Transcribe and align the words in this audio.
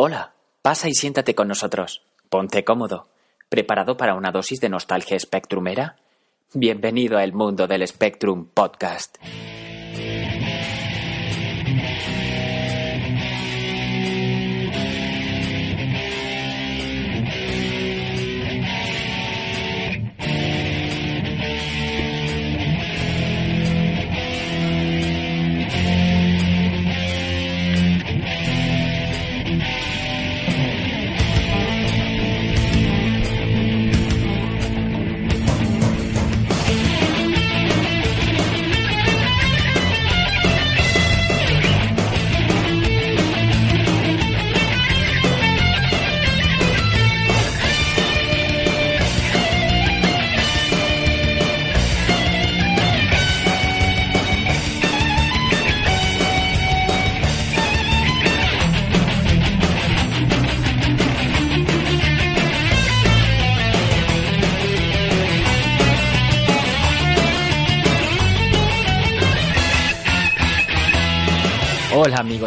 Hola, 0.00 0.32
pasa 0.62 0.88
y 0.88 0.94
siéntate 0.94 1.34
con 1.34 1.48
nosotros. 1.48 2.02
Ponte 2.28 2.62
cómodo. 2.62 3.08
¿Preparado 3.48 3.96
para 3.96 4.14
una 4.14 4.30
dosis 4.30 4.60
de 4.60 4.68
nostalgia 4.68 5.18
spectrumera? 5.18 5.96
Bienvenido 6.54 7.18
al 7.18 7.32
mundo 7.32 7.66
del 7.66 7.84
Spectrum 7.84 8.46
Podcast. 8.46 9.16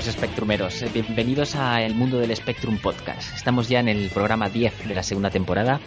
Hola 0.01 0.09
amigos 0.09 0.30
Spectrumeros, 0.51 0.93
bienvenidos 0.93 1.55
a 1.55 1.81
El 1.81 1.95
Mundo 1.95 2.19
del 2.19 2.35
Spectrum 2.35 2.77
Podcast. 2.77 3.33
Estamos 3.37 3.69
ya 3.69 3.79
en 3.79 3.87
el 3.87 4.09
programa 4.09 4.49
10 4.49 4.85
de 4.85 4.93
la 4.93 5.01
segunda 5.01 5.29
temporada 5.29 5.79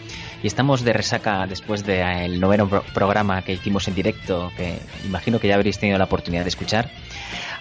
y 0.43 0.47
estamos 0.47 0.83
de 0.85 0.95
resaca 0.95 1.47
después 1.47 1.85
del 1.85 2.41
noveno 2.41 2.67
programa 2.95 3.43
que 3.43 3.53
hicimos 3.53 3.87
en 3.89 3.95
directo, 3.95 4.51
que 4.57 4.79
imagino 5.05 5.39
que 5.39 5.49
ya 5.49 5.57
habréis 5.57 5.79
tenido 5.79 5.99
la 5.99 6.05
oportunidad 6.05 6.45
de 6.45 6.49
escuchar. 6.49 6.91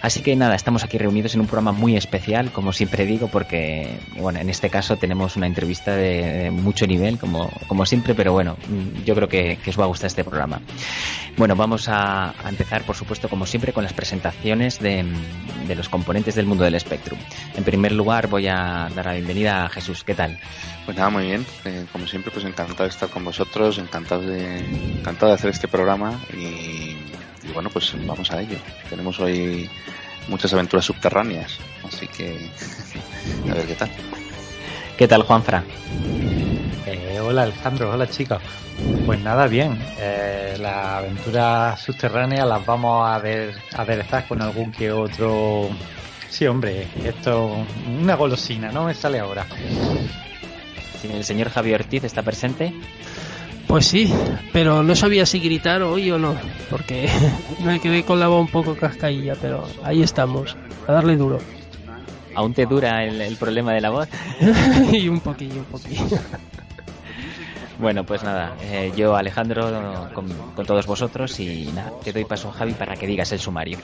Así 0.04 0.20
que 0.20 0.36
nada, 0.36 0.54
estamos 0.54 0.84
aquí 0.84 0.98
reunidos 0.98 1.34
en 1.34 1.40
un 1.40 1.46
programa 1.46 1.72
muy 1.72 1.96
especial, 1.96 2.52
como 2.52 2.74
siempre 2.74 3.06
digo, 3.06 3.28
porque 3.28 3.98
bueno, 4.18 4.38
en 4.38 4.50
este 4.50 4.68
caso 4.68 4.98
tenemos 4.98 5.34
una 5.36 5.46
entrevista 5.46 5.96
de, 5.96 6.50
mucho 6.50 6.86
nivel, 6.86 7.18
como, 7.18 7.50
como 7.68 7.86
siempre, 7.86 8.14
pero 8.14 8.34
bueno, 8.34 8.58
yo 9.06 9.14
creo 9.14 9.30
que, 9.30 9.58
os 9.66 9.80
va 9.80 9.84
a 9.84 9.86
gustar 9.86 10.08
este 10.08 10.22
programa. 10.22 10.60
Bueno, 11.38 11.56
vamos 11.56 11.88
a, 11.88 12.34
empezar, 12.46 12.82
por 12.82 12.96
supuesto, 12.96 13.30
como 13.30 13.46
siempre, 13.46 13.72
con 13.72 13.82
las 13.82 13.94
presentaciones 13.94 14.78
de, 14.78 15.06
los 15.74 15.88
componentes 15.88 16.34
del 16.34 16.44
mundo 16.44 16.64
del 16.64 16.74
Spectrum. 16.94 17.18
En 17.56 17.64
primer 17.64 17.92
lugar, 17.92 18.28
voy 18.28 18.46
a 18.46 18.88
dar 18.94 19.06
la 19.06 19.12
bienvenida 19.14 19.64
a 19.64 19.68
Jesús. 19.68 20.04
¿Qué 20.04 20.14
tal? 20.14 20.38
Pues 20.84 20.96
nada, 20.96 21.10
muy 21.10 21.24
bien. 21.24 21.46
Eh, 21.64 21.86
como 21.92 22.06
siempre, 22.06 22.30
pues 22.30 22.44
encantado 22.44 22.84
de 22.84 22.90
estar 22.90 23.08
con 23.08 23.24
vosotros, 23.24 23.78
encantado 23.78 24.22
de, 24.22 24.58
encantado 24.98 25.28
de 25.28 25.34
hacer 25.34 25.50
este 25.50 25.68
programa 25.68 26.20
y 26.32 26.96
y 27.46 27.52
bueno, 27.52 27.70
pues 27.70 27.94
vamos 28.06 28.30
a 28.30 28.40
ello. 28.40 28.56
Tenemos 28.88 29.20
hoy 29.20 29.68
muchas 30.28 30.52
aventuras 30.52 30.84
subterráneas, 30.84 31.58
así 31.84 32.06
que 32.08 32.50
a 33.50 33.54
ver 33.54 33.66
qué 33.66 33.74
tal. 33.74 33.90
¿Qué 34.96 35.08
tal, 35.08 35.22
Juanfra? 35.22 35.62
Eh, 36.86 37.20
hola, 37.20 37.42
Alejandro, 37.42 37.90
hola 37.92 38.08
chicos. 38.08 38.40
Pues 39.06 39.20
nada, 39.20 39.46
bien. 39.46 39.78
Eh, 39.98 40.56
las 40.58 40.86
aventuras 40.86 41.80
subterráneas 41.80 42.46
las 42.46 42.64
vamos 42.64 43.08
a 43.08 43.18
ver 43.18 43.54
a 43.76 43.82
aderezar 43.82 44.26
con 44.26 44.40
algún 44.40 44.72
que 44.72 44.90
otro. 44.90 45.68
Sí, 46.34 46.48
hombre, 46.48 46.88
esto 47.04 47.64
una 47.86 48.16
golosina, 48.16 48.72
¿no? 48.72 48.86
Me 48.86 48.94
sale 48.94 49.20
ahora. 49.20 49.46
¿El 51.04 51.22
señor 51.22 51.48
Javier 51.48 51.82
Ortiz 51.82 52.02
está 52.02 52.24
presente? 52.24 52.74
Pues 53.68 53.86
sí, 53.86 54.12
pero 54.52 54.82
no 54.82 54.96
sabía 54.96 55.26
si 55.26 55.38
gritar 55.38 55.82
hoy 55.82 56.10
o 56.10 56.18
no, 56.18 56.34
porque 56.70 57.08
me 57.64 57.78
quedé 57.78 58.02
con 58.02 58.18
la 58.18 58.26
voz 58.26 58.40
un 58.40 58.48
poco 58.48 58.74
cascailla, 58.74 59.36
pero 59.40 59.64
ahí 59.84 60.02
estamos, 60.02 60.56
a 60.88 60.92
darle 60.92 61.16
duro. 61.16 61.38
¿Aún 62.34 62.52
te 62.52 62.66
dura 62.66 63.04
el, 63.04 63.36
problema 63.36 63.72
de 63.72 63.80
la 63.80 63.90
voz? 63.90 64.08
y 64.92 65.06
un 65.06 65.20
poquillo, 65.20 65.60
un 65.60 65.66
poquillo. 65.66 66.02
Bueno, 67.78 68.04
pues 68.04 68.22
nada, 68.22 68.56
eh, 68.62 68.92
yo 68.96 69.16
Alejandro 69.16 70.10
con, 70.14 70.28
con, 70.54 70.64
todos 70.64 70.86
vosotros 70.86 71.38
y 71.40 71.70
nada, 71.74 71.92
te 72.02 72.12
doy 72.12 72.24
paso 72.24 72.48
a 72.48 72.52
Javi 72.52 72.72
para 72.72 72.94
que 72.94 73.06
digas 73.06 73.32
el 73.32 73.40
sumario. 73.40 73.78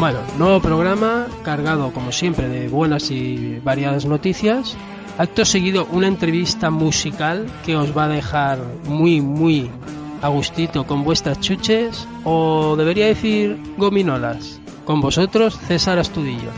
Bueno, 0.00 0.20
nuevo 0.38 0.60
programa 0.60 1.26
cargado 1.42 1.92
como 1.92 2.12
siempre 2.12 2.48
de 2.48 2.68
buenas 2.68 3.10
y 3.10 3.58
variadas 3.62 4.06
noticias. 4.06 4.76
Acto 5.18 5.44
seguido 5.44 5.88
una 5.90 6.06
entrevista 6.06 6.70
musical 6.70 7.50
que 7.66 7.74
os 7.74 7.90
va 7.90 8.04
a 8.04 8.08
dejar 8.08 8.60
muy 8.86 9.20
muy 9.20 9.68
a 10.22 10.28
gustito 10.28 10.86
con 10.86 11.02
vuestras 11.02 11.40
chuches 11.40 12.06
o 12.22 12.76
debería 12.76 13.06
decir 13.06 13.60
gominolas. 13.76 14.60
Con 14.84 15.00
vosotros 15.00 15.58
César 15.66 15.98
Astudillo. 15.98 16.52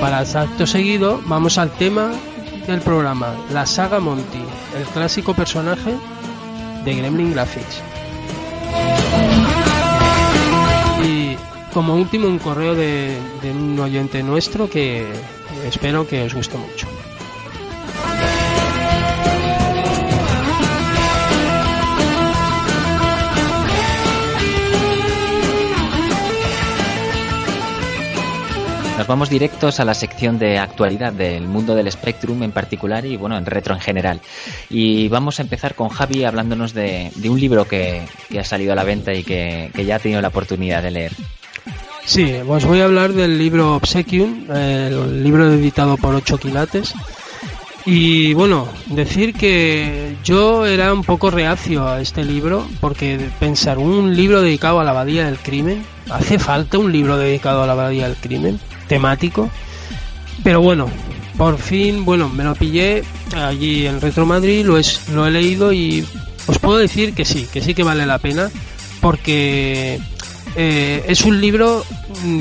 Para 0.00 0.22
el 0.22 0.36
acto 0.36 0.66
seguido 0.66 1.20
vamos 1.26 1.58
al 1.58 1.70
tema 1.72 2.10
del 2.66 2.80
programa, 2.80 3.34
la 3.52 3.66
saga 3.66 4.00
Monty, 4.00 4.44
el 4.78 4.84
clásico 4.94 5.34
personaje 5.34 5.94
de 6.86 6.94
Gremlin 6.94 7.34
Graphics. 7.34 7.93
Como 11.74 11.96
último 11.96 12.28
un 12.28 12.38
correo 12.38 12.76
de, 12.76 13.18
un 13.42 13.78
oyente 13.80 14.22
nuestro 14.22 14.70
que 14.70 15.04
espero 15.66 16.06
que 16.06 16.22
os 16.22 16.32
guste 16.32 16.56
mucho. 16.56 16.86
Nos 28.96 29.08
vamos 29.08 29.28
directos 29.28 29.80
a 29.80 29.84
la 29.84 29.92
sección 29.92 30.38
de 30.38 30.56
actualidad 30.56 31.12
del 31.12 31.48
mundo 31.48 31.74
del 31.74 31.90
Spectrum 31.90 32.44
en 32.44 32.52
particular 32.52 33.04
y 33.04 33.16
bueno, 33.16 33.36
en 33.36 33.44
retro 33.44 33.74
en 33.74 33.80
general. 33.80 34.20
Y 34.70 35.08
vamos 35.08 35.40
a 35.40 35.42
empezar 35.42 35.74
con 35.74 35.88
Javi 35.88 36.22
hablándonos 36.22 36.72
de, 36.72 37.10
un 37.28 37.40
libro 37.40 37.66
que, 37.66 38.06
ha 38.38 38.44
salido 38.44 38.72
a 38.72 38.76
la 38.76 38.84
venta 38.84 39.12
y 39.12 39.24
que, 39.24 39.72
ya 39.84 39.96
ha 39.96 39.98
tenido 39.98 40.22
la 40.22 40.28
oportunidad 40.28 40.80
de 40.84 40.92
leer. 40.92 41.12
Sí, 42.06 42.32
os 42.46 42.64
voy 42.64 42.80
a 42.80 42.84
hablar 42.84 43.12
del 43.12 43.38
libro 43.38 43.76
Obsequium, 43.76 44.50
el 44.50 45.22
libro 45.22 45.50
editado 45.50 45.96
por 45.96 46.14
Ocho 46.14 46.38
Quilates. 46.38 46.94
Y 47.86 48.32
bueno, 48.34 48.68
decir 48.86 49.34
que 49.34 50.16
yo 50.24 50.64
era 50.64 50.92
un 50.92 51.02
poco 51.02 51.30
reacio 51.30 51.86
a 51.86 52.00
este 52.00 52.24
libro 52.24 52.66
porque 52.80 53.28
pensar 53.38 53.78
un 53.78 54.16
libro 54.16 54.40
dedicado 54.40 54.80
a 54.80 54.84
la 54.84 54.92
abadía 54.92 55.26
del 55.26 55.38
crimen, 55.38 55.84
¿hace 56.10 56.38
falta 56.38 56.78
un 56.78 56.92
libro 56.92 57.18
dedicado 57.18 57.62
a 57.62 57.66
la 57.66 57.72
abadía 57.72 58.08
del 58.08 58.16
crimen? 58.16 58.58
temático. 58.86 59.50
Pero 60.42 60.60
bueno, 60.60 60.88
por 61.36 61.58
fin, 61.58 62.04
bueno, 62.04 62.28
me 62.28 62.44
lo 62.44 62.54
pillé 62.54 63.02
allí 63.34 63.86
en 63.86 64.00
Retro 64.00 64.26
Madrid, 64.26 64.64
lo, 64.64 64.78
es, 64.78 65.08
lo 65.08 65.26
he 65.26 65.30
leído 65.30 65.72
y 65.72 66.06
os 66.46 66.58
puedo 66.58 66.78
decir 66.78 67.14
que 67.14 67.24
sí, 67.24 67.46
que 67.52 67.60
sí 67.60 67.74
que 67.74 67.82
vale 67.82 68.06
la 68.06 68.18
pena, 68.18 68.50
porque 69.00 69.98
eh, 70.56 71.04
es 71.08 71.24
un 71.24 71.40
libro 71.40 71.84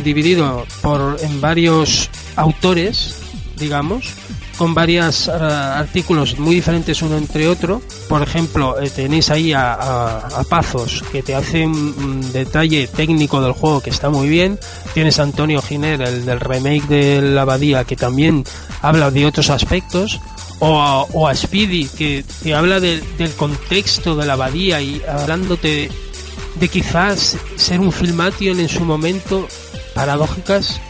dividido 0.04 0.66
por, 0.82 1.18
en 1.22 1.42
varios 1.42 2.10
autores, 2.36 3.16
digamos, 3.58 4.14
con 4.58 4.74
varios 4.74 5.28
eh, 5.28 5.32
artículos 5.32 6.38
muy 6.38 6.56
diferentes 6.56 7.02
uno 7.02 7.18
entre 7.18 7.48
otro. 7.48 7.82
Por 8.08 8.22
ejemplo, 8.22 8.80
eh, 8.80 8.90
tenéis 8.90 9.30
ahí 9.30 9.54
a, 9.54 9.74
a, 9.74 10.44
Pazos, 10.44 11.04
que 11.12 11.24
te 11.24 11.36
hace 11.36 11.66
un, 11.66 12.32
detalle 12.32 12.88
técnico 12.88 13.42
del 13.42 13.54
juego 13.54 13.82
que 13.82 13.90
está 13.90 14.10
muy 14.10 14.28
bien. 14.30 14.60
Tienes 14.94 15.20
a 15.20 15.24
Antonio 15.24 15.62
Giner, 15.62 16.02
el 16.02 16.26
del 16.26 16.40
remake 16.40 16.88
de 16.88 17.22
La 17.22 17.44
Abadía, 17.44 17.84
que 17.84 17.96
también 17.96 18.44
habla 18.82 19.12
de 19.12 19.26
otros 19.26 19.50
aspectos. 19.50 20.20
O 20.60 20.80
a, 20.80 21.04
o 21.04 21.28
a 21.28 21.36
Speedy, 21.36 21.90
que 21.90 22.24
te 22.42 22.54
habla 22.54 22.80
del 22.80 23.02
contexto 23.36 24.16
de 24.16 24.26
la 24.26 24.34
abadía 24.34 24.80
y 24.82 25.02
hablándote 25.06 25.90
de 26.56 26.68
quizás 26.70 27.36
ser 27.58 27.82
un 27.82 27.92
filmation 27.92 28.60
en 28.62 28.70
su 28.70 28.86
momento 28.86 29.48
paradójicas, 29.94 30.82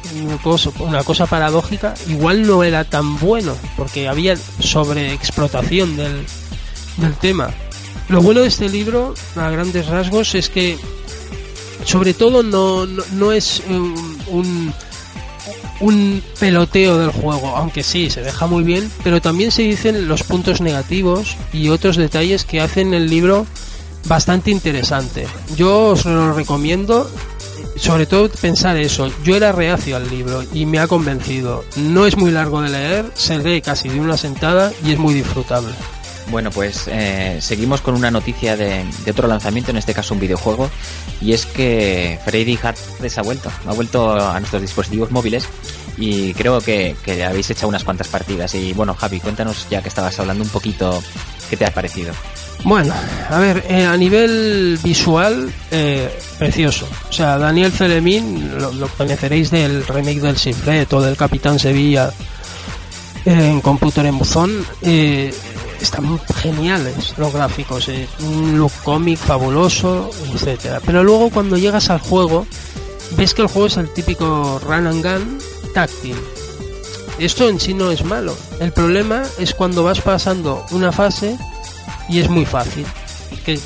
una 0.79 1.03
cosa, 1.03 1.25
paradójica, 1.25 1.93
igual 2.07 2.47
no 2.47 2.63
era 2.63 2.83
tan 2.85 3.19
bueno, 3.19 3.55
porque 3.75 4.07
había 4.07 4.35
sobreexplotación 4.59 5.97
del, 5.97 6.25
del 6.97 7.13
tema. 7.15 7.49
Lo 8.09 8.21
bueno 8.21 8.41
de 8.41 8.47
este 8.47 8.69
libro, 8.69 9.13
a 9.35 9.49
grandes 9.49 9.87
rasgos, 9.87 10.35
es 10.35 10.49
que 10.49 10.77
sobre 11.85 12.13
todo 12.13 12.43
no, 12.43 12.85
no, 12.85 13.31
es 13.31 13.61
un, 13.69 14.73
un, 15.79 16.23
peloteo 16.39 16.97
del 16.97 17.11
juego, 17.11 17.55
aunque 17.55 17.83
sí, 17.83 18.09
se 18.09 18.21
deja 18.21 18.47
muy 18.47 18.63
bien, 18.63 18.89
pero 19.03 19.21
también 19.21 19.51
se 19.51 19.63
dicen 19.63 20.07
los 20.07 20.23
puntos 20.23 20.61
negativos 20.61 21.35
y 21.51 21.69
otros 21.69 21.97
detalles 21.97 22.45
que 22.45 22.61
hacen 22.61 22.93
el 22.93 23.09
libro 23.09 23.45
bastante 24.05 24.51
interesante. 24.51 25.27
Yo 25.55 25.89
os 25.89 26.05
lo 26.05 26.33
recomiendo, 26.33 27.09
sobre 27.75 28.05
todo 28.05 28.29
pensar 28.29 28.77
eso. 28.77 29.11
Yo 29.23 29.35
era 29.35 29.51
reacio 29.51 29.95
al 29.95 30.09
libro 30.09 30.43
y 30.53 30.65
me 30.65 30.79
ha 30.79 30.87
convencido. 30.87 31.63
No 31.75 32.05
es 32.05 32.17
muy 32.17 32.31
largo 32.31 32.61
de 32.61 32.69
leer, 32.69 33.05
se 33.15 33.37
lee 33.39 33.61
casi 33.61 33.89
de 33.89 33.99
una 33.99 34.17
sentada 34.17 34.71
y 34.85 34.91
es 34.91 34.99
muy 34.99 35.13
disfrutable. 35.13 35.73
Bueno, 36.31 36.51
pues 36.51 36.87
eh, 36.87 37.37
seguimos 37.41 37.81
con 37.81 37.95
una 37.95 38.09
noticia 38.09 38.55
de, 38.55 38.85
otro 39.09 39.27
lanzamiento, 39.27 39.71
en 39.71 39.77
este 39.77 39.93
caso 39.93 40.13
un 40.13 40.19
videojuego, 40.19 40.69
y 41.21 41.33
es 41.33 41.45
que 41.45 42.17
Freddy 42.23 42.57
Hades 42.61 43.17
ha 43.17 43.21
vuelto, 43.21 43.51
ha 43.67 43.73
vuelto 43.73 44.13
a 44.13 44.39
nuestros 44.39 44.61
dispositivos 44.61 45.11
móviles 45.11 45.47
y 45.97 46.33
creo 46.33 46.61
que, 46.61 46.95
que 47.03 47.23
habéis 47.23 47.49
echado 47.49 47.67
unas 47.67 47.83
cuantas 47.83 48.07
partidas. 48.07 48.55
Y 48.55 48.73
bueno, 48.73 48.95
Javi, 48.95 49.19
cuéntanos 49.19 49.67
ya 49.69 49.81
que 49.81 49.89
estabas 49.89 50.17
hablando 50.19 50.43
un 50.43 50.49
poquito, 50.49 51.03
¿qué 51.49 51.57
te 51.57 51.65
ha 51.65 51.73
parecido? 51.73 52.13
Bueno, 52.63 52.93
a 53.29 53.39
ver, 53.39 53.65
eh, 53.67 53.85
a 53.85 53.97
nivel 53.97 54.79
visual, 54.81 55.51
eh, 55.69 56.09
precioso. 56.39 56.87
O 57.09 57.11
sea, 57.11 57.37
Daniel 57.37 57.71
Celemín, 57.71 58.57
lo, 58.57 58.87
conoceréis 58.87 59.51
del 59.51 59.85
remake 59.85 60.21
del 60.21 60.37
Sinfret 60.37 60.91
o 60.93 61.01
del 61.01 61.17
Capitán 61.17 61.59
Sevilla 61.59 62.11
en 63.25 63.61
Computer 63.61 64.05
en 64.05 64.17
Buzón. 64.17 64.65
Eh, 64.81 65.33
están 65.81 66.17
geniales 66.35 67.13
los 67.17 67.33
gráficos, 67.33 67.89
eh, 67.89 68.07
un 68.21 68.57
look 68.57 68.71
cómic 68.83 69.17
fabuloso, 69.17 70.09
etcétera. 70.33 70.79
Pero 70.85 71.03
luego 71.03 71.29
cuando 71.29 71.57
llegas 71.57 71.89
al 71.89 71.99
juego, 71.99 72.47
ves 73.17 73.33
que 73.33 73.41
el 73.41 73.49
juego 73.49 73.67
es 73.67 73.77
el 73.77 73.93
típico 73.93 74.59
run 74.65 74.87
and 74.87 75.03
gun 75.03 75.39
táctil. 75.73 76.15
Esto 77.19 77.49
en 77.49 77.59
sí 77.59 77.73
no 77.73 77.91
es 77.91 78.03
malo. 78.03 78.35
El 78.59 78.71
problema 78.71 79.23
es 79.37 79.53
cuando 79.53 79.83
vas 79.83 80.01
pasando 80.01 80.65
una 80.71 80.91
fase 80.91 81.37
y 82.09 82.19
es 82.19 82.29
muy 82.29 82.45
fácil. 82.45 82.85
Que 83.45 83.59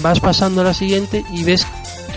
vas 0.00 0.20
pasando 0.20 0.60
a 0.60 0.64
la 0.64 0.74
siguiente 0.74 1.24
y 1.32 1.44
ves 1.44 1.66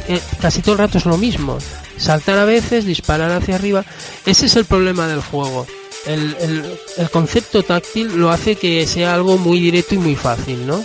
que 0.07 0.19
casi 0.41 0.61
todo 0.61 0.73
el 0.73 0.79
rato 0.79 0.97
es 0.97 1.05
lo 1.05 1.17
mismo. 1.17 1.57
Saltar 1.97 2.37
a 2.37 2.45
veces, 2.45 2.85
disparar 2.85 3.31
hacia 3.31 3.55
arriba. 3.55 3.85
Ese 4.25 4.47
es 4.47 4.55
el 4.55 4.65
problema 4.65 5.07
del 5.07 5.21
juego 5.21 5.65
el, 6.05 6.77
el, 6.97 7.09
concepto 7.09 7.63
táctil 7.63 8.15
lo 8.15 8.29
hace 8.29 8.55
que 8.55 8.85
sea 8.87 9.13
algo 9.13 9.37
muy 9.37 9.59
directo 9.59 9.95
y 9.95 9.99
muy 9.99 10.15
fácil, 10.15 10.65
¿no? 10.65 10.83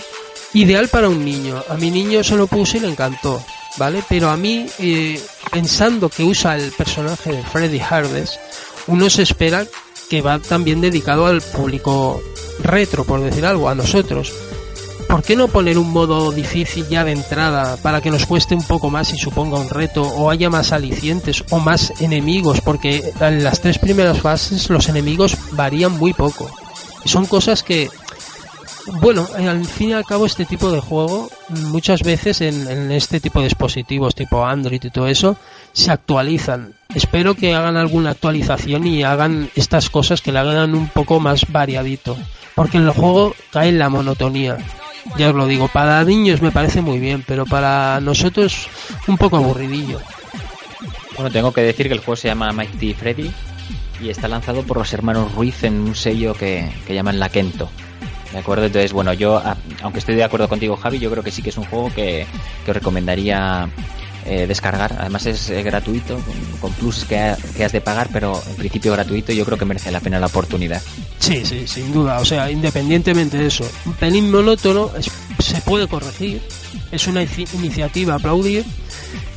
Ideal 0.53 0.89
para 0.89 1.09
un 1.09 1.23
niño. 1.23 1.63
A 1.69 1.75
mi 1.75 1.91
niño 1.91 2.23
se 2.23 2.35
lo 2.35 2.47
puse 2.47 2.77
y 2.77 2.81
le 2.81 2.89
encantó, 2.89 3.43
¿vale? 3.77 4.03
Pero 4.09 4.29
a 4.29 4.37
mí, 4.37 4.65
eh, 4.79 5.21
pensando 5.51 6.09
que 6.09 6.23
usa 6.23 6.55
el 6.55 6.71
personaje 6.71 7.31
de 7.31 7.43
Freddy 7.43 7.79
Hardes, 7.79 8.39
uno 8.87 9.09
se 9.09 9.23
espera 9.23 9.65
que 10.09 10.21
va 10.21 10.39
también 10.39 10.81
dedicado 10.81 11.25
al 11.25 11.41
público 11.41 12.21
retro, 12.59 13.05
por 13.05 13.21
decir 13.21 13.45
algo, 13.45 13.69
a 13.69 13.75
nosotros. 13.75 14.33
¿Por 15.11 15.23
qué 15.23 15.35
no 15.35 15.49
poner 15.49 15.77
un 15.77 15.91
modo 15.91 16.31
difícil 16.31 16.87
ya 16.87 17.03
de 17.03 17.11
entrada 17.11 17.75
para 17.75 17.99
que 17.99 18.09
nos 18.09 18.25
cueste 18.25 18.55
un 18.55 18.63
poco 18.63 18.89
más 18.89 19.11
y 19.13 19.17
suponga 19.17 19.59
un 19.59 19.69
reto 19.69 20.03
o 20.03 20.29
haya 20.29 20.49
más 20.49 20.71
alicientes 20.71 21.43
o 21.49 21.59
más 21.59 21.91
enemigos? 21.99 22.61
Porque 22.61 23.11
en 23.19 23.43
las 23.43 23.59
tres 23.59 23.77
primeras 23.77 24.21
fases 24.21 24.69
los 24.69 24.87
enemigos 24.87 25.35
varían 25.51 25.99
muy 25.99 26.13
poco. 26.13 26.49
Son 27.03 27.25
cosas 27.25 27.61
que, 27.61 27.89
bueno, 29.01 29.27
al 29.35 29.65
fin 29.65 29.89
y 29.89 29.93
al 29.93 30.05
cabo 30.05 30.25
este 30.25 30.45
tipo 30.45 30.71
de 30.71 30.79
juego 30.79 31.29
muchas 31.49 32.03
veces 32.03 32.39
en, 32.39 32.89
este 32.93 33.19
tipo 33.19 33.39
de 33.39 33.45
dispositivos 33.45 34.15
tipo 34.15 34.45
Android 34.45 34.81
y 34.81 34.91
todo 34.91 35.07
eso 35.07 35.35
se 35.73 35.91
actualizan. 35.91 36.73
Espero 36.95 37.35
que 37.35 37.53
hagan 37.53 37.75
alguna 37.75 38.11
actualización 38.11 38.87
y 38.87 39.03
hagan 39.03 39.49
estas 39.55 39.89
cosas 39.89 40.21
que 40.21 40.31
le 40.31 40.39
hagan 40.39 40.73
un 40.73 40.87
poco 40.87 41.19
más 41.19 41.51
variadito. 41.51 42.15
Porque 42.55 42.77
en 42.77 42.85
el 42.85 42.91
juego 42.91 43.35
cae 43.51 43.73
la 43.73 43.89
monotonía 43.89 44.57
ya 45.17 45.29
os 45.29 45.35
lo 45.35 45.47
digo, 45.47 45.67
para 45.67 46.03
niños 46.03 46.41
me 46.41 46.51
parece 46.51 46.81
muy 46.81 46.99
bien, 46.99 47.23
pero 47.25 47.45
para 47.45 47.99
nosotros 48.01 48.67
un 49.07 49.17
poco 49.17 49.37
aburridillo. 49.37 49.99
Bueno, 51.15 51.31
tengo 51.31 51.51
que 51.51 51.61
decir 51.61 51.87
que 51.87 51.93
el 51.93 51.99
juego 51.99 52.15
se 52.15 52.27
llama 52.29 52.51
Mighty 52.51 52.93
Freddy 52.93 53.31
y 54.01 54.09
está 54.09 54.27
lanzado 54.27 54.63
por 54.63 54.77
los 54.77 54.91
hermanos 54.93 55.33
Ruiz 55.33 55.63
en 55.63 55.75
un 55.81 55.95
sello 55.95 56.33
que, 56.33 56.69
que 56.87 56.95
llaman 56.95 57.19
La 57.19 57.29
Kento. 57.29 57.69
¿De 58.31 58.39
acuerdo? 58.39 58.65
Entonces, 58.65 58.93
bueno, 58.93 59.13
yo, 59.13 59.41
aunque 59.81 59.99
estoy 59.99 60.15
de 60.15 60.23
acuerdo 60.23 60.47
contigo, 60.47 60.77
Javi, 60.77 60.99
yo 60.99 61.11
creo 61.11 61.23
que 61.23 61.31
sí 61.31 61.41
que 61.41 61.49
es 61.49 61.57
un 61.57 61.65
juego 61.65 61.91
que, 61.93 62.25
que 62.63 62.71
os 62.71 62.77
recomendaría 62.77 63.69
eh, 64.25 64.45
descargar. 64.47 64.95
Además 64.99 65.25
es 65.25 65.49
eh, 65.49 65.63
gratuito, 65.63 66.19
con, 66.59 66.71
plus 66.73 67.05
que, 67.05 67.17
has 67.17 67.71
de 67.71 67.81
pagar, 67.81 68.09
pero 68.11 68.41
en 68.49 68.55
principio 68.55 68.91
gratuito. 68.91 69.31
Yo 69.31 69.45
creo 69.45 69.57
que 69.57 69.65
merece 69.65 69.91
la 69.91 69.99
pena 69.99 70.19
la 70.19 70.27
oportunidad. 70.27 70.81
Sí, 71.19 71.45
sí, 71.45 71.67
sin 71.67 71.91
duda. 71.93 72.19
O 72.19 72.25
sea, 72.25 72.49
independientemente 72.49 73.37
de 73.37 73.47
eso, 73.47 73.69
un 73.85 73.93
pelín 73.93 74.31
monótono 74.31 74.91
se 75.39 75.61
puede 75.61 75.87
corregir. 75.87 76.41
Es 76.91 77.07
una 77.07 77.23
iniciativa 77.23 78.15
aplaudir, 78.15 78.65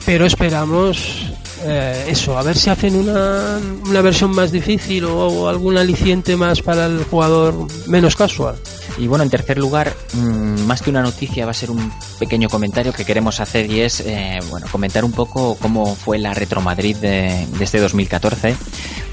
pero 0.05 0.27
esperamos 0.27 1.35
eh, 1.67 2.07
eso, 2.09 2.37
a 2.37 2.43
ver 2.43 2.57
si 2.57 2.69
hacen 2.69 2.95
una, 2.95 3.59
una 3.89 4.03
versión 4.03 4.35
más 4.35 4.53
difícil 4.53 5.05
o, 5.05 5.49
algún 5.49 5.79
aliciente 5.79 6.37
más 6.37 6.61
para 6.61 6.87
el 6.87 7.05
jugador 7.05 7.67
menos 7.87 8.17
casual. 8.17 8.57
Y 8.97 9.09
bueno, 9.09 9.25
en 9.25 9.31
tercer 9.31 9.59
lugar, 9.59 9.93
mm, 10.13 10.61
más 10.67 10.81
que 10.81 10.91
una 10.91 11.03
noticia, 11.03 11.45
va 11.45 11.51
a 11.51 11.55
ser 11.55 11.71
un 11.71 11.93
pequeño 12.19 12.49
comentario 12.49 12.93
que 12.93 13.05
queremos 13.05 13.41
hacer 13.41 13.71
y 13.71 13.81
es, 13.81 14.01
eh, 14.01 14.39
bueno, 14.51 14.67
comentar 14.71 15.05
un 15.05 15.13
poco 15.13 15.57
cómo 15.61 15.95
fue 15.97 16.19
la 16.19 16.33
Retro 16.33 16.61
Madrid 16.61 16.97
de, 16.97 17.47
de, 17.59 17.65
este 17.65 17.81
2014, 17.81 18.55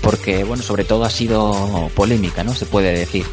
porque, 0.01 0.43
bueno, 0.43 0.61
sobre 0.61 0.83
todo 0.83 1.03
ha 1.03 1.09
sido 1.09 1.89
polémica, 1.95 2.43
¿no? 2.43 2.53
Se 2.53 2.65
puede 2.65 2.91
decir. 2.91 3.25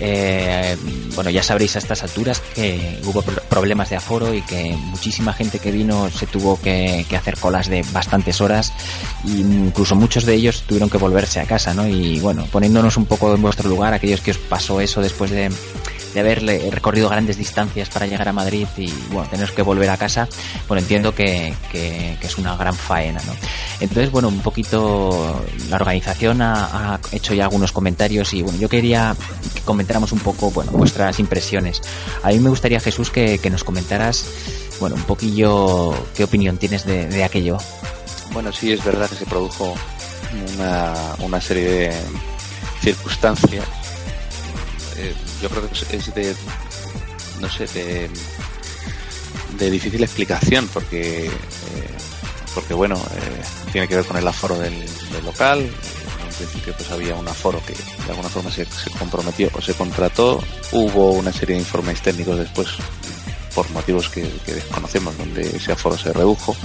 Eh, 0.00 0.76
bueno, 1.14 1.30
ya 1.30 1.42
sabréis 1.42 1.76
a 1.76 1.78
estas 1.78 2.02
alturas 2.02 2.40
que 2.54 3.00
hubo 3.04 3.22
problemas 3.22 3.90
de 3.90 3.96
aforo 3.96 4.34
y 4.34 4.42
que 4.42 4.76
muchísima 4.76 5.32
gente 5.32 5.58
que 5.58 5.70
vino 5.70 6.10
se 6.10 6.26
tuvo 6.26 6.60
que, 6.60 7.06
que 7.08 7.16
hacer 7.16 7.36
colas 7.36 7.68
de 7.68 7.84
bastantes 7.92 8.40
horas 8.40 8.72
y 9.24 9.40
incluso 9.40 9.94
muchos 9.94 10.24
de 10.24 10.34
ellos 10.34 10.64
tuvieron 10.66 10.90
que 10.90 10.98
volverse 10.98 11.40
a 11.40 11.44
casa, 11.46 11.74
¿no? 11.74 11.86
Y 11.86 12.20
bueno, 12.20 12.46
poniéndonos 12.50 12.96
un 12.96 13.06
poco 13.06 13.34
en 13.34 13.42
vuestro 13.42 13.68
lugar, 13.68 13.94
aquellos 13.94 14.20
que 14.20 14.32
os 14.32 14.38
pasó 14.38 14.80
eso 14.80 15.00
después 15.00 15.30
de 15.30 15.50
de 16.14 16.20
haberle 16.20 16.70
recorrido 16.70 17.08
grandes 17.08 17.36
distancias 17.36 17.90
para 17.90 18.06
llegar 18.06 18.28
a 18.28 18.32
Madrid 18.32 18.66
y 18.76 18.90
bueno, 19.10 19.28
tener 19.28 19.50
que 19.50 19.62
volver 19.62 19.90
a 19.90 19.96
casa, 19.96 20.28
bueno, 20.68 20.80
entiendo 20.80 21.14
que, 21.14 21.52
que, 21.70 22.16
es 22.22 22.38
una 22.38 22.56
gran 22.56 22.74
faena, 22.74 23.20
¿no? 23.26 23.32
Entonces, 23.80 24.10
bueno, 24.10 24.28
un 24.28 24.40
poquito 24.40 25.44
la 25.68 25.76
organización 25.76 26.40
ha, 26.40 26.98
hecho 27.12 27.34
ya 27.34 27.44
algunos 27.44 27.72
comentarios 27.72 28.32
y 28.32 28.42
bueno, 28.42 28.58
yo 28.58 28.68
quería 28.68 29.16
que 29.54 29.60
comentáramos 29.62 30.12
un 30.12 30.20
poco, 30.20 30.50
bueno, 30.52 30.70
vuestras 30.72 31.18
impresiones. 31.18 31.82
A 32.22 32.28
mí 32.28 32.38
me 32.38 32.48
gustaría, 32.48 32.80
Jesús, 32.80 33.10
que, 33.10 33.38
que 33.38 33.50
nos 33.50 33.64
comentaras, 33.64 34.24
bueno, 34.80 34.96
un 34.96 35.02
poquillo 35.02 35.92
qué 36.14 36.24
opinión 36.24 36.56
tienes 36.56 36.86
de, 36.86 37.08
de 37.08 37.24
aquello. 37.24 37.58
Bueno, 38.32 38.52
sí, 38.52 38.72
es 38.72 38.82
verdad 38.84 39.10
que 39.10 39.16
se 39.16 39.26
produjo 39.26 39.74
una, 40.54 40.94
una 41.18 41.40
serie 41.40 41.68
de 41.68 41.92
circunstancias 42.80 43.83
eh, 44.96 45.14
yo 45.42 45.48
creo 45.48 45.68
que 45.68 45.96
es 45.96 46.14
de, 46.14 46.34
no 47.40 47.48
sé, 47.48 47.66
de, 47.66 48.08
de 49.58 49.70
difícil 49.70 50.02
explicación 50.02 50.68
porque, 50.72 51.26
eh, 51.26 51.30
porque 52.54 52.74
bueno, 52.74 52.96
eh, 52.96 53.42
tiene 53.72 53.88
que 53.88 53.96
ver 53.96 54.04
con 54.04 54.16
el 54.16 54.26
aforo 54.26 54.58
del, 54.58 54.74
local. 55.24 55.60
En 55.60 56.34
principio 56.34 56.74
pues 56.76 56.90
había 56.90 57.14
un 57.14 57.28
aforo 57.28 57.62
que 57.64 57.72
de 57.72 58.10
alguna 58.10 58.28
forma 58.28 58.50
se, 58.50 58.66
comprometió 58.98 59.50
o 59.52 59.60
se 59.60 59.74
contrató. 59.74 60.42
Hubo 60.72 61.12
una 61.12 61.32
serie 61.32 61.54
de 61.54 61.62
informes 61.62 62.02
técnicos 62.02 62.38
después 62.38 62.68
por 63.54 63.70
motivos 63.70 64.08
que, 64.08 64.28
desconocemos 64.46 65.16
donde 65.16 65.56
ese 65.56 65.72
aforo 65.72 65.96
se 65.96 66.12
redujo. 66.12 66.56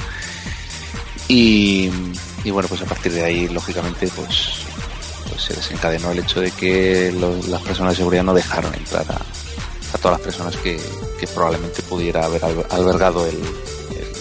Y, 1.28 1.92
y 2.44 2.50
bueno, 2.50 2.68
pues 2.68 2.82
a 2.82 2.86
partir 2.86 3.12
de 3.14 3.24
ahí, 3.24 3.48
lógicamente, 3.48 4.10
pues 4.16 4.66
pues 5.30 5.44
se 5.44 5.54
desencadenó 5.54 6.12
el 6.12 6.20
hecho 6.20 6.42
de 6.42 6.52
que 6.52 7.12
las 7.48 7.62
personas 7.62 7.94
de 7.94 7.98
seguridad 7.98 8.24
no 8.24 8.34
dejaron 8.34 8.74
entrar 8.74 9.06
a, 9.12 9.98
todas 9.98 10.18
las 10.18 10.22
personas 10.22 10.56
que, 10.58 10.80
probablemente 11.34 11.82
pudiera 11.84 12.26
haber 12.26 12.44
albergado 12.44 13.28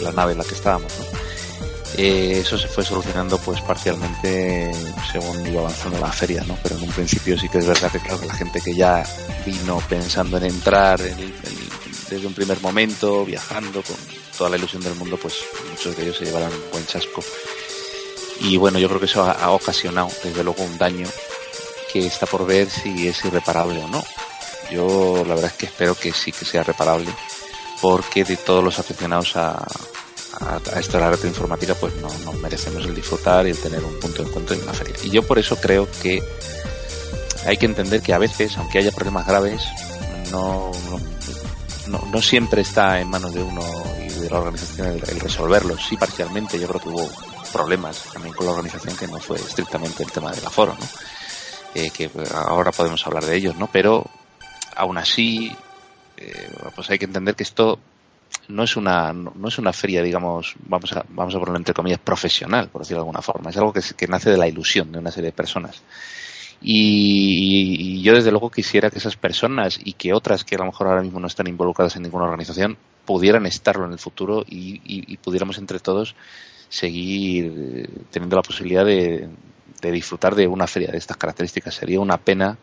la 0.03 0.13
nave 0.13 0.33
en 0.33 0.39
la 0.39 0.45
que 0.45 0.55
estábamos. 0.55 0.93
Eh, 1.97 2.41
eso 2.43 2.57
se 2.57 2.69
fue 2.69 2.85
solucionando 2.85 3.39
pues 3.39 3.61
parcialmente 3.63 4.71
según 5.11 5.47
iba 5.47 5.63
avanzando 5.63 5.99
la 5.99 6.13
feria. 6.13 6.45
Pero 6.63 6.77
en 6.77 6.83
un 6.83 6.91
principio 6.91 7.39
sí 7.39 7.49
que 7.49 7.59
es 7.59 7.67
verdad 7.67 7.91
que 7.91 7.99
claro, 7.99 8.25
la 8.27 8.35
gente 8.35 8.61
que 8.61 8.75
ya 8.75 9.05
vino 9.45 9.83
pensando 9.89 10.37
en 10.37 10.45
entrar, 10.45 11.01
desde 11.01 12.27
un 12.27 12.35
primer 12.35 12.61
momento, 12.61 13.25
viajando 13.25 13.83
con 13.83 13.97
toda 14.37 14.51
la 14.51 14.57
ilusión 14.57 14.83
del 14.83 14.95
mundo, 14.95 15.19
pues 15.21 15.35
muchos 15.71 15.97
de 15.97 16.05
ellos 16.05 16.17
se 16.17 16.27
llevarán 16.27 16.53
un 16.53 16.71
buen 16.71 16.87
chasco. 16.87 17.23
Y 18.41 18.57
bueno, 18.57 18.79
yo 18.79 18.89
creo 18.89 19.01
que 19.01 19.07
eso 19.07 19.23
ha, 19.23 19.51
ocasionado, 19.51 20.09
desde 20.23 20.45
luego, 20.45 20.63
un 20.63 20.79
daño 20.79 21.07
que 21.93 22.07
está 22.07 22.27
por 22.27 22.47
ver 22.47 22.71
si 22.71 23.09
es 23.09 23.25
irreparable 23.25 23.83
o 23.83 23.89
no. 23.89 24.05
Yo 24.71 25.25
la 25.27 25.35
verdad 25.35 25.51
es 25.51 25.55
que 25.55 25.67
espero 25.67 25.95
que 25.95 26.13
sí 26.13 26.31
que 26.31 26.45
sea 26.45 26.63
reparable, 26.63 27.11
porque 27.81 28.25
de 28.25 28.37
todos 28.37 28.63
los 28.63 28.79
aficionados 28.79 29.37
a, 29.37 29.53
a, 30.41 30.61
a 30.75 30.81
esta 30.81 31.11
red 31.11 31.25
informática, 31.25 31.75
pues 31.75 31.95
no, 31.97 32.09
no, 32.25 32.33
merecemos 32.35 32.85
el 32.85 32.95
disfrutar 32.95 33.47
y 33.47 33.51
el 33.51 33.59
tener 33.59 33.83
un 33.83 33.99
punto 33.99 34.23
de 34.23 34.29
encuentro 34.29 34.55
en 34.55 34.63
una 34.63 34.75
feria. 34.75 34.95
Y 35.03 35.11
yo 35.11 35.23
por 35.23 35.39
eso 35.39 35.57
creo 35.57 35.89
que 36.03 36.23
hay 37.47 37.57
que 37.57 37.67
entender 37.67 38.03
que 38.03 38.13
a 38.13 38.19
veces, 38.19 38.57
aunque 38.59 38.79
haya 38.79 38.93
problemas 38.93 39.27
graves, 39.27 39.63
no, 40.31 40.71
no, 41.89 41.99
no 42.13 42.23
siempre 42.23 42.63
está 42.63 43.01
en 43.01 43.09
manos 43.09 43.33
de 43.33 43.43
uno 43.43 43.63
y 44.05 44.09
de 44.09 44.31
la 44.31 44.39
organización 44.39 44.89
el, 44.89 45.03
el 45.09 45.21
resolverlos. 45.21 45.81
Sí, 45.89 45.97
parcialmente, 45.97 46.59
yo 46.59 46.69
creo 46.69 46.81
que 46.81 46.89
hubo 46.89 47.09
problemas 47.49 48.05
también 48.13 48.35
con 48.35 48.47
la 48.47 48.53
organización 48.53 48.97
que 48.97 49.07
no 49.07 49.19
fue 49.19 49.37
estrictamente 49.37 50.03
el 50.03 50.13
tema 50.13 50.31
del 50.33 50.47
aforo, 50.47 50.77
¿no? 50.79 50.87
Eh, 51.75 51.91
que 51.91 52.11
ahora 52.33 52.73
podemos 52.73 53.07
hablar 53.07 53.25
de 53.25 53.37
ellos, 53.37 53.57
¿no? 53.57 53.69
Pero 53.71 54.05
aún 54.75 54.97
así, 54.99 55.55
eh, 56.17 56.51
pues 56.75 56.91
hay 56.91 56.99
que 56.99 57.05
entender 57.05 57.35
que 57.35 57.43
esto 57.43 57.79
no 58.49 58.63
es 58.63 58.77
una 58.77 59.13
no, 59.13 59.49
es 59.49 59.59
una 59.59 59.73
feria 59.73 60.03
digamos 60.03 60.55
vamos 60.67 60.93
a 60.93 61.05
vamos 61.09 61.35
a 61.35 61.39
ponerlo 61.39 61.59
entre 61.59 61.75
comillas 61.75 61.99
profesional 61.99 62.69
por 62.69 62.83
decirlo 62.83 63.01
de 63.01 63.07
alguna 63.07 63.23
forma 63.23 63.51
es 63.51 63.57
algo 63.57 63.73
que, 63.73 63.81
que 63.97 64.07
nace 64.07 64.31
de 64.31 64.37
la 64.37 64.49
ilusión 64.49 64.91
de 64.93 64.99
una 64.99 65.11
serie 65.11 65.31
de 65.31 65.37
personas 65.37 65.83
y, 66.61 67.77
y, 67.79 68.03
yo 68.03 68.15
desde 68.15 68.33
luego 68.33 68.51
quisiera 68.51 68.91
que 68.91 68.99
esas 68.99 69.17
personas 69.17 69.79
y 69.83 69.93
que 69.93 70.13
otras 70.13 70.45
que 70.45 70.57
a 70.57 70.59
lo 70.59 70.65
mejor 70.65 70.89
ahora 70.89 71.03
mismo 71.03 71.21
no 71.21 71.29
están 71.29 71.47
involucradas 71.47 71.95
en 71.97 72.03
ninguna 72.03 72.25
organización 72.25 72.77
pudieran 73.05 73.47
estarlo 73.47 73.87
en 73.87 73.93
el 73.93 73.99
futuro 73.99 74.45
y, 74.49 74.81
y 74.85 75.17
pudiéramos 75.19 75.59
entre 75.59 75.79
todos 75.79 76.17
seguir 76.69 77.53
eh, 77.57 77.89
teniendo 78.11 78.37
la 78.37 78.43
posibilidad 78.43 78.85
de, 78.85 79.29
de, 79.81 79.93
disfrutar 79.93 80.35
de 80.35 80.47
una 80.47 80.67
feria 80.67 80.91
de 80.91 80.99
estas 80.99 81.17
características 81.17 81.75
sería 81.75 82.01
una 82.01 82.19
pena 82.19 82.59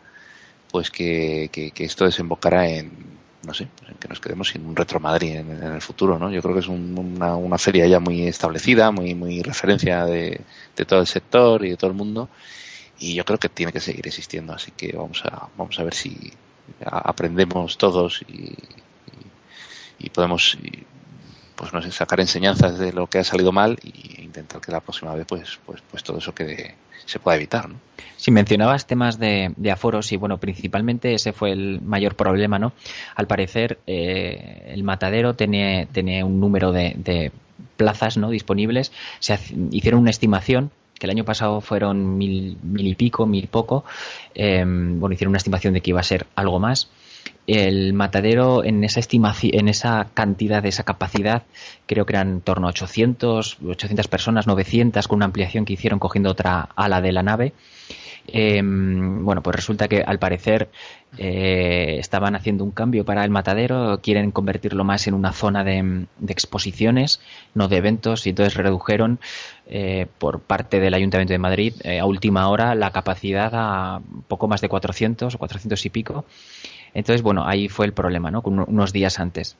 pues 0.70 0.90
que, 0.90 1.50
esto 1.76 2.04
desembocara 2.04 2.68
en 2.68 3.16
no 3.42 3.54
sé, 3.54 3.68
pues 3.78 3.96
que 4.00 4.08
nos 4.08 4.20
quedemos 4.20 4.48
sin 4.48 4.66
un 4.66 4.74
Retro 4.74 4.98
Madrid 4.98 5.36
en, 5.36 5.50
en, 5.50 5.72
el 5.72 5.80
futuro, 5.80 6.18
¿no? 6.18 6.32
Yo 6.32 6.42
creo 6.42 6.52
que 6.54 6.60
es 6.60 6.68
un, 6.68 6.98
una, 6.98 7.58
feria 7.58 7.86
ya 7.86 8.00
muy 8.00 8.26
establecida, 8.26 8.90
muy, 8.90 9.14
muy 9.14 9.40
referencia 9.42 10.04
de, 10.04 10.40
todo 10.86 11.00
el 11.00 11.06
sector 11.06 11.64
y 11.64 11.70
de 11.70 11.76
todo 11.76 11.90
el 11.90 11.96
mundo, 11.96 12.28
y 12.98 13.14
yo 13.14 13.24
creo 13.24 13.38
que 13.38 13.48
tiene 13.48 13.72
que 13.72 13.78
seguir 13.78 14.06
existiendo, 14.06 14.52
así 14.52 14.72
que 14.72 14.96
vamos 14.96 15.22
a, 15.24 15.48
vamos 15.56 15.78
a 15.78 15.84
ver 15.84 15.94
si 15.94 16.32
aprendemos 16.80 17.78
todos 17.78 18.22
y, 18.26 18.56
y, 20.00 20.10
podemos, 20.10 20.58
pues 21.56 21.72
no 21.72 21.82
sé, 21.82 21.90
sacar 21.90 22.20
enseñanzas 22.20 22.78
de 22.78 22.92
lo 22.92 23.06
que 23.06 23.18
ha 23.18 23.24
salido 23.24 23.50
mal 23.50 23.78
e 23.82 24.22
intentar 24.22 24.60
que 24.60 24.70
la 24.70 24.80
próxima 24.80 25.14
vez, 25.14 25.26
pues, 25.26 25.58
pues, 25.64 25.82
pues 25.90 26.02
todo 26.02 26.18
eso 26.18 26.34
quede, 26.34 26.74
se 27.04 27.18
pueda 27.18 27.36
evitar, 27.36 27.68
¿no? 27.68 27.76
Si 28.16 28.30
mencionabas 28.30 28.86
temas 28.86 29.18
de, 29.18 29.52
aforos 29.70 30.10
y 30.12 30.16
bueno, 30.16 30.38
principalmente 30.38 31.14
ese 31.14 31.32
fue 31.32 31.52
el 31.52 31.80
mayor 31.82 32.16
problema, 32.16 32.58
¿no? 32.58 32.72
Al 33.14 33.26
parecer 33.26 33.78
eh, 33.86 34.64
el 34.68 34.84
matadero 34.84 35.34
tenía, 35.34 35.86
tenía 35.86 36.24
un 36.24 36.40
número 36.40 36.72
de, 36.72 36.94
de, 36.96 37.32
plazas 37.76 38.16
no 38.16 38.30
disponibles. 38.30 38.92
Se 39.18 39.38
hicieron 39.70 40.00
una 40.00 40.10
estimación 40.10 40.70
que 40.98 41.06
el 41.06 41.10
año 41.10 41.24
pasado 41.24 41.60
fueron 41.60 42.16
mil, 42.16 42.56
mil 42.62 42.86
y 42.86 42.94
pico, 42.94 43.26
mil 43.26 43.48
poco. 43.48 43.84
Eh, 44.34 44.64
bueno, 44.66 45.12
hicieron 45.12 45.30
una 45.30 45.38
estimación 45.38 45.74
de 45.74 45.82
que 45.82 45.90
iba 45.90 46.00
a 46.00 46.04
ser 46.04 46.26
algo 46.34 46.58
más 46.58 46.88
el 47.46 47.92
matadero 47.92 48.64
en 48.64 48.82
esa 48.84 49.00
estimación, 49.00 49.52
en 49.54 49.68
esa 49.68 50.08
cantidad, 50.14 50.62
de 50.62 50.68
esa 50.68 50.84
capacidad, 50.84 51.44
creo 51.86 52.06
que 52.06 52.12
eran 52.14 52.28
en 52.28 52.40
torno 52.40 52.66
a 52.66 52.70
800, 52.70 53.58
800 53.66 54.08
personas, 54.08 54.46
900 54.46 55.06
con 55.06 55.16
una 55.16 55.26
ampliación 55.26 55.64
que 55.64 55.74
hicieron 55.74 55.98
cogiendo 55.98 56.30
otra 56.30 56.68
ala 56.76 57.00
de 57.00 57.12
la 57.12 57.22
nave. 57.22 57.52
Eh, 58.28 58.60
bueno, 58.62 59.40
pues 59.42 59.54
resulta 59.54 59.86
que 59.86 60.02
al 60.02 60.18
parecer 60.18 60.68
eh, 61.18 61.96
estaban 61.98 62.34
haciendo 62.34 62.64
un 62.64 62.72
cambio 62.72 63.04
para 63.04 63.24
el 63.24 63.30
matadero, 63.30 64.00
quieren 64.02 64.32
convertirlo 64.32 64.84
más 64.84 65.06
en 65.06 65.14
una 65.14 65.32
zona 65.32 65.64
de, 65.64 66.06
exposiciones, 66.28 67.20
no 67.54 67.68
de 67.68 67.76
eventos, 67.78 68.26
y 68.26 68.30
entonces 68.30 68.54
redujeron 68.54 69.18
eh, 69.66 70.06
por 70.18 70.40
parte 70.40 70.78
del 70.80 70.94
Ayuntamiento 70.94 71.32
de 71.32 71.38
Madrid 71.38 71.74
eh, 71.84 72.00
a 72.00 72.04
última 72.04 72.48
hora 72.48 72.74
la 72.74 72.90
capacidad 72.90 73.50
a 73.54 74.00
poco 74.28 74.46
más 74.48 74.60
de 74.60 74.68
400 74.68 75.34
o 75.34 75.38
400 75.38 75.86
y 75.86 75.90
pico. 75.90 76.24
Entonces, 76.94 77.22
bueno, 77.22 77.46
ahí 77.46 77.68
fue 77.68 77.86
el 77.86 77.92
problema, 77.92 78.30
¿no? 78.30 78.42
Unos 78.44 78.92
días 78.92 79.18
antes. 79.18 79.56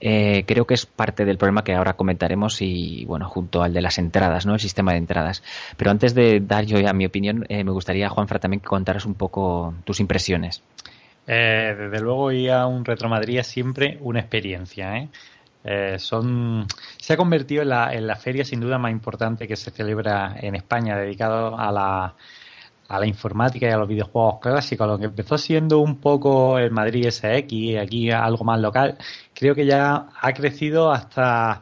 Eh, 0.00 0.44
creo 0.46 0.66
que 0.66 0.74
es 0.74 0.86
parte 0.86 1.24
del 1.24 1.36
problema 1.36 1.64
que 1.64 1.74
ahora 1.74 1.94
comentaremos 1.94 2.62
y, 2.62 3.04
bueno, 3.04 3.28
junto 3.28 3.62
al 3.62 3.74
de 3.74 3.82
las 3.82 3.98
entradas, 3.98 4.46
¿no? 4.46 4.54
El 4.54 4.60
sistema 4.60 4.92
de 4.92 4.98
entradas. 4.98 5.42
Pero 5.76 5.90
antes 5.90 6.14
de 6.14 6.40
dar 6.40 6.64
yo 6.64 6.78
ya 6.78 6.92
mi 6.92 7.06
opinión, 7.06 7.44
eh, 7.48 7.64
me 7.64 7.72
gustaría, 7.72 8.08
Juanfra, 8.08 8.38
también 8.38 8.60
que 8.60 8.68
contaras 8.68 9.04
un 9.04 9.14
poco 9.14 9.74
tus 9.84 10.00
impresiones. 10.00 10.62
Eh, 11.26 11.76
desde 11.78 12.00
luego 12.00 12.32
ir 12.32 12.50
a 12.52 12.66
un 12.66 12.84
Retromadrid 12.84 13.40
es 13.40 13.46
siempre 13.46 13.98
una 14.00 14.20
experiencia, 14.20 14.96
¿eh? 14.96 15.08
Eh, 15.64 15.98
son 15.98 16.66
se 16.96 17.12
ha 17.12 17.16
convertido 17.16 17.62
en 17.62 17.68
la, 17.68 17.92
en 17.92 18.06
la 18.06 18.16
feria 18.16 18.44
sin 18.44 18.60
duda 18.60 18.78
más 18.78 18.92
importante 18.92 19.46
que 19.46 19.56
se 19.56 19.70
celebra 19.70 20.36
en 20.40 20.54
España 20.54 20.96
dedicado 20.96 21.58
a 21.58 21.70
la 21.72 22.14
a 22.88 22.98
la 22.98 23.06
informática 23.06 23.68
y 23.68 23.70
a 23.70 23.76
los 23.76 23.88
videojuegos 23.88 24.40
clásicos, 24.40 24.88
lo 24.88 24.98
que 24.98 25.04
empezó 25.04 25.36
siendo 25.36 25.78
un 25.78 26.00
poco 26.00 26.58
el 26.58 26.70
Madrid 26.70 27.10
SX, 27.10 27.78
aquí 27.80 28.10
algo 28.10 28.44
más 28.44 28.58
local, 28.60 28.96
creo 29.34 29.54
que 29.54 29.66
ya 29.66 30.08
ha 30.20 30.32
crecido 30.32 30.90
hasta 30.90 31.60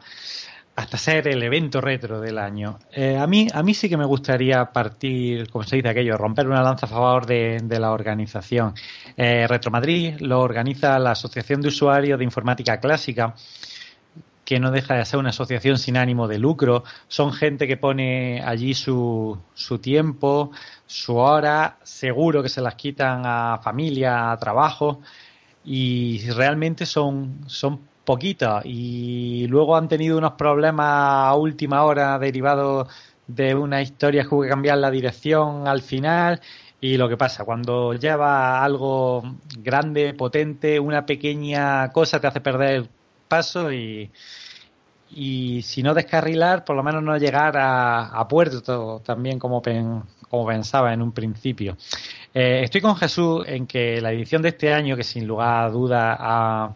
hasta 0.77 0.95
ser 0.95 1.27
el 1.27 1.41
evento 1.41 1.81
retro 1.81 2.21
del 2.21 2.37
año. 2.37 2.77
Eh, 2.91 3.17
a 3.17 3.25
mí 3.25 3.47
a 3.51 3.63
mí 3.63 3.73
sí 3.73 3.89
que 3.89 3.97
me 3.97 4.05
gustaría 4.05 4.63
partir, 4.65 5.49
como 5.49 5.63
se 5.63 5.77
dice 5.77 5.89
aquello, 5.89 6.15
romper 6.17 6.47
una 6.47 6.61
lanza 6.61 6.85
a 6.85 6.89
favor 6.89 7.25
de, 7.25 7.57
de 7.63 7.79
la 7.79 7.91
organización. 7.91 8.75
Eh, 9.17 9.47
retro 9.47 9.71
Madrid 9.71 10.17
lo 10.19 10.39
organiza 10.39 10.99
la 10.99 11.11
Asociación 11.11 11.61
de 11.61 11.69
Usuarios 11.69 12.19
de 12.19 12.25
Informática 12.25 12.79
Clásica 12.79 13.33
que 14.47 14.61
no 14.61 14.71
deja 14.71 14.93
de 14.95 15.03
ser 15.03 15.19
una 15.19 15.31
asociación 15.31 15.77
sin 15.77 15.97
ánimo 15.97 16.25
de 16.29 16.39
lucro. 16.39 16.85
Son 17.09 17.33
gente 17.33 17.67
que 17.67 17.75
pone 17.75 18.41
allí 18.41 18.73
su, 18.73 19.37
su 19.53 19.79
tiempo, 19.79 20.51
su 20.85 21.17
hora, 21.17 21.79
seguro 21.83 22.41
que 22.41 22.47
se 22.47 22.61
las 22.61 22.75
quitan 22.75 23.23
a 23.25 23.59
familia, 23.61 24.31
a 24.31 24.37
trabajo, 24.37 25.01
y 25.65 26.29
realmente 26.31 26.85
son, 26.85 27.41
son 27.47 27.81
poquitos. 28.05 28.61
Y 28.63 29.47
luego 29.47 29.75
han 29.75 29.89
tenido 29.89 30.17
unos 30.17 30.35
problemas 30.35 30.87
a 31.27 31.35
última 31.35 31.83
hora 31.83 32.17
derivados 32.17 32.87
de 33.27 33.53
una 33.53 33.81
historia 33.81 34.23
que 34.23 34.33
hubo 34.33 34.43
que 34.43 34.49
cambiar 34.49 34.77
la 34.77 34.91
dirección 34.91 35.67
al 35.67 35.81
final. 35.81 36.39
Y 36.79 36.95
lo 36.95 37.09
que 37.09 37.17
pasa, 37.17 37.43
cuando 37.43 37.93
lleva 37.95 38.63
algo 38.63 39.23
grande, 39.57 40.13
potente, 40.13 40.79
una 40.79 41.05
pequeña 41.05 41.91
cosa 41.91 42.21
te 42.21 42.27
hace 42.27 42.39
perder 42.39 42.87
el 43.27 43.29
paso 43.29 43.71
y, 43.71 44.09
y 45.11 45.61
si 45.61 45.83
no 45.83 45.93
descarrilar, 45.93 46.63
por 46.63 46.75
lo 46.75 46.83
menos 46.83 47.03
no 47.03 47.17
llegar 47.17 47.57
a, 47.57 48.07
a 48.07 48.27
puerto 48.27 49.01
también 49.05 49.37
como, 49.37 49.61
pen, 49.61 50.03
como 50.29 50.47
pensaba 50.47 50.93
en 50.93 51.01
un 51.01 51.11
principio. 51.11 51.77
Eh, 52.33 52.61
estoy 52.63 52.81
con 52.81 52.95
Jesús 52.95 53.45
en 53.47 53.67
que 53.67 53.99
la 54.01 54.11
edición 54.11 54.41
de 54.41 54.49
este 54.49 54.73
año, 54.73 54.95
que 54.95 55.03
sin 55.03 55.27
lugar 55.27 55.65
a 55.65 55.69
duda 55.69 56.17
ha, 56.19 56.75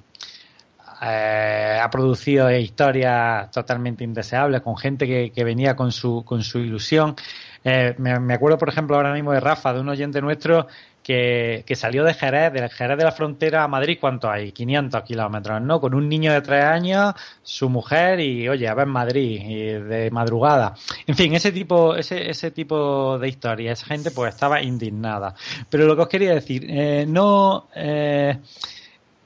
eh, 1.03 1.79
ha 1.81 1.89
producido 1.89 2.51
historias 2.51 3.49
totalmente 3.51 4.03
indeseables 4.03 4.61
con 4.61 4.77
gente 4.77 5.07
que, 5.07 5.31
que 5.31 5.43
venía 5.43 5.75
con 5.75 5.91
su, 5.91 6.23
con 6.25 6.43
su 6.43 6.59
ilusión. 6.59 7.15
Eh, 7.63 7.93
me, 7.97 8.33
acuerdo, 8.33 8.57
por 8.57 8.69
ejemplo, 8.69 8.95
ahora 8.95 9.13
mismo 9.13 9.31
de 9.31 9.39
Rafa, 9.39 9.73
de 9.73 9.81
un 9.81 9.89
oyente 9.89 10.19
nuestro 10.21 10.67
que, 11.03 11.63
que, 11.65 11.75
salió 11.75 12.03
de 12.03 12.13
Jerez, 12.13 12.53
de 12.53 12.69
Jerez 12.69 12.97
de 12.97 13.03
la 13.03 13.11
frontera 13.11 13.63
a 13.63 13.67
Madrid, 13.67 13.97
¿cuánto 13.99 14.29
hay? 14.29 14.51
500 14.51 15.03
kilómetros, 15.03 15.61
¿no? 15.61 15.79
Con 15.79 15.93
un 15.93 16.07
niño 16.07 16.33
de 16.33 16.41
tres 16.41 16.63
años, 16.63 17.13
su 17.43 17.69
mujer 17.69 18.19
y, 18.19 18.47
oye, 18.47 18.67
a 18.67 18.73
ver 18.73 18.87
Madrid, 18.87 19.41
y 19.43 19.63
de 19.73 20.11
madrugada. 20.11 20.75
En 21.07 21.15
fin, 21.15 21.33
ese 21.33 21.51
tipo, 21.51 21.95
ese, 21.95 22.29
ese 22.29 22.51
tipo 22.51 23.17
de 23.19 23.27
historia, 23.27 23.71
esa 23.71 23.85
gente 23.85 24.11
pues 24.11 24.33
estaba 24.33 24.61
indignada. 24.61 25.33
Pero 25.69 25.85
lo 25.85 25.95
que 25.95 26.01
os 26.03 26.07
quería 26.07 26.33
decir, 26.33 26.65
eh, 26.69 27.05
no... 27.07 27.67
Eh, 27.75 28.37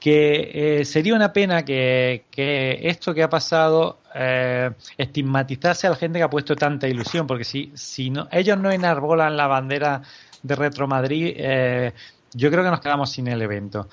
que 0.06 0.78
eh, 0.80 0.84
sería 0.84 1.16
una 1.16 1.32
pena 1.32 1.64
que, 1.64 2.26
que, 2.30 2.78
esto 2.88 3.12
que 3.12 3.24
ha 3.24 3.28
pasado 3.28 3.98
eh, 4.14 4.70
estigmatizase 4.96 5.88
a 5.88 5.90
la 5.90 5.96
gente 5.96 6.20
que 6.20 6.22
ha 6.22 6.30
puesto 6.30 6.54
tanta 6.54 6.86
ilusión, 6.86 7.26
porque 7.26 7.42
si, 7.42 7.72
si 7.74 8.10
no, 8.10 8.28
ellos 8.30 8.56
no 8.56 8.70
enarbolan 8.70 9.36
la 9.36 9.48
bandera 9.48 10.02
de 10.42 10.54
Retro 10.54 10.86
Madrid, 10.86 11.34
eh, 11.36 11.92
yo 12.34 12.50
creo 12.50 12.64
que 12.64 12.70
nos 12.70 12.80
quedamos 12.80 13.10
sin 13.10 13.28
el 13.28 13.42
evento. 13.42 13.88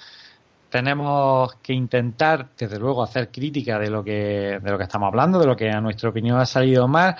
Tenemos 0.70 1.56
que 1.56 1.74
intentar, 1.74 2.50
desde 2.58 2.80
luego, 2.80 3.04
hacer 3.04 3.30
crítica 3.30 3.78
de 3.80 3.90
lo 3.90 4.04
que, 4.04 4.60
de 4.62 4.72
lo 4.72 4.78
que 4.78 4.84
estamos 4.84 5.08
hablando, 5.08 5.40
de 5.40 5.46
lo 5.46 5.56
que 5.56 5.70
a 5.70 5.82
nuestra 5.82 6.10
opinión 6.10 6.40
ha 6.40 6.46
salido 6.46 6.88
mal, 6.88 7.16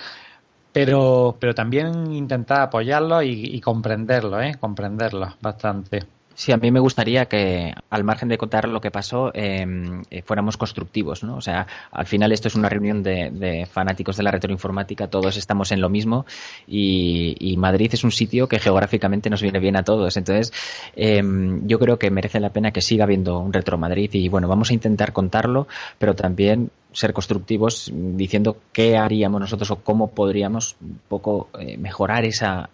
pero, 0.72 1.36
pero 1.38 1.54
también 1.54 2.12
intentar 2.12 2.62
apoyarlo 2.62 3.22
y, 3.22 3.30
y 3.54 3.60
comprenderlo, 3.60 4.40
¿eh? 4.40 4.56
comprenderlo 4.58 5.36
bastante. 5.40 6.13
Sí, 6.36 6.50
a 6.50 6.56
mí 6.56 6.70
me 6.72 6.80
gustaría 6.80 7.26
que, 7.26 7.72
al 7.90 8.02
margen 8.02 8.28
de 8.28 8.38
contar 8.38 8.68
lo 8.68 8.80
que 8.80 8.90
pasó, 8.90 9.30
em, 9.34 10.02
eh, 10.10 10.22
fuéramos 10.22 10.56
constructivos, 10.56 11.22
¿no? 11.22 11.36
O 11.36 11.40
sea, 11.40 11.66
al 11.92 12.06
final 12.06 12.32
esto 12.32 12.48
es 12.48 12.56
una 12.56 12.68
reunión 12.68 13.04
de, 13.04 13.68
fanáticos 13.70 14.16
de 14.16 14.24
la 14.24 14.32
retroinformática, 14.32 15.06
todos 15.06 15.36
estamos 15.36 15.70
en 15.70 15.80
lo 15.80 15.88
mismo 15.88 16.26
y, 16.66 17.54
Madrid 17.56 17.90
es 17.94 18.04
un 18.04 18.10
sitio 18.10 18.48
que 18.48 18.58
geográficamente 18.58 19.30
nos 19.30 19.40
viene 19.40 19.58
bien 19.60 19.76
a 19.76 19.84
todos. 19.84 20.16
Entonces, 20.16 20.52
em, 20.96 21.66
yo 21.66 21.78
creo 21.78 21.98
que 21.98 22.10
merece 22.10 22.40
la 22.40 22.50
pena 22.50 22.72
que 22.72 22.82
siga 22.82 23.04
habiendo 23.04 23.38
un 23.38 23.52
Retro 23.52 23.78
Madrid 23.78 24.10
y, 24.12 24.28
bueno, 24.28 24.48
vamos 24.48 24.70
a 24.70 24.74
intentar 24.74 25.12
contarlo, 25.12 25.68
pero 25.98 26.14
también 26.14 26.70
ser 26.94 27.12
constructivos 27.12 27.90
diciendo 27.92 28.56
qué 28.72 28.96
haríamos 28.96 29.40
nosotros 29.40 29.70
o 29.70 29.76
cómo 29.76 30.10
podríamos 30.12 30.76
un 30.80 31.00
poco 31.08 31.48
eh, 31.58 31.76
mejorar 31.76 32.24
esa 32.24 32.70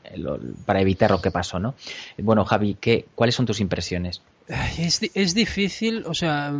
para 0.66 0.80
evitar 0.80 1.10
lo 1.10 1.20
que 1.20 1.30
pasó, 1.30 1.58
¿no? 1.58 1.74
Bueno, 2.18 2.44
Javi, 2.44 2.76
¿qué, 2.80 3.06
¿cuáles 3.14 3.34
son 3.34 3.46
tus 3.46 3.60
impresiones? 3.60 4.22
Es, 4.78 5.00
es 5.14 5.34
difícil, 5.34 6.04
o 6.06 6.14
sea, 6.14 6.52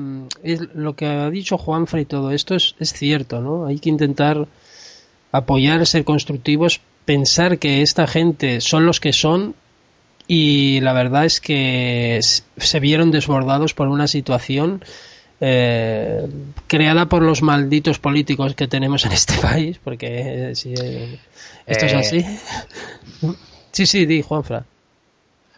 es, 0.43 0.61
lo 0.75 0.97
que 0.97 1.07
ha 1.07 1.31
dicho 1.31 1.59
Juanfra 1.59 2.01
y 2.01 2.07
todo 2.07 2.31
esto 2.31 2.55
es, 2.55 2.75
es 2.81 2.93
cierto, 2.93 3.41
¿no? 3.41 3.67
Hay 3.67 3.79
que 3.79 3.91
intentar 3.91 4.49
apoyar, 5.33 5.87
ser 5.87 6.05
constructivos, 6.05 6.81
pensar 7.05 7.59
que 7.59 7.83
esta 7.83 8.07
gente 8.07 8.61
son 8.61 8.87
los 8.87 9.01
que 9.01 9.13
son 9.13 9.55
y 10.27 10.81
la 10.81 10.93
verdad 10.93 11.25
es 11.25 11.41
que 11.41 12.21
se 12.23 12.81
vieron 12.81 13.11
desbordados 13.11 13.75
por 13.75 13.89
una 13.89 14.07
situación 14.07 14.83
eh, 15.41 16.29
creada 16.67 17.07
por 17.07 17.23
los 17.23 17.43
malditos 17.43 17.99
políticos 17.99 18.55
que 18.55 18.69
tenemos 18.69 19.05
en 19.07 19.13
este 19.13 19.39
país, 19.43 19.81
porque 19.83 20.51
eh, 20.51 20.55
si 20.55 20.75
eh, 20.75 21.19
esto 21.67 21.87
es 21.87 21.95
así. 21.95 22.25
sí, 23.73 23.87
sí, 23.87 24.07
di, 24.07 24.23
Juanfra. 24.23 24.65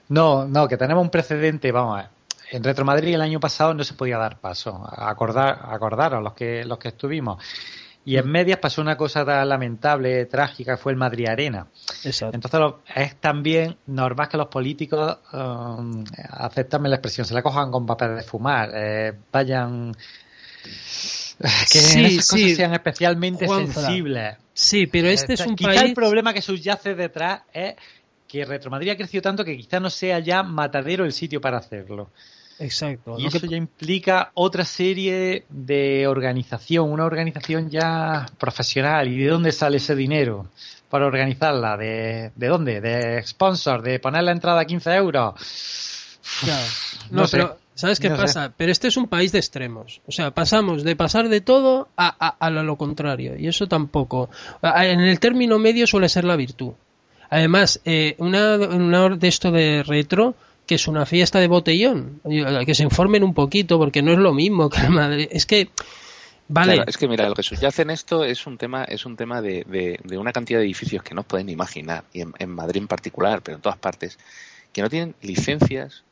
No, 0.09 0.47
no, 0.47 0.69
que 0.69 0.77
tenemos 0.77 1.03
un 1.03 1.11
precedente, 1.11 1.73
vamos 1.73 1.99
a 1.99 2.03
ver. 2.03 2.11
En 2.53 2.62
Retro 2.62 2.85
Madrid 2.85 3.15
el 3.15 3.23
año 3.23 3.41
pasado 3.41 3.73
no 3.73 3.83
se 3.83 3.95
podía 3.95 4.19
dar 4.19 4.39
paso. 4.39 4.87
Acordar, 4.95 5.61
acordaros 5.71 6.23
los 6.23 6.35
que, 6.35 6.65
los 6.67 6.79
que 6.79 6.89
estuvimos. 6.89 7.43
Y 8.04 8.16
en 8.16 8.28
medias 8.28 8.59
pasó 8.59 8.82
una 8.82 8.97
cosa 8.97 9.25
tan 9.25 9.49
lamentable, 9.49 10.26
trágica, 10.26 10.76
fue 10.76 10.92
el 10.92 10.99
Madrid 10.99 11.28
Arena. 11.28 11.68
Entonces 12.04 12.61
es 12.94 13.16
también 13.16 13.76
normal 13.87 14.28
que 14.28 14.37
los 14.37 14.49
políticos, 14.49 15.18
um, 15.32 16.04
aceptanme 16.30 16.88
la 16.88 16.97
expresión, 16.97 17.26
se 17.26 17.35
la 17.35 17.42
cojan 17.42 17.71
con 17.71 17.87
papel 17.87 18.16
de 18.16 18.23
fumar, 18.23 18.71
eh, 18.75 19.12
vayan... 19.30 19.94
Que 21.38 21.78
esas 21.78 22.28
cosas 22.28 22.56
sean 22.56 22.73
especialmente 22.73 23.49
sensibles. 23.49 24.37
Sí, 24.54 24.87
pero 24.87 25.09
este 25.09 25.35
es 25.35 25.47
un 25.47 25.56
quizá 25.56 25.82
el 25.82 25.94
problema 25.94 26.32
que 26.32 26.42
subyace 26.42 26.94
detrás 26.94 27.42
es 27.52 27.75
que 28.28 28.44
Retro 28.44 28.71
Madrid 28.71 28.90
ha 28.90 28.97
crecido 28.97 29.23
tanto 29.23 29.44
que 29.44 29.56
quizá 29.56 29.80
no 29.80 29.90
sea 29.90 30.18
ya 30.21 30.42
matadero 30.42 31.04
el 31.04 31.12
sitio 31.12 31.40
para 31.40 31.59
hacerlo. 31.59 32.11
Exacto. 32.62 33.16
Y 33.19 33.26
eso 33.26 33.45
ya 33.47 33.57
implica 33.57 34.31
otra 34.35 34.64
serie 34.64 35.45
de 35.49 36.07
organización, 36.07 36.90
una 36.90 37.04
organización 37.04 37.71
ya 37.71 38.26
profesional. 38.38 39.09
¿Y 39.09 39.19
de 39.19 39.28
dónde 39.28 39.50
sale 39.50 39.78
ese 39.78 39.97
dinero 39.97 40.47
para 40.88 41.07
organizarla? 41.07 41.76
¿De, 41.76 42.31
de 42.37 42.47
dónde? 42.47 42.81
¿De 42.81 43.23
sponsor? 43.26 43.83
¿De 43.83 43.99
poner 43.99 44.23
la 44.23 44.33
entrada 44.33 44.61
a 44.61 44.64
15 44.64 44.95
euros? 44.95 45.35
No, 47.11 47.25
pero 47.31 47.59
¿sabes 47.75 47.99
qué 47.99 48.11
pasa? 48.11 48.52
Pero 48.57 48.71
este 48.71 48.88
es 48.88 48.97
un 48.97 49.09
país 49.09 49.33
de 49.33 49.38
extremos. 49.38 50.00
O 50.07 50.12
sea, 50.12 50.31
pasamos 50.31 50.85
de 50.85 50.95
pasar 50.95 51.28
de 51.28 51.40
todo 51.40 51.88
a, 51.97 52.09
a, 52.38 52.50
lo 52.50 52.76
contrario. 52.76 53.37
Y 53.37 53.49
eso 53.49 53.66
tampoco. 53.66 54.31
En 54.62 55.00
el 55.00 55.19
término 55.19 55.59
medio 55.59 55.87
suele 55.87 56.09
ser 56.09 56.25
la 56.25 56.37
virtud. 56.37 56.73
Además, 57.28 57.81
eh, 57.85 58.14
una, 58.19 58.57
una 58.57 59.09
de 59.09 59.26
esto 59.26 59.50
de 59.50 59.83
retro 59.83 60.37
que 60.73 60.76
es 60.76 60.88
una 60.88 61.05
fiesta 61.05 61.38
de 61.38 61.49
botellón. 61.49 62.23
Que 62.64 62.75
se 62.75 62.83
informen 62.83 63.23
un 63.23 63.35
poquito, 63.35 63.79
porque 63.79 64.00
no 64.00 64.12
es 64.12 64.19
lo 64.19 64.33
mismo 64.33 64.71
que 64.71 64.88
Madrid. 64.88 65.29
Es 65.31 65.45
que. 65.45 65.69
Vale. 66.49 66.83
es 66.87 66.97
que 66.97 67.09
mira, 67.09 67.29
lo 67.29 67.35
que 67.35 67.43
subyace 67.43 67.83
en 67.83 67.91
esto 67.91 68.25
es 68.25 68.47
un 68.47 68.59
tema, 68.59 68.85
es 68.85 69.07
un 69.07 69.17
tema 69.17 69.41
de, 69.41 69.64
de, 70.02 70.19
una 70.19 70.33
cantidad 70.33 70.59
de 70.59 70.64
edificios 70.64 71.02
que 71.02 71.14
no 71.14 71.23
pueden 71.23 71.49
imaginar, 71.49 72.05
y 72.12 72.23
en, 72.23 72.50
Madrid 72.50 72.83
en 72.83 72.88
particular, 72.88 73.43
pero 73.43 73.57
en 73.57 73.62
todas 73.62 73.79
partes, 73.79 74.18
que 74.73 74.83
no 74.83 74.90
tienen 74.90 75.14
licencias 75.23 76.05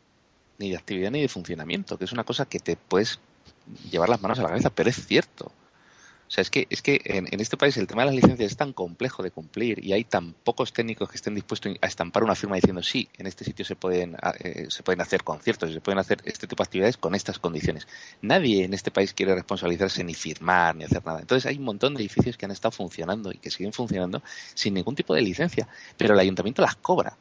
ni 0.58 0.70
de 0.70 0.76
actividad 0.76 1.10
ni 1.10 1.20
de 1.20 1.28
funcionamiento, 1.28 1.98
que 1.98 2.04
es 2.04 2.12
una 2.12 2.24
cosa 2.24 2.46
que 2.46 2.58
te 2.58 2.76
puedes 2.76 3.18
llevar 3.90 4.08
las 4.08 4.22
manos 4.22 4.38
a 4.38 4.42
la 4.42 4.48
cabeza, 4.48 4.70
pero 4.70 4.88
es 4.88 5.06
cierto. 5.06 5.52
O 6.30 6.32
sea, 6.32 6.42
es 6.42 6.50
que, 6.50 6.68
es 6.70 6.80
que 6.80 7.00
en, 7.06 7.40
este 7.40 7.56
país 7.56 7.76
el 7.76 7.88
tema 7.88 8.02
de 8.02 8.06
las 8.06 8.14
licencias 8.14 8.52
es 8.52 8.56
tan 8.56 8.72
complejo 8.72 9.24
de 9.24 9.32
cumplir 9.32 9.84
y 9.84 9.94
hay 9.94 10.04
tan 10.04 10.32
pocos 10.32 10.72
técnicos 10.72 11.10
que 11.10 11.16
estén 11.16 11.34
dispuestos 11.34 11.74
a 11.80 11.86
estampar 11.88 12.22
una 12.22 12.36
firma 12.36 12.54
diciendo 12.54 12.84
sí, 12.84 13.08
en 13.18 13.26
este 13.26 13.44
sitio 13.44 13.64
se 13.64 13.74
pueden, 13.74 14.16
eh, 14.38 14.66
se 14.68 14.84
pueden 14.84 15.00
hacer 15.00 15.24
conciertos, 15.24 15.72
se 15.72 15.80
pueden 15.80 15.98
hacer 15.98 16.20
este 16.24 16.46
tipo 16.46 16.62
de 16.62 16.68
actividades 16.68 16.98
con 16.98 17.16
estas 17.16 17.40
condiciones. 17.40 17.88
Nadie 18.22 18.62
en 18.62 18.74
este 18.74 18.92
país 18.92 19.12
quiere 19.12 19.34
responsabilizarse 19.34 20.04
ni 20.04 20.14
firmar 20.14 20.76
ni 20.76 20.84
hacer 20.84 21.04
nada. 21.04 21.18
Entonces 21.18 21.46
hay 21.46 21.58
un 21.58 21.64
montón 21.64 21.94
de 21.94 22.00
edificios 22.02 22.36
que 22.36 22.44
han 22.44 22.52
estado 22.52 22.70
funcionando 22.70 23.32
y 23.32 23.38
que 23.38 23.50
siguen 23.50 23.72
funcionando 23.72 24.22
sin 24.54 24.74
ningún 24.74 24.94
tipo 24.94 25.16
de 25.16 25.22
licencia, 25.22 25.66
pero 25.96 26.14
el 26.14 26.20
ayuntamiento 26.20 26.62
las 26.62 26.76
cobra. 26.76 27.16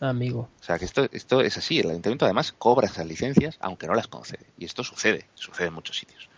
Amigo. 0.00 0.50
O 0.60 0.62
sea, 0.62 0.78
que 0.78 0.84
esto, 0.84 1.08
esto 1.12 1.40
es 1.40 1.56
así. 1.56 1.78
El 1.78 1.88
ayuntamiento 1.88 2.26
además 2.26 2.52
cobra 2.52 2.88
esas 2.88 3.06
licencias 3.06 3.56
aunque 3.60 3.86
no 3.86 3.94
las 3.94 4.08
concede. 4.08 4.44
Y 4.58 4.66
esto 4.66 4.84
sucede, 4.84 5.24
sucede 5.34 5.68
en 5.68 5.74
muchos 5.74 5.96
sitios. 5.96 6.29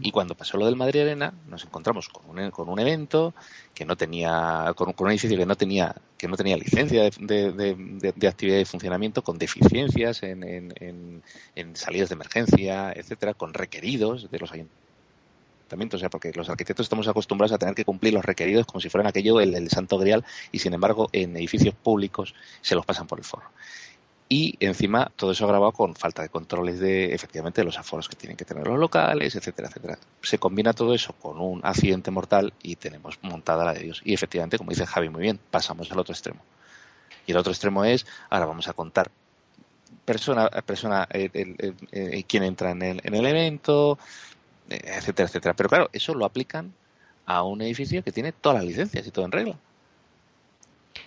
Y 0.00 0.10
cuando 0.10 0.34
pasó 0.34 0.56
lo 0.56 0.66
del 0.66 0.76
Madrid 0.76 1.02
Arena, 1.02 1.32
nos 1.48 1.64
encontramos 1.64 2.08
con 2.08 2.38
un, 2.38 2.50
con 2.50 2.68
un 2.68 2.78
evento 2.78 3.34
que 3.74 3.84
no 3.84 3.96
tenía, 3.96 4.72
con, 4.76 4.94
un 4.96 5.10
edificio 5.10 5.36
que 5.36 5.46
no 5.46 5.56
tenía, 5.56 5.94
que 6.16 6.28
no 6.28 6.36
tenía 6.36 6.56
licencia 6.56 7.02
de, 7.02 8.12
de, 8.14 8.28
actividad 8.28 8.58
y 8.58 8.64
funcionamiento, 8.64 9.22
con 9.22 9.38
deficiencias 9.38 10.22
en, 10.22 10.42
en, 10.42 11.22
en, 11.54 11.76
salidas 11.76 12.08
de 12.08 12.14
emergencia, 12.14 12.92
etcétera, 12.92 13.34
con 13.34 13.54
requeridos 13.54 14.30
de 14.30 14.38
los 14.38 14.52
ayuntamientos, 14.52 15.98
o 15.98 16.00
sea, 16.00 16.10
porque 16.10 16.32
los 16.34 16.48
arquitectos 16.48 16.86
estamos 16.86 17.08
acostumbrados 17.08 17.52
a 17.52 17.58
tener 17.58 17.74
que 17.74 17.84
cumplir 17.84 18.14
los 18.14 18.24
requeridos 18.24 18.66
como 18.66 18.80
si 18.80 18.88
fueran 18.88 19.08
aquello 19.08 19.40
el, 19.40 19.54
el 19.54 19.68
santo 19.68 19.98
grial 19.98 20.24
y 20.52 20.60
sin 20.60 20.74
embargo 20.74 21.08
en 21.12 21.36
edificios 21.36 21.74
públicos 21.74 22.34
se 22.60 22.74
los 22.74 22.86
pasan 22.86 23.06
por 23.06 23.18
el 23.18 23.24
forro 23.24 23.50
y 24.28 24.56
encima 24.58 25.12
todo 25.14 25.30
eso 25.30 25.46
grabado 25.46 25.72
con 25.72 25.94
falta 25.94 26.22
de 26.22 26.28
controles 26.28 26.80
de 26.80 27.14
efectivamente 27.14 27.62
los 27.62 27.78
aforos 27.78 28.08
que 28.08 28.16
tienen 28.16 28.36
que 28.36 28.44
tener 28.44 28.66
los 28.66 28.78
locales, 28.78 29.36
etcétera, 29.36 29.68
etcétera. 29.68 29.98
Se 30.20 30.38
combina 30.38 30.72
todo 30.72 30.94
eso 30.94 31.12
con 31.12 31.40
un 31.40 31.60
accidente 31.64 32.10
mortal 32.10 32.52
y 32.62 32.74
tenemos 32.76 33.18
montada 33.22 33.64
la 33.64 33.72
de 33.72 33.84
Dios. 33.84 34.02
Y 34.04 34.14
efectivamente, 34.14 34.58
como 34.58 34.70
dice 34.70 34.84
Javi 34.84 35.08
muy 35.08 35.22
bien, 35.22 35.38
pasamos 35.50 35.92
al 35.92 36.00
otro 36.00 36.12
extremo. 36.12 36.40
Y 37.26 37.32
el 37.32 37.38
otro 37.38 37.52
extremo 37.52 37.84
es, 37.84 38.04
ahora 38.28 38.46
vamos 38.46 38.66
a 38.68 38.72
contar 38.72 39.10
persona, 40.04 40.48
persona 40.48 41.06
eh, 41.12 41.30
eh, 41.92 42.24
quién 42.26 42.42
entra 42.42 42.72
en 42.72 42.82
el, 42.82 43.00
en 43.04 43.14
el 43.14 43.26
evento, 43.26 43.96
eh, 44.70 44.80
etcétera, 44.84 45.28
etcétera. 45.28 45.54
Pero 45.54 45.68
claro, 45.68 45.90
eso 45.92 46.14
lo 46.14 46.24
aplican 46.24 46.72
a 47.26 47.44
un 47.44 47.62
edificio 47.62 48.02
que 48.02 48.10
tiene 48.10 48.32
todas 48.32 48.58
las 48.58 48.64
licencias 48.66 49.06
y 49.06 49.10
todo 49.12 49.24
en 49.24 49.32
regla 49.32 49.56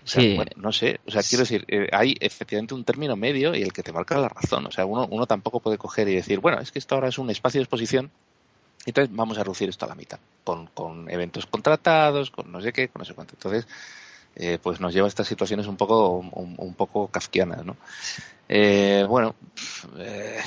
sí. 0.04 0.40
no 0.56 0.72
sé, 0.72 1.00
o 1.08 1.12
sea, 1.12 1.22
quiero 1.22 1.44
decir, 1.44 1.66
eh, 1.68 1.88
hay 1.92 2.16
efectivamente 2.20 2.74
un 2.74 2.84
término 2.84 3.16
medio 3.16 3.56
y 3.56 3.62
el 3.62 3.74
que 3.74 3.84
te 3.84 3.92
marca 3.92 4.18
la 4.18 4.30
razón. 4.30 4.66
O 4.66 4.72
sea, 4.72 4.86
uno, 4.86 5.08
uno 5.10 5.26
tampoco 5.26 5.60
puede 5.60 5.78
coger 5.78 6.08
y 6.10 6.16
decir, 6.16 6.40
bueno, 6.40 6.60
es 6.60 6.72
que 6.72 6.80
esto 6.80 6.96
ahora 6.96 7.10
es 7.10 7.18
un 7.18 7.30
espacio 7.30 7.60
de 7.60 7.64
exposición, 7.64 8.12
entonces 8.86 9.16
vamos 9.16 9.38
a 9.38 9.44
reducir 9.44 9.70
esto 9.70 9.86
a 9.86 9.90
la 9.90 9.96
mitad, 9.96 10.20
con, 10.44 10.68
con 10.68 11.10
eventos 11.10 11.46
contratados, 11.46 12.32
con 12.32 12.52
no 12.52 12.62
sé 12.62 12.74
qué, 12.74 12.88
con 12.88 13.00
no 13.00 13.06
sé 13.06 13.14
cuánto. 13.14 13.36
Entonces, 13.36 13.68
eh, 14.36 14.58
pues 14.62 14.80
nos 14.80 14.94
lleva 14.94 15.06
a 15.06 15.10
estas 15.10 15.28
situaciones 15.28 15.68
un 15.68 15.78
poco, 15.78 16.18
un, 16.18 16.74
poco 16.76 17.08
kafkianas, 17.08 17.66
¿no? 17.66 17.76
Eh, 18.52 19.06
bueno, 19.08 19.36
eh, 20.00 20.40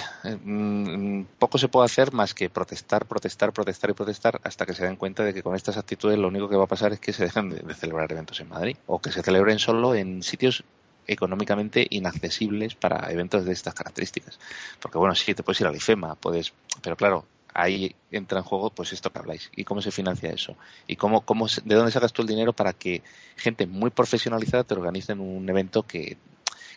mm, 0.43 1.23
poco 1.39 1.57
se 1.57 1.69
puede 1.69 1.85
hacer 1.85 2.13
más 2.13 2.35
que 2.35 2.51
protestar, 2.51 3.07
protestar, 3.07 3.53
protestar 3.53 3.91
y 3.91 3.93
protestar 3.93 4.41
hasta 4.43 4.67
que 4.67 4.75
se 4.75 4.85
den 4.85 4.97
cuenta 4.97 5.23
de 5.23 5.33
que 5.33 5.43
con 5.43 5.55
estas 5.55 5.77
actitudes 5.77 6.19
lo 6.19 6.29
único 6.29 6.49
que 6.49 6.57
va 6.57 6.65
a 6.65 6.69
pasar 6.69 6.93
es 6.93 7.01
que 7.01 7.13
se 7.13 7.25
dejen 7.25 7.51
de, 7.51 7.75
celebrar 7.75 8.11
eventos 8.11 8.41
en 8.41 8.49
Madrid 8.49 8.77
o 8.87 9.01
que 9.01 9.13
se 9.13 9.23
celebren 9.23 9.61
solo 9.61 9.95
en 9.95 10.23
sitios 10.23 10.65
económicamente 11.07 11.87
inaccesibles 11.91 12.75
para 12.75 13.11
eventos 13.13 13.45
de 13.45 13.53
estas 13.53 13.75
características. 13.75 14.39
Porque 14.81 14.99
bueno, 14.99 15.15
sí 15.15 15.35
te 15.35 15.43
puedes 15.43 15.61
ir 15.61 15.67
a 15.69 15.71
la 15.71 15.77
IFEMA, 15.77 16.17
puedes, 16.17 16.53
pero 16.83 16.97
claro, 16.97 17.25
ahí 17.55 17.95
entra 18.11 18.39
en 18.39 18.45
juego 18.45 18.71
pues 18.71 18.93
esto 18.93 19.11
que 19.11 19.19
habláis 19.19 19.51
y 19.55 19.65
cómo 19.65 19.83
se 19.83 19.91
financia 19.91 20.31
eso 20.31 20.57
y 20.87 20.97
cómo, 20.97 21.23
cómo 21.23 21.47
de 21.65 21.75
dónde 21.75 21.93
sacas 21.93 22.13
tú 22.13 22.23
el 22.23 22.29
dinero 22.29 22.53
para 22.53 22.73
que 22.73 23.03
gente 23.37 23.67
muy 23.67 23.91
profesionalizada 23.91 24.65
te 24.65 24.75
organice 24.75 25.13
un 25.13 25.49
evento 25.49 25.83
que, 25.83 26.17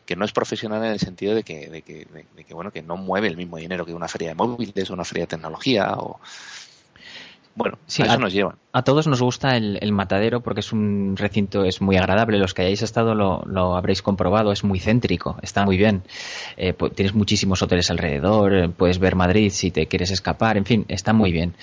que 0.05 0.15
no 0.15 0.25
es 0.25 0.31
profesional 0.31 0.83
en 0.83 0.91
el 0.91 0.99
sentido 0.99 1.33
de 1.35 1.43
que, 1.43 1.69
de 1.69 1.81
que, 1.81 2.05
de, 2.05 2.43
que 2.43 2.53
bueno 2.53 2.71
que 2.71 2.81
no 2.81 2.97
mueve 2.97 3.27
el 3.27 3.37
mismo 3.37 3.57
dinero 3.57 3.85
que 3.85 3.93
una 3.93 4.07
feria 4.07 4.29
de 4.29 4.35
móviles 4.35 4.89
o 4.89 4.93
una 4.93 5.05
feria 5.05 5.23
de 5.23 5.27
tecnología 5.27 5.93
o 5.97 6.19
bueno, 7.55 7.77
a 7.99 8.03
eso 8.03 8.19
nos 8.19 8.33
llevan. 8.33 8.55
A 8.73 8.81
todos 8.81 9.07
nos 9.07 9.21
gusta 9.21 9.55
el, 9.55 9.91
matadero 9.93 10.41
porque 10.41 10.59
es 10.59 10.73
un 10.73 11.15
recinto, 11.15 11.63
es 11.63 11.81
muy 11.81 11.95
agradable. 11.95 12.37
Los 12.37 12.53
que 12.53 12.63
hayáis 12.63 12.81
estado 12.81 13.15
lo, 13.15 13.75
habréis 13.77 14.01
comprobado, 14.01 14.51
es 14.51 14.65
muy 14.65 14.81
céntrico, 14.81 15.37
está 15.41 15.63
muy 15.63 15.77
bien. 15.77 16.03
Eh, 16.57 16.73
tienes 16.93 17.15
muchísimos 17.15 17.61
hoteles 17.61 17.89
alrededor, 17.89 18.53
eh, 18.53 18.67
puedes 18.67 18.99
ver 18.99 19.15
Madrid 19.15 19.49
si 19.51 19.71
te 19.71 19.87
quieres 19.87 20.11
escapar, 20.11 20.57
en 20.57 20.65
fin, 20.65 20.85
está 20.89 21.13
muy 21.13 21.31
bien. 21.31 21.53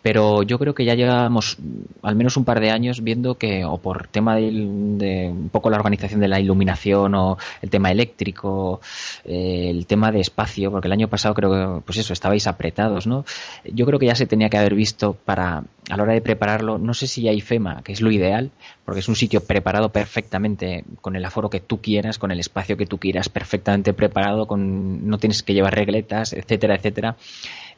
Pero 0.00 0.42
yo 0.42 0.58
creo 0.58 0.74
que 0.74 0.86
ya 0.86 0.94
llevamos 0.94 1.58
al 2.00 2.16
menos 2.16 2.38
un 2.38 2.46
par 2.46 2.60
de 2.60 2.70
años 2.70 3.02
viendo 3.02 3.34
que, 3.34 3.66
o 3.66 3.76
por 3.76 4.08
tema 4.08 4.36
de, 4.36 5.28
un 5.30 5.50
poco 5.52 5.68
la 5.68 5.76
organización 5.76 6.20
de 6.20 6.28
la 6.28 6.40
iluminación 6.40 7.14
o 7.14 7.36
el 7.60 7.68
tema 7.68 7.90
eléctrico, 7.90 8.80
eh, 9.26 9.68
el 9.68 9.84
tema 9.84 10.10
de 10.10 10.20
espacio, 10.20 10.70
porque 10.70 10.88
el 10.88 10.92
año 10.92 11.08
pasado 11.08 11.34
creo 11.34 11.50
que, 11.50 11.82
pues 11.84 11.98
eso, 11.98 12.14
estabais 12.14 12.46
apretados, 12.46 13.06
¿no? 13.06 13.26
Yo 13.70 13.84
creo 13.84 13.98
que 13.98 14.06
ya 14.06 14.14
se 14.14 14.24
tenía 14.24 14.48
que 14.48 14.56
haber 14.56 14.74
visto 14.74 15.12
para, 15.12 15.33
a 15.40 15.64
la 15.96 16.02
hora 16.02 16.14
de 16.14 16.20
prepararlo, 16.20 16.78
no 16.78 16.94
sé 16.94 17.06
si 17.06 17.28
hay 17.28 17.40
FEMA, 17.40 17.82
que 17.82 17.92
es 17.92 18.00
lo 18.00 18.10
ideal, 18.10 18.50
porque 18.84 19.00
es 19.00 19.08
un 19.08 19.16
sitio 19.16 19.44
preparado 19.44 19.90
perfectamente, 19.90 20.84
con 21.00 21.16
el 21.16 21.24
aforo 21.24 21.50
que 21.50 21.60
tú 21.60 21.80
quieras, 21.80 22.18
con 22.18 22.30
el 22.30 22.40
espacio 22.40 22.76
que 22.76 22.86
tú 22.86 22.98
quieras, 22.98 23.28
perfectamente 23.28 23.92
preparado, 23.92 24.46
con, 24.46 25.08
no 25.08 25.18
tienes 25.18 25.42
que 25.42 25.54
llevar 25.54 25.74
regletas, 25.74 26.32
etcétera, 26.32 26.76
etcétera. 26.76 27.16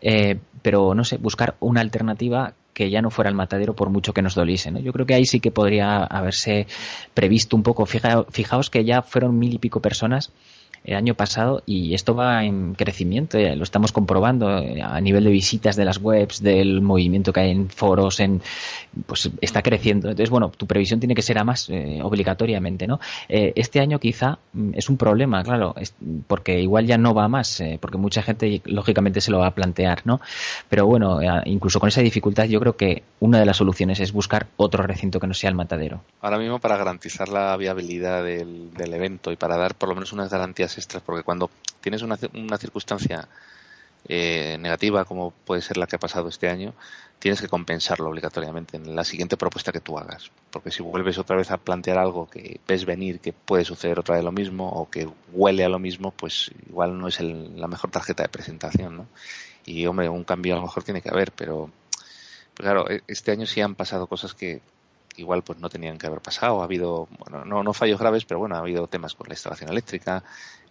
Eh, 0.00 0.38
pero 0.62 0.94
no 0.94 1.04
sé, 1.04 1.16
buscar 1.16 1.56
una 1.60 1.80
alternativa 1.80 2.54
que 2.72 2.90
ya 2.90 3.00
no 3.00 3.10
fuera 3.10 3.30
el 3.30 3.34
matadero 3.34 3.74
por 3.74 3.88
mucho 3.88 4.12
que 4.12 4.20
nos 4.20 4.34
doliese. 4.34 4.70
¿no? 4.70 4.78
Yo 4.80 4.92
creo 4.92 5.06
que 5.06 5.14
ahí 5.14 5.24
sí 5.24 5.40
que 5.40 5.50
podría 5.50 6.04
haberse 6.04 6.66
previsto 7.14 7.56
un 7.56 7.62
poco. 7.62 7.86
fijaos 7.86 8.68
que 8.68 8.84
ya 8.84 9.00
fueron 9.00 9.38
mil 9.38 9.54
y 9.54 9.58
pico 9.58 9.80
personas 9.80 10.30
el 10.86 10.94
año 10.94 11.14
pasado 11.14 11.62
y 11.66 11.94
esto 11.94 12.14
va 12.14 12.44
en 12.44 12.74
crecimiento, 12.74 13.38
lo 13.38 13.64
estamos 13.64 13.90
comprobando 13.90 14.58
eh, 14.58 14.80
a 14.80 15.00
nivel 15.00 15.24
de 15.24 15.30
visitas 15.30 15.74
de 15.74 15.84
las 15.84 15.98
webs, 15.98 16.40
del 16.42 16.80
movimiento 16.80 17.32
que 17.32 17.40
hay 17.40 17.50
en 17.50 17.68
foros, 17.68 18.20
en 18.20 18.40
pues 19.06 19.28
está 19.40 19.62
creciendo. 19.62 20.08
Entonces, 20.08 20.30
bueno, 20.30 20.50
tu 20.56 20.66
previsión 20.66 21.00
tiene 21.00 21.16
que 21.16 21.22
ser 21.22 21.38
a 21.38 21.44
más 21.44 21.68
eh, 21.70 21.98
obligatoriamente, 22.02 22.86
¿no? 22.86 23.00
Eh, 23.28 23.52
este 23.56 23.80
año 23.80 23.98
quizá 23.98 24.38
mm, 24.52 24.70
es 24.74 24.88
un 24.88 24.96
problema, 24.96 25.42
claro, 25.42 25.74
porque 26.28 26.60
igual 26.60 26.86
ya 26.86 26.98
no 26.98 27.14
va 27.14 27.26
más, 27.26 27.62
porque 27.80 27.98
mucha 27.98 28.22
gente 28.22 28.62
lógicamente 28.64 29.20
se 29.20 29.32
lo 29.32 29.40
va 29.40 29.48
a 29.48 29.54
plantear, 29.54 30.02
¿no? 30.04 30.20
Pero 30.68 30.86
bueno, 30.86 31.18
incluso 31.44 31.80
con 31.80 31.88
esa 31.88 32.00
dificultad 32.00 32.44
yo 32.44 32.60
creo 32.60 32.76
que 32.76 33.02
una 33.18 33.40
de 33.40 33.46
las 33.46 33.56
soluciones 33.56 33.98
es 33.98 34.12
buscar 34.12 34.46
otro 34.56 34.84
recinto 34.84 35.18
que 35.18 35.26
no 35.26 35.34
sea 35.34 35.50
el 35.50 35.56
matadero. 35.56 36.02
Ahora 36.20 36.38
mismo 36.38 36.60
para 36.60 36.76
garantizar 36.76 37.28
la 37.28 37.56
viabilidad 37.56 38.22
del, 38.22 38.72
del 38.72 38.94
evento 38.94 39.32
y 39.32 39.36
para 39.36 39.56
dar 39.56 39.74
por 39.74 39.88
lo 39.88 39.94
menos 39.96 40.12
unas 40.12 40.30
garantías 40.30 40.75
extras, 40.78 41.02
porque 41.04 41.22
cuando 41.22 41.50
tienes 41.80 42.02
una, 42.02 42.18
una 42.34 42.58
circunstancia 42.58 43.28
eh, 44.08 44.56
negativa 44.60 45.04
como 45.04 45.32
puede 45.32 45.62
ser 45.62 45.78
la 45.78 45.88
que 45.88 45.96
ha 45.96 45.98
pasado 45.98 46.28
este 46.28 46.48
año, 46.48 46.74
tienes 47.18 47.40
que 47.40 47.48
compensarlo 47.48 48.08
obligatoriamente 48.08 48.76
en 48.76 48.94
la 48.94 49.02
siguiente 49.02 49.36
propuesta 49.36 49.72
que 49.72 49.80
tú 49.80 49.98
hagas. 49.98 50.30
Porque 50.50 50.70
si 50.70 50.82
vuelves 50.82 51.18
otra 51.18 51.36
vez 51.36 51.50
a 51.50 51.56
plantear 51.56 51.98
algo 51.98 52.28
que 52.28 52.60
ves 52.68 52.84
venir 52.84 53.18
que 53.18 53.32
puede 53.32 53.64
suceder 53.64 53.98
otra 53.98 54.14
vez 54.14 54.24
lo 54.24 54.30
mismo 54.32 54.68
o 54.68 54.88
que 54.88 55.08
huele 55.32 55.64
a 55.64 55.68
lo 55.68 55.80
mismo, 55.80 56.12
pues 56.12 56.52
igual 56.68 56.96
no 56.98 57.08
es 57.08 57.20
la 57.20 57.66
mejor 57.66 57.90
tarjeta 57.90 58.22
de 58.22 58.28
presentación, 58.28 58.96
¿no? 58.96 59.06
Y 59.64 59.86
hombre, 59.86 60.08
un 60.08 60.22
cambio 60.22 60.54
a 60.54 60.58
lo 60.58 60.62
mejor 60.62 60.84
tiene 60.84 61.02
que 61.02 61.08
haber, 61.08 61.32
pero, 61.32 61.70
pero 62.54 62.66
claro, 62.68 62.90
e-, 62.90 63.02
este 63.08 63.32
año 63.32 63.46
sí 63.46 63.60
han 63.60 63.74
pasado 63.74 64.06
cosas 64.06 64.34
que, 64.34 64.60
igual 65.16 65.42
pues 65.42 65.58
no 65.58 65.68
tenían 65.68 65.98
que 65.98 66.06
haber 66.06 66.20
pasado. 66.20 66.60
Ha 66.60 66.64
habido, 66.64 67.08
bueno, 67.18 67.44
no, 67.44 67.62
no 67.62 67.72
fallos 67.72 67.98
graves, 67.98 68.24
pero 68.24 68.40
bueno, 68.40 68.56
ha 68.56 68.58
habido 68.58 68.86
temas 68.86 69.14
con 69.14 69.28
la 69.28 69.34
instalación 69.34 69.70
eléctrica. 69.70 70.22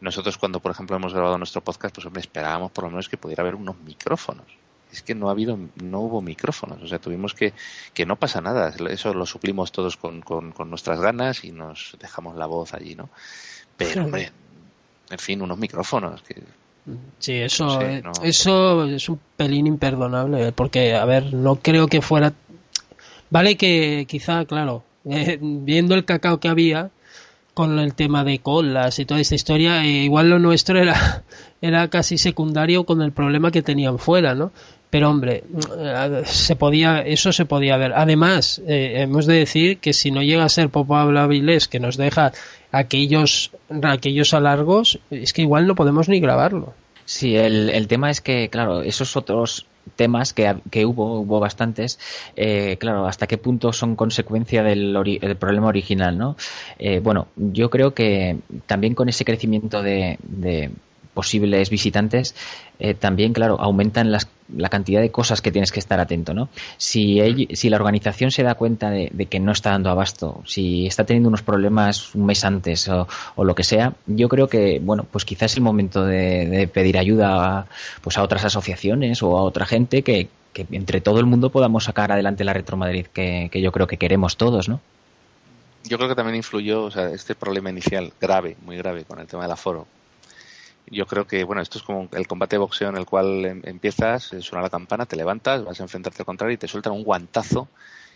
Nosotros 0.02 0.38
cuando, 0.38 0.60
por 0.60 0.72
ejemplo, 0.72 0.96
hemos 0.96 1.14
grabado 1.14 1.38
nuestro 1.38 1.62
podcast, 1.62 1.96
pues 1.96 2.06
hombre, 2.06 2.22
esperábamos 2.22 2.72
por 2.72 2.84
lo 2.84 2.90
menos 2.90 3.10
que 3.10 3.18
pudiera 3.18 3.42
haber 3.42 3.56
unos 3.56 3.78
micrófonos. 3.80 4.46
Es 4.92 5.02
que 5.02 5.16
no 5.16 5.28
ha 5.28 5.32
habido, 5.32 5.58
no 5.76 6.00
hubo 6.00 6.22
micrófonos. 6.22 6.82
O 6.82 6.88
sea, 6.88 7.00
tuvimos 7.00 7.34
que, 7.34 7.54
que 7.94 8.06
no 8.06 8.16
pasa 8.16 8.42
nada. 8.42 8.74
Eso 8.90 9.14
lo 9.14 9.26
suplimos 9.26 9.72
todos 9.72 9.98
con, 9.98 10.22
con, 10.22 10.54
nuestras 10.70 11.00
ganas 11.00 11.44
y 11.44 11.52
nos 11.52 11.98
dejamos 12.00 12.36
la 12.36 12.46
voz 12.46 12.74
allí, 12.74 12.96
¿no? 12.96 13.10
Pero, 13.78 14.06
hombre, 14.06 14.32
en 15.10 15.20
fin, 15.20 15.42
unos 15.42 15.58
micrófonos 15.58 16.22
que 16.22 16.44
Sí, 17.18 17.34
eso, 17.34 17.82
eso 18.22 18.86
es 18.86 19.10
un 19.10 19.20
pelín 19.36 19.66
imperdonable, 19.66 20.52
porque, 20.52 20.94
a 20.94 21.04
ver, 21.06 21.34
no 21.34 21.56
creo 21.56 21.88
que 21.88 22.02
fuera 22.02 22.32
Vale 23.30 23.58
que 23.58 24.06
quizá, 24.08 24.46
claro, 24.46 24.84
eh, 25.10 25.38
viendo 25.42 25.96
el 25.96 26.06
cacao 26.06 26.40
que 26.40 26.48
había 26.48 26.90
con 27.54 27.80
el 27.80 27.94
tema 27.94 28.24
de 28.24 28.40
colas 28.40 29.00
y 29.00 29.06
toda 29.06 29.22
esta 29.22 29.36
historia, 29.36 29.84
eh, 29.86 30.04
igual 30.04 30.30
lo 30.30 30.40
nuestro 30.40 30.80
era, 30.80 31.24
era 31.62 31.88
casi 31.90 32.18
secundario 32.18 32.86
con 32.86 33.02
el 33.02 33.12
problema 33.12 33.52
que 33.52 33.62
tenían 33.62 34.00
fuera, 34.00 34.36
¿no? 34.36 34.52
Pero 34.90 35.10
hombre, 35.10 35.44
eh, 35.78 36.22
se 36.26 36.56
podía, 36.56 37.02
eso 37.02 37.32
se 37.34 37.46
podía 37.46 37.78
ver. 37.78 37.94
Además, 37.94 38.62
hemos 38.66 39.26
de 39.26 39.36
decir 39.36 39.80
que 39.80 39.94
si 39.94 40.12
no 40.12 40.22
llega 40.22 40.46
a 40.46 40.50
ser 40.50 40.70
Popo 40.70 40.96
Avilés 40.96 41.68
que 41.68 41.80
nos 41.80 41.98
deja 41.98 42.32
aquellos, 42.72 43.52
aquellos 43.84 44.34
alargos, 44.34 45.00
es 45.10 45.34
que 45.34 45.42
igual 45.42 45.68
no 45.68 45.76
podemos 45.76 46.08
ni 46.08 46.20
grabarlo. 46.20 46.74
Sí, 47.06 47.36
el, 47.36 47.70
el 47.70 47.88
tema 47.88 48.10
es 48.10 48.22
que, 48.22 48.50
claro, 48.50 48.82
esos 48.82 49.16
otros 49.18 49.66
temas 49.96 50.34
que, 50.34 50.56
que 50.72 50.86
hubo, 50.86 51.20
hubo 51.20 51.40
bastantes, 51.40 52.00
eh, 52.36 52.78
claro, 52.80 53.08
hasta 53.08 53.28
qué 53.28 53.38
punto 53.38 53.74
son 53.74 53.96
consecuencia 53.96 54.64
del, 54.64 55.38
problema 55.40 55.68
original, 55.68 56.18
¿no? 56.18 56.36
Eh, 56.80 57.00
bueno, 57.00 57.28
yo 57.36 57.70
creo 57.70 57.94
que 57.94 58.38
también 58.66 58.96
con 58.96 59.10
ese 59.10 59.26
crecimiento 59.26 59.82
de, 59.82 60.18
posibles 61.14 61.70
visitantes, 61.70 62.36
eh, 62.80 62.94
también, 62.94 63.32
claro, 63.32 63.60
aumentan 63.60 64.12
la 64.54 64.70
cantidad 64.70 65.02
de 65.02 65.12
cosas 65.12 65.42
que 65.42 65.52
tienes 65.52 65.72
que 65.72 65.80
estar 65.80 66.00
atento, 66.00 66.34
¿no? 66.34 66.50
Si, 66.78 67.48
si 67.54 67.70
la 67.70 67.78
organización 67.78 68.32
se 68.32 68.44
da 68.44 68.56
cuenta 68.56 68.90
de, 68.90 69.10
que 69.30 69.40
no 69.40 69.52
está 69.52 69.72
dando 69.72 69.90
abasto, 69.90 70.42
si 70.46 70.86
está 70.86 71.06
teniendo 71.06 71.30
unos 71.30 71.42
problemas 71.42 72.14
un 72.16 72.26
mes 72.26 72.46
antes 72.46 72.88
o, 72.90 73.08
lo 73.44 73.56
que 73.56 73.64
sea, 73.64 73.94
yo 74.06 74.30
creo 74.30 74.48
que, 74.48 74.80
bueno, 74.82 75.06
pues 75.10 75.26
quizás 75.26 75.52
es 75.52 75.58
el 75.58 75.64
momento 75.64 76.06
de, 76.06 76.70
pedir 76.74 76.98
ayuda 76.98 77.60
a, 77.60 77.66
pues 78.02 78.18
a 78.18 78.24
otras 78.24 78.46
asociaciones 78.46 79.22
o 79.24 79.38
a 79.38 79.44
otra 79.44 79.66
gente 79.66 80.02
que, 80.04 80.30
entre 80.72 81.02
todo 81.02 81.20
el 81.20 81.26
mundo 81.26 81.50
podamos 81.50 81.84
sacar 81.84 82.14
adelante 82.14 82.46
la 82.46 82.54
Retro 82.54 82.78
Madrid 82.78 83.08
que, 83.08 83.50
que 83.52 83.62
yo 83.62 83.74
creo 83.74 83.88
que 83.88 83.98
queremos 83.98 84.38
todos, 84.38 84.70
¿no? 84.70 84.80
Yo 85.84 85.98
creo 85.98 86.10
que 86.10 86.16
también 86.16 86.38
influyó, 86.38 86.84
o 86.84 86.92
sea, 86.92 87.10
este 87.10 87.36
problema 87.36 87.70
inicial 87.70 88.12
grave, 88.20 88.58
muy 88.66 88.78
grave 88.78 89.04
con 89.04 89.20
el 89.20 89.28
tema 89.28 89.44
del 89.44 89.52
aforo, 89.52 89.86
yo 90.88 91.06
creo 91.06 91.26
que, 91.26 91.44
bueno, 91.44 91.62
esto 91.62 91.78
es 91.78 91.84
como 91.84 92.08
el 92.12 92.28
combate 92.28 92.56
de 92.56 92.60
boxeo 92.60 92.90
en 92.90 92.98
el 92.98 93.06
cual 93.06 93.46
em, 93.46 93.62
empiezas, 93.66 94.34
eh, 94.34 94.42
suena 94.42 94.64
la 94.64 94.70
campana, 94.70 95.06
te 95.06 95.16
levantas, 95.16 95.64
vas 95.64 95.80
a 95.80 95.84
enfrentarte 95.84 96.22
al 96.22 96.26
contrario 96.26 96.54
y 96.54 96.58
te 96.58 96.68
sueltan 96.68 96.94
un 96.94 97.04
guantazo 97.04 97.68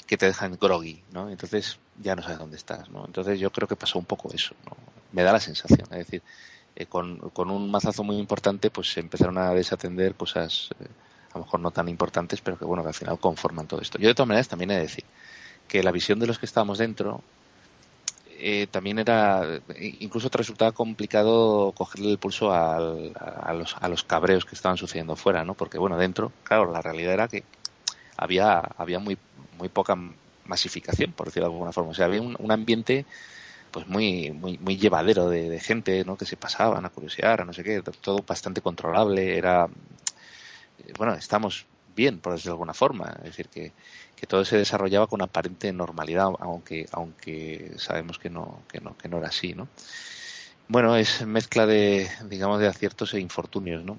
que 0.06 0.18
te 0.18 0.26
dejan 0.26 0.58
groggy, 0.60 1.04
¿no? 1.12 1.30
Entonces 1.30 1.80
ya 2.02 2.16
no 2.16 2.22
sabes 2.22 2.40
dónde 2.40 2.58
estás, 2.58 2.90
¿no? 2.90 3.06
Entonces 3.06 3.40
yo 3.40 3.52
creo 3.52 3.68
que 3.68 3.76
pasó 3.76 4.00
un 4.00 4.06
poco 4.06 4.34
eso, 4.34 4.56
¿no? 4.66 4.76
Me 5.12 5.24
da 5.24 5.32
la 5.32 5.40
sensación, 5.40 5.88
es 5.92 5.98
decir, 6.00 6.22
eh, 6.76 6.86
con, 6.86 7.18
con, 7.32 7.50
un 7.50 7.70
mazazo 7.70 8.04
muy 8.04 8.18
importante, 8.18 8.70
pues 8.72 8.96
empezaron 8.98 9.38
a 9.38 9.54
desatender 9.54 10.16
cosas 10.16 10.70
eh, 10.80 10.88
a 11.34 11.38
lo 11.38 11.46
mejor 11.46 11.60
no 11.60 11.72
tan 11.72 11.88
importantes, 11.90 12.42
pero 12.42 12.58
que 12.58 12.66
bueno, 12.66 12.84
que 12.84 12.90
al 12.90 12.96
final 12.96 13.20
conforman 13.20 13.68
todo 13.68 13.82
esto. 13.82 13.98
Yo 14.00 14.08
de 14.08 14.16
todas 14.16 14.28
maneras 14.28 14.48
también 14.48 14.72
he 14.72 14.76
de 14.76 14.82
decir 14.82 15.04
que 15.68 15.84
la 15.84 15.92
visión 15.92 16.20
de 16.20 16.28
los 16.28 16.40
que 16.40 16.46
estábamos 16.46 16.80
dentro 16.80 17.22
eh, 18.41 18.67
también 18.71 18.99
era, 18.99 19.62
incluso 19.99 20.30
resultaba 20.32 20.71
complicado 20.71 21.73
cogerle 21.75 22.12
el 22.12 22.17
pulso 22.17 22.54
a, 22.54 22.80
los, 23.54 23.75
a 23.80 23.89
los 23.89 24.04
cabreos 24.04 24.45
que 24.45 24.56
estaban 24.56 24.78
sucediendo 24.78 25.15
fuera, 25.15 25.43
¿no? 25.43 25.56
Porque, 25.56 25.78
bueno, 25.78 25.97
dentro, 25.97 26.32
claro, 26.43 26.71
la 26.71 26.82
realidad 26.82 27.13
era 27.13 27.28
que 27.28 27.43
había, 28.17 28.60
había 28.78 28.99
muy, 28.99 29.17
muy 29.58 29.69
poca 29.69 29.97
masificación, 30.45 31.12
por 31.12 31.28
decirlo 31.28 31.49
de 31.49 31.54
alguna 31.54 31.71
forma. 31.71 31.91
O 31.91 31.93
sea, 31.93 32.06
había 32.06 32.21
un, 32.21 32.52
ambiente 32.52 33.06
pues 33.71 33.88
muy, 33.88 34.32
muy, 34.32 34.58
muy 34.58 34.78
llevadero 34.78 35.30
de, 35.30 35.60
gente, 35.60 36.04
¿no? 36.06 36.17
Que 36.17 36.25
se 36.25 36.38
pasaban 36.38 36.86
a 36.86 36.89
curiosear, 36.89 37.41
a 37.41 37.45
no 37.45 37.54
sé 37.54 37.63
qué, 37.63 37.82
todo 37.82 38.23
bastante 38.28 38.62
controlable, 38.62 39.38
era, 39.38 39.67
eh, 40.80 40.93
bueno, 40.97 41.13
estamos 41.13 41.65
bien, 42.00 42.20
por 42.20 42.34
decirlo 42.34 42.54
de 42.54 42.56
alguna 42.56 42.74
forma. 42.74 43.14
Es 43.18 43.26
decir, 43.26 43.50
que, 43.50 43.74
que 44.16 44.26
todo 44.26 44.44
se 44.46 44.58
desarrollaba 44.58 45.08
con 45.08 45.22
aparente 45.22 45.72
normalidad, 45.72 46.30
aunque, 46.40 46.88
aunque 46.92 47.74
sabemos 47.78 48.18
que 48.18 48.30
no, 48.30 48.62
que 48.72 48.80
no, 48.82 48.98
que 48.98 49.10
no 49.10 49.18
era 49.18 49.28
así, 49.28 49.54
¿no? 49.54 49.68
Bueno, 50.68 50.96
es 50.96 51.26
mezcla 51.26 51.66
de, 51.66 52.08
digamos, 52.30 52.60
de 52.60 52.68
aciertos 52.68 53.14
e 53.14 53.20
infortunios, 53.20 53.84
¿no? 53.84 53.98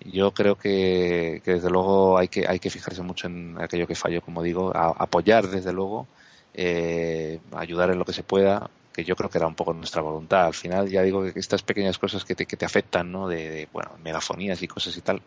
Yo 0.00 0.32
creo 0.32 0.56
que, 0.56 1.40
desde 1.44 1.70
luego 1.70 2.18
hay 2.18 2.28
que, 2.28 2.46
hay 2.46 2.58
que 2.58 2.70
fijarse 2.70 3.02
mucho 3.02 3.28
en 3.28 3.56
aquello 3.60 3.86
que 3.86 3.94
falló, 3.94 4.20
como 4.20 4.42
digo, 4.42 4.72
apoyar 4.74 5.48
desde 5.48 5.72
luego, 5.72 6.06
eh, 6.54 7.40
ayudar 7.52 7.90
en 7.90 7.98
lo 7.98 8.04
que 8.04 8.12
se 8.12 8.24
pueda, 8.24 8.68
que 8.92 9.04
yo 9.04 9.16
creo 9.16 9.30
que 9.30 9.38
era 9.38 9.46
un 9.46 9.54
poco 9.54 9.72
nuestra 9.72 10.02
voluntad. 10.02 10.46
Al 10.46 10.54
final, 10.54 10.88
ya 10.90 11.02
digo 11.02 11.22
que 11.32 11.38
estas 11.38 11.62
pequeñas 11.62 11.98
cosas 11.98 12.24
que 12.24 12.34
te, 12.34 12.46
que 12.46 12.56
te 12.56 12.66
afectan, 12.66 13.12
¿no? 13.12 13.28
De, 13.28 13.48
de, 13.48 13.68
bueno, 13.72 13.92
megafonías 14.02 14.60
y 14.62 14.68
cosas 14.68 14.96
y 14.96 15.02
tal, 15.02 15.22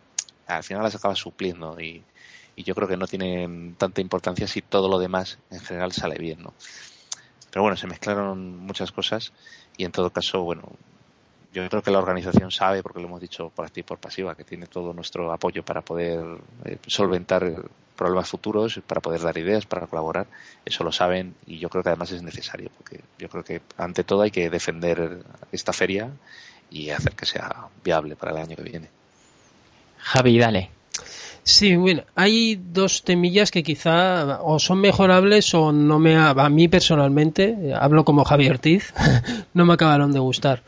al 0.47 0.63
final 0.63 0.83
las 0.83 0.95
acabas 0.95 1.19
supliendo 1.19 1.79
y, 1.79 2.03
y 2.55 2.63
yo 2.63 2.75
creo 2.75 2.87
que 2.87 2.97
no 2.97 3.07
tienen 3.07 3.75
tanta 3.75 4.01
importancia 4.01 4.47
si 4.47 4.61
todo 4.61 4.89
lo 4.89 4.99
demás 4.99 5.39
en 5.51 5.59
general 5.59 5.91
sale 5.91 6.17
bien, 6.17 6.41
¿no? 6.41 6.53
Pero 7.51 7.63
bueno, 7.63 7.77
se 7.77 7.87
mezclaron 7.87 8.57
muchas 8.57 8.91
cosas 8.91 9.31
y 9.77 9.85
en 9.85 9.91
todo 9.91 10.09
caso, 10.09 10.41
bueno, 10.43 10.63
yo 11.53 11.69
creo 11.69 11.81
que 11.81 11.91
la 11.91 11.99
organización 11.99 12.51
sabe, 12.51 12.83
porque 12.83 12.99
lo 12.99 13.07
hemos 13.07 13.21
dicho 13.21 13.49
por 13.49 13.65
activa 13.65 13.85
y 13.85 13.87
por 13.87 13.97
pasiva, 13.97 14.35
que 14.35 14.43
tiene 14.43 14.67
todo 14.67 14.93
nuestro 14.93 15.31
apoyo 15.31 15.63
para 15.63 15.81
poder 15.81 16.21
eh, 16.65 16.77
solventar 16.85 17.63
problemas 17.95 18.27
futuros, 18.27 18.81
para 18.85 18.99
poder 18.99 19.21
dar 19.21 19.37
ideas, 19.37 19.65
para 19.65 19.87
colaborar. 19.87 20.27
Eso 20.65 20.83
lo 20.83 20.91
saben 20.91 21.33
y 21.45 21.59
yo 21.59 21.69
creo 21.69 21.81
que 21.81 21.89
además 21.89 22.11
es 22.11 22.23
necesario, 22.23 22.69
porque 22.77 22.99
yo 23.17 23.29
creo 23.29 23.45
que 23.45 23.61
ante 23.77 24.03
todo 24.03 24.23
hay 24.23 24.31
que 24.31 24.49
defender 24.49 25.23
esta 25.53 25.71
feria 25.71 26.11
y 26.69 26.89
hacer 26.89 27.15
que 27.15 27.25
sea 27.25 27.69
viable 27.83 28.17
para 28.17 28.33
el 28.33 28.37
año 28.39 28.57
que 28.57 28.63
viene. 28.63 28.89
Javi, 30.05 30.37
dale. 30.37 30.69
Sí, 31.41 31.75
bueno, 31.75 32.03
hay 32.15 32.59
dos 32.73 33.03
temillas 33.03 33.49
que 33.49 33.63
quizá 33.63 34.39
o 34.41 34.59
son 34.59 34.79
mejorables 34.79 35.53
o 35.55 35.71
no 35.71 35.97
me 35.99 36.15
a, 36.15 36.33
mí 36.49 36.67
personalmente, 36.67 37.73
hablo 37.73 38.05
como 38.05 38.23
Javier 38.23 38.53
Ortiz, 38.53 38.93
no 39.53 39.65
me 39.65 39.73
acabaron 39.73 40.11
de 40.11 40.19
gustar. 40.19 40.61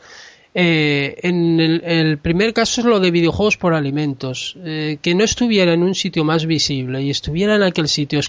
Eh, 0.54 1.18
en 1.22 1.60
el, 1.60 2.18
primer 2.18 2.52
caso 2.52 2.80
es 2.80 2.86
lo 2.86 2.98
de 2.98 3.12
videojuegos 3.12 3.56
por 3.56 3.74
alimentos, 3.74 4.56
eh, 4.64 4.98
que 5.00 5.14
no 5.14 5.22
estuviera 5.22 5.72
en 5.72 5.84
un 5.84 5.94
sitio 5.94 6.24
más 6.24 6.46
visible 6.46 7.00
y 7.02 7.10
estuviera 7.10 7.54
en 7.54 7.62
aquel 7.62 7.88
sitio 7.88 8.20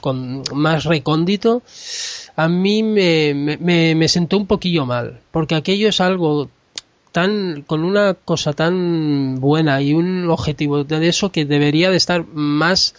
más 0.54 0.84
recóndito, 0.84 1.64
a 2.36 2.48
mí 2.48 2.84
me, 2.84 3.58
me 3.96 4.08
sentó 4.08 4.38
un 4.38 4.46
poquillo 4.46 4.86
mal, 4.86 5.22
porque 5.32 5.56
aquello 5.56 5.90
es 5.90 6.02
algo 6.02 6.50
tan 7.12 7.64
con 7.64 7.84
una 7.84 8.14
cosa 8.14 8.54
tan 8.54 9.36
buena 9.40 9.82
y 9.82 9.94
un 9.94 10.30
objetivo 10.30 10.84
de 10.84 11.08
eso 11.08 11.32
que 11.32 11.46
debería 11.46 11.90
de 11.90 11.98
estar 11.98 12.26
más 12.28 12.96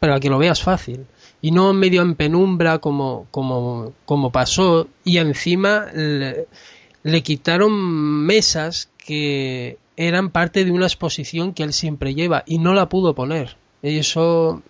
para 0.00 0.20
que 0.20 0.30
lo 0.30 0.38
veas 0.38 0.62
fácil. 0.62 1.06
Y 1.40 1.50
no 1.50 1.72
medio 1.72 2.02
en 2.02 2.14
penumbra 2.14 2.78
como 2.78 3.26
como, 3.30 3.92
como 4.04 4.32
pasó. 4.32 4.88
Y 5.04 5.18
encima 5.18 5.86
le, 5.92 7.22
quitaron 7.22 7.72
mesas 7.72 8.90
que 8.96 9.78
eran 9.96 10.30
parte 10.30 10.64
de 10.64 10.70
una 10.70 10.86
exposición 10.86 11.52
que 11.52 11.62
él 11.62 11.72
siempre 11.72 12.14
lleva 12.14 12.44
y 12.46 12.58
no 12.58 12.74
la 12.74 12.88
pudo 12.88 13.14
poner. 13.14 13.56
Eso 13.82 14.62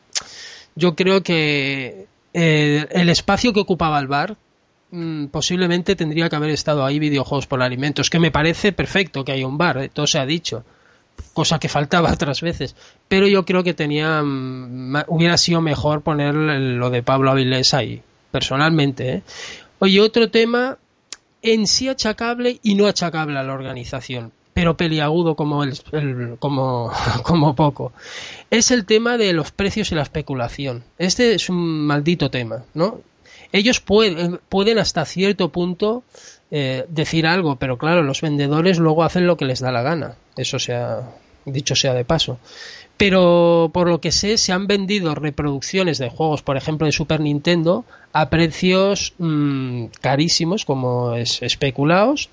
yo 0.74 0.94
creo 0.94 1.22
que 1.22 2.06
eh, 2.34 2.86
el 2.90 3.08
espacio 3.08 3.52
que 3.52 3.60
ocupaba 3.60 3.98
el 3.98 4.08
bar 4.08 4.36
Mm, 4.90 5.26
posiblemente 5.26 5.96
tendría 5.96 6.30
que 6.30 6.36
haber 6.36 6.50
estado 6.50 6.84
ahí 6.84 6.98
videojuegos 6.98 7.46
por 7.46 7.62
alimentos, 7.62 8.08
que 8.08 8.18
me 8.18 8.30
parece 8.30 8.72
perfecto 8.72 9.22
que 9.22 9.32
haya 9.32 9.46
un 9.46 9.58
bar, 9.58 9.76
eh, 9.78 9.90
todo 9.90 10.06
se 10.06 10.18
ha 10.18 10.24
dicho, 10.24 10.64
cosa 11.34 11.58
que 11.58 11.68
faltaba 11.68 12.10
otras 12.12 12.40
veces, 12.40 12.74
pero 13.06 13.26
yo 13.26 13.44
creo 13.44 13.62
que 13.62 13.74
tenía 13.74 14.22
mm, 14.22 15.04
hubiera 15.08 15.36
sido 15.36 15.60
mejor 15.60 16.00
poner 16.02 16.34
lo 16.34 16.88
de 16.90 17.02
Pablo 17.02 17.30
Avilés 17.30 17.74
ahí, 17.74 18.02
personalmente. 18.30 19.12
¿eh? 19.12 19.22
Oye, 19.78 20.00
otro 20.00 20.30
tema 20.30 20.78
en 21.42 21.66
sí 21.66 21.88
achacable 21.88 22.58
y 22.62 22.74
no 22.74 22.86
achacable 22.86 23.38
a 23.38 23.42
la 23.42 23.52
organización, 23.52 24.32
pero 24.54 24.78
peliagudo 24.78 25.36
como 25.36 25.64
el, 25.64 25.78
como, 26.38 26.90
como 27.24 27.54
poco. 27.54 27.92
Es 28.50 28.70
el 28.70 28.86
tema 28.86 29.18
de 29.18 29.34
los 29.34 29.52
precios 29.52 29.92
y 29.92 29.96
la 29.96 30.02
especulación. 30.02 30.82
Este 30.96 31.34
es 31.34 31.50
un 31.50 31.86
maldito 31.86 32.30
tema, 32.30 32.64
¿no? 32.72 33.02
Ellos 33.52 33.80
pueden, 33.80 34.40
pueden 34.48 34.78
hasta 34.78 35.04
cierto 35.04 35.50
punto 35.50 36.02
eh, 36.50 36.86
decir 36.88 37.26
algo, 37.26 37.56
pero 37.56 37.78
claro, 37.78 38.02
los 38.02 38.20
vendedores 38.20 38.78
luego 38.78 39.04
hacen 39.04 39.26
lo 39.26 39.36
que 39.36 39.44
les 39.44 39.60
da 39.60 39.72
la 39.72 39.82
gana. 39.82 40.16
Eso 40.36 40.58
sea, 40.58 41.10
dicho 41.44 41.74
sea 41.74 41.94
de 41.94 42.04
paso. 42.04 42.38
Pero 42.96 43.70
por 43.72 43.88
lo 43.88 44.00
que 44.00 44.12
sé, 44.12 44.38
se 44.38 44.52
han 44.52 44.66
vendido 44.66 45.14
reproducciones 45.14 45.98
de 45.98 46.08
juegos, 46.08 46.42
por 46.42 46.56
ejemplo, 46.56 46.86
de 46.86 46.92
Super 46.92 47.20
Nintendo, 47.20 47.84
a 48.12 48.28
precios 48.28 49.14
mm, 49.18 49.86
carísimos, 50.00 50.64
como 50.64 51.14
es 51.14 51.40
especulados, 51.42 52.28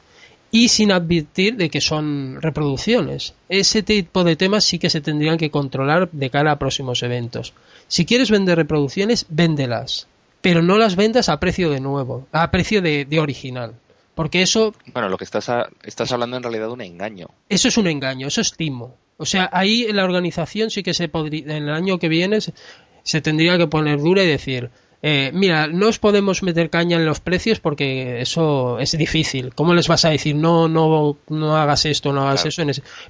y 0.52 0.70
sin 0.70 0.92
advertir 0.92 1.58
de 1.58 1.70
que 1.70 1.82
son 1.82 2.42
reproducciones. 2.42 3.36
Ese 3.50 3.84
tipo 3.84 4.24
de 4.24 4.36
temas 4.36 4.64
sí 4.64 4.80
que 4.80 4.90
se 4.90 5.02
tendrían 5.02 5.38
que 5.38 5.52
controlar 5.52 6.10
de 6.12 6.30
cara 6.30 6.52
a 6.52 6.60
próximos 6.60 7.04
eventos. 7.04 7.54
Si 7.88 8.06
quieres 8.06 8.32
vender 8.32 8.58
reproducciones, 8.58 9.26
véndelas 9.30 10.08
pero 10.46 10.62
no 10.62 10.78
las 10.78 10.96
vendas 10.96 11.28
a 11.28 11.40
precio 11.40 11.72
de 11.72 11.80
nuevo, 11.80 12.28
a 12.32 12.52
precio 12.52 12.80
de, 12.80 13.08
original. 13.20 13.74
Porque 14.14 14.44
eso. 14.44 14.76
Bueno, 14.94 15.10
lo 15.10 15.18
que 15.18 15.24
estás, 15.24 15.50
estás 15.82 16.12
hablando 16.12 16.38
en 16.38 16.44
realidad 16.44 16.68
de 16.68 16.74
un 16.74 16.82
engaño. 16.82 17.32
Eso 17.50 17.68
es 17.68 17.78
un 17.80 17.88
engaño, 17.88 18.28
eso 18.28 18.42
es 18.42 18.54
timo. 18.54 18.96
O 19.18 19.26
sea, 19.26 19.50
ahí 19.52 19.88
en 19.90 19.96
la 19.96 20.04
organización 20.04 20.70
sí 20.70 20.84
que 20.84 20.94
se 20.94 21.10
podría. 21.10 21.46
En 21.46 21.64
el 21.64 21.72
año 21.72 21.98
que 21.98 22.10
viene 22.10 22.38
se, 22.42 23.22
tendría 23.22 23.58
que 23.58 23.66
poner 23.66 24.00
dura 24.00 24.24
y 24.24 24.28
decir. 24.28 24.70
Eh, 25.02 25.32
mira, 25.34 25.66
no 25.66 25.88
os 25.88 25.98
podemos 25.98 26.44
meter 26.44 26.70
caña 26.70 26.98
en 26.98 27.08
los 27.08 27.22
precios 27.22 27.60
porque 27.60 28.22
eso 28.22 28.78
es 28.78 28.96
difícil. 28.96 29.52
¿Cómo 29.56 29.74
les 29.74 29.88
vas 29.88 30.06
a 30.06 30.10
decir 30.10 30.36
no, 30.36 30.68
no, 30.68 31.18
no 31.28 31.58
hagas 31.58 31.86
esto, 31.86 32.14
no 32.14 32.22
hagas 32.22 32.46
eso? 32.46 32.62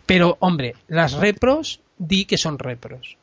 Pero, 0.05 0.37
hombre, 0.39 0.75
las 0.87 1.11
repros, 1.11 1.81
di 1.97 2.23
que 2.23 2.37
son 2.37 2.59
repros. 2.59 3.17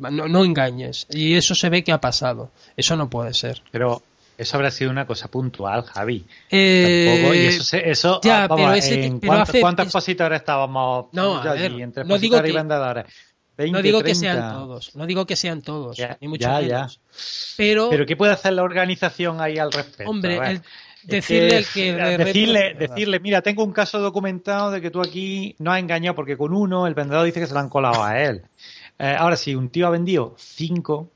No, 0.00 0.28
no 0.28 0.44
engañes. 0.44 1.06
Y 1.10 1.34
eso 1.34 1.54
se 1.54 1.68
ve 1.68 1.84
que 1.84 1.92
ha 1.92 2.00
pasado. 2.00 2.50
Eso 2.76 2.96
no 2.96 3.08
puede 3.10 3.34
ser. 3.34 3.62
Pero 3.70 4.02
eso 4.40 4.56
habrá 4.56 4.70
sido 4.70 4.90
una 4.90 5.06
cosa 5.06 5.28
puntual, 5.28 5.82
Javi. 5.82 6.24
Eh, 6.50 7.30
y 7.34 7.46
eso, 7.46 7.76
eso 7.76 8.20
ya, 8.22 8.48
pero 8.48 8.72
¿en 8.72 9.20
cuántos, 9.20 9.84
expositores 9.84 10.40
estábamos 10.40 11.08
no, 11.12 11.42
a 11.42 11.52
ver, 11.52 11.72
entre 11.72 12.04
no 12.04 12.18
digo 12.18 12.40
que, 12.40 12.48
y 12.48 12.52
vendedores? 12.52 13.04
20, 13.58 13.76
no 13.76 13.82
digo 13.82 14.02
que 14.02 14.14
sean 14.14 14.54
todos, 14.54 14.96
no 14.96 15.04
digo 15.04 15.26
que 15.26 15.36
sean 15.36 15.60
todos, 15.60 15.98
ni 16.22 16.28
mucho 16.28 16.48
menos. 16.48 17.00
Pero, 17.58 17.90
pero 17.90 18.06
¿qué 18.06 18.16
puede 18.16 18.32
hacer 18.32 18.54
la 18.54 18.62
organización 18.62 19.42
ahí 19.42 19.58
al 19.58 19.70
respecto? 19.70 20.10
Hombre, 20.10 20.62
decirle 21.02 21.66
que, 21.74 21.92
decirle, 21.92 22.74
decirle, 22.78 23.20
mira, 23.20 23.42
tengo 23.42 23.62
un 23.62 23.72
caso 23.72 23.98
documentado 24.00 24.70
de 24.70 24.80
que 24.80 24.90
tú 24.90 25.02
aquí 25.02 25.54
no 25.58 25.70
has 25.70 25.80
engañado 25.80 26.14
porque 26.14 26.38
con 26.38 26.54
uno 26.54 26.86
el 26.86 26.94
vendedor 26.94 27.26
dice 27.26 27.40
que 27.40 27.46
se 27.46 27.52
lo 27.52 27.60
han 27.60 27.68
colado 27.68 28.02
a 28.02 28.18
él. 28.22 28.42
Eh, 29.00 29.16
ahora, 29.18 29.34
si 29.36 29.54
un 29.54 29.70
tío 29.70 29.86
ha 29.86 29.90
vendido 29.90 30.34
cinco, 30.36 31.10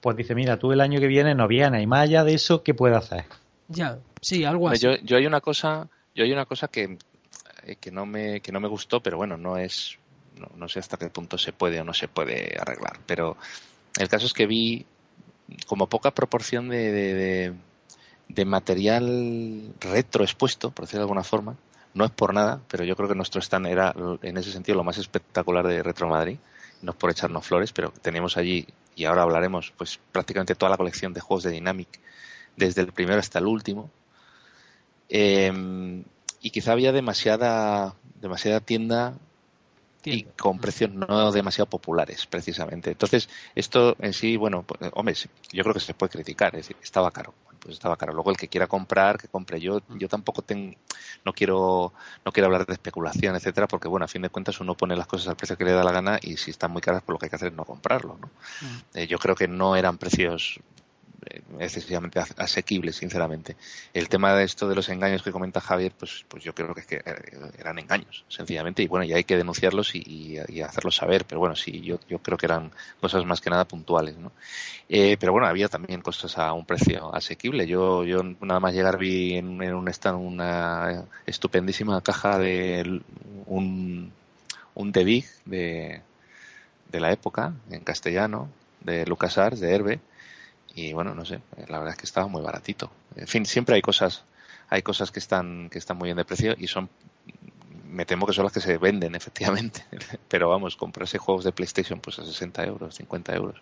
pues 0.00 0.16
dice, 0.16 0.34
mira, 0.34 0.58
tú 0.58 0.72
el 0.72 0.80
año 0.80 0.98
que 0.98 1.06
viene 1.06 1.34
no 1.34 1.46
vienes 1.46 1.82
y 1.82 1.86
más 1.86 2.04
allá 2.04 2.24
de 2.24 2.32
eso, 2.32 2.62
¿qué 2.62 2.72
puede 2.72 2.96
hacer? 2.96 3.26
Ya, 3.68 3.98
sí, 4.22 4.46
algo 4.46 4.70
así. 4.70 4.82
Yo, 4.82 4.96
yo 5.04 5.18
hay 5.18 5.26
una 5.26 5.42
cosa, 5.42 5.90
yo 6.14 6.24
hay 6.24 6.32
una 6.32 6.46
cosa 6.46 6.68
que, 6.68 6.96
eh, 7.64 7.76
que 7.76 7.90
no 7.90 8.06
me 8.06 8.40
que 8.40 8.50
no 8.50 8.60
me 8.60 8.68
gustó, 8.68 9.02
pero 9.02 9.18
bueno, 9.18 9.36
no 9.36 9.58
es 9.58 9.98
no, 10.56 10.68
sé 10.70 10.78
hasta 10.78 10.96
qué 10.96 11.10
punto 11.10 11.36
se 11.36 11.52
puede 11.52 11.78
o 11.82 11.84
no 11.84 11.92
se 11.92 12.08
puede 12.08 12.56
arreglar, 12.58 12.98
pero 13.04 13.36
el 13.98 14.08
caso 14.08 14.24
es 14.24 14.32
que 14.32 14.46
vi 14.46 14.86
como 15.66 15.86
poca 15.86 16.12
proporción 16.12 16.70
de, 16.70 16.92
de, 16.92 17.54
de 18.28 18.44
material 18.46 19.74
retro 19.80 20.24
expuesto, 20.24 20.70
por 20.70 20.86
decirlo 20.86 21.00
de 21.00 21.04
alguna 21.04 21.24
forma. 21.24 21.56
No 21.92 22.06
es 22.06 22.10
por 22.10 22.32
nada, 22.32 22.60
pero 22.68 22.84
yo 22.84 22.96
creo 22.96 23.08
que 23.08 23.14
nuestro 23.14 23.40
stand 23.42 23.66
era 23.66 23.94
en 24.22 24.36
ese 24.38 24.52
sentido 24.52 24.78
lo 24.78 24.84
más 24.84 24.96
espectacular 24.96 25.66
de 25.66 25.82
Retro 25.82 26.08
Madrid 26.08 26.38
no 26.82 26.92
por 26.92 27.10
echarnos 27.10 27.46
flores, 27.46 27.72
pero 27.72 27.92
tenemos 28.02 28.36
allí, 28.36 28.66
y 28.94 29.04
ahora 29.04 29.22
hablaremos, 29.22 29.72
pues 29.76 30.00
prácticamente 30.12 30.54
toda 30.54 30.70
la 30.70 30.76
colección 30.76 31.12
de 31.12 31.20
juegos 31.20 31.44
de 31.44 31.50
Dynamic, 31.50 31.88
desde 32.56 32.82
el 32.82 32.92
primero 32.92 33.20
hasta 33.20 33.38
el 33.38 33.46
último. 33.46 33.90
Em, 35.08 36.04
y 36.40 36.50
quizá 36.50 36.72
había 36.72 36.92
demasiada, 36.92 37.94
demasiada 38.20 38.60
tienda 38.60 39.14
y 40.04 40.24
con 40.24 40.58
precios 40.58 40.90
no 40.90 41.32
demasiado 41.32 41.68
populares, 41.68 42.26
precisamente. 42.26 42.90
Entonces, 42.90 43.28
esto 43.54 43.96
en 43.98 44.12
sí, 44.12 44.36
bueno, 44.36 44.62
pues, 44.62 44.90
hombre, 44.94 45.14
yo 45.52 45.62
creo 45.62 45.74
que 45.74 45.80
se 45.80 45.94
puede 45.94 46.10
criticar, 46.10 46.54
es 46.54 46.68
decir, 46.68 46.76
estaba 46.82 47.10
caro 47.10 47.34
pues 47.58 47.74
estaba 47.74 47.96
caro. 47.96 48.14
Luego 48.14 48.30
el 48.30 48.36
que 48.36 48.48
quiera 48.48 48.66
comprar, 48.66 49.18
que 49.18 49.28
compre. 49.28 49.60
Yo, 49.60 49.82
yo 49.88 50.08
tampoco 50.08 50.42
tengo, 50.42 50.74
no 51.24 51.32
quiero, 51.32 51.92
no 52.24 52.32
quiero 52.32 52.46
hablar 52.46 52.66
de 52.66 52.72
especulación, 52.72 53.36
etcétera, 53.36 53.66
porque 53.66 53.88
bueno, 53.88 54.04
a 54.04 54.08
fin 54.08 54.22
de 54.22 54.30
cuentas 54.30 54.60
uno 54.60 54.74
pone 54.74 54.96
las 54.96 55.06
cosas 55.06 55.28
al 55.28 55.36
precio 55.36 55.56
que 55.56 55.64
le 55.64 55.72
da 55.72 55.84
la 55.84 55.92
gana 55.92 56.18
y 56.22 56.36
si 56.36 56.50
están 56.50 56.70
muy 56.70 56.80
caras, 56.80 57.02
pues 57.04 57.14
lo 57.14 57.18
que 57.18 57.26
hay 57.26 57.30
que 57.30 57.36
hacer 57.36 57.48
es 57.48 57.54
no 57.54 57.64
comprarlo, 57.64 58.18
¿no? 58.20 58.30
Eh, 58.94 59.06
yo 59.06 59.18
creo 59.18 59.34
que 59.34 59.48
no 59.48 59.76
eran 59.76 59.98
precios 59.98 60.60
excesivamente 61.58 62.20
asequible, 62.36 62.92
sinceramente. 62.92 63.56
El 63.92 64.08
tema 64.08 64.34
de 64.34 64.44
esto 64.44 64.68
de 64.68 64.74
los 64.74 64.88
engaños 64.88 65.22
que 65.22 65.32
comenta 65.32 65.60
Javier, 65.60 65.92
pues, 65.98 66.24
pues 66.28 66.44
yo 66.44 66.54
creo 66.54 66.74
que, 66.74 66.80
es 66.80 66.92
eh, 66.92 67.02
eran 67.58 67.78
engaños, 67.78 68.24
sencillamente, 68.28 68.82
y 68.82 68.86
bueno, 68.86 69.04
y 69.04 69.12
hay 69.12 69.24
que 69.24 69.36
denunciarlos 69.36 69.94
y, 69.94 70.38
hacerlos 70.38 70.96
saber, 70.96 71.24
pero 71.24 71.40
bueno, 71.40 71.56
sí, 71.56 71.80
yo, 71.80 71.98
yo 72.08 72.18
creo 72.18 72.36
que 72.36 72.46
eran 72.46 72.70
cosas 73.00 73.24
más 73.24 73.40
que 73.40 73.50
nada 73.50 73.64
puntuales, 73.64 74.16
¿no? 74.16 74.32
Eh, 74.88 75.16
pero 75.18 75.32
bueno, 75.32 75.46
había 75.46 75.68
también 75.68 76.00
cosas 76.00 76.38
a 76.38 76.52
un 76.52 76.64
precio 76.64 77.14
asequible. 77.14 77.66
Yo, 77.66 78.04
yo 78.04 78.22
nada 78.22 78.60
más 78.60 78.74
llegar 78.74 78.98
vi 78.98 79.36
en, 79.36 79.60
un 79.60 79.88
stand 79.88 80.18
una 80.18 81.04
estupendísima 81.26 82.00
caja 82.00 82.38
de 82.38 83.00
un, 83.46 84.12
un 84.74 84.92
de, 84.92 86.02
de 86.90 87.00
la 87.00 87.12
época, 87.12 87.52
en 87.70 87.80
castellano, 87.80 88.48
de 88.80 89.06
LucasArts, 89.06 89.60
de 89.60 89.74
Herbe, 89.74 90.00
y 90.78 90.92
bueno, 90.92 91.14
no 91.14 91.24
sé, 91.24 91.40
la 91.68 91.78
verdad 91.78 91.94
es 91.94 91.96
que 91.96 92.06
estaba 92.06 92.28
muy 92.28 92.40
baratito. 92.40 92.90
En 93.16 93.26
fin, 93.26 93.44
siempre 93.44 93.74
hay 93.74 93.82
cosas, 93.82 94.22
hay 94.68 94.82
cosas 94.82 95.10
que 95.10 95.18
están, 95.18 95.68
que 95.70 95.78
están 95.78 95.98
muy 95.98 96.06
bien 96.06 96.16
de 96.16 96.24
precio 96.24 96.54
y 96.56 96.68
son, 96.68 96.88
me 97.84 98.06
temo 98.06 98.26
que 98.26 98.32
son 98.32 98.44
las 98.44 98.52
que 98.52 98.60
se 98.60 98.78
venden 98.78 99.14
efectivamente. 99.16 99.84
Pero 100.28 100.48
vamos, 100.48 100.76
comprarse 100.76 101.18
juegos 101.18 101.44
de 101.44 101.52
PlayStation 101.52 102.00
pues 102.00 102.18
a 102.20 102.24
60 102.24 102.64
euros, 102.64 102.94
50 102.94 103.34
euros. 103.34 103.60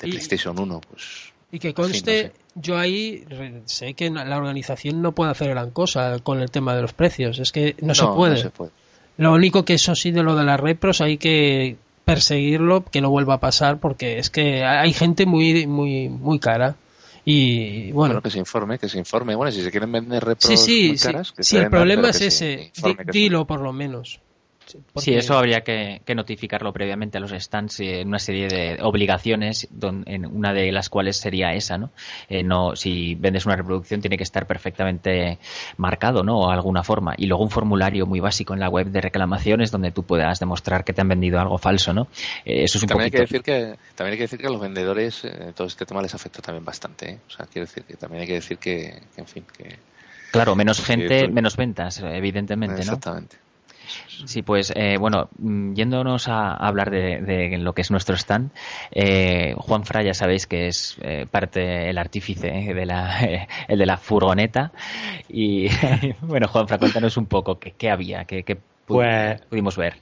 De 0.00 0.08
PlayStation 0.08 0.58
1, 0.58 0.80
pues 0.90 1.32
y 1.52 1.60
que 1.60 1.74
conste, 1.74 2.32
yo 2.56 2.76
ahí 2.76 3.24
sé 3.66 3.94
que 3.94 4.10
la 4.10 4.36
organización 4.36 5.00
no 5.00 5.12
puede 5.12 5.30
hacer 5.30 5.50
gran 5.50 5.70
cosa 5.70 6.18
con 6.18 6.42
el 6.42 6.50
tema 6.50 6.74
de 6.74 6.82
los 6.82 6.92
precios, 6.92 7.38
es 7.38 7.52
que 7.52 7.76
no, 7.80 7.94
se, 7.94 8.04
puede. 8.08 8.34
no 8.34 8.40
se 8.40 8.50
puede. 8.50 8.72
Lo 9.16 9.32
único 9.32 9.64
que 9.64 9.74
eso 9.74 9.94
sí 9.94 10.10
de 10.10 10.24
lo 10.24 10.34
de 10.34 10.44
las 10.44 10.58
repros 10.58 11.00
hay 11.00 11.18
que 11.18 11.76
perseguirlo, 12.06 12.84
que 12.84 13.00
no 13.00 13.10
vuelva 13.10 13.34
a 13.34 13.40
pasar, 13.40 13.80
porque 13.80 14.18
es 14.18 14.30
que 14.30 14.64
hay 14.64 14.92
gente 14.92 15.26
muy, 15.26 15.66
muy, 15.66 16.08
muy 16.08 16.38
cara. 16.38 16.76
Y 17.24 17.90
bueno, 17.90 18.22
que 18.22 18.30
se 18.30 18.38
informe, 18.38 18.78
que 18.78 18.88
se 18.88 18.96
informe. 18.96 19.34
Bueno, 19.34 19.50
si 19.50 19.60
se 19.60 19.72
quieren 19.72 19.90
vender 19.90 20.24
repros 20.24 20.60
sí, 20.60 20.90
muy 20.90 20.98
caras, 20.98 21.34
sí, 21.36 21.42
sí 21.42 21.56
el 21.56 21.68
problema 21.68 22.10
es 22.10 22.20
ese. 22.20 22.70
Dilo 23.10 23.44
por 23.44 23.60
lo 23.60 23.72
menos. 23.72 24.20
Sí, 24.96 25.14
eso 25.14 25.38
habría 25.38 25.60
que, 25.60 26.00
notificarlo 26.14 26.72
previamente 26.72 27.18
a 27.18 27.20
los 27.20 27.30
stands 27.32 27.80
en 27.80 28.08
una 28.08 28.18
serie 28.18 28.48
de 28.48 28.78
obligaciones, 28.82 29.68
en 29.80 30.26
una 30.26 30.52
de 30.52 30.72
las 30.72 30.88
cuales 30.88 31.16
sería 31.16 31.52
esa, 31.52 31.78
¿no? 31.78 31.90
Eh, 32.28 32.42
no 32.42 32.74
si 32.74 33.14
vendes 33.14 33.46
una 33.46 33.56
reproducción 33.56 34.00
tiene 34.00 34.16
que 34.16 34.22
estar 34.22 34.46
perfectamente 34.46 35.38
marcado, 35.76 36.22
¿no? 36.22 36.40
O 36.40 36.50
alguna 36.50 36.82
forma. 36.82 37.14
Y 37.16 37.26
luego 37.26 37.44
un 37.44 37.50
formulario 37.50 38.06
muy 38.06 38.20
básico 38.20 38.54
en 38.54 38.60
la 38.60 38.68
web 38.68 38.88
de 38.88 39.00
reclamaciones 39.00 39.70
donde 39.70 39.92
tú 39.92 40.02
puedas 40.02 40.40
demostrar 40.40 40.84
que 40.84 40.92
te 40.92 41.00
han 41.00 41.08
vendido 41.08 41.38
algo 41.38 41.58
falso, 41.58 41.92
¿no? 41.92 42.08
Eh, 42.44 42.64
eso 42.64 42.78
es 42.78 42.82
un 42.84 42.88
también 42.88 43.06
hay 43.06 43.10
que 43.10 43.20
decir 43.20 43.42
que 43.42 43.76
también 43.94 44.12
hay 44.12 44.18
que 44.18 44.24
decir 44.24 44.40
que 44.40 44.46
a 44.46 44.50
los 44.50 44.60
vendedores 44.60 45.24
eh, 45.24 45.52
todo 45.54 45.66
este 45.66 45.86
tema 45.86 46.02
les 46.02 46.14
afecta 46.14 46.42
también 46.42 46.64
bastante, 46.64 47.20
O 47.28 47.30
sea, 47.30 47.46
quiero 47.46 47.66
decir 47.66 47.84
que 47.84 47.94
también 47.94 48.22
hay 48.22 48.26
que 48.26 48.34
decir 48.34 48.58
que, 48.58 49.00
en 49.16 49.26
fin, 49.26 49.44
que 49.56 49.76
Claro, 50.32 50.54
menos 50.54 50.84
gente, 50.84 51.28
menos 51.28 51.56
ventas, 51.56 52.00
evidentemente, 52.00 52.76
¿no? 52.76 52.80
Exactamente. 52.80 53.36
Sí, 54.24 54.42
pues 54.42 54.72
eh, 54.74 54.96
bueno, 54.98 55.28
mm, 55.38 55.74
yéndonos 55.74 56.28
a, 56.28 56.54
hablar 56.54 56.90
de, 56.90 57.56
lo 57.58 57.72
que 57.74 57.82
es 57.82 57.90
nuestro 57.90 58.16
stand, 58.16 58.50
eh, 58.90 59.54
Juan 59.58 59.84
Fra 59.84 60.02
ya 60.02 60.14
sabéis 60.14 60.46
que 60.46 60.68
es 60.68 60.96
eh, 61.02 61.26
parte 61.30 61.88
el 61.90 61.98
artífice 61.98 62.48
de 62.48 62.86
la, 62.86 63.20
el 63.68 63.78
de 63.78 63.86
la 63.86 63.96
furgoneta 63.96 64.72
y 65.28 65.68
bueno, 66.22 66.48
Juan 66.48 66.68
Fra, 66.68 66.78
cuéntanos 66.78 67.16
un 67.16 67.26
poco 67.26 67.58
qué, 67.58 67.90
había, 67.90 68.24
qué, 68.24 68.58
pues, 68.86 69.40
pudimos 69.42 69.76
ver. 69.76 69.96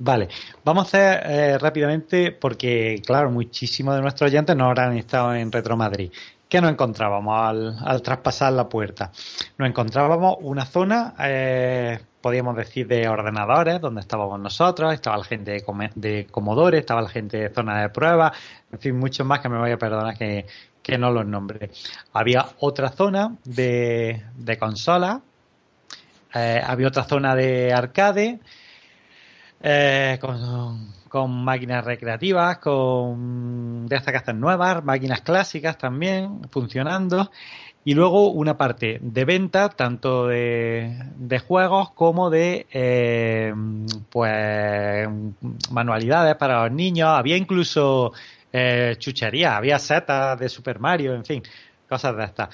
Vale, 0.00 0.28
vamos 0.64 0.84
a 0.84 0.86
hacer 0.86 1.60
rápidamente 1.60 2.32
porque, 2.32 3.00
claro, 3.04 3.30
muchísimos 3.30 3.94
de 3.96 4.02
nuestros 4.02 4.30
oyentes 4.30 4.56
no 4.56 4.66
habrán 4.66 4.96
estado 4.96 5.34
en 5.34 5.50
Retro 5.50 5.76
Madrid. 5.76 6.10
¿Qué 6.48 6.60
nos 6.60 6.70
encontrábamos 6.70 7.34
al, 7.36 7.76
al 7.84 8.02
traspasar 8.02 8.52
la 8.52 8.68
puerta? 8.68 9.12
Nos 9.58 9.68
encontrábamos 9.68 10.36
una 10.40 10.64
zona 10.64 11.14
podríamos 12.20 12.56
decir, 12.56 12.86
de 12.86 13.08
ordenadores, 13.08 13.80
donde 13.80 14.00
estábamos 14.00 14.40
nosotros, 14.40 14.92
estaba 14.92 15.18
la 15.18 15.24
gente 15.24 15.52
de, 15.52 15.90
de 15.94 16.26
Commodore, 16.26 16.78
estaba 16.78 17.02
la 17.02 17.08
gente 17.08 17.38
de 17.38 17.54
zona 17.54 17.80
de 17.80 17.90
prueba, 17.90 18.32
en 18.72 18.78
fin, 18.78 18.98
muchos 18.98 19.26
más 19.26 19.40
que 19.40 19.48
me 19.48 19.58
voy 19.58 19.70
a 19.70 19.78
perdonar 19.78 20.16
que, 20.16 20.46
no 20.98 21.10
los 21.10 21.26
nombre. 21.26 21.70
Había 22.14 22.46
otra 22.60 22.88
zona 22.88 23.36
de, 23.44 24.24
de 24.36 24.58
consolas, 24.58 25.20
eh, 26.34 26.62
había 26.64 26.88
otra 26.88 27.04
zona 27.04 27.34
de 27.34 27.74
arcade, 27.74 28.40
eh, 29.60 30.18
con, 30.18 30.94
con, 31.10 31.44
máquinas 31.44 31.84
recreativas, 31.84 32.56
con 32.56 33.86
de 33.86 33.96
estas 33.96 34.22
que 34.22 34.32
nuevas, 34.32 34.82
máquinas 34.82 35.20
clásicas 35.20 35.76
también 35.76 36.40
funcionando 36.50 37.30
y 37.84 37.94
luego 37.94 38.30
una 38.30 38.58
parte 38.58 38.98
de 39.00 39.24
venta, 39.24 39.70
tanto 39.70 40.26
de, 40.26 41.42
juegos 41.46 41.90
como 41.92 42.28
de 42.28 42.66
eh, 42.70 43.54
pues 44.10 45.08
manualidades 45.70 46.36
para 46.36 46.64
los 46.64 46.72
niños. 46.72 47.08
Había 47.08 47.36
incluso 47.36 48.12
eh, 48.52 48.96
chucherías, 48.98 49.54
había 49.54 49.78
setas 49.78 50.38
de 50.38 50.48
Super 50.48 50.80
Mario, 50.80 51.14
en 51.14 51.24
fin, 51.24 51.42
cosas 51.88 52.16
de 52.16 52.24
estas. 52.24 52.48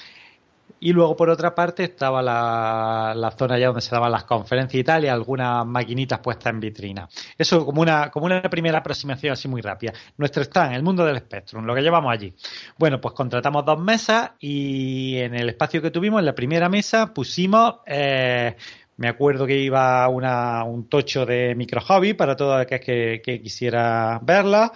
Y 0.85 0.93
luego, 0.93 1.17
por 1.17 1.31
otra 1.31 1.55
parte, 1.55 1.85
estaba 1.85 2.21
la, 2.21 3.35
zona 3.39 3.59
ya 3.59 3.69
donde 3.69 3.81
se 3.81 3.91
daban 3.91 4.13
las 4.13 4.25
conferencias 4.25 4.79
y 4.79 4.85
tal, 4.85 5.03
y 5.03 5.09
algunas 5.09 5.65
maquinitas 5.65 6.19
puestas 6.19 6.53
en 6.53 6.61
vitrina. 6.61 7.09
Eso 7.39 7.65
como 7.65 7.81
una, 7.81 8.11
como 8.11 8.27
una 8.27 8.43
primera 8.43 8.81
aproximación 8.81 9.33
así 9.33 9.49
muy 9.49 9.63
rápida. 9.63 9.95
Nuestro 10.19 10.43
stand, 10.43 10.75
el 10.75 10.83
mundo 10.83 11.07
del 11.07 11.17
Spectrum, 11.21 11.65
lo 11.65 11.75
que 11.75 11.81
llevamos 11.81 12.13
allí. 12.13 12.35
Bueno, 12.77 13.01
pues 13.01 13.15
contratamos 13.15 13.65
dos 13.65 13.81
mesas 13.81 14.33
y 14.39 15.17
en 15.21 15.35
el 15.35 15.49
espacio 15.49 15.81
que 15.81 15.91
tuvimos, 15.91 16.19
en 16.19 16.27
la 16.27 16.35
primera 16.35 16.69
mesa, 16.69 17.15
pusimos... 17.15 17.77
Eh, 17.87 18.55
me 18.97 19.09
acuerdo 19.09 19.47
que 19.47 19.59
iba 19.59 20.07
una, 20.09 20.65
un 20.65 20.89
tocho 20.89 21.25
de 21.27 21.55
micro 21.57 21.81
hobby 21.81 22.13
para 22.13 22.37
todo 22.37 22.55
aquel 22.55 22.79
que, 22.79 23.23
que 23.25 23.41
quisiera 23.41 24.21
verla. 24.23 24.71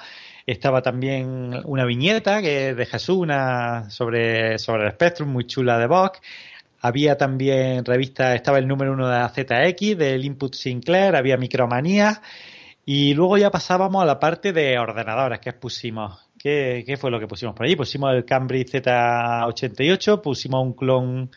Estaba 0.48 0.80
también 0.80 1.60
una 1.66 1.84
viñeta 1.84 2.40
que 2.40 2.74
de 2.74 2.86
Jesús, 2.86 3.18
una 3.18 3.90
sobre, 3.90 4.58
sobre 4.58 4.86
el 4.86 4.92
Spectrum, 4.92 5.28
muy 5.28 5.46
chula 5.46 5.76
de 5.76 5.86
Vox. 5.86 6.22
Había 6.80 7.18
también 7.18 7.84
revista, 7.84 8.34
estaba 8.34 8.56
el 8.56 8.66
número 8.66 8.94
uno 8.94 9.06
de 9.08 9.18
la 9.18 9.28
ZX, 9.28 9.98
del 9.98 10.24
Input 10.24 10.54
Sinclair, 10.54 11.16
había 11.16 11.36
Micromanía. 11.36 12.22
Y 12.86 13.12
luego 13.12 13.36
ya 13.36 13.50
pasábamos 13.50 14.02
a 14.02 14.06
la 14.06 14.18
parte 14.18 14.54
de 14.54 14.78
ordenadores 14.78 15.38
que 15.40 15.52
pusimos. 15.52 16.18
¿Qué, 16.38 16.82
¿Qué, 16.86 16.96
fue 16.96 17.10
lo 17.10 17.20
que 17.20 17.26
pusimos 17.26 17.54
por 17.54 17.66
allí? 17.66 17.76
Pusimos 17.76 18.14
el 18.14 18.24
Cambridge 18.24 18.70
Z88, 18.70 20.22
pusimos 20.22 20.62
un 20.62 20.72
clon, 20.72 21.30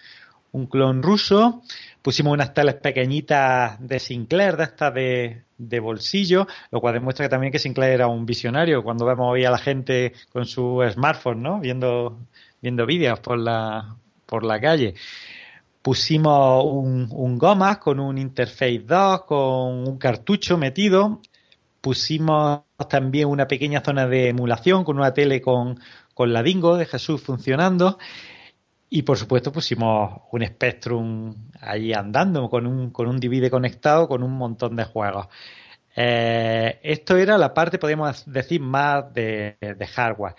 un 0.54 0.68
clon 0.68 1.04
ruso, 1.04 1.64
pusimos 2.02 2.34
unas 2.34 2.54
teles 2.54 2.76
pequeñitas 2.76 3.78
de 3.80 4.00
Sinclair, 4.00 4.58
de 4.58 4.64
estas 4.64 4.94
de, 4.94 5.80
bolsillo, 5.80 6.48
lo 6.72 6.82
cual 6.82 6.96
demuestra 6.96 7.26
que 7.26 7.30
también 7.30 7.52
que 7.52 7.60
Sinclair 7.60 7.94
era 7.94 8.08
un 8.08 8.26
visionario 8.26 8.84
cuando 8.84 9.06
vemos 9.06 9.32
hoy 9.32 9.46
a 9.46 9.52
la 9.52 9.58
gente 9.58 10.14
con 10.32 10.46
su 10.46 10.84
smartphone, 10.92 11.42
¿no? 11.42 11.60
Viendo, 11.60 12.20
viendo 12.62 12.86
vídeos 12.86 13.20
por 13.20 13.38
la, 13.38 13.96
por 14.26 14.44
la 14.44 14.60
calle. 14.60 14.96
Pusimos 15.82 16.64
un, 16.66 17.08
un 17.12 17.38
Gomas 17.38 17.78
con 17.78 18.00
un 18.00 18.18
Interface 18.18 18.84
2, 18.86 19.24
con 19.24 19.88
un 19.88 19.98
cartucho 19.98 20.58
metido. 20.58 21.22
Pusimos 21.82 22.62
también 22.90 23.28
una 23.28 23.48
pequeña 23.48 23.82
zona 23.82 24.08
de 24.08 24.30
emulación 24.30 24.84
con 24.84 24.98
una 24.98 25.14
tele 25.14 25.42
con, 25.42 25.80
con 26.14 26.34
la 26.34 26.44
Dingo 26.44 26.78
de 26.78 26.86
Jesús 26.86 27.22
funcionando. 27.22 27.98
Y 28.94 29.04
por 29.04 29.18
supuesto 29.18 29.54
pusimos 29.54 30.24
un 30.34 30.46
Spectrum 30.46 31.34
ahí 31.62 31.94
andando 31.94 32.50
con 32.50 32.68
un, 32.68 32.92
con 32.92 33.08
un 33.08 33.22
DVD 33.22 33.50
conectado 33.50 34.06
con 34.06 34.22
un 34.22 34.34
montón 34.34 34.76
de 34.76 34.84
juegos. 34.84 35.28
Eh, 35.96 36.78
esto 36.84 37.16
era 37.16 37.38
la 37.38 37.54
parte, 37.54 37.80
podríamos 37.80 38.30
decir, 38.30 38.60
más 38.60 39.14
de, 39.14 39.56
hardware. 39.96 40.36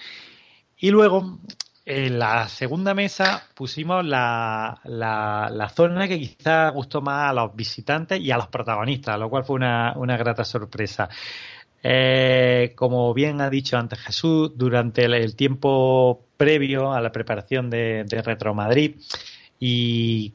Y 0.76 0.90
luego, 0.90 1.38
en 1.86 2.18
la 2.18 2.46
segunda 2.46 2.92
mesa 2.92 3.42
pusimos 3.54 4.04
la, 4.04 4.78
la, 4.84 5.72
zona 5.74 6.06
que 6.06 6.18
quizá 6.18 6.68
gustó 6.68 7.00
más 7.00 7.30
a 7.30 7.32
los 7.32 7.56
visitantes 7.56 8.20
y 8.20 8.30
a 8.32 8.36
los 8.36 8.48
protagonistas, 8.48 9.18
lo 9.18 9.30
cual 9.30 9.44
fue 9.44 9.56
una, 9.56 9.94
una 9.96 10.18
grata 10.18 10.44
sorpresa. 10.44 11.08
Eh, 11.84 12.74
como 12.76 13.12
bien 13.12 13.40
ha 13.40 13.50
dicho 13.50 13.76
antes 13.76 13.98
Jesús, 13.98 14.52
durante 14.54 15.04
el, 15.04 15.34
tiempo 15.34 16.26
previo 16.42 16.92
a 16.92 17.00
la 17.00 17.12
preparación 17.12 17.70
de, 17.70 18.05
Retro 18.24 18.52
Madrid 18.52 18.96
y, 19.61 20.35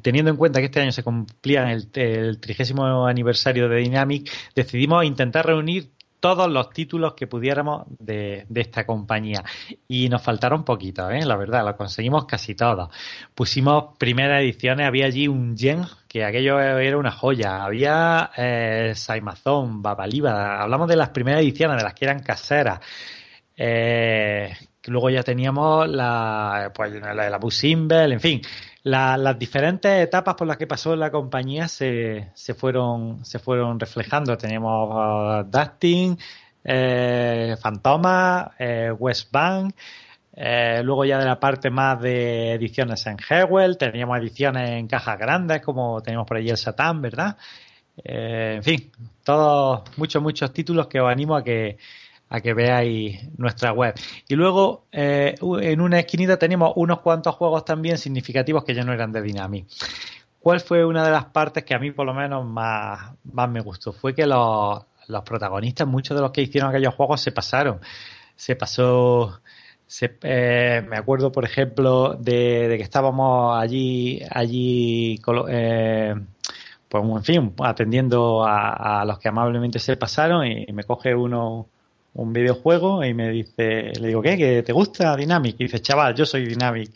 teniendo 0.00 0.30
en 0.30 0.36
cuenta 0.36 0.60
que 0.60 0.66
este 0.66 0.80
año 0.80 0.92
se 0.92 1.02
cumplía 1.02 1.72
el, 1.72 2.38
trigésimo 2.38 3.04
aniversario 3.04 3.68
de 3.68 3.78
Dynamic, 3.78 4.30
decidimos 4.54 5.04
intentar 5.04 5.46
reunir 5.46 5.90
todos 6.20 6.48
los 6.48 6.70
títulos 6.70 7.14
que 7.14 7.26
pudiéramos 7.26 7.84
de, 7.98 8.46
esta 8.54 8.86
compañía. 8.86 9.42
Y 9.88 10.08
nos 10.08 10.22
faltaron 10.22 10.64
poquitos, 10.64 11.12
¿eh? 11.12 11.26
la 11.26 11.36
verdad, 11.36 11.64
lo 11.64 11.76
conseguimos 11.76 12.26
casi 12.26 12.54
todos. 12.54 12.88
Pusimos 13.34 13.96
primeras 13.98 14.42
ediciones, 14.42 14.86
había 14.86 15.06
allí 15.06 15.26
un 15.26 15.58
Gen, 15.58 15.82
que 16.06 16.24
aquello 16.24 16.60
era 16.60 16.96
una 16.96 17.10
joya. 17.10 17.64
Había 17.64 18.30
eh, 18.36 18.92
Saimazón, 18.94 19.82
Babaliba, 19.82 20.62
hablamos 20.62 20.88
de 20.88 20.96
las 20.96 21.08
primeras 21.08 21.40
ediciones, 21.40 21.76
de 21.76 21.82
las 21.82 21.94
que 21.94 22.04
eran 22.04 22.20
caseras. 22.20 22.78
Eh, 23.56 24.52
luego 24.86 25.10
ya 25.10 25.22
teníamos 25.22 25.88
la, 25.88 26.72
pues, 26.74 26.92
la, 26.92 27.14
la 27.14 27.40
en 28.06 28.20
fin, 28.20 28.42
las 28.82 29.38
diferentes 29.38 30.02
etapas 30.02 30.34
por 30.34 30.46
las 30.46 30.56
que 30.56 30.66
pasó 30.66 30.96
la 30.96 31.10
compañía 31.10 31.68
se, 31.68 32.30
se, 32.34 32.54
fueron, 32.54 33.24
se 33.24 33.38
fueron 33.38 33.78
reflejando. 33.78 34.36
Teníamos 34.36 35.44
uh, 35.44 35.50
Dustin, 35.50 36.18
eh, 36.64 37.56
Fantoma, 37.60 38.52
eh, 38.58 38.90
West 38.98 39.30
Bank. 39.30 39.74
Eh, 40.32 40.80
luego 40.82 41.04
ya 41.04 41.18
de 41.18 41.26
la 41.26 41.38
parte 41.38 41.68
más 41.68 42.00
de 42.00 42.52
ediciones 42.52 43.04
en 43.06 43.16
Hewell, 43.18 43.76
teníamos 43.76 44.16
ediciones 44.18 44.70
en 44.70 44.86
cajas 44.86 45.18
grandes 45.18 45.60
como 45.60 46.00
teníamos 46.00 46.26
por 46.26 46.38
allí 46.38 46.48
el 46.48 46.56
Satan, 46.56 47.02
¿verdad? 47.02 47.36
Eh, 48.02 48.54
en 48.56 48.62
fin, 48.62 48.90
todos, 49.24 49.82
muchos, 49.98 50.22
muchos 50.22 50.50
títulos 50.52 50.86
que 50.86 51.00
os 51.00 51.10
animo 51.10 51.36
a 51.36 51.44
que, 51.44 51.76
a 52.30 52.40
que 52.40 52.54
veáis 52.54 53.28
nuestra 53.36 53.72
web. 53.72 53.94
Y 54.28 54.36
luego 54.36 54.86
eh, 54.92 55.34
en 55.40 55.80
una 55.80 55.98
esquinita 55.98 56.38
tenemos 56.38 56.72
unos 56.76 57.00
cuantos 57.00 57.34
juegos 57.34 57.64
también 57.64 57.98
significativos 57.98 58.64
que 58.64 58.72
ya 58.72 58.84
no 58.84 58.92
eran 58.92 59.12
de 59.12 59.20
Dynamic. 59.20 59.66
¿Cuál 60.38 60.60
fue 60.60 60.84
una 60.84 61.04
de 61.04 61.10
las 61.10 61.26
partes 61.26 61.64
que 61.64 61.74
a 61.74 61.78
mí 61.78 61.90
por 61.90 62.06
lo 62.06 62.14
menos 62.14 62.46
más, 62.46 63.12
más 63.24 63.50
me 63.50 63.60
gustó? 63.60 63.92
Fue 63.92 64.14
que 64.14 64.26
los, 64.26 64.82
los 65.08 65.22
protagonistas, 65.22 65.86
muchos 65.86 66.16
de 66.16 66.22
los 66.22 66.30
que 66.30 66.42
hicieron 66.42 66.70
aquellos 66.70 66.94
juegos 66.94 67.20
se 67.20 67.32
pasaron. 67.32 67.80
Se 68.36 68.56
pasó... 68.56 69.40
Se, 69.86 70.18
eh, 70.22 70.86
me 70.88 70.96
acuerdo, 70.96 71.32
por 71.32 71.44
ejemplo, 71.44 72.14
de, 72.14 72.76
que 72.76 72.82
estábamos 72.84 73.60
allí, 73.60 74.22
allí 74.30 75.20
eh, 75.48 76.14
pues 76.88 77.04
en 77.04 77.24
fin, 77.24 77.54
atendiendo 77.58 78.44
a, 78.46 79.04
los 79.04 79.18
que 79.18 79.28
amablemente 79.28 79.80
se 79.80 79.96
pasaron 79.96 80.46
y, 80.46 80.72
me 80.72 80.84
coge 80.84 81.12
uno 81.12 81.66
un 82.14 82.32
videojuego 82.32 83.04
y 83.04 83.14
me 83.14 83.30
dice, 83.30 83.92
le 83.98 84.08
digo, 84.08 84.22
¿qué? 84.22 84.36
¿Que 84.36 84.62
te 84.62 84.72
gusta 84.72 85.16
Dynamic? 85.16 85.56
Y 85.58 85.64
dice, 85.64 85.80
chaval, 85.80 86.14
yo 86.14 86.26
soy 86.26 86.46
Dynamic. 86.46 86.90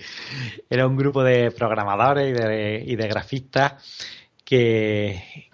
Era 0.69 0.87
un 0.87 0.97
grupo 0.97 1.23
de 1.23 1.51
programadores 1.51 2.31
y 2.31 2.33
de, 2.33 2.83
y 2.85 2.97
de 2.97 3.09
grafistas 3.09 3.75
que, 4.45 5.51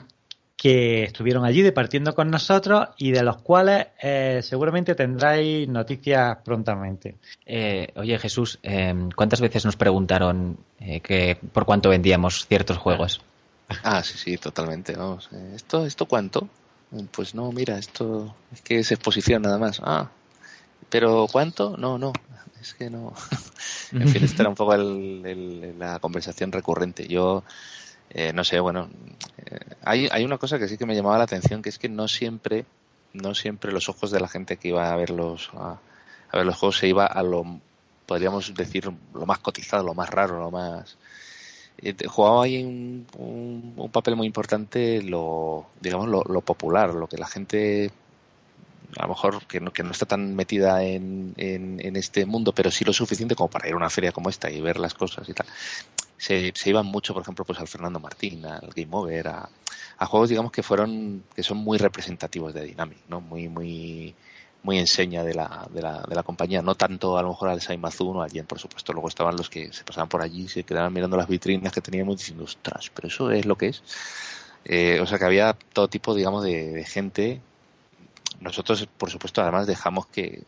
que 0.57 1.05
estuvieron 1.05 1.45
allí 1.45 1.63
departiendo 1.63 2.15
con 2.15 2.31
nosotros 2.31 2.89
y 2.97 3.13
de 3.13 3.23
los 3.23 3.39
cuales 3.39 3.89
eh, 4.03 4.41
seguramente 4.43 4.95
tendráis 4.95 5.69
noticias 5.69 6.39
prontamente. 6.45 7.17
Eh, 7.45 7.93
oye 7.97 8.19
Jesús, 8.19 8.59
eh, 8.63 8.95
¿cuántas 9.15 9.41
veces 9.41 9.65
nos 9.65 9.77
preguntaron 9.77 10.59
que 11.03 11.39
por 11.53 11.67
cuánto 11.67 11.91
vendíamos 11.91 12.47
ciertos 12.47 12.79
juegos? 12.79 13.21
Ah, 13.85 14.03
sí, 14.03 14.19
sí, 14.19 14.37
totalmente. 14.37 14.97
Vamos. 14.97 15.29
¿Esto, 15.55 15.87
esto 15.87 16.07
cuánto? 16.07 16.49
Pues 17.13 17.35
no, 17.35 17.53
mira, 17.53 17.79
esto 17.79 18.35
es 18.53 18.63
que 18.63 18.79
es 18.81 18.91
exposición 18.91 19.43
nada 19.43 19.59
más. 19.59 19.81
Ah, 19.85 20.11
pero 20.89 21.27
¿cuánto? 21.31 21.77
No, 21.77 21.99
no, 21.99 22.13
es 22.61 22.75
que 22.75 22.91
no. 22.91 23.13
en 23.93 24.09
fin, 24.09 24.25
esta 24.25 24.43
era 24.43 24.51
un 24.51 24.57
poco 24.57 24.77
la 24.77 25.99
conversación 26.01 26.51
recurrente. 26.51 27.07
Yo 27.07 27.45
eh, 28.13 28.33
no 28.33 28.43
sé, 28.43 28.59
bueno, 28.59 28.91
eh, 29.39 29.59
hay, 29.83 30.09
hay 30.11 30.25
una 30.25 30.37
cosa 30.37 30.59
que 30.59 30.67
sí 30.67 30.77
que 30.77 30.87
me 30.87 30.97
llamaba 30.97 31.19
la 31.19 31.25
atención, 31.25 31.63
que 31.63 31.69
es 31.69 31.79
que 31.79 31.89
no 31.89 32.09
siempre, 32.09 32.67
no 33.13 33.35
siempre 33.35 33.71
los 33.73 33.89
ojos 33.89 34.11
de 34.11 34.19
la 34.19 34.29
gente 34.29 34.57
que 34.57 34.69
iba 34.69 34.91
a 34.91 34.97
ver 34.97 35.11
los, 35.11 35.51
a, 35.55 35.79
ver 36.33 36.45
los 36.45 36.57
juegos 36.57 36.79
se 36.79 36.89
iba 36.89 37.07
a 37.07 37.23
lo, 37.23 37.61
podríamos 38.07 38.53
decir, 38.53 38.91
lo 39.15 39.27
más 39.27 39.39
cotizado, 39.39 39.85
lo 39.85 39.95
más 39.95 40.11
raro, 40.11 40.41
lo 40.41 40.51
más... 40.51 40.97
Eh, 41.83 41.95
jugaba 42.07 42.45
ahí 42.45 42.63
un, 42.63 43.07
un, 43.17 43.91
papel 43.91 44.15
muy 44.17 44.27
importante 44.27 45.03
lo, 45.03 45.67
digamos, 45.81 46.09
lo, 46.09 46.41
popular, 46.43 46.95
lo 46.95 47.07
que 47.07 47.17
la 47.17 47.27
gente 47.27 47.91
a 48.99 49.03
lo 49.03 49.09
mejor 49.09 49.47
que 49.47 49.61
no, 49.61 49.73
que 49.73 49.83
no 49.83 49.93
está 49.93 50.05
tan 50.05 50.35
metida 50.35 50.83
en, 50.83 51.33
en, 51.37 51.97
este 51.97 52.27
mundo, 52.27 52.53
pero 52.53 52.71
sí 52.71 52.85
lo 52.85 52.93
suficiente 52.93 53.35
como 53.35 53.49
para 53.49 53.69
ir 53.69 53.75
a 53.75 53.77
una 53.77 53.89
feria 53.89 54.13
como 54.13 54.29
esta 54.29 54.51
y 54.51 54.61
ver 54.61 54.79
las 54.79 54.95
cosas 54.95 55.29
y 55.29 55.33
tal. 55.33 55.47
Se, 56.19 56.53
se 56.55 56.71
iban 56.71 56.87
mucho, 56.87 57.15
por 57.15 57.23
ejemplo, 57.23 57.45
pues 57.45 57.59
al 57.61 57.69
Fernando 57.69 57.99
Martín, 58.01 58.45
al 58.45 58.71
Game 58.75 58.91
Over, 58.91 59.29
a, 59.29 59.49
a 59.99 60.07
juegos, 60.07 60.29
digamos, 60.29 60.53
que 60.53 60.63
fueron, 60.63 61.23
que 61.35 61.43
son 61.43 61.59
muy 61.59 61.79
representativos 61.79 62.53
de 62.53 62.65
Dynamic, 62.65 62.99
¿no? 63.09 63.21
Muy, 63.21 63.49
muy, 63.49 64.15
muy 64.63 64.79
enseña 64.79 65.25
de 65.25 65.35
la, 65.35 65.67
de 65.71 65.83
la, 65.83 66.03
de 66.03 66.15
la 66.15 66.23
compañía, 66.23 66.63
no 66.63 66.75
tanto 66.75 67.17
a 67.17 67.23
lo 67.23 67.29
mejor 67.29 67.49
al 67.49 67.61
Saimazun 67.61 68.19
o 68.19 68.23
al 68.23 68.31
Yen, 68.31 68.47
por 68.47 68.59
supuesto, 68.59 68.93
luego 68.93 69.09
estaban 69.09 69.37
los 69.37 69.49
que 69.49 69.73
se 69.73 69.85
pasaban 69.85 70.09
por 70.09 70.23
allí, 70.23 70.49
se 70.49 70.65
quedaban 70.65 70.93
mirando 70.93 71.17
las 71.17 71.29
vitrinas 71.29 71.73
que 71.73 71.81
teníamos 71.81 72.19
diciendo, 72.19 72.45
ostras, 72.45 72.91
pero 72.95 73.09
eso 73.09 73.31
es 73.31 73.47
lo 73.47 73.57
que 73.57 73.69
es. 73.69 73.83
Eh, 74.65 75.01
o 75.01 75.07
sea 75.07 75.19
que 75.19 75.25
había 75.25 75.57
todo 75.73 75.89
tipo, 75.89 76.15
digamos, 76.15 76.45
de, 76.45 76.73
de 76.73 76.85
gente 76.85 77.41
nosotros, 78.41 78.89
por 78.99 79.11
supuesto, 79.11 79.43
además 79.43 79.67
dejamos 79.67 80.07
que, 80.07 80.43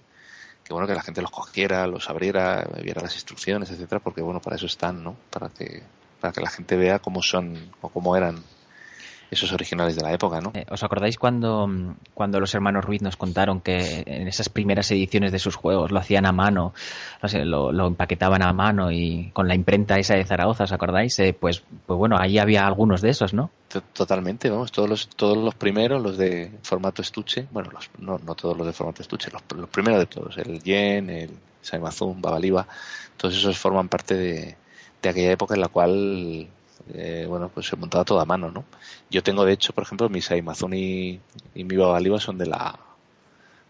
que 0.65 0.73
bueno 0.73 0.87
que 0.87 0.95
la 0.95 1.03
gente 1.03 1.23
los 1.23 1.31
cogiera, 1.31 1.87
los 1.87 2.09
abriera, 2.09 2.67
viera 2.83 3.03
las 3.03 3.15
instrucciones, 3.15 3.71
etcétera, 3.71 4.01
porque 4.01 4.23
bueno 4.23 4.41
para 4.41 4.57
eso 4.57 4.67
están, 4.67 5.03
¿no? 5.05 5.17
Para 5.31 5.49
que 5.51 5.83
para 6.21 6.33
que 6.33 6.41
la 6.41 6.51
gente 6.51 6.77
vea 6.77 7.01
cómo 7.01 7.21
son 7.21 7.73
o 7.81 7.89
cómo 7.89 8.17
eran 8.17 8.43
esos 9.33 9.53
originales 9.53 9.97
de 9.97 10.03
la 10.03 10.13
época, 10.13 10.41
¿no? 10.41 10.53
Eh, 10.55 10.67
¿Os 10.71 10.83
acordáis 10.83 11.19
cuando, 11.19 11.67
cuando 12.13 12.39
los 12.39 12.55
hermanos 12.55 12.85
Ruiz 12.85 13.01
nos 13.01 13.17
contaron 13.17 13.63
que 13.63 14.03
en 14.07 14.29
esas 14.29 14.51
primeras 14.51 14.91
ediciones 14.91 15.33
de 15.33 15.39
sus 15.39 15.57
juegos 15.57 15.91
lo 15.91 15.99
hacían 15.99 16.27
a 16.27 16.33
mano, 16.33 16.75
lo, 17.33 17.73
lo, 17.73 17.87
empaquetaban 17.87 18.43
a 18.43 18.53
mano 18.53 18.93
y 18.93 19.31
con 19.33 19.49
la 19.49 19.55
imprenta 19.55 19.99
esa 19.99 20.15
de 20.15 20.25
Zaragoza, 20.25 20.65
¿os 20.65 20.73
acordáis? 20.73 21.19
Eh, 21.19 21.35
pues, 21.39 21.63
pues 21.87 21.99
bueno, 21.99 22.17
ahí 22.21 22.39
había 22.39 22.67
algunos 22.67 23.01
de 23.01 23.09
esos, 23.09 23.33
¿no? 23.33 23.51
Totalmente, 23.95 24.51
vamos, 24.51 24.71
todos 24.71 24.89
los, 24.89 25.09
todos 25.09 25.39
los 25.39 25.55
primeros, 25.55 26.03
los 26.03 26.19
de 26.19 26.53
formato 26.63 27.01
estuche, 27.01 27.47
bueno, 27.51 27.71
los, 27.71 27.89
no, 27.99 28.19
no 28.19 28.35
todos 28.35 28.55
los 28.55 28.67
de 28.67 28.75
formato 28.75 29.01
estuche, 29.01 29.31
los, 29.33 29.43
los 29.57 29.71
primeros 29.71 29.99
de 29.99 30.07
todos, 30.07 30.37
el 30.37 30.63
Yen, 30.63 31.09
el 31.09 31.31
Saimazun, 31.63 32.21
Babaliba, 32.21 32.67
todos 33.17 33.35
esos 33.35 33.59
forman 33.59 33.89
parte 33.89 34.15
de, 34.15 34.57
de 35.01 35.09
aquella 35.09 35.33
época 35.33 35.55
en 35.55 35.61
la 35.63 35.69
cual 35.69 36.49
eh, 36.95 37.27
bueno, 37.29 37.51
pues 37.53 37.67
se 37.67 37.77
montaba 37.77 38.05
toda 38.05 38.23
a 38.23 38.27
mano, 38.27 38.51
¿no? 38.51 38.65
Yo 39.11 39.23
tengo, 39.23 39.45
de 39.45 39.53
hecho, 39.53 39.73
por 39.73 39.85
ejemplo, 39.85 40.09
mis 40.09 40.31
Amazon 40.31 40.75
y, 40.75 41.21
y 41.55 41.65
mi 41.65 41.77
Babaliba 41.77 42.21
son 42.21 42.39
de 42.39 42.47
la 42.47 42.79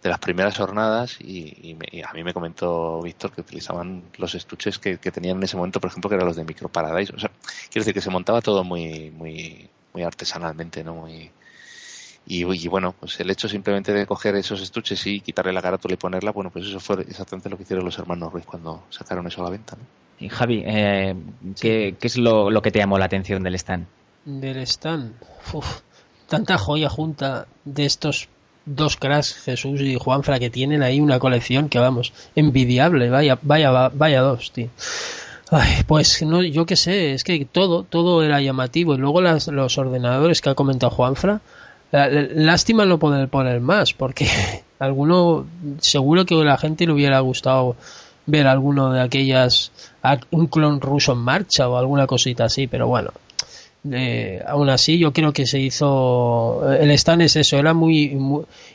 de 0.02 0.08
las 0.08 0.18
primeras 0.18 0.56
jornadas 0.58 1.18
y, 1.20 1.76
a 2.04 2.12
mí 2.12 2.24
me 2.24 2.34
comentó 2.34 3.00
Víctor 3.02 3.30
que 3.30 3.40
utilizaban 3.42 4.02
los 4.18 4.34
estuches 4.34 4.78
que, 4.78 4.96
tenían 4.98 5.36
en 5.36 5.44
ese 5.44 5.56
momento, 5.56 5.80
por 5.80 5.90
ejemplo, 5.90 6.08
que 6.08 6.16
eran 6.16 6.26
los 6.26 6.36
de 6.36 6.44
Micro 6.44 6.68
Paradise. 6.68 7.12
O 7.14 7.18
sea, 7.18 7.30
quiero 7.70 7.82
decir 7.84 7.94
que 7.94 8.00
se 8.00 8.10
montaba 8.10 8.40
todo 8.40 8.64
muy, 8.64 9.10
muy, 9.12 9.70
muy 9.92 10.02
artesanalmente, 10.02 10.82
¿no? 10.82 10.94
Muy, 10.94 11.30
y, 12.26 12.44
y, 12.44 12.68
bueno, 12.68 12.94
pues 12.98 13.18
el 13.20 13.30
hecho 13.30 13.48
simplemente 13.48 13.92
de 13.92 14.06
coger 14.06 14.34
esos 14.36 14.60
estuches 14.60 15.06
y 15.06 15.20
quitarle 15.20 15.52
la 15.52 15.62
carátula 15.62 15.94
y 15.94 15.96
ponerla, 15.96 16.32
bueno, 16.32 16.50
pues 16.50 16.66
eso 16.66 16.80
fue 16.80 17.02
exactamente 17.02 17.48
lo 17.48 17.56
que 17.56 17.62
hicieron 17.62 17.84
los 17.84 17.98
hermanos 17.98 18.32
Ruiz 18.32 18.44
cuando 18.44 18.84
sacaron 18.90 19.26
eso 19.26 19.40
a 19.40 19.44
la 19.44 19.50
venta, 19.50 19.76
¿no? 19.76 20.01
Javi, 20.28 20.62
eh, 20.66 21.14
¿qué, 21.60 21.96
es 22.00 22.16
lo, 22.16 22.62
que 22.62 22.70
te 22.70 22.78
llamó 22.78 22.98
la 22.98 23.06
atención 23.06 23.42
del 23.42 23.54
stand? 23.54 23.86
Del 24.24 24.58
stand, 24.58 25.14
Uf, 25.52 25.80
tanta 26.28 26.58
joya 26.58 26.88
junta 26.88 27.46
de 27.64 27.84
estos 27.84 28.28
dos 28.64 28.96
cracks, 28.96 29.34
Jesús 29.34 29.80
y 29.80 29.96
Juanfra, 29.96 30.38
que 30.38 30.50
tienen 30.50 30.82
ahí 30.82 31.00
una 31.00 31.18
colección 31.18 31.68
que 31.68 31.78
vamos, 31.78 32.12
envidiable, 32.36 33.10
vaya, 33.10 33.38
vaya, 33.42 33.88
vaya 33.88 34.20
dos, 34.20 34.52
tío. 34.52 34.68
Ay, 35.50 35.82
pues 35.86 36.22
no, 36.22 36.42
yo 36.42 36.64
qué 36.64 36.76
sé, 36.76 37.12
es 37.12 37.24
que 37.24 37.44
todo, 37.44 37.82
todo 37.82 38.22
era 38.22 38.40
llamativo. 38.40 38.94
Y 38.94 38.98
luego 38.98 39.20
las, 39.20 39.48
los 39.48 39.76
ordenadores 39.76 40.40
que 40.40 40.48
ha 40.48 40.54
comentado 40.54 40.90
Juanfra, 40.90 41.42
lástima 41.92 42.86
no 42.86 42.98
poder 42.98 43.28
poner 43.28 43.60
más, 43.60 43.92
porque 43.92 44.26
alguno, 44.78 45.46
seguro 45.80 46.24
que 46.24 46.40
a 46.40 46.44
la 46.44 46.56
gente 46.56 46.86
le 46.86 46.92
hubiera 46.92 47.20
gustado 47.20 47.76
ver 48.26 48.46
alguno 48.46 48.92
de 48.92 49.00
aquellas, 49.00 49.72
un 50.30 50.46
clon 50.46 50.80
ruso 50.80 51.12
en 51.12 51.18
marcha 51.18 51.68
o 51.68 51.76
alguna 51.76 52.06
cosita 52.06 52.44
así, 52.44 52.66
pero 52.66 52.86
bueno, 52.86 53.10
eh, 53.90 54.40
aún 54.46 54.70
así 54.70 54.98
yo 54.98 55.12
creo 55.12 55.32
que 55.32 55.46
se 55.46 55.58
hizo 55.58 56.72
el 56.72 56.90
stand 56.92 57.22
es 57.22 57.34
eso 57.34 57.58
era 57.58 57.74
muy, 57.74 58.16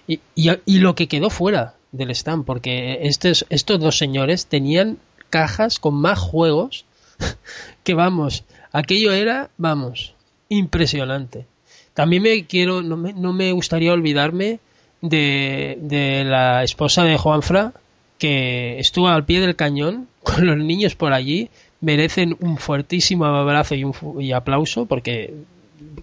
y, 0.05 0.19
y, 0.35 0.79
lo 0.79 0.95
que 0.95 1.07
quedó 1.07 1.29
fuera 1.29 1.75
del 1.93 2.11
stand 2.11 2.43
porque 2.43 2.99
estos 3.03 3.45
estos 3.49 3.79
dos 3.79 3.97
señores 3.97 4.47
tenían 4.47 4.97
cajas 5.29 5.79
con 5.79 5.95
más 5.95 6.19
juegos 6.19 6.83
que 7.85 7.93
vamos 7.93 8.43
aquello 8.73 9.13
era 9.13 9.49
vamos 9.57 10.13
impresionante. 10.49 11.45
También 11.93 12.23
me 12.23 12.45
quiero 12.45 12.81
no 12.81 12.97
me, 12.97 13.13
no 13.13 13.31
me 13.31 13.53
gustaría 13.53 13.93
olvidarme 13.93 14.59
de, 15.01 15.77
de 15.81 16.25
la 16.25 16.63
esposa 16.63 17.05
de 17.05 17.17
Juanfra 17.17 17.71
que 18.18 18.80
estuvo 18.80 19.07
al 19.07 19.26
pie 19.26 19.39
del 19.39 19.55
cañón 19.55 20.07
con 20.24 20.45
los 20.45 20.57
niños 20.57 20.95
por 20.95 21.13
allí 21.13 21.49
merecen 21.82 22.36
un 22.39 22.57
fuertísimo 22.57 23.26
abrazo 23.26 23.76
y, 23.76 23.84
un, 23.84 23.93
y 24.20 24.32
aplauso 24.32 24.86
porque 24.86 25.34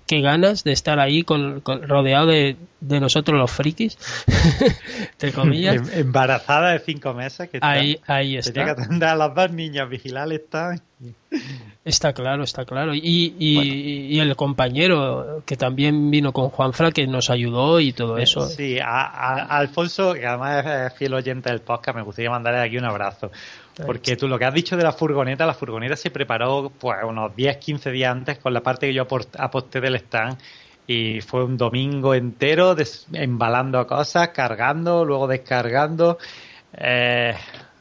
qué 0.07 0.21
ganas 0.21 0.65
de 0.65 0.73
estar 0.73 0.99
ahí 1.01 1.23
con, 1.23 1.63
rodeado 1.65 2.27
de, 2.27 2.57
de, 2.81 3.01
nosotros 3.01 3.39
los 3.39 3.51
frikis 3.51 3.99
entre 5.13 5.33
comillas. 5.33 5.77
Em, 5.77 6.07
embarazada 6.07 6.73
de 6.73 6.79
cinco 6.81 7.15
meses 7.15 7.49
que 7.49 7.59
ahí, 7.61 7.99
ahí 8.07 8.37
está. 8.37 8.53
tenía 8.53 8.75
que 8.75 8.83
atender 8.83 9.09
a 9.09 9.17
las 9.17 9.35
dos 9.35 9.51
niñas 9.53 9.89
vigilar 9.89 10.33
está 10.33 10.77
está 11.85 12.13
claro 12.13 12.45
está 12.45 12.65
claro. 12.65 12.95
Y, 12.95 13.35
y, 13.39 14.15
y, 14.15 14.21
el 14.21 14.37
compañero 14.37 15.43
que 15.45 15.57
también 15.57 16.11
vino 16.11 16.33
con 16.33 16.49
Juanfra 16.49 16.93
que 16.93 17.07
nos 17.07 17.31
ayudó 17.31 17.81
y 17.81 17.93
todo 17.93 18.19
eso. 18.19 18.49
Sí 18.49 18.79
a, 18.81 19.33
Alfonso 19.57 20.15
que 20.15 20.27
además 20.27 20.65
es 20.65 20.99
fiel 20.99 21.15
oyente 21.15 21.51
del 21.51 21.61
podcast 21.61 21.97
me 21.97 22.03
gustaría 22.03 22.31
mandarle 22.31 22.61
aquí 22.61 22.79
un 22.79 22.87
abrazo 22.87 23.31
porque 23.85 24.17
tú 24.17 24.29
lo 24.29 24.39
que 24.39 24.45
has 24.45 24.55
dicho 24.55 24.77
de 24.77 24.85
la 24.85 24.93
furgoneta, 24.93 25.47
la 25.47 25.55
furgoneta 25.55 25.97
se 25.97 26.11
preparó 26.11 26.71
pues 26.79 26.99
unos 27.05 27.35
10, 27.35 27.57
15 27.57 27.91
días 27.91 28.13
antes 28.13 28.39
con 28.39 28.53
la 28.53 28.63
parte 28.63 28.87
que 28.87 28.95
yo 28.95 29.07
aposté 29.39 29.81
del 29.81 29.97
stand 29.97 30.39
y 30.87 31.21
fue 31.21 31.45
un 31.45 31.57
domingo 31.57 32.15
entero 32.15 32.77
embalando 33.13 33.87
cosas, 33.87 34.29
cargando, 34.29 35.05
luego 35.05 35.27
descargando. 35.27 36.19
Eh, 36.77 37.35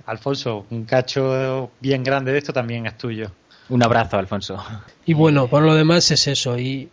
Alfonso, 0.06 0.66
un 0.70 0.86
cacho 0.86 1.72
bien 1.80 2.04
grande 2.04 2.32
de 2.32 2.38
esto 2.38 2.54
también 2.54 2.86
es 2.86 2.98
tuyo. 2.98 3.32
Un 3.70 3.84
abrazo, 3.84 4.18
Alfonso. 4.18 4.64
Y 5.06 5.14
bueno, 5.14 5.48
por 5.48 5.64
lo 5.64 5.74
demás 5.74 6.12
es 6.12 6.28
eso. 6.28 6.58
Y, 6.58 6.89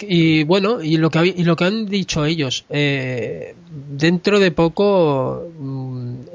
y 0.00 0.44
bueno, 0.44 0.82
y 0.82 0.96
lo 0.96 1.10
que, 1.10 1.26
y 1.26 1.44
lo 1.44 1.56
que 1.56 1.64
han 1.64 1.86
dicho 1.86 2.24
ellos, 2.24 2.64
eh, 2.70 3.54
dentro 3.70 4.38
de 4.38 4.50
poco 4.50 5.44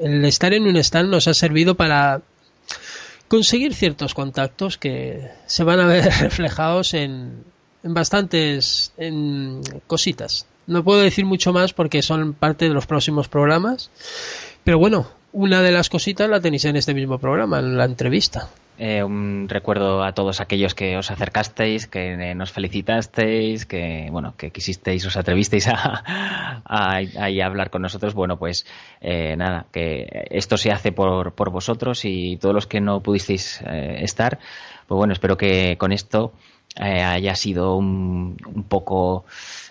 el 0.00 0.24
estar 0.24 0.52
en 0.52 0.64
un 0.64 0.76
stand 0.76 1.10
nos 1.10 1.28
ha 1.28 1.34
servido 1.34 1.74
para 1.74 2.22
conseguir 3.28 3.74
ciertos 3.74 4.14
contactos 4.14 4.78
que 4.78 5.28
se 5.46 5.64
van 5.64 5.80
a 5.80 5.86
ver 5.86 6.04
reflejados 6.20 6.94
en, 6.94 7.44
en 7.82 7.94
bastantes 7.94 8.92
en 8.96 9.60
cositas. 9.86 10.46
No 10.66 10.82
puedo 10.82 11.00
decir 11.00 11.24
mucho 11.24 11.52
más 11.52 11.72
porque 11.72 12.02
son 12.02 12.32
parte 12.32 12.66
de 12.66 12.74
los 12.74 12.86
próximos 12.86 13.28
programas, 13.28 13.90
pero 14.64 14.78
bueno, 14.78 15.10
una 15.32 15.62
de 15.62 15.72
las 15.72 15.90
cositas 15.90 16.28
la 16.30 16.40
tenéis 16.40 16.64
en 16.64 16.76
este 16.76 16.94
mismo 16.94 17.18
programa, 17.18 17.58
en 17.58 17.76
la 17.76 17.84
entrevista. 17.84 18.48
Eh, 18.76 19.04
un 19.04 19.46
recuerdo 19.48 20.02
a 20.02 20.12
todos 20.12 20.40
aquellos 20.40 20.74
que 20.74 20.96
os 20.96 21.10
acercasteis, 21.10 21.86
que 21.86 22.34
nos 22.34 22.50
felicitasteis, 22.50 23.66
que 23.66 24.08
bueno, 24.10 24.34
que 24.36 24.50
quisisteis, 24.50 25.06
os 25.06 25.16
atrevisteis 25.16 25.68
a, 25.68 26.02
a, 26.64 27.46
hablar 27.46 27.70
con 27.70 27.82
nosotros. 27.82 28.14
Bueno, 28.14 28.36
pues 28.36 28.66
eh, 29.00 29.36
nada, 29.36 29.66
que 29.72 30.26
esto 30.30 30.56
se 30.56 30.72
hace 30.72 30.90
por, 30.90 31.34
por 31.34 31.50
vosotros 31.50 32.04
y 32.04 32.36
todos 32.38 32.54
los 32.54 32.66
que 32.66 32.80
no 32.80 33.00
pudisteis 33.00 33.62
eh, 33.62 33.98
estar, 34.02 34.38
pues 34.88 34.96
bueno, 34.96 35.12
espero 35.12 35.36
que 35.36 35.76
con 35.78 35.92
esto 35.92 36.32
haya 36.76 37.36
sido 37.36 37.76
un, 37.76 38.36
un 38.52 38.64
poco 38.64 39.24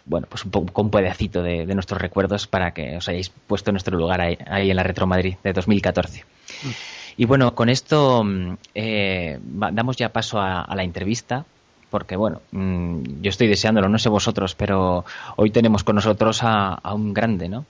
bueno, 0.05 0.27
pues 0.29 0.45
un, 0.45 0.51
poco, 0.51 0.81
un 0.81 0.89
pedacito 0.89 1.41
de, 1.43 1.65
nuestros 1.65 2.01
recuerdos 2.01 2.47
para 2.47 2.73
que 2.73 2.97
os 2.97 3.07
hayáis 3.09 3.29
puesto 3.29 3.69
en 3.69 3.73
nuestro 3.73 3.97
lugar 3.97 4.21
ahí, 4.21 4.69
en 4.69 4.75
la 4.75 4.83
Retro 4.83 5.07
Madrid 5.07 5.35
de 5.43 5.53
2014. 5.53 6.23
Mm. 6.63 6.69
Y 7.17 7.25
bueno, 7.25 7.53
con 7.55 7.69
esto 7.69 8.23
mm, 8.23 8.57
eh, 8.75 9.39
damos 9.41 9.97
ya 9.97 10.09
paso 10.09 10.39
a, 10.39 10.73
la 10.75 10.83
entrevista 10.83 11.45
porque 11.89 12.15
bueno, 12.15 12.41
mm, 12.51 13.21
yo 13.21 13.29
estoy 13.29 13.47
deseándolo, 13.47 13.87
no 13.87 13.99
sé 13.99 14.09
vosotros, 14.09 14.55
pero 14.55 15.05
hoy 15.35 15.51
tenemos 15.51 15.83
con 15.83 15.95
nosotros 15.95 16.39
a, 16.41 16.79
un 16.93 17.13
grande, 17.13 17.49
¿no? 17.49 17.65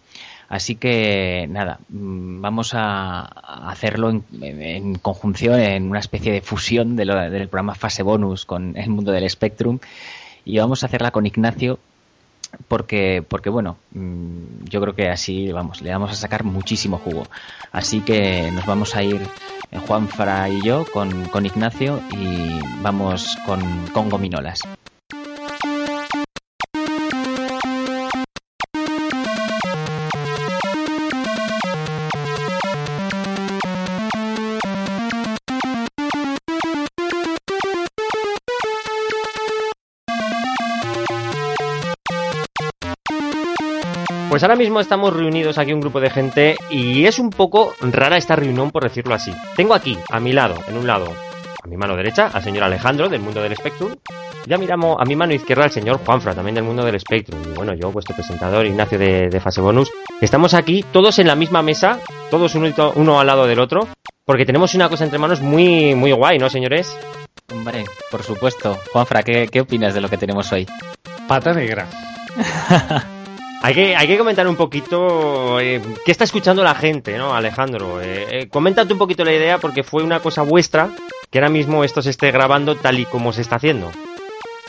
Así 0.47 0.75
que 0.75 1.45
nada, 1.49 1.79
vamos 1.89 2.73
a 2.73 3.21
hacerlo 3.69 4.21
en, 4.41 4.95
conjunción, 4.95 5.59
en 5.59 5.89
una 5.89 5.99
especie 5.99 6.31
de 6.31 6.41
fusión 6.41 6.95
del 6.95 7.49
programa 7.49 7.75
Fase 7.75 8.03
Bonus 8.03 8.45
con 8.45 8.77
el 8.77 8.89
mundo 8.89 9.11
del 9.11 9.29
Spectrum 9.29 9.79
y 10.45 10.57
vamos 10.57 10.83
a 10.83 10.85
hacerla 10.85 11.11
con 11.11 11.25
Ignacio, 11.25 11.79
porque, 12.67 13.23
porque 13.27 13.49
bueno, 13.49 13.77
mm, 13.91 14.65
yo 14.69 14.81
creo 14.81 14.95
que 14.95 15.09
así, 15.09 15.51
vamos, 15.51 15.81
le 15.81 15.91
vamos 15.91 16.11
a 16.11 16.15
sacar 16.15 16.43
muchísimo 16.43 16.97
jugo. 16.97 17.27
Así 17.71 18.01
que 18.01 18.51
nos 18.51 18.65
vamos 18.65 18.95
a 18.95 19.03
ir 19.03 19.21
eh, 19.71 19.79
Juan 19.87 20.07
Fra 20.07 20.49
y 20.49 20.61
yo 20.61 20.85
con, 20.91 21.25
con 21.29 21.45
Ignacio 21.45 21.99
y 22.11 22.59
vamos 22.81 23.37
con, 23.45 23.61
con 23.93 24.09
gominolas. 24.09 24.61
Pues 44.43 44.49
ahora 44.49 44.59
mismo 44.59 44.81
estamos 44.81 45.15
reunidos 45.15 45.57
aquí 45.57 45.71
un 45.71 45.79
grupo 45.79 46.01
de 46.01 46.09
gente 46.09 46.57
y 46.69 47.05
es 47.05 47.17
un 47.17 47.29
poco 47.29 47.75
rara 47.79 48.17
esta 48.17 48.35
reunión 48.35 48.71
por 48.71 48.83
decirlo 48.83 49.15
así. 49.15 49.33
Tengo 49.55 49.73
aquí, 49.73 49.97
a 50.11 50.19
mi 50.19 50.33
lado, 50.33 50.55
en 50.67 50.75
un 50.75 50.85
lado, 50.85 51.13
a 51.63 51.65
mi 51.65 51.77
mano 51.77 51.95
derecha, 51.95 52.27
al 52.27 52.43
señor 52.43 52.65
Alejandro 52.65 53.07
del 53.07 53.21
mundo 53.21 53.41
del 53.41 53.55
Spectrum. 53.55 53.95
Ya 54.45 54.57
miramos 54.57 54.97
a 54.99 55.05
mi 55.05 55.15
mano 55.15 55.33
izquierda 55.33 55.63
al 55.63 55.71
señor 55.71 56.01
Juanfra, 56.05 56.35
también 56.35 56.55
del 56.55 56.65
mundo 56.65 56.83
del 56.83 56.99
Spectrum. 56.99 57.41
Y 57.41 57.55
bueno, 57.55 57.73
yo, 57.73 57.89
vuestro 57.93 58.17
presentador, 58.17 58.65
Ignacio 58.65 58.99
de, 58.99 59.39
Fase 59.39 59.61
Bonus. 59.61 59.89
Estamos 60.19 60.53
aquí, 60.53 60.83
todos 60.91 61.19
en 61.19 61.27
la 61.27 61.37
misma 61.37 61.61
mesa, 61.61 61.99
todos 62.29 62.53
uno, 62.55 62.67
uno 62.95 63.21
al 63.21 63.27
lado 63.27 63.47
del 63.47 63.61
otro, 63.61 63.87
porque 64.25 64.45
tenemos 64.45 64.75
una 64.75 64.89
cosa 64.89 65.05
entre 65.05 65.19
manos 65.19 65.39
muy, 65.39 65.95
muy 65.95 66.11
guay, 66.11 66.37
¿no, 66.37 66.49
señores? 66.49 66.97
Hombre, 67.49 67.85
por 68.11 68.23
supuesto. 68.23 68.77
Juanfra, 68.91 69.23
¿qué, 69.23 69.47
qué 69.49 69.61
opinas 69.61 69.93
de 69.93 70.01
lo 70.01 70.09
que 70.09 70.17
tenemos 70.17 70.51
hoy? 70.51 70.67
Pata 71.29 71.53
negra. 71.53 71.87
Hay 73.63 73.73
que, 73.73 73.95
hay 73.95 74.07
que 74.07 74.17
comentar 74.17 74.45
un 74.45 74.57
poquito 74.57 75.57
eh, 75.57 75.81
qué 76.03 76.11
está 76.11 76.25
escuchando 76.25 76.65
la 76.65 76.75
gente, 76.75 77.17
¿no, 77.17 77.33
Alejandro? 77.33 78.01
Eh, 78.01 78.27
eh, 78.29 78.47
coméntate 78.49 78.91
un 78.91 78.99
poquito 78.99 79.23
la 79.23 79.31
idea 79.31 79.57
porque 79.57 79.83
fue 79.83 80.03
una 80.03 80.19
cosa 80.19 80.41
vuestra 80.41 80.89
que 81.31 81.39
ahora 81.39 81.49
mismo 81.49 81.85
esto 81.85 82.01
se 82.01 82.09
esté 82.09 82.29
grabando 82.31 82.75
tal 82.75 82.99
y 82.99 83.05
como 83.05 83.31
se 83.31 83.39
está 83.41 83.55
haciendo. 83.55 83.89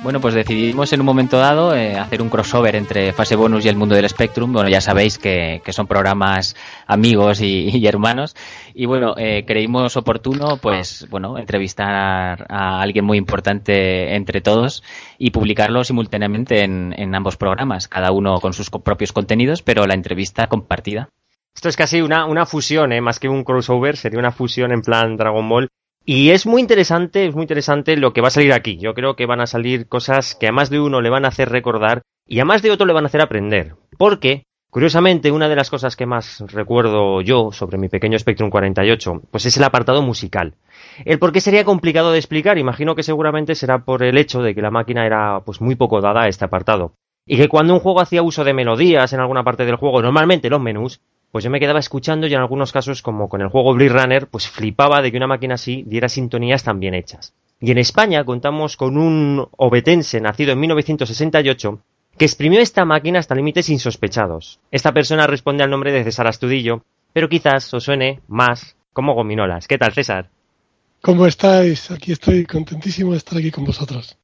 Bueno, 0.02 0.20
pues 0.20 0.34
decidimos 0.34 0.92
en 0.92 1.00
un 1.00 1.06
momento 1.06 1.38
dado 1.38 1.74
eh, 1.74 1.96
hacer 1.96 2.20
un 2.20 2.28
crossover 2.28 2.76
entre 2.76 3.12
Fase 3.12 3.36
Bonus 3.36 3.64
y 3.64 3.68
el 3.68 3.76
mundo 3.76 3.94
del 3.94 4.08
Spectrum. 4.08 4.52
Bueno, 4.52 4.68
ya 4.68 4.80
sabéis 4.80 5.18
que, 5.18 5.62
son 5.68 5.86
programas 5.86 6.56
amigos 6.86 7.40
y, 7.40 7.86
hermanos. 7.86 8.34
Y 8.74 8.86
bueno, 8.86 9.14
eh, 9.16 9.44
creímos 9.46 9.96
oportuno, 9.96 10.58
pues, 10.60 11.06
bueno, 11.10 11.38
entrevistar 11.38 12.44
a 12.48 12.82
alguien 12.82 13.04
muy 13.04 13.16
importante 13.16 14.14
entre 14.14 14.40
todos 14.40 14.82
y 15.16 15.30
publicarlo 15.30 15.84
simultáneamente 15.84 16.64
en, 16.64 17.14
ambos 17.14 17.36
programas, 17.36 17.88
cada 17.88 18.10
uno 18.10 18.40
con 18.40 18.52
sus 18.52 18.70
propios 18.70 19.12
contenidos, 19.12 19.62
pero 19.62 19.86
la 19.86 19.94
entrevista 19.94 20.48
compartida. 20.48 21.08
Esto 21.54 21.68
es 21.68 21.76
casi 21.76 22.00
una, 22.00 22.26
una 22.26 22.46
fusión, 22.46 22.92
¿eh? 22.92 23.00
más 23.00 23.20
que 23.20 23.28
un 23.28 23.44
crossover, 23.44 23.96
sería 23.96 24.18
una 24.18 24.32
fusión 24.32 24.72
en 24.72 24.82
plan 24.82 25.16
Dragon 25.16 25.48
Ball 25.48 25.70
y 26.06 26.30
es 26.30 26.46
muy 26.46 26.60
interesante, 26.60 27.26
es 27.26 27.34
muy 27.34 27.42
interesante 27.42 27.96
lo 27.96 28.12
que 28.12 28.20
va 28.20 28.28
a 28.28 28.30
salir 28.30 28.52
aquí. 28.52 28.76
Yo 28.76 28.92
creo 28.94 29.16
que 29.16 29.26
van 29.26 29.40
a 29.40 29.46
salir 29.46 29.88
cosas 29.88 30.34
que 30.34 30.46
a 30.46 30.52
más 30.52 30.68
de 30.68 30.80
uno 30.80 31.00
le 31.00 31.10
van 31.10 31.24
a 31.24 31.28
hacer 31.28 31.48
recordar 31.48 32.02
y 32.26 32.40
a 32.40 32.44
más 32.44 32.62
de 32.62 32.70
otro 32.70 32.86
le 32.86 32.92
van 32.92 33.04
a 33.04 33.06
hacer 33.06 33.22
aprender. 33.22 33.76
Porque, 33.96 34.44
curiosamente, 34.70 35.30
una 35.30 35.48
de 35.48 35.56
las 35.56 35.70
cosas 35.70 35.96
que 35.96 36.04
más 36.04 36.40
recuerdo 36.40 37.22
yo 37.22 37.52
sobre 37.52 37.78
mi 37.78 37.88
pequeño 37.88 38.18
Spectrum 38.18 38.50
48, 38.50 39.22
pues 39.30 39.46
es 39.46 39.56
el 39.56 39.64
apartado 39.64 40.02
musical. 40.02 40.56
El 41.06 41.18
por 41.18 41.32
qué 41.32 41.40
sería 41.40 41.64
complicado 41.64 42.12
de 42.12 42.18
explicar, 42.18 42.58
imagino 42.58 42.94
que 42.94 43.02
seguramente 43.02 43.54
será 43.54 43.84
por 43.84 44.02
el 44.02 44.18
hecho 44.18 44.42
de 44.42 44.54
que 44.54 44.62
la 44.62 44.70
máquina 44.70 45.06
era 45.06 45.40
pues 45.40 45.62
muy 45.62 45.74
poco 45.74 46.02
dada 46.02 46.24
a 46.24 46.28
este 46.28 46.44
apartado. 46.44 46.92
Y 47.26 47.38
que 47.38 47.48
cuando 47.48 47.72
un 47.72 47.80
juego 47.80 48.02
hacía 48.02 48.22
uso 48.22 48.44
de 48.44 48.52
melodías 48.52 49.14
en 49.14 49.20
alguna 49.20 49.42
parte 49.42 49.64
del 49.64 49.76
juego, 49.76 50.02
normalmente 50.02 50.50
los 50.50 50.60
menús, 50.60 51.00
pues 51.34 51.42
yo 51.42 51.50
me 51.50 51.58
quedaba 51.58 51.80
escuchando 51.80 52.28
y 52.28 52.32
en 52.32 52.38
algunos 52.38 52.70
casos, 52.70 53.02
como 53.02 53.28
con 53.28 53.40
el 53.40 53.48
juego 53.48 53.74
Blade 53.74 53.88
Runner, 53.88 54.28
pues 54.28 54.46
flipaba 54.46 55.02
de 55.02 55.10
que 55.10 55.16
una 55.16 55.26
máquina 55.26 55.56
así 55.56 55.82
diera 55.84 56.08
sintonías 56.08 56.62
tan 56.62 56.78
bien 56.78 56.94
hechas. 56.94 57.34
Y 57.60 57.72
en 57.72 57.78
España 57.78 58.22
contamos 58.22 58.76
con 58.76 58.96
un 58.96 59.44
obetense 59.56 60.20
nacido 60.20 60.52
en 60.52 60.60
1968 60.60 61.80
que 62.16 62.24
exprimió 62.24 62.60
esta 62.60 62.84
máquina 62.84 63.18
hasta 63.18 63.34
límites 63.34 63.68
insospechados. 63.68 64.60
Esta 64.70 64.92
persona 64.92 65.26
responde 65.26 65.64
al 65.64 65.70
nombre 65.70 65.90
de 65.90 66.04
César 66.04 66.28
Astudillo, 66.28 66.84
pero 67.12 67.28
quizás 67.28 67.74
os 67.74 67.82
suene 67.82 68.20
más 68.28 68.76
como 68.92 69.14
gominolas. 69.14 69.66
¿Qué 69.66 69.76
tal, 69.76 69.92
César? 69.92 70.30
¿Cómo 71.02 71.26
estáis? 71.26 71.90
Aquí 71.90 72.12
estoy 72.12 72.46
contentísimo 72.46 73.10
de 73.10 73.16
estar 73.16 73.36
aquí 73.36 73.50
con 73.50 73.64
vosotros. 73.64 74.16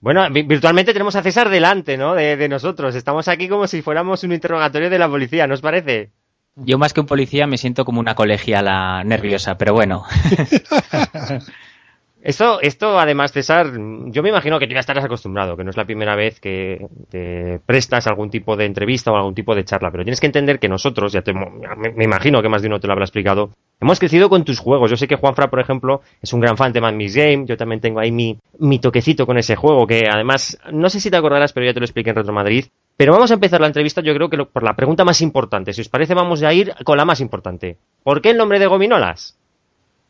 Bueno, 0.00 0.28
virtualmente 0.30 0.92
tenemos 0.92 1.16
a 1.16 1.22
César 1.22 1.48
delante, 1.48 1.96
¿no? 1.96 2.14
De, 2.14 2.36
de, 2.36 2.48
nosotros. 2.50 2.94
Estamos 2.94 3.26
aquí 3.26 3.48
como 3.48 3.66
si 3.66 3.80
fuéramos 3.80 4.22
un 4.22 4.34
interrogatorio 4.34 4.90
de 4.90 4.98
la 4.98 5.08
policía, 5.08 5.46
¿no 5.46 5.54
os 5.54 5.62
parece? 5.62 6.12
Yo 6.64 6.78
más 6.78 6.92
que 6.92 7.00
un 7.00 7.06
policía 7.06 7.46
me 7.46 7.58
siento 7.58 7.84
como 7.84 8.00
una 8.00 8.14
colegiala 8.14 9.02
nerviosa, 9.04 9.56
pero 9.56 9.74
bueno. 9.74 10.04
Esto, 12.20 12.60
esto 12.60 12.98
además, 12.98 13.32
César, 13.32 13.70
yo 14.06 14.22
me 14.24 14.30
imagino 14.30 14.58
que 14.58 14.66
tú 14.66 14.74
ya 14.74 14.80
estarás 14.80 15.04
acostumbrado, 15.04 15.56
que 15.56 15.62
no 15.62 15.70
es 15.70 15.76
la 15.76 15.84
primera 15.84 16.16
vez 16.16 16.40
que 16.40 16.88
te 17.08 17.60
prestas 17.64 18.08
algún 18.08 18.28
tipo 18.28 18.56
de 18.56 18.64
entrevista 18.64 19.12
o 19.12 19.16
algún 19.16 19.34
tipo 19.34 19.54
de 19.54 19.64
charla, 19.64 19.92
pero 19.92 20.02
tienes 20.02 20.18
que 20.18 20.26
entender 20.26 20.58
que 20.58 20.68
nosotros, 20.68 21.12
ya 21.12 21.22
te, 21.22 21.32
me 21.32 22.04
imagino 22.04 22.42
que 22.42 22.48
más 22.48 22.60
de 22.60 22.68
uno 22.68 22.80
te 22.80 22.88
lo 22.88 22.92
habrá 22.92 23.04
explicado, 23.04 23.50
hemos 23.80 24.00
crecido 24.00 24.28
con 24.28 24.44
tus 24.44 24.58
juegos. 24.58 24.90
Yo 24.90 24.96
sé 24.96 25.06
que 25.06 25.14
Juanfra, 25.14 25.48
por 25.48 25.60
ejemplo, 25.60 26.02
es 26.20 26.32
un 26.32 26.40
gran 26.40 26.56
fan 26.56 26.72
de 26.72 26.80
Man 26.80 26.96
Miss 26.96 27.14
Game, 27.14 27.46
yo 27.46 27.56
también 27.56 27.80
tengo 27.80 28.00
ahí 28.00 28.10
mi, 28.10 28.36
mi 28.58 28.80
toquecito 28.80 29.24
con 29.24 29.38
ese 29.38 29.54
juego, 29.54 29.86
que 29.86 30.08
además, 30.12 30.58
no 30.72 30.90
sé 30.90 30.98
si 30.98 31.10
te 31.10 31.16
acordarás, 31.16 31.52
pero 31.52 31.66
ya 31.66 31.72
te 31.72 31.80
lo 31.80 31.86
expliqué 31.86 32.10
en 32.10 32.16
Retro 32.16 32.32
Madrid, 32.32 32.66
pero 32.98 33.12
vamos 33.12 33.30
a 33.30 33.34
empezar 33.34 33.60
la 33.60 33.68
entrevista, 33.68 34.00
yo 34.00 34.12
creo 34.12 34.28
que 34.28 34.44
por 34.44 34.64
la 34.64 34.74
pregunta 34.74 35.04
más 35.04 35.20
importante. 35.20 35.72
Si 35.72 35.82
os 35.82 35.88
parece, 35.88 36.14
vamos 36.14 36.42
a 36.42 36.52
ir 36.52 36.74
con 36.84 36.98
la 36.98 37.04
más 37.04 37.20
importante. 37.20 37.78
¿Por 38.02 38.20
qué 38.20 38.30
el 38.30 38.36
nombre 38.36 38.58
de 38.58 38.66
Gominolas? 38.66 39.38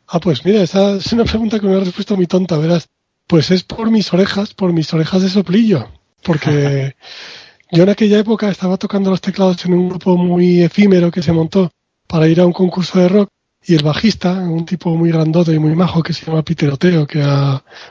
Ah, 0.07 0.19
pues 0.19 0.43
mira, 0.43 0.63
esa 0.63 0.95
es 0.95 1.13
una 1.13 1.23
pregunta 1.23 1.59
con 1.59 1.69
una 1.69 1.81
respuesta 1.81 2.15
muy 2.15 2.25
tonta, 2.25 2.57
verás. 2.57 2.89
Pues 3.27 3.51
es 3.51 3.61
por 3.61 3.91
mis 3.91 4.11
orejas, 4.11 4.55
por 4.55 4.73
mis 4.73 4.91
orejas 4.91 5.21
de 5.21 5.29
soplillo. 5.29 5.87
Porque 6.23 6.95
yo 7.71 7.83
en 7.83 7.89
aquella 7.89 8.17
época 8.17 8.49
estaba 8.49 8.75
tocando 8.77 9.11
los 9.11 9.21
teclados 9.21 9.63
en 9.67 9.75
un 9.75 9.89
grupo 9.89 10.17
muy 10.17 10.63
efímero 10.63 11.11
que 11.11 11.21
se 11.21 11.31
montó 11.31 11.69
para 12.07 12.27
ir 12.27 12.41
a 12.41 12.47
un 12.47 12.53
concurso 12.53 12.97
de 12.97 13.07
rock 13.07 13.29
y 13.63 13.75
el 13.75 13.83
bajista, 13.83 14.33
un 14.33 14.65
tipo 14.65 14.89
muy 14.95 15.11
grandote 15.11 15.53
y 15.53 15.59
muy 15.59 15.75
majo 15.75 16.01
que 16.01 16.13
se 16.13 16.25
llama 16.25 16.41
Peter 16.41 16.71
Oteo, 16.71 17.05
que 17.05 17.23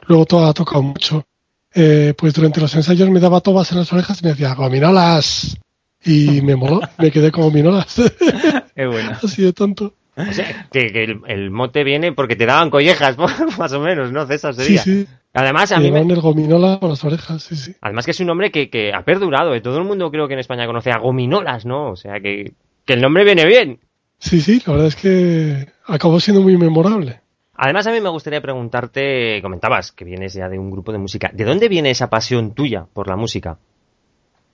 luego 0.09 0.27
todo 0.27 0.45
ha 0.49 0.53
tocado 0.53 0.83
mucho, 0.83 1.25
eh, 1.81 2.13
pues 2.17 2.35
durante 2.35 2.61
los 2.61 2.75
ensayos 2.75 3.09
me 3.09 3.21
daba 3.21 3.41
tobas 3.41 3.71
en 3.71 3.79
las 3.79 3.93
orejas 3.93 4.21
y 4.21 4.25
me 4.25 4.31
decía, 4.31 4.55
gominolas. 4.55 5.57
Y 6.05 6.43
me 6.43 6.57
moló, 6.57 6.81
me 6.99 7.13
quedé 7.13 7.31
con 7.31 7.45
gominolas. 7.45 7.95
Qué 8.75 8.87
bueno. 8.87 9.13
Así 9.23 9.43
de 9.43 9.53
tonto. 9.53 9.95
O 10.17 10.33
sea, 10.33 10.69
que, 10.73 11.17
el, 11.29 11.51
mote 11.51 11.85
viene 11.85 12.13
porque 12.13 12.35
te 12.35 12.47
daban 12.47 12.71
collejas, 12.71 13.17
más 13.59 13.73
o 13.73 13.81
menos, 13.81 14.11
¿no? 14.11 14.27
César 14.27 14.55
sería. 14.55 14.83
Sí, 14.83 15.05
sí. 15.05 15.09
Además, 15.35 15.71
a 15.71 15.79
mí 15.79 15.93
me... 15.93 16.01
el 16.01 16.21
gominola 16.21 16.81
por 16.81 16.91
las 16.91 17.05
orejas, 17.05 17.45
sí, 17.45 17.55
sí. 17.55 17.77
Además 17.81 18.05
que 18.05 18.11
es 18.11 18.19
un 18.19 18.27
nombre 18.27 18.51
que, 18.51 18.71
que 18.71 18.93
ha 18.93 19.05
perdurado. 19.05 19.55
¿eh? 19.55 19.61
Todo 19.61 19.79
el 19.79 19.85
mundo 19.85 20.11
creo 20.11 20.27
que 20.27 20.35
en 20.35 20.41
España 20.41 20.67
conoce 20.67 20.91
a 20.91 20.99
gominolas, 20.99 21.65
¿no? 21.65 21.91
O 21.91 21.97
sea, 21.97 22.19
que, 22.21 22.55
que 22.85 22.95
el 22.95 23.01
nombre 23.01 23.23
viene 23.23 23.47
bien. 23.47 23.79
Sí, 24.19 24.41
sí, 24.41 24.61
la 24.67 24.73
verdad 24.73 24.89
es 24.89 24.97
que 24.97 25.69
acabó 25.87 26.19
siendo 26.19 26.43
muy 26.43 26.57
memorable. 26.57 27.21
Además, 27.61 27.89
a 27.89 27.91
mí 27.91 28.01
me 28.01 28.09
gustaría 28.09 28.41
preguntarte, 28.41 29.43
comentabas 29.43 29.91
que 29.91 30.05
vienes 30.05 30.33
ya 30.33 30.49
de 30.49 30.61
un 30.61 30.71
grupo 30.71 30.93
de 30.93 30.99
música. 30.99 31.33
¿De 31.35 31.45
dónde 31.45 31.69
viene 31.69 31.91
esa 31.91 32.09
pasión 32.09 32.55
tuya 32.55 32.87
por 32.93 33.09
la 33.09 33.17
música? 33.17 33.59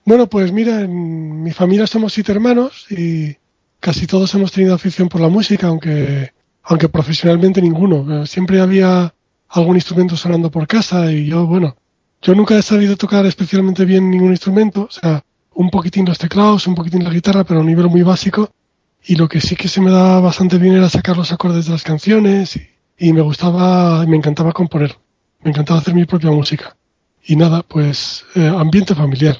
Bueno, 0.06 0.26
pues 0.26 0.52
mira, 0.52 0.80
en 0.80 1.42
mi 1.42 1.52
familia 1.52 1.86
somos 1.86 2.14
siete 2.14 2.32
hermanos 2.32 2.86
y 2.90 3.36
casi 3.78 4.06
todos 4.06 4.34
hemos 4.34 4.52
tenido 4.52 4.74
afición 4.74 5.10
por 5.10 5.20
la 5.20 5.28
música, 5.28 5.66
aunque, 5.66 6.32
aunque 6.62 6.88
profesionalmente 6.88 7.60
ninguno. 7.60 8.24
Siempre 8.24 8.58
había 8.58 9.12
algún 9.50 9.76
instrumento 9.76 10.16
sonando 10.16 10.50
por 10.50 10.66
casa 10.66 11.12
y 11.12 11.26
yo, 11.26 11.46
bueno, 11.46 11.76
yo 12.22 12.34
nunca 12.34 12.56
he 12.56 12.62
sabido 12.62 12.96
tocar 12.96 13.26
especialmente 13.26 13.84
bien 13.84 14.10
ningún 14.10 14.30
instrumento, 14.30 14.84
o 14.84 14.90
sea, 14.90 15.22
un 15.52 15.68
poquitín 15.68 16.06
los 16.06 16.18
teclados, 16.18 16.66
un 16.66 16.74
poquitín 16.74 17.04
la 17.04 17.10
guitarra, 17.10 17.44
pero 17.44 17.60
a 17.60 17.62
un 17.62 17.68
nivel 17.68 17.88
muy 17.88 18.02
básico. 18.02 18.50
Y 19.06 19.16
lo 19.16 19.28
que 19.28 19.42
sí 19.42 19.56
que 19.56 19.68
se 19.68 19.82
me 19.82 19.90
da 19.90 20.20
bastante 20.20 20.56
bien 20.56 20.76
era 20.76 20.88
sacar 20.88 21.18
los 21.18 21.32
acordes 21.32 21.66
de 21.66 21.72
las 21.72 21.82
canciones 21.82 22.56
y, 22.56 22.73
me 22.98 23.20
gustaba, 23.20 24.06
me 24.06 24.16
encantaba 24.16 24.52
componer, 24.52 24.96
me 25.42 25.50
encantaba 25.50 25.80
hacer 25.80 25.94
mi 25.94 26.04
propia 26.04 26.30
música. 26.30 26.76
Y 27.22 27.36
nada, 27.36 27.62
pues 27.62 28.24
eh, 28.34 28.46
ambiente 28.46 28.94
familiar. 28.94 29.38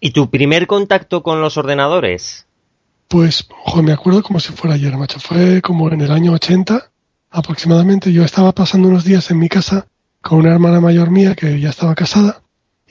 ¿Y 0.00 0.10
tu 0.10 0.28
primer 0.28 0.66
contacto 0.66 1.22
con 1.22 1.40
los 1.40 1.56
ordenadores? 1.56 2.46
Pues, 3.08 3.46
ojo, 3.64 3.82
me 3.82 3.92
acuerdo 3.92 4.22
como 4.22 4.40
si 4.40 4.52
fuera 4.52 4.74
ayer, 4.74 4.96
macho. 4.96 5.20
Fue 5.20 5.62
como 5.62 5.90
en 5.90 6.00
el 6.00 6.10
año 6.10 6.32
80 6.32 6.90
aproximadamente. 7.30 8.12
Yo 8.12 8.24
estaba 8.24 8.52
pasando 8.52 8.88
unos 8.88 9.04
días 9.04 9.30
en 9.30 9.38
mi 9.38 9.48
casa 9.48 9.86
con 10.20 10.38
una 10.38 10.52
hermana 10.52 10.80
mayor 10.80 11.10
mía 11.10 11.34
que 11.34 11.60
ya 11.60 11.70
estaba 11.70 11.94
casada 11.94 12.42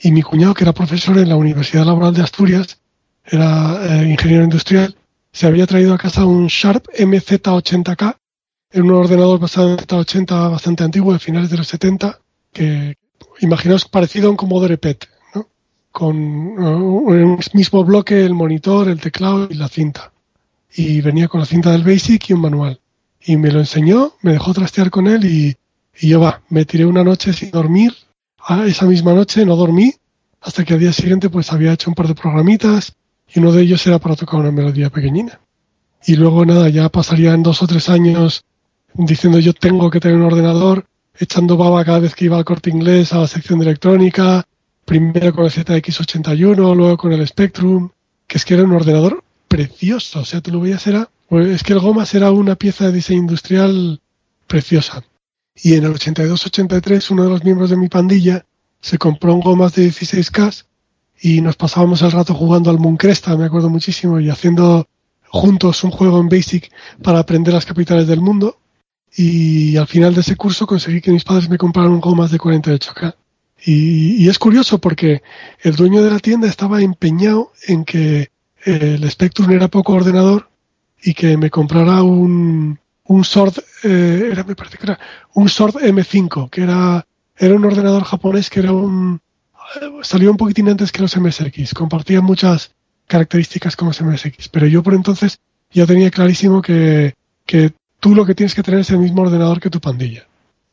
y 0.02 0.10
mi 0.10 0.22
cuñado, 0.22 0.54
que 0.54 0.64
era 0.64 0.72
profesor 0.72 1.16
en 1.18 1.28
la 1.28 1.36
Universidad 1.36 1.84
Laboral 1.84 2.12
de 2.12 2.22
Asturias, 2.22 2.80
era 3.24 4.02
eh, 4.02 4.08
ingeniero 4.08 4.42
industrial, 4.42 4.96
se 5.30 5.46
había 5.46 5.66
traído 5.66 5.94
a 5.94 5.98
casa 5.98 6.26
un 6.26 6.48
Sharp 6.48 6.86
MZ80K, 6.88 8.16
en 8.72 8.82
un 8.82 8.92
ordenador 8.92 9.38
basado 9.38 9.70
en 9.70 9.76
Z80 9.76 10.50
bastante 10.50 10.84
antiguo, 10.84 11.12
de 11.12 11.18
finales 11.18 11.50
de 11.50 11.58
los 11.58 11.68
70, 11.68 12.20
que 12.52 12.96
imaginaos 13.40 13.86
parecido 13.86 14.28
a 14.28 14.30
un 14.30 14.36
Commodore 14.36 14.78
PET, 14.78 15.08
¿no? 15.34 15.48
con 15.90 16.16
un 16.16 17.38
mismo 17.54 17.84
bloque 17.84 18.24
el 18.24 18.34
monitor, 18.34 18.88
el 18.88 19.00
teclado 19.00 19.48
y 19.50 19.54
la 19.54 19.68
cinta. 19.68 20.12
Y 20.74 21.00
venía 21.00 21.28
con 21.28 21.40
la 21.40 21.46
cinta 21.46 21.70
del 21.70 21.84
BASIC 21.84 22.30
y 22.30 22.32
un 22.32 22.40
manual. 22.40 22.80
Y 23.20 23.36
me 23.36 23.50
lo 23.50 23.60
enseñó, 23.60 24.14
me 24.22 24.32
dejó 24.32 24.54
trastear 24.54 24.90
con 24.90 25.06
él 25.06 25.24
y, 25.24 25.56
y 26.00 26.08
yo 26.08 26.20
va, 26.20 26.42
me 26.48 26.64
tiré 26.64 26.86
una 26.86 27.04
noche 27.04 27.32
sin 27.32 27.50
dormir 27.50 27.92
Ah, 28.44 28.64
esa 28.66 28.86
misma 28.86 29.12
noche 29.12 29.46
no 29.46 29.54
dormí 29.54 29.94
hasta 30.40 30.64
que 30.64 30.74
al 30.74 30.80
día 30.80 30.92
siguiente 30.92 31.30
pues 31.30 31.52
había 31.52 31.72
hecho 31.72 31.90
un 31.90 31.94
par 31.94 32.08
de 32.08 32.16
programitas 32.16 32.92
y 33.32 33.38
uno 33.38 33.52
de 33.52 33.62
ellos 33.62 33.86
era 33.86 34.00
para 34.00 34.16
tocar 34.16 34.40
una 34.40 34.50
melodía 34.50 34.90
pequeñina. 34.90 35.40
Y 36.04 36.16
luego 36.16 36.44
nada, 36.44 36.68
ya 36.68 36.88
pasarían 36.88 37.44
dos 37.44 37.62
o 37.62 37.68
tres 37.68 37.88
años 37.88 38.44
diciendo 38.94 39.38
yo 39.38 39.52
tengo 39.52 39.90
que 39.90 40.00
tener 40.00 40.16
un 40.16 40.24
ordenador, 40.24 40.86
echando 41.18 41.56
baba 41.56 41.84
cada 41.84 42.00
vez 42.00 42.14
que 42.14 42.26
iba 42.26 42.36
al 42.36 42.44
corte 42.44 42.70
inglés 42.70 43.12
a 43.12 43.18
la 43.18 43.26
sección 43.26 43.58
de 43.58 43.66
electrónica, 43.66 44.46
primero 44.84 45.32
con 45.34 45.44
el 45.44 45.50
ZX81, 45.50 46.74
luego 46.74 46.96
con 46.96 47.12
el 47.12 47.26
Spectrum, 47.26 47.90
que 48.26 48.38
es 48.38 48.44
que 48.44 48.54
era 48.54 48.64
un 48.64 48.72
ordenador 48.72 49.22
precioso, 49.48 50.20
o 50.20 50.24
sea, 50.24 50.40
tú 50.40 50.50
lo 50.50 50.60
veías, 50.60 50.86
era, 50.86 51.08
pues, 51.28 51.48
es 51.48 51.62
que 51.62 51.74
el 51.74 51.80
Gomas 51.80 52.14
era 52.14 52.30
una 52.30 52.56
pieza 52.56 52.86
de 52.86 52.92
diseño 52.92 53.20
industrial 53.20 54.00
preciosa. 54.46 55.04
Y 55.54 55.74
en 55.74 55.84
el 55.84 55.94
82-83 55.94 57.10
uno 57.10 57.24
de 57.24 57.30
los 57.30 57.44
miembros 57.44 57.70
de 57.70 57.76
mi 57.76 57.88
pandilla 57.88 58.44
se 58.80 58.98
compró 58.98 59.34
un 59.34 59.40
gomas 59.40 59.74
de 59.74 59.86
16K 59.88 60.64
y 61.20 61.40
nos 61.40 61.56
pasábamos 61.56 62.02
el 62.02 62.10
rato 62.10 62.34
jugando 62.34 62.70
al 62.70 62.78
Mooncresta, 62.78 63.36
me 63.36 63.44
acuerdo 63.44 63.70
muchísimo, 63.70 64.18
y 64.18 64.28
haciendo 64.28 64.88
juntos 65.28 65.84
un 65.84 65.92
juego 65.92 66.20
en 66.20 66.28
Basic 66.28 66.70
para 67.02 67.20
aprender 67.20 67.54
las 67.54 67.64
capitales 67.64 68.06
del 68.08 68.20
mundo. 68.20 68.58
Y 69.14 69.76
al 69.76 69.86
final 69.86 70.14
de 70.14 70.22
ese 70.22 70.36
curso 70.36 70.66
conseguí 70.66 71.00
que 71.00 71.10
mis 71.10 71.24
padres 71.24 71.48
me 71.48 71.58
compraran 71.58 71.92
un 71.92 72.00
gomas 72.00 72.30
de 72.30 72.38
48K. 72.38 73.14
Y, 73.64 74.24
y 74.24 74.28
es 74.28 74.38
curioso 74.38 74.78
porque 74.78 75.22
el 75.60 75.76
dueño 75.76 76.02
de 76.02 76.10
la 76.10 76.18
tienda 76.18 76.48
estaba 76.48 76.82
empeñado 76.82 77.52
en 77.66 77.84
que 77.84 78.30
el 78.64 79.10
Spectrum 79.10 79.50
era 79.50 79.68
poco 79.68 79.92
ordenador 79.92 80.48
y 81.02 81.14
que 81.14 81.36
me 81.36 81.50
comprara 81.50 82.02
un, 82.02 82.78
un 83.04 83.24
Sword, 83.24 83.54
eh, 83.82 84.28
era, 84.32 84.44
me 84.44 84.54
parece 84.54 84.78
que 84.78 84.86
era 84.86 84.98
un 85.34 85.48
Sword 85.48 85.76
M5, 85.76 86.48
que 86.50 86.62
era, 86.62 87.06
era 87.36 87.54
un 87.54 87.64
ordenador 87.64 88.04
japonés 88.04 88.48
que 88.48 88.60
era 88.60 88.72
un, 88.72 89.20
salió 90.02 90.30
un 90.30 90.36
poquitín 90.36 90.68
antes 90.68 90.92
que 90.92 91.02
los 91.02 91.16
MSX, 91.16 91.74
compartía 91.74 92.20
muchas 92.20 92.72
características 93.06 93.76
como 93.76 93.90
los 93.90 94.00
MSX, 94.00 94.48
pero 94.48 94.66
yo 94.66 94.82
por 94.82 94.94
entonces 94.94 95.40
ya 95.70 95.86
tenía 95.86 96.10
clarísimo 96.10 96.62
que, 96.62 97.14
que 97.46 97.72
tú 98.02 98.16
lo 98.16 98.26
que 98.26 98.34
tienes 98.34 98.56
que 98.56 98.64
tener 98.64 98.80
es 98.80 98.90
el 98.90 98.98
mismo 98.98 99.22
ordenador 99.22 99.60
que 99.60 99.70
tu 99.70 99.80
pandilla, 99.80 100.26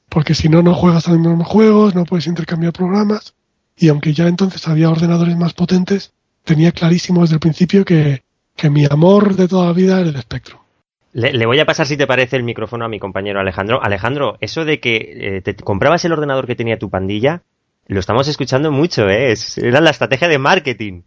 porque 0.10 0.34
si 0.34 0.50
no, 0.50 0.64
no 0.64 0.74
juegas 0.74 1.08
a 1.08 1.12
los 1.12 1.20
mismos 1.20 1.48
juegos, 1.48 1.94
no 1.94 2.04
puedes 2.04 2.26
intercambiar 2.26 2.74
programas, 2.74 3.36
y 3.78 3.90
aunque 3.90 4.14
ya 4.14 4.28
entonces 4.28 4.68
había 4.68 4.90
ordenadores 4.90 5.38
más 5.38 5.54
potentes, 5.54 6.12
tenía 6.44 6.72
clarísimo 6.72 7.22
desde 7.22 7.36
el 7.36 7.40
principio 7.40 7.86
que, 7.86 8.24
que 8.56 8.72
mi 8.72 8.86
amor 8.90 9.36
de 9.36 9.48
toda 9.48 9.68
la 9.68 9.74
vida 9.74 10.00
era 10.00 10.10
el 10.10 10.20
Spectrum. 10.20 10.60
Le, 11.14 11.46
voy 11.46 11.60
a 11.60 11.66
pasar, 11.68 11.86
si 11.86 11.98
te 11.98 12.08
parece, 12.08 12.36
el 12.36 12.44
micrófono 12.44 12.86
a 12.86 12.90
mi 12.90 12.98
compañero 12.98 13.40
Alejandro. 13.40 13.80
Alejandro, 13.84 14.38
eso 14.42 14.66
de 14.66 14.80
que 14.80 15.38
eh, 15.38 15.42
te 15.42 15.56
comprabas 15.56 16.04
el 16.06 16.14
ordenador 16.14 16.48
que 16.48 16.56
tenía 16.56 16.80
tu 16.80 16.90
pandilla, 16.90 17.44
lo 17.86 18.00
estamos 18.00 18.28
escuchando 18.28 18.72
mucho, 18.72 19.08
¿eh? 19.08 19.36
era 19.58 19.82
la 19.82 19.92
estrategia 19.92 20.28
de 20.28 20.40
marketing. 20.40 21.02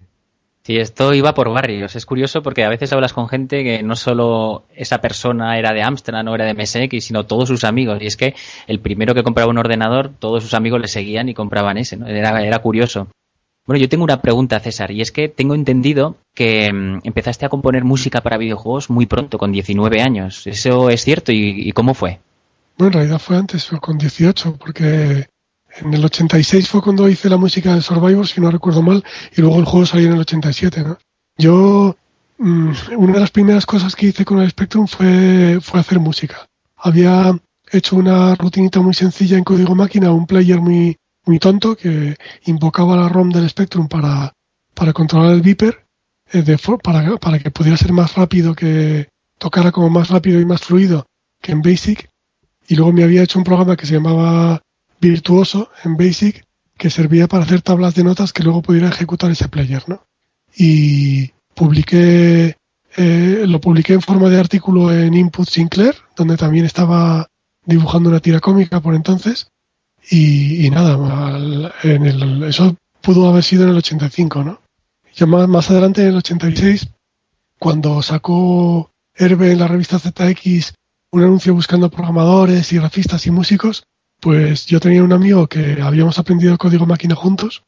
Sí, 0.65 0.77
esto 0.77 1.13
iba 1.13 1.35
por 1.35 1.51
barrios. 1.51 1.97
Es 1.97 2.07
curioso 2.07 2.43
porque 2.43 2.65
a 2.65 2.69
veces 2.69 2.93
hablas 2.93 3.13
con 3.13 3.29
gente 3.29 3.65
que 3.65 3.83
no 3.83 3.97
solo 3.97 4.65
esa 4.77 5.01
persona 5.01 5.59
era 5.59 5.73
de 5.73 5.83
Amstrad 5.83 6.27
o 6.29 6.35
era 6.35 6.45
de 6.45 6.55
MSX, 6.55 7.05
sino 7.05 7.27
todos 7.27 7.49
sus 7.49 7.65
amigos. 7.65 8.01
Y 8.01 8.07
es 8.07 8.17
que 8.17 8.35
el 8.69 8.79
primero 8.79 9.13
que 9.13 9.25
compraba 9.25 9.51
un 9.51 9.59
ordenador, 9.59 10.13
todos 10.17 10.45
sus 10.45 10.55
amigos 10.55 10.81
le 10.81 10.87
seguían 10.87 11.29
y 11.29 11.35
compraban 11.35 11.79
ese. 11.79 11.97
¿no? 11.97 12.07
Era, 12.07 12.41
era 12.45 12.61
curioso. 12.61 13.09
Bueno, 13.67 13.81
yo 13.81 13.89
tengo 13.89 14.03
una 14.03 14.21
pregunta, 14.21 14.59
César, 14.59 14.91
y 14.91 15.01
es 15.01 15.13
que 15.13 15.29
tengo 15.29 15.55
entendido 15.55 16.17
que 16.35 16.73
mm, 16.73 17.01
empezaste 17.05 17.47
a 17.47 17.49
componer 17.49 17.85
música 17.85 18.21
para 18.21 18.37
videojuegos 18.37 18.91
muy 18.91 19.07
pronto, 19.07 19.39
con 19.39 19.53
19 19.53 20.01
años. 20.01 20.47
¿Eso 20.47 20.91
es 20.91 21.03
cierto 21.05 21.31
y, 21.33 21.71
cómo 21.73 21.95
fue? 21.95 22.19
Bueno, 22.77 22.89
en 22.89 22.93
realidad 22.95 23.21
fue 23.21 23.37
antes, 23.37 23.67
fue 23.67 23.79
con 23.79 23.99
18, 23.99 24.57
porque 24.57 25.27
en 25.81 25.95
el 25.95 26.05
86 26.05 26.69
fue 26.69 26.83
cuando 26.83 27.09
hice 27.09 27.29
la 27.29 27.37
música 27.37 27.75
de 27.75 27.83
Survivor, 27.83 28.27
si 28.27 28.41
no 28.41 28.51
recuerdo 28.51 28.83
mal, 28.83 29.03
y 29.35 29.41
luego 29.41 29.59
el 29.59 29.65
juego 29.65 29.87
salió 29.87 30.09
en 30.09 30.15
el 30.15 30.21
87, 30.21 30.83
¿no? 30.83 30.99
Yo, 31.39 31.97
mm, 32.39 32.71
una 32.97 33.15
de 33.15 33.21
las 33.21 33.31
primeras 33.31 33.67
cosas 33.67 33.97
que 33.97 34.07
hice 34.07 34.25
con 34.25 34.41
el 34.41 34.51
Spectrum 34.51 34.87
fue, 34.87 35.59
hacer 35.73 35.99
música. 35.99 36.47
Había 36.77 37.39
hecho 37.71 37.97
una 37.97 38.35
rutinita 38.35 38.81
muy 38.81 38.95
sencilla 38.95 39.39
en 39.39 39.45
código 39.45 39.75
máquina, 39.75 40.13
un 40.13 40.27
player 40.27 40.61
muy, 40.61 40.97
muy 41.25 41.39
tonto 41.39 41.77
que 41.77 42.17
invocaba 42.45 42.97
la 42.97 43.09
ROM 43.09 43.31
del 43.31 43.49
Spectrum 43.49 43.89
para, 43.89 44.33
para 44.75 44.93
controlar 44.93 45.33
el 45.33 45.41
Viper, 45.41 45.87
eh, 46.33 46.57
para, 46.83 47.17
para 47.17 47.39
que 47.39 47.51
pudiera 47.51 47.77
ser 47.77 47.93
más 47.93 48.15
rápido, 48.15 48.55
que 48.55 49.09
tocara 49.39 49.73
como 49.73 49.89
más 49.91 50.09
rápido 50.09 50.41
y 50.41 50.45
más 50.45 50.61
fluido 50.61 51.07
que 51.41 51.53
en 51.53 51.63
Basic. 51.63 52.09
Y 52.69 52.77
luego 52.77 52.93
me 52.93 53.05
había 53.05 53.23
hecho 53.23 53.39
un 53.39 53.45
programa 53.45 53.77
que 53.77 53.87
se 53.87 53.95
llamaba 53.95 54.61
Virtuoso 55.03 55.69
en 55.85 55.97
Basic, 55.97 56.47
que 56.79 56.89
servía 56.89 57.27
para 57.27 57.43
hacer 57.43 57.61
tablas 57.61 57.95
de 57.97 58.05
notas 58.05 58.33
que 58.33 58.45
luego 58.45 58.63
pudiera 58.63 58.89
ejecutar 58.89 59.33
ese 59.33 59.49
player, 59.49 59.83
¿no? 59.89 60.07
Y 60.57 61.33
publiqué, 61.55 62.57
eh, 62.97 63.45
lo 63.47 63.61
publiqué 63.61 63.95
en 63.95 64.01
forma 64.01 64.29
de 64.29 64.39
artículo 64.39 64.93
en 64.93 65.13
Input 65.15 65.49
Sinclair, 65.49 65.97
donde 66.17 66.37
también 66.37 66.65
estaba 66.65 67.27
dibujando 67.67 68.11
una 68.11 68.21
tira 68.21 68.39
cómica 68.39 68.81
por 68.81 68.95
entonces. 68.95 69.49
Y, 70.09 70.69
nada, 70.71 71.73
en 71.83 72.07
el, 72.07 72.43
eso 72.45 72.77
pudo 73.01 73.29
haber 73.29 73.43
sido 73.43 73.65
en 73.65 73.71
el 73.71 73.77
85, 73.77 74.45
¿no? 74.45 74.61
Ya 75.15 75.27
más, 75.27 75.49
más 75.49 75.71
adelante, 75.71 76.03
en 76.03 76.09
el 76.09 76.17
86, 76.17 76.89
cuando 77.59 78.03
sacó 78.03 78.91
Herbe 79.15 79.53
en 79.53 79.59
la 79.59 79.69
revista 79.69 79.99
ZX 79.99 80.75
un 81.11 81.23
anuncio 81.23 81.55
buscando 81.55 81.91
programadores 81.91 82.73
y 82.73 82.77
grafistas 82.77 83.27
y 83.27 83.31
músicos, 83.31 83.85
pues 84.23 84.67
yo 84.67 84.79
tenía 84.79 85.03
un 85.03 85.13
amigo 85.13 85.49
que 85.49 85.83
habíamos 85.83 86.17
aprendido 86.21 86.57
código 86.57 86.87
máquina 86.87 87.17
juntos, 87.17 87.65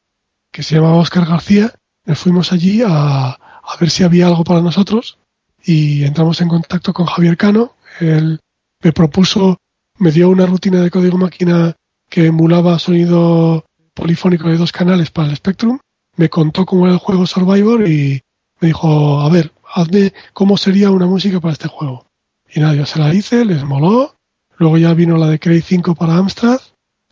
que 0.53 0.63
se 0.63 0.77
llamaba 0.77 0.99
Oscar 0.99 1.27
García. 1.27 1.75
Nos 2.07 2.21
fuimos 2.21 2.53
allí 2.53 2.81
a, 2.87 3.31
a 3.31 3.77
ver 3.81 3.91
si 3.91 4.05
había 4.05 4.29
algo 4.29 4.45
para 4.45 4.61
nosotros 4.61 5.19
y 5.65 6.05
entramos 6.05 6.41
en 6.41 6.49
contacto 6.49 6.93
con 6.93 7.07
Javier 7.07 7.37
Cano. 7.37 7.75
Él 7.99 8.39
me 8.85 8.93
propuso, 8.93 9.59
me 9.99 10.13
dio 10.13 10.29
una 10.29 10.47
rutina 10.47 10.81
de 10.81 10.93
código 10.93 11.19
máquina 11.19 11.75
que 12.09 12.27
emulaba 12.27 12.79
sonido 12.79 13.65
polifónico 13.93 14.49
de 14.49 14.57
dos 14.57 14.71
canales 14.71 15.11
para 15.11 15.31
el 15.31 15.37
Spectrum, 15.37 15.81
me 16.17 16.29
contó 16.29 16.65
cómo 16.65 16.87
era 16.87 16.95
el 16.95 17.01
juego 17.01 17.27
Survivor 17.27 17.89
y 17.89 18.23
me 18.61 18.69
dijo, 18.69 19.21
a 19.21 19.29
ver, 19.29 19.53
hazme 19.75 20.13
cómo 20.33 20.57
sería 20.57 20.93
una 20.93 21.07
música 21.07 21.41
para 21.41 21.53
este 21.53 21.67
juego. 21.67 22.07
Y 22.53 22.61
nada, 22.61 22.75
yo 22.75 22.87
se 22.87 23.01
la 23.01 23.13
hice, 23.13 23.45
les 23.45 23.65
moló. 23.65 24.15
Luego 24.59 24.79
ya 24.79 24.95
vino 24.95 25.17
la 25.17 25.29
de 25.29 25.39
Cray 25.39 25.61
5 25.61 25.95
para 25.95 26.17
Amstrad, 26.17 26.61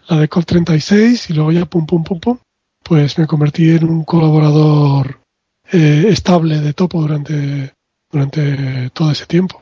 la 0.09 0.18
de 0.18 0.28
Colt 0.28 0.47
36 0.47 1.30
y 1.30 1.34
luego 1.34 1.53
ya 1.53 1.66
pum, 1.66 1.86
pum, 1.86 2.05
pum, 2.05 2.20
pum. 2.20 2.38
Pues 2.84 3.18
me 3.18 3.26
convertí 3.26 3.70
en 3.70 3.88
un 3.88 4.05
colaborador 4.05 5.20
eh, 5.70 6.07
estable 6.09 6.61
de 6.61 6.72
Topo 6.72 7.01
durante, 7.01 7.72
durante 8.11 8.90
todo 8.90 9.11
ese 9.11 9.26
tiempo. 9.26 9.61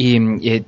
Y, 0.00 0.16
eh, 0.48 0.62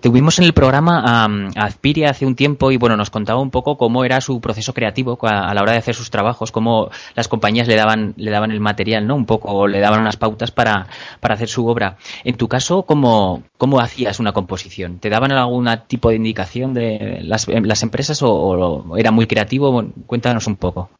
tuvimos 0.00 0.38
en 0.38 0.44
el 0.44 0.52
programa 0.52 1.02
a, 1.04 1.28
Azpiria 1.56 2.10
hace 2.10 2.24
un 2.24 2.36
tiempo 2.36 2.70
y 2.70 2.76
bueno, 2.76 2.96
nos 2.96 3.10
contaba 3.10 3.40
un 3.40 3.50
poco 3.50 3.76
cómo 3.76 4.04
era 4.04 4.20
su 4.20 4.40
proceso 4.40 4.72
creativo 4.72 5.18
a, 5.22 5.52
la 5.52 5.60
hora 5.60 5.72
de 5.72 5.78
hacer 5.78 5.96
sus 5.96 6.08
trabajos, 6.08 6.52
cómo 6.52 6.88
las 7.16 7.26
compañías 7.26 7.66
le 7.66 7.74
daban, 7.74 8.14
le 8.16 8.30
daban 8.30 8.52
el 8.52 8.60
material, 8.60 9.08
¿no? 9.08 9.16
Un 9.16 9.26
poco, 9.26 9.48
o 9.48 9.66
le 9.66 9.80
daban 9.80 10.00
unas 10.00 10.16
pautas 10.16 10.52
para, 10.52 10.86
para 11.18 11.34
hacer 11.34 11.48
su 11.48 11.66
obra. 11.66 11.96
En 12.22 12.36
tu 12.36 12.46
caso, 12.46 12.84
¿cómo, 12.84 13.42
¿cómo 13.58 13.80
hacías 13.80 14.20
una 14.20 14.30
composición? 14.30 15.00
¿Te 15.00 15.10
daban 15.10 15.32
algún 15.32 15.68
tipo 15.88 16.10
de 16.10 16.14
indicación 16.14 16.72
de 16.72 17.22
las, 17.24 17.48
las 17.48 17.82
empresas 17.82 18.20
o, 18.22 18.96
era 18.96 19.10
muy 19.10 19.26
creativo? 19.26 19.84
cuéntanos 20.06 20.46
un 20.46 20.54
poco. 20.54 20.90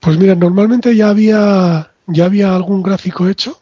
Pues 0.00 0.16
mira, 0.16 0.34
normalmente 0.34 0.96
ya 0.96 1.10
había, 1.10 1.90
ya 2.06 2.24
había 2.24 2.56
algún 2.56 2.82
gráfico 2.82 3.28
hecho 3.28 3.61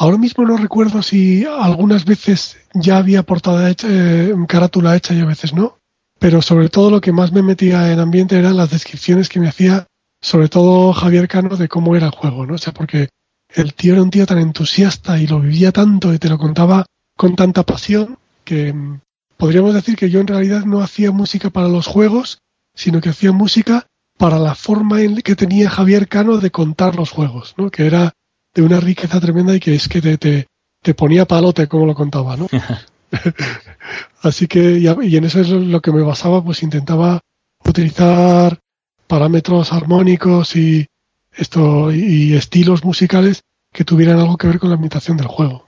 Ahora 0.00 0.16
mismo 0.16 0.44
no 0.44 0.56
recuerdo 0.56 1.02
si 1.02 1.44
algunas 1.44 2.04
veces 2.04 2.56
ya 2.72 2.98
había 2.98 3.24
portada 3.24 3.68
hecha, 3.68 3.88
eh, 3.90 4.32
carátula 4.46 4.94
hecha 4.94 5.12
y 5.12 5.20
a 5.20 5.24
veces 5.24 5.54
no, 5.54 5.78
pero 6.20 6.40
sobre 6.40 6.68
todo 6.68 6.88
lo 6.88 7.00
que 7.00 7.10
más 7.10 7.32
me 7.32 7.42
metía 7.42 7.92
en 7.92 7.98
ambiente 7.98 8.38
eran 8.38 8.56
las 8.56 8.70
descripciones 8.70 9.28
que 9.28 9.40
me 9.40 9.48
hacía, 9.48 9.88
sobre 10.20 10.48
todo 10.48 10.92
Javier 10.92 11.26
Cano, 11.26 11.56
de 11.56 11.66
cómo 11.66 11.96
era 11.96 12.06
el 12.06 12.12
juego, 12.12 12.46
¿no? 12.46 12.54
O 12.54 12.58
sea, 12.58 12.72
porque 12.72 13.08
el 13.52 13.74
tío 13.74 13.94
era 13.94 14.02
un 14.02 14.10
tío 14.10 14.24
tan 14.24 14.38
entusiasta 14.38 15.18
y 15.18 15.26
lo 15.26 15.40
vivía 15.40 15.72
tanto 15.72 16.14
y 16.14 16.20
te 16.20 16.28
lo 16.28 16.38
contaba 16.38 16.86
con 17.16 17.34
tanta 17.34 17.64
pasión 17.64 18.18
que 18.44 18.72
mm, 18.72 19.00
podríamos 19.36 19.74
decir 19.74 19.96
que 19.96 20.10
yo 20.10 20.20
en 20.20 20.28
realidad 20.28 20.64
no 20.64 20.80
hacía 20.80 21.10
música 21.10 21.50
para 21.50 21.66
los 21.66 21.88
juegos, 21.88 22.38
sino 22.72 23.00
que 23.00 23.08
hacía 23.08 23.32
música 23.32 23.88
para 24.16 24.38
la 24.38 24.54
forma 24.54 25.02
en 25.02 25.16
que 25.22 25.34
tenía 25.34 25.68
Javier 25.68 26.06
Cano 26.06 26.36
de 26.36 26.52
contar 26.52 26.94
los 26.94 27.10
juegos, 27.10 27.54
¿no? 27.56 27.72
Que 27.72 27.86
era 27.86 28.12
de 28.54 28.62
una 28.62 28.80
riqueza 28.80 29.20
tremenda 29.20 29.54
y 29.54 29.60
que 29.60 29.74
es 29.74 29.88
que 29.88 30.00
te, 30.00 30.18
te, 30.18 30.94
ponía 30.94 31.26
palote 31.26 31.66
como 31.66 31.86
lo 31.86 31.94
contaba, 31.94 32.36
¿no? 32.36 32.48
Así 34.22 34.46
que, 34.46 34.78
y 34.78 35.16
en 35.16 35.24
eso 35.24 35.40
es 35.40 35.48
lo 35.48 35.80
que 35.80 35.92
me 35.92 36.02
basaba, 36.02 36.42
pues 36.42 36.62
intentaba 36.62 37.20
utilizar 37.64 38.58
parámetros 39.06 39.72
armónicos 39.72 40.56
y 40.56 40.86
esto 41.32 41.92
y 41.92 42.34
estilos 42.34 42.84
musicales 42.84 43.42
que 43.72 43.84
tuvieran 43.84 44.18
algo 44.18 44.36
que 44.36 44.46
ver 44.46 44.58
con 44.58 44.70
la 44.70 44.74
ambientación 44.74 45.16
del 45.16 45.28
juego. 45.28 45.66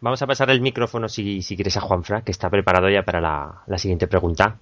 Vamos 0.00 0.20
a 0.22 0.26
pasar 0.26 0.50
el 0.50 0.60
micrófono 0.60 1.08
si, 1.08 1.42
si 1.42 1.56
quieres 1.56 1.76
a 1.76 1.80
Juanfra, 1.80 2.22
que 2.22 2.30
está 2.30 2.50
preparado 2.50 2.88
ya 2.90 3.02
para 3.02 3.20
la 3.20 3.78
siguiente 3.78 4.06
pregunta. 4.06 4.58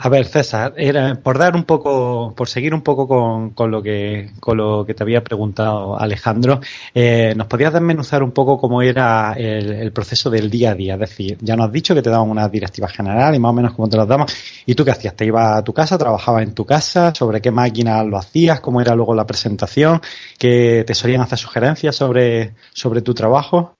A 0.00 0.08
ver, 0.08 0.26
César, 0.26 0.74
era 0.76 1.16
por 1.16 1.38
dar 1.38 1.56
un 1.56 1.64
poco, 1.64 2.32
por 2.36 2.48
seguir 2.48 2.72
un 2.72 2.82
poco 2.82 3.08
con, 3.08 3.50
con 3.50 3.72
lo 3.72 3.82
que 3.82 4.30
con 4.38 4.56
lo 4.56 4.84
que 4.86 4.94
te 4.94 5.02
había 5.02 5.24
preguntado 5.24 5.98
Alejandro, 5.98 6.60
eh, 6.94 7.34
¿nos 7.36 7.48
podías 7.48 7.72
desmenuzar 7.72 8.22
un 8.22 8.30
poco 8.30 8.58
cómo 8.58 8.80
era 8.80 9.32
el, 9.36 9.90
proceso 9.90 10.30
del 10.30 10.50
día 10.50 10.70
a 10.70 10.74
día? 10.76 10.94
Es 10.94 11.00
decir, 11.00 11.38
ya 11.40 11.56
nos 11.56 11.66
has 11.66 11.72
dicho 11.72 11.96
que 11.96 12.02
te 12.02 12.10
daban 12.10 12.30
una 12.30 12.48
directiva 12.48 12.86
general 12.86 13.34
y 13.34 13.40
más 13.40 13.50
o 13.50 13.52
menos 13.54 13.74
cómo 13.74 13.88
te 13.88 13.96
las 13.96 14.06
daban. 14.06 14.28
¿Y 14.66 14.76
tú 14.76 14.84
qué 14.84 14.92
hacías? 14.92 15.16
¿Te 15.16 15.26
ibas 15.26 15.58
a 15.58 15.64
tu 15.64 15.72
casa? 15.72 15.98
¿Trabajabas 15.98 16.44
en 16.44 16.54
tu 16.54 16.64
casa? 16.64 17.12
¿Sobre 17.12 17.40
qué 17.40 17.50
máquina 17.50 18.04
lo 18.04 18.18
hacías? 18.18 18.60
¿Cómo 18.60 18.80
era 18.80 18.94
luego 18.94 19.16
la 19.16 19.26
presentación? 19.26 20.00
¿Que 20.38 20.84
te 20.86 20.94
solían 20.94 21.22
hacer 21.22 21.38
sugerencias 21.38 21.96
sobre, 21.96 22.54
sobre 22.72 23.02
tu 23.02 23.14
trabajo? 23.14 23.74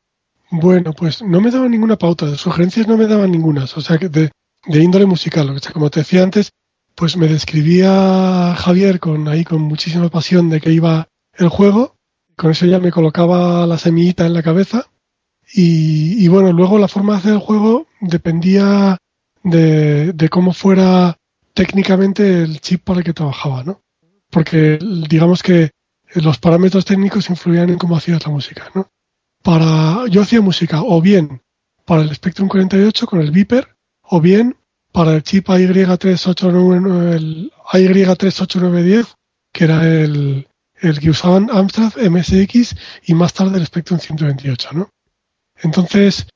Bueno, 0.51 0.93
pues 0.95 1.23
no 1.23 1.41
me 1.41 1.53
daban 1.53 1.71
ninguna 1.71 1.97
pauta, 1.97 2.27
de 2.27 2.37
sugerencias 2.37 2.89
no 2.89 2.97
me 2.97 3.07
daban 3.07 3.31
ninguna. 3.31 3.63
O 3.63 3.81
sea, 3.81 3.99
que 3.99 4.09
de 4.67 4.83
índole 4.83 5.07
musical. 5.07 5.49
O 5.51 5.59
sea, 5.59 5.73
como 5.73 5.91
te 5.91 6.01
decía 6.01 6.23
antes, 6.23 6.51
pues 6.95 7.17
me 7.17 7.29
describía 7.29 8.55
Javier 8.57 8.99
con 8.99 9.29
ahí 9.29 9.45
con 9.45 9.63
muchísima 9.63 10.09
pasión 10.09 10.51
de 10.51 10.61
que 10.61 10.73
iba 10.73 11.09
el 11.35 11.49
juego. 11.49 11.97
Con 12.37 12.51
eso 12.51 12.67
ya 12.67 12.79
me 12.79 12.93
colocaba 12.93 13.67
la 13.67 13.79
semillita 13.79 14.27
en 14.27 14.35
la 14.35 14.43
cabeza. 14.43 14.87
Y, 15.55 16.29
bueno, 16.29 16.53
luego 16.53 16.79
la 16.79 16.89
forma 16.89 17.15
de 17.15 17.19
hacer 17.21 17.33
el 17.33 17.39
juego 17.39 17.87
dependía 18.01 18.99
de, 19.43 20.13
de 20.13 20.29
cómo 20.29 20.53
fuera 20.53 21.17
técnicamente 21.55 22.43
el 22.43 22.61
chip 22.61 22.85
para 22.85 22.99
el 22.99 23.05
que 23.05 23.15
trabajaba, 23.15 23.65
¿no? 23.65 23.81
Porque 24.31 24.79
digamos 25.09 25.43
que 25.43 25.71
los 26.15 26.39
parámetros 26.39 26.85
técnicos 26.85 27.31
influían 27.31 27.71
en 27.71 27.79
cómo 27.79 27.97
hacías 27.97 28.25
la 28.25 28.31
música, 28.33 28.71
¿no? 28.75 28.89
Para, 29.43 30.07
yo 30.09 30.23
hacía 30.23 30.41
música 30.41 30.83
o 30.83 31.01
bien 31.01 31.43
para 31.85 32.03
el 32.03 32.15
Spectrum 32.15 32.49
48 32.49 33.07
con 33.07 33.21
el 33.21 33.31
Viper, 33.31 33.78
o 34.11 34.21
bien 34.21 34.57
para 34.93 35.15
el 35.15 35.23
chip 35.23 35.49
AY389, 35.49 37.15
el 37.15 37.53
AY38910, 37.71 39.07
que 39.53 39.65
era 39.65 39.87
el, 39.87 40.49
el 40.81 40.99
que 40.99 41.11
usaban 41.11 41.51
Amstrad 41.51 41.93
MSX 41.97 42.75
y 43.07 43.15
más 43.15 43.33
tarde 43.33 43.59
el 43.59 43.67
Spectrum 43.67 43.99
128, 43.99 44.71
¿no? 44.73 44.91
Entonces, 45.63 46.27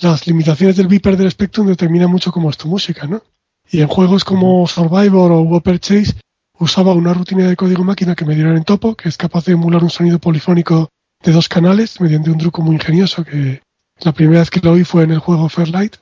las 0.00 0.26
limitaciones 0.26 0.76
del 0.76 0.88
Viper 0.88 1.16
del 1.16 1.30
Spectrum 1.30 1.66
determinan 1.66 2.10
mucho 2.10 2.32
cómo 2.32 2.50
es 2.50 2.56
tu 2.56 2.68
música, 2.68 3.06
¿no? 3.06 3.22
Y 3.70 3.80
en 3.80 3.88
juegos 3.88 4.24
como 4.24 4.66
Survivor 4.66 5.32
o 5.32 5.42
Whopper 5.42 5.78
Chase 5.78 6.14
usaba 6.58 6.94
una 6.94 7.12
rutina 7.12 7.46
de 7.46 7.56
código 7.56 7.84
máquina 7.84 8.14
que 8.14 8.24
me 8.24 8.34
dieron 8.34 8.56
en 8.56 8.64
topo, 8.64 8.94
que 8.94 9.08
es 9.08 9.16
capaz 9.16 9.44
de 9.44 9.52
emular 9.52 9.82
un 9.82 9.90
sonido 9.90 10.18
polifónico 10.18 10.88
de 11.22 11.32
dos 11.32 11.48
canales 11.48 12.00
mediante 12.00 12.30
un 12.30 12.38
truco 12.38 12.62
muy 12.62 12.76
ingenioso 12.76 13.24
que 13.24 13.60
la 14.00 14.12
primera 14.12 14.40
vez 14.40 14.50
que 14.50 14.60
lo 14.60 14.72
oí 14.72 14.84
fue 14.84 15.04
en 15.04 15.10
el 15.10 15.18
juego 15.18 15.48
Fairlight 15.48 15.96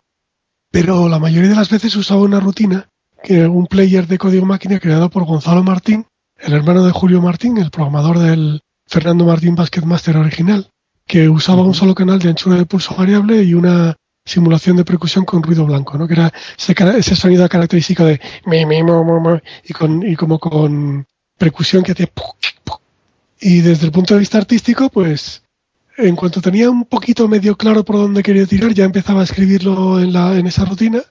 pero 0.76 1.08
la 1.08 1.18
mayoría 1.18 1.48
de 1.48 1.56
las 1.56 1.70
veces 1.70 1.96
usaba 1.96 2.20
una 2.20 2.38
rutina 2.38 2.90
que 3.24 3.46
un 3.46 3.66
player 3.66 4.06
de 4.06 4.18
código 4.18 4.44
máquina 4.44 4.78
creado 4.78 5.08
por 5.08 5.24
Gonzalo 5.24 5.62
Martín, 5.62 6.04
el 6.36 6.52
hermano 6.52 6.84
de 6.84 6.92
Julio 6.92 7.22
Martín, 7.22 7.56
el 7.56 7.70
programador 7.70 8.18
del 8.18 8.60
Fernando 8.86 9.24
Martín 9.24 9.54
Basketmaster 9.54 10.18
original, 10.18 10.68
que 11.06 11.30
usaba 11.30 11.62
un 11.62 11.72
solo 11.72 11.94
canal 11.94 12.18
de 12.18 12.28
anchura 12.28 12.56
de 12.56 12.66
pulso 12.66 12.94
variable 12.94 13.42
y 13.42 13.54
una 13.54 13.96
simulación 14.22 14.76
de 14.76 14.84
percusión 14.84 15.24
con 15.24 15.42
ruido 15.42 15.64
blanco, 15.64 15.96
¿no? 15.96 16.06
Que 16.06 16.12
era 16.12 16.30
ese, 16.58 17.16
sonido 17.16 17.48
característico 17.48 18.04
de 18.04 18.20
y 19.64 19.72
con 19.72 20.06
y 20.06 20.14
como 20.14 20.38
con 20.38 21.06
percusión 21.38 21.84
que 21.84 21.92
hacía 21.92 22.10
y 23.40 23.62
desde 23.62 23.86
el 23.86 23.92
punto 23.92 24.12
de 24.12 24.20
vista 24.20 24.36
artístico, 24.36 24.90
pues 24.90 25.42
en 25.96 26.16
cuanto 26.16 26.40
tenía 26.40 26.70
un 26.70 26.84
poquito 26.84 27.28
medio 27.28 27.56
claro 27.56 27.84
por 27.84 27.96
dónde 27.96 28.22
quería 28.22 28.46
tirar, 28.46 28.74
ya 28.74 28.84
empezaba 28.84 29.20
a 29.20 29.24
escribirlo 29.24 30.00
en, 30.00 30.46
esa 30.46 30.64
rutina 30.64 31.02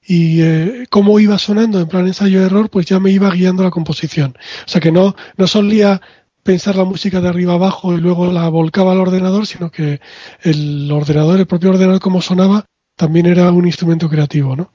y 0.00 0.42
eh, 0.42 0.86
cómo 0.90 1.18
iba 1.20 1.38
sonando 1.38 1.80
en 1.80 1.88
plan 1.88 2.06
ensayo-error, 2.06 2.70
pues 2.70 2.86
ya 2.86 3.00
me 3.00 3.10
iba 3.10 3.30
guiando 3.30 3.62
la 3.62 3.70
composición. 3.70 4.36
O 4.66 4.68
sea 4.68 4.80
que 4.80 4.92
no, 4.92 5.14
no 5.36 5.46
solía 5.46 6.00
pensar 6.42 6.76
la 6.76 6.84
música 6.84 7.20
de 7.20 7.28
arriba 7.28 7.54
abajo 7.54 7.92
y 7.92 7.98
luego 7.98 8.32
la 8.32 8.48
volcaba 8.48 8.92
al 8.92 9.00
ordenador, 9.00 9.46
sino 9.46 9.70
que 9.70 10.00
el 10.42 10.90
ordenador, 10.90 11.38
el 11.38 11.46
propio 11.46 11.70
ordenador 11.70 12.00
como 12.00 12.22
sonaba, 12.22 12.64
también 12.96 13.26
era 13.26 13.50
un 13.50 13.66
instrumento 13.66 14.08
creativo, 14.08 14.56
¿no? 14.56 14.72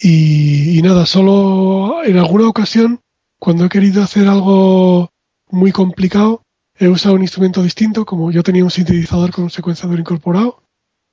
Y, 0.00 0.78
y 0.78 0.82
nada, 0.82 1.06
solo 1.06 2.02
en 2.04 2.18
alguna 2.18 2.48
ocasión, 2.48 3.00
cuando 3.38 3.66
he 3.66 3.68
querido 3.68 4.02
hacer 4.02 4.26
algo 4.26 5.10
muy 5.50 5.70
complicado, 5.70 6.41
he 6.78 6.88
usado 6.88 7.14
un 7.14 7.22
instrumento 7.22 7.62
distinto, 7.62 8.04
como 8.04 8.30
yo 8.30 8.42
tenía 8.42 8.64
un 8.64 8.70
sintetizador 8.70 9.30
con 9.30 9.44
un 9.44 9.50
secuenciador 9.50 9.98
incorporado, 9.98 10.62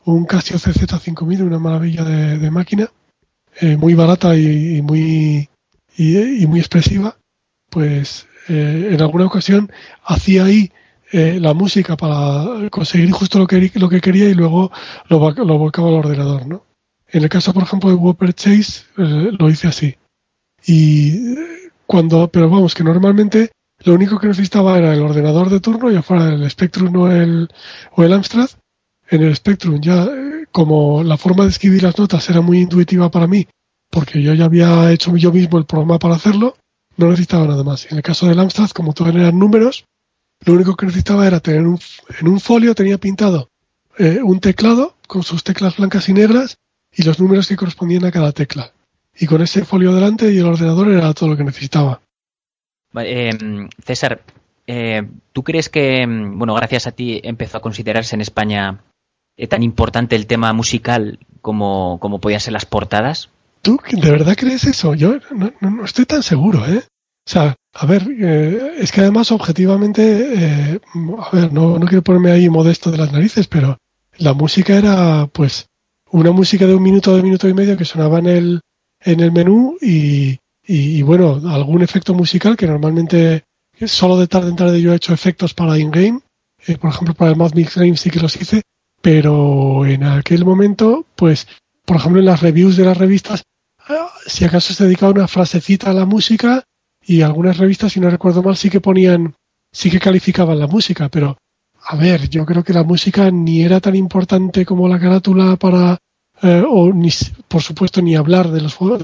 un 0.06 0.26
Casio 0.26 0.58
CZ5000, 0.58 1.42
una 1.44 1.60
maravilla 1.60 2.04
de, 2.04 2.52
máquina, 2.52 2.90
eh, 3.60 3.76
muy 3.78 3.94
barata 3.94 4.36
y, 4.36 4.82
muy 4.82 5.50
y, 5.98 6.48
muy 6.48 6.60
expresiva, 6.60 7.18
pues 7.70 8.28
eh, 8.48 8.90
en 8.92 9.02
alguna 9.02 9.26
ocasión 9.26 9.72
hacía 10.04 10.46
ahí 10.46 10.72
eh, 11.12 11.40
la 11.40 11.54
música 11.54 11.98
para 11.98 12.70
conseguir 12.70 13.12
justo 13.12 13.40
lo 13.40 13.48
que, 13.48 13.72
lo 13.76 13.90
que 13.90 14.02
quería 14.02 14.30
y 14.30 14.34
luego 14.34 14.72
lo, 15.08 15.32
lo 15.32 15.58
volcaba 15.58 15.90
al 15.90 15.96
ordenador, 15.96 16.48
¿no? 16.48 16.66
En 17.12 17.24
el 17.24 17.30
caso, 17.30 17.54
por 17.54 17.64
ejemplo, 17.64 17.90
de 17.90 17.96
Whopper 17.96 18.34
Chase, 18.34 18.84
lo 18.96 19.50
hice 19.50 19.68
así. 19.68 19.96
Y 20.66 21.36
cuando, 21.88 22.28
pero 22.28 22.50
vamos, 22.50 22.76
que 22.76 22.84
normalmente 22.84 23.50
lo 23.84 23.94
único 23.94 24.20
que 24.20 24.28
necesitaba 24.28 24.78
era 24.78 24.94
el 24.94 25.02
ordenador 25.02 25.50
de 25.50 25.60
turno, 25.60 25.90
ya 25.90 26.02
fuera 26.02 26.30
el 26.30 26.50
Spectrum 26.50 26.96
o 26.96 27.12
el, 27.12 27.50
o 27.96 28.04
el 28.04 28.14
Amstrad. 28.14 28.50
En 29.10 29.24
el 29.24 29.36
Spectrum 29.36 29.80
ya, 29.82 30.04
eh, 30.04 30.46
como 30.52 31.04
la 31.04 31.18
forma 31.18 31.44
de 31.44 31.50
escribir 31.50 31.84
las 31.84 31.98
notas 31.98 32.30
era 32.30 32.42
muy 32.42 32.60
intuitiva 32.60 33.10
para 33.10 33.28
mí, 33.28 33.48
porque 33.90 34.22
yo 34.22 34.34
ya 34.34 34.46
había 34.46 34.92
hecho 34.92 35.16
yo 35.18 35.32
mismo 35.32 35.58
el 35.58 35.66
programa 35.66 35.98
para 35.98 36.16
hacerlo, 36.16 36.58
no 36.98 37.08
necesitaba 37.08 37.48
nada 37.48 37.64
más. 37.64 37.92
En 37.92 37.98
el 37.98 38.04
caso 38.04 38.28
del 38.28 38.40
Amstrad, 38.40 38.70
como 38.70 38.94
todos 38.94 39.16
eran 39.16 39.40
números, 39.40 39.86
lo 40.46 40.54
único 40.54 40.76
que 40.76 40.86
necesitaba 40.86 41.26
era 41.26 41.40
tener 41.40 41.66
un, 41.66 41.80
en 42.20 42.28
un 42.28 42.40
folio 42.40 42.76
tenía 42.76 42.98
pintado 42.98 43.50
eh, 44.00 44.22
un 44.24 44.40
teclado 44.40 44.96
con 45.08 45.24
sus 45.24 45.44
teclas 45.44 45.76
blancas 45.76 46.08
y 46.08 46.14
negras 46.14 46.58
y 46.94 47.04
los 47.04 47.20
números 47.20 47.50
que 47.50 47.58
correspondían 47.58 48.06
a 48.06 48.12
cada 48.12 48.32
tecla. 48.32 48.72
Y 49.18 49.26
con 49.26 49.42
ese 49.42 49.66
folio 49.66 49.94
delante 49.94 50.32
y 50.32 50.38
el 50.38 50.46
ordenador 50.46 50.88
era 50.88 51.14
todo 51.14 51.30
lo 51.30 51.38
que 51.38 51.44
necesitaba. 51.44 52.02
Eh, 52.96 53.30
César, 53.84 54.22
eh, 54.68 55.08
¿tú 55.34 55.44
crees 55.44 55.70
que, 55.70 56.06
mm, 56.06 56.38
bueno, 56.38 56.54
gracias 56.54 56.88
a 56.88 56.92
ti 56.92 57.20
empezó 57.24 57.58
a 57.58 57.62
considerarse 57.62 58.16
en 58.16 58.22
España 58.22 58.84
eh, 59.38 59.48
tan 59.48 59.64
importante 59.64 60.16
el 60.16 60.28
tema 60.28 60.54
musical 60.54 61.20
como, 61.42 61.98
como 62.00 62.20
podían 62.20 62.40
ser 62.40 62.54
las 62.54 62.66
portadas? 62.66 63.30
¿Tú 63.62 63.80
de 63.92 64.12
verdad 64.12 64.36
crees 64.38 64.66
eso? 64.66 64.94
Yo 64.94 65.18
no, 65.60 65.84
estoy 65.84 66.06
tan 66.06 66.24
seguro, 66.24 66.66
¿eh? 66.68 66.84
O 66.86 67.32
sea, 67.32 67.56
a 67.74 67.86
ver, 67.86 68.08
eh, 68.20 68.76
es 68.80 68.92
que 68.92 69.02
además 69.02 69.32
objetivamente, 69.32 70.80
a 71.20 71.36
ver, 71.36 71.52
no, 71.52 71.78
no 71.78 71.86
quiero 71.86 72.04
ponerme 72.04 72.32
ahí 72.32 72.50
modesto 72.50 72.92
de 72.92 72.98
las 72.98 73.12
narices, 73.12 73.48
pero 73.48 73.78
la 74.18 74.34
música 74.34 74.76
era, 74.76 75.28
pues, 75.28 75.68
una 76.12 76.32
música 76.32 76.66
de 76.66 76.76
un 76.76 76.84
minuto, 76.84 77.16
de 77.16 77.24
minuto 77.24 77.48
y 77.48 77.54
medio 77.54 77.78
que 77.78 77.86
sonaba 77.86 78.20
en 78.20 78.28
el, 78.28 78.62
en 79.02 79.20
el 79.20 79.32
menú 79.32 79.78
y, 79.82 80.38
y, 80.72 81.02
bueno, 81.02 81.42
algún 81.50 81.82
efecto 81.82 82.14
musical 82.14 82.56
que 82.56 82.68
normalmente 82.68 83.44
solo 83.88 84.18
de 84.18 84.28
tarde 84.28 84.50
en 84.50 84.56
tarde 84.56 84.80
yo 84.80 84.94
he 84.94 84.98
hecho 84.98 85.16
efectos 85.16 85.56
para 85.56 85.80
in-game. 85.80 86.20
Eh, 86.68 86.78
por 86.78 86.92
ejemplo, 86.92 87.16
para 87.16 87.32
el 87.32 87.38
Mad 87.38 87.54
Mix 87.56 87.76
Game 87.76 87.98
sí 87.98 88.12
que 88.12 88.20
los 88.20 88.40
hice, 88.40 88.62
pero 89.02 89.84
en 89.88 90.04
aquel 90.04 90.46
momento, 90.46 91.08
pues, 91.16 91.48
por 91.86 91.98
ejemplo, 91.98 92.20
en 92.20 92.28
las 92.28 92.42
reviews 92.42 92.78
de 92.78 92.86
las 92.86 92.98
revistas, 92.98 93.42
ah, 93.88 94.12
si 94.28 94.46
acaso 94.46 94.72
se 94.76 94.84
dedicaba 94.84 95.12
una 95.12 95.28
frasecita 95.28 95.90
a 95.90 95.94
la 95.94 96.06
música 96.06 96.64
y 97.04 97.22
algunas 97.22 97.58
revistas, 97.58 97.94
si 97.94 98.00
no 98.00 98.12
recuerdo 98.12 98.44
mal, 98.44 98.56
sí 98.56 98.70
que 98.70 98.80
ponían, 98.80 99.34
sí 99.72 99.90
que 99.90 100.00
calificaban 100.00 100.60
la 100.60 100.68
música, 100.68 101.10
pero 101.10 101.36
a 101.82 101.96
ver, 101.96 102.30
yo 102.30 102.46
creo 102.46 102.64
que 102.64 102.74
la 102.74 102.84
música 102.84 103.32
ni 103.32 103.64
era 103.64 103.80
tan 103.80 103.96
importante 103.96 104.68
como 104.68 104.88
la 104.88 105.00
carátula 105.00 105.56
para, 105.56 105.98
eh, 106.44 106.64
o 106.70 106.94
ni, 106.94 107.10
por 107.48 107.64
supuesto, 107.64 108.04
ni 108.04 108.16
hablar 108.16 108.52
de 108.52 108.62
los 108.62 108.76
juegos, 108.76 109.02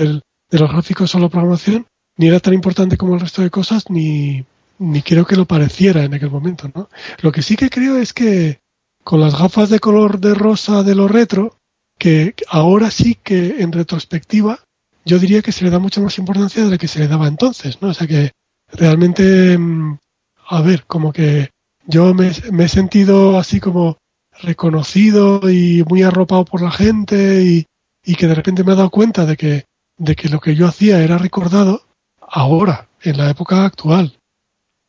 de 0.49 0.59
los 0.59 0.71
gráficos 0.71 1.13
o 1.15 1.19
la 1.19 1.29
programación, 1.29 1.87
ni 2.17 2.27
era 2.27 2.39
tan 2.39 2.53
importante 2.53 2.97
como 2.97 3.15
el 3.15 3.21
resto 3.21 3.41
de 3.41 3.49
cosas, 3.49 3.89
ni, 3.89 4.45
ni 4.79 5.01
creo 5.01 5.25
que 5.25 5.35
lo 5.35 5.45
pareciera 5.45 6.03
en 6.03 6.13
aquel 6.13 6.29
momento, 6.29 6.69
¿no? 6.73 6.89
Lo 7.21 7.31
que 7.31 7.41
sí 7.41 7.55
que 7.55 7.69
creo 7.69 7.97
es 7.97 8.13
que 8.13 8.59
con 9.03 9.19
las 9.19 9.37
gafas 9.37 9.69
de 9.69 9.79
color 9.79 10.19
de 10.19 10.33
rosa 10.33 10.83
de 10.83 10.95
lo 10.95 11.07
retro, 11.07 11.57
que 11.97 12.35
ahora 12.49 12.91
sí 12.91 13.17
que 13.21 13.61
en 13.61 13.71
retrospectiva, 13.71 14.59
yo 15.05 15.19
diría 15.19 15.41
que 15.41 15.51
se 15.51 15.63
le 15.63 15.69
da 15.69 15.79
mucha 15.79 16.01
más 16.01 16.17
importancia 16.17 16.63
de 16.63 16.71
la 16.71 16.77
que 16.77 16.87
se 16.87 16.99
le 16.99 17.07
daba 17.07 17.27
entonces, 17.27 17.81
¿no? 17.81 17.89
O 17.89 17.93
sea 17.93 18.07
que 18.07 18.31
realmente, 18.71 19.57
mm, 19.57 19.97
a 20.49 20.61
ver, 20.61 20.85
como 20.85 21.13
que 21.13 21.51
yo 21.85 22.13
me, 22.13 22.29
he 22.29 22.67
sentido 22.67 23.37
así 23.37 23.59
como 23.59 23.97
reconocido 24.41 25.49
y 25.49 25.83
muy 25.87 26.03
arropado 26.03 26.45
por 26.45 26.61
la 26.61 26.71
gente 26.71 27.43
y, 27.43 27.65
que 28.15 28.27
de 28.27 28.35
repente 28.35 28.63
me 28.63 28.73
he 28.73 28.75
dado 28.75 28.89
cuenta 28.89 29.25
de 29.25 29.37
que, 29.37 29.65
de 29.97 30.15
que 30.15 30.29
lo 30.29 30.39
que 30.39 30.55
yo 30.55 30.67
hacía 30.67 31.01
era 31.01 31.17
recordado 31.17 31.83
ahora, 32.19 32.89
en 33.01 33.17
la 33.17 33.29
época 33.29 33.65
actual. 33.65 34.17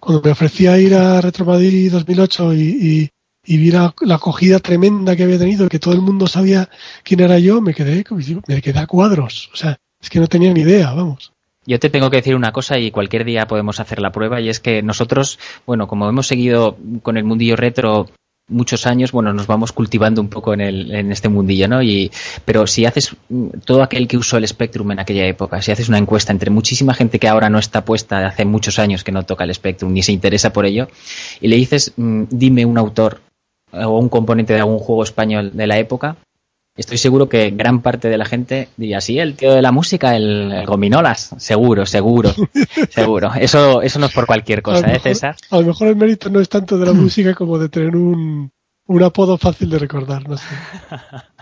Cuando 0.00 0.22
me 0.22 0.30
ofrecía 0.30 0.78
ir 0.78 0.94
a 0.94 1.20
Retro 1.20 1.44
Madrid 1.44 1.90
2008 1.92 2.54
y, 2.54 2.60
y, 2.60 3.10
y 3.46 3.56
vi 3.56 3.70
la, 3.70 3.94
acogida 4.10 4.58
tremenda 4.60 5.16
que 5.16 5.22
había 5.22 5.38
tenido, 5.38 5.68
que 5.68 5.78
todo 5.78 5.94
el 5.94 6.00
mundo 6.00 6.26
sabía 6.26 6.68
quién 7.02 7.20
era 7.20 7.38
yo, 7.38 7.60
me 7.60 7.74
quedé, 7.74 8.04
me 8.46 8.62
quedé 8.62 8.78
a 8.78 8.86
cuadros. 8.86 9.50
O 9.52 9.56
sea, 9.56 9.78
es 10.00 10.10
que 10.10 10.20
no 10.20 10.26
tenía 10.26 10.52
ni 10.52 10.60
idea, 10.60 10.92
vamos. 10.92 11.32
Yo 11.64 11.80
te 11.80 11.90
tengo 11.90 12.10
que 12.10 12.18
decir 12.18 12.36
una 12.36 12.52
cosa 12.52 12.78
y 12.78 12.90
cualquier 12.90 13.24
día 13.24 13.46
podemos 13.46 13.80
hacer 13.80 14.00
la 14.00 14.12
prueba 14.12 14.40
y 14.40 14.48
es 14.48 14.60
que 14.60 14.82
nosotros, 14.82 15.38
bueno, 15.66 15.88
como 15.88 16.08
hemos 16.08 16.28
seguido 16.28 16.76
con 17.02 17.16
el 17.16 17.24
mundillo 17.24 17.56
retro 17.56 18.08
muchos 18.48 18.86
años, 18.86 19.12
bueno, 19.12 19.32
nos 19.32 19.46
vamos 19.46 19.72
cultivando 19.72 20.20
un 20.20 20.28
poco 20.28 20.54
en, 20.54 20.60
el, 20.60 20.94
en 20.94 21.12
este 21.12 21.28
mundillo, 21.28 21.68
¿no? 21.68 21.82
Y, 21.82 22.10
pero 22.44 22.66
si 22.66 22.84
haces 22.84 23.16
mm, 23.28 23.48
todo 23.64 23.82
aquel 23.82 24.06
que 24.06 24.16
usó 24.16 24.36
el 24.36 24.46
Spectrum 24.46 24.92
en 24.92 25.00
aquella 25.00 25.26
época, 25.26 25.60
si 25.62 25.72
haces 25.72 25.88
una 25.88 25.98
encuesta 25.98 26.32
entre 26.32 26.50
muchísima 26.50 26.94
gente 26.94 27.18
que 27.18 27.28
ahora 27.28 27.50
no 27.50 27.58
está 27.58 27.84
puesta, 27.84 28.26
hace 28.26 28.44
muchos 28.44 28.78
años 28.78 29.04
que 29.04 29.12
no 29.12 29.24
toca 29.24 29.44
el 29.44 29.54
Spectrum 29.54 29.92
ni 29.92 30.02
se 30.02 30.12
interesa 30.12 30.52
por 30.52 30.66
ello, 30.66 30.88
y 31.40 31.48
le 31.48 31.56
dices, 31.56 31.92
mm, 31.96 32.24
dime 32.30 32.64
un 32.64 32.78
autor 32.78 33.20
o 33.72 33.98
un 33.98 34.08
componente 34.08 34.52
de 34.52 34.60
algún 34.60 34.78
juego 34.78 35.02
español 35.02 35.50
de 35.54 35.66
la 35.66 35.78
época, 35.78 36.16
estoy 36.76 36.98
seguro 36.98 37.28
que 37.28 37.50
gran 37.50 37.80
parte 37.80 38.08
de 38.08 38.18
la 38.18 38.24
gente 38.24 38.68
diría, 38.76 39.00
sí, 39.00 39.18
el 39.18 39.34
tío 39.34 39.54
de 39.54 39.62
la 39.62 39.72
música, 39.72 40.16
el, 40.16 40.64
gominolas, 40.66 41.34
seguro, 41.38 41.86
seguro, 41.86 42.34
seguro. 42.90 43.32
Eso, 43.34 43.82
eso 43.82 43.98
no 43.98 44.06
es 44.06 44.12
por 44.12 44.26
cualquier 44.26 44.62
cosa, 44.62 44.92
¿eh, 44.92 45.00
César? 45.00 45.36
A 45.50 45.58
lo 45.60 45.66
mejor 45.66 45.88
el 45.88 45.96
mérito 45.96 46.30
no 46.30 46.40
es 46.40 46.48
tanto 46.48 46.78
de 46.78 46.86
la 46.86 46.92
música 46.94 47.34
como 47.34 47.58
de 47.58 47.68
tener 47.68 47.96
un, 47.96 48.50
un 48.86 49.02
apodo 49.02 49.38
fácil 49.38 49.70
de 49.70 49.78
recordar, 49.78 50.28
no 50.28 50.36
sé. 50.36 50.46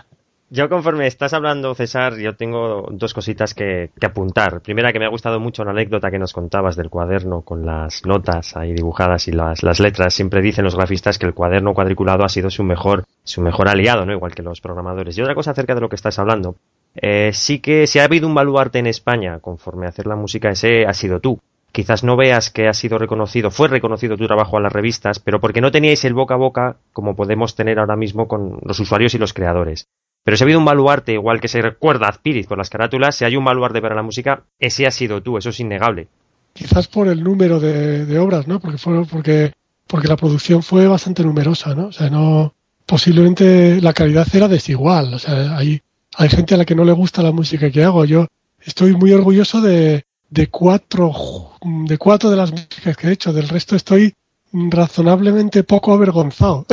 Yo 0.51 0.69
conforme 0.69 1.07
estás 1.07 1.33
hablando, 1.33 1.73
César, 1.73 2.17
yo 2.17 2.35
tengo 2.35 2.87
dos 2.91 3.15
cositas 3.15 3.55
que, 3.55 3.89
apuntar. 4.01 4.61
Primera, 4.61 4.93
que 4.93 4.99
me 4.99 5.05
ha 5.05 5.09
gustado 5.09 5.39
mucho 5.39 5.65
la 5.65 5.71
anécdota 5.71 6.11
que 6.11 6.19
nos 6.19 6.33
contabas 6.33 6.75
del 6.75 6.91
cuaderno 6.91 7.41
con 7.41 7.65
las 7.65 8.05
notas 8.05 8.55
ahí 8.55 8.73
dibujadas 8.73 9.27
y 9.27 9.31
las, 9.31 9.63
las 9.63 9.79
letras. 9.79 10.13
Siempre 10.13 10.43
dicen 10.43 10.63
los 10.63 10.75
grafistas 10.75 11.17
que 11.17 11.25
el 11.25 11.33
cuaderno 11.33 11.73
cuadriculado 11.73 12.23
ha 12.23 12.29
sido 12.29 12.51
su 12.51 12.63
mejor, 12.63 13.05
su 13.23 13.41
mejor 13.41 13.69
aliado, 13.69 14.05
¿no? 14.05 14.13
Igual 14.13 14.35
que 14.35 14.43
los 14.43 14.61
programadores. 14.61 15.17
Y 15.17 15.21
otra 15.23 15.33
cosa 15.33 15.51
acerca 15.51 15.73
de 15.73 15.81
lo 15.81 15.89
que 15.89 15.95
estás 15.95 16.19
hablando. 16.19 16.55
Eh, 16.93 17.31
sí 17.33 17.59
que 17.59 17.87
si 17.87 17.97
ha 17.97 18.03
habido 18.03 18.27
un 18.27 18.35
baluarte 18.35 18.77
en 18.77 18.87
España 18.87 19.39
conforme 19.39 19.87
a 19.87 19.89
hacer 19.89 20.05
la 20.05 20.15
música, 20.15 20.51
ese 20.51 20.85
ha 20.85 20.93
sido 20.93 21.19
tú 21.19 21.39
quizás 21.75 22.05
no 22.05 22.15
veas 22.15 22.51
que 22.51 22.69
ha 22.69 22.73
sido 22.73 22.97
reconocido, 22.97 23.51
fue 23.51 23.67
reconocido 23.67 24.15
tu 24.15 24.25
trabajo 24.27 24.55
a 24.55 24.61
las 24.61 24.71
revistas, 24.71 25.19
pero 25.19 25.41
porque 25.41 25.59
no 25.59 25.71
teníais 25.71 26.05
el 26.05 26.13
boca 26.13 26.35
a 26.35 26.37
boca 26.37 26.77
como 26.93 27.17
podemos 27.17 27.53
tener 27.53 27.79
ahora 27.79 27.97
mismo 27.97 28.29
con 28.29 28.59
los 28.63 28.79
usuarios 28.79 29.13
y 29.13 29.17
los 29.17 29.33
creadores. 29.33 29.89
Pero 30.23 30.37
si 30.37 30.43
ha 30.43 30.45
habido 30.45 30.59
un 30.59 30.65
baluarte, 30.65 31.11
igual 31.11 31.41
que 31.41 31.49
se 31.49 31.61
recuerda 31.61 32.07
a 32.07 32.11
Spirit 32.11 32.47
por 32.47 32.57
las 32.57 32.69
carátulas, 32.69 33.17
si 33.17 33.25
hay 33.25 33.35
un 33.35 33.43
baluarte 33.43 33.81
para 33.81 33.93
la 33.93 34.03
música, 34.03 34.45
ese 34.57 34.87
ha 34.87 34.91
sido 34.91 35.21
tú, 35.21 35.37
eso 35.37 35.49
es 35.49 35.59
innegable. 35.59 36.07
Quizás 36.53 36.87
por 36.87 37.09
el 37.09 37.21
número 37.21 37.59
de, 37.59 38.17
obras, 38.19 38.47
¿no? 38.47 38.61
Porque, 38.61 38.77
fue, 38.77 39.05
porque, 39.05 39.51
porque 39.85 40.07
la 40.07 40.15
producción 40.15 40.63
fue 40.63 40.87
bastante 40.87 41.23
numerosa, 41.23 41.75
¿no? 41.75 41.87
O 41.87 41.91
sea, 41.91 42.09
no, 42.09 42.53
posiblemente 42.85 43.81
la 43.81 43.91
calidad 43.91 44.27
era 44.33 44.47
desigual. 44.47 45.13
O 45.13 45.19
sea, 45.19 45.57
hay, 45.57 45.81
hay 46.15 46.29
gente 46.29 46.55
a 46.55 46.57
la 46.57 46.65
que 46.65 46.75
no 46.75 46.85
le 46.85 46.93
gusta 46.93 47.21
la 47.21 47.33
música 47.33 47.69
que 47.69 47.83
hago. 47.83 48.05
Yo 48.05 48.27
estoy 48.61 48.93
muy 48.93 49.11
orgulloso 49.11 49.59
de, 49.59 50.05
de 50.35 50.49
cuatro, 50.49 51.55
de 51.61 51.97
cuatro 51.97 52.29
de 52.29 52.35
las 52.35 52.51
músicas 52.51 52.97
que 52.97 53.07
he 53.07 53.11
hecho. 53.11 53.31
Del 53.31 53.47
resto 53.47 53.75
estoy 53.75 54.13
razonablemente 54.53 55.63
poco 55.63 55.93
avergonzado. 55.93 56.65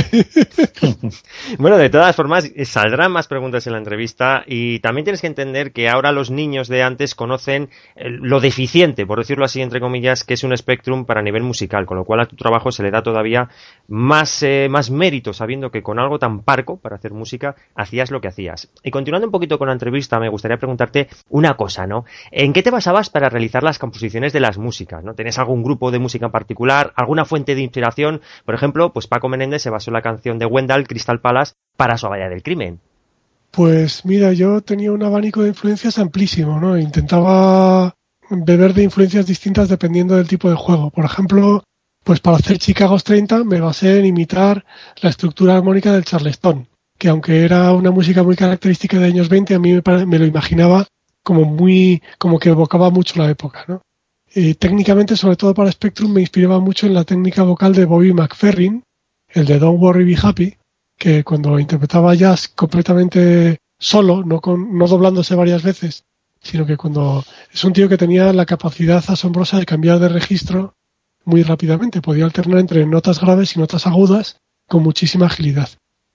bueno, 1.58 1.78
de 1.78 1.90
todas 1.90 2.14
formas, 2.14 2.50
saldrán 2.64 3.12
más 3.12 3.26
preguntas 3.26 3.66
en 3.66 3.72
la 3.72 3.78
entrevista 3.78 4.44
y 4.46 4.78
también 4.80 5.04
tienes 5.04 5.20
que 5.20 5.26
entender 5.26 5.72
que 5.72 5.88
ahora 5.88 6.12
los 6.12 6.30
niños 6.30 6.68
de 6.68 6.82
antes 6.82 7.14
conocen 7.14 7.70
eh, 7.96 8.08
lo 8.08 8.40
deficiente, 8.40 9.06
por 9.06 9.18
decirlo 9.18 9.44
así, 9.44 9.60
entre 9.60 9.80
comillas, 9.80 10.24
que 10.24 10.34
es 10.34 10.44
un 10.44 10.56
Spectrum 10.56 11.04
para 11.04 11.22
nivel 11.22 11.42
musical, 11.42 11.86
con 11.86 11.96
lo 11.96 12.04
cual 12.04 12.20
a 12.20 12.26
tu 12.26 12.36
trabajo 12.36 12.70
se 12.70 12.82
le 12.82 12.90
da 12.90 13.02
todavía 13.02 13.48
más, 13.88 14.42
eh, 14.42 14.68
más 14.70 14.90
mérito, 14.90 15.32
sabiendo 15.32 15.70
que 15.70 15.82
con 15.82 15.98
algo 15.98 16.18
tan 16.18 16.42
parco 16.42 16.76
para 16.76 16.96
hacer 16.96 17.12
música 17.12 17.56
hacías 17.74 18.10
lo 18.10 18.20
que 18.20 18.28
hacías. 18.28 18.70
Y 18.84 18.90
continuando 18.90 19.26
un 19.26 19.32
poquito 19.32 19.58
con 19.58 19.68
la 19.68 19.74
entrevista, 19.74 20.20
me 20.20 20.28
gustaría 20.28 20.56
preguntarte 20.56 21.08
una 21.30 21.56
cosa, 21.56 21.86
¿no? 21.86 22.04
¿En 22.30 22.52
qué 22.52 22.62
te 22.62 22.70
basabas 22.70 23.10
para 23.10 23.28
realizar 23.28 23.62
las 23.62 23.78
composiciones 23.78 24.32
de 24.32 24.40
las 24.40 24.58
músicas? 24.58 25.02
¿no? 25.02 25.14
¿Tenés 25.14 25.38
algún 25.38 25.62
grupo 25.62 25.90
de 25.90 25.98
música 25.98 26.26
en 26.26 26.32
particular? 26.32 26.92
¿Alguna 26.96 27.24
fuente 27.24 27.54
de 27.54 27.62
Por 28.44 28.54
ejemplo, 28.54 28.92
pues 28.92 29.06
Paco 29.06 29.28
Menéndez 29.28 29.62
se 29.62 29.70
basó 29.70 29.90
en 29.90 29.94
la 29.94 30.02
canción 30.02 30.38
de 30.38 30.46
Wendell, 30.46 30.86
Crystal 30.86 31.20
Palace, 31.20 31.52
para 31.76 31.96
su 31.96 32.06
abadía 32.06 32.28
del 32.28 32.42
crimen. 32.42 32.80
Pues 33.50 34.04
mira, 34.04 34.32
yo 34.32 34.62
tenía 34.62 34.92
un 34.92 35.02
abanico 35.02 35.42
de 35.42 35.48
influencias 35.48 35.98
amplísimo, 35.98 36.58
¿no? 36.58 36.78
Intentaba 36.78 37.94
beber 38.30 38.72
de 38.72 38.84
influencias 38.84 39.26
distintas 39.26 39.68
dependiendo 39.68 40.16
del 40.16 40.28
tipo 40.28 40.48
de 40.48 40.56
juego. 40.56 40.90
Por 40.90 41.04
ejemplo, 41.04 41.62
pues 42.02 42.20
para 42.20 42.38
hacer 42.38 42.58
Chicago 42.58 42.98
30 42.98 43.44
me 43.44 43.60
basé 43.60 43.98
en 43.98 44.06
imitar 44.06 44.64
la 45.00 45.10
estructura 45.10 45.56
armónica 45.56 45.92
del 45.92 46.04
Charleston, 46.04 46.66
que 46.98 47.08
aunque 47.08 47.44
era 47.44 47.72
una 47.72 47.90
música 47.90 48.22
muy 48.22 48.36
característica 48.36 48.98
de 48.98 49.06
años 49.06 49.28
20, 49.28 49.54
a 49.54 49.58
mí 49.58 49.74
me, 49.74 50.06
me 50.06 50.18
lo 50.18 50.24
imaginaba 50.24 50.86
como 51.22 51.44
muy, 51.44 52.02
como 52.18 52.38
que 52.38 52.48
evocaba 52.48 52.90
mucho 52.90 53.18
la 53.18 53.30
época, 53.30 53.64
¿no? 53.68 53.82
Técnicamente, 54.34 55.14
sobre 55.16 55.36
todo 55.36 55.52
para 55.52 55.70
Spectrum, 55.70 56.10
me 56.10 56.22
inspiraba 56.22 56.58
mucho 56.58 56.86
en 56.86 56.94
la 56.94 57.04
técnica 57.04 57.42
vocal 57.42 57.74
de 57.74 57.84
Bobby 57.84 58.14
McFerrin, 58.14 58.82
el 59.28 59.44
de 59.44 59.58
Don't 59.58 59.80
Worry 59.80 60.04
Be 60.04 60.16
Happy, 60.20 60.56
que 60.96 61.22
cuando 61.22 61.58
interpretaba 61.58 62.14
jazz 62.14 62.48
completamente 62.48 63.58
solo, 63.78 64.24
no, 64.24 64.40
con, 64.40 64.78
no 64.78 64.86
doblándose 64.86 65.34
varias 65.34 65.62
veces, 65.62 66.04
sino 66.40 66.64
que 66.64 66.78
cuando 66.78 67.24
es 67.52 67.62
un 67.62 67.74
tío 67.74 67.90
que 67.90 67.98
tenía 67.98 68.32
la 68.32 68.46
capacidad 68.46 69.04
asombrosa 69.06 69.58
de 69.58 69.66
cambiar 69.66 69.98
de 69.98 70.08
registro 70.08 70.74
muy 71.24 71.42
rápidamente, 71.42 72.00
podía 72.00 72.24
alternar 72.24 72.60
entre 72.60 72.86
notas 72.86 73.20
graves 73.20 73.54
y 73.54 73.58
notas 73.58 73.86
agudas 73.86 74.38
con 74.66 74.82
muchísima 74.82 75.26
agilidad. 75.26 75.68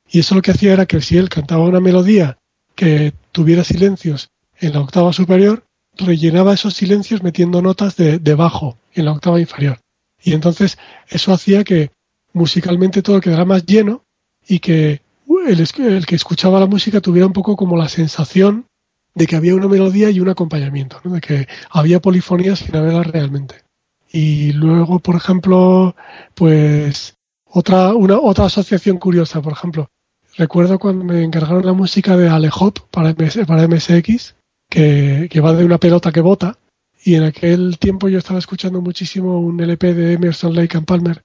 Y 0.09 0.20
eso 0.20 0.34
lo 0.34 0.41
que 0.41 0.51
hacía 0.51 0.74
era 0.74 0.86
que 0.86 1.01
si 1.01 1.18
él 1.18 1.30
cantaba 1.30 1.65
una 1.65 1.80
melodía 1.80 2.39
que 2.74 3.13
tuviera 3.32 3.63
silencios 3.63 4.30
en 4.59 4.74
la 4.74 4.82
octava 4.82 5.13
superior, 5.13 5.66
rellenaba 5.97 6.53
esos 6.53 6.73
silencios 6.73 7.23
metiendo 7.23 7.61
notas 7.61 7.95
de, 7.95 8.17
bajo 8.35 8.77
en 8.93 9.05
la 9.05 9.11
octava 9.11 9.39
inferior. 9.39 9.79
Y 10.23 10.33
entonces 10.33 10.77
eso 11.07 11.33
hacía 11.33 11.63
que 11.63 11.91
musicalmente 12.33 13.01
todo 13.01 13.21
quedara 13.21 13.45
más 13.45 13.65
lleno 13.65 14.03
y 14.47 14.59
que 14.59 15.01
el, 15.47 15.67
el, 15.79 16.05
que 16.05 16.15
escuchaba 16.15 16.59
la 16.59 16.65
música 16.65 17.01
tuviera 17.01 17.27
un 17.27 17.33
poco 17.33 17.55
como 17.55 17.77
la 17.77 17.89
sensación 17.89 18.65
de 19.13 19.25
que 19.25 19.35
había 19.35 19.55
una 19.55 19.67
melodía 19.67 20.09
y 20.09 20.19
un 20.19 20.29
acompañamiento, 20.29 20.99
de 21.03 21.21
que 21.21 21.47
había 21.69 21.99
polifonías 21.99 22.59
sin 22.59 22.75
haberlas 22.75 23.07
realmente. 23.07 23.63
Y 24.11 24.53
luego, 24.53 24.99
por 24.99 25.15
ejemplo, 25.15 25.95
pues 26.35 27.15
otra, 27.45 27.93
una, 27.95 28.19
otra 28.19 28.45
asociación 28.45 28.97
curiosa, 28.97 29.41
por 29.41 29.53
ejemplo, 29.53 29.89
recuerdo 30.37 30.77
cuando 30.79 31.03
me 31.03 31.23
encargaron 31.23 31.65
la 31.65 31.73
música 31.73 32.15
de 32.15 32.29
Alehop 32.29 32.79
para, 32.91 33.15
para 33.15 33.67
MSX, 33.67 34.35
que, 34.70 35.41
va 35.41 35.53
de 35.53 35.65
una 35.65 35.78
pelota 35.78 36.11
que 36.11 36.22
bota. 36.22 36.57
Y 37.03 37.15
en 37.15 37.24
aquel 37.24 37.78
tiempo 37.80 38.09
yo 38.09 38.18
estaba 38.18 38.39
escuchando 38.39 38.82
muchísimo 38.82 39.39
un 39.39 39.59
LP 39.61 39.93
de 39.93 40.13
Emerson 40.13 40.55
Lake 40.55 40.78
and 40.78 40.86
Palmer 40.86 41.22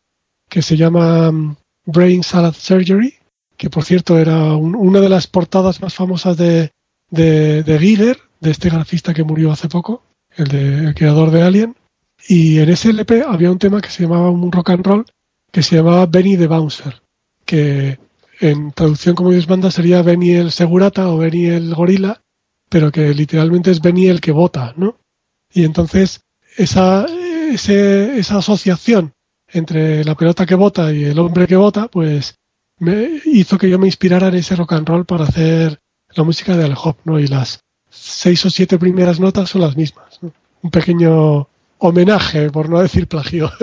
que 0.49 0.63
se 0.63 0.77
llama 0.77 1.31
um, 1.31 1.57
Brain 1.87 2.23
Salad 2.23 2.53
Surgery, 2.53 3.15
que 3.57 3.71
por 3.71 3.85
cierto 3.85 4.19
era 4.19 4.55
una 4.55 5.01
de 5.01 5.09
las 5.09 5.27
portadas 5.27 5.81
más 5.81 5.95
famosas 5.95 6.37
de, 6.37 6.71
de, 7.11 7.63
de 7.63 7.79
Giger, 7.79 8.19
de 8.41 8.51
este 8.51 8.69
grafista 8.69 9.15
que 9.15 9.25
murió 9.25 9.51
hace 9.51 9.69
poco, 9.69 10.03
el, 10.37 10.49
de, 10.49 10.79
el 10.89 10.95
creador 10.95 11.31
de 11.31 11.43
Alien. 11.43 11.77
Y 12.29 12.59
en 12.59 12.69
ese 12.69 12.91
LP 12.91 13.23
había 13.27 13.51
un 13.51 13.59
tema 13.59 13.81
que 13.81 13.89
se 13.89 14.03
llamaba 14.03 14.31
un 14.31 14.53
rock 14.53 14.71
and 14.71 14.87
roll, 14.87 15.07
que 15.51 15.63
se 15.63 15.77
llamaba 15.77 16.07
Benny 16.07 16.37
the 16.37 16.47
Bouncer, 16.47 17.03
que 17.47 17.99
en 18.41 18.73
traducción 18.73 19.15
como 19.15 19.31
Dios 19.31 19.49
manda 19.49 19.71
sería 19.71 20.03
Benny 20.03 20.33
el 20.33 20.51
segurata 20.51 21.09
o 21.09 21.19
Benny 21.19 21.47
el 21.47 21.75
gorila, 21.75 22.21
pero 22.73 22.91
que 22.91 23.13
literalmente 23.13 23.71
es 23.71 23.83
Benny 23.83 24.07
el 24.07 24.23
que 24.23 24.33
vota, 24.33 24.73
¿no? 24.79 24.97
Y 25.53 25.65
entonces 25.65 26.23
esa, 26.57 27.05
esa 27.53 28.39
asociación 28.39 29.13
entre 29.49 30.03
la 30.05 30.15
pelota 30.15 30.47
que 30.47 30.55
vota 30.55 30.91
y 30.91 31.05
el 31.05 31.19
hombre 31.19 31.47
que 31.47 31.57
vota, 31.57 31.89
pues 31.89 32.35
me 32.79 33.21
hizo 33.27 33.59
que 33.59 33.69
yo 33.69 33.79
me 33.79 33.89
inspirara 33.89 34.29
en 34.29 34.37
ese 34.37 34.57
rock 34.57 34.73
and 34.73 34.89
roll 34.89 35.05
para 35.05 35.25
hacer 35.25 35.81
la 36.15 36.25
música 36.25 36.57
de 36.57 36.65
Al 36.65 36.75
Hop, 36.83 36.97
¿no? 37.05 37.21
Y 37.21 37.27
las 37.27 37.61
seis 37.91 38.43
o 38.47 38.51
siete 38.51 38.79
primeras 38.79 39.21
notas 39.21 39.51
son 39.51 39.61
las 39.61 39.77
mismas. 39.77 40.19
Un 40.63 40.71
pequeño 40.71 41.49
homenaje, 41.77 42.51
por 42.51 42.71
no 42.71 42.81
decir 42.81 43.07
plagio. 43.07 43.53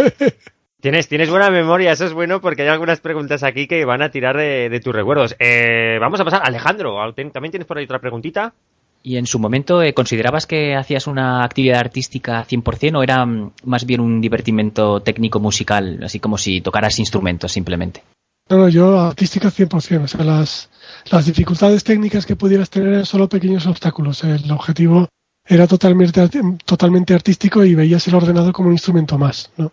Tienes, 0.81 1.09
tienes 1.09 1.29
buena 1.29 1.49
memoria, 1.49 1.91
eso 1.91 2.05
es 2.05 2.13
bueno 2.13 2.39
porque 2.39 2.61
hay 2.61 2.69
algunas 2.69 3.01
preguntas 3.01 3.43
aquí 3.43 3.67
que 3.67 3.83
van 3.83 4.01
a 4.01 4.11
tirar 4.11 4.37
de, 4.37 4.79
tus 4.81 4.95
recuerdos. 4.95 5.35
Eh, 5.37 5.97
vamos 5.99 6.21
a 6.21 6.23
pasar, 6.23 6.41
Alejandro, 6.45 6.95
¿también 7.33 7.51
tienes 7.51 7.67
por 7.67 7.77
ahí 7.77 7.83
otra 7.83 7.99
preguntita? 7.99 8.53
¿Y 9.01 9.17
en 9.17 9.25
su 9.25 9.39
momento 9.39 9.81
eh, 9.81 9.93
considerabas 9.93 10.45
que 10.45 10.75
hacías 10.75 11.07
una 11.07 11.43
actividad 11.43 11.79
artística 11.79 12.45
100% 12.45 12.97
o 12.97 13.03
era 13.03 13.25
mm, 13.25 13.51
más 13.63 13.85
bien 13.85 14.01
un 14.01 14.19
divertimento 14.19 15.01
técnico 15.01 15.39
musical, 15.39 15.99
así 16.03 16.19
como 16.19 16.37
si 16.37 16.61
tocaras 16.61 16.99
instrumentos 16.99 17.51
simplemente? 17.51 18.03
No, 18.49 18.57
no, 18.57 18.69
yo 18.69 18.99
artística 18.99 19.49
100%. 19.49 20.03
O 20.03 20.07
sea, 20.07 20.23
las, 20.25 20.69
las 21.11 21.25
dificultades 21.25 21.83
técnicas 21.83 22.25
que 22.25 22.35
pudieras 22.35 22.69
tener 22.69 22.89
eran 22.89 23.05
solo 23.05 23.29
pequeños 23.29 23.67
obstáculos. 23.67 24.23
El 24.23 24.51
objetivo 24.51 25.07
era 25.45 25.65
totalmente, 25.67 26.27
totalmente 26.65 27.13
artístico 27.13 27.63
y 27.63 27.75
veías 27.75 28.07
el 28.07 28.15
ordenador 28.15 28.51
como 28.53 28.67
un 28.67 28.75
instrumento 28.75 29.17
más, 29.17 29.51
¿no? 29.57 29.71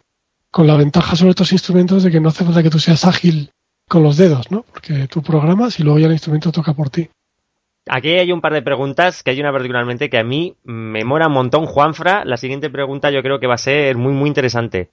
Con 0.50 0.66
la 0.66 0.76
ventaja 0.76 1.16
sobre 1.16 1.30
estos 1.30 1.52
instrumentos 1.52 2.02
de 2.02 2.10
que 2.10 2.20
no 2.20 2.28
hace 2.28 2.44
falta 2.44 2.62
que 2.62 2.70
tú 2.70 2.78
seas 2.78 3.04
ágil 3.04 3.50
con 3.88 4.02
los 4.02 4.16
dedos, 4.16 4.50
¿no? 4.50 4.62
Porque 4.62 5.08
tú 5.08 5.22
programas 5.22 5.78
y 5.80 5.82
luego 5.82 5.98
ya 5.98 6.06
el 6.06 6.12
instrumento 6.12 6.52
toca 6.52 6.72
por 6.72 6.90
ti. 6.90 7.08
Aquí 7.88 8.10
hay 8.14 8.32
un 8.32 8.40
par 8.40 8.52
de 8.52 8.62
preguntas, 8.62 9.22
que 9.22 9.30
hay 9.30 9.40
una 9.40 9.52
particularmente 9.52 10.10
que 10.10 10.18
a 10.18 10.24
mí 10.24 10.56
me 10.64 11.04
mola 11.04 11.28
un 11.28 11.34
montón. 11.34 11.66
Juanfra, 11.66 12.24
la 12.24 12.36
siguiente 12.36 12.68
pregunta 12.68 13.10
yo 13.10 13.22
creo 13.22 13.38
que 13.38 13.46
va 13.46 13.54
a 13.54 13.58
ser 13.58 13.96
muy, 13.96 14.12
muy 14.12 14.28
interesante. 14.28 14.90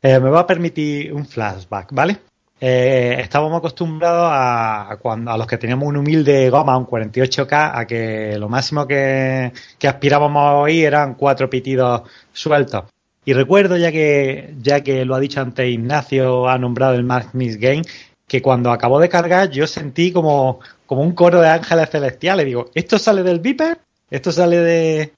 Eh, 0.00 0.20
me 0.20 0.30
va 0.30 0.40
a 0.40 0.46
permitir 0.46 1.12
un 1.12 1.26
flashback, 1.26 1.92
¿vale? 1.92 2.18
Eh, 2.60 3.16
estábamos 3.18 3.58
acostumbrados 3.58 4.30
a, 4.32 4.96
cuando, 5.02 5.30
a 5.30 5.36
los 5.36 5.46
que 5.46 5.58
teníamos 5.58 5.88
un 5.88 5.96
humilde 5.96 6.48
goma, 6.48 6.78
un 6.78 6.86
48K, 6.86 7.72
a 7.74 7.84
que 7.84 8.36
lo 8.38 8.48
máximo 8.48 8.86
que, 8.86 9.52
aspirábamos 9.86 10.42
a 10.42 10.54
oír 10.54 10.86
eran 10.86 11.14
cuatro 11.14 11.50
pitidos 11.50 12.02
sueltos. 12.32 12.84
Y 13.24 13.32
recuerdo, 13.32 13.76
ya 13.76 13.90
que, 13.90 14.54
ya 14.60 14.82
que 14.82 15.04
lo 15.04 15.16
ha 15.16 15.20
dicho 15.20 15.40
antes 15.40 15.68
Ignacio, 15.68 16.48
ha 16.48 16.56
nombrado 16.58 16.94
el 16.94 17.02
Max 17.02 17.34
Miss 17.34 17.58
Game, 17.58 17.82
que 18.26 18.40
cuando 18.40 18.70
acabó 18.70 19.00
de 19.00 19.08
cargar 19.08 19.50
yo 19.50 19.66
sentí 19.66 20.12
como, 20.12 20.60
como 20.86 21.02
un 21.02 21.12
coro 21.12 21.40
de 21.40 21.48
ángeles 21.48 21.90
celestiales. 21.90 22.46
Digo, 22.46 22.70
¿esto 22.74 22.98
sale 22.98 23.22
del 23.22 23.40
Viper? 23.40 23.78
¿Esto 24.10 24.32
sale 24.32 24.58
de, 24.58 25.12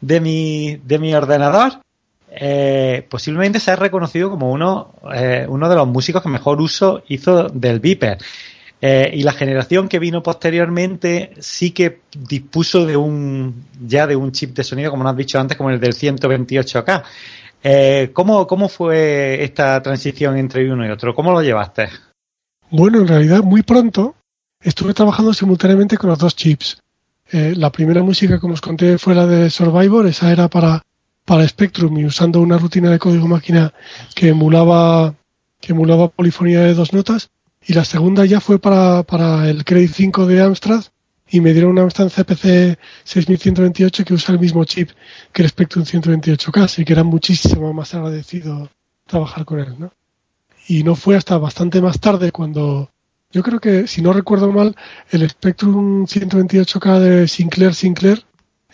de, 0.00 0.20
mi, 0.20 0.76
de 0.84 0.98
mi 0.98 1.14
ordenador? 1.14 1.80
Eh, 2.36 3.06
posiblemente 3.08 3.60
se 3.60 3.70
ha 3.70 3.76
reconocido 3.76 4.28
como 4.28 4.50
uno, 4.50 4.92
eh, 5.14 5.46
uno 5.48 5.68
de 5.68 5.76
los 5.76 5.86
músicos 5.86 6.20
que 6.22 6.28
mejor 6.28 6.60
uso 6.60 7.02
hizo 7.08 7.48
del 7.48 7.78
Viper. 7.80 8.18
Eh, 8.80 9.12
y 9.14 9.22
la 9.22 9.32
generación 9.32 9.88
que 9.88 10.00
vino 10.00 10.22
posteriormente 10.22 11.30
sí 11.38 11.70
que 11.70 12.00
dispuso 12.18 12.84
de 12.84 12.96
un 12.96 13.64
ya 13.80 14.06
de 14.06 14.16
un 14.16 14.32
chip 14.32 14.54
de 14.54 14.64
sonido, 14.64 14.90
como 14.90 15.04
nos 15.04 15.12
has 15.12 15.16
dicho 15.16 15.38
antes, 15.38 15.56
como 15.56 15.70
el 15.70 15.80
del 15.80 15.94
128K. 15.94 17.02
¿cómo, 18.12 18.46
¿Cómo 18.46 18.68
fue 18.68 19.42
esta 19.42 19.80
transición 19.80 20.36
entre 20.36 20.70
uno 20.70 20.86
y 20.86 20.90
otro? 20.90 21.14
¿Cómo 21.14 21.32
lo 21.32 21.40
llevaste? 21.40 21.88
Bueno, 22.68 22.98
en 22.98 23.08
realidad 23.08 23.42
muy 23.42 23.62
pronto 23.62 24.16
estuve 24.64 24.94
trabajando 24.94 25.32
simultáneamente 25.32 25.96
con 25.96 26.10
los 26.10 26.18
dos 26.18 26.34
chips. 26.34 26.82
la 27.30 27.70
primera 27.70 28.02
música, 28.02 28.40
como 28.40 28.54
os 28.54 28.60
conté, 28.60 28.98
fue 28.98 29.14
la 29.14 29.26
de 29.26 29.50
Survivor. 29.50 30.06
Esa 30.06 30.32
era 30.32 30.48
para 30.48 30.82
para 31.24 31.46
Spectrum 31.48 31.96
y 31.98 32.04
usando 32.04 32.40
una 32.40 32.58
rutina 32.58 32.90
de 32.90 32.98
código 32.98 33.26
máquina 33.26 33.72
que 34.14 34.28
emulaba, 34.28 35.14
que 35.60 35.72
emulaba 35.72 36.08
polifonía 36.08 36.60
de 36.60 36.74
dos 36.74 36.92
notas. 36.92 37.30
Y 37.66 37.72
la 37.72 37.84
segunda 37.84 38.26
ya 38.26 38.40
fue 38.40 38.58
para, 38.58 39.02
para 39.04 39.48
el 39.48 39.64
Credit 39.64 39.90
5 39.90 40.26
de 40.26 40.42
Amstrad 40.42 40.84
y 41.30 41.40
me 41.40 41.54
dieron 41.54 41.72
un 41.72 41.78
Amstrad 41.78 42.10
CPC 42.10 42.78
6128 43.04 44.04
que 44.04 44.14
usa 44.14 44.34
el 44.34 44.40
mismo 44.40 44.64
chip 44.64 44.90
que 45.32 45.42
el 45.42 45.48
Spectrum 45.48 45.84
128K, 45.84 46.62
así 46.62 46.84
que 46.84 46.92
era 46.92 47.04
muchísimo 47.04 47.72
más 47.72 47.94
agradecido 47.94 48.70
trabajar 49.06 49.46
con 49.46 49.60
él, 49.60 49.74
¿no? 49.78 49.92
Y 50.68 50.82
no 50.82 50.94
fue 50.94 51.16
hasta 51.16 51.38
bastante 51.38 51.80
más 51.80 52.00
tarde 52.00 52.32
cuando, 52.32 52.90
yo 53.34 53.42
creo 53.42 53.58
que, 53.58 53.88
si 53.88 54.00
no 54.00 54.12
recuerdo 54.12 54.52
mal, 54.52 54.76
el 55.10 55.28
Spectrum 55.28 56.06
128K 56.06 56.98
de 57.00 57.26
Sinclair 57.26 57.74
Sinclair 57.74 58.24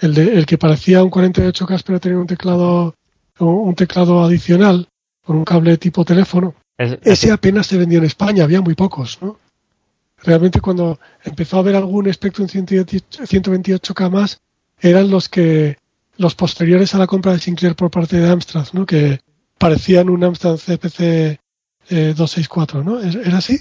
el, 0.00 0.12
de, 0.12 0.34
el 0.34 0.44
que 0.44 0.58
parecía 0.58 1.02
un 1.02 1.10
48K 1.10 1.82
pero 1.86 1.98
tenía 1.98 2.18
un 2.18 2.26
teclado 2.26 2.94
un 3.38 3.74
teclado 3.74 4.22
adicional 4.22 4.86
con 5.24 5.38
un 5.38 5.46
cable 5.46 5.78
tipo 5.78 6.04
teléfono. 6.04 6.54
Ese 6.76 7.32
apenas 7.32 7.68
se 7.68 7.78
vendió 7.78 8.00
en 8.00 8.04
España, 8.04 8.44
había 8.44 8.60
muy 8.60 8.74
pocos, 8.74 9.18
¿no? 9.22 9.38
Realmente 10.22 10.60
cuando 10.60 11.00
empezó 11.24 11.56
a 11.56 11.60
haber 11.60 11.76
algún 11.76 12.12
Spectrum 12.12 12.46
128K 12.46 14.10
más, 14.10 14.42
eran 14.78 15.08
los 15.08 15.30
que 15.30 15.78
los 16.18 16.34
posteriores 16.34 16.94
a 16.94 16.98
la 16.98 17.06
compra 17.06 17.32
de 17.32 17.38
Sinclair 17.38 17.74
por 17.74 17.90
parte 17.90 18.18
de 18.18 18.28
Amstrad, 18.28 18.66
¿no? 18.74 18.84
Que 18.84 19.20
parecían 19.56 20.10
un 20.10 20.22
Amstrad 20.22 20.58
CPC 20.58 21.40
264, 21.88 22.80
eh, 22.80 22.84
¿no? 22.84 23.00
¿Era 23.00 23.38
así? 23.38 23.58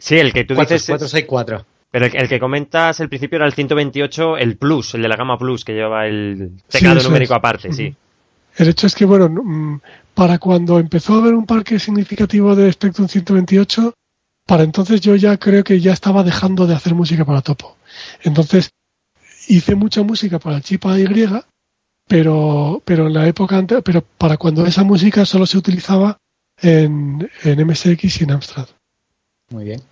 Sí, 0.00 0.16
el 0.16 0.32
que 0.32 0.44
tú 0.44 0.54
dices 0.54 0.86
464. 0.86 1.64
Pero 1.92 2.06
el, 2.06 2.28
que 2.28 2.38
comentas 2.38 3.00
al 3.00 3.08
principio 3.08 3.36
era 3.36 3.46
el 3.46 3.52
128, 3.52 4.38
el 4.38 4.56
Plus, 4.56 4.94
el 4.94 5.02
de 5.02 5.08
la 5.08 5.16
gama 5.16 5.38
Plus, 5.38 5.64
que 5.64 5.74
lleva 5.74 6.06
el 6.06 6.52
teclado 6.68 7.02
numérico 7.02 7.34
aparte, 7.34 7.72
sí. 7.72 7.94
El 8.56 8.68
hecho 8.68 8.86
es 8.86 8.94
que, 8.94 9.04
bueno, 9.04 9.28
mm, 9.28 9.80
para 10.14 10.38
cuando 10.38 10.78
empezó 10.78 11.14
a 11.14 11.18
haber 11.18 11.34
un 11.34 11.46
parque 11.46 11.78
significativo 11.78 12.54
de 12.54 12.72
Spectrum 12.72 13.08
128, 13.08 13.92
para 14.46 14.62
entonces 14.62 15.00
yo 15.00 15.16
ya 15.16 15.36
creo 15.36 15.64
que 15.64 15.80
ya 15.80 15.92
estaba 15.92 16.22
dejando 16.22 16.66
de 16.66 16.74
hacer 16.74 16.94
música 16.94 17.24
para 17.24 17.42
Topo. 17.42 17.76
Entonces, 18.22 18.70
hice 19.48 19.74
mucha 19.74 20.02
música 20.02 20.38
para 20.38 20.56
el 20.56 20.62
chip 20.62 20.86
AY, 20.86 21.42
pero, 22.06 22.82
pero 22.84 23.08
en 23.08 23.14
la 23.14 23.26
época 23.26 23.56
antes, 23.56 23.82
pero 23.84 24.02
para 24.02 24.36
cuando 24.36 24.64
esa 24.64 24.84
música 24.84 25.24
solo 25.24 25.44
se 25.46 25.58
utilizaba 25.58 26.18
en, 26.60 27.28
en 27.42 27.66
MSX 27.66 28.20
y 28.20 28.24
en 28.24 28.30
Amstrad. 28.32 28.68
Muy 29.50 29.64
bien. 29.64 29.82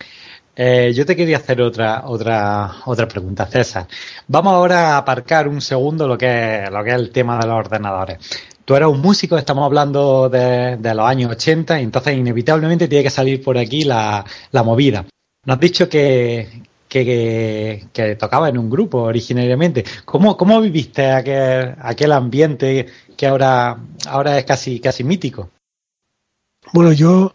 Eh, 0.54 0.92
yo 0.94 1.04
te 1.04 1.16
quería 1.16 1.38
hacer 1.38 1.60
otra, 1.62 2.02
otra, 2.06 2.76
otra 2.86 3.08
pregunta, 3.08 3.46
César. 3.46 3.88
Vamos 4.28 4.52
ahora 4.52 4.94
a 4.94 4.98
aparcar 4.98 5.48
un 5.48 5.60
segundo 5.60 6.06
lo 6.06 6.16
que 6.16 6.64
es, 6.64 6.70
lo 6.70 6.84
que 6.84 6.90
es 6.90 6.96
el 6.96 7.10
tema 7.10 7.38
de 7.38 7.46
los 7.46 7.56
ordenadores. 7.56 8.18
Tú 8.64 8.76
eres 8.76 8.88
un 8.88 9.00
músico, 9.00 9.36
estamos 9.36 9.64
hablando 9.64 10.28
de, 10.28 10.78
los 10.94 11.06
años 11.06 11.32
80, 11.32 11.80
y 11.80 11.84
entonces 11.84 12.16
inevitablemente 12.16 12.86
tiene 12.86 13.04
que 13.04 13.10
salir 13.10 13.42
por 13.42 13.58
aquí 13.58 13.82
la, 13.82 14.24
movida. 14.64 15.06
Nos 15.44 15.54
has 15.54 15.60
dicho 15.60 15.88
que, 15.88 16.62
que, 16.88 17.86
que, 17.92 18.16
tocaba 18.16 18.48
en 18.48 18.58
un 18.58 18.70
grupo 18.70 19.02
originariamente. 19.02 19.84
¿Cómo, 20.04 20.36
cómo 20.36 20.60
viviste 20.60 21.10
aquel, 21.10 21.74
aquel 21.80 22.12
ambiente 22.12 22.86
que 23.16 23.26
ahora, 23.26 23.76
ahora 24.06 24.38
es 24.38 24.44
casi, 24.44 24.78
casi 24.78 25.02
mítico? 25.02 25.50
Bueno, 26.72 26.92
yo 26.92 27.32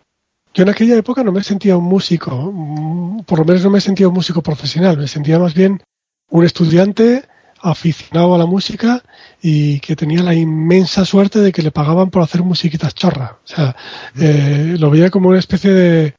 yo 0.53 0.63
en 0.63 0.69
aquella 0.69 0.95
época 0.95 1.23
no 1.23 1.31
me 1.31 1.43
sentía 1.43 1.77
un 1.77 1.85
músico, 1.85 2.51
mm, 2.53 3.23
por 3.23 3.39
lo 3.39 3.45
menos 3.45 3.63
no 3.63 3.71
me 3.71 3.81
sentía 3.81 4.07
un 4.07 4.13
músico 4.13 4.41
profesional, 4.41 4.97
me 4.97 5.07
sentía 5.07 5.39
más 5.39 5.53
bien 5.53 5.81
un 6.29 6.45
estudiante 6.45 7.23
aficionado 7.61 8.35
a 8.35 8.37
la 8.37 8.45
música 8.45 9.01
y 9.41 9.79
que 9.79 9.95
tenía 9.95 10.21
la 10.21 10.35
inmensa 10.35 11.05
suerte 11.05 11.39
de 11.39 11.51
que 11.51 11.61
le 11.61 11.71
pagaban 11.71 12.09
por 12.09 12.21
hacer 12.21 12.43
musiquitas 12.43 12.93
chorra. 12.93 13.39
O 13.43 13.47
sea, 13.47 13.75
eh, 14.19 14.75
lo 14.77 14.89
veía 14.89 15.09
como 15.09 15.29
una 15.29 15.39
especie 15.39 15.71
de 15.71 16.15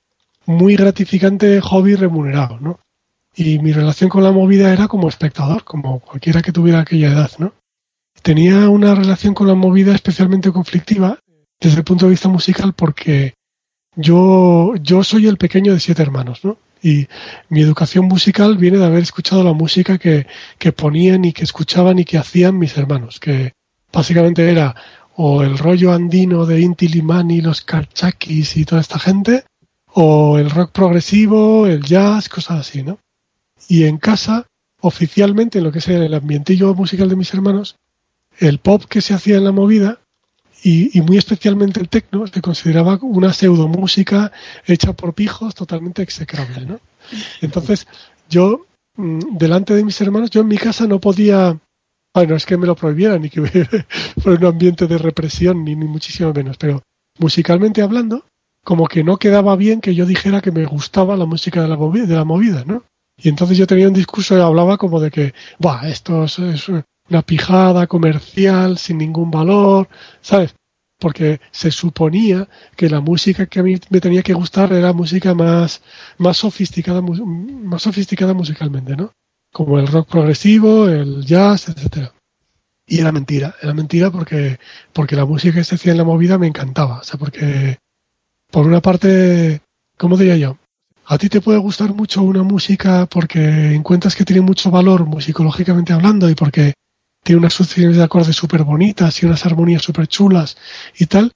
muy 0.47 0.74
gratificante 0.74 1.61
hobby 1.61 1.97
remunerado, 1.97 2.59
¿no? 2.61 2.80
Y 3.37 3.59
mi 3.59 3.72
relación 3.72 4.09
con 4.09 4.24
la 4.24 4.32
movida 4.32 4.72
era 4.72 4.89
como 4.89 5.09
espectador, 5.09 5.64
como 5.64 6.01
cualquiera 6.01 6.41
que 6.41 6.53
tuviera 6.53 6.80
aquella 6.80 7.12
edad, 7.12 7.30
¿no? 7.39 7.53
Tenía 8.22 8.68
una 8.68 8.95
relación 8.95 9.35
con 9.35 9.47
la 9.47 9.55
movida 9.55 9.95
especialmente 9.95 10.51
conflictiva 10.51 11.18
desde 11.61 11.78
el 11.78 11.85
punto 11.85 12.07
de 12.07 12.12
vista 12.12 12.28
musical 12.28 12.72
porque 12.72 13.35
yo, 13.97 14.74
yo 14.76 15.05
soy 15.05 15.26
el 15.26 15.36
pequeño 15.36 15.72
de 15.72 15.80
siete 15.80 16.03
hermanos, 16.03 16.45
¿no? 16.45 16.59
Y 16.82 17.09
mi 17.49 17.62
educación 17.62 18.07
musical 18.07 18.59
viene 18.59 18.78
de 18.78 18.84
haber 18.84 19.03
escuchado 19.03 19.42
la 19.42 19.55
música 19.55 19.97
que, 19.97 20.26
que 20.59 20.72
ponían 20.72 21.24
y 21.24 21.32
que 21.32 21.45
escuchaban 21.45 21.99
y 21.99 22.05
que 22.05 22.18
hacían 22.18 22.59
mis 22.59 22.76
hermanos, 22.76 23.20
que 23.20 23.53
básicamente 23.92 24.51
era 24.51 24.74
o 25.16 25.42
el 25.42 25.57
rollo 25.57 25.92
andino 25.92 26.45
de 26.45 26.61
Inti 26.61 26.88
Limani, 26.88 27.40
los 27.40 27.62
Karchakis 27.62 28.57
y 28.57 28.64
toda 28.64 28.80
esta 28.80 28.99
gente, 28.99 29.45
o 29.92 30.38
el 30.38 30.51
rock 30.51 30.72
progresivo, 30.72 31.66
el 31.66 31.82
jazz, 31.82 32.28
cosas 32.28 32.61
así, 32.61 32.82
¿no? 32.82 32.99
Y 33.68 33.84
en 33.84 33.99
casa, 33.99 34.47
oficialmente, 34.80 35.59
en 35.59 35.64
lo 35.64 35.72
que 35.72 35.78
es 35.78 35.88
el 35.88 36.12
ambientillo 36.12 36.74
musical 36.74 37.09
de 37.09 37.16
mis 37.16 37.32
hermanos, 37.32 37.76
el 38.38 38.59
pop 38.59 38.84
que 38.84 39.01
se 39.01 39.14
hacía 39.14 39.36
en 39.36 39.45
la 39.45 39.53
movida 39.53 40.01
y, 40.65 40.99
muy 41.03 41.19
especialmente 41.19 41.79
el 41.79 41.91
techno 41.91 42.27
se 42.27 42.41
consideraba 42.41 42.99
una 43.03 43.35
pseudo 43.35 43.69
música 43.69 44.33
hecha 44.65 44.95
por 44.95 45.12
pijos 45.12 45.55
totalmente 45.55 46.01
execrable, 46.01 46.65
¿no? 46.65 46.81
Entonces, 47.43 47.87
yo, 48.31 48.67
mm, 48.97 49.37
delante 49.37 49.75
de 49.75 49.85
mis 49.85 50.01
hermanos, 50.01 50.31
yo 50.31 50.41
en 50.41 50.49
mi 50.49 50.57
casa 50.57 50.87
no 50.87 51.01
podía, 51.01 51.59
bueno, 52.15 52.37
es 52.37 52.47
que 52.47 52.57
me 52.57 52.67
lo 52.67 52.75
prohibieran 52.75 53.21
ni 53.21 53.29
que 53.29 53.47
fuera 53.47 53.69
un 54.41 54.47
ambiente 54.47 54.87
de 54.87 54.97
represión, 54.97 55.65
ni, 55.65 55.77
ni 55.77 55.85
muchísimo 55.85 56.33
menos, 56.33 56.57
pero 56.57 56.83
musicalmente 57.19 57.83
hablando, 57.83 58.25
como 58.65 58.87
que 58.87 59.05
no 59.05 59.19
quedaba 59.19 59.57
bien 59.57 59.83
que 59.83 59.95
yo 59.95 60.07
dijera 60.07 60.41
que 60.41 60.51
me 60.51 60.65
gustaba 60.65 61.15
la 61.19 61.27
música 61.27 61.61
de 61.61 61.69
la 61.69 61.77
movida, 61.77 62.07
de 62.07 62.17
la 62.17 62.25
movida 62.25 62.65
¿no? 62.65 62.85
Y 63.19 63.29
entonces 63.29 63.59
yo 63.59 63.67
tenía 63.67 63.87
un 63.87 63.95
discurso 63.95 64.37
y 64.37 64.41
hablaba 64.41 64.79
como 64.79 64.99
de 64.99 65.11
que, 65.11 65.35
va, 65.65 65.87
esto 65.89 66.25
es, 66.25 66.39
una 67.09 67.23
pijada 67.23 67.87
comercial 67.87 68.79
sin 68.79 68.99
ningún 68.99 69.31
valor, 69.31 69.89
¿sabes? 70.21 70.55
Porque 70.99 71.41
se 71.51 71.71
suponía 71.71 72.49
que 72.77 72.89
la 72.89 73.01
música 73.01 73.47
que 73.47 73.61
a 73.61 73.63
mí 73.63 73.77
me 73.91 74.01
tenía 74.01 74.23
que 74.23 74.33
gustar 74.33 74.73
era 74.73 74.93
música 74.93 75.35
más, 75.35 75.83
más 76.19 76.39
sofisticada, 76.39 77.03
más 77.03 77.83
sofisticada 77.83 78.33
musicalmente, 78.33 78.97
¿no? 78.97 79.13
Como 79.53 79.79
el 79.79 79.87
rock 79.87 80.09
progresivo, 80.09 80.89
el 80.89 81.25
jazz, 81.25 81.69
etcétera. 81.69 82.13
Y 82.87 83.01
era 83.01 83.13
mentira, 83.13 83.55
era 83.63 83.75
mentira 83.75 84.11
porque, 84.11 84.59
porque 84.93 85.17
la 85.17 85.25
música 85.25 85.55
que 85.55 85.65
se 85.65 85.75
hacía 85.75 85.93
en 85.93 85.99
la 85.99 86.05
movida 86.05 86.39
me 86.39 86.47
encantaba, 86.47 87.01
o 87.01 87.05
sea, 87.05 87.19
porque, 87.19 87.79
por 88.51 88.67
una 88.67 88.81
parte, 88.81 89.63
¿cómo 89.97 90.17
diría 90.17 90.37
yo? 90.37 90.59
A 91.07 91.19
ti 91.19 91.29
te 91.29 91.41
puede 91.41 91.59
gustar 91.59 91.95
mucho 91.95 92.23
una 92.23 92.43
música 92.43 93.07
porque 93.07 93.75
encuentras 93.75 94.15
que 94.15 94.25
tiene 94.25 94.43
mucho 94.43 94.71
valor 94.71 95.07
musicológicamente 95.07 95.93
hablando 95.93 96.31
y 96.31 96.35
porque 96.35 96.75
tiene 97.25 97.41
unas 97.41 97.55
sucesiones 97.55 97.97
de 97.97 98.05
acordes 98.05 98.37
súper 98.37 98.62
bonitas 98.62 99.20
y 99.20 99.27
unas 99.27 99.45
armonías 99.47 99.83
súper 99.83 100.07
chulas 100.07 100.57
y 100.97 101.07
tal. 101.07 101.33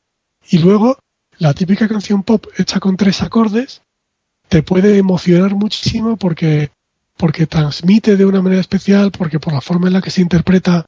Y 0.51 0.59
luego, 0.59 0.99
la 1.39 1.55
típica 1.55 1.89
canción 1.89 2.23
pop 2.23 2.47
hecha 2.57 2.79
con 2.79 2.97
tres 2.97 3.23
acordes 3.23 3.81
te 4.49 4.63
puede 4.63 4.99
emocionar 4.99 5.55
muchísimo 5.55 6.17
porque, 6.17 6.71
porque 7.17 7.47
transmite 7.47 8.17
de 8.17 8.27
una 8.27 8.43
manera 8.43 8.61
especial, 8.61 9.11
porque 9.11 9.41
por 9.41 9.55
la 9.55 9.63
forma 9.63 9.89
en 9.89 9.95
la 9.95 10.03
que 10.03 10.11
se 10.11 10.21
interpreta 10.21 10.85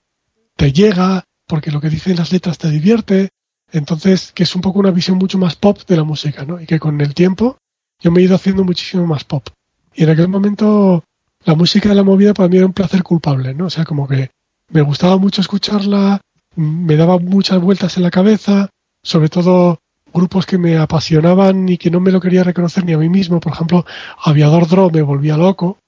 te 0.55 0.71
llega, 0.71 1.25
porque 1.47 1.71
lo 1.71 1.81
que 1.81 1.89
dicen 1.89 2.17
las 2.17 2.31
letras 2.31 2.59
te 2.59 2.71
divierte. 2.71 3.31
Entonces, 3.73 4.33
que 4.33 4.43
es 4.43 4.55
un 4.55 4.61
poco 4.61 4.81
una 4.81 4.91
visión 4.91 5.17
mucho 5.17 5.39
más 5.39 5.57
pop 5.57 5.79
de 5.87 5.97
la 5.97 6.05
música, 6.05 6.45
¿no? 6.45 6.61
Y 6.61 6.67
que 6.67 6.79
con 6.79 7.01
el 7.01 7.15
tiempo 7.15 7.57
yo 8.01 8.11
me 8.11 8.21
he 8.21 8.25
ido 8.25 8.35
haciendo 8.35 8.65
muchísimo 8.65 9.07
más 9.07 9.25
pop. 9.25 9.49
Y 9.95 10.05
en 10.05 10.11
aquel 10.11 10.29
momento 10.29 11.05
la 11.47 11.55
música 11.55 11.89
de 11.89 11.95
la 11.95 12.03
movida 12.03 12.35
para 12.35 12.51
mí 12.51 12.59
era 12.59 12.67
un 12.67 12.75
placer 12.75 13.03
culpable, 13.03 13.55
¿no? 13.55 13.67
O 13.67 13.71
sea, 13.71 13.85
como 13.85 14.07
que 14.07 14.31
me 14.71 14.83
gustaba 14.83 15.17
mucho 15.19 15.41
escucharla, 15.41 16.21
me 16.57 16.97
daba 16.97 17.19
muchas 17.19 17.61
vueltas 17.61 17.97
en 17.97 18.05
la 18.05 18.11
cabeza, 18.11 18.71
sobre 19.03 19.29
todo 19.29 19.79
grupos 20.13 20.47
que 20.47 20.59
me 20.59 20.77
apasionaban 20.77 21.69
y 21.69 21.79
que 21.79 21.91
no 21.91 22.01
me 22.01 22.11
lo 22.11 22.21
quería 22.21 22.45
reconocer 22.45 22.85
ni 22.85 22.93
a 22.93 22.99
mí 22.99 23.09
mismo. 23.09 23.41
Por 23.41 23.53
ejemplo, 23.53 23.85
Aviador 24.25 24.69
Dro 24.69 24.91
me 24.91 25.03
volvía 25.03 25.37
loco. 25.37 25.79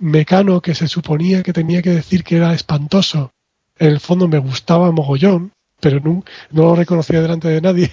Mecano, 0.00 0.60
que 0.60 0.74
se 0.74 0.86
suponía 0.86 1.42
que 1.42 1.52
tenía 1.52 1.82
que 1.82 1.90
decir 1.90 2.22
que 2.22 2.36
era 2.36 2.54
espantoso, 2.54 3.32
en 3.78 3.88
el 3.88 4.00
fondo 4.00 4.28
me 4.28 4.38
gustaba 4.38 4.92
mogollón, 4.92 5.50
pero 5.80 5.98
no, 5.98 6.24
no 6.52 6.62
lo 6.62 6.76
reconocía 6.76 7.20
delante 7.20 7.48
de 7.48 7.60
nadie. 7.60 7.90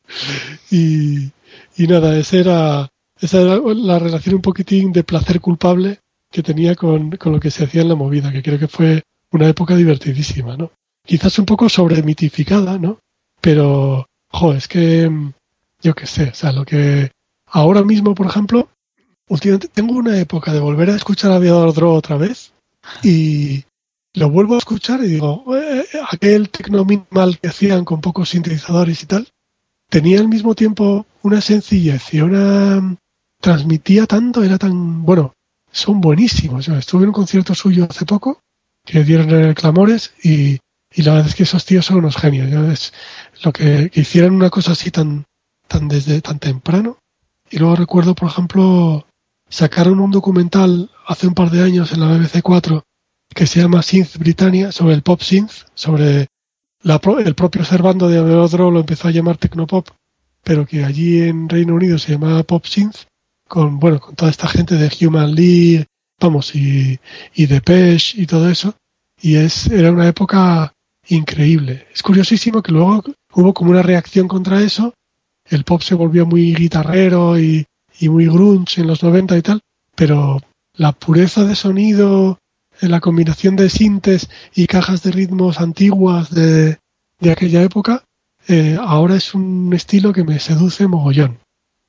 y, 0.70 1.30
y 1.76 1.86
nada, 1.86 2.16
esa 2.16 2.36
era, 2.38 2.88
esa 3.20 3.40
era 3.40 3.60
la 3.74 3.98
relación 3.98 4.36
un 4.36 4.42
poquitín 4.42 4.92
de 4.92 5.04
placer 5.04 5.40
culpable 5.40 5.98
que 6.30 6.42
tenía 6.42 6.74
con, 6.74 7.10
con 7.12 7.32
lo 7.32 7.40
que 7.40 7.50
se 7.50 7.64
hacía 7.64 7.82
en 7.82 7.88
la 7.88 7.94
movida, 7.94 8.32
que 8.32 8.42
creo 8.42 8.58
que 8.58 8.68
fue 8.68 9.02
una 9.36 9.48
época 9.48 9.76
divertidísima, 9.76 10.56
¿no? 10.56 10.72
Quizás 11.04 11.38
un 11.38 11.46
poco 11.46 11.68
sobremitificada, 11.68 12.78
¿no? 12.78 12.98
Pero, 13.40 14.06
jo, 14.28 14.52
es 14.54 14.66
que, 14.66 15.10
yo 15.80 15.94
qué 15.94 16.06
sé, 16.06 16.30
o 16.30 16.34
sea, 16.34 16.52
lo 16.52 16.64
que 16.64 17.10
ahora 17.46 17.82
mismo, 17.82 18.14
por 18.14 18.26
ejemplo, 18.26 18.68
últimamente 19.28 19.68
tengo 19.68 19.94
una 19.94 20.18
época 20.18 20.52
de 20.52 20.60
volver 20.60 20.90
a 20.90 20.96
escuchar 20.96 21.32
a 21.32 21.36
Aviador 21.36 21.72
Dro 21.72 21.94
otra 21.94 22.16
vez 22.16 22.52
y 23.02 23.64
lo 24.14 24.30
vuelvo 24.30 24.54
a 24.54 24.58
escuchar 24.58 25.04
y 25.04 25.08
digo, 25.08 25.44
eh, 25.56 25.86
aquel 26.10 26.48
tecno 26.48 26.84
minimal 26.84 27.38
que 27.38 27.48
hacían 27.48 27.84
con 27.84 28.00
pocos 28.00 28.30
sintetizadores 28.30 29.02
y 29.02 29.06
tal, 29.06 29.28
tenía 29.88 30.20
al 30.20 30.28
mismo 30.28 30.54
tiempo 30.54 31.06
una 31.22 31.40
sencillez 31.40 32.14
y 32.14 32.20
una 32.20 32.96
transmitía 33.40 34.06
tanto, 34.06 34.42
era 34.42 34.58
tan 34.58 35.04
bueno, 35.04 35.34
son 35.70 36.00
buenísimos. 36.00 36.66
Yo 36.66 36.76
estuve 36.76 37.02
en 37.02 37.08
un 37.08 37.14
concierto 37.14 37.54
suyo 37.54 37.86
hace 37.88 38.06
poco 38.06 38.40
que 38.86 39.04
dieron 39.04 39.28
en 39.30 39.44
el 39.44 39.54
Clamores 39.54 40.14
y, 40.22 40.58
y 40.92 41.02
la 41.02 41.12
verdad 41.12 41.28
es 41.28 41.34
que 41.34 41.42
esos 41.42 41.66
tíos 41.66 41.84
son 41.84 41.98
unos 41.98 42.16
genios. 42.16 42.48
Es 42.72 42.92
lo 43.44 43.52
que, 43.52 43.90
hicieran 43.94 44.32
una 44.32 44.48
cosa 44.48 44.72
así 44.72 44.90
tan, 44.90 45.26
tan 45.68 45.88
desde 45.88 46.22
tan 46.22 46.38
temprano. 46.38 46.98
Y 47.50 47.58
luego 47.58 47.76
recuerdo, 47.76 48.14
por 48.14 48.28
ejemplo, 48.28 49.06
sacaron 49.48 50.00
un 50.00 50.10
documental 50.10 50.90
hace 51.06 51.26
un 51.26 51.34
par 51.34 51.50
de 51.50 51.62
años 51.62 51.92
en 51.92 52.00
la 52.00 52.08
BBC 52.08 52.40
4 52.42 52.82
que 53.34 53.46
se 53.46 53.60
llama 53.60 53.82
Synth 53.82 54.16
Britannia 54.16 54.72
sobre 54.72 54.94
el 54.94 55.02
pop 55.02 55.20
synth, 55.20 55.66
sobre 55.74 56.28
la, 56.82 57.00
el 57.24 57.34
propio 57.34 57.64
Servando 57.64 58.08
de 58.08 58.18
Avedro 58.18 58.70
lo 58.70 58.80
empezó 58.80 59.08
a 59.08 59.10
llamar 59.10 59.36
Tecnopop, 59.36 59.88
pero 60.42 60.64
que 60.64 60.84
allí 60.84 61.22
en 61.22 61.48
Reino 61.48 61.74
Unido 61.74 61.98
se 61.98 62.12
llamaba 62.12 62.44
Pop 62.44 62.64
Synth, 62.64 63.06
con 63.48 63.80
bueno, 63.80 64.00
con 64.00 64.14
toda 64.14 64.30
esta 64.30 64.46
gente 64.46 64.76
de 64.76 64.90
Human 65.04 65.34
League, 65.34 65.86
vamos, 66.20 66.54
y, 66.54 66.98
y 67.34 67.46
Depeche 67.46 68.20
y 68.20 68.26
todo 68.26 68.48
eso. 68.48 68.74
Y 69.20 69.36
es, 69.36 69.66
era 69.68 69.92
una 69.92 70.08
época 70.08 70.72
increíble. 71.08 71.86
Es 71.92 72.02
curiosísimo 72.02 72.62
que 72.62 72.72
luego 72.72 73.04
hubo 73.34 73.54
como 73.54 73.70
una 73.70 73.82
reacción 73.82 74.28
contra 74.28 74.60
eso. 74.62 74.94
El 75.48 75.64
pop 75.64 75.82
se 75.82 75.94
volvió 75.94 76.26
muy 76.26 76.54
guitarrero 76.54 77.38
y, 77.38 77.66
muy 78.02 78.26
grunge 78.26 78.80
en 78.80 78.88
los 78.88 79.02
90 79.02 79.38
y 79.38 79.42
tal, 79.42 79.60
pero 79.94 80.40
la 80.74 80.92
pureza 80.92 81.44
de 81.44 81.54
sonido, 81.54 82.38
la 82.80 83.00
combinación 83.00 83.56
de 83.56 83.70
sintes 83.70 84.28
y 84.54 84.66
cajas 84.66 85.02
de 85.02 85.12
ritmos 85.12 85.60
antiguas 85.60 86.30
de, 86.30 86.78
de 87.20 87.30
aquella 87.30 87.62
época, 87.62 88.04
eh, 88.48 88.76
ahora 88.78 89.16
es 89.16 89.34
un 89.34 89.72
estilo 89.72 90.12
que 90.12 90.24
me 90.24 90.38
seduce 90.38 90.86
mogollón. 90.86 91.38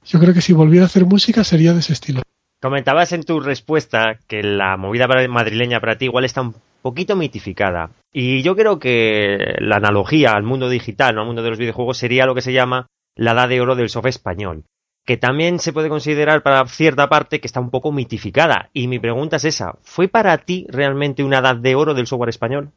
Yo 0.05 0.19
creo 0.19 0.33
que 0.33 0.41
si 0.41 0.53
volviera 0.53 0.85
a 0.85 0.87
hacer 0.87 1.05
música 1.05 1.43
sería 1.43 1.73
de 1.73 1.81
ese 1.81 1.93
estilo. 1.93 2.21
Comentabas 2.61 3.11
en 3.11 3.23
tu 3.23 3.39
respuesta 3.39 4.17
que 4.27 4.41
la 4.41 4.77
movida 4.77 5.07
madrileña 5.29 5.79
para 5.79 5.97
ti 5.97 6.05
igual 6.05 6.25
está 6.25 6.41
un 6.41 6.55
poquito 6.81 7.15
mitificada. 7.15 7.91
Y 8.11 8.41
yo 8.41 8.55
creo 8.55 8.79
que 8.79 9.55
la 9.59 9.75
analogía 9.75 10.31
al 10.31 10.43
mundo 10.43 10.69
digital, 10.69 11.19
al 11.19 11.25
mundo 11.25 11.43
de 11.43 11.49
los 11.49 11.59
videojuegos, 11.59 11.97
sería 11.97 12.25
lo 12.25 12.33
que 12.33 12.41
se 12.41 12.53
llama 12.53 12.87
la 13.15 13.33
edad 13.33 13.49
de 13.49 13.61
oro 13.61 13.75
del 13.75 13.89
software 13.89 14.09
español, 14.09 14.63
que 15.05 15.17
también 15.17 15.59
se 15.59 15.73
puede 15.73 15.89
considerar 15.89 16.41
para 16.43 16.65
cierta 16.67 17.09
parte 17.09 17.39
que 17.39 17.47
está 17.47 17.59
un 17.59 17.69
poco 17.69 17.91
mitificada. 17.91 18.69
Y 18.73 18.87
mi 18.87 18.99
pregunta 18.99 19.35
es 19.35 19.45
esa, 19.45 19.75
¿fue 19.83 20.07
para 20.07 20.37
ti 20.39 20.65
realmente 20.69 21.23
una 21.23 21.39
edad 21.39 21.55
de 21.55 21.75
oro 21.75 21.93
del 21.93 22.07
software 22.07 22.29
español? 22.29 22.71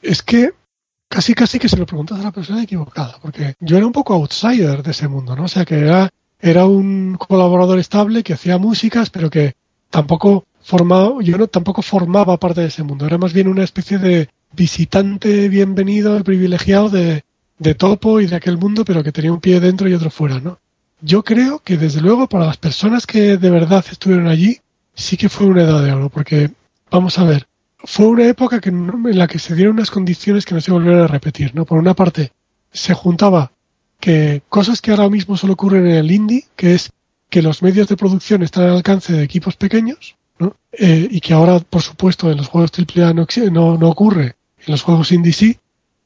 Es 0.00 0.22
que 0.22 0.52
casi 1.08 1.34
casi 1.34 1.58
que 1.58 1.68
se 1.68 1.76
lo 1.76 1.86
preguntas 1.86 2.20
a 2.20 2.22
la 2.22 2.32
persona 2.32 2.62
equivocada, 2.62 3.18
porque 3.20 3.54
yo 3.60 3.76
era 3.76 3.86
un 3.86 3.92
poco 3.92 4.14
outsider 4.14 4.82
de 4.82 4.90
ese 4.90 5.08
mundo, 5.08 5.34
¿no? 5.34 5.44
O 5.44 5.48
sea, 5.48 5.64
que 5.64 5.80
era 5.80 6.08
era 6.40 6.66
un 6.66 7.16
colaborador 7.16 7.78
estable 7.78 8.22
que 8.22 8.34
hacía 8.34 8.58
músicas, 8.58 9.10
pero 9.10 9.30
que 9.30 9.54
tampoco 9.90 10.44
formaba, 10.62 11.22
yo 11.22 11.38
no 11.38 11.46
tampoco 11.46 11.82
formaba 11.82 12.36
parte 12.36 12.60
de 12.60 12.68
ese 12.68 12.82
mundo. 12.82 13.06
Era 13.06 13.18
más 13.18 13.32
bien 13.32 13.48
una 13.48 13.64
especie 13.64 13.98
de 13.98 14.28
visitante 14.52 15.48
bienvenido, 15.48 16.22
privilegiado 16.22 16.88
de, 16.90 17.24
de 17.58 17.74
topo 17.74 18.20
y 18.20 18.26
de 18.26 18.36
aquel 18.36 18.58
mundo, 18.58 18.84
pero 18.84 19.02
que 19.02 19.12
tenía 19.12 19.32
un 19.32 19.40
pie 19.40 19.60
dentro 19.60 19.88
y 19.88 19.94
otro 19.94 20.10
fuera, 20.10 20.40
¿no? 20.40 20.58
Yo 21.00 21.22
creo 21.22 21.60
que 21.60 21.76
desde 21.76 22.00
luego 22.00 22.28
para 22.28 22.46
las 22.46 22.56
personas 22.56 23.06
que 23.06 23.36
de 23.36 23.50
verdad 23.50 23.84
estuvieron 23.90 24.26
allí, 24.26 24.58
sí 24.94 25.16
que 25.16 25.28
fue 25.28 25.46
una 25.46 25.62
edad 25.62 25.82
de 25.82 25.92
oro, 25.92 26.08
porque 26.08 26.50
vamos 26.90 27.18
a 27.18 27.24
ver, 27.24 27.46
fue 27.78 28.06
una 28.06 28.26
época 28.26 28.60
que, 28.60 28.70
en 28.70 29.18
la 29.18 29.28
que 29.28 29.38
se 29.38 29.54
dieron 29.54 29.76
unas 29.76 29.90
condiciones 29.90 30.44
que 30.44 30.54
no 30.54 30.60
se 30.60 30.72
volvieron 30.72 31.02
a 31.02 31.06
repetir, 31.06 31.54
¿no? 31.54 31.64
Por 31.64 31.78
una 31.78 31.94
parte, 31.94 32.32
se 32.72 32.94
juntaba 32.94 33.52
que 34.00 34.42
cosas 34.48 34.80
que 34.80 34.90
ahora 34.90 35.08
mismo 35.08 35.36
solo 35.36 35.54
ocurren 35.54 35.86
en 35.86 35.96
el 35.96 36.10
indie, 36.10 36.46
que 36.56 36.74
es 36.74 36.90
que 37.28 37.42
los 37.42 37.62
medios 37.62 37.88
de 37.88 37.96
producción 37.96 38.42
están 38.42 38.64
al 38.64 38.76
alcance 38.76 39.12
de 39.12 39.22
equipos 39.22 39.56
pequeños. 39.56 40.16
Eh, 40.70 41.08
y 41.10 41.20
que 41.20 41.34
ahora, 41.34 41.58
por 41.58 41.82
supuesto, 41.82 42.30
en 42.30 42.36
los 42.36 42.46
juegos 42.46 42.70
AAA 42.70 43.12
no, 43.12 43.26
no, 43.50 43.76
no 43.76 43.88
ocurre, 43.88 44.36
en 44.64 44.72
los 44.72 44.82
juegos 44.82 45.10
indie 45.10 45.32
sí, 45.32 45.58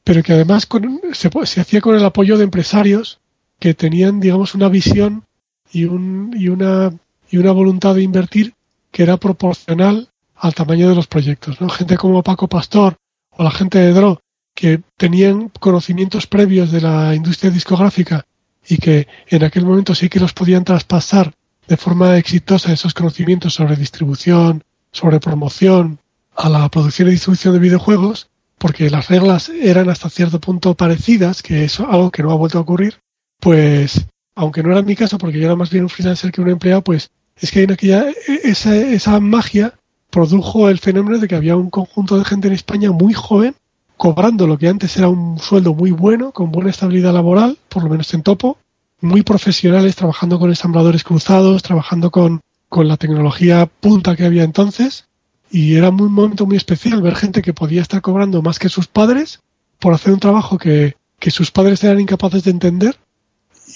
pero 0.03 0.23
que 0.23 0.33
además 0.33 0.65
con, 0.65 1.01
se, 1.13 1.29
se, 1.45 1.61
hacía 1.61 1.81
con 1.81 1.95
el 1.95 2.03
apoyo 2.03 2.37
de 2.37 2.45
empresarios 2.45 3.19
que 3.59 3.75
tenían, 3.75 4.19
digamos, 4.19 4.55
una 4.55 4.69
visión 4.69 5.25
y, 5.71 5.85
un, 5.85 6.33
y, 6.35 6.47
una, 6.49 6.91
y 7.29 7.37
una 7.37 7.51
voluntad 7.51 7.93
de 7.93 8.01
invertir 8.01 8.53
que 8.91 9.03
era 9.03 9.17
proporcional 9.17 10.09
al 10.35 10.55
tamaño 10.55 10.89
de 10.89 10.95
los 10.95 11.07
proyectos. 11.07 11.61
¿no? 11.61 11.69
Gente 11.69 11.95
como 11.95 12.23
Paco 12.23 12.47
Pastor 12.47 12.95
o 13.29 13.43
la 13.43 13.51
gente 13.51 13.79
de 13.79 13.93
Dro, 13.93 14.21
que 14.63 14.81
tenían 14.95 15.51
conocimientos 15.59 16.25
previos 16.25 16.71
de 16.71 16.79
la 16.79 17.13
industria 17.13 17.51
discográfica 17.51 18.23
y 18.65 18.77
que 18.77 19.09
en 19.27 19.43
aquel 19.43 19.65
momento 19.65 19.93
sí 19.93 20.07
que 20.07 20.21
los 20.21 20.31
podían 20.31 20.63
traspasar 20.63 21.33
de 21.67 21.75
forma 21.75 22.17
exitosa 22.17 22.71
esos 22.71 22.93
conocimientos 22.93 23.55
sobre 23.55 23.75
distribución, 23.75 24.63
sobre 24.89 25.19
promoción, 25.19 25.99
a 26.37 26.47
la 26.47 26.69
producción 26.69 27.09
y 27.09 27.11
distribución 27.11 27.55
de 27.55 27.59
videojuegos, 27.59 28.29
porque 28.57 28.89
las 28.89 29.09
reglas 29.09 29.49
eran 29.49 29.89
hasta 29.89 30.09
cierto 30.09 30.39
punto 30.39 30.75
parecidas, 30.75 31.43
que 31.43 31.65
es 31.65 31.81
algo 31.81 32.09
que 32.09 32.23
no 32.23 32.31
ha 32.31 32.35
vuelto 32.35 32.57
a 32.57 32.61
ocurrir, 32.61 33.01
pues, 33.41 34.05
aunque 34.33 34.63
no 34.63 34.71
era 34.71 34.81
mi 34.81 34.95
caso, 34.95 35.17
porque 35.17 35.39
yo 35.39 35.47
era 35.47 35.57
más 35.57 35.71
bien 35.71 35.83
un 35.83 35.89
freelancer 35.89 36.31
que 36.31 36.39
un 36.39 36.47
empleado, 36.47 36.85
pues 36.85 37.09
es 37.35 37.51
que 37.51 37.63
en 37.63 37.71
aquella, 37.73 38.05
esa, 38.45 38.73
esa 38.77 39.19
magia 39.19 39.73
produjo 40.09 40.69
el 40.69 40.79
fenómeno 40.79 41.19
de 41.19 41.27
que 41.27 41.35
había 41.35 41.57
un 41.57 41.69
conjunto 41.69 42.17
de 42.17 42.23
gente 42.23 42.47
en 42.47 42.53
España 42.53 42.93
muy 42.93 43.13
joven 43.13 43.55
cobrando 44.03 44.47
lo 44.47 44.57
que 44.57 44.67
antes 44.67 44.97
era 44.97 45.07
un 45.07 45.39
sueldo 45.39 45.73
muy 45.73 45.91
bueno, 45.91 46.33
con 46.33 46.51
buena 46.51 46.71
estabilidad 46.71 47.13
laboral, 47.13 47.57
por 47.69 47.83
lo 47.83 47.89
menos 47.89 48.13
en 48.13 48.21
topo, 48.21 48.57
muy 48.99 49.21
profesionales, 49.21 49.95
trabajando 49.95 50.39
con 50.39 50.49
ensambladores 50.49 51.05
cruzados, 51.05 51.63
trabajando 51.63 52.11
con, 52.11 52.41
con 52.67 52.89
la 52.89 52.97
tecnología 52.97 53.65
punta 53.65 54.17
que 54.17 54.25
había 54.25 54.43
entonces, 54.43 55.05
y 55.49 55.75
era 55.75 55.87
un 55.87 56.11
momento 56.11 56.45
muy 56.45 56.57
especial 56.57 57.01
ver 57.01 57.15
gente 57.15 57.41
que 57.41 57.53
podía 57.53 57.81
estar 57.81 58.01
cobrando 58.01 58.41
más 58.41 58.59
que 58.59 58.67
sus 58.67 58.87
padres 58.87 59.39
por 59.79 59.93
hacer 59.93 60.11
un 60.11 60.19
trabajo 60.19 60.57
que, 60.57 60.97
que 61.17 61.31
sus 61.31 61.51
padres 61.51 61.81
eran 61.85 62.01
incapaces 62.01 62.43
de 62.43 62.51
entender, 62.51 62.97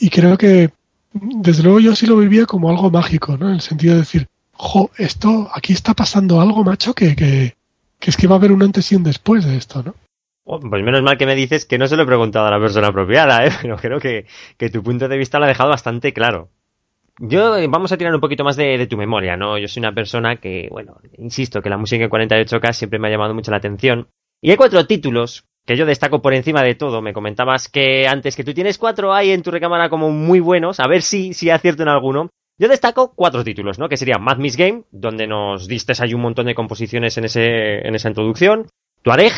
y 0.02 0.10
creo 0.10 0.38
que, 0.38 0.72
desde 1.14 1.64
luego 1.64 1.80
yo 1.80 1.96
sí 1.96 2.06
lo 2.06 2.18
vivía 2.18 2.46
como 2.46 2.70
algo 2.70 2.92
mágico, 2.92 3.38
¿no? 3.38 3.48
En 3.48 3.56
el 3.56 3.62
sentido 3.62 3.94
de 3.94 4.02
decir, 4.02 4.28
jo, 4.52 4.92
esto, 4.98 5.50
aquí 5.54 5.72
está 5.72 5.94
pasando 5.94 6.42
algo, 6.42 6.66
macho, 6.66 6.94
que, 6.94 7.16
que, 7.16 7.56
que 7.98 8.10
es 8.10 8.18
que 8.18 8.28
va 8.28 8.36
a 8.36 8.40
haber 8.40 8.52
un 8.52 8.62
antes 8.62 8.92
y 8.92 8.96
un 8.98 9.04
después 9.04 9.46
de 9.46 9.56
esto, 9.56 9.84
¿no? 9.84 9.96
Pues 10.48 10.82
menos 10.82 11.04
mal 11.04 11.18
que 11.18 11.26
me 11.26 11.36
dices 11.36 11.66
que 11.66 11.78
no 11.78 11.88
se 11.88 11.98
lo 11.98 12.04
he 12.04 12.06
preguntado 12.06 12.48
a 12.48 12.52
la 12.52 12.60
persona 12.60 12.88
apropiada, 12.88 13.46
¿eh? 13.46 13.50
pero 13.62 13.76
creo 13.76 14.00
que, 14.00 14.26
que 14.58 14.70
tu 14.70 14.82
punto 14.82 15.10
de 15.10 15.18
vista 15.18 15.40
lo 15.40 15.46
ha 15.46 15.50
dejado 15.50 15.70
bastante 15.70 16.14
claro. 16.14 16.50
Yo 17.20 17.58
eh, 17.58 17.68
vamos 17.68 17.92
a 17.92 17.98
tirar 17.98 18.14
un 18.14 18.22
poquito 18.22 18.44
más 18.44 18.56
de, 18.56 18.78
de, 18.78 18.88
tu 18.88 18.96
memoria, 18.96 19.36
¿no? 19.36 19.58
Yo 19.58 19.68
soy 19.68 19.82
una 19.82 19.92
persona 19.92 20.38
que, 20.38 20.68
bueno, 20.72 21.00
insisto 21.18 21.62
que 21.62 21.70
la 21.70 21.78
música 21.78 22.04
en 22.04 22.10
48K 22.10 22.74
siempre 22.74 23.00
me 23.00 23.08
ha 23.08 23.12
llamado 23.12 23.34
mucho 23.34 23.52
la 23.52 23.58
atención. 23.58 24.08
Y 24.40 24.52
hay 24.52 24.58
cuatro 24.58 24.86
títulos 24.86 25.46
que 25.66 25.76
yo 25.76 25.86
destaco 25.86 26.22
por 26.22 26.34
encima 26.34 26.64
de 26.64 26.76
todo. 26.76 27.02
Me 27.02 27.14
comentabas 27.14 27.68
que 27.68 28.08
antes 28.08 28.36
que 28.36 28.44
tú 28.44 28.54
tienes 28.54 28.78
cuatro 28.78 29.14
hay 29.14 29.32
en 29.32 29.42
tu 29.42 29.52
recámara 29.52 29.90
como 29.90 30.12
muy 30.12 30.40
buenos, 30.40 30.80
a 30.80 30.88
ver 30.88 31.02
si, 31.02 31.34
si 31.34 31.50
acierto 31.50 31.84
en 31.84 31.90
alguno. 31.90 32.30
Yo 32.58 32.70
destaco 32.70 33.14
cuatro 33.16 33.44
títulos, 33.44 33.78
¿no? 33.78 33.90
Que 33.90 33.98
serían 33.98 34.24
Mad 34.24 34.38
Miss 34.38 34.56
Game, 34.56 34.84
donde 34.92 35.28
nos 35.28 35.68
diste 35.68 35.94
ahí 36.00 36.14
un 36.14 36.22
montón 36.22 36.46
de 36.46 36.56
composiciones 36.56 37.18
en, 37.18 37.26
ese, 37.26 37.86
en 37.86 37.96
esa 37.96 38.08
introducción. 38.08 38.68
Tuareg, 39.04 39.34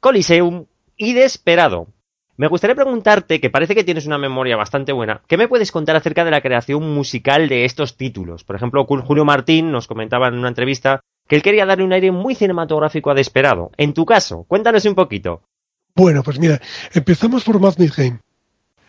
Coliseum 0.00 0.66
y 0.96 1.12
Desperado. 1.12 1.88
Me 2.38 2.48
gustaría 2.48 2.74
preguntarte, 2.74 3.40
que 3.40 3.48
parece 3.48 3.74
que 3.74 3.84
tienes 3.84 4.06
una 4.06 4.18
memoria 4.18 4.56
bastante 4.56 4.92
buena, 4.92 5.22
¿qué 5.26 5.38
me 5.38 5.48
puedes 5.48 5.72
contar 5.72 5.96
acerca 5.96 6.24
de 6.24 6.30
la 6.30 6.42
creación 6.42 6.94
musical 6.94 7.48
de 7.48 7.64
estos 7.64 7.96
títulos? 7.96 8.44
Por 8.44 8.56
ejemplo, 8.56 8.84
Julio 8.84 9.24
Martín 9.24 9.72
nos 9.72 9.86
comentaba 9.86 10.28
en 10.28 10.34
una 10.34 10.48
entrevista 10.48 11.00
que 11.26 11.36
él 11.36 11.42
quería 11.42 11.64
darle 11.64 11.84
un 11.84 11.94
aire 11.94 12.12
muy 12.12 12.34
cinematográfico 12.34 13.10
a 13.10 13.14
Desperado. 13.14 13.70
En 13.78 13.94
tu 13.94 14.04
caso, 14.04 14.44
cuéntanos 14.48 14.84
un 14.84 14.94
poquito. 14.94 15.42
Bueno, 15.94 16.22
pues 16.22 16.38
mira, 16.38 16.60
empezamos 16.92 17.42
por 17.42 17.58
Mad 17.58 17.78
Miss 17.78 17.96
Game. 17.96 18.18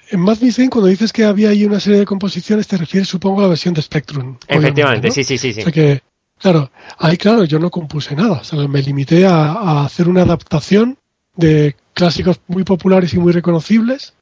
En 0.09 0.19
Mad 0.19 0.37
Miss 0.41 0.57
Game, 0.57 0.69
cuando 0.69 0.89
dices 0.89 1.13
que 1.13 1.23
había 1.23 1.49
ahí 1.49 1.63
una 1.65 1.79
serie 1.79 1.99
de 1.99 2.05
composiciones, 2.05 2.67
te 2.67 2.75
refieres, 2.75 3.07
supongo, 3.07 3.39
a 3.39 3.43
la 3.43 3.49
versión 3.49 3.73
de 3.73 3.81
Spectrum. 3.81 4.37
Efectivamente, 4.47 5.07
¿no? 5.07 5.13
sí, 5.13 5.23
sí, 5.23 5.37
sí. 5.37 5.53
sí. 5.53 5.61
O 5.61 5.63
sea 5.63 5.71
que, 5.71 6.01
claro, 6.39 6.71
ahí, 6.97 7.17
claro, 7.17 7.43
yo 7.43 7.59
no 7.59 7.69
compuse 7.69 8.15
nada. 8.15 8.41
Me 8.67 8.81
limité 8.81 9.25
a, 9.25 9.51
a 9.53 9.85
hacer 9.85 10.07
una 10.07 10.23
adaptación 10.23 10.97
de 11.35 11.75
clásicos 11.93 12.41
muy 12.47 12.63
populares 12.63 13.13
y 13.13 13.19
muy 13.19 13.31
reconocibles 13.31 14.13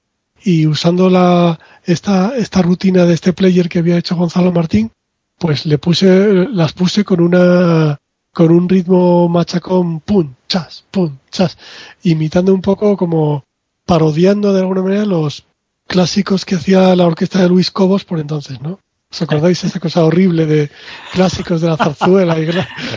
y 0.44 0.68
usando 0.68 1.10
la 1.10 1.60
esta 1.84 2.38
esta 2.38 2.62
rutina 2.62 3.06
de 3.06 3.14
este 3.14 3.34
player 3.34 3.68
que 3.68 3.80
había 3.80 3.98
hecho 3.98 4.16
Gonzalo 4.16 4.52
Martín 4.52 4.92
pues 5.38 5.66
le 5.66 5.78
puse 5.78 6.48
las 6.52 6.74
puse 6.74 7.04
con 7.04 7.20
una 7.22 7.98
con 8.32 8.52
un 8.52 8.70
ritmo 8.70 9.28
machacón 9.28 10.02
pum 10.02 10.36
chas 10.48 10.86
pum 10.92 11.18
chas 11.32 11.58
imitando 12.04 12.54
un 12.54 12.62
poco 12.62 12.96
como 12.96 13.44
parodiando 13.86 14.54
de 14.54 14.60
alguna 14.60 14.84
manera 14.84 15.06
los 15.06 15.46
clásicos 15.88 16.46
que 16.46 16.56
hacía 16.56 16.96
la 16.96 17.08
orquesta 17.08 17.42
de 17.42 17.50
Luis 17.50 17.72
Cobos 17.72 18.06
por 18.06 18.20
entonces 18.20 18.62
no 18.62 18.80
¿Os 19.16 19.22
acordáis 19.22 19.64
esa 19.64 19.80
cosa 19.80 20.04
horrible 20.04 20.46
de 20.46 20.70
clásicos 21.14 21.62
de 21.62 21.70
la 21.70 21.78
zarzuela 21.78 22.38
y 22.38 22.48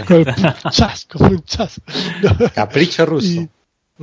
con 0.04 0.16
el 0.18 0.26
chas, 0.72 1.06
con 1.06 1.32
un 1.32 1.44
chas? 1.44 1.80
Capricho 2.54 3.06
ruso. 3.06 3.28
Y, 3.28 3.48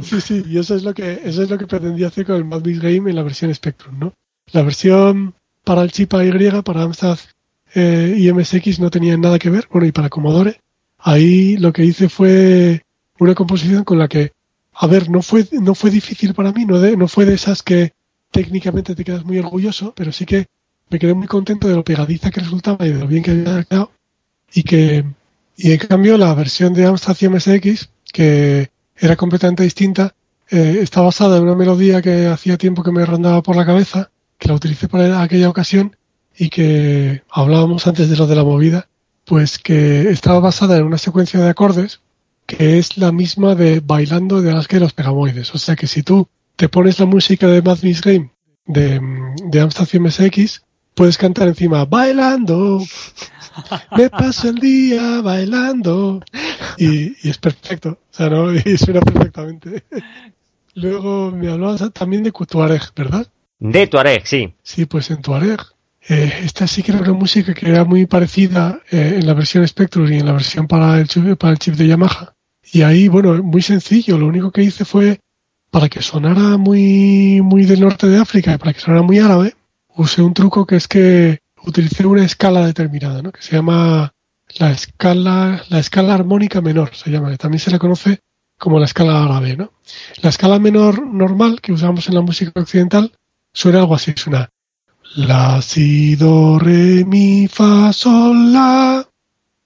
Sí, 0.01 0.19
sí, 0.19 0.43
y 0.45 0.57
eso 0.57 0.75
es 0.75 0.83
lo 0.83 0.93
que 0.93 1.21
eso 1.23 1.43
es 1.43 1.49
lo 1.49 1.57
que 1.57 1.67
pretendía 1.67 2.07
hacer 2.07 2.25
con 2.25 2.35
el 2.35 2.43
Mad 2.43 2.65
Miss 2.65 2.81
Game 2.81 3.09
en 3.09 3.15
la 3.15 3.23
versión 3.23 3.53
Spectrum, 3.53 3.97
¿no? 3.97 4.13
La 4.51 4.61
versión 4.61 5.33
para 5.63 5.81
el 5.83 5.91
chip 5.91 6.13
AY, 6.13 6.61
para 6.63 6.83
Amstrad 6.83 7.17
eh, 7.73 8.15
y 8.17 8.31
MSX 8.31 8.79
no 8.79 8.89
tenía 8.89 9.17
nada 9.17 9.39
que 9.39 9.49
ver, 9.49 9.67
bueno, 9.71 9.87
y 9.87 9.93
para 9.93 10.09
Commodore, 10.09 10.59
ahí 10.99 11.55
lo 11.57 11.71
que 11.71 11.85
hice 11.85 12.09
fue 12.09 12.83
una 13.19 13.35
composición 13.35 13.85
con 13.85 13.99
la 13.99 14.09
que, 14.09 14.33
a 14.73 14.87
ver, 14.87 15.09
no 15.09 15.21
fue 15.21 15.47
no 15.51 15.75
fue 15.75 15.91
difícil 15.91 16.33
para 16.33 16.51
mí, 16.51 16.65
no 16.65 16.79
de, 16.79 16.97
no 16.97 17.07
fue 17.07 17.25
de 17.25 17.35
esas 17.35 17.63
que 17.63 17.93
técnicamente 18.31 18.95
te 18.95 19.03
quedas 19.05 19.23
muy 19.23 19.39
orgulloso, 19.39 19.93
pero 19.95 20.11
sí 20.11 20.25
que 20.25 20.47
me 20.89 20.99
quedé 20.99 21.13
muy 21.13 21.27
contento 21.27 21.67
de 21.67 21.75
lo 21.75 21.83
pegadiza 21.83 22.31
que 22.31 22.41
resultaba 22.41 22.85
y 22.85 22.91
de 22.91 22.99
lo 22.99 23.07
bien 23.07 23.23
que 23.23 23.31
había 23.31 23.63
quedado 23.63 23.91
y 24.53 24.63
que 24.63 25.05
y 25.57 25.71
en 25.71 25.77
cambio 25.77 26.17
la 26.17 26.33
versión 26.33 26.73
de 26.73 26.85
Amstrad 26.85 27.17
y 27.19 27.27
MSX 27.29 27.89
que 28.11 28.69
era 28.95 29.15
completamente 29.15 29.63
distinta. 29.63 30.15
Eh, 30.49 30.79
está 30.81 31.01
basada 31.01 31.37
en 31.37 31.43
una 31.43 31.55
melodía 31.55 32.01
que 32.01 32.27
hacía 32.27 32.57
tiempo 32.57 32.83
que 32.83 32.91
me 32.91 33.05
rondaba 33.05 33.41
por 33.41 33.55
la 33.55 33.65
cabeza, 33.65 34.11
que 34.37 34.47
la 34.47 34.53
utilicé 34.53 34.87
para 34.87 35.21
aquella 35.21 35.49
ocasión 35.49 35.95
y 36.37 36.49
que 36.49 37.23
hablábamos 37.29 37.87
antes 37.87 38.09
de 38.09 38.15
lo 38.15 38.27
de 38.27 38.35
la 38.35 38.43
movida, 38.43 38.87
pues 39.25 39.57
que 39.57 40.09
estaba 40.09 40.39
basada 40.39 40.77
en 40.77 40.83
una 40.83 40.97
secuencia 40.97 41.39
de 41.39 41.49
acordes 41.49 42.01
que 42.45 42.77
es 42.77 42.97
la 42.97 43.11
misma 43.11 43.55
de 43.55 43.79
Bailando 43.79 44.41
de 44.41 44.53
las 44.53 44.67
que 44.67 44.79
los 44.79 44.93
Pegamoides. 44.93 45.53
O 45.55 45.57
sea 45.57 45.75
que 45.75 45.87
si 45.87 46.03
tú 46.03 46.27
te 46.55 46.69
pones 46.69 46.99
la 46.99 47.05
música 47.05 47.47
de 47.47 47.61
Mad 47.61 47.79
Miss 47.81 48.01
Game 48.01 48.31
de, 48.67 49.01
de 49.45 49.59
Amstrad 49.59 49.87
MSX, 49.99 50.61
puedes 50.95 51.17
cantar 51.17 51.47
encima 51.47 51.85
Bailando, 51.85 52.81
me 53.97 54.09
paso 54.09 54.49
el 54.49 54.55
día 54.55 55.21
bailando 55.21 56.21
y, 56.77 57.27
y, 57.27 57.29
es 57.29 57.37
perfecto, 57.37 57.89
o 57.89 58.13
sea, 58.13 58.29
¿no? 58.29 58.53
Y 58.53 58.77
suena 58.77 59.01
perfectamente. 59.01 59.83
Luego 60.73 61.31
me 61.31 61.49
hablabas 61.49 61.93
también 61.93 62.23
de 62.23 62.31
Tuareg, 62.31 62.81
¿verdad? 62.95 63.27
De 63.59 63.87
Tuareg, 63.87 64.27
sí. 64.27 64.53
Sí, 64.61 64.85
pues 64.85 65.09
en 65.09 65.21
Tuareg. 65.21 65.61
Eh, 66.07 66.41
esta 66.43 66.67
sí 66.67 66.83
que 66.83 66.91
era 66.91 67.01
una 67.01 67.13
música 67.13 67.53
que 67.53 67.67
era 67.67 67.83
muy 67.83 68.05
parecida 68.05 68.81
eh, 68.91 69.15
en 69.19 69.25
la 69.25 69.33
versión 69.33 69.67
Spectrum 69.67 70.11
y 70.11 70.19
en 70.19 70.25
la 70.25 70.33
versión 70.33 70.67
para 70.67 70.99
el, 70.99 71.07
chip, 71.07 71.37
para 71.37 71.53
el 71.53 71.59
chip 71.59 71.75
de 71.75 71.87
Yamaha. 71.87 72.35
Y 72.71 72.81
ahí, 72.81 73.07
bueno, 73.07 73.41
muy 73.41 73.61
sencillo. 73.61 74.17
Lo 74.17 74.27
único 74.27 74.51
que 74.51 74.63
hice 74.63 74.85
fue, 74.85 75.19
para 75.71 75.87
que 75.89 76.01
sonara 76.01 76.57
muy, 76.57 77.41
muy 77.41 77.65
del 77.65 77.79
norte 77.79 78.07
de 78.07 78.17
África 78.17 78.53
y 78.53 78.57
para 78.57 78.73
que 78.73 78.81
sonara 78.81 79.01
muy 79.01 79.19
árabe, 79.19 79.54
usé 79.97 80.21
un 80.21 80.33
truco 80.33 80.65
que 80.65 80.75
es 80.75 80.87
que 80.87 81.39
utilicé 81.65 82.05
una 82.05 82.23
escala 82.23 82.65
determinada, 82.65 83.21
¿no? 83.21 83.31
Que 83.31 83.41
se 83.41 83.55
llama 83.55 84.13
la 84.57 84.71
escala, 84.71 85.63
la 85.69 85.79
escala 85.79 86.13
armónica 86.13 86.61
menor, 86.61 86.95
se 86.95 87.09
llama, 87.09 87.35
también 87.37 87.59
se 87.59 87.71
la 87.71 87.79
conoce 87.79 88.19
como 88.57 88.79
la 88.79 88.85
escala 88.85 89.23
árabe, 89.23 89.57
¿no? 89.57 89.73
La 90.21 90.29
escala 90.29 90.59
menor 90.59 91.05
normal 91.05 91.61
que 91.61 91.73
usamos 91.73 92.07
en 92.07 92.15
la 92.15 92.21
música 92.21 92.51
occidental 92.59 93.11
suena 93.51 93.79
algo 93.79 93.95
así, 93.95 94.13
suena 94.15 94.49
la, 95.15 95.61
si, 95.61 96.15
do, 96.15 96.59
re, 96.59 97.05
mi, 97.05 97.47
fa, 97.47 97.93
sol, 97.93 98.51
la. 98.51 99.07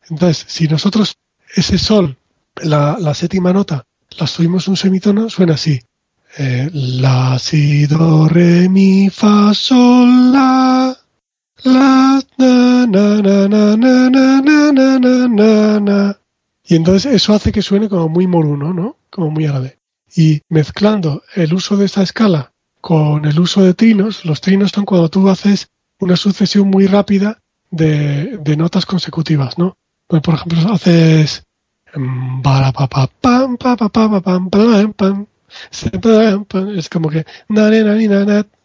Entonces, 0.10 0.46
si 0.48 0.68
nosotros 0.68 1.16
ese 1.56 1.78
sol, 1.78 2.18
la, 2.62 2.98
la 3.00 3.14
séptima 3.14 3.52
nota, 3.52 3.86
la 4.20 4.28
subimos 4.28 4.68
un 4.68 4.78
semitono, 4.78 5.30
suena 5.30 5.56
así. 5.56 5.80
Eh, 6.42 6.70
la, 6.72 7.38
si, 7.38 7.86
do, 7.86 8.30
re, 8.30 8.70
mi, 8.70 9.10
fa, 9.10 9.54
sol, 9.54 10.32
la. 10.32 10.96
La, 11.66 12.22
na, 12.38 12.86
na, 12.88 13.22
na, 13.22 13.46
na, 13.50 13.76
na, 13.76 14.10
na, 14.10 14.72
na, 14.72 15.00
na, 15.00 15.28
na, 15.28 15.80
na. 15.82 16.18
Y 16.64 16.76
entonces 16.78 17.14
eso 17.14 17.34
hace 17.34 17.52
que 17.52 17.62
suene 17.62 17.90
como 17.90 18.08
muy 18.08 18.26
moruno, 18.26 18.74
¿no? 18.74 18.96
Como 19.10 19.32
muy 19.32 19.48
árabe. 19.48 19.80
Y 20.16 20.40
mezclando 20.48 21.24
el 21.36 21.54
uso 21.54 21.76
de 21.76 21.86
esta 21.86 22.04
escala 22.04 22.54
con 22.80 23.26
el 23.26 23.38
uso 23.38 23.62
de 23.62 23.74
trinos, 23.74 24.24
los 24.24 24.40
trinos 24.40 24.72
son 24.72 24.86
cuando 24.86 25.10
tú 25.10 25.28
haces 25.28 25.68
una 26.00 26.16
sucesión 26.16 26.70
muy 26.70 26.88
rápida 26.88 27.42
de, 27.70 28.38
de 28.38 28.56
notas 28.56 28.86
consecutivas, 28.86 29.58
¿no? 29.58 29.76
Pues, 30.08 30.22
por 30.22 30.36
ejemplo, 30.36 30.72
haces 30.72 31.44
es 35.72 36.90
como 36.90 37.10
que 37.10 37.26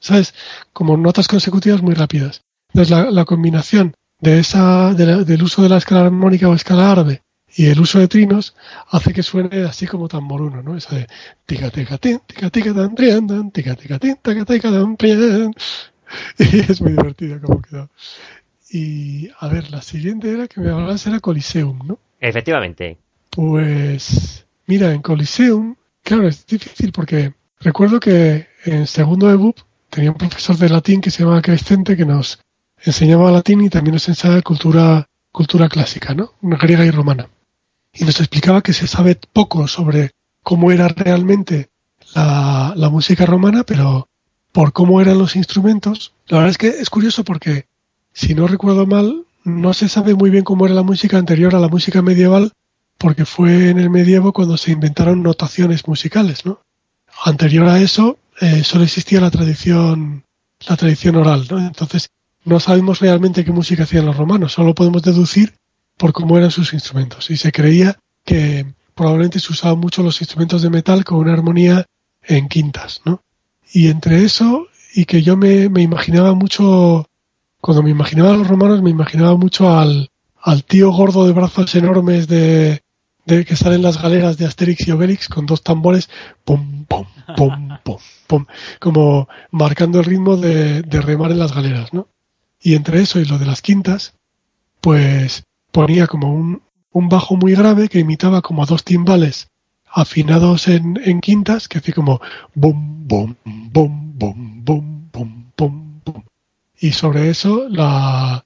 ¿sabes? 0.01 0.35
Como 0.73 0.97
notas 0.97 1.28
consecutivas 1.28 1.82
muy 1.82 1.94
rápidas. 1.94 2.43
Entonces 2.73 2.90
la, 2.90 3.11
la 3.11 3.24
combinación 3.24 3.94
de 4.20 4.39
esa, 4.39 4.94
de 4.94 5.06
la, 5.06 5.16
del 5.19 5.43
uso 5.43 5.62
de 5.62 5.69
la 5.69 5.77
escala 5.77 6.06
armónica 6.06 6.48
o 6.48 6.55
escala 6.55 6.90
árabe 6.90 7.23
y 7.56 7.66
el 7.66 7.81
uso 7.81 7.98
de 8.01 8.09
trinos 8.09 8.55
hace 8.89 9.12
que 9.12 9.23
suene 9.23 9.65
así 9.65 9.86
como 9.86 10.09
tan 10.09 10.24
moruno, 10.24 10.62
¿no? 10.62 10.77
Esa 10.77 10.97
de 10.97 11.06
tica 11.47 11.70
tica 11.70 11.98
tin, 11.98 12.20
tica 12.27 12.51
tica 12.51 12.74
tan 12.74 12.94
trian, 12.94 13.51
tica 13.52 13.74
tica 13.77 13.98
tin, 13.98 14.16
tica 14.16 14.44
tica 14.44 14.70
tan 14.70 14.97
Y 16.39 16.61
es 16.61 16.81
muy 16.81 16.93
divertido 16.93 17.40
como 17.40 17.62
quedó. 17.62 17.90
Y 18.70 19.31
a 19.39 19.48
ver, 19.48 19.70
la 19.70 19.82
siguiente 19.82 20.32
era 20.32 20.48
que 20.48 20.61
me 20.61 20.70
hablabas 20.70 21.06
era 21.06 21.20
Coliseum, 21.20 21.78
¿no? 21.86 21.98
Efectivamente. 22.20 22.98
Pues 23.31 24.47
mira, 24.66 24.93
en 24.93 25.02
Coliseum, 25.02 25.77
claro, 26.05 26.28
es 26.28 26.47
difícil 26.47 26.93
porque 26.93 27.35
recuerdo 27.59 27.98
que 27.98 28.47
en 28.64 28.86
segundo 28.86 29.26
de 29.26 29.55
tenía 29.90 30.12
un 30.12 30.18
profesor 30.18 30.56
de 30.56 30.68
latín 30.68 31.01
que 31.01 31.10
se 31.10 31.22
llamaba 31.22 31.43
Crescente 31.43 31.97
que 31.97 32.05
nos 32.05 32.39
enseñaba 32.85 33.32
latín 33.32 33.62
y 33.62 33.70
también 33.70 33.94
nos 33.94 34.09
enseñaba 34.09 34.43
cultura, 34.43 35.09
cultura 35.32 35.68
clásica, 35.68 36.14
¿no? 36.14 36.32
Griega 36.43 36.85
y 36.85 36.90
romana. 36.90 37.28
Y 37.93 38.05
nos 38.05 38.20
explicaba 38.20 38.62
que 38.62 38.72
se 38.72 38.86
sabe 38.86 39.18
poco 39.32 39.66
sobre 39.66 40.12
cómo 40.43 40.70
era 40.70 40.89
realmente 40.89 41.70
la, 42.14 42.74
la 42.76 42.90
música 42.90 43.24
romana, 43.24 43.64
pero 43.64 44.09
por 44.52 44.72
cómo 44.72 45.01
eran 45.01 45.18
los 45.18 45.36
instrumentos. 45.36 46.12
La 46.28 46.39
verdad 46.39 46.51
es 46.51 46.59
que 46.59 46.68
es 46.68 46.90
curioso 46.90 47.24
porque, 47.24 47.66
si 48.12 48.35
no 48.35 48.47
recuerdo 48.47 48.86
mal, 48.86 49.24
no 49.44 49.74
se 49.74 49.89
sabe 49.89 50.14
muy 50.14 50.31
bien 50.31 50.44
cómo 50.44 50.66
era 50.66 50.74
la 50.74 50.82
música 50.82 51.18
anterior 51.18 51.55
a 51.55 51.60
la 51.60 51.68
música 51.68 52.02
medieval, 52.02 52.52
porque 52.99 53.25
fue 53.25 53.71
en 53.71 53.79
el 53.79 53.91
medievo 53.91 54.33
cuando 54.33 54.57
se 54.57 54.73
inventaron 54.73 55.23
notaciones 55.23 55.87
musicales, 55.87 56.45
¿no? 56.47 56.61
Anterior 57.25 57.69
a 57.69 57.81
eso, 57.81 58.19
eh, 58.41 58.65
solo 58.65 58.85
existía 58.85 59.21
la 59.21 59.31
tradición, 59.31 60.25
la 60.69 60.77
tradición 60.77 61.16
oral, 61.16 61.47
¿no? 61.51 61.59
Entonces, 61.59 62.09
no 62.45 62.61
sabemos 62.61 63.01
realmente 63.01 63.45
qué 63.45 63.53
música 63.53 63.85
hacían 63.85 64.07
los 64.07 64.16
romanos, 64.16 64.53
solo 64.53 64.75
podemos 64.75 65.03
deducir 65.03 65.55
por 65.97 66.12
cómo 66.12 66.37
eran 66.37 66.51
sus 66.51 66.73
instrumentos. 66.73 67.31
Y 67.31 67.37
se 67.37 67.53
creía 67.53 67.99
que 68.25 68.66
probablemente 68.95 69.41
se 69.41 69.53
usaban 69.53 69.79
mucho 69.79 70.03
los 70.03 70.21
instrumentos 70.21 70.62
de 70.62 70.71
metal 70.71 71.05
con 71.05 71.19
una 71.19 71.33
armonía 71.33 71.85
en 72.23 72.49
quintas, 72.49 73.03
¿no? 73.05 73.23
Y 73.73 73.89
entre 73.89 74.25
eso 74.25 74.69
y 74.95 75.05
que 75.05 75.23
yo 75.23 75.37
me, 75.37 75.69
me 75.69 75.83
imaginaba 75.83 76.35
mucho, 76.35 77.09
cuando 77.61 77.83
me 77.83 77.91
imaginaba 77.91 78.31
a 78.31 78.37
los 78.37 78.47
romanos, 78.47 78.83
me 78.83 78.91
imaginaba 78.91 79.37
mucho 79.37 79.77
al, 79.77 80.11
al 80.41 80.65
tío 80.65 80.93
gordo 80.93 81.27
de 81.27 81.33
brazos 81.33 81.75
enormes 81.75 82.29
de, 82.29 82.83
de 83.27 83.45
que 83.45 83.57
salen 83.57 83.83
las 83.83 84.01
galeras 84.01 84.37
de 84.37 84.47
Asterix 84.47 84.87
y 84.87 84.91
Obelix 84.91 85.29
con 85.29 85.47
dos 85.47 85.63
tambores, 85.63 86.11
pum, 86.45 86.85
pum, 86.85 87.07
pum, 87.37 87.79
pum, 87.83 87.99
pum, 88.27 88.47
como 88.81 89.29
marcando 89.51 90.01
el 90.01 90.05
ritmo 90.05 90.37
de, 90.37 90.83
de 90.83 91.01
remar 91.01 91.31
en 91.31 91.39
las 91.39 91.55
galeras, 91.55 91.93
¿no? 91.93 92.09
Y 92.61 92.75
entre 92.75 93.01
eso 93.01 93.21
y 93.21 93.25
lo 93.25 93.39
de 93.39 93.47
las 93.47 93.63
quintas, 93.63 94.15
pues 94.81 95.45
ponía 95.71 96.07
como 96.07 96.33
un, 96.33 96.63
un 96.93 97.09
bajo 97.09 97.37
muy 97.37 97.55
grave 97.55 97.89
que 97.89 97.99
imitaba 97.99 98.43
como 98.43 98.65
dos 98.67 98.85
timbales 98.85 99.49
afinados 99.87 100.69
en, 100.69 101.01
en 101.05 101.21
quintas, 101.21 101.69
que 101.69 101.79
hacía 101.79 101.95
como 101.95 102.21
bum, 102.55 103.07
bum, 103.07 103.35
bum, 103.45 104.13
bum, 104.19 104.65
bum, 104.65 105.11
bum, 105.13 105.47
bum, 105.57 106.01
bum. 106.05 106.25
Y 106.79 106.93
sobre 106.93 107.31
eso 107.31 107.69
la, 107.69 108.45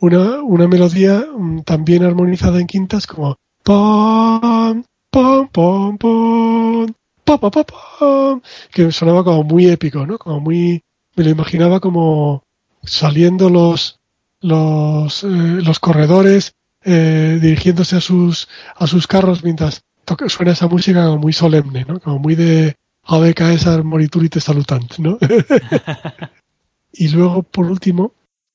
una, 0.00 0.42
una 0.42 0.66
melodía 0.66 1.24
mm, 1.36 1.60
también 1.62 2.04
armonizada 2.04 2.60
en 2.60 2.66
quintas 2.66 3.06
como 3.06 3.36
pam, 3.62 4.84
pam, 5.10 5.48
pam, 5.48 5.98
pam, 5.98 6.94
pam, 7.24 7.38
pam, 7.38 7.64
pam, 7.64 8.42
que 8.72 8.92
sonaba 8.92 9.24
como 9.24 9.42
muy 9.44 9.66
épico, 9.66 10.06
¿no? 10.06 10.18
Como 10.18 10.40
muy, 10.40 10.82
me 11.16 11.24
lo 11.24 11.30
imaginaba 11.30 11.80
como 11.80 12.42
saliendo 12.82 13.50
los, 13.50 14.00
los, 14.40 15.24
eh, 15.24 15.26
los 15.28 15.78
corredores, 15.80 16.52
eh, 16.84 17.38
dirigiéndose 17.40 17.96
a 17.96 18.00
sus, 18.00 18.48
a 18.76 18.86
sus 18.86 19.06
carros 19.06 19.42
mientras 19.44 19.82
suena 20.28 20.52
esa 20.52 20.68
música 20.68 21.04
como 21.04 21.18
muy 21.18 21.32
solemne, 21.32 21.84
¿no? 21.86 22.00
Como 22.00 22.18
muy 22.18 22.34
de 22.34 22.76
Ave 23.04 23.34
Caesar 23.34 23.84
morituri 23.84 24.28
te 24.28 24.40
salutant, 24.40 24.98
¿no? 24.98 25.18
y 26.92 27.08
luego, 27.08 27.42
por 27.42 27.66
último, 27.66 28.14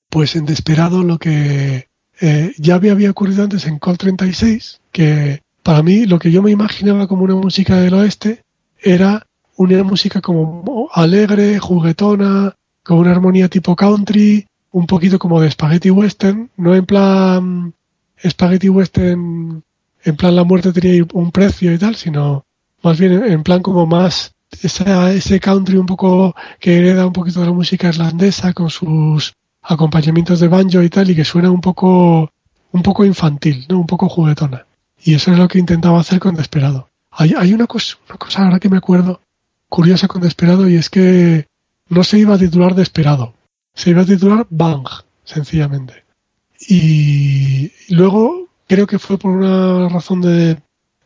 pues 0.10 0.36
en 0.36 0.46
Desperado 0.46 1.04
lo 1.04 1.18
que 1.18 1.88
eh, 2.26 2.54
ya 2.58 2.76
había 2.76 3.12
ocurrido 3.12 3.44
antes 3.44 3.68
en 3.68 3.80
Col 3.80 3.98
36, 3.98 4.80
que 4.94 5.42
para 5.62 5.84
mí 5.84 6.06
lo 6.06 6.20
que 6.20 6.32
yo 6.32 6.42
me 6.42 6.52
imaginaba 6.52 7.06
como 7.06 7.26
una 7.26 7.36
música 7.36 7.76
del 7.76 7.96
oeste 7.96 8.44
era 8.82 9.28
una 9.58 9.84
música 9.84 10.22
como 10.22 10.90
alegre, 10.94 11.60
juguetona, 11.60 12.56
con 12.82 13.00
una 13.00 13.12
armonía 13.12 13.50
tipo 13.50 13.76
country, 13.76 14.48
un 14.72 14.88
poquito 14.88 15.20
como 15.20 15.42
de 15.42 15.52
spaghetti 15.52 15.90
western, 15.92 16.50
no 16.56 16.74
en 16.74 16.86
plan 16.86 17.74
spaghetti 18.26 18.70
western, 18.70 19.62
en 20.06 20.16
plan 20.16 20.36
la 20.38 20.46
muerte 20.46 20.72
tenía 20.72 21.04
un 21.12 21.30
precio 21.30 21.74
y 21.74 21.78
tal, 21.78 21.98
sino 21.98 22.46
más 22.84 22.98
bien 22.98 23.22
en 23.22 23.44
plan 23.44 23.62
como 23.62 23.86
más 23.86 24.32
esa, 24.62 25.12
ese 25.12 25.42
country 25.42 25.76
un 25.76 25.88
poco 25.88 26.34
que 26.62 26.78
hereda 26.78 27.06
un 27.06 27.12
poquito 27.12 27.42
de 27.42 27.48
la 27.48 27.52
música 27.52 27.90
irlandesa 27.90 28.54
con 28.54 28.70
sus 28.70 29.34
acompañamientos 29.64 30.40
de 30.40 30.48
banjo 30.48 30.82
y 30.82 30.90
tal 30.90 31.10
y 31.10 31.16
que 31.16 31.26
suena 31.26 31.50
un 31.50 31.62
poco 31.62 32.30
un 32.72 32.82
poco 32.82 33.06
infantil, 33.06 33.66
¿no? 33.70 33.80
un 33.80 33.88
poco 33.88 34.10
juguetona. 34.10 34.66
Y 35.04 35.14
eso 35.14 35.32
es 35.32 35.38
lo 35.38 35.48
que 35.48 35.60
intentaba 35.60 36.00
hacer 36.00 36.20
con 36.20 36.36
Desperado. 36.36 36.90
Hay, 37.12 37.34
hay 37.38 37.54
una 37.54 37.68
cosa, 37.68 37.98
una 38.10 38.18
cosa 38.18 38.44
ahora 38.44 38.60
que 38.60 38.70
me 38.70 38.78
acuerdo 38.78 39.22
curiosa 39.70 40.08
con 40.08 40.22
Desperado 40.22 40.68
y 40.68 40.76
es 40.76 40.90
que 40.90 41.48
no 41.90 42.04
se 42.04 42.20
iba 42.20 42.36
a 42.36 42.38
titular 42.38 42.76
Desperado, 42.76 43.34
se 43.74 43.92
iba 43.92 44.02
a 44.02 44.06
titular 44.06 44.48
Bang, 44.50 44.88
sencillamente. 45.24 46.04
Y 46.68 47.72
luego 47.90 48.48
creo 48.68 48.88
que 48.88 49.00
fue 49.00 49.18
por 49.18 49.32
una 49.32 49.90
razón 49.90 50.22
de, 50.22 50.58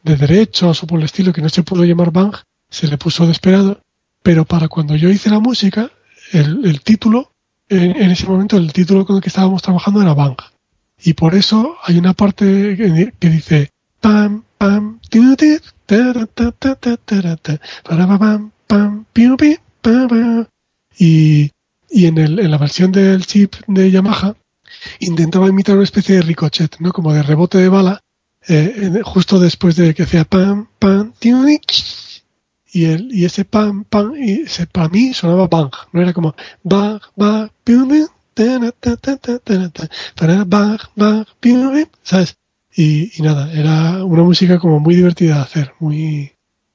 de 0.03 0.15
derechos 0.15 0.83
o 0.83 0.87
por 0.87 0.99
el 0.99 1.05
estilo 1.05 1.33
que 1.33 1.41
no 1.41 1.49
se 1.49 1.63
pudo 1.63 1.83
llamar 1.83 2.11
Bang, 2.11 2.35
se 2.69 2.87
le 2.87 2.97
puso 2.97 3.27
Desperado, 3.27 3.81
pero 4.23 4.45
para 4.45 4.67
cuando 4.67 4.95
yo 4.95 5.09
hice 5.09 5.29
la 5.29 5.39
música, 5.39 5.91
el, 6.31 6.65
el 6.65 6.81
título, 6.81 7.31
en, 7.69 8.11
ese 8.11 8.25
momento 8.27 8.57
el 8.57 8.73
título 8.73 9.05
con 9.05 9.17
el 9.17 9.21
que 9.21 9.29
estábamos 9.29 9.61
trabajando 9.61 10.01
era 10.01 10.13
Bang. 10.13 10.37
Y 11.03 11.13
por 11.13 11.35
eso 11.35 11.75
hay 11.83 11.97
una 11.97 12.13
parte 12.13 12.75
que, 13.19 13.29
dice 13.29 13.69
pam 14.01 14.43
pam 14.57 14.99
y, 20.97 21.51
y 21.89 22.05
en, 22.05 22.17
el, 22.17 22.39
en 22.39 22.51
la 22.51 22.57
versión 22.57 22.91
del 22.91 23.25
chip 23.25 23.55
de 23.67 23.91
Yamaha 23.91 24.35
intentaba 24.99 25.47
imitar 25.47 25.75
una 25.75 25.83
especie 25.83 26.15
de 26.15 26.21
ricochet, 26.21 26.77
¿no? 26.79 26.91
Como 26.91 27.13
de 27.13 27.23
rebote 27.23 27.57
de 27.59 27.69
bala, 27.69 28.01
eh, 28.47 29.01
justo 29.03 29.39
después 29.39 29.75
de 29.75 29.93
que 29.93 30.03
hacía 30.03 30.25
pam, 30.25 30.67
pam, 30.79 31.13
y, 32.77 32.85
el, 32.85 33.11
y 33.11 33.25
ese 33.25 33.43
pam, 33.43 33.85
pam, 33.85 34.13
y 34.15 34.41
ese, 34.41 34.67
para 34.67 34.87
mí 34.87 35.11
sonaba 35.11 35.47
bang, 35.47 35.71
no 35.93 36.01
era 36.01 36.13
como 36.13 36.35
bang, 36.61 36.99
bang, 37.15 37.49
bang, 37.65 38.01
bang, 40.95 41.87
¿sabes? 42.03 42.37
Y, 42.75 43.11
y 43.17 43.23
nada, 43.23 43.51
era 43.51 44.05
una 44.05 44.21
música 44.21 44.59
como 44.59 44.79
muy 44.79 44.93
divertida 44.93 45.37
de 45.37 45.41
hacer, 45.41 45.73
muy, 45.79 46.33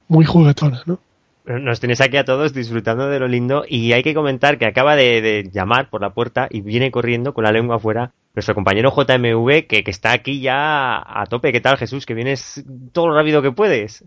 muy 0.09 0.25
juguetona, 0.25 0.83
¿no? 0.85 0.99
Nos 1.45 1.79
tenéis 1.79 2.01
aquí 2.01 2.17
a 2.17 2.25
todos 2.25 2.53
disfrutando 2.53 3.07
de 3.07 3.19
lo 3.19 3.27
lindo 3.27 3.63
y 3.67 3.93
hay 3.93 4.03
que 4.03 4.13
comentar 4.13 4.57
que 4.57 4.65
acaba 4.65 4.95
de, 4.95 5.21
de 5.21 5.49
llamar 5.51 5.89
por 5.89 6.01
la 6.01 6.13
puerta 6.13 6.47
y 6.49 6.61
viene 6.61 6.91
corriendo 6.91 7.33
con 7.33 7.43
la 7.43 7.51
lengua 7.51 7.77
afuera 7.77 8.13
nuestro 8.33 8.55
compañero 8.55 8.93
JMV 8.95 9.67
que, 9.67 9.83
que, 9.83 9.91
está 9.91 10.13
aquí 10.13 10.39
ya 10.39 11.01
a 11.05 11.25
tope. 11.27 11.51
¿Qué 11.51 11.59
tal 11.59 11.77
Jesús? 11.77 12.05
Que 12.05 12.13
vienes 12.13 12.63
todo 12.93 13.07
lo 13.07 13.15
rápido 13.15 13.41
que 13.41 13.51
puedes. 13.51 14.05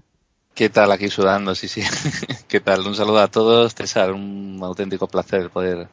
¿Qué 0.57 0.70
tal 0.70 0.91
aquí 0.91 1.11
sudando? 1.11 1.55
Sí, 1.55 1.69
sí. 1.69 1.83
¿Qué 2.49 2.61
tal? 2.61 2.81
Un 2.87 2.95
saludo 2.95 3.20
a 3.20 3.28
todos. 3.28 3.74
César, 3.74 4.12
un 4.12 4.59
auténtico 4.62 5.07
placer 5.07 5.51
poder 5.51 5.87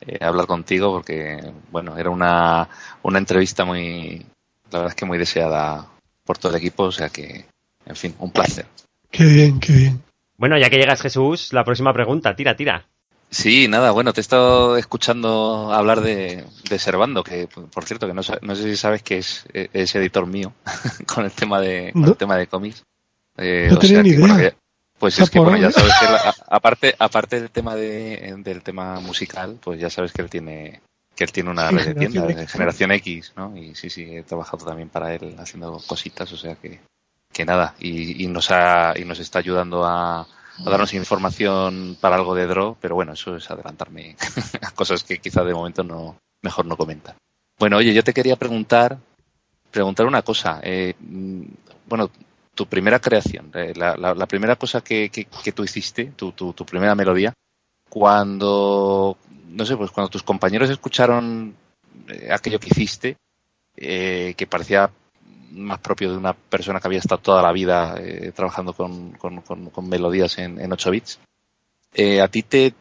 eh, 0.00 0.18
hablar 0.24 0.46
contigo 0.46 0.92
porque, 0.92 1.52
bueno, 1.72 1.98
era 1.98 2.10
una, 2.10 2.68
una 3.02 3.18
entrevista 3.18 3.64
muy, 3.64 4.24
la 4.70 4.78
verdad 4.78 4.90
es 4.90 4.94
que 4.94 5.04
muy 5.04 5.18
deseada 5.18 5.88
por 6.24 6.38
todo 6.38 6.52
el 6.52 6.58
equipo, 6.58 6.84
o 6.84 6.92
sea 6.92 7.08
que, 7.08 7.44
en 7.86 7.96
fin, 7.96 8.14
un 8.20 8.30
placer. 8.30 8.66
Qué 9.10 9.24
bien, 9.24 9.58
qué 9.58 9.72
bien. 9.72 10.02
Bueno, 10.36 10.56
ya 10.58 10.70
que 10.70 10.78
llegas 10.78 11.02
Jesús, 11.02 11.52
la 11.52 11.64
próxima 11.64 11.92
pregunta, 11.92 12.36
tira, 12.36 12.54
tira. 12.54 12.86
Sí, 13.30 13.66
nada, 13.66 13.90
bueno, 13.90 14.12
te 14.12 14.20
he 14.20 14.22
estado 14.22 14.76
escuchando 14.76 15.72
hablar 15.72 16.02
de, 16.02 16.44
de 16.70 16.78
Servando, 16.78 17.24
que 17.24 17.48
por 17.48 17.84
cierto, 17.84 18.06
que 18.06 18.14
no, 18.14 18.22
no, 18.42 18.54
sé 18.54 18.62
si 18.62 18.76
sabes 18.76 19.02
que 19.02 19.18
es, 19.18 19.44
es 19.52 19.92
editor 19.96 20.24
mío 20.28 20.52
con 21.12 21.24
el 21.24 21.32
tema 21.32 21.60
de, 21.60 21.90
con 21.92 22.04
el 22.04 22.16
tema 22.16 22.36
de 22.36 22.46
cómics. 22.46 22.84
Eh, 23.36 23.68
no 23.70 23.78
tenía 23.78 23.96
sea 23.96 24.02
ni 24.02 24.10
idea. 24.10 24.26
Bueno, 24.26 24.50
pues 24.98 25.18
es 25.18 25.28
que, 25.28 25.40
bueno, 25.40 25.58
ya 25.58 25.70
sabes 25.70 25.92
que 26.00 26.06
la, 26.06 26.34
aparte, 26.48 26.94
aparte 26.98 27.40
del 27.40 27.50
tema 27.50 27.74
de, 27.74 28.34
del 28.38 28.62
tema 28.62 29.00
musical, 29.00 29.58
pues 29.60 29.80
ya 29.80 29.90
sabes 29.90 30.12
que 30.12 30.22
él 30.22 30.30
tiene, 30.30 30.80
que 31.14 31.24
él 31.24 31.32
tiene 31.32 31.50
una 31.50 31.70
red 31.70 31.88
de 31.88 31.94
tiendas 31.94 32.28
de 32.28 32.46
Generación 32.46 32.92
X, 32.92 33.32
¿no? 33.36 33.56
Y 33.56 33.74
sí, 33.74 33.90
sí, 33.90 34.16
he 34.16 34.22
trabajado 34.22 34.64
también 34.64 34.88
para 34.88 35.14
él 35.14 35.34
haciendo 35.38 35.82
cositas, 35.86 36.32
o 36.32 36.36
sea 36.36 36.54
que, 36.54 36.80
que 37.32 37.44
nada, 37.44 37.74
y, 37.80 38.24
y, 38.24 38.28
nos 38.28 38.50
ha, 38.50 38.94
y 38.96 39.04
nos 39.04 39.18
está 39.18 39.40
ayudando 39.40 39.84
a, 39.84 40.20
a, 40.20 40.26
darnos 40.64 40.94
información 40.94 41.96
para 42.00 42.16
algo 42.16 42.34
de 42.34 42.46
Draw, 42.46 42.76
pero 42.80 42.94
bueno, 42.94 43.12
eso 43.12 43.36
es 43.36 43.50
adelantarme 43.50 44.16
a 44.62 44.70
cosas 44.70 45.02
que 45.02 45.18
quizá 45.18 45.42
de 45.42 45.54
momento 45.54 45.82
no, 45.82 46.16
mejor 46.40 46.66
no 46.66 46.76
comenta. 46.76 47.16
Bueno, 47.58 47.78
oye, 47.78 47.92
yo 47.92 48.02
te 48.02 48.14
quería 48.14 48.36
preguntar, 48.36 48.98
preguntar 49.70 50.06
una 50.06 50.22
cosa. 50.22 50.60
Eh, 50.62 50.94
bueno, 51.86 52.10
tu 52.54 52.66
primera 52.66 53.00
creación, 53.00 53.50
eh, 53.54 53.72
la, 53.76 54.26
primera 54.26 54.56
cosa 54.56 54.80
que, 54.80 55.10
que, 55.10 55.24
que 55.24 55.52
tú 55.52 55.64
hiciste, 55.64 56.12
tu, 56.16 56.32
tu, 56.32 56.52
tu, 56.52 56.64
primera 56.64 56.94
melodía, 56.94 57.34
cuando, 57.88 59.16
no 59.48 59.64
sé, 59.66 59.76
pues 59.76 59.90
cuando 59.90 60.10
tus 60.10 60.22
compañeros 60.22 60.70
escucharon 60.70 61.54
eh, 62.08 62.28
aquello 62.32 62.60
que 62.60 62.68
hiciste, 62.68 63.16
eh, 63.76 64.34
que 64.36 64.46
parecía 64.46 64.90
más 65.50 65.78
propio 65.78 66.10
de 66.10 66.16
una 66.16 66.34
persona 66.34 66.80
que 66.80 66.88
había 66.88 66.98
estado 66.98 67.20
toda 67.20 67.42
la 67.42 67.52
vida 67.52 67.96
eh, 68.00 68.32
trabajando 68.34 68.72
con, 68.72 69.12
con, 69.12 69.88
melodías 69.88 70.38
en, 70.38 70.60
en 70.60 70.72
8 70.72 70.90
bits. 70.90 71.20
¿A 72.20 72.28
ti 72.28 72.42
te, 72.42 72.74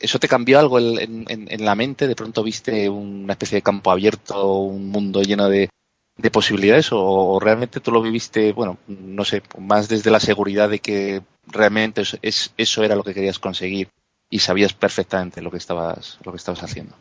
eso 0.00 0.18
te 0.18 0.28
cambió 0.28 0.58
algo 0.58 0.78
en, 0.78 1.26
en, 1.28 1.64
la 1.64 1.74
mente? 1.74 2.08
¿De 2.08 2.16
pronto 2.16 2.42
viste 2.42 2.88
una 2.88 3.34
especie 3.34 3.56
de 3.56 3.62
campo 3.62 3.90
abierto, 3.90 4.54
un 4.54 4.88
mundo 4.88 5.20
lleno 5.20 5.50
de, 5.50 5.68
de 6.16 6.30
posibilidades? 6.30 6.88
O, 6.92 7.38
realmente 7.40 7.80
tú 7.80 7.92
lo 7.92 8.02
viviste, 8.02 8.52
bueno, 8.52 8.78
no 8.88 9.24
sé, 9.24 9.42
más 9.58 9.88
desde 9.88 10.10
la 10.10 10.20
seguridad 10.20 10.68
de 10.68 10.78
que 10.78 11.22
realmente 11.46 12.02
es, 12.22 12.52
eso 12.56 12.84
era 12.84 12.96
lo 12.96 13.04
que 13.04 13.14
querías 13.14 13.38
conseguir 13.38 13.88
y 14.30 14.40
sabías 14.40 14.72
perfectamente 14.72 15.42
lo 15.42 15.50
que 15.50 15.58
estabas, 15.58 16.18
lo 16.24 16.32
que 16.32 16.38
estabas 16.38 16.62
haciendo? 16.62 16.96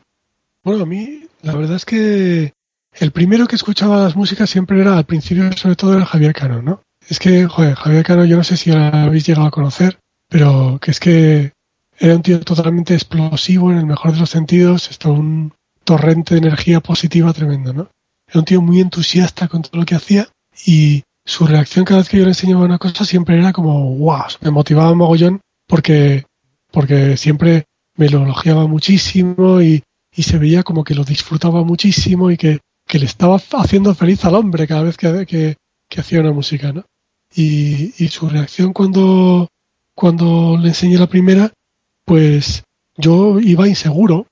Bueno, 0.64 0.84
a 0.84 0.86
mí 0.86 1.28
la 1.42 1.56
verdad 1.56 1.76
es 1.76 1.86
que 1.86 2.54
el 2.94 3.12
primero 3.12 3.48
que 3.48 3.56
escuchaba 3.56 4.04
las 4.04 4.16
músicas 4.16 4.50
siempre 4.50 4.80
era, 4.80 4.98
al 4.98 5.06
principio 5.06 5.52
sobre 5.58 5.76
todo, 5.76 5.96
era 5.96 6.06
Javier 6.06 6.34
Cano, 6.34 6.62
¿no? 6.62 6.82
Es 7.08 7.20
que, 7.20 7.46
joder, 7.46 7.76
Javier 7.76 8.04
Cano 8.04 8.26
yo 8.26 8.38
no 8.38 8.44
sé 8.44 8.58
si 8.58 8.72
lo 8.72 8.80
habéis 8.80 9.28
llegado 9.28 9.48
a 9.48 9.52
conocer, 9.52 10.00
pero 10.28 10.80
que 10.82 10.92
es 10.92 11.00
que 11.00 11.54
era 12.00 12.16
un 12.16 12.22
tío 12.22 12.40
totalmente 12.42 12.94
explosivo 12.94 13.72
en 13.72 13.78
el 13.78 13.86
mejor 13.86 14.14
de 14.14 14.20
los 14.20 14.30
sentidos, 14.30 14.90
esto 14.90 15.12
un 15.12 15.54
torrente 15.84 16.34
de 16.36 16.40
energía 16.40 16.80
positiva 16.80 17.32
tremendo, 17.32 17.74
¿no? 17.74 17.90
Era 18.36 18.42
un 18.42 18.46
tío 18.46 18.62
muy 18.62 18.82
entusiasta 18.82 19.48
con 19.48 19.62
todo 19.62 19.80
lo 19.80 19.86
que 19.86 19.96
hacía 19.96 20.28
y 20.66 21.04
su 21.24 21.48
reacción 21.48 21.86
cada 21.86 22.02
vez 22.02 22.10
que 22.10 22.18
yo 22.18 22.24
le 22.24 22.32
enseñaba 22.32 22.66
una 22.66 22.78
cosa 22.78 23.06
siempre 23.06 23.38
era 23.38 23.54
como, 23.54 23.96
wow, 23.96 24.26
me 24.42 24.52
motivaba 24.52 24.94
mogollón 24.94 25.40
porque, 25.66 26.26
porque 26.70 27.16
siempre 27.16 27.64
me 27.96 28.10
lo 28.10 28.24
elogiaba 28.24 28.68
muchísimo 28.68 29.62
y, 29.62 29.84
y 30.14 30.24
se 30.24 30.38
veía 30.38 30.64
como 30.64 30.84
que 30.84 30.96
lo 30.96 31.06
disfrutaba 31.06 31.64
muchísimo 31.64 32.30
y 32.30 32.36
que, 32.36 32.60
que 32.86 33.00
le 33.00 33.06
estaba 33.06 33.38
haciendo 33.38 33.96
feliz 33.96 34.26
al 34.26 34.36
hombre 34.36 34.68
cada 34.68 34.84
vez 34.84 34.98
que, 34.98 35.26
que, 35.26 35.56
que 35.88 36.02
hacía 36.02 36.20
una 36.20 36.34
música, 36.34 36.74
¿no? 36.74 36.84
Y, 37.34 37.94
y, 38.04 38.10
su 38.10 38.28
reacción 38.28 38.74
cuando, 38.74 39.48
cuando 39.94 40.58
le 40.58 40.68
enseñé 40.68 40.98
la 40.98 41.08
primera 41.08 41.54
pues 42.04 42.64
yo 42.98 43.40
iba 43.40 43.66
inseguro 43.66 44.28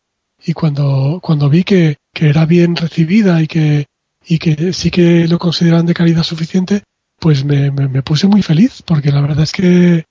y 0.45 0.51
cuando, 0.51 1.21
cuando 1.23 1.49
vi 1.49 1.63
que, 1.63 1.95
que 2.13 2.27
era 2.27 2.45
bien 2.45 2.75
recibida 2.75 3.41
y 3.41 3.47
que, 3.47 3.85
y 4.25 4.39
que 4.39 4.73
sí 4.73 4.91
que 4.91 5.27
lo 5.27 5.39
consideraban 5.39 5.85
de 5.85 5.93
calidad 5.93 6.23
suficiente, 6.23 6.83
pues 7.19 7.43
me, 7.45 7.71
me, 7.71 8.03
puse 8.03 8.27
muy 8.27 8.41
feliz 8.41 8.81
porque 8.81 9.11
la 9.11 9.21
verdad 9.21 9.43
es 9.43 9.51
que 9.51 10.05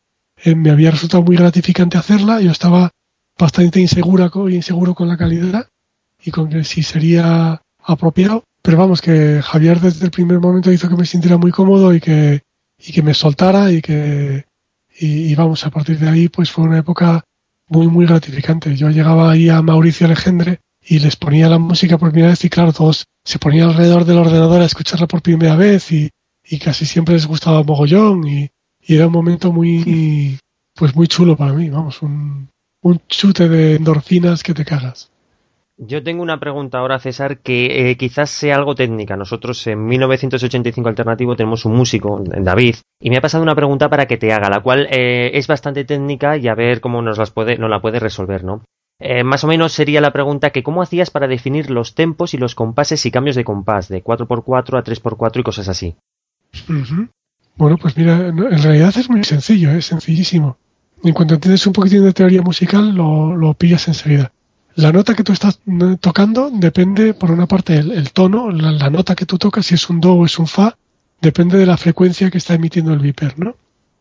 eh, 0.45 0.55
me 0.55 0.71
había 0.71 0.91
resultado 0.91 1.23
muy 1.23 1.37
gratificante 1.37 1.99
hacerla. 1.99 2.41
Yo 2.41 2.51
estaba 2.51 2.91
bastante 3.39 3.81
insegura 3.81 4.31
inseguro 4.51 4.95
con 4.95 5.09
la 5.09 5.17
calidad 5.17 5.69
y 6.25 6.31
con 6.31 6.49
que 6.49 6.65
si 6.65 6.83
sería 6.83 7.61
apropiado. 7.85 8.45
Pero 8.63 8.79
vamos, 8.79 9.01
que 9.01 9.43
Javier 9.43 9.81
desde 9.81 10.05
el 10.05 10.11
primer 10.11 10.39
momento 10.39 10.71
hizo 10.71 10.89
que 10.89 10.97
me 10.97 11.05
sintiera 11.05 11.37
muy 11.37 11.51
cómodo 11.51 11.93
y 11.95 12.01
que, 12.01 12.43
y 12.79 12.93
que 12.93 13.03
me 13.03 13.13
soltara 13.13 13.73
y 13.73 13.83
que, 13.83 14.45
y, 14.99 15.33
y, 15.33 15.35
vamos, 15.35 15.67
a 15.67 15.71
partir 15.71 15.99
de 15.99 16.09
ahí 16.09 16.29
pues 16.29 16.51
fue 16.51 16.65
una 16.65 16.79
época 16.79 17.25
muy, 17.69 17.89
muy 17.89 18.07
gratificante. 18.07 18.77
Yo 18.77 18.89
llegaba 18.89 19.33
ahí 19.33 19.49
a 19.49 19.61
Mauricio 19.63 20.07
Legendre 20.07 20.61
y 20.85 20.99
les 20.99 21.17
ponía 21.17 21.49
la 21.49 21.59
música 21.59 21.99
por 21.99 22.11
primera 22.11 22.31
vez 22.31 22.45
y 22.45 22.51
claro, 22.51 22.73
todos 22.73 23.07
se 23.25 23.39
ponían 23.39 23.71
alrededor 23.71 24.05
del 24.05 24.19
ordenador 24.19 24.63
a 24.63 24.67
escucharla 24.67 25.07
por 25.07 25.23
primera 25.23 25.57
vez 25.57 25.93
y, 25.93 26.11
y 26.45 26.59
casi 26.59 26.87
siempre 26.87 27.15
les 27.15 27.27
gustaba 27.27 27.63
mogollón 27.63 28.27
y, 28.27 28.51
y, 28.81 28.97
era 28.97 29.07
un 29.07 29.13
momento 29.13 29.53
muy, 29.53 30.39
pues 30.75 30.95
muy 30.97 31.07
chulo 31.07 31.37
para 31.37 31.53
mí, 31.53 31.71
vamos, 31.71 32.03
un, 32.03 32.49
un 32.83 33.01
chute 33.09 33.49
de 33.49 33.77
endorfinas 33.77 34.43
que 34.43 34.55
te 34.55 34.65
cagas. 34.65 35.13
Yo 35.79 36.03
tengo 36.03 36.23
una 36.23 36.39
pregunta 36.39 36.79
ahora, 36.79 36.99
César, 36.99 37.39
que 37.39 37.91
eh, 37.91 37.97
quizás 37.97 38.31
sea 38.31 38.57
algo 38.57 38.75
técnica. 38.75 39.17
Nosotros 39.17 39.67
en 39.67 39.85
1985 39.87 40.89
Alternativo 40.89 41.35
tenemos 41.35 41.65
un 41.65 41.75
músico, 41.75 42.23
David, 42.23 42.77
y 43.01 43.11
me 43.11 43.17
ha 43.17 43.21
pasado 43.21 43.43
una 43.43 43.55
pregunta 43.55 43.89
para 43.89 44.07
que 44.07 44.19
te 44.19 44.33
haga, 44.33 44.51
la 44.51 44.61
cual 44.61 44.87
eh, 44.91 45.31
es 45.35 45.47
bastante 45.47 45.85
técnica 45.85 46.37
y 46.37 46.47
a 46.47 46.55
ver 46.55 46.81
cómo 46.81 47.03
nos, 47.03 47.19
las 47.19 47.31
puede, 47.31 47.57
nos 47.57 47.71
la 47.71 47.81
puede 47.81 47.99
resolver, 47.99 48.45
¿no? 48.45 48.63
Eh, 49.05 49.25
más 49.25 49.43
o 49.43 49.49
menos 49.49 49.73
sería 49.73 50.01
la 50.01 50.13
pregunta 50.13 50.51
que 50.51 50.63
cómo 50.63 50.81
hacías 50.81 51.11
para 51.11 51.27
definir 51.27 51.71
los 51.71 51.97
tempos 51.97 52.35
y 52.35 52.39
los 52.39 52.55
compases 52.55 53.05
y 53.05 53.11
cambios 53.11 53.35
de 53.35 53.43
compás, 53.43 53.89
de 53.89 54.03
4x4 54.03 54.79
a 54.79 54.85
3x4 54.85 55.41
y 55.41 55.43
cosas 55.43 55.69
así. 55.69 55.97
Bueno, 57.57 57.79
pues 57.79 57.97
mira, 57.97 58.29
en 58.29 58.63
realidad 58.63 58.95
es 58.97 59.11
muy 59.11 59.25
sencillo, 59.25 59.73
es 59.73 59.87
sencillísimo. 59.87 60.57
En 61.03 61.15
cuanto 61.15 61.35
entiendes 61.35 61.67
un 61.67 61.73
poquitín 61.73 62.05
de 62.05 62.13
teoría 62.13 62.43
musical, 62.43 62.95
lo, 62.95 63.37
lo 63.37 63.55
pillas 63.55 63.89
enseguida. 63.89 64.31
La 64.77 64.93
nota 64.93 65.15
que 65.15 65.25
tú 65.25 65.33
estás 65.33 65.59
tocando 66.01 66.51
depende, 66.53 67.13
por 67.13 67.33
una 67.33 67.47
parte, 67.47 67.79
el, 67.79 68.13
tono, 68.13 68.53
la, 68.53 68.89
nota 68.89 69.17
que 69.17 69.27
tú 69.27 69.37
tocas, 69.37 69.67
si 69.67 69.75
es 69.75 69.91
un 69.91 70.01
do 70.01 70.13
o 70.13 70.25
es 70.25 70.39
un 70.39 70.47
fa, 70.47 70.77
depende 71.21 71.59
de 71.59 71.67
la 71.67 71.77
frecuencia 71.77 72.31
que 72.31 72.39
está 72.39 72.55
emitiendo 72.55 72.93
el 72.93 73.01
viper, 73.01 73.37
¿no? 73.37 73.57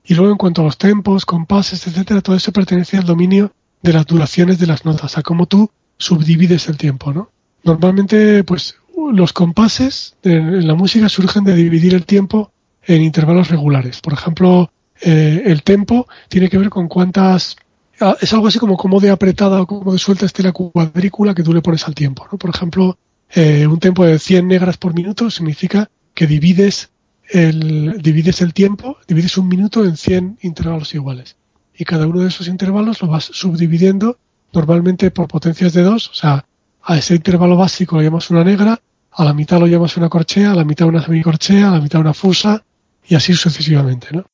Y 0.06 0.14
luego, 0.14 0.32
en 0.32 0.38
cuanto 0.38 0.62
a 0.62 0.66
los 0.66 0.78
tempos, 0.78 1.26
compases, 1.26 1.88
etcétera, 1.88 2.22
todo 2.22 2.36
eso 2.36 2.52
pertenece 2.52 2.98
al 2.98 3.06
dominio 3.06 3.52
de 3.82 3.94
las 3.94 4.06
duraciones 4.06 4.60
de 4.60 4.68
las 4.68 4.86
notas, 4.86 5.18
a 5.18 5.24
cómo 5.24 5.46
tú 5.46 5.70
subdivides 5.98 6.68
el 6.68 6.78
tiempo, 6.78 7.14
¿no? 7.14 7.30
Normalmente, 7.64 8.44
pues, 8.44 8.76
los 9.14 9.34
compases 9.34 10.16
en 10.24 10.68
la 10.68 10.76
música 10.76 11.10
surgen 11.10 11.44
de 11.44 11.56
dividir 11.56 11.94
el 11.94 12.06
tiempo 12.06 12.52
en 12.84 13.02
intervalos 13.02 13.50
regulares. 13.50 14.02
Por 14.02 14.14
ejemplo, 14.14 14.72
eh, 15.02 15.44
el 15.46 15.64
tempo 15.64 16.08
tiene 16.28 16.50
que 16.50 16.58
ver 16.58 16.70
con 16.70 16.88
cuántas 16.88 17.56
Ah, 18.02 18.18
es 18.20 18.34
algo 18.34 18.48
así 18.48 18.58
como 18.58 18.78
cómo 18.78 19.00
de 19.00 19.12
apretada 19.12 19.62
o 19.62 19.68
como 19.68 19.94
de 19.94 20.00
suelta 20.00 20.26
esté 20.26 20.42
la 20.42 20.52
cuadrícula 20.52 21.36
que 21.36 21.44
tú 21.44 21.54
le 21.54 21.62
pones 21.62 21.88
al 21.88 21.94
tiempo. 21.94 22.28
¿no? 22.32 22.40
Por 22.40 22.50
ejemplo, 22.50 22.98
eh, 23.32 23.68
un 23.68 23.80
tiempo 23.80 24.04
de 24.04 24.18
100 24.18 24.48
negras 24.48 24.78
por 24.78 24.96
minuto 24.96 25.30
significa 25.30 25.88
que 26.16 26.26
divides 26.26 26.90
el, 27.30 28.02
divides 28.02 28.42
el 28.42 28.56
tiempo, 28.56 28.98
divides 29.08 29.38
un 29.38 29.48
minuto 29.48 29.86
en 29.86 29.98
100 29.98 30.40
intervalos 30.42 30.96
iguales. 30.96 31.36
Y 31.78 31.86
cada 31.86 32.08
uno 32.08 32.22
de 32.22 32.28
esos 32.28 32.48
intervalos 32.48 33.02
lo 33.02 33.08
vas 33.08 33.26
subdividiendo 33.26 34.18
normalmente 34.54 35.12
por 35.12 35.28
potencias 35.28 35.74
de 35.74 35.84
dos. 35.84 36.10
O 36.10 36.14
sea, 36.14 36.46
a 36.84 36.98
ese 36.98 37.16
intervalo 37.16 37.56
básico 37.56 37.96
lo 37.96 38.02
llamas 38.02 38.30
una 38.30 38.44
negra, 38.44 38.80
a 39.12 39.24
la 39.24 39.34
mitad 39.34 39.60
lo 39.60 39.68
llamas 39.68 39.98
una 39.98 40.10
corchea, 40.10 40.52
a 40.52 40.56
la 40.56 40.64
mitad 40.64 40.88
una 40.88 41.04
semicorchea, 41.04 41.70
a 41.70 41.72
la 41.72 41.82
mitad 41.82 42.02
una 42.02 42.14
fusa 42.14 42.64
y 43.08 43.16
así 43.16 43.34
sucesivamente. 43.34 44.08
¿no? 44.12 44.26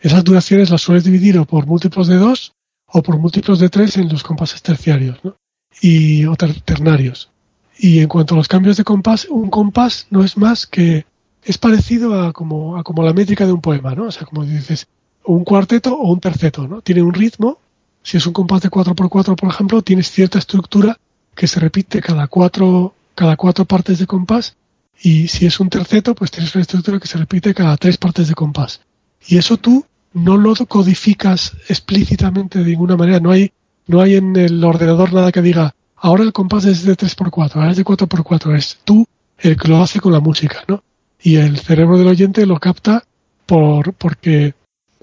Esas 0.00 0.24
duraciones 0.24 0.70
las 0.70 0.82
sueles 0.82 1.04
dividir 1.04 1.38
o 1.38 1.44
por 1.44 1.66
múltiplos 1.66 2.08
de 2.08 2.16
dos 2.16 2.52
o 2.86 3.02
por 3.02 3.18
múltiplos 3.18 3.58
de 3.58 3.68
tres 3.68 3.96
en 3.96 4.08
los 4.08 4.22
compases 4.22 4.62
terciarios 4.62 5.18
¿no? 5.24 5.36
y 5.80 6.24
o 6.26 6.36
ternarios. 6.36 7.30
Y 7.78 8.00
en 8.00 8.08
cuanto 8.08 8.34
a 8.34 8.38
los 8.38 8.48
cambios 8.48 8.76
de 8.76 8.84
compás, 8.84 9.26
un 9.28 9.50
compás 9.50 10.06
no 10.10 10.24
es 10.24 10.36
más 10.36 10.66
que 10.66 11.04
es 11.44 11.58
parecido 11.58 12.20
a 12.20 12.32
como, 12.32 12.76
a 12.76 12.82
como 12.82 13.02
la 13.02 13.12
métrica 13.12 13.46
de 13.46 13.52
un 13.52 13.60
poema, 13.60 13.94
¿no? 13.94 14.04
O 14.04 14.10
sea, 14.10 14.26
como 14.26 14.44
dices, 14.44 14.88
un 15.26 15.44
cuarteto 15.44 15.94
o 15.94 16.12
un 16.12 16.20
terceto, 16.20 16.66
¿no? 16.66 16.80
Tiene 16.80 17.02
un 17.02 17.12
ritmo. 17.12 17.58
Si 18.02 18.16
es 18.16 18.26
un 18.26 18.32
compás 18.32 18.62
de 18.62 18.70
4x4, 18.70 19.36
por 19.36 19.48
ejemplo, 19.48 19.82
tienes 19.82 20.10
cierta 20.10 20.38
estructura 20.38 20.98
que 21.34 21.46
se 21.46 21.60
repite 21.60 22.00
cada 22.00 22.28
cuatro, 22.28 22.94
cada 23.14 23.36
cuatro 23.36 23.64
partes 23.64 23.98
de 23.98 24.06
compás. 24.06 24.56
Y 25.00 25.28
si 25.28 25.46
es 25.46 25.60
un 25.60 25.68
terceto, 25.68 26.14
pues 26.14 26.30
tienes 26.30 26.54
una 26.54 26.62
estructura 26.62 26.98
que 26.98 27.08
se 27.08 27.18
repite 27.18 27.54
cada 27.54 27.76
tres 27.76 27.98
partes 27.98 28.28
de 28.28 28.34
compás. 28.34 28.80
Y 29.26 29.36
eso 29.36 29.56
tú 29.56 29.84
no 30.14 30.36
lo 30.36 30.54
codificas 30.54 31.52
explícitamente 31.68 32.60
de 32.60 32.70
ninguna 32.70 32.96
manera. 32.96 33.20
No 33.20 33.32
hay, 33.32 33.52
no 33.86 34.00
hay 34.00 34.14
en 34.14 34.36
el 34.36 34.64
ordenador 34.64 35.12
nada 35.12 35.32
que 35.32 35.42
diga, 35.42 35.74
ahora 35.96 36.22
el 36.22 36.32
compás 36.32 36.64
es 36.64 36.84
de 36.84 36.96
3x4, 36.96 37.56
ahora 37.56 37.70
es 37.72 37.76
de 37.76 37.84
4x4. 37.84 38.56
Es 38.56 38.78
tú 38.84 39.06
el 39.38 39.56
que 39.56 39.68
lo 39.68 39.82
hace 39.82 40.00
con 40.00 40.12
la 40.12 40.20
música, 40.20 40.64
¿no? 40.68 40.82
Y 41.20 41.36
el 41.36 41.58
cerebro 41.58 41.98
del 41.98 42.08
oyente 42.08 42.46
lo 42.46 42.58
capta 42.58 43.04
por, 43.44 43.92
porque 43.94 44.54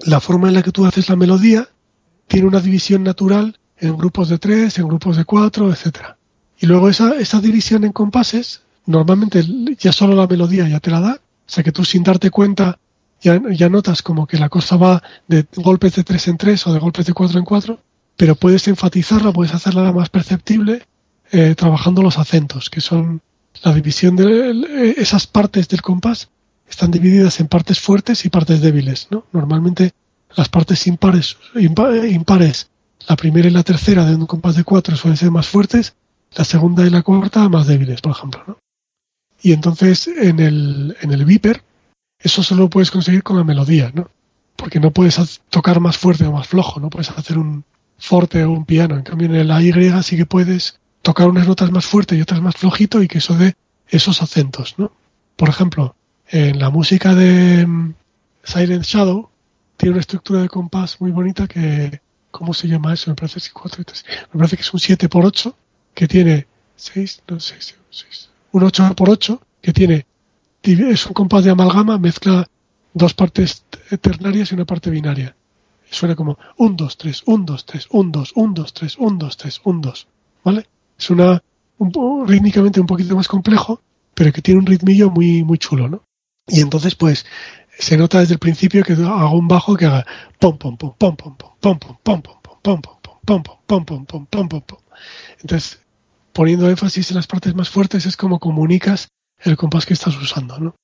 la 0.06 0.20
forma 0.20 0.48
en 0.48 0.54
la 0.54 0.62
que 0.62 0.72
tú 0.72 0.86
haces 0.86 1.08
la 1.08 1.16
melodía 1.16 1.68
tiene 2.26 2.46
una 2.46 2.60
división 2.60 3.02
natural 3.02 3.58
en 3.78 3.96
grupos 3.96 4.28
de 4.28 4.38
3, 4.38 4.78
en 4.78 4.88
grupos 4.88 5.16
de 5.16 5.24
4, 5.24 5.70
etcétera. 5.70 6.16
Y 6.58 6.66
luego 6.66 6.88
esa, 6.88 7.16
esa 7.18 7.40
división 7.40 7.84
en 7.84 7.92
compases, 7.92 8.62
normalmente 8.86 9.44
ya 9.78 9.92
solo 9.92 10.14
la 10.14 10.26
melodía 10.26 10.68
ya 10.68 10.80
te 10.80 10.90
la 10.90 11.00
da, 11.00 11.12
o 11.14 11.50
sea 11.50 11.62
que 11.64 11.72
tú 11.72 11.84
sin 11.84 12.02
darte 12.02 12.30
cuenta 12.30 12.78
ya, 13.20 13.68
notas 13.70 14.02
como 14.02 14.26
que 14.26 14.38
la 14.38 14.50
cosa 14.50 14.76
va 14.76 15.02
de 15.26 15.46
golpes 15.56 15.94
de 15.94 16.04
3 16.04 16.28
en 16.28 16.36
3 16.36 16.66
o 16.66 16.72
de 16.74 16.78
golpes 16.78 17.06
de 17.06 17.14
4 17.14 17.38
en 17.38 17.44
4, 17.44 17.78
pero 18.16 18.34
puedes 18.34 18.68
enfatizarla, 18.68 19.32
puedes 19.32 19.54
hacerla 19.54 19.92
más 19.92 20.10
perceptible 20.10 20.82
eh, 21.32 21.54
trabajando 21.54 22.02
los 22.02 22.18
acentos, 22.18 22.68
que 22.68 22.82
son 22.82 23.22
la 23.62 23.72
división 23.72 24.14
de 24.16 24.94
esas 24.98 25.26
partes 25.26 25.68
del 25.68 25.80
compás 25.80 26.28
están 26.68 26.90
divididas 26.90 27.40
en 27.40 27.48
partes 27.48 27.80
fuertes 27.80 28.24
y 28.24 28.30
partes 28.30 28.60
débiles, 28.60 29.08
¿no? 29.10 29.24
Normalmente 29.32 29.92
las 30.34 30.48
partes 30.48 30.86
impares, 30.86 31.36
impares, 31.54 32.70
la 33.08 33.16
primera 33.16 33.48
y 33.48 33.52
la 33.52 33.62
tercera 33.62 34.04
de 34.04 34.14
un 34.14 34.26
compás 34.26 34.56
de 34.56 34.64
4 34.64 34.96
suelen 34.96 35.16
ser 35.16 35.30
más 35.30 35.46
fuertes, 35.46 35.94
la 36.34 36.44
segunda 36.44 36.86
y 36.86 36.90
la 36.90 37.02
cuarta 37.02 37.48
más 37.48 37.66
débiles, 37.66 38.00
por 38.00 38.12
ejemplo, 38.12 38.42
¿no? 38.46 38.58
Y 39.42 39.52
entonces 39.52 40.08
en 40.08 40.40
el, 40.40 40.96
en 41.00 41.12
el 41.12 41.24
Viper, 41.24 41.62
eso 42.18 42.42
solo 42.42 42.62
lo 42.62 42.70
puedes 42.70 42.90
conseguir 42.90 43.22
con 43.22 43.36
la 43.36 43.44
melodía, 43.44 43.92
¿no? 43.94 44.10
Porque 44.56 44.80
no 44.80 44.90
puedes 44.90 45.42
tocar 45.50 45.80
más 45.80 45.98
fuerte 45.98 46.24
o 46.24 46.32
más 46.32 46.48
flojo, 46.48 46.80
no 46.80 46.88
puedes 46.88 47.10
hacer 47.10 47.36
un 47.36 47.64
forte 47.98 48.42
o 48.44 48.52
un 48.52 48.64
piano. 48.64 48.96
En 48.96 49.02
cambio, 49.02 49.32
en 49.34 49.46
la 49.46 49.62
Y 49.62 49.72
sí 50.02 50.16
que 50.16 50.26
puedes 50.26 50.78
tocar 51.02 51.28
unas 51.28 51.46
notas 51.46 51.70
más 51.70 51.84
fuerte 51.84 52.16
y 52.16 52.22
otras 52.22 52.40
más 52.40 52.56
flojito 52.56 53.02
y 53.02 53.08
que 53.08 53.18
eso 53.18 53.36
dé 53.36 53.54
esos 53.88 54.22
acentos, 54.22 54.76
¿no? 54.78 54.92
Por 55.36 55.50
ejemplo, 55.50 55.94
en 56.28 56.58
la 56.58 56.70
música 56.70 57.14
de 57.14 57.66
mm, 57.66 57.94
Silent 58.42 58.84
Shadow 58.84 59.30
tiene 59.76 59.92
una 59.92 60.00
estructura 60.00 60.42
de 60.42 60.48
compás 60.48 61.00
muy 61.00 61.10
bonita 61.10 61.46
que, 61.46 62.00
¿cómo 62.30 62.54
se 62.54 62.68
llama 62.68 62.94
eso? 62.94 63.10
Me 63.10 63.16
parece, 63.16 63.40
me 64.32 64.38
parece 64.38 64.56
que 64.56 64.62
es 64.62 64.72
un 64.72 64.80
7 64.80 65.06
x 65.06 65.20
8 65.24 65.56
que 65.94 66.08
tiene 66.08 66.46
6, 66.76 67.22
no, 67.28 67.40
6, 67.40 67.76
6, 67.90 68.30
un 68.52 68.62
8 68.62 68.86
x 68.86 69.08
8 69.08 69.42
que 69.62 69.72
tiene, 69.72 70.06
es 70.62 71.06
un 71.06 71.12
compás 71.12 71.44
de 71.44 71.50
amalgama, 71.50 71.98
mezcla 71.98 72.48
dos 72.92 73.14
partes 73.14 73.64
ternarias 74.00 74.50
y 74.50 74.54
una 74.54 74.64
parte 74.64 74.90
binaria. 74.90 75.36
Suena 75.90 76.16
como 76.16 76.38
1, 76.56 76.74
2, 76.76 76.96
3, 76.96 77.22
1, 77.26 77.44
2, 77.44 77.66
3, 77.66 77.88
1, 77.90 78.10
2, 78.10 78.32
1, 78.34 78.54
2, 78.54 78.74
3, 78.74 78.96
1, 78.98 79.16
2, 79.18 79.36
3, 79.36 79.60
1, 79.64 79.80
2. 79.80 80.08
¿Vale? 80.44 80.66
Es 80.98 81.10
una, 81.10 81.42
un, 81.78 82.26
rítmicamente 82.26 82.80
un 82.80 82.86
poquito 82.86 83.14
más 83.14 83.28
complejo, 83.28 83.80
pero 84.14 84.32
que 84.32 84.42
tiene 84.42 84.60
un 84.60 84.66
ritmillo 84.66 85.10
muy, 85.10 85.44
muy 85.44 85.58
chulo, 85.58 85.88
¿no? 85.88 86.02
Y 86.46 86.60
entonces, 86.60 86.94
pues, 86.94 87.26
se 87.78 87.96
nota 87.96 88.20
desde 88.20 88.34
el 88.34 88.40
principio 88.40 88.84
que 88.84 88.92
hago 88.92 89.36
un 89.36 89.48
bajo 89.48 89.76
que 89.76 89.86
haga 89.86 90.06
pom 90.38 90.58
pom 90.58 90.76
pom 90.76 90.94
pom 90.96 91.16
pom 91.16 91.34
pom 91.60 91.78
pom 91.78 91.78
pom 92.02 92.22
pom 92.22 92.22
pom 92.22 92.80
pom 92.80 92.80
pom 92.82 93.42
pom 93.42 93.42
pom 93.66 93.84
pom 93.84 94.06
pom 94.06 94.26
pom 94.26 94.48
pom 94.60 94.78
Entonces, 95.40 95.80
poniendo 96.32 96.68
énfasis 96.68 97.10
en 97.10 97.16
las 97.16 97.26
partes 97.26 97.54
más 97.54 97.70
fuertes 97.70 98.06
es 98.06 98.16
como 98.16 98.38
comunicas 98.38 99.08
el 99.42 99.56
compás 99.56 99.86
que 99.86 99.94
estás 99.94 100.16
usando, 100.16 100.58
¿no? 100.58 100.74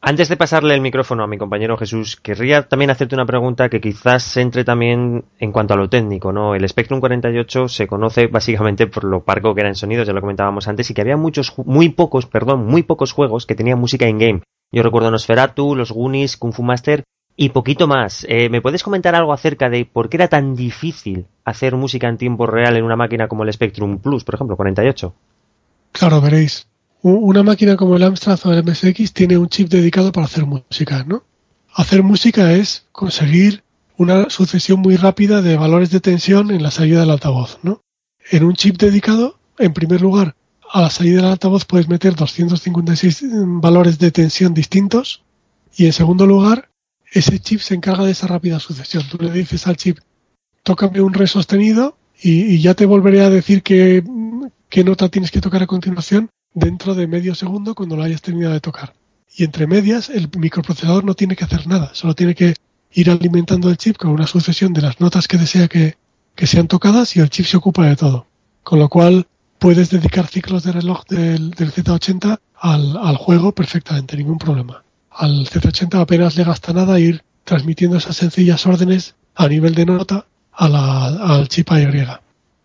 Antes 0.00 0.28
de 0.28 0.36
pasarle 0.36 0.74
el 0.74 0.80
micrófono 0.80 1.24
a 1.24 1.26
mi 1.26 1.38
compañero 1.38 1.76
Jesús, 1.76 2.16
querría 2.16 2.68
también 2.68 2.90
hacerte 2.90 3.16
una 3.16 3.26
pregunta 3.26 3.68
que 3.68 3.80
quizás 3.80 4.36
entre 4.36 4.62
también 4.62 5.24
en 5.40 5.50
cuanto 5.50 5.74
a 5.74 5.76
lo 5.76 5.88
técnico, 5.88 6.32
¿no? 6.32 6.54
El 6.54 6.68
Spectrum 6.68 7.00
48 7.00 7.66
se 7.66 7.88
conoce 7.88 8.28
básicamente 8.28 8.86
por 8.86 9.02
lo 9.02 9.24
parco 9.24 9.54
que 9.54 9.62
era 9.62 9.68
en 9.68 9.74
sonidos, 9.74 10.06
ya 10.06 10.12
lo 10.12 10.20
comentábamos 10.20 10.68
antes, 10.68 10.88
y 10.88 10.94
que 10.94 11.00
había 11.00 11.16
muchos, 11.16 11.52
muy 11.58 11.88
pocos, 11.88 12.26
perdón, 12.26 12.64
muy 12.64 12.84
pocos 12.84 13.10
juegos 13.10 13.44
que 13.44 13.56
tenían 13.56 13.80
música 13.80 14.08
in-game. 14.08 14.42
Yo 14.70 14.82
recuerdo 14.82 15.10
Nosferatu, 15.10 15.74
los 15.74 15.92
Goonies, 15.92 16.36
Kung 16.36 16.52
Fu 16.52 16.62
Master 16.62 17.04
y 17.36 17.50
poquito 17.50 17.86
más. 17.86 18.26
Eh, 18.28 18.48
¿Me 18.50 18.60
puedes 18.60 18.82
comentar 18.82 19.14
algo 19.14 19.32
acerca 19.32 19.70
de 19.70 19.86
por 19.86 20.08
qué 20.08 20.18
era 20.18 20.28
tan 20.28 20.54
difícil 20.54 21.26
hacer 21.44 21.76
música 21.76 22.08
en 22.08 22.18
tiempo 22.18 22.46
real 22.46 22.76
en 22.76 22.84
una 22.84 22.96
máquina 22.96 23.28
como 23.28 23.44
el 23.44 23.52
Spectrum 23.52 23.98
Plus, 23.98 24.24
por 24.24 24.34
ejemplo, 24.34 24.56
48? 24.56 25.14
Claro, 25.92 26.20
veréis 26.20 26.66
una 27.02 27.42
máquina 27.42 27.76
como 27.76 27.96
el 27.96 28.02
Amstrad 28.02 28.40
o 28.44 28.52
el 28.52 28.64
MSX 28.64 29.12
tiene 29.12 29.38
un 29.38 29.48
chip 29.48 29.68
dedicado 29.68 30.12
para 30.12 30.26
hacer 30.26 30.44
música, 30.46 31.04
¿no? 31.04 31.22
Hacer 31.72 32.02
música 32.02 32.52
es 32.52 32.86
conseguir 32.92 33.62
una 33.96 34.30
sucesión 34.30 34.80
muy 34.80 34.96
rápida 34.96 35.42
de 35.42 35.56
valores 35.56 35.90
de 35.90 36.00
tensión 36.00 36.50
en 36.50 36.62
la 36.62 36.70
salida 36.70 37.00
del 37.00 37.10
altavoz, 37.10 37.60
¿no? 37.62 37.80
En 38.30 38.44
un 38.44 38.54
chip 38.54 38.76
dedicado, 38.76 39.38
en 39.58 39.72
primer 39.72 40.00
lugar, 40.00 40.34
a 40.70 40.80
la 40.82 40.90
salida 40.90 41.22
del 41.22 41.30
altavoz 41.32 41.64
puedes 41.64 41.88
meter 41.88 42.14
256 42.14 43.24
valores 43.60 43.98
de 43.98 44.10
tensión 44.10 44.54
distintos 44.54 45.22
y 45.76 45.86
en 45.86 45.92
segundo 45.92 46.26
lugar, 46.26 46.70
ese 47.12 47.38
chip 47.38 47.60
se 47.60 47.74
encarga 47.74 48.04
de 48.04 48.12
esa 48.12 48.26
rápida 48.26 48.58
sucesión. 48.60 49.04
Tú 49.08 49.18
le 49.18 49.30
dices 49.30 49.66
al 49.66 49.76
chip, 49.76 49.98
tócame 50.62 51.00
un 51.00 51.14
re 51.14 51.26
sostenido 51.26 51.96
y, 52.20 52.58
ya 52.60 52.74
te 52.74 52.84
volveré 52.84 53.22
a 53.22 53.30
decir 53.30 53.62
qué, 53.62 54.02
qué 54.68 54.84
nota 54.84 55.08
tienes 55.08 55.30
que 55.30 55.40
tocar 55.40 55.62
a 55.62 55.66
continuación 55.66 56.30
dentro 56.52 56.94
de 56.94 57.06
medio 57.06 57.34
segundo 57.34 57.74
cuando 57.74 57.96
lo 57.96 58.02
hayas 58.02 58.22
terminado 58.22 58.54
de 58.54 58.60
tocar. 58.60 58.94
Y 59.36 59.44
entre 59.44 59.66
medias, 59.66 60.10
el 60.10 60.28
microprocesador 60.36 61.04
no 61.04 61.14
tiene 61.14 61.36
que 61.36 61.44
hacer 61.44 61.66
nada, 61.66 61.94
solo 61.94 62.14
tiene 62.14 62.34
que 62.34 62.54
ir 62.92 63.10
alimentando 63.10 63.70
el 63.70 63.76
chip 63.76 63.96
con 63.96 64.10
una 64.10 64.26
sucesión 64.26 64.72
de 64.72 64.82
las 64.82 65.00
notas 65.00 65.28
que 65.28 65.38
desea 65.38 65.68
que, 65.68 65.96
sean 66.44 66.68
tocadas 66.68 67.16
y 67.16 67.20
el 67.20 67.30
chip 67.30 67.46
se 67.46 67.56
ocupa 67.56 67.86
de 67.86 67.96
todo. 67.96 68.26
Con 68.62 68.78
lo 68.78 68.88
cual 68.88 69.26
puedes 69.58 69.90
dedicar 69.90 70.26
ciclos 70.26 70.62
de 70.62 70.72
reloj 70.72 71.04
del, 71.08 71.54
Z80 71.54 72.38
al, 72.60 73.16
juego 73.16 73.52
perfectamente, 73.52 74.16
ningún 74.16 74.38
problema. 74.38 74.82
Al 75.10 75.46
Z80 75.46 76.00
apenas 76.00 76.36
le 76.36 76.44
gasta 76.44 76.72
nada 76.72 77.00
ir 77.00 77.22
transmitiendo 77.44 77.96
esas 77.96 78.16
sencillas 78.16 78.66
órdenes 78.66 79.14
a 79.34 79.48
nivel 79.48 79.74
de 79.74 79.86
nota 79.86 80.26
a 80.52 80.68
la, 80.68 81.06
al 81.06 81.48
chip 81.48 81.70
AY. 81.70 82.06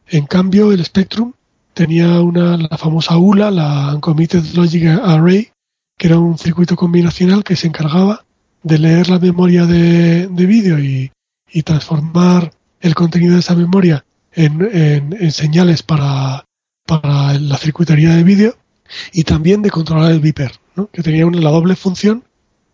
En 0.07 0.25
cambio, 0.25 0.71
el 0.71 0.83
Spectrum 0.83 1.33
tenía 1.73 2.21
una, 2.21 2.57
la 2.57 2.77
famosa 2.77 3.17
ULA, 3.17 3.51
la 3.51 3.95
Uncommitted 3.95 4.43
Logic 4.53 4.85
Array, 5.03 5.51
que 5.97 6.07
era 6.07 6.19
un 6.19 6.37
circuito 6.37 6.75
combinacional 6.75 7.43
que 7.43 7.55
se 7.55 7.67
encargaba 7.67 8.25
de 8.61 8.79
leer 8.79 9.09
la 9.09 9.19
memoria 9.19 9.65
de, 9.65 10.27
vídeo 10.27 10.79
y, 10.79 11.11
transformar 11.63 12.51
el 12.81 12.95
contenido 12.95 13.33
de 13.33 13.41
esa 13.41 13.55
memoria 13.55 14.03
en, 14.31 15.31
señales 15.31 15.83
para, 15.83 16.45
para, 17.01 17.33
la 17.39 17.57
circuitería 17.57 18.15
de 18.15 18.23
vídeo 18.23 18.57
y 19.11 19.23
también 19.23 19.61
de 19.61 19.69
controlar 19.69 20.11
el 20.11 20.19
Viper, 20.19 20.51
que 20.91 21.03
tenía 21.03 21.25
una, 21.25 21.39
la 21.39 21.51
doble 21.51 21.75
función 21.75 22.23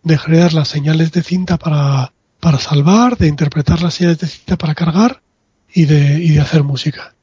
de 0.02 0.18
generar 0.18 0.52
las 0.52 0.68
señales 0.68 1.12
de 1.12 1.22
cinta 1.22 1.58
para, 1.58 2.12
para 2.40 2.58
salvar, 2.58 3.16
de 3.16 3.28
interpretar 3.28 3.82
las 3.82 3.94
señales 3.94 4.18
de 4.18 4.26
cinta 4.26 4.56
para 4.56 4.74
cargar 4.74 5.22
y 5.72 5.84
de, 5.84 6.18
y 6.22 6.30
de 6.30 6.40
hacer 6.40 6.64
música. 6.64 7.14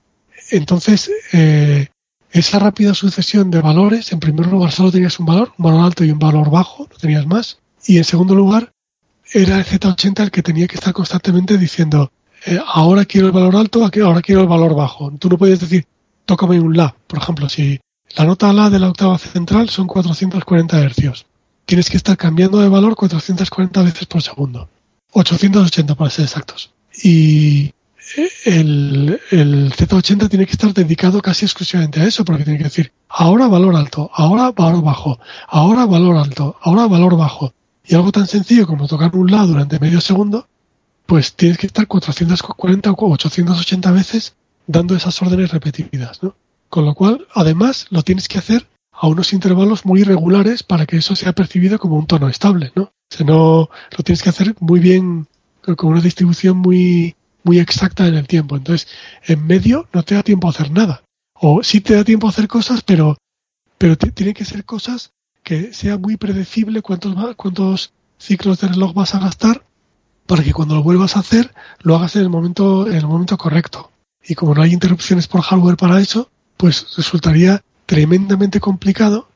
Entonces, 0.52 1.12
eh, 1.34 1.88
esa 2.32 2.60
rápida 2.60 2.94
sucesión 2.94 3.50
de 3.52 3.62
valores, 3.62 4.12
en 4.12 4.20
primer 4.20 4.48
lugar 4.48 4.72
solo 4.72 4.92
tenías 4.92 5.20
un 5.20 5.26
valor, 5.26 5.54
un 5.58 5.66
valor 5.66 5.86
alto 5.86 6.04
y 6.04 6.12
un 6.12 6.20
valor 6.20 6.50
bajo, 6.50 6.88
no 6.90 6.98
tenías 6.98 7.26
más. 7.26 7.60
Y 7.86 7.98
en 7.98 8.04
segundo 8.04 8.36
lugar, 8.36 8.72
era 9.34 9.58
el 9.58 9.66
Z80 9.66 10.24
el 10.24 10.32
que 10.32 10.44
tenía 10.44 10.68
que 10.68 10.76
estar 10.76 10.94
constantemente 10.94 11.58
diciendo, 11.58 12.12
eh, 12.46 12.60
ahora 12.66 13.06
quiero 13.06 13.28
el 13.28 13.34
valor 13.34 13.56
alto, 13.56 13.84
ahora 13.84 14.22
quiero 14.22 14.42
el 14.42 14.48
valor 14.48 14.76
bajo. 14.76 15.12
Tú 15.18 15.30
no 15.30 15.38
podías 15.38 15.60
decir, 15.60 15.86
tócame 16.28 16.60
un 16.60 16.78
La. 16.78 16.96
Por 17.08 17.18
ejemplo, 17.18 17.50
si 17.50 17.80
la 18.16 18.26
nota 18.26 18.54
La 18.54 18.70
de 18.70 18.78
la 18.78 18.90
octava 18.90 19.18
central 19.18 19.70
son 19.70 19.88
440 19.88 20.80
hercios, 20.80 21.26
tienes 21.66 21.90
que 21.90 21.98
estar 21.98 22.16
cambiando 22.16 22.60
de 22.60 22.70
valor 22.70 22.96
440 22.96 23.82
veces 23.82 24.06
por 24.06 24.22
segundo. 24.22 24.70
880 25.14 25.96
para 25.96 26.12
ser 26.12 26.26
exactos. 26.26 26.72
Y 27.04 27.74
el, 28.46 29.20
Z80 29.32 30.30
tiene 30.30 30.46
que 30.46 30.52
estar 30.52 30.74
dedicado 30.74 31.22
casi 31.22 31.46
exclusivamente 31.46 32.02
a 32.02 32.06
eso, 32.06 32.24
porque 32.24 32.44
tiene 32.44 32.60
que 32.60 32.66
decir, 32.66 32.92
ahora 33.10 33.48
valor 33.48 33.76
alto, 33.76 34.12
ahora 34.14 34.52
valor 34.52 34.84
bajo, 34.84 35.20
ahora 35.48 35.86
valor 35.86 36.18
alto, 36.18 36.58
ahora 36.62 36.88
valor 36.88 37.18
bajo. 37.18 37.54
Y 37.86 37.96
algo 37.96 38.12
tan 38.12 38.28
sencillo 38.28 38.68
como 38.68 38.88
tocar 38.88 39.16
un 39.16 39.32
La 39.32 39.46
durante 39.46 39.80
medio 39.80 40.02
segundo, 40.02 40.48
pues 41.06 41.34
tienes 41.34 41.58
que 41.58 41.68
estar 41.68 41.88
440 41.88 42.92
o 42.92 43.12
880 43.14 43.92
veces 43.92 44.36
dando 44.68 44.96
esas 44.96 45.20
órdenes 45.22 45.52
repetidas, 45.52 46.22
¿no? 46.22 46.36
Con 46.70 46.86
lo 46.86 46.94
cual, 46.94 47.26
además, 47.34 47.88
lo 47.90 48.04
tienes 48.04 48.28
que 48.28 48.38
hacer 48.38 48.68
a 48.92 49.08
unos 49.08 49.34
intervalos 49.34 49.86
muy 49.86 50.02
irregulares 50.02 50.64
para 50.64 50.86
que 50.86 50.98
eso 50.98 51.16
sea 51.16 51.34
percibido 51.34 51.80
como 51.80 51.98
un 51.98 52.08
tono 52.08 52.28
estable, 52.28 52.72
¿no? 52.76 52.92
O 53.20 53.24
no, 53.24 53.70
lo 53.98 54.04
tienes 54.04 54.22
que 54.22 54.30
hacer 54.30 54.56
muy 54.60 54.80
bien, 54.80 55.28
con 55.78 55.92
una 55.92 56.02
distribución 56.02 56.58
muy, 56.58 57.16
muy 57.44 57.60
exacta 57.60 58.08
en 58.08 58.16
el 58.16 58.28
tiempo. 58.28 58.58
Entonces, 58.58 58.88
en 59.26 59.46
medio 59.48 59.88
no 59.94 60.04
te 60.04 60.16
da 60.16 60.24
tiempo 60.24 60.48
a 60.48 60.52
hacer 60.52 60.72
nada. 60.72 61.04
O 61.34 61.64
sí 61.64 61.82
te 61.82 61.96
da 61.96 62.04
tiempo 62.04 62.28
a 62.28 62.32
hacer 62.32 62.48
cosas, 62.48 62.82
pero, 62.82 63.18
pero 63.78 63.98
tiene 63.98 64.34
que 64.34 64.46
ser 64.46 64.66
cosas 64.66 65.12
que 65.44 65.74
sea 65.74 65.98
muy 65.98 66.18
predecible 66.18 66.82
cuántos, 66.82 67.16
cuántos 67.36 67.94
ciclos 68.18 68.60
de 68.60 68.68
reloj 68.68 68.94
vas 68.94 69.16
a 69.16 69.20
gastar 69.20 69.64
para 70.26 70.44
que 70.44 70.52
cuando 70.52 70.76
lo 70.76 70.84
vuelvas 70.84 71.16
a 71.16 71.22
hacer 71.22 71.54
lo 71.80 71.96
hagas 71.96 72.16
en 72.18 72.24
el 72.24 72.30
momento, 72.30 72.88
en 72.88 72.96
el 72.96 73.08
momento 73.08 73.38
correcto. 73.38 73.92
Y 74.24 74.36
como 74.36 74.54
no 74.54 74.62
hay 74.62 74.74
interrupciones 74.74 75.28
por 75.28 75.42
hardware 75.42 75.78
para 75.78 76.00
eso, 76.00 76.30
pues 76.58 76.96
resultaría 76.96 77.64
tremendamente 77.86 78.60
complicado 78.60 79.30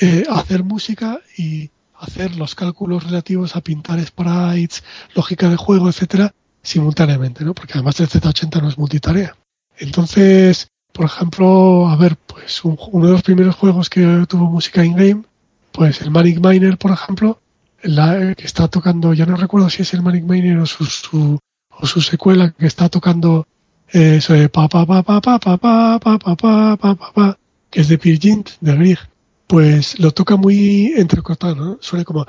eh, 0.00 0.24
hacer 0.30 0.64
música 0.64 1.20
y 1.36 1.70
hacer 1.98 2.36
los 2.36 2.54
cálculos 2.54 3.04
relativos 3.04 3.56
a 3.56 3.60
pintar 3.60 4.04
sprites, 4.04 4.84
lógica 5.14 5.48
de 5.48 5.56
juego, 5.56 5.88
etcétera, 5.88 6.32
simultáneamente, 6.62 7.44
¿no? 7.44 7.54
Porque 7.54 7.74
además 7.74 7.98
el 8.00 8.08
Z80 8.08 8.62
no 8.62 8.68
es 8.68 8.78
multitarea. 8.78 9.36
Entonces, 9.78 10.68
por 10.92 11.06
ejemplo, 11.06 11.88
a 11.88 11.96
ver, 11.96 12.16
pues 12.16 12.62
uno 12.64 13.06
de 13.06 13.12
los 13.12 13.22
primeros 13.22 13.56
juegos 13.56 13.90
que 13.90 14.24
tuvo 14.28 14.46
música 14.46 14.84
in-game, 14.84 15.24
pues 15.72 16.00
el 16.00 16.10
Manic 16.10 16.44
Miner, 16.44 16.78
por 16.78 16.92
ejemplo, 16.92 17.40
la, 17.82 18.34
que 18.34 18.46
está 18.46 18.68
tocando, 18.68 19.14
ya 19.14 19.26
no 19.26 19.36
recuerdo 19.36 19.70
si 19.70 19.82
es 19.82 19.94
el 19.94 20.02
Manic 20.02 20.24
Miner 20.24 20.58
o 20.58 20.66
su, 20.66 20.84
su 20.86 21.38
o 21.80 21.86
su 21.86 22.00
secuela 22.00 22.50
que 22.50 22.66
está 22.66 22.88
tocando 22.88 23.46
eso 23.92 24.34
de 24.34 24.48
pa 24.48 24.68
pa 24.68 24.86
pa 24.86 25.02
pa 25.02 25.20
pa 25.20 25.38
pa 25.38 25.58
pa 25.58 25.98
pa 25.98 26.18
pa 26.18 26.76
pa 26.76 26.76
pa 26.76 27.12
pa 27.12 27.38
que 27.70 27.80
es 27.80 27.88
de 27.88 27.98
Pirgint, 27.98 28.50
de 28.60 28.74
Grieg, 28.76 28.98
pues 29.46 29.98
lo 29.98 30.12
toca 30.12 30.36
muy 30.36 30.92
entrecortado, 30.96 31.54
¿no? 31.54 31.78
Suena 31.80 32.04
como 32.04 32.26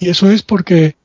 y 0.00 0.08
eso 0.08 0.30
es 0.30 0.42
porque 0.42 0.96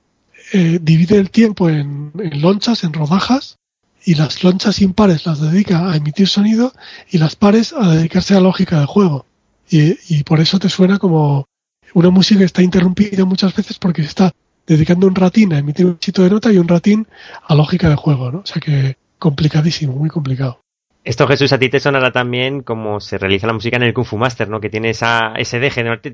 eh, 0.52 0.80
divide 0.82 1.18
el 1.18 1.32
tiempo 1.32 1.70
en, 1.70 2.12
lonchas, 2.42 2.84
en 2.84 2.94
rodajas, 2.94 3.58
y 4.06 4.16
las 4.16 4.44
lonchas 4.44 4.82
impares 4.82 5.26
las 5.26 5.40
dedica 5.40 5.90
a 5.90 5.96
emitir 5.96 6.28
sonido 6.28 6.74
y 7.10 7.18
las 7.18 7.36
pares 7.36 7.74
a 7.74 7.90
dedicarse 7.90 8.34
a 8.34 8.38
la 8.38 8.44
lógica 8.44 8.78
del 8.78 8.86
juego. 8.86 9.26
Y, 9.70 10.24
por 10.24 10.40
eso 10.40 10.60
te 10.60 10.70
suena 10.70 11.00
como 11.00 11.48
una 11.96 12.12
música 12.12 12.40
que 12.40 12.46
está 12.46 12.62
interrumpida 12.62 13.26
muchas 13.26 13.56
veces 13.56 13.80
porque 13.80 14.04
está 14.04 14.32
dedicando 14.66 15.08
un 15.08 15.16
ratín 15.16 15.54
a 15.54 15.60
emitir 15.60 15.86
un 15.86 16.00
chito 16.00 16.24
de 16.24 16.30
nota 16.30 16.52
y 16.52 16.58
un 16.58 16.68
ratín 16.68 17.08
a 17.48 17.56
lógica 17.56 17.90
de 17.90 17.96
juego, 17.96 18.32
¿no? 18.32 18.40
O 18.40 18.46
sea 18.46 18.62
que 18.62 18.98
complicadísimo, 19.20 19.94
muy 19.94 20.10
complicado. 20.10 20.60
Esto, 21.06 21.28
Jesús, 21.28 21.52
a 21.52 21.60
ti 21.60 21.68
te 21.68 21.82
sonará 21.82 22.14
también 22.14 22.62
como 22.62 23.02
se 23.02 23.18
realiza 23.18 23.46
la 23.46 23.52
música 23.52 23.76
en 23.76 23.84
el 23.84 23.94
Kung 23.94 24.06
Fu 24.06 24.18
Master, 24.18 24.48
¿no? 24.48 24.62
Que 24.62 24.70
tiene 24.70 24.92
esa, 24.92 25.34
ese 25.36 25.60
deje, 25.60 25.84
¿no? 25.84 26.00
Que 26.00 26.14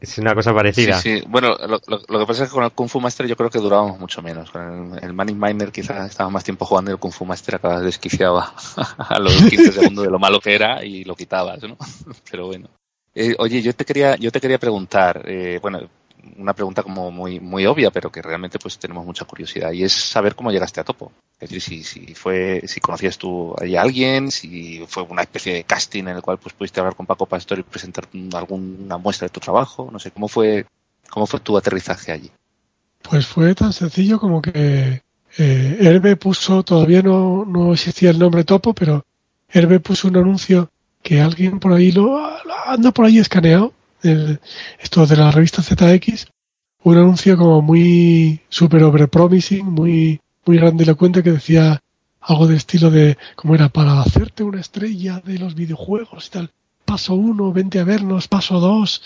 es 0.00 0.18
una 0.18 0.34
cosa 0.34 0.54
parecida. 0.54 0.94
Sí, 0.98 1.18
sí. 1.18 1.24
Bueno, 1.28 1.54
lo, 1.66 1.80
que 1.80 2.26
pasa 2.26 2.44
es 2.44 2.48
que 2.48 2.54
con 2.54 2.64
el 2.64 2.72
Kung 2.72 2.88
Fu 2.88 2.98
Master 2.98 3.26
yo 3.26 3.36
creo 3.36 3.50
que 3.50 3.58
durábamos 3.58 3.98
mucho 3.98 4.22
menos. 4.22 4.50
Con 4.50 4.94
el, 4.94 5.04
el 5.04 5.12
Manning 5.12 5.38
Miner 5.38 5.70
quizás 5.70 6.08
estaba 6.08 6.30
más 6.30 6.44
tiempo 6.44 6.64
jugando 6.64 6.90
y 6.90 6.94
el 6.94 6.98
Kung 6.98 7.12
Fu 7.12 7.26
Master 7.26 7.56
acabas 7.56 7.82
desquiciaba 7.82 8.54
a 8.96 9.18
los 9.18 9.36
15 9.36 9.72
segundos 9.72 10.04
de 10.06 10.10
lo 10.10 10.18
malo 10.18 10.40
que 10.40 10.54
era 10.54 10.82
y 10.82 11.04
lo 11.04 11.14
quitabas, 11.14 11.62
¿no? 11.64 11.76
Pero 12.30 12.46
bueno. 12.46 12.70
Eh, 13.14 13.34
oye, 13.38 13.60
yo 13.60 13.74
te 13.74 13.84
quería, 13.84 14.16
yo 14.16 14.30
te 14.30 14.40
quería 14.40 14.58
preguntar, 14.58 15.24
eh, 15.26 15.58
bueno, 15.60 15.80
una 16.36 16.52
pregunta 16.52 16.82
como 16.82 17.10
muy, 17.10 17.40
muy 17.40 17.66
obvia, 17.66 17.90
pero 17.90 18.10
que 18.10 18.22
realmente 18.22 18.58
pues 18.58 18.78
tenemos 18.78 19.04
mucha 19.04 19.24
curiosidad, 19.24 19.72
y 19.72 19.84
es 19.84 19.92
saber 19.92 20.34
cómo 20.34 20.50
llegaste 20.50 20.80
a 20.80 20.84
Topo. 20.84 21.12
Es 21.40 21.50
decir, 21.50 21.62
si, 21.62 22.06
si 22.06 22.14
fue, 22.14 22.62
si 22.66 22.80
conocías 22.80 23.16
tú 23.16 23.54
a 23.54 23.80
alguien, 23.80 24.30
si 24.30 24.84
fue 24.88 25.04
una 25.04 25.22
especie 25.22 25.54
de 25.54 25.64
casting 25.64 26.04
en 26.04 26.16
el 26.16 26.22
cual 26.22 26.38
pues 26.38 26.54
pudiste 26.54 26.80
hablar 26.80 26.96
con 26.96 27.06
Paco 27.06 27.26
Pastor 27.26 27.58
y 27.58 27.62
presentar 27.62 28.08
alguna 28.34 28.98
muestra 28.98 29.26
de 29.26 29.32
tu 29.32 29.40
trabajo, 29.40 29.88
no 29.92 29.98
sé, 29.98 30.10
¿cómo 30.10 30.28
fue, 30.28 30.66
cómo 31.08 31.26
fue 31.26 31.40
tu 31.40 31.56
aterrizaje 31.56 32.12
allí? 32.12 32.30
Pues 33.02 33.26
fue 33.26 33.54
tan 33.54 33.72
sencillo 33.72 34.18
como 34.18 34.42
que 34.42 35.02
eh, 35.38 35.78
Herbe 35.80 36.16
puso, 36.16 36.62
todavía 36.62 37.02
no, 37.02 37.44
no 37.44 37.72
existía 37.72 38.10
el 38.10 38.18
nombre 38.18 38.44
Topo, 38.44 38.74
pero 38.74 39.04
Herbe 39.48 39.80
puso 39.80 40.08
un 40.08 40.16
anuncio 40.16 40.70
que 41.02 41.20
alguien 41.20 41.60
por 41.60 41.72
ahí 41.72 41.92
lo 41.92 42.18
anda 42.66 42.90
por 42.90 43.06
ahí 43.06 43.18
escaneado 43.18 43.72
esto 44.02 45.06
de 45.06 45.16
la 45.16 45.30
revista 45.30 45.62
ZX, 45.62 46.26
un 46.84 46.96
anuncio 46.96 47.36
como 47.36 47.62
muy 47.62 48.40
super 48.48 48.82
over 48.82 49.08
promising, 49.08 49.66
muy, 49.66 50.20
muy 50.46 50.56
grandilocuente 50.58 51.22
que 51.22 51.32
decía 51.32 51.80
algo 52.20 52.46
de 52.46 52.56
estilo 52.56 52.90
de, 52.90 53.16
como 53.34 53.54
era, 53.54 53.68
para 53.68 54.00
hacerte 54.00 54.42
una 54.42 54.60
estrella 54.60 55.20
de 55.24 55.38
los 55.38 55.54
videojuegos 55.54 56.26
y 56.26 56.30
tal. 56.30 56.50
Paso 56.84 57.14
uno, 57.14 57.52
vente 57.52 57.80
a 57.80 57.84
vernos, 57.84 58.28
paso 58.28 58.60
dos. 58.60 59.02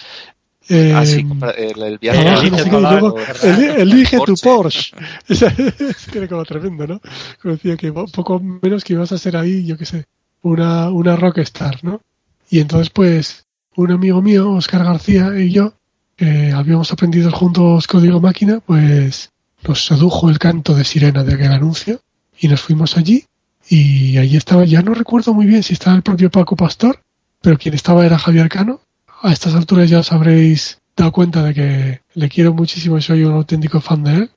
Eh, 0.69 0.93
ah, 0.95 1.03
el, 1.03 1.99
viaje 1.99 3.83
elige 3.83 4.19
tu 4.25 4.35
Porsche. 4.37 4.97
es 5.29 6.07
que 6.11 6.19
era 6.19 6.29
como 6.29 6.45
tremendo, 6.45 6.87
¿no? 6.87 7.01
Como 7.41 7.55
decía 7.55 7.77
que 7.77 7.93
poco 7.93 8.39
menos 8.41 8.85
que 8.85 8.93
ibas 8.93 9.11
a 9.11 9.19
ser 9.19 9.37
ahí, 9.37 9.67
yo 9.67 9.77
qué 9.77 9.87
sé, 9.87 10.05
una, 10.43 10.91
una 10.91 11.17
rockstar, 11.17 11.83
¿no? 11.83 12.01
Y 12.49 12.61
entonces, 12.61 12.91
pues, 12.91 13.45
un 13.77 13.91
amigo 13.91 14.23
mío, 14.23 14.53
Oscar 14.53 14.85
García, 14.85 15.39
y 15.39 15.51
yo, 15.51 15.75
que 16.17 16.53
habíamos 16.53 16.93
aprendido 16.93 17.31
juntos 17.31 17.87
código 17.87 18.21
máquina, 18.21 18.61
pues 18.65 19.31
nos 19.67 19.87
sedujo 19.87 20.29
el 20.31 20.39
canto 20.39 20.75
de 20.75 20.85
sirena 20.85 21.25
de 21.25 21.35
aquel 21.35 21.53
anuncio 21.53 22.01
y 22.39 22.49
nos 22.49 22.61
fuimos 22.61 22.97
allí 22.97 23.25
y 23.69 24.19
allí 24.19 24.37
estaba, 24.37 24.65
ya 24.65 24.83
no 24.83 24.95
recuerdo 24.95 25.33
muy 25.33 25.47
bien 25.47 25.63
si 25.63 25.73
estaba 25.73 25.97
el 25.97 26.03
propio 26.03 26.31
Paco 26.31 26.57
Pastor, 26.57 27.01
pero 27.41 27.59
quien 27.59 27.75
estaba 27.75 28.05
era 28.05 28.19
Javier 28.19 28.49
Cano. 28.49 28.81
A 29.23 29.33
estas 29.33 29.55
alturas 29.55 29.89
ya 29.89 30.01
os 30.01 30.13
habréis 30.13 30.79
dado 30.97 31.13
cuenta 31.13 31.43
de 31.43 31.55
que 31.55 32.01
le 32.15 32.29
quiero 32.29 32.53
muchísimo 32.53 32.99
y 32.99 33.03
soy 33.03 33.25
un 33.25 33.35
auténtico 33.35 33.81
fan 33.81 34.03
de 34.05 34.15
él. 34.15 34.31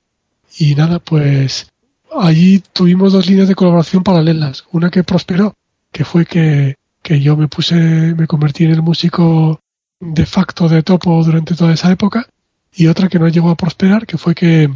Y 0.58 0.76
nada, 0.76 1.00
pues 1.00 1.72
allí 2.18 2.64
tuvimos 2.72 3.14
dos 3.14 3.28
líneas 3.28 3.48
de 3.48 3.56
colaboración 3.56 4.04
paralelas. 4.04 4.64
Una 4.72 4.90
que 4.90 5.04
prosperó, 5.04 5.54
que 5.92 6.06
fue 6.06 6.26
que 6.26 6.76
que 7.06 7.22
yo 7.22 7.38
me 7.38 7.48
puse, 7.48 7.76
me 7.76 8.26
convertí 8.26 8.64
en 8.64 8.72
el 8.72 8.82
músico 8.82 9.60
de 10.00 10.26
facto 10.26 10.68
de 10.68 10.82
Topo 10.82 11.24
durante 11.24 11.54
toda 11.54 11.72
esa 11.72 11.92
época, 11.92 12.28
y 12.74 12.88
otra 12.88 13.10
que 13.10 13.20
no 13.20 13.28
llegó 13.28 13.52
a 13.52 13.56
prosperar, 13.56 14.08
que 14.08 14.18
fue 14.18 14.34
que 14.34 14.72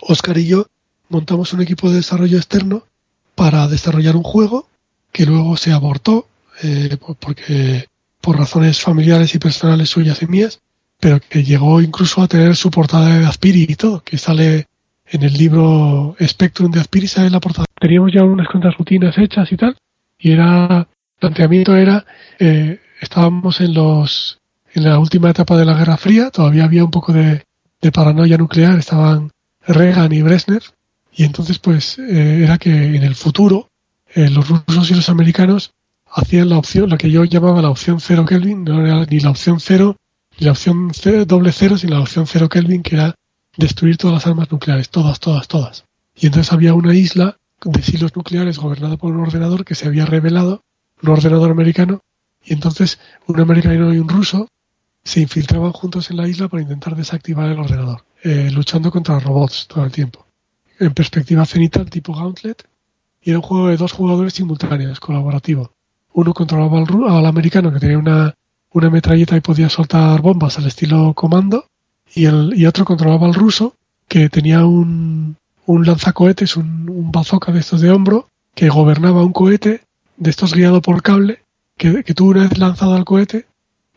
Oscar 0.00 0.38
y 0.38 0.46
yo 0.46 0.68
montamos 1.08 1.52
un 1.52 1.60
equipo 1.60 1.90
de 1.90 1.96
desarrollo 1.96 2.36
externo 2.38 2.84
para 3.34 3.66
desarrollar 3.66 4.14
un 4.14 4.22
juego 4.22 4.68
que 5.10 5.26
luego 5.26 5.56
se 5.56 5.72
abortó, 5.72 6.28
eh, 6.62 6.96
porque 7.18 7.86
por 8.20 8.38
razones 8.38 8.80
familiares 8.80 9.34
y 9.34 9.40
personales 9.40 9.90
suyas 9.90 10.22
y 10.22 10.28
mías, 10.28 10.60
pero 11.00 11.18
que 11.18 11.42
llegó 11.42 11.80
incluso 11.80 12.22
a 12.22 12.28
tener 12.28 12.54
su 12.54 12.70
portada 12.70 13.18
de 13.18 13.26
Aspiri 13.26 13.66
y 13.68 13.74
todo, 13.74 14.04
que 14.04 14.18
sale 14.18 14.68
en 15.06 15.24
el 15.24 15.32
libro 15.32 16.14
Spectrum 16.20 16.70
de 16.70 16.78
Aspiri, 16.78 17.08
sale 17.08 17.26
en 17.26 17.32
la 17.32 17.40
portada. 17.40 17.66
Teníamos 17.74 18.12
ya 18.12 18.22
unas 18.22 18.46
cuantas 18.46 18.76
rutinas 18.78 19.18
hechas 19.18 19.50
y 19.50 19.56
tal, 19.56 19.76
y 20.16 20.30
era 20.30 20.86
planteamiento 21.22 21.76
era, 21.76 22.04
eh, 22.40 22.80
estábamos 23.00 23.60
en 23.60 23.74
los 23.74 24.40
en 24.74 24.82
la 24.84 24.98
última 24.98 25.30
etapa 25.30 25.56
de 25.56 25.64
la 25.64 25.74
Guerra 25.74 25.96
Fría, 25.96 26.30
todavía 26.30 26.64
había 26.64 26.84
un 26.84 26.90
poco 26.90 27.12
de, 27.12 27.44
paranoia 27.92 28.36
nuclear, 28.38 28.76
estaban 28.78 29.30
Reagan 29.64 30.12
y 30.12 30.22
Brezhnev, 30.22 30.62
y 31.12 31.22
entonces 31.22 31.60
pues 31.60 31.96
eh, 31.98 32.42
era 32.42 32.58
que 32.58 32.70
en 32.70 33.04
el 33.04 33.14
futuro 33.14 33.68
eh, 34.14 34.30
los 34.30 34.48
rusos 34.48 34.90
y 34.90 34.94
los 34.94 35.08
americanos 35.10 35.72
hacían 36.10 36.48
la 36.48 36.58
opción, 36.58 36.90
la 36.90 36.96
que 36.96 37.10
yo 37.10 37.22
llamaba 37.24 37.62
la 37.62 37.70
opción 37.70 38.00
cero 38.00 38.24
Kelvin, 38.24 38.64
no 38.64 38.84
era 38.84 39.04
ni 39.04 39.20
la 39.20 39.30
opción 39.30 39.60
cero, 39.60 39.96
ni 40.40 40.46
la 40.46 40.52
opción 40.52 40.90
doble 41.26 41.52
cero, 41.52 41.78
sino 41.78 41.94
la 41.94 42.00
opción 42.00 42.26
cero 42.26 42.48
Kelvin, 42.48 42.82
que 42.82 42.96
era 42.96 43.14
destruir 43.56 43.96
todas 43.96 44.14
las 44.14 44.26
armas 44.26 44.50
nucleares, 44.50 44.88
todas, 44.88 45.20
todas, 45.20 45.46
todas. 45.46 45.84
Y 46.16 46.26
entonces 46.26 46.52
había 46.52 46.74
una 46.74 46.94
isla 46.94 47.36
de 47.64 47.82
silos 47.82 48.16
nucleares 48.16 48.58
gobernada 48.58 48.96
por 48.96 49.12
un 49.12 49.20
ordenador 49.20 49.64
que 49.64 49.76
se 49.76 49.86
había 49.86 50.04
revelado 50.04 50.62
un 51.02 51.08
ordenador 51.08 51.50
americano, 51.50 52.00
y 52.44 52.52
entonces 52.52 52.98
un 53.26 53.40
americano 53.40 53.92
y 53.94 53.98
un 53.98 54.08
ruso 54.08 54.48
se 55.04 55.20
infiltraban 55.20 55.72
juntos 55.72 56.10
en 56.10 56.16
la 56.16 56.28
isla 56.28 56.48
para 56.48 56.62
intentar 56.62 56.94
desactivar 56.94 57.50
el 57.50 57.58
ordenador, 57.58 58.04
eh, 58.22 58.50
luchando 58.52 58.90
contra 58.90 59.18
robots 59.18 59.66
todo 59.68 59.84
el 59.84 59.92
tiempo. 59.92 60.24
En 60.78 60.94
perspectiva 60.94 61.44
cenital 61.44 61.90
tipo 61.90 62.14
Gauntlet, 62.14 62.66
y 63.20 63.30
era 63.30 63.38
un 63.38 63.44
juego 63.44 63.68
de 63.68 63.76
dos 63.76 63.92
jugadores 63.92 64.34
simultáneos, 64.34 65.00
colaborativo. 65.00 65.72
Uno 66.12 66.34
controlaba 66.34 66.78
al, 66.78 67.26
americano 67.26 67.72
que 67.72 67.80
tenía 67.80 67.98
una, 67.98 68.34
una 68.72 68.90
metralleta 68.90 69.36
y 69.36 69.40
podía 69.40 69.68
soltar 69.68 70.20
bombas 70.20 70.58
al 70.58 70.66
estilo 70.66 71.14
comando, 71.14 71.66
y, 72.14 72.26
el, 72.26 72.52
y 72.54 72.66
otro 72.66 72.84
controlaba 72.84 73.26
al 73.26 73.34
ruso 73.34 73.74
que 74.06 74.28
tenía 74.28 74.64
un, 74.66 75.36
un 75.66 75.86
lanzacohetes, 75.86 76.56
un, 76.56 76.88
un 76.90 77.10
bazooka 77.10 77.50
de 77.50 77.60
estos 77.60 77.80
de 77.80 77.90
hombro, 77.90 78.28
que 78.54 78.68
gobernaba 78.68 79.24
un 79.24 79.32
cohete 79.32 79.82
de 80.16 80.30
estos 80.30 80.54
guiado 80.54 80.82
por 80.82 81.02
cable, 81.02 81.42
que, 81.76 82.04
que 82.04 82.14
tú 82.14 82.30
una 82.30 82.42
vez 82.48 82.58
lanzado 82.58 82.94
al 82.94 83.04
cohete, 83.04 83.46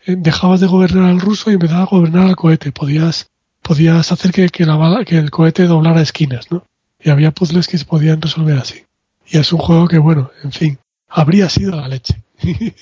eh, 0.05 0.15
dejabas 0.17 0.59
de 0.59 0.67
gobernar 0.67 1.09
al 1.09 1.19
ruso 1.19 1.49
y 1.49 1.55
empezaba 1.55 1.83
a 1.83 1.87
gobernar 1.87 2.27
al 2.27 2.35
cohete. 2.35 2.71
Podías, 2.71 3.29
podías 3.61 4.11
hacer 4.11 4.31
que, 4.31 4.49
que, 4.49 4.65
la 4.65 4.75
bala, 4.75 5.05
que 5.05 5.17
el 5.17 5.31
cohete 5.31 5.65
doblara 5.65 6.01
esquinas, 6.01 6.51
¿no? 6.51 6.63
Y 6.99 7.09
había 7.09 7.31
puzzles 7.31 7.67
que 7.67 7.77
se 7.77 7.85
podían 7.85 8.21
resolver 8.21 8.57
así. 8.57 8.83
Y 9.27 9.37
es 9.37 9.51
un 9.51 9.59
juego 9.59 9.87
que, 9.87 9.97
bueno, 9.97 10.31
en 10.43 10.51
fin, 10.51 10.79
habría 11.07 11.49
sido 11.49 11.75
la 11.75 11.87
leche. 11.87 12.23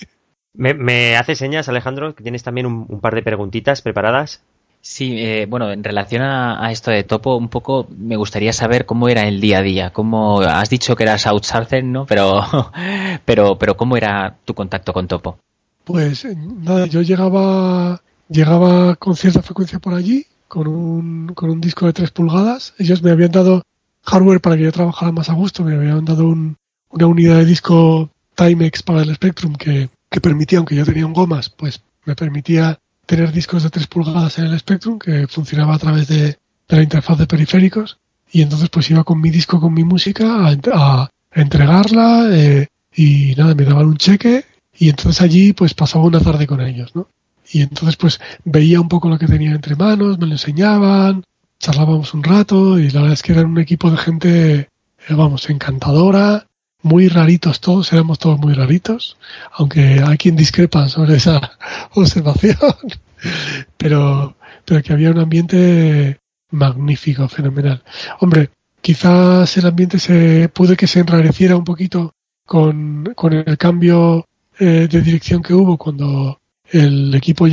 me, 0.53 0.73
me 0.73 1.17
hace 1.17 1.35
señas, 1.35 1.69
Alejandro, 1.69 2.15
que 2.15 2.23
tienes 2.23 2.43
también 2.43 2.65
un 2.65 2.99
par 2.99 3.15
de 3.15 3.23
preguntitas 3.23 3.81
preparadas. 3.81 4.43
Sí, 4.85 5.13
eh, 5.17 5.45
bueno, 5.49 5.71
en 5.71 5.81
relación 5.81 6.23
a, 6.23 6.69
esto 6.69 6.91
de 6.91 7.05
Topo, 7.05 7.37
un 7.37 7.47
poco 7.47 7.87
me 7.97 8.17
gustaría 8.17 8.51
saber 8.51 8.85
cómo 8.85 9.07
era 9.07 9.25
el 9.29 9.39
día 9.39 9.59
a 9.59 9.61
día. 9.61 9.93
Cómo 9.93 10.41
has 10.41 10.69
dicho 10.69 10.97
que 10.97 11.03
eras 11.03 11.25
outsider, 11.25 11.85
¿no? 11.85 12.05
Pero, 12.05 12.41
pero, 13.25 13.57
pero 13.57 13.77
cómo 13.77 13.95
era 13.95 14.35
tu 14.43 14.53
contacto 14.53 14.91
con 14.91 15.07
Topo. 15.07 15.39
Pues 15.85 16.25
eh, 16.25 16.35
nada, 16.35 16.85
yo 16.87 17.01
llegaba, 17.01 18.01
llegaba 18.27 18.97
con 18.97 19.15
cierta 19.15 19.41
frecuencia 19.41 19.79
por 19.79 19.93
allí, 19.93 20.25
con 20.49 20.67
un, 20.67 21.27
con 21.27 21.49
un 21.49 21.61
disco 21.61 21.85
de 21.85 21.93
3 21.93 22.11
pulgadas. 22.11 22.73
Ellos 22.77 23.01
me 23.01 23.11
habían 23.11 23.31
dado 23.31 23.63
hardware 24.03 24.41
para 24.41 24.57
que 24.57 24.63
yo 24.63 24.71
trabajara 24.73 25.13
más 25.13 25.29
a 25.29 25.33
gusto, 25.33 25.63
me 25.63 25.75
habían 25.75 26.03
dado 26.03 26.27
una 26.27 27.07
unidad 27.07 27.37
de 27.37 27.45
disco 27.45 28.09
Timex 28.35 28.83
para 28.83 29.03
el 29.03 29.15
Spectrum 29.15 29.55
que, 29.55 29.89
que 30.09 30.19
permitía, 30.19 30.57
aunque 30.57 30.75
yo 30.75 30.83
tenía 30.83 31.05
un 31.05 31.13
gomas, 31.13 31.49
pues 31.49 31.81
me 32.03 32.15
permitía 32.15 32.79
tener 33.05 33.31
discos 33.31 33.63
de 33.63 33.69
3 33.69 33.87
pulgadas 33.87 34.37
en 34.39 34.45
el 34.45 34.59
Spectrum 34.59 34.99
que 34.99 35.27
funcionaba 35.27 35.75
a 35.75 35.79
través 35.79 36.07
de, 36.07 36.37
la 36.69 36.81
interfaz 36.81 37.19
de 37.19 37.27
periféricos 37.27 37.99
y 38.31 38.41
entonces 38.41 38.69
pues 38.69 38.89
iba 38.89 39.03
con 39.03 39.21
mi 39.21 39.29
disco, 39.29 39.59
con 39.59 39.73
mi 39.73 39.83
música 39.83 40.47
a, 40.47 41.09
entregarla 41.35 42.29
eh, 42.31 42.67
y 42.95 43.33
nada, 43.35 43.55
me 43.55 43.65
daban 43.65 43.87
un 43.87 43.97
cheque 43.97 44.45
y 44.77 44.89
entonces 44.89 45.21
allí 45.21 45.53
pues 45.53 45.73
pasaba 45.73 46.05
una 46.05 46.19
tarde 46.19 46.47
con 46.47 46.61
ellos, 46.61 46.95
¿no? 46.95 47.07
Y 47.51 47.61
entonces 47.61 47.95
pues 47.95 48.19
veía 48.43 48.81
un 48.81 48.87
poco 48.87 49.09
lo 49.09 49.19
que 49.19 49.27
tenía 49.27 49.51
entre 49.51 49.75
manos, 49.75 50.17
me 50.17 50.27
lo 50.27 50.33
enseñaban, 50.33 51.23
charlábamos 51.59 52.13
un 52.13 52.23
rato 52.23 52.79
y 52.79 52.89
la 52.89 53.01
verdad 53.01 53.13
es 53.13 53.23
que 53.23 53.33
eran 53.33 53.45
un 53.47 53.59
equipo 53.59 53.91
de 53.91 53.97
gente, 53.97 54.55
eh, 54.59 54.67
vamos, 55.09 55.49
encantadora, 55.49 56.45
muy 56.83 57.07
raritos 57.07 57.59
todos, 57.59 57.91
éramos 57.93 58.19
todos 58.19 58.37
muy 58.39 58.53
raritos, 58.53 59.17
aunque 59.53 60.03
hay 60.05 60.17
quien 60.17 60.35
discrepa 60.35 60.87
sobre 60.89 61.15
esa 61.15 61.57
observación, 61.93 62.57
pero, 63.77 64.35
pero 64.65 64.83
que 64.83 64.93
había 64.93 65.11
un 65.11 65.19
ambiente 65.19 66.19
magnífico, 66.51 67.27
fenomenal. 67.27 67.81
Hombre, 68.19 68.49
quizás 68.81 69.57
el 69.57 69.65
ambiente 69.65 69.97
se 69.97 70.49
puede 70.49 70.75
que 70.75 70.87
se 70.87 70.99
enrareciera 70.99 71.55
un 71.55 71.63
poquito 71.63 72.13
con, 72.45 73.13
con 73.15 73.33
el 73.33 73.57
cambio 73.57 74.27
eh, 74.59 74.87
de 74.89 75.01
dirección 75.01 75.41
que 75.41 75.53
hubo 75.53 75.77
cuando 75.77 76.39
el 76.69 77.15
equipo 77.15 77.47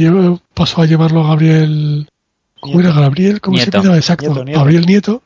pasó 0.55 0.83
a 0.83 0.87
llevarlo 0.87 1.25
a 1.25 1.29
Gabriel, 1.29 2.09
¿cómo 2.59 2.81
era 2.81 2.93
Gabriel? 2.93 3.41
¿Cómo 3.41 3.59
se 3.59 3.71
llamaba? 3.71 3.97
Exacto, 3.97 4.45
Gabriel 4.45 4.87
Nieto, 4.87 5.23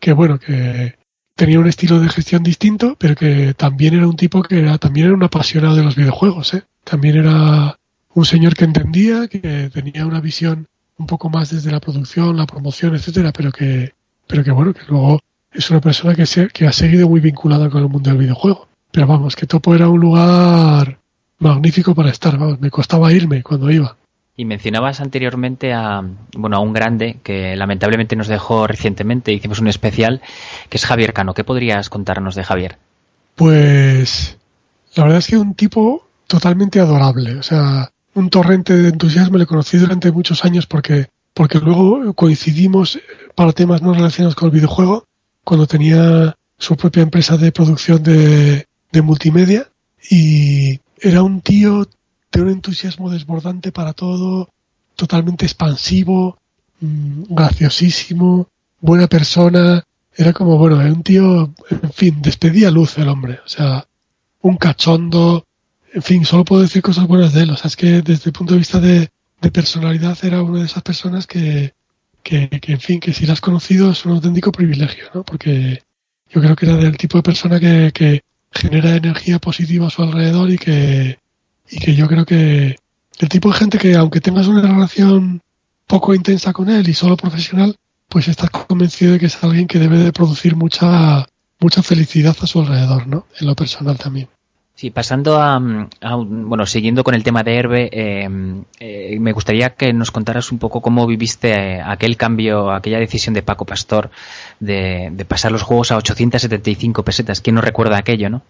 que 0.00 0.12
bueno, 0.12 0.38
que 0.38 0.94
tenía 1.34 1.60
un 1.60 1.66
estilo 1.66 2.00
de 2.00 2.08
gestión 2.08 2.42
distinto, 2.42 2.96
pero 2.98 3.14
que 3.14 3.54
también 3.54 3.94
era 3.94 4.06
un 4.08 4.16
tipo 4.16 4.42
que 4.42 4.60
era, 4.60 4.78
también 4.78 5.06
era 5.06 5.16
un 5.16 5.22
apasionado 5.22 5.76
de 5.76 5.82
los 5.82 5.96
videojuegos, 5.96 6.54
¿eh? 6.54 6.64
También 6.84 7.16
era 7.16 7.78
un 8.14 8.24
señor 8.24 8.54
que 8.54 8.64
entendía, 8.64 9.28
que 9.28 9.70
tenía 9.72 10.06
una 10.06 10.20
visión 10.20 10.68
un 10.96 11.06
poco 11.06 11.28
más 11.30 11.50
desde 11.50 11.72
la 11.72 11.80
producción, 11.80 12.36
la 12.36 12.46
promoción, 12.46 12.94
etcétera, 12.94 13.32
pero 13.32 13.50
que, 13.50 13.92
pero 14.26 14.44
que 14.44 14.52
bueno, 14.52 14.72
que 14.72 14.82
luego 14.88 15.20
es 15.52 15.70
una 15.70 15.80
persona 15.80 16.14
que, 16.14 16.26
se, 16.26 16.48
que 16.48 16.66
ha 16.66 16.72
seguido 16.72 17.08
muy 17.08 17.20
vinculada 17.20 17.68
con 17.68 17.82
el 17.82 17.88
mundo 17.88 18.10
del 18.10 18.18
videojuego. 18.18 18.68
Pero 18.92 19.06
vamos, 19.08 19.34
que 19.34 19.46
Topo 19.46 19.74
era 19.74 19.88
un 19.88 20.00
lugar 20.00 21.00
magnífico 21.38 21.94
para 21.94 22.10
estar, 22.10 22.38
vamos, 22.38 22.60
me 22.60 22.70
costaba 22.70 23.12
irme 23.12 23.42
cuando 23.42 23.70
iba. 23.70 23.96
Y 24.36 24.44
mencionabas 24.44 25.00
anteriormente 25.00 25.72
a, 25.72 26.02
bueno, 26.36 26.56
a 26.56 26.60
un 26.60 26.72
grande 26.72 27.18
que 27.22 27.54
lamentablemente 27.54 28.16
nos 28.16 28.26
dejó 28.26 28.66
recientemente, 28.66 29.32
hicimos 29.32 29.60
un 29.60 29.68
especial, 29.68 30.22
que 30.68 30.76
es 30.76 30.84
Javier 30.84 31.12
Cano. 31.12 31.34
¿Qué 31.34 31.44
podrías 31.44 31.88
contarnos 31.88 32.34
de 32.34 32.42
Javier? 32.42 32.78
Pues 33.36 34.36
la 34.96 35.04
verdad 35.04 35.18
es 35.18 35.26
que 35.28 35.36
un 35.36 35.54
tipo 35.54 36.06
totalmente 36.26 36.80
adorable, 36.80 37.36
o 37.36 37.42
sea, 37.42 37.90
un 38.14 38.30
torrente 38.30 38.76
de 38.76 38.88
entusiasmo, 38.88 39.38
le 39.38 39.46
conocí 39.46 39.76
durante 39.76 40.10
muchos 40.10 40.44
años 40.44 40.66
porque, 40.66 41.08
porque 41.32 41.58
luego 41.58 42.14
coincidimos 42.14 42.98
para 43.34 43.52
temas 43.52 43.82
no 43.82 43.92
relacionados 43.92 44.34
con 44.34 44.48
el 44.48 44.54
videojuego, 44.54 45.04
cuando 45.42 45.66
tenía 45.66 46.34
su 46.58 46.76
propia 46.76 47.02
empresa 47.02 47.36
de 47.36 47.52
producción 47.52 48.02
de, 48.02 48.66
de 48.92 49.02
multimedia 49.02 49.68
y 50.10 50.80
era 51.00 51.22
un 51.22 51.40
tío 51.40 51.86
de 52.34 52.42
un 52.42 52.50
entusiasmo 52.50 53.10
desbordante 53.10 53.72
para 53.72 53.92
todo, 53.92 54.50
totalmente 54.96 55.44
expansivo, 55.44 56.38
mm, 56.80 57.24
graciosísimo, 57.28 58.48
buena 58.80 59.06
persona. 59.06 59.84
Era 60.16 60.32
como, 60.32 60.58
bueno, 60.58 60.76
un 60.76 61.02
tío, 61.02 61.52
en 61.70 61.92
fin, 61.92 62.22
despedía 62.22 62.70
luz 62.70 62.98
el 62.98 63.08
hombre. 63.08 63.40
O 63.44 63.48
sea, 63.48 63.86
un 64.42 64.56
cachondo. 64.56 65.44
En 65.92 66.02
fin, 66.02 66.24
solo 66.24 66.44
puedo 66.44 66.62
decir 66.62 66.82
cosas 66.82 67.06
buenas 67.06 67.32
de 67.32 67.42
él. 67.42 67.50
O 67.50 67.56
sea, 67.56 67.68
es 67.68 67.76
que 67.76 68.02
desde 68.02 68.30
el 68.30 68.32
punto 68.32 68.54
de 68.54 68.58
vista 68.58 68.80
de, 68.80 69.10
personalidad 69.52 70.16
era 70.22 70.42
una 70.42 70.60
de 70.60 70.64
esas 70.64 70.82
personas 70.82 71.26
que, 71.26 71.74
que, 72.22 72.48
en 72.50 72.80
fin, 72.80 72.98
que 72.98 73.12
si 73.12 73.26
la 73.26 73.34
has 73.34 73.42
conocido 73.42 73.90
es 73.90 74.06
un 74.06 74.12
auténtico 74.12 74.50
privilegio, 74.50 75.04
¿no? 75.14 75.22
Porque 75.22 75.82
yo 76.30 76.40
creo 76.40 76.56
que 76.56 76.64
era 76.64 76.76
del 76.76 76.96
tipo 76.96 77.18
de 77.18 77.22
persona 77.22 77.60
que, 77.60 77.92
que 77.92 78.22
genera 78.50 78.96
energía 78.96 79.38
positiva 79.38 79.88
a 79.88 79.90
su 79.90 80.02
alrededor 80.02 80.50
y 80.50 80.56
que, 80.56 81.18
y 81.70 81.78
que 81.78 81.94
yo 81.94 82.06
creo 82.08 82.24
que 82.24 82.76
el 83.18 83.28
tipo 83.28 83.50
de 83.50 83.58
gente 83.58 83.78
que 83.78 83.94
aunque 83.94 84.20
tengas 84.20 84.46
una 84.46 84.62
relación 84.62 85.40
poco 85.86 86.14
intensa 86.14 86.52
con 86.52 86.68
él 86.68 86.88
y 86.88 86.94
solo 86.94 87.16
profesional, 87.16 87.76
pues 88.08 88.28
estás 88.28 88.50
convencido 88.50 89.12
de 89.12 89.18
que 89.18 89.26
es 89.26 89.42
alguien 89.42 89.66
que 89.66 89.78
debe 89.78 89.98
de 89.98 90.12
producir 90.12 90.56
mucha 90.56 91.26
mucha 91.60 91.82
felicidad 91.82 92.36
a 92.40 92.46
su 92.46 92.60
alrededor, 92.60 93.06
¿no? 93.06 93.26
En 93.38 93.46
lo 93.46 93.54
personal 93.54 93.96
también. 93.96 94.28
Sí, 94.76 94.90
pasando 94.90 95.40
a, 95.40 95.60
bueno, 96.26 96.66
siguiendo 96.66 97.04
con 97.04 97.14
el 97.14 97.22
tema 97.22 97.44
de 97.44 97.56
Herbe, 97.56 97.88
eh, 97.92 98.28
eh, 98.80 99.18
me 99.20 99.32
gustaría 99.32 99.70
que 99.70 99.92
nos 99.92 100.10
contaras 100.10 100.50
un 100.50 100.58
poco 100.58 100.80
cómo 100.80 101.06
viviste 101.06 101.52
eh, 101.52 101.80
aquel 101.80 102.16
cambio, 102.16 102.72
aquella 102.72 102.98
decisión 102.98 103.34
de 103.34 103.42
Paco 103.42 103.66
Pastor 103.66 104.10
de, 104.58 105.10
de 105.12 105.24
pasar 105.24 105.52
los 105.52 105.62
juegos 105.62 105.92
a 105.92 105.96
875 105.96 107.04
pesetas. 107.04 107.40
¿Quién 107.40 107.54
no 107.54 107.60
recuerda 107.60 107.98
aquello, 107.98 108.28
no? 108.28 108.42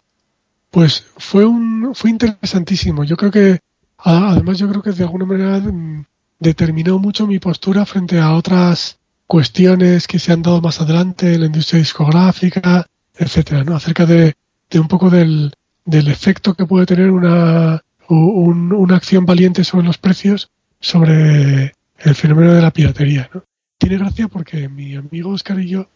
Pues 0.75 1.05
fue 1.19 1.45
un 1.45 1.95
fue 1.95 2.11
interesantísimo. 2.11 3.05
Yo 3.05 3.17
creo 3.17 3.31
que 3.31 3.61
además 3.97 4.59
yo 4.59 4.69
creo 4.69 4.83
que 4.83 4.91
de 4.91 5.05
alguna 5.05 5.25
manera 5.25 5.61
mm, 5.61 6.05
determinó 6.41 6.99
mucho 6.99 7.29
mi 7.29 7.39
postura 7.39 7.87
frente 7.87 8.19
a 8.19 8.33
otras 8.33 8.99
cuestiones 9.29 10.09
que 10.09 10.19
se 10.19 10.33
han 10.33 10.43
dado 10.43 10.61
más 10.61 10.81
adelante 10.81 11.33
en 11.33 11.43
la 11.43 11.47
industria 11.47 11.79
discográfica, 11.79 12.89
etcétera, 13.17 13.63
¿no? 13.63 13.77
Acerca 13.77 14.05
de, 14.05 14.35
un 14.75 14.89
poco 14.89 15.11
del, 15.11 15.55
del 15.85 16.09
efecto 16.09 16.55
que 16.55 16.67
puede 16.67 16.87
tener 16.87 17.13
una, 17.13 17.81
una 18.09 18.97
acción 18.97 19.25
valiente 19.25 19.63
sobre 19.63 19.87
los 19.87 19.99
precios 19.99 20.51
sobre 20.81 21.73
el 21.99 22.15
fenómeno 22.17 22.53
de 22.53 22.63
la 22.63 22.73
piratería, 22.73 23.31
¿no? 23.33 23.45
Tiene 23.79 23.99
gracia 23.99 24.27
porque 24.27 24.69
mi 24.69 24.97
amigo 24.97 25.31
Oscar 25.31 25.61
y 25.61 25.69
yo, 25.69 25.87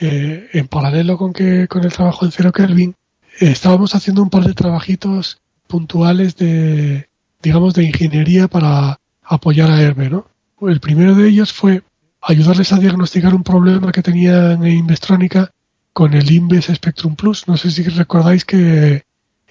eh, 0.00 0.48
en 0.54 0.68
paralelo 0.68 1.18
con 1.18 1.34
que 1.34 1.68
con 1.68 1.84
el 1.84 1.92
trabajo 1.92 2.24
en 2.24 2.32
Cero 2.32 2.50
Kelvin, 2.50 2.94
estábamos 3.50 3.94
haciendo 3.94 4.22
un 4.22 4.30
par 4.30 4.44
de 4.44 4.54
trabajitos 4.54 5.40
puntuales 5.66 6.36
de, 6.36 7.08
digamos, 7.42 7.74
de 7.74 7.84
ingeniería 7.84 8.48
para 8.48 9.00
apoyar 9.22 9.70
a 9.70 9.80
Herbe, 9.80 10.10
¿no? 10.10 10.26
El 10.60 10.80
primero 10.80 11.14
de 11.14 11.28
ellos 11.28 11.52
fue 11.52 11.82
ayudarles 12.20 12.72
a 12.72 12.78
diagnosticar 12.78 13.34
un 13.34 13.42
problema 13.42 13.90
que 13.90 14.02
tenían 14.02 14.64
en 14.64 14.76
Investronica 14.76 15.50
con 15.92 16.14
el 16.14 16.30
Inves 16.30 16.66
Spectrum 16.66 17.16
Plus. 17.16 17.48
No 17.48 17.56
sé 17.56 17.70
si 17.70 17.82
recordáis 17.82 18.44
que 18.44 19.02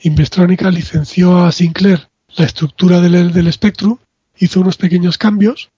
Investronica 0.04 0.72
licenció 0.72 1.44
a 1.44 1.52
Sinclair 1.52 2.08
la 2.38 2.46
estructura 2.46 3.02
del, 3.02 3.52
Spectrum, 3.52 3.98
hizo 4.38 4.62
unos 4.62 4.78
pequeños 4.78 5.18
cambios 5.18 5.70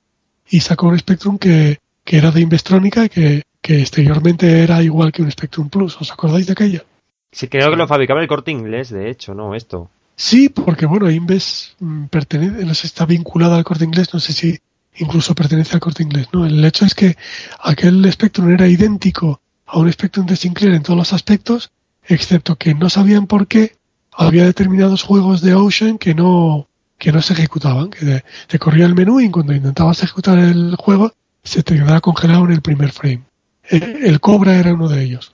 y 0.47 0.59
sacó 0.59 0.87
un 0.87 0.99
Spectrum 0.99 1.39
que, 1.39 1.79
que 2.03 2.17
era 2.17 2.29
de 2.31 2.41
Investronica 2.41 3.05
y 3.05 3.09
que, 3.09 3.43
que 3.59 3.81
exteriormente 3.81 4.63
era 4.63 4.83
igual 4.83 5.11
que 5.11 5.23
un 5.23 5.31
Spectrum 5.31 5.69
Plus. 5.69 5.99
¿Os 5.99 6.11
acordáis 6.11 6.45
de 6.45 6.53
aquello? 6.53 6.85
Sí, 7.33 7.47
creo 7.47 7.71
que 7.71 7.75
lo 7.75 7.87
fabricaba 7.87 8.21
el 8.21 8.27
corte 8.27 8.51
inglés, 8.51 8.89
de 8.89 9.09
hecho, 9.09 9.33
¿no? 9.33 9.55
Esto. 9.55 9.89
Sí, 10.15 10.49
porque 10.49 10.85
bueno, 10.85 11.09
Inves 11.09 11.75
mm, 11.79 12.05
pertenece, 12.05 12.63
no 12.63 12.71
está 12.71 13.05
vinculado 13.05 13.55
al 13.55 13.63
corte 13.63 13.85
inglés, 13.85 14.13
no 14.13 14.19
sé 14.19 14.33
si 14.33 14.59
incluso 14.95 15.33
pertenece 15.33 15.73
al 15.73 15.79
corte 15.79 16.03
inglés, 16.03 16.27
¿no? 16.31 16.45
El 16.45 16.63
hecho 16.63 16.85
es 16.85 16.93
que 16.93 17.17
aquel 17.59 18.09
Spectrum 18.11 18.51
era 18.51 18.67
idéntico 18.67 19.41
a 19.65 19.79
un 19.79 19.91
Spectrum 19.91 20.27
de 20.27 20.35
Sinclair 20.35 20.75
en 20.75 20.83
todos 20.83 20.97
los 20.97 21.13
aspectos, 21.13 21.71
excepto 22.05 22.55
que 22.55 22.75
no 22.75 22.89
sabían 22.89 23.25
por 23.25 23.47
qué 23.47 23.75
había 24.11 24.45
determinados 24.45 25.01
juegos 25.01 25.41
de 25.41 25.55
Ocean 25.55 25.97
que 25.97 26.13
no, 26.13 26.67
que 26.99 27.11
no 27.11 27.23
se 27.23 27.33
ejecutaban, 27.33 27.89
que 27.89 28.23
te 28.47 28.59
corría 28.59 28.85
el 28.85 28.93
menú 28.93 29.19
y 29.19 29.31
cuando 29.31 29.53
intentabas 29.53 30.03
ejecutar 30.03 30.37
el 30.37 30.75
juego 30.75 31.11
se 31.43 31.63
te 31.63 31.73
quedaba 31.75 31.99
congelado 32.01 32.45
en 32.45 32.51
el 32.51 32.61
primer 32.61 32.91
frame. 32.91 33.23
el 33.69 34.19
Cobra 34.19 34.55
era 34.55 34.73
uno 34.73 34.87
de 34.87 35.03
ellos. 35.03 35.33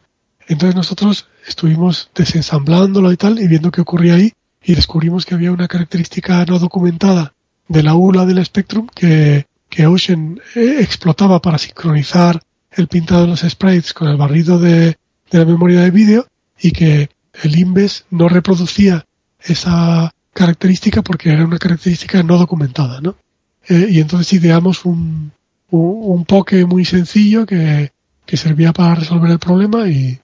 Entonces 0.50 0.76
nosotros 0.76 1.28
estuvimos 1.48 2.10
desensamblándolo 2.16 3.12
y 3.12 3.18
tal 3.18 3.40
y 3.40 3.48
viendo 3.48 3.70
qué 3.70 3.82
ocurría 3.82 4.16
ahí 4.16 4.34
y 4.64 4.74
descubrimos 4.74 5.26
que 5.26 5.36
había 5.36 5.52
una 5.52 5.68
característica 5.68 6.44
no 6.46 6.58
documentada 6.58 7.34
de 7.68 7.84
la 7.84 7.94
ULA 7.94 8.26
del 8.26 8.44
Spectrum 8.44 8.88
que, 8.94 9.46
que 9.70 9.86
Ocean 9.86 10.42
eh, 10.56 10.78
explotaba 10.80 11.40
para 11.40 11.60
sincronizar 11.60 12.42
el 12.72 12.88
pintado 12.88 13.22
de 13.22 13.28
los 13.28 13.42
sprites 13.42 13.94
con 13.94 14.08
el 14.08 14.18
barrido 14.18 14.58
de, 14.58 14.98
de 15.30 15.40
la 15.40 15.46
memoria 15.46 15.82
de 15.82 15.92
vídeo 15.92 16.26
y 16.60 16.72
que 16.72 17.12
el 17.44 17.56
Inves 17.56 18.06
no 18.10 18.28
reproducía 18.28 19.06
esa 19.40 20.12
característica 20.34 21.04
porque 21.04 21.32
era 21.32 21.46
una 21.46 21.60
característica 21.60 22.24
no 22.24 22.40
documentada, 22.40 23.02
¿no? 23.02 23.16
Eh, 23.68 23.88
y 23.92 24.00
entonces 24.00 24.34
ideamos 24.34 24.84
un, 24.84 25.32
un, 25.70 26.00
un 26.02 26.26
poke 26.26 26.66
muy 26.66 26.86
sencillo 26.86 27.46
que, 27.46 27.92
que 28.26 28.38
servía 28.38 28.74
para 28.74 28.96
resolver 28.96 29.30
el 29.30 29.40
problema 29.40 29.88
y, 29.88 30.20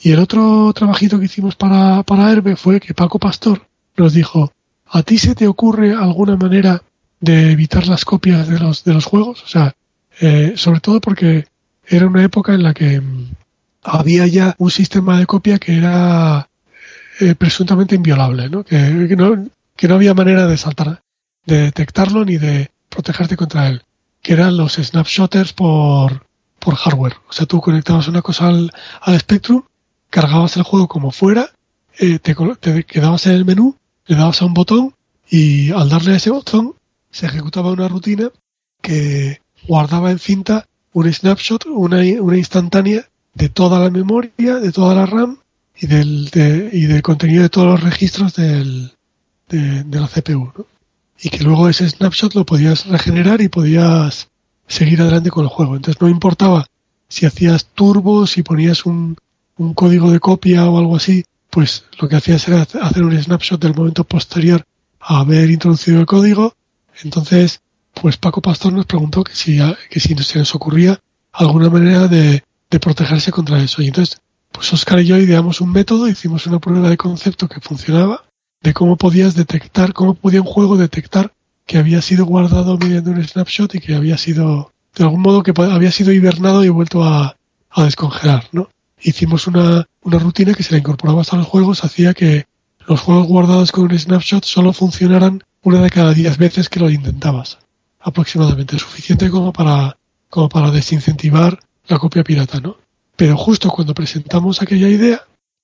y 0.00 0.12
el 0.12 0.18
otro 0.18 0.72
trabajito 0.74 1.18
que 1.18 1.24
hicimos 1.24 1.56
para, 1.56 2.02
para 2.02 2.30
Herbe 2.30 2.56
fue 2.56 2.80
que 2.80 2.94
Paco 2.94 3.18
Pastor 3.18 3.66
nos 3.96 4.12
dijo, 4.12 4.52
¿a 4.86 5.02
ti 5.02 5.18
se 5.18 5.34
te 5.34 5.48
ocurre 5.48 5.94
alguna 5.94 6.36
manera 6.36 6.82
de 7.20 7.52
evitar 7.52 7.86
las 7.86 8.04
copias 8.04 8.48
de 8.48 8.58
los, 8.58 8.84
de 8.84 8.92
los 8.92 9.04
juegos? 9.04 9.42
O 9.42 9.48
sea, 9.48 9.74
eh, 10.20 10.52
sobre 10.56 10.80
todo 10.80 11.00
porque 11.00 11.46
era 11.86 12.06
una 12.06 12.22
época 12.22 12.52
en 12.54 12.62
la 12.62 12.74
que 12.74 13.00
mm, 13.00 13.30
había 13.84 14.26
ya 14.26 14.54
un 14.58 14.70
sistema 14.70 15.18
de 15.18 15.26
copia 15.26 15.58
que 15.58 15.76
era 15.76 16.48
eh, 17.20 17.34
presuntamente 17.34 17.94
inviolable, 17.94 18.50
¿no? 18.50 18.64
Que, 18.64 18.78
¿no? 19.16 19.48
que 19.74 19.88
no 19.88 19.94
había 19.94 20.14
manera 20.14 20.46
de 20.46 20.56
saltar, 20.56 21.00
de 21.46 21.62
detectarlo 21.62 22.24
ni 22.24 22.36
de 22.36 22.70
protegerte 22.88 23.36
contra 23.36 23.68
él, 23.68 23.82
que 24.22 24.34
eran 24.34 24.56
los 24.56 24.74
snapshotters 24.74 25.52
por, 25.52 26.25
por 26.66 26.74
hardware. 26.74 27.14
O 27.28 27.32
sea, 27.32 27.46
tú 27.46 27.60
conectabas 27.60 28.08
una 28.08 28.22
cosa 28.22 28.48
al, 28.48 28.72
al 29.00 29.20
Spectrum, 29.20 29.62
cargabas 30.10 30.56
el 30.56 30.64
juego 30.64 30.88
como 30.88 31.12
fuera, 31.12 31.52
eh, 31.96 32.18
te, 32.18 32.34
quedabas 32.84 33.26
en 33.26 33.34
el 33.34 33.44
menú, 33.44 33.76
le 34.06 34.16
dabas 34.16 34.42
a 34.42 34.46
un 34.46 34.54
botón 34.54 34.92
y 35.30 35.70
al 35.70 35.88
darle 35.88 36.14
a 36.14 36.16
ese 36.16 36.30
botón 36.30 36.74
se 37.12 37.26
ejecutaba 37.26 37.70
una 37.70 37.86
rutina 37.86 38.30
que 38.82 39.40
guardaba 39.68 40.10
en 40.10 40.18
cinta 40.18 40.66
un 40.92 41.12
snapshot, 41.12 41.66
una, 41.66 41.98
una 42.20 42.36
instantánea 42.36 43.08
de 43.34 43.48
toda 43.48 43.78
la 43.78 43.88
memoria, 43.88 44.56
de 44.56 44.72
toda 44.72 44.96
la 44.96 45.06
RAM 45.06 45.38
y 45.76 45.86
del, 45.86 46.30
y 46.72 46.86
del 46.86 47.02
contenido 47.02 47.44
de 47.44 47.48
todos 47.48 47.68
los 47.68 47.84
registros 47.84 48.34
del, 48.34 48.92
de, 49.48 49.84
de 49.84 50.00
la 50.00 50.08
CPU. 50.08 50.52
¿no? 50.58 50.66
Y 51.20 51.30
que 51.30 51.44
luego 51.44 51.68
ese 51.68 51.88
snapshot 51.88 52.34
lo 52.34 52.44
podías 52.44 52.86
regenerar 52.86 53.40
y 53.40 53.48
podías 53.48 54.30
seguir 54.66 55.00
adelante 55.00 55.30
con 55.30 55.44
el 55.44 55.50
juego. 55.50 55.76
Entonces 55.76 56.00
no 56.00 56.08
importaba 56.08 56.66
si 57.08 57.26
hacías 57.26 57.66
turbos, 57.66 58.32
si 58.32 58.42
ponías 58.42 58.86
un, 58.86 59.16
un 59.56 59.74
código 59.74 60.10
de 60.10 60.20
copia 60.20 60.68
o 60.68 60.78
algo 60.78 60.96
así, 60.96 61.24
pues 61.50 61.84
lo 62.00 62.08
que 62.08 62.16
hacías 62.16 62.46
era 62.48 62.62
hacer 62.62 63.02
un 63.02 63.20
snapshot 63.20 63.60
del 63.60 63.74
momento 63.74 64.04
posterior 64.04 64.64
a 65.00 65.20
haber 65.20 65.50
introducido 65.50 66.00
el 66.00 66.06
código. 66.06 66.54
Entonces, 67.02 67.60
pues 67.94 68.16
Paco 68.16 68.42
Pastor 68.42 68.72
nos 68.72 68.86
preguntó 68.86 69.22
que 69.24 69.34
si, 69.34 69.58
que 69.90 70.00
si 70.00 70.14
se 70.16 70.38
nos 70.38 70.54
ocurría 70.54 71.00
alguna 71.32 71.70
manera 71.70 72.08
de, 72.08 72.42
de 72.70 72.80
protegerse 72.80 73.30
contra 73.30 73.62
eso. 73.62 73.82
Y 73.82 73.88
entonces 73.88 74.18
pues 74.56 74.72
Oscar 74.72 75.00
y 75.00 75.06
yo 75.06 75.18
ideamos 75.18 75.60
un 75.60 75.70
método, 75.70 76.08
hicimos 76.08 76.46
una 76.46 76.58
prueba 76.58 76.88
de 76.88 76.96
concepto 76.96 77.46
que 77.48 77.60
funcionaba, 77.60 78.24
de 78.62 78.72
cómo 78.72 78.96
podías 78.96 79.34
detectar, 79.34 79.92
cómo 79.92 80.14
podía 80.14 80.40
un 80.40 80.46
juego 80.46 80.78
detectar 80.78 81.32
que 81.66 81.78
había 81.78 82.00
sido 82.00 82.24
guardado 82.24 82.78
mediante 82.78 83.10
un 83.10 83.22
snapshot 83.22 83.74
y 83.74 83.80
que 83.80 83.94
había 83.94 84.16
sido, 84.16 84.72
de 84.94 85.04
algún 85.04 85.20
modo, 85.20 85.42
que 85.42 85.52
había 85.56 85.90
sido 85.90 86.12
hibernado 86.12 86.64
y 86.64 86.68
vuelto 86.68 87.04
a, 87.04 87.36
a 87.70 87.84
descongelar, 87.84 88.48
¿no? 88.52 88.70
Hicimos 89.02 89.46
una, 89.46 89.86
una 90.02 90.18
rutina 90.18 90.54
que 90.54 90.62
se 90.62 90.72
la 90.72 90.78
incorporaba 90.78 91.22
a 91.28 91.36
los 91.36 91.46
juegos, 91.46 91.84
hacía 91.84 92.14
que 92.14 92.46
los 92.86 93.00
juegos 93.00 93.26
guardados 93.26 93.72
con 93.72 93.84
un 93.84 93.98
snapshot 93.98 94.44
solo 94.44 94.72
funcionaran 94.72 95.42
una 95.62 95.82
de 95.82 95.90
cada 95.90 96.14
diez 96.14 96.38
veces 96.38 96.68
que 96.68 96.80
lo 96.80 96.88
intentabas. 96.88 97.58
Aproximadamente, 98.00 98.78
suficiente 98.78 99.28
como 99.28 99.52
para, 99.52 99.98
como 100.30 100.48
para 100.48 100.70
desincentivar 100.70 101.58
la 101.88 101.98
copia 101.98 102.22
pirata, 102.22 102.60
¿no? 102.60 102.76
Pero 103.16 103.36
justo 103.36 103.70
cuando 103.70 103.92
presentamos 103.92 104.62
aquella 104.62 104.88
idea, 104.88 105.22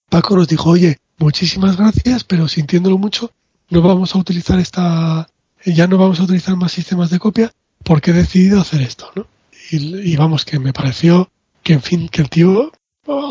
Paco 0.09 0.37
nos 0.37 0.49
dijo, 0.49 0.71
oye, 0.71 0.99
muchísimas 1.19 1.77
gracias, 1.77 2.25
pero 2.25 2.49
sintiéndolo 2.49 2.99
mucho, 2.99 3.31
no 3.71 3.81
vamos 3.81 4.15
a 4.15 4.19
utilizar 4.19 4.59
esta, 4.59 5.29
ya 5.65 5.87
no 5.87 5.99
vamos 5.99 6.21
a 6.21 6.25
utilizar 6.25 6.57
más 6.57 6.73
sistemas 6.73 7.11
de 7.11 7.19
copia 7.19 7.53
porque 7.83 8.11
he 8.11 8.15
decidido 8.15 8.61
hacer 8.61 8.83
esto, 8.83 9.11
¿no? 9.15 9.27
Y, 9.71 10.17
vamos, 10.17 10.45
que 10.45 10.59
me 10.59 10.73
pareció 10.73 11.31
que, 11.63 11.73
en 11.73 11.83
fin, 11.83 12.09
que 12.09 12.21
el 12.21 12.29
tío 12.29 12.73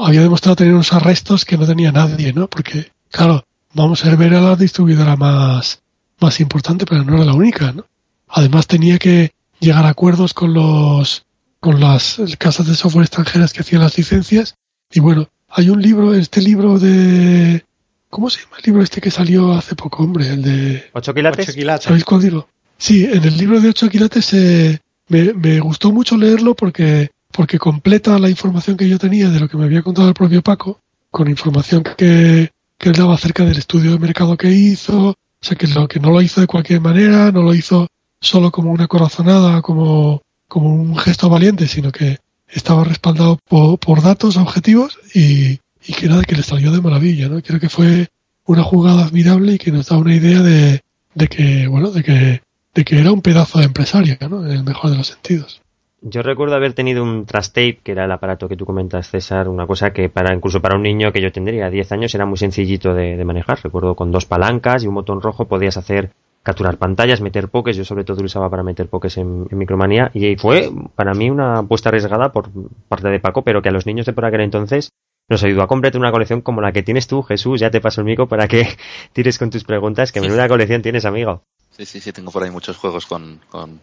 había 0.04 0.22
demostrado 0.22 0.56
tener 0.56 0.74
unos 0.74 0.92
arrestos 0.92 1.46
que 1.46 1.58
no 1.58 1.68
tenía 1.68 1.92
nadie, 1.92 2.34
¿no? 2.34 2.48
Porque, 2.48 2.92
claro, 3.12 3.46
vamos 3.74 4.04
a 4.04 4.16
ver 4.16 4.34
a 4.34 4.42
la 4.42 4.56
distribuidora 4.56 5.16
más, 5.16 5.82
más 6.20 6.40
importante, 6.40 6.86
pero 6.86 7.04
no 7.04 7.16
era 7.16 7.26
la 7.26 7.34
única, 7.34 7.72
¿no? 7.72 7.86
Además 8.28 8.66
tenía 8.66 8.98
que 8.98 9.34
llegar 9.60 9.86
a 9.86 9.90
acuerdos 9.90 10.34
con 10.34 10.54
los, 10.54 11.26
con 11.60 11.80
las 11.80 12.20
casas 12.40 12.66
de 12.66 12.76
software 12.76 13.06
extranjeras 13.06 13.54
que 13.54 13.62
hacían 13.62 13.84
las 13.84 13.98
licencias. 13.98 14.56
Y 14.92 15.00
bueno, 15.00 15.28
hay 15.48 15.70
un 15.70 15.82
libro, 15.82 16.14
este 16.14 16.42
libro 16.42 16.80
de... 16.80 17.64
¿Cómo 18.12 18.30
se 18.30 18.42
llama 18.42 18.58
el 18.58 18.64
libro 18.66 18.84
este 18.84 19.02
que 19.02 19.10
salió 19.10 19.54
hace 19.54 19.74
poco, 19.74 20.04
hombre? 20.04 20.28
El 20.28 20.44
de... 20.44 20.84
¿Ocho 20.94 21.14
quilates? 21.16 21.56
¿Sabéis 21.82 22.06
cuál 22.06 22.22
digo? 22.22 22.48
Sí, 22.78 23.06
en 23.06 23.24
el 23.24 23.36
libro 23.38 23.60
de 23.60 23.70
Ocho 23.70 23.90
quilates 23.90 24.34
eh, 24.34 24.80
me, 25.08 25.34
me 25.34 25.60
gustó 25.60 25.92
mucho 25.92 26.16
leerlo 26.16 26.54
porque, 26.54 27.10
porque 27.32 27.58
completa 27.58 28.20
la 28.20 28.30
información 28.30 28.78
que 28.78 28.88
yo 28.88 29.00
tenía 29.00 29.30
de 29.30 29.40
lo 29.40 29.50
que 29.50 29.58
me 29.58 29.66
había 29.66 29.82
contado 29.82 30.08
el 30.08 30.14
propio 30.14 30.44
Paco, 30.44 30.80
con 31.10 31.28
información 31.28 31.84
que, 31.84 32.52
que 32.78 32.90
él 32.90 32.96
daba 32.96 33.16
acerca 33.16 33.44
del 33.46 33.58
estudio 33.58 33.94
de 33.94 34.00
mercado 34.00 34.38
que 34.38 34.52
hizo, 34.52 35.10
o 35.10 35.16
sea, 35.40 35.58
que, 35.58 35.66
lo, 35.66 35.88
que 35.88 36.00
no 36.00 36.12
lo 36.12 36.22
hizo 36.22 36.40
de 36.40 36.48
cualquier 36.48 36.82
manera, 36.82 37.32
no 37.32 37.42
lo 37.42 37.56
hizo 37.56 37.88
solo 38.20 38.52
como 38.52 38.72
una 38.72 38.88
corazonada, 38.88 39.64
como 39.64 40.22
como 40.52 40.68
un 40.68 40.98
gesto 40.98 41.30
valiente, 41.30 41.66
sino 41.66 41.94
que 41.94 42.18
estaba 42.50 42.84
respaldado 42.84 43.40
por, 43.48 44.02
datos 44.02 44.36
objetivos 44.36 45.00
y, 45.16 45.62
que 45.82 46.08
nada, 46.08 46.24
que 46.24 46.36
le 46.36 46.44
salió 46.44 46.72
de 46.72 46.82
maravilla, 46.82 47.28
¿no? 47.30 47.42
Creo 47.42 47.60
que 47.60 47.70
fue 47.70 48.08
una 48.46 48.64
jugada 48.64 49.04
admirable 49.04 49.54
y 49.54 49.58
que 49.58 49.72
nos 49.72 49.88
da 49.88 49.98
una 49.98 50.16
idea 50.16 50.42
de, 50.42 50.82
que, 51.28 51.68
bueno, 51.68 51.92
de 51.92 52.04
que, 52.04 52.42
de 52.74 52.84
que 52.84 53.00
era 53.00 53.12
un 53.12 53.22
pedazo 53.22 53.60
de 53.60 53.66
empresario, 53.66 54.18
¿no? 54.30 54.46
En 54.46 54.52
el 54.52 54.64
mejor 54.64 54.92
de 54.92 54.98
los 54.98 55.08
sentidos. 55.08 55.62
Yo 56.04 56.24
recuerdo 56.24 56.56
haber 56.56 56.74
tenido 56.74 57.04
un 57.04 57.26
Tape, 57.26 57.80
que 57.84 57.92
era 57.92 58.06
el 58.06 58.12
aparato 58.12 58.50
que 58.50 58.58
tú 58.58 58.66
comentas, 58.66 59.10
César, 59.10 59.48
una 59.48 59.68
cosa 59.68 59.94
que 59.94 60.10
para 60.10 60.34
incluso 60.34 60.60
para 60.60 60.76
un 60.76 60.82
niño 60.82 61.12
que 61.12 61.22
yo 61.22 61.32
tendría 61.32 61.70
10 61.70 61.92
años 61.92 62.16
era 62.16 62.26
muy 62.26 62.38
sencillito 62.38 62.96
de, 62.96 63.18
de 63.18 63.26
manejar. 63.26 63.60
Recuerdo 63.64 63.96
con 63.96 64.12
dos 64.12 64.26
palancas 64.26 64.84
y 64.84 64.88
un 64.88 64.96
botón 64.96 65.22
rojo 65.22 65.46
podías 65.46 65.78
hacer 65.78 66.12
capturar 66.44 66.78
pantallas, 66.78 67.22
meter 67.22 67.50
pokés, 67.50 67.78
yo 67.78 67.86
sobre 67.86 68.04
todo 68.04 68.18
lo 68.18 68.26
usaba 68.26 68.50
para 68.50 68.64
meter 68.64 68.88
pokés 68.88 69.18
en, 69.18 69.48
Micromanía 69.52 70.10
y 70.14 70.36
fue 70.38 70.72
para 70.96 71.14
mí 71.14 71.30
una 71.30 71.60
apuesta 71.60 71.90
arriesgada 71.90 72.32
por 72.32 72.50
parte 72.88 73.10
de 73.10 73.20
Paco, 73.20 73.44
pero 73.44 73.62
que 73.62 73.70
a 73.70 73.72
los 73.72 73.86
niños 73.86 74.06
de 74.06 74.14
por 74.14 74.26
aquel 74.26 74.42
entonces 74.42 74.92
nos 75.32 75.44
ayudó 75.44 75.64
a 75.64 75.68
completar 75.68 76.00
una 76.00 76.12
colección 76.12 76.42
como 76.42 76.62
la 76.62 76.74
que 76.74 76.84
tienes 76.84 77.08
tú, 77.08 77.24
Jesús, 77.24 77.62
ya 77.62 77.72
te 77.72 77.80
paso 77.80 78.02
el 78.02 78.06
micro 78.06 78.28
para 78.28 78.48
que 78.48 78.68
tires 79.14 79.40
con 79.40 79.50
tus 79.50 79.64
preguntas, 79.64 80.12
que 80.12 80.20
menuda 80.20 80.48
colección 80.48 80.82
tienes, 80.82 81.06
amigo. 81.06 81.44
Sí, 81.72 81.86
sí, 81.86 82.02
sí, 82.02 82.12
tengo 82.12 82.32
por 82.32 82.44
ahí 82.44 82.52
muchos 82.52 82.76
juegos 82.76 83.06
con, 83.06 83.40
con, 83.50 83.80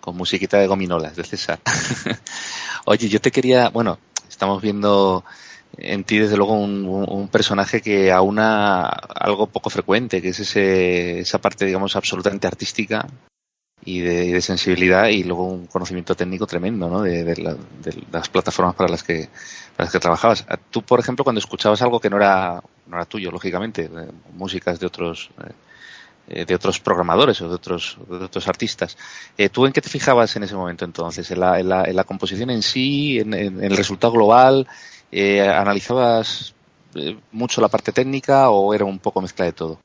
con 0.00 0.16
musiquita 0.16 0.58
de 0.58 0.66
gominolas 0.66 1.14
de 1.14 1.24
César. 1.24 1.60
Oye, 2.86 3.08
yo 3.08 3.20
te 3.20 3.30
quería, 3.30 3.68
bueno, 3.68 3.98
estamos 4.26 4.62
viendo 4.62 5.22
en 5.76 6.04
ti 6.04 6.18
desde 6.18 6.38
luego 6.38 6.54
un, 6.54 7.28
personaje 7.28 7.82
que 7.82 8.10
aúna 8.10 8.86
algo 8.86 9.48
poco 9.48 9.68
frecuente, 9.68 10.22
que 10.22 10.30
es 10.30 10.40
ese, 10.40 11.18
esa 11.18 11.38
parte, 11.38 11.66
digamos, 11.66 11.94
absolutamente 11.94 12.46
artística 12.46 13.06
y 13.84 14.00
de, 14.00 14.40
sensibilidad 14.40 15.08
y 15.08 15.24
luego 15.24 15.44
un 15.44 15.66
conocimiento 15.66 16.14
técnico 16.14 16.46
tremendo, 16.46 16.88
¿no? 16.88 17.02
De, 17.02 17.56
las 18.10 18.28
plataformas 18.30 18.74
para 18.74 18.90
las 18.90 19.02
que 19.02 19.28
las 19.78 19.90
que 19.90 20.00
trabajabas. 20.00 20.46
Tú, 20.70 20.82
por 20.82 21.00
ejemplo, 21.00 21.24
cuando 21.24 21.38
escuchabas 21.38 21.82
algo 21.82 22.00
que 22.00 22.10
no 22.10 22.16
era 22.16 22.62
no 22.86 22.96
era 22.96 23.04
tuyo, 23.04 23.30
lógicamente, 23.30 23.90
músicas 24.34 24.78
de 24.78 24.86
otros 24.86 25.30
eh, 26.28 26.44
de 26.44 26.54
otros 26.54 26.80
programadores 26.80 27.40
o 27.40 27.48
de 27.48 27.54
otros 27.54 27.98
de 28.08 28.24
otros 28.24 28.48
artistas, 28.48 28.96
eh, 29.36 29.48
¿tú 29.48 29.66
en 29.66 29.72
qué 29.72 29.80
te 29.80 29.88
fijabas 29.88 30.34
en 30.36 30.44
ese 30.44 30.54
momento 30.54 30.84
entonces? 30.84 31.30
¿En 31.30 31.40
la, 31.40 31.60
en 31.60 31.68
la, 31.68 31.84
en 31.84 31.96
la 31.96 32.04
composición 32.04 32.50
en 32.50 32.62
sí, 32.62 33.18
en 33.18 33.34
el 33.34 33.76
resultado 33.76 34.12
global? 34.12 34.66
Eh, 35.12 35.40
¿Analizabas 35.40 36.54
eh, 36.94 37.16
mucho 37.32 37.60
la 37.60 37.68
parte 37.68 37.92
técnica 37.92 38.50
o 38.50 38.74
era 38.74 38.84
un 38.84 38.98
poco 38.98 39.20
mezcla 39.20 39.44
de 39.44 39.52
todo? 39.52 39.80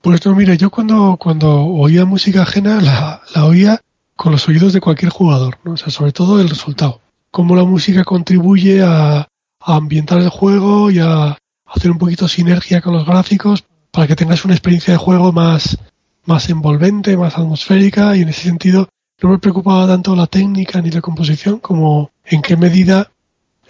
Pues 0.00 0.24
no, 0.26 0.34
mira, 0.34 0.54
yo 0.54 0.70
cuando, 0.70 1.16
cuando 1.16 1.64
oía 1.64 2.04
música 2.04 2.42
ajena 2.42 2.80
la, 2.80 3.22
la 3.34 3.44
oía 3.44 3.80
con 4.16 4.32
los 4.32 4.48
oídos 4.48 4.72
de 4.72 4.80
cualquier 4.80 5.10
jugador, 5.10 5.58
¿no? 5.64 5.72
o 5.72 5.76
sea, 5.76 5.90
sobre 5.90 6.12
todo 6.12 6.40
el 6.40 6.48
resultado. 6.48 7.00
Cómo 7.32 7.56
la 7.56 7.64
música 7.64 8.04
contribuye 8.04 8.82
a, 8.82 9.26
a 9.60 9.76
ambientar 9.76 10.18
el 10.18 10.28
juego 10.28 10.92
y 10.92 11.00
a 11.00 11.36
hacer 11.66 11.90
un 11.90 11.98
poquito 11.98 12.28
sinergia 12.28 12.80
con 12.80 12.92
los 12.92 13.04
gráficos 13.04 13.64
para 13.90 14.06
que 14.06 14.14
tengas 14.14 14.44
una 14.44 14.54
experiencia 14.54 14.92
de 14.92 14.98
juego 14.98 15.32
más, 15.32 15.78
más 16.26 16.48
envolvente, 16.48 17.16
más 17.16 17.36
atmosférica 17.36 18.16
y 18.16 18.22
en 18.22 18.28
ese 18.28 18.42
sentido 18.42 18.88
no 19.20 19.30
me 19.30 19.38
preocupaba 19.38 19.86
tanto 19.86 20.16
la 20.16 20.26
técnica 20.26 20.80
ni 20.80 20.90
la 20.90 21.00
composición 21.00 21.58
como 21.58 22.10
en 22.24 22.42
qué 22.42 22.56
medida 22.56 23.10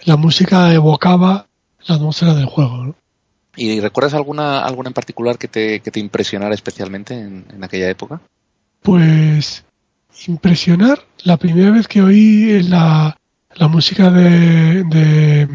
la 0.05 0.17
música 0.17 0.73
evocaba 0.73 1.47
la 1.85 1.95
atmósfera 1.95 2.33
del 2.33 2.45
juego. 2.45 2.95
¿Y 3.55 3.79
recuerdas 3.79 4.15
alguna, 4.15 4.61
alguna 4.61 4.89
en 4.89 4.93
particular 4.93 5.37
que 5.37 5.47
te, 5.47 5.79
que 5.81 5.91
te 5.91 5.99
impresionara 5.99 6.55
especialmente 6.55 7.13
en, 7.13 7.63
aquella 7.63 7.89
época? 7.89 8.19
Pues 8.81 9.63
impresionar, 10.27 10.99
la 11.23 11.37
primera 11.37 11.71
vez 11.71 11.87
que 11.87 12.01
oí 12.01 12.63
la, 12.63 13.15
la 13.55 13.67
música 13.67 14.09
de, 14.09 14.83
de, 14.83 15.47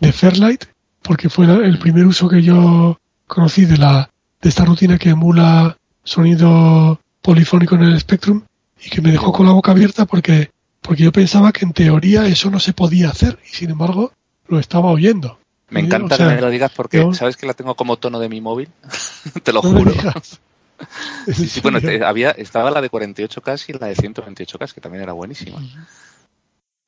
de, 0.00 0.12
Fairlight, 0.12 0.64
porque 1.02 1.28
fue 1.28 1.46
el 1.46 1.78
primer 1.78 2.06
uso 2.06 2.28
que 2.28 2.42
yo 2.42 2.98
conocí 3.26 3.64
de, 3.64 3.78
la, 3.78 4.10
de 4.40 4.48
esta 4.48 4.64
rutina 4.64 4.98
que 4.98 5.10
emula 5.10 5.76
sonido 6.02 7.00
polifónico 7.22 7.74
en 7.74 7.82
el 7.84 8.00
Spectrum 8.00 8.42
y 8.82 8.90
que 8.90 9.00
me 9.00 9.10
dejó 9.10 9.32
con 9.32 9.46
la 9.46 9.52
boca 9.52 9.72
abierta 9.72 10.04
porque 10.04 10.50
porque 10.84 11.02
yo 11.02 11.12
pensaba 11.12 11.50
que 11.50 11.64
en 11.64 11.72
teoría 11.72 12.26
eso 12.26 12.50
no 12.50 12.60
se 12.60 12.74
podía 12.74 13.08
hacer 13.08 13.38
y 13.50 13.54
sin 13.54 13.70
embargo 13.70 14.12
lo 14.48 14.58
estaba 14.58 14.90
oyendo. 14.90 15.38
Me 15.70 15.80
encanta 15.80 16.18
que 16.18 16.24
me 16.24 16.40
lo 16.40 16.50
digas 16.50 16.70
porque 16.76 17.02
sabes 17.14 17.38
que 17.38 17.46
la 17.46 17.54
tengo 17.54 17.74
como 17.74 17.96
tono 17.96 18.20
de 18.20 18.28
mi 18.28 18.42
móvil, 18.42 18.68
te 19.42 19.52
lo 19.52 19.62
juro. 19.62 19.94
sí, 21.32 21.60
bueno, 21.62 21.78
había, 22.06 22.32
estaba 22.32 22.70
la 22.70 22.82
de 22.82 22.90
48K 22.90 23.64
y 23.68 23.72
la 23.78 23.86
de 23.86 23.96
128K, 23.96 24.74
que 24.74 24.80
también 24.82 25.02
era 25.02 25.14
buenísima. 25.14 25.58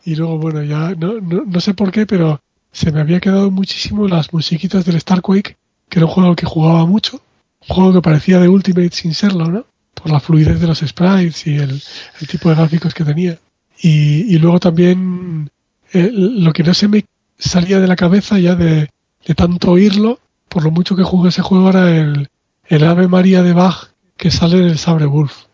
Y 0.06 0.14
luego, 0.14 0.38
bueno, 0.38 0.62
ya 0.62 0.94
no, 0.94 1.20
no, 1.20 1.44
no, 1.44 1.60
sé 1.60 1.74
por 1.74 1.90
qué, 1.90 2.06
pero 2.06 2.40
se 2.70 2.92
me 2.92 3.00
había 3.00 3.18
quedado 3.18 3.50
muchísimo 3.50 4.06
las 4.06 4.32
musiquitas 4.32 4.84
del 4.84 5.00
Starquake, 5.00 5.56
que 5.88 5.98
era 5.98 6.06
un 6.06 6.12
juego 6.12 6.36
que 6.36 6.46
jugaba 6.46 6.86
mucho, 6.86 7.20
un 7.68 7.74
juego 7.74 7.92
que 7.92 8.02
parecía 8.02 8.38
de 8.38 8.48
Ultimate 8.48 8.92
sin 8.92 9.14
serlo, 9.14 9.50
¿no? 9.50 9.66
Por 9.94 10.12
la 10.12 10.20
fluidez 10.20 10.60
de 10.60 10.68
los 10.68 10.78
sprites 10.78 11.48
y 11.48 11.56
el, 11.56 11.82
tipo 12.28 12.48
de 12.48 12.54
gráficos 12.54 12.94
que 12.94 13.04
tenía. 13.04 13.36
Y, 13.82 14.38
luego 14.38 14.60
también 14.60 15.50
eh, 15.92 16.08
lo 16.12 16.52
que 16.52 16.62
no 16.62 16.72
se 16.72 16.86
me 16.86 17.04
salía 17.36 17.80
de 17.80 17.88
la 17.88 17.96
cabeza 17.96 18.38
ya 18.38 18.54
de, 18.54 18.88
tanto 19.34 19.72
oírlo, 19.72 20.20
por 20.48 20.62
lo 20.62 20.70
mucho 20.70 20.94
que 20.94 21.02
jugué 21.02 21.30
ese 21.30 21.42
juego, 21.42 21.70
era 21.70 21.90
el, 21.90 22.28
el 22.68 22.84
Ave 22.84 23.08
María 23.08 23.42
de 23.42 23.52
Bach 23.52 23.88
que 24.16 24.30
sale 24.30 24.60
del 24.60 24.78
Sabre 24.78 25.06
Wolf. 25.06 25.46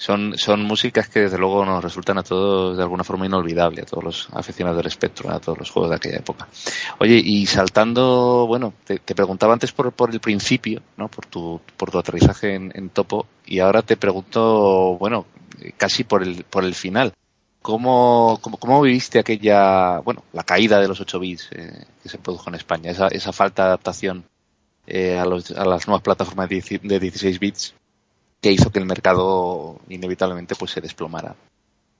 Son, 0.00 0.32
son 0.38 0.62
músicas 0.62 1.10
que 1.10 1.20
desde 1.20 1.36
luego 1.36 1.62
nos 1.62 1.84
resultan 1.84 2.16
a 2.16 2.22
todos 2.22 2.74
de 2.74 2.82
alguna 2.82 3.04
forma 3.04 3.26
inolvidable, 3.26 3.82
a 3.82 3.84
todos 3.84 4.02
los 4.02 4.28
aficionados 4.32 4.78
del 4.78 4.86
espectro, 4.86 5.30
a 5.30 5.38
todos 5.40 5.58
los 5.58 5.70
juegos 5.70 5.90
de 5.90 5.96
aquella 5.96 6.16
época. 6.20 6.48
Oye, 7.00 7.20
y 7.22 7.44
saltando, 7.44 8.46
bueno, 8.46 8.72
te, 8.86 8.98
preguntaba 8.98 9.52
antes 9.52 9.72
por, 9.72 9.92
por 9.92 10.10
el 10.10 10.18
principio, 10.18 10.80
¿no? 10.96 11.08
Por 11.08 11.26
tu, 11.26 11.60
por 11.76 11.90
tu 11.90 11.98
aterrizaje 11.98 12.54
en, 12.54 12.72
en 12.74 12.88
Topo, 12.88 13.26
y 13.44 13.58
ahora 13.58 13.82
te 13.82 13.98
pregunto, 13.98 14.96
bueno, 14.96 15.26
casi 15.76 16.04
por 16.04 16.22
el, 16.22 16.44
por 16.44 16.64
el 16.64 16.74
final. 16.74 17.12
¿Cómo, 17.60 18.40
cómo, 18.40 18.80
viviste 18.80 19.18
aquella, 19.18 19.98
bueno, 19.98 20.24
la 20.32 20.44
caída 20.44 20.80
de 20.80 20.88
los 20.88 20.98
8 20.98 21.18
bits 21.20 21.48
eh, 21.50 21.84
que 22.02 22.08
se 22.08 22.16
produjo 22.16 22.48
en 22.48 22.54
España, 22.54 22.90
esa, 22.90 23.08
esa 23.08 23.34
falta 23.34 23.64
de 23.64 23.68
adaptación 23.68 24.24
eh, 24.86 25.18
a, 25.18 25.26
los, 25.26 25.50
a, 25.50 25.66
las 25.66 25.86
nuevas 25.86 26.02
plataformas 26.02 26.48
de 26.48 27.00
16 27.00 27.38
bits 27.38 27.74
que 28.40 28.52
hizo 28.52 28.70
que 28.70 28.78
el 28.78 28.86
mercado 28.86 29.80
inevitablemente 29.88 30.54
pues 30.54 30.70
se 30.70 30.80
desplomara? 30.80 31.36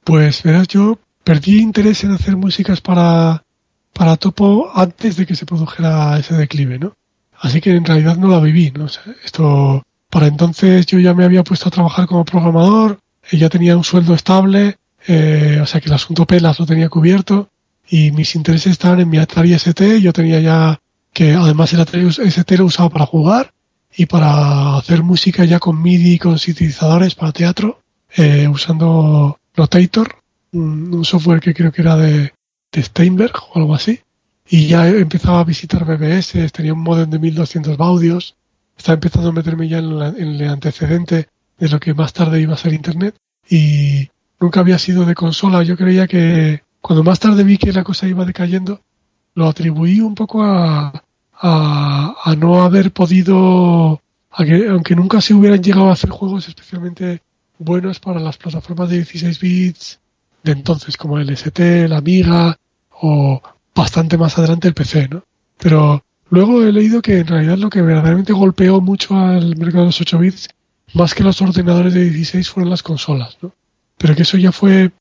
Pues 0.05 0.43
verás, 0.43 0.69
yo 0.69 0.99
perdí 1.25 1.61
interés 1.61 2.05
en 2.05 2.13
hacer 2.13 2.37
músicas 2.37 2.81
para, 2.81 3.45
para 3.93 4.17
Topo 4.17 4.71
antes 4.75 5.17
de 5.17 5.27
que 5.27 5.37
se 5.37 5.47
produjera 5.47 6.19
ese 6.19 6.35
declive, 6.35 6.79
¿no? 6.79 6.95
Así 7.39 7.61
que 7.61 7.71
en 7.71 7.85
realidad 7.85 8.17
no 8.17 8.29
la 8.29 8.41
viví, 8.41 8.71
¿no? 8.71 8.87
esto, 9.25 9.83
para 10.11 10.27
entonces 10.27 10.85
yo 10.87 10.99
ya 10.99 11.15
me 11.15 11.25
había 11.25 11.43
puesto 11.43 11.69
a 11.69 11.73
trabajar 11.73 12.07
como 12.07 12.25
programador, 12.25 13.01
ya 13.33 13.49
tenía 13.49 13.77
un 13.77 13.85
sueldo 13.85 14.15
estable, 14.15 14.77
eh, 15.07 15.59
o 15.63 15.67
sea 15.67 15.81
que 15.81 15.89
el 15.89 15.95
asunto 15.95 16.27
pelas 16.27 16.59
lo 16.59 16.67
tenía 16.67 16.91
cubierto 16.91 17.49
y 17.89 18.11
mis 18.11 18.35
intereses 18.35 18.73
estaban 18.73 19.01
en 19.01 19.09
mi 19.09 19.19
Atari 19.19 19.55
ST, 19.55 20.01
yo 20.03 20.13
tenía 20.13 20.41
ya 20.41 20.81
que 21.13 21.33
además 21.33 21.73
el 21.73 21.81
Atari 21.81 22.09
ST 22.09 22.59
lo 22.59 22.67
usaba 22.67 22.91
para 22.91 23.07
jugar 23.07 23.53
y 23.97 24.07
para 24.07 24.77
hacer 24.77 25.03
música 25.03 25.45
ya 25.45 25.59
con 25.59 25.81
MIDI 25.83 26.19
con 26.19 26.39
sintetizadores 26.39 27.15
para 27.15 27.33
teatro, 27.33 27.81
eh, 28.17 28.49
usando 28.49 29.39
Notator, 29.57 30.17
un, 30.53 31.05
software 31.05 31.41
que 31.41 31.55
creo 31.55 31.73
que 31.73 31.83
era 31.83 31.97
de, 31.97 32.33
Steinberg 32.75 33.33
o 33.53 33.59
algo 33.59 33.75
así. 33.75 34.01
Y 34.49 34.67
ya 34.69 34.89
empezaba 34.89 35.41
a 35.41 35.45
visitar 35.45 35.85
BBS, 35.85 36.51
tenía 36.53 36.73
un 36.73 36.81
modem 36.81 37.11
de 37.11 37.19
1200 37.19 37.77
baudios, 37.77 38.37
estaba 38.77 38.95
empezando 38.95 39.31
a 39.31 39.33
meterme 39.33 39.69
ya 39.69 39.79
en, 39.79 39.93
en, 40.01 40.41
el 40.41 40.49
antecedente 40.49 41.29
de 41.59 41.69
lo 41.69 41.79
que 41.79 41.95
más 41.95 42.13
tarde 42.13 42.41
iba 42.41 42.55
a 42.55 42.59
ser 42.59 42.73
Internet. 42.73 43.17
Y 43.49 44.09
nunca 44.41 44.61
había 44.61 44.79
sido 44.79 45.05
de 45.05 45.15
consola. 45.15 45.63
Yo 45.63 45.77
creía 45.77 46.07
que 46.07 46.63
cuando 46.81 47.05
más 47.05 47.21
tarde 47.21 47.45
vi 47.45 47.59
que 47.59 47.73
la 47.73 47.85
cosa 47.85 48.09
iba 48.09 48.25
decayendo, 48.25 48.81
lo 49.35 49.49
atribuí 49.49 50.01
un 50.01 50.15
poco 50.15 50.43
a, 50.43 51.05
a, 51.41 52.35
no 52.37 52.63
haber 52.63 52.93
podido, 52.93 54.01
a 54.31 54.45
que, 54.45 54.69
aunque 54.69 54.95
nunca 54.95 55.21
se 55.21 55.35
hubieran 55.35 55.63
llegado 55.63 55.89
a 55.89 55.95
hacer 55.95 56.11
juegos 56.11 56.49
especialmente 56.49 57.23
buenos 57.59 58.01
para 58.01 58.21
las 58.21 58.37
plataformas 58.37 58.89
de 58.91 58.97
16 58.97 59.41
bits 59.41 60.01
de 60.43 60.53
entonces, 60.53 60.97
como 60.97 61.19
el 61.19 61.31
ST, 61.31 61.89
la 61.89 61.99
Amiga 61.99 62.57
o 63.03 63.43
bastante 63.75 64.17
más 64.17 64.39
adelante 64.39 64.69
el 64.69 64.75
PC, 64.75 65.09
¿no? 65.09 65.25
Pero 65.59 66.03
luego 66.31 66.63
he 66.65 66.73
leído 66.73 67.03
que 67.03 67.19
en 67.19 67.27
realidad 67.27 67.59
lo 67.59 67.71
que 67.71 67.83
verdaderamente 67.83 68.33
golpeó 68.33 68.81
mucho 68.81 69.17
al 69.19 69.57
mercado 69.57 69.85
de 69.85 69.89
los 69.89 70.01
8 70.01 70.19
bits, 70.19 70.49
más 70.95 71.15
que 71.15 71.23
los 71.23 71.41
ordenadores 71.43 71.95
de 71.95 72.05
16, 72.05 72.49
fueron 72.49 72.71
las 72.71 72.83
consolas, 72.83 73.37
¿no? 73.43 73.53
Pero 73.99 74.17
que 74.17 74.23
eso 74.23 74.39
ya 74.39 74.51
fue, 74.51 74.93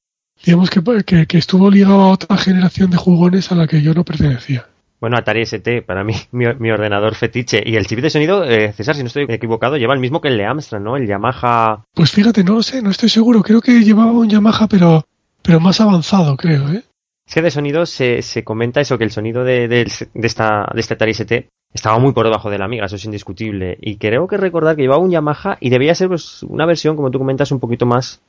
digamos 0.44 0.70
que, 0.70 0.82
que, 1.06 1.26
que 1.26 1.38
estuvo 1.38 1.72
ligado 1.72 2.02
a 2.02 2.12
otra 2.12 2.38
generación 2.38 2.92
de 2.92 2.98
jugones 2.98 3.52
a 3.52 3.56
la 3.56 3.68
que 3.68 3.82
yo 3.82 3.94
no 3.94 4.04
pertenecía. 4.04 4.69
Bueno, 5.00 5.18
Atari 5.18 5.42
ST, 5.42 5.82
para 5.84 6.04
mí, 6.04 6.14
mi, 6.32 6.72
ordenador 6.72 7.16
fetiche. 7.16 7.62
Y 7.66 7.76
el 7.76 7.86
chip 7.86 8.00
de 8.00 8.10
sonido, 8.10 8.44
eh, 8.44 8.74
César, 8.74 8.96
si 8.96 9.02
no 9.02 9.08
estoy 9.08 9.26
equivocado, 9.30 9.78
lleva 9.78 9.94
el 9.94 10.00
mismo 10.00 10.22
que 10.22 10.28
el 10.28 10.38
de 10.38 10.46
Amstrad, 10.46 10.82
¿no? 10.82 10.98
El 10.98 11.08
Yamaha. 11.08 11.86
Pues 11.94 12.12
fíjate, 12.12 12.44
no 12.44 12.56
lo 12.56 12.64
sé, 12.64 12.82
no 12.82 12.90
estoy 12.90 13.10
seguro. 13.10 13.42
Creo 13.42 13.62
que 13.62 13.84
llevaba 13.84 14.12
un 14.12 14.30
Yamaha, 14.30 14.68
pero, 14.68 15.06
pero 15.42 15.60
más 15.60 15.80
avanzado, 15.80 16.36
creo, 16.36 16.70
¿eh? 16.70 16.84
Es 17.26 17.36
que 17.36 17.42
de 17.44 17.52
sonido 17.52 17.86
se, 17.86 18.24
se 18.24 18.44
comenta 18.44 18.82
eso, 18.82 18.98
que 18.98 19.04
el 19.04 19.12
sonido 19.12 19.44
de, 19.44 19.68
de, 19.68 19.82
esta, 20.16 20.68
de 20.74 20.80
este 20.80 20.96
Atari 20.96 21.12
ST 21.12 21.48
estaba 21.72 22.00
muy 22.00 22.12
por 22.12 22.26
debajo 22.26 22.50
de 22.50 22.58
la 22.58 22.66
Amiga, 22.66 22.86
eso 22.86 22.96
es 22.96 23.06
indiscutible. 23.06 23.78
Y 23.82 23.98
creo 23.98 24.28
que 24.28 24.38
recordar 24.38 24.76
que 24.76 24.82
llevaba 24.82 25.04
un 25.04 25.12
Yamaha 25.12 25.58
y 25.60 25.70
debía 25.70 25.94
ser 25.94 26.08
pues, 26.08 26.42
una 26.44 26.66
versión, 26.66 26.96
como 26.96 27.12
tú 27.12 27.20
comentas, 27.20 27.52
un 27.52 27.60
poquito 27.60 27.86
más 27.86 28.22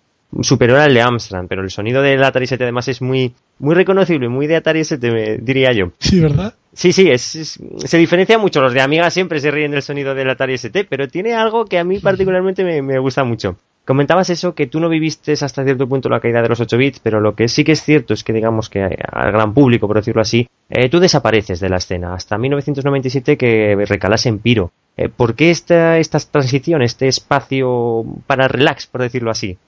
superior 0.43 0.79
al 0.79 0.95
de 0.95 1.03
Amstrad, 1.03 1.47
pero 1.49 1.63
el 1.63 1.71
sonido 1.71 2.03
del 2.03 2.23
Atari 2.23 2.45
ST 2.45 2.63
además 2.63 2.89
es 2.89 3.03
muy, 3.03 3.35
muy 3.59 3.75
reconocible, 3.75 4.29
muy 4.29 4.47
de 4.47 4.57
Atari 4.57 4.81
ST, 4.81 5.39
diría 5.43 5.73
yo. 5.73 5.93
Sí, 5.99 6.21
¿verdad? 6.21 6.55
Sí, 6.73 6.93
sí, 6.93 7.11
es, 7.11 7.59
se 7.85 7.99
diferencia 7.99 8.39
mucho. 8.39 8.61
Los 8.61 8.73
de 8.73 8.81
Amiga 8.81 9.11
siempre 9.11 9.41
se 9.41 9.51
ríen 9.51 9.73
del 9.73 9.83
sonido 9.83 10.15
del 10.15 10.31
Atari 10.31 10.55
ST, 10.55 10.85
pero 10.85 11.09
tiene 11.09 11.35
algo 11.35 11.65
que 11.65 11.79
a 11.79 11.85
mí 11.85 11.99
particularmente 11.99 12.65
me, 12.65 12.99
gusta 12.99 13.25
mucho. 13.25 13.57
Comentabas 13.85 14.31
eso, 14.31 14.55
que 14.55 14.69
tú 14.69 14.79
no 14.79 14.89
viviste 14.89 15.33
hasta 15.33 15.65
cierto 15.65 15.89
punto 15.89 16.09
la 16.09 16.21
caída 16.21 16.43
de 16.43 16.49
los 16.49 16.61
8 16.61 16.77
bits, 16.77 17.01
pero 17.01 17.21
lo 17.21 17.35
que 17.35 17.49
sí 17.49 17.65
que 17.65 17.73
es 17.73 17.83
cierto 17.83 18.15
es 18.15 18.23
que 18.23 18.33
digamos 18.33 18.69
que 18.69 18.83
al 18.83 19.33
gran 19.33 19.53
público, 19.53 19.89
por 19.89 19.97
decirlo 19.97 20.23
así, 20.23 20.47
eh, 20.69 20.89
tú 20.89 21.01
desapareces 21.01 21.59
de 21.59 21.71
la 21.71 21.79
escena 21.79 22.15
hasta 22.15 22.39
1997 22.39 23.37
que 23.37 23.77
recalas 23.89 24.27
en 24.27 24.39
Piro. 24.39 24.71
Eh, 24.97 25.09
¿Por 25.09 25.35
qué 25.35 25.51
esta, 25.51 25.99
esta 25.99 26.21
transición, 26.21 26.83
este 26.83 27.09
espacio 27.09 28.05
para 28.27 28.47
relax, 28.47 28.87
por 28.87 29.01
decirlo 29.01 29.31
así? 29.31 29.59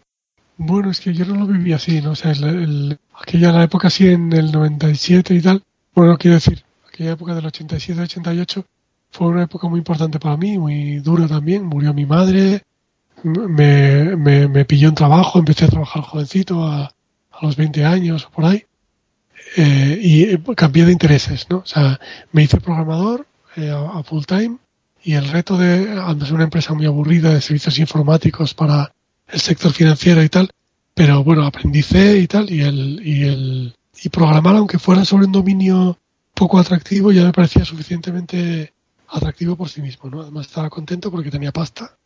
Bueno, 0.57 0.91
es 0.91 1.01
que 1.01 1.15
yo 1.15 1.25
no 1.25 1.35
lo 1.35 1.47
viví 1.47 1.73
así, 1.73 2.01
¿no? 2.01 2.13
O 2.13 2.15
sea, 2.15 2.33
el, 2.33 2.99
aquella 3.21 3.53
la 3.53 3.65
época 3.65 3.89
así 3.89 4.09
en 4.09 4.33
el 4.33 4.53
97 4.53 5.35
y 5.35 5.41
tal. 5.41 5.63
Bueno, 5.95 6.17
quiero 6.19 6.37
decir, 6.37 6.63
aquella 6.87 7.13
época 7.13 7.35
del 7.35 7.45
87-88 7.45 8.65
fue 9.11 9.29
una 9.29 9.43
época 9.45 9.69
muy 9.69 9.79
importante 9.79 10.19
para 10.19 10.37
mí, 10.37 10.59
muy 10.59 10.97
dura 11.01 11.27
también. 11.27 11.65
Murió 11.65 11.93
mi 11.95 12.07
madre, 12.07 12.63
me, 13.25 14.17
me, 14.17 14.65
pilló 14.65 14.89
en 14.89 14.95
trabajo, 14.95 15.39
empecé 15.39 15.67
a 15.67 15.69
trabajar 15.69 16.03
jovencito 16.03 16.65
a, 16.65 16.85
a 16.85 17.47
los 17.47 17.57
20 17.57 17.85
años 17.85 18.27
o 18.27 18.31
por 18.31 18.45
ahí. 18.45 18.65
Eh, 19.57 19.99
y 20.01 20.39
cambié 20.55 20.85
de 20.85 20.93
intereses, 20.93 21.47
¿no? 21.51 21.59
O 21.59 21.67
sea, 21.67 22.01
me 22.33 22.43
hice 22.43 22.61
programador 22.61 23.27
eh, 23.57 23.71
a, 23.71 23.99
a, 23.99 24.03
full 24.03 24.25
time 24.25 24.57
y 25.03 25.15
el 25.15 25.29
reto 25.29 25.59
de, 25.59 26.01
antes 26.01 26.31
una 26.31 26.45
empresa 26.45 26.73
muy 26.73 26.87
aburrida 26.87 27.35
de 27.35 27.41
servicios 27.41 27.79
informáticos 27.79 28.55
para 28.55 28.93
el 29.29 29.41
sector 29.41 29.73
financiero 29.73 30.23
y 30.23 30.29
tal, 30.29 30.51
pero 30.95 31.25
bueno, 31.25 31.47
aprendí 31.47 31.83
C 31.83 32.19
y 32.19 32.27
tal, 32.27 32.51
y 32.51 32.61
el, 32.61 33.01
y 33.07 33.25
el, 33.25 33.75
y 34.03 34.09
programar, 34.09 34.57
aunque 34.57 34.79
fuera 34.79 35.05
sobre 35.05 35.27
un 35.27 35.33
dominio 35.33 35.99
poco 36.35 36.59
atractivo, 36.59 37.13
ya 37.13 37.25
me 37.25 37.33
parecía 37.33 37.65
suficientemente 37.65 38.73
atractivo 39.09 39.57
por 39.57 39.69
sí 39.69 39.81
mismo, 39.81 40.11
¿no? 40.11 40.23
Además 40.23 40.47
estaba 40.47 40.71
contento 40.71 41.11
porque 41.11 41.31
tenía 41.31 41.53
pasta. 41.53 41.97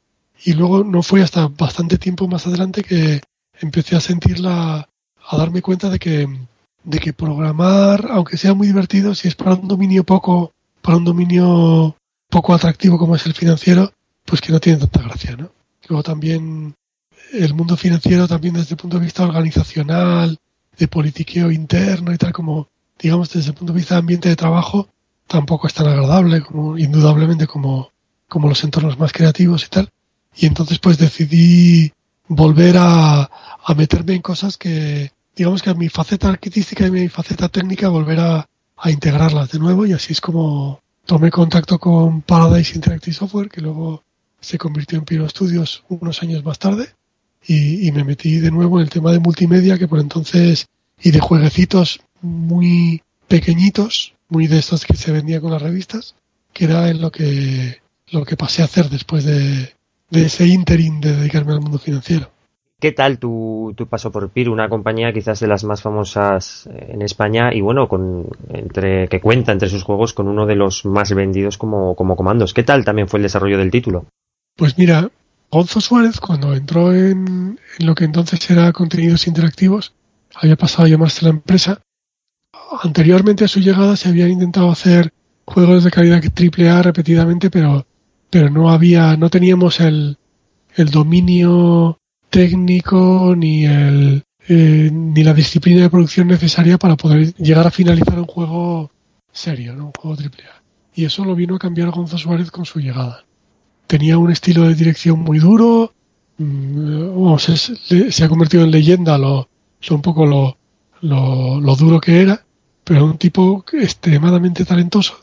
Y 0.45 0.53
luego 0.53 0.85
no 0.85 1.03
fue 1.03 1.23
hasta 1.23 1.49
bastante 1.49 1.99
tiempo 1.99 2.29
más 2.29 2.47
adelante 2.47 2.83
que 2.83 3.21
empecé 3.61 3.97
a 3.97 4.01
sentirla, 4.01 4.89
a 5.29 5.37
darme 5.37 5.63
cuenta 5.63 5.89
de 5.89 5.99
que, 5.99 6.29
de 6.85 6.99
que 6.99 7.13
programar, 7.13 8.09
aunque 8.11 8.37
sea 8.37 8.55
muy 8.55 8.67
divertido, 8.67 9.15
si 9.15 9.29
es 9.29 9.35
para 9.35 9.55
un 9.55 9.69
dominio 9.69 10.05
poco, 10.05 10.53
para 10.83 10.99
un 10.99 11.05
dominio 11.05 11.97
poco 12.29 12.55
atractivo 12.55 12.99
como 12.99 13.17
es 13.17 13.25
el 13.27 13.35
financiero, 13.35 13.93
pues 14.25 14.41
que 14.41 14.53
no 14.53 14.61
tiene 14.61 14.79
tanta 14.79 15.03
gracia, 15.03 15.37
¿no? 15.37 15.51
Luego 15.89 16.03
también 16.03 16.75
el 17.45 17.55
mundo 17.55 17.77
financiero 17.77 18.27
también 18.27 18.55
desde 18.55 18.75
el 18.75 18.77
punto 18.79 18.99
de 18.99 19.05
vista 19.05 19.25
organizacional, 19.25 20.39
de 20.79 20.89
politiqueo 20.89 21.51
interno 21.51 22.13
y 22.13 22.19
tal, 22.19 22.33
como 22.33 22.69
digamos 22.99 23.31
desde 23.33 23.51
el 23.51 23.55
punto 23.55 23.73
de 23.73 23.79
vista 23.79 23.95
de 23.95 24.01
ambiente 24.01 24.29
de 24.29 24.37
trabajo, 24.37 24.89
tampoco 25.27 25.67
es 25.67 25.75
tan 25.75 25.87
agradable 25.87 26.43
como 26.43 26.79
indudablemente 26.79 27.47
como, 27.47 27.91
como 28.29 28.49
los 28.49 28.63
entornos 28.65 28.99
más 28.99 29.13
creativos 29.13 29.65
y 29.65 29.69
tal. 29.69 29.89
Y 30.37 30.47
entonces 30.47 30.79
pues 30.79 30.99
decidí 30.99 31.93
volver 32.29 32.77
a, 32.79 33.31
meterme 33.77 34.15
en 34.15 34.23
cosas 34.23 34.57
que, 34.57 35.13
digamos 35.35 35.63
que 35.63 35.71
a 35.71 35.75
mi 35.75 35.89
faceta 35.89 36.29
artística 36.29 36.87
y 36.87 36.91
mi 36.91 37.09
faceta 37.09 37.49
técnica 37.49 37.89
volver 37.89 38.21
a, 38.21 38.49
a 38.77 38.91
integrarlas 38.91 39.51
de 39.51 39.59
nuevo 39.59 39.87
y 39.87 39.93
así 39.93 40.13
es 40.13 40.21
como 40.21 40.81
tomé 41.05 41.31
contacto 41.31 41.79
con 41.79 42.23
Paradise 42.23 42.75
Interactive 42.75 43.15
Software, 43.15 43.49
que 43.49 43.61
luego 43.61 44.03
se 44.41 44.59
convirtió 44.59 44.99
en 44.99 45.05
Piro 45.05 45.29
Studios 45.29 45.85
unos 45.89 46.23
años 46.23 46.45
más 46.45 46.59
tarde 46.59 46.89
y, 47.47 47.91
me 47.93 48.05
metí 48.05 48.39
de 48.39 48.51
nuevo 48.51 48.79
en 48.79 48.85
el 48.85 48.91
tema 48.91 49.13
de 49.13 49.21
multimedia 49.21 49.79
que 49.79 49.89
por 49.89 50.01
entonces 50.01 50.67
y 51.01 51.11
de 51.11 51.21
jueguecitos 51.21 52.01
muy 52.23 53.03
pequeñitos, 53.29 54.15
muy 54.29 54.47
de 54.47 54.59
estos 54.59 54.85
que 54.85 54.97
se 54.97 55.13
vendían 55.13 55.41
con 55.41 55.53
las 55.53 55.63
revistas, 55.63 56.15
que 56.53 56.65
era 56.65 56.89
en 56.89 57.01
lo 57.01 57.11
que 57.11 57.81
lo 58.11 58.25
que 58.25 58.37
pasé 58.37 58.63
a 58.63 58.67
hacer 58.67 58.89
después 58.89 59.25
de, 59.25 59.75
ese 60.11 60.47
interim 60.47 61.01
de 61.01 61.17
dedicarme 61.17 61.53
al 61.53 61.61
mundo 61.61 61.79
financiero. 61.79 62.31
¿Qué 62.79 62.93
tal 62.93 63.19
tu, 63.19 63.73
tu, 63.77 63.87
paso 63.87 64.13
por 64.13 64.29
PIR, 64.29 64.51
una 64.51 64.69
compañía 64.69 65.13
quizás 65.13 65.41
de 65.41 65.47
las 65.47 65.65
más 65.65 65.83
famosas 65.83 66.69
eh, 66.71 66.91
en 66.91 67.03
España 67.03 67.53
y 67.53 67.63
bueno, 67.63 67.89
con, 67.89 68.29
entre, 68.53 69.09
que 69.09 69.21
cuenta 69.21 69.53
entre 69.53 69.71
sus 69.71 69.83
juegos 69.83 70.13
con 70.13 70.29
uno 70.29 70.47
de 70.47 70.57
los 70.57 70.85
más 70.85 71.13
vendidos 71.15 71.57
como, 71.57 71.97
como 71.97 72.17
comandos? 72.17 72.53
¿Qué 72.53 72.63
tal 72.63 72.85
también 72.85 73.09
fue 73.09 73.19
el 73.19 73.25
desarrollo 73.25 73.57
del 73.57 73.71
título? 73.71 74.07
Pues 74.57 74.77
mira, 74.77 75.11
Gonzo 75.51 75.81
Suárez, 75.81 76.21
cuando 76.21 76.55
entró 76.55 76.95
en, 76.95 77.59
lo 77.79 77.95
que 77.95 78.05
entonces 78.05 78.51
era 78.51 78.73
contenidos 78.73 79.27
interactivos, 79.27 79.95
había 80.35 80.57
pasado 80.57 80.85
a 80.85 80.89
llamarse 80.89 81.25
la 81.25 81.31
empresa. 81.31 81.81
Anteriormente 82.83 83.45
a 83.45 83.49
su 83.49 83.61
llegada 83.61 83.97
se 83.97 84.09
habían 84.09 84.31
intentado 84.31 84.71
hacer 84.71 85.13
juegos 85.45 85.85
de 85.85 85.91
calidad 85.91 86.23
triple 86.35 86.69
A 86.69 86.83
repetidamente, 86.83 87.49
pero, 87.49 87.87
pero 88.29 88.51
no 88.51 88.71
había, 88.71 89.17
no 89.17 89.31
teníamos 89.31 89.81
el, 89.81 90.19
el 90.75 90.91
dominio 90.91 91.99
técnico 92.29 93.35
ni 93.37 93.65
el, 93.67 94.25
eh, 94.49 94.91
ni 94.93 95.23
la 95.23 95.33
disciplina 95.33 95.83
de 95.83 95.91
producción 95.91 96.27
necesaria 96.27 96.77
para 96.77 96.97
poder 96.97 97.35
llegar 97.35 97.67
a 97.67 97.71
finalizar 97.71 98.19
un 98.19 98.27
juego 98.27 98.91
serio, 99.33 99.75
¿no? 99.77 99.87
un 99.87 99.93
juego 99.93 100.17
triple 100.17 100.45
A. 100.47 100.63
Y 100.95 101.05
eso 101.05 101.25
lo 101.25 101.35
vino 101.35 101.55
a 101.55 101.59
cambiar 101.59 101.91
Gonzo 101.91 102.19
Suárez 102.19 102.51
con 102.51 102.65
su 102.65 102.81
llegada 102.81 103.27
tenía 103.87 104.19
un 104.19 104.31
estilo 104.31 104.63
de 104.63 104.75
dirección 104.75 105.21
muy 105.21 105.39
duro, 105.39 105.93
mm, 106.39 107.37
se, 107.39 108.25
ha 108.25 108.29
convertido 108.29 108.65
en 108.65 108.71
leyenda 108.71 109.19
lo, 109.19 109.49
un 109.91 110.03
poco 110.03 110.27
lo, 110.27 110.57
lo, 111.01 111.77
duro 111.77 112.01
que 112.01 112.21
era, 112.21 112.45
pero 112.85 113.05
un 113.05 113.19
tipo 113.19 113.65
extremadamente 113.73 114.65
talentoso. 114.65 115.21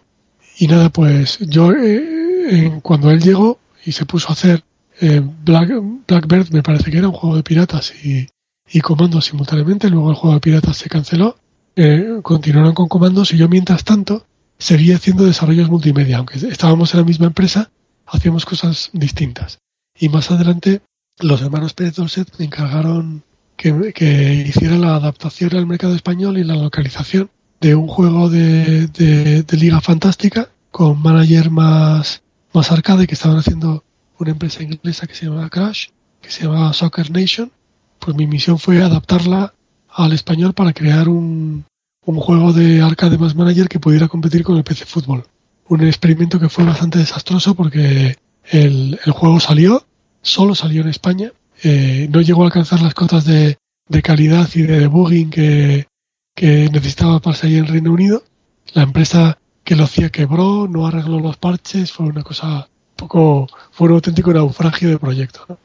Y 0.58 0.68
nada, 0.68 0.90
pues 0.90 1.40
yo 1.40 1.72
eh, 1.72 2.80
cuando 2.82 3.12
él 3.12 3.22
llegó 3.22 3.60
y 3.86 3.92
se 3.92 4.06
puso 4.06 4.30
a 4.30 4.34
hacer 4.34 4.64
eh, 5.02 5.22
Black, 5.44 5.72
Blackbird, 6.08 6.52
me 6.52 6.64
parece 6.64 6.92
que 6.92 6.98
era 6.98 7.10
un 7.10 7.16
juego 7.16 7.36
de 7.36 7.44
piratas 7.44 7.94
y, 8.06 8.28
y 8.72 8.82
comandos 8.82 9.26
simultáneamente, 9.26 9.90
luego 9.90 10.10
el 10.10 10.16
juego 10.16 10.36
de 10.36 10.42
piratas 10.42 10.78
se 10.78 10.90
canceló 10.90 11.36
eh, 11.76 12.20
continuaron 12.22 12.76
con 12.76 12.88
comandos 12.88 13.34
y 13.34 13.38
yo 13.38 13.50
mientras 13.50 13.84
tanto 13.84 14.28
seguía 14.60 14.98
haciendo 14.98 15.26
desarrollos 15.26 15.70
multimedia, 15.70 16.18
aunque 16.18 16.38
estábamos 16.38 16.94
en 16.94 17.00
la 17.00 17.06
misma 17.06 17.26
empresa, 17.28 17.72
hacíamos 18.14 18.46
cosas 18.46 18.90
distintas. 18.94 19.60
Y 20.00 20.10
más 20.10 20.32
adelante 20.32 20.82
los 21.20 21.42
hermanos 21.42 21.74
Pérez 21.74 21.96
Dolcet 21.96 22.32
me 22.40 22.46
encargaron 22.46 23.24
que, 23.58 24.46
hiciera 24.48 24.78
la 24.78 24.96
adaptación 24.96 25.56
al 25.56 25.68
mercado 25.68 25.96
español 25.96 26.38
y 26.38 26.44
la 26.44 26.56
localización 26.56 27.30
de 27.62 27.76
un 27.76 27.88
juego 27.88 28.30
de, 28.30 28.88
de, 28.88 29.58
Liga 29.58 29.80
Fantástica 29.80 30.50
con 30.72 31.02
manager 31.02 31.50
más, 31.50 32.24
más 32.52 32.72
arcade 32.72 33.08
que 33.08 33.14
estaban 33.14 33.38
haciendo 33.38 33.84
una 34.20 34.32
empresa 34.32 34.64
inglesa 34.64 35.08
que 35.08 35.16
se 35.16 35.26
llamaba 35.26 35.50
Crash, 35.50 35.90
que 36.22 36.32
se 36.32 36.44
llamaba 36.44 36.74
Soccer 36.74 37.12
Nation. 37.12 37.52
Pues 38.00 38.18
mi 38.18 38.28
misión 38.28 38.60
fue 38.60 38.82
adaptarla 38.82 39.54
al 39.90 40.12
español 40.12 40.54
para 40.54 40.74
crear 40.74 41.08
un, 41.08 41.66
un 42.06 42.20
juego 42.20 42.52
de 42.52 42.82
arcade 42.82 43.18
más 43.18 43.36
manager 43.36 43.70
que 43.70 43.80
pudiera 43.80 44.08
competir 44.08 44.44
con 44.44 44.58
el 44.58 44.64
PC 44.64 44.86
Fútbol. 44.86 45.26
Un 45.68 45.82
experimento 45.82 46.40
que 46.40 46.50
fue 46.50 46.66
bastante 46.66 47.00
desastroso 47.00 47.56
porque 47.56 48.18
el, 48.50 49.00
el 49.06 49.12
juego 49.12 49.40
salió, 49.40 49.86
solo 50.22 50.56
salió 50.56 50.82
en 50.82 50.90
España, 50.90 51.32
eh, 51.64 52.08
no 52.12 52.22
llegó 52.22 52.44
a 52.44 52.46
alcanzar 52.48 52.82
las 52.82 52.94
cotas 52.94 53.26
de, 53.26 53.58
de 53.88 54.02
calidad 54.02 54.50
y 54.54 54.64
de 54.64 54.80
debugging 54.80 55.30
que, 55.30 55.88
que 56.36 56.70
necesitaba 56.70 57.20
para 57.20 57.36
salir 57.36 57.60
en 57.60 57.68
Reino 57.68 57.92
Unido. 57.92 58.24
La 58.74 58.84
empresa 58.84 59.38
que 59.64 59.76
lo 59.76 59.86
hacía 59.86 60.10
quebró, 60.10 60.68
no 60.68 60.86
arregló 60.88 61.20
los 61.20 61.38
parches, 61.38 61.92
fue 61.92 62.08
una 62.08 62.24
cosa 62.24 62.68
poco, 62.96 63.48
fue 63.72 63.88
un 63.88 63.96
auténtico 63.96 64.34
naufragio 64.34 64.90
de 64.90 65.00
proyecto. 65.00 65.60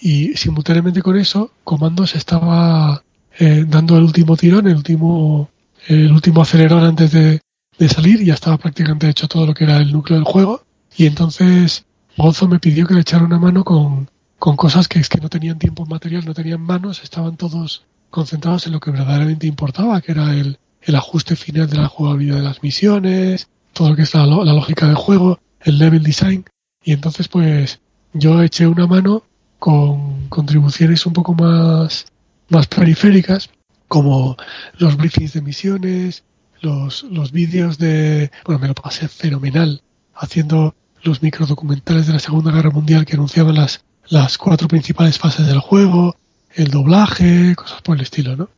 Y 0.00 0.34
simultáneamente 0.36 1.02
con 1.02 1.18
eso, 1.18 1.52
Comandos 1.64 2.14
estaba 2.14 3.02
eh, 3.38 3.64
dando 3.66 3.96
el 3.96 4.04
último 4.04 4.36
tirón, 4.36 4.66
el 4.66 4.76
último, 4.76 5.50
el 5.86 6.10
último 6.10 6.42
acelerón 6.42 6.84
antes 6.84 7.12
de, 7.12 7.40
de 7.78 7.88
salir, 7.88 8.22
ya 8.22 8.34
estaba 8.34 8.58
prácticamente 8.58 9.08
hecho 9.08 9.28
todo 9.28 9.46
lo 9.46 9.54
que 9.54 9.64
era 9.64 9.78
el 9.78 9.92
núcleo 9.92 10.18
del 10.18 10.24
juego. 10.24 10.62
Y 10.96 11.06
entonces 11.06 11.84
Gonzo 12.16 12.48
me 12.48 12.58
pidió 12.58 12.86
que 12.86 12.94
le 12.94 13.00
echara 13.00 13.24
una 13.24 13.38
mano 13.38 13.64
con, 13.64 14.10
con 14.38 14.56
cosas 14.56 14.88
que 14.88 14.98
es 14.98 15.08
que 15.08 15.20
no 15.20 15.28
tenían 15.28 15.58
tiempo 15.58 15.86
material, 15.86 16.24
no 16.24 16.34
tenían 16.34 16.60
manos, 16.60 17.02
estaban 17.02 17.36
todos 17.36 17.84
concentrados 18.10 18.66
en 18.66 18.72
lo 18.72 18.80
que 18.80 18.90
verdaderamente 18.90 19.46
importaba, 19.46 20.00
que 20.00 20.12
era 20.12 20.34
el, 20.34 20.58
el 20.82 20.94
ajuste 20.94 21.36
final 21.36 21.68
de 21.68 21.78
la 21.78 21.88
jugabilidad 21.88 22.36
de 22.36 22.42
las 22.42 22.62
misiones, 22.62 23.48
todo 23.72 23.90
lo 23.90 23.96
que 23.96 24.02
es 24.02 24.14
la, 24.14 24.26
la 24.26 24.52
lógica 24.52 24.86
del 24.86 24.96
juego, 24.96 25.40
el 25.60 25.78
level 25.78 26.02
design. 26.02 26.44
Y 26.84 26.92
entonces 26.92 27.28
pues 27.28 27.80
yo 28.12 28.42
eché 28.42 28.66
una 28.66 28.86
mano 28.86 29.22
con 29.58 30.28
contribuciones 30.28 31.06
un 31.06 31.12
poco 31.12 31.34
más, 31.34 32.06
más 32.48 32.66
periféricas, 32.66 33.48
como 33.88 34.36
los 34.78 34.96
briefings 34.96 35.34
de 35.34 35.40
misiones, 35.42 36.24
los, 36.62 37.02
los 37.04 37.32
vídeos 37.32 37.78
de, 37.78 38.30
bueno, 38.44 38.60
me 38.60 38.68
lo 38.68 38.74
pasé 38.74 39.08
fenomenal 39.08 39.82
haciendo 40.14 40.74
los 41.02 41.22
microdocumentales 41.22 42.06
de 42.06 42.14
la 42.14 42.18
Segunda 42.18 42.52
Guerra 42.52 42.70
Mundial 42.70 43.04
que 43.04 43.14
anunciaban 43.14 43.56
las, 43.56 43.84
las 44.08 44.38
cuatro 44.38 44.68
principales 44.68 45.18
fases 45.18 45.46
del 45.46 45.58
juego, 45.58 46.16
el 46.54 46.70
doblaje, 46.70 47.54
cosas 47.56 47.82
por 47.82 47.96
el 47.96 48.02
estilo, 48.02 48.36
¿no? 48.36 48.48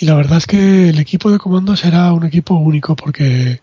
Y 0.00 0.06
la 0.06 0.14
verdad 0.14 0.38
es 0.38 0.46
que 0.46 0.88
el 0.88 0.98
equipo 0.98 1.30
de 1.30 1.38
comandos 1.38 1.84
era 1.84 2.12
un 2.12 2.24
equipo 2.24 2.54
único 2.54 2.94
porque 2.94 3.60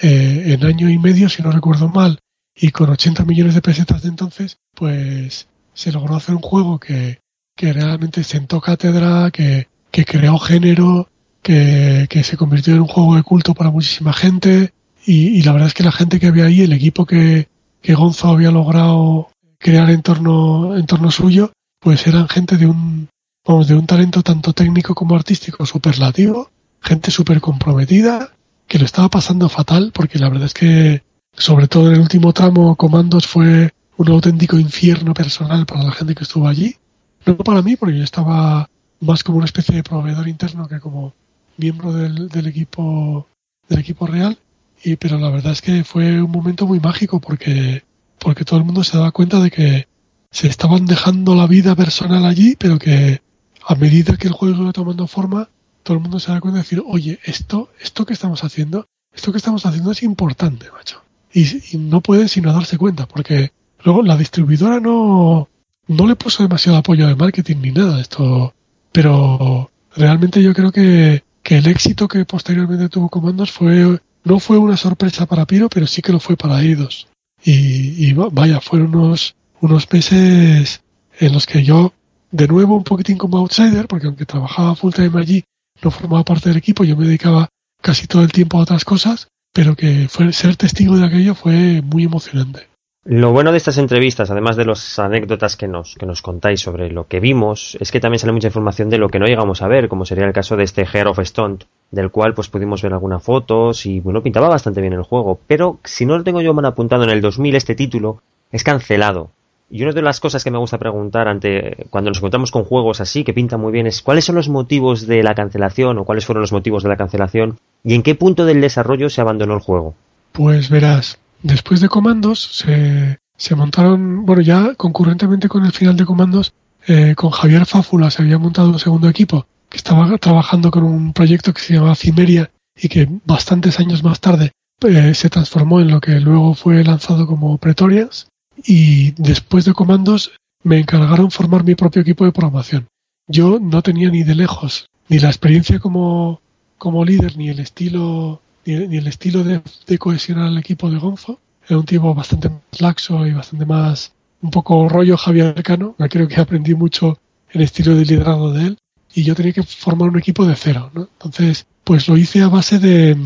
eh, 0.00 0.42
en 0.46 0.64
año 0.64 0.88
y 0.88 0.98
medio, 0.98 1.28
si 1.28 1.42
no 1.42 1.50
recuerdo 1.50 1.88
mal, 1.88 2.18
y 2.54 2.70
con 2.70 2.90
80 2.90 3.24
millones 3.24 3.54
de 3.54 3.62
pesetas 3.62 4.02
de 4.02 4.08
entonces, 4.08 4.58
pues 4.74 5.48
se 5.72 5.92
logró 5.92 6.16
hacer 6.16 6.34
un 6.34 6.42
juego 6.42 6.78
que, 6.78 7.20
que 7.56 7.72
realmente 7.72 8.22
sentó 8.22 8.60
cátedra, 8.60 9.30
que, 9.30 9.68
que 9.90 10.04
creó 10.04 10.38
género, 10.38 11.08
que, 11.48 12.22
se 12.24 12.36
convirtió 12.36 12.74
en 12.74 12.82
un 12.82 12.88
juego 12.88 13.16
de 13.16 13.22
culto 13.22 13.54
para 13.54 13.70
muchísima 13.70 14.12
gente. 14.12 14.72
Y, 15.06 15.28
y, 15.28 15.42
la 15.42 15.52
verdad 15.52 15.68
es 15.68 15.74
que 15.74 15.82
la 15.82 15.92
gente 15.92 16.20
que 16.20 16.26
había 16.26 16.44
ahí, 16.44 16.60
el 16.60 16.72
equipo 16.72 17.06
que, 17.06 17.48
que 17.80 17.94
Gonzo 17.94 18.28
había 18.28 18.50
logrado 18.50 19.30
crear 19.58 19.88
en 19.90 20.02
torno, 20.02 20.76
en 20.76 20.86
torno 20.86 21.10
suyo, 21.10 21.52
pues 21.80 22.06
eran 22.06 22.28
gente 22.28 22.58
de 22.58 22.66
un, 22.66 23.08
vamos, 23.46 23.66
de 23.66 23.74
un 23.74 23.86
talento 23.86 24.22
tanto 24.22 24.52
técnico 24.52 24.94
como 24.94 25.14
artístico 25.14 25.64
superlativo, 25.64 26.50
gente 26.82 27.10
súper 27.10 27.40
comprometida, 27.40 28.30
que 28.66 28.78
lo 28.78 28.84
estaba 28.84 29.08
pasando 29.08 29.48
fatal, 29.48 29.90
porque 29.94 30.18
la 30.18 30.28
verdad 30.28 30.46
es 30.46 30.54
que, 30.54 31.02
sobre 31.32 31.68
todo 31.68 31.88
en 31.88 31.94
el 31.94 32.00
último 32.00 32.34
tramo, 32.34 32.76
Comandos 32.76 33.26
fue 33.26 33.72
un 33.96 34.08
auténtico 34.08 34.58
infierno 34.58 35.14
personal 35.14 35.64
para 35.64 35.84
la 35.84 35.92
gente 35.92 36.14
que 36.14 36.24
estuvo 36.24 36.46
allí. 36.46 36.76
No 37.24 37.38
para 37.38 37.62
mí, 37.62 37.76
porque 37.76 37.96
yo 37.96 38.04
estaba 38.04 38.68
más 39.00 39.24
como 39.24 39.38
una 39.38 39.46
especie 39.46 39.76
de 39.76 39.82
proveedor 39.82 40.28
interno 40.28 40.68
que 40.68 40.80
como 40.80 41.14
miembro 41.58 41.92
del, 41.92 42.28
del 42.28 42.46
equipo 42.46 43.28
del 43.68 43.80
equipo 43.80 44.06
real. 44.06 44.38
Y, 44.82 44.96
pero 44.96 45.18
la 45.18 45.30
verdad 45.30 45.52
es 45.52 45.62
que 45.62 45.84
fue 45.84 46.22
un 46.22 46.30
momento 46.30 46.66
muy 46.66 46.80
mágico 46.80 47.20
porque, 47.20 47.82
porque 48.18 48.44
todo 48.44 48.58
el 48.58 48.64
mundo 48.64 48.84
se 48.84 48.96
daba 48.96 49.10
cuenta 49.10 49.40
de 49.40 49.50
que 49.50 49.88
se 50.30 50.46
estaban 50.46 50.86
dejando 50.86 51.34
la 51.34 51.46
vida 51.46 51.74
personal 51.74 52.24
allí, 52.24 52.56
pero 52.56 52.78
que 52.78 53.20
a 53.66 53.74
medida 53.74 54.16
que 54.16 54.28
el 54.28 54.34
juego 54.34 54.62
iba 54.62 54.72
tomando 54.72 55.06
forma, 55.06 55.48
todo 55.82 55.96
el 55.96 56.02
mundo 56.02 56.20
se 56.20 56.30
da 56.30 56.40
cuenta 56.40 56.58
de 56.58 56.62
decir, 56.62 56.82
oye, 56.86 57.18
esto, 57.24 57.70
esto 57.80 58.06
que 58.06 58.12
estamos 58.12 58.44
haciendo, 58.44 58.86
esto 59.12 59.32
que 59.32 59.38
estamos 59.38 59.66
haciendo 59.66 59.90
es 59.90 60.02
importante, 60.02 60.70
macho. 60.70 61.02
Y, 61.32 61.74
y 61.74 61.78
no 61.78 62.00
pueden 62.00 62.28
sino 62.28 62.52
darse 62.52 62.78
cuenta, 62.78 63.06
porque 63.06 63.52
luego 63.84 64.02
la 64.02 64.16
distribuidora 64.16 64.80
no, 64.80 65.48
no 65.88 66.06
le 66.06 66.16
puso 66.16 66.42
demasiado 66.42 66.78
apoyo 66.78 67.06
de 67.06 67.16
marketing 67.16 67.56
ni 67.60 67.72
nada 67.72 68.00
esto, 68.00 68.54
pero 68.92 69.70
realmente 69.96 70.42
yo 70.42 70.54
creo 70.54 70.70
que, 70.70 71.24
que 71.48 71.56
el 71.56 71.66
éxito 71.66 72.08
que 72.08 72.26
posteriormente 72.26 72.90
tuvo 72.90 73.08
Comandos 73.08 73.50
fue, 73.50 73.98
no 74.22 74.38
fue 74.38 74.58
una 74.58 74.76
sorpresa 74.76 75.24
para 75.24 75.46
Piro, 75.46 75.70
pero 75.70 75.86
sí 75.86 76.02
que 76.02 76.12
lo 76.12 76.20
fue 76.20 76.36
para 76.36 76.60
Eidos. 76.60 77.08
Y, 77.42 78.06
y 78.06 78.12
vaya, 78.12 78.60
fueron 78.60 78.94
unos, 78.94 79.34
unos 79.62 79.90
meses 79.90 80.82
en 81.18 81.32
los 81.32 81.46
que 81.46 81.64
yo, 81.64 81.94
de 82.30 82.48
nuevo 82.48 82.76
un 82.76 82.84
poquitín 82.84 83.16
como 83.16 83.38
outsider, 83.38 83.88
porque 83.88 84.08
aunque 84.08 84.26
trabajaba 84.26 84.76
full 84.76 84.92
time 84.92 85.18
allí, 85.18 85.42
no 85.82 85.90
formaba 85.90 86.22
parte 86.22 86.50
del 86.50 86.58
equipo, 86.58 86.84
yo 86.84 86.98
me 86.98 87.06
dedicaba 87.06 87.48
casi 87.80 88.06
todo 88.06 88.24
el 88.24 88.32
tiempo 88.32 88.58
a 88.58 88.64
otras 88.64 88.84
cosas, 88.84 89.28
pero 89.54 89.74
que 89.74 90.06
fue, 90.10 90.34
ser 90.34 90.54
testigo 90.56 90.98
de 90.98 91.06
aquello 91.06 91.34
fue 91.34 91.80
muy 91.80 92.04
emocionante. 92.04 92.68
Lo 93.10 93.32
bueno 93.32 93.52
de 93.52 93.56
estas 93.56 93.78
entrevistas, 93.78 94.30
además 94.30 94.56
de 94.56 94.66
las 94.66 94.98
anécdotas 94.98 95.56
que 95.56 95.66
nos, 95.66 95.94
que 95.94 96.04
nos 96.04 96.20
contáis 96.20 96.60
sobre 96.60 96.90
lo 96.90 97.06
que 97.06 97.20
vimos, 97.20 97.74
es 97.80 97.90
que 97.90 98.00
también 98.00 98.18
sale 98.18 98.34
mucha 98.34 98.48
información 98.48 98.90
de 98.90 98.98
lo 98.98 99.08
que 99.08 99.18
no 99.18 99.24
llegamos 99.24 99.62
a 99.62 99.66
ver, 99.66 99.88
como 99.88 100.04
sería 100.04 100.26
el 100.26 100.34
caso 100.34 100.58
de 100.58 100.64
este 100.64 100.82
Hair 100.82 101.06
of 101.06 101.18
Stone, 101.20 101.56
del 101.90 102.10
cual 102.10 102.34
pues 102.34 102.48
pudimos 102.48 102.82
ver 102.82 102.92
algunas 102.92 103.22
fotos 103.22 103.86
y 103.86 104.00
bueno, 104.00 104.22
pintaba 104.22 104.50
bastante 104.50 104.82
bien 104.82 104.92
el 104.92 105.04
juego. 105.04 105.40
Pero 105.46 105.78
si 105.84 106.04
no 106.04 106.18
lo 106.18 106.22
tengo 106.22 106.42
yo 106.42 106.52
mal 106.52 106.66
apuntado 106.66 107.04
en 107.04 107.08
el 107.08 107.22
2000, 107.22 107.54
este 107.54 107.74
título 107.74 108.20
es 108.52 108.62
cancelado. 108.62 109.30
Y 109.70 109.84
una 109.84 109.92
de 109.92 110.02
las 110.02 110.20
cosas 110.20 110.44
que 110.44 110.50
me 110.50 110.58
gusta 110.58 110.76
preguntar 110.76 111.28
ante 111.28 111.86
cuando 111.88 112.10
nos 112.10 112.18
encontramos 112.18 112.50
con 112.50 112.64
juegos 112.64 113.00
así 113.00 113.24
que 113.24 113.32
pintan 113.32 113.62
muy 113.62 113.72
bien 113.72 113.86
es 113.86 114.02
cuáles 114.02 114.26
son 114.26 114.34
los 114.34 114.50
motivos 114.50 115.06
de 115.06 115.22
la 115.22 115.34
cancelación 115.34 115.96
o 115.96 116.04
cuáles 116.04 116.26
fueron 116.26 116.42
los 116.42 116.52
motivos 116.52 116.82
de 116.82 116.90
la 116.90 116.98
cancelación 116.98 117.58
y 117.82 117.94
en 117.94 118.02
qué 118.02 118.14
punto 118.14 118.44
del 118.44 118.60
desarrollo 118.60 119.08
se 119.08 119.22
abandonó 119.22 119.54
el 119.54 119.60
juego. 119.60 119.94
Pues 120.32 120.68
verás, 120.68 121.18
después 121.42 121.80
de 121.80 121.88
Comandos 121.88 122.40
se, 122.40 123.18
se 123.36 123.54
montaron, 123.54 124.24
bueno 124.24 124.42
ya 124.42 124.74
concurrentemente 124.74 125.48
con 125.48 125.64
el 125.64 125.72
final 125.72 125.96
de 125.96 126.06
Comandos, 126.06 126.52
eh, 126.86 127.14
con 127.16 127.30
Javier 127.30 127.66
Fáfula 127.66 128.10
se 128.10 128.22
había 128.22 128.38
montado 128.38 128.70
un 128.70 128.78
segundo 128.78 129.08
equipo 129.08 129.46
que 129.68 129.76
estaba 129.76 130.16
trabajando 130.18 130.70
con 130.70 130.84
un 130.84 131.12
proyecto 131.12 131.52
que 131.52 131.60
se 131.60 131.74
llamaba 131.74 131.94
Cimeria 131.94 132.50
y 132.76 132.88
que 132.88 133.08
bastantes 133.24 133.78
años 133.80 134.02
más 134.02 134.20
tarde 134.20 134.52
eh, 134.86 135.14
se 135.14 135.28
transformó 135.28 135.80
en 135.80 135.90
lo 135.90 136.00
que 136.00 136.20
luego 136.20 136.54
fue 136.54 136.82
lanzado 136.84 137.26
como 137.26 137.58
Pretorians 137.58 138.28
y 138.64 139.12
después 139.12 139.64
de 139.64 139.74
comandos 139.74 140.32
me 140.62 140.78
encargaron 140.78 141.30
formar 141.30 141.64
mi 141.64 141.74
propio 141.74 142.02
equipo 142.02 142.24
de 142.24 142.32
programación. 142.32 142.88
Yo 143.26 143.58
no 143.60 143.82
tenía 143.82 144.10
ni 144.10 144.22
de 144.22 144.34
lejos 144.34 144.88
ni 145.08 145.18
la 145.18 145.28
experiencia 145.28 145.78
como, 145.78 146.40
como 146.76 147.04
líder, 147.04 147.36
ni 147.36 147.48
el 147.48 147.60
estilo, 147.60 148.40
ni, 148.76 148.96
el 148.96 149.06
estilo 149.06 149.44
de, 149.44 149.62
cohesionar 149.98 150.46
al 150.46 150.58
equipo 150.58 150.90
de 150.90 150.98
Gonzo. 150.98 151.40
Era 151.66 151.78
un 151.78 151.84
tipo 151.84 152.14
bastante 152.14 152.48
más 152.48 152.80
laxo 152.80 153.26
y 153.26 153.32
bastante 153.32 153.66
más, 153.66 154.12
un 154.40 154.50
poco 154.50 154.88
rollo 154.88 155.16
Javier 155.16 155.62
Cano. 155.62 155.94
Creo 156.10 156.28
que 156.28 156.40
aprendí 156.40 156.74
mucho 156.74 157.18
el 157.50 157.62
estilo 157.62 157.94
de 157.94 158.04
liderazgo 158.04 158.52
de 158.52 158.66
él. 158.68 158.78
Y 159.14 159.22
yo 159.24 159.34
tenía 159.34 159.52
que 159.52 159.62
formar 159.62 160.10
un 160.10 160.18
equipo 160.18 160.46
de 160.46 160.54
cero, 160.54 160.90
¿no? 160.94 161.08
Entonces, 161.12 161.66
pues 161.82 162.08
lo 162.08 162.16
hice 162.16 162.42
a 162.42 162.48
base 162.48 162.78
de, 162.78 163.16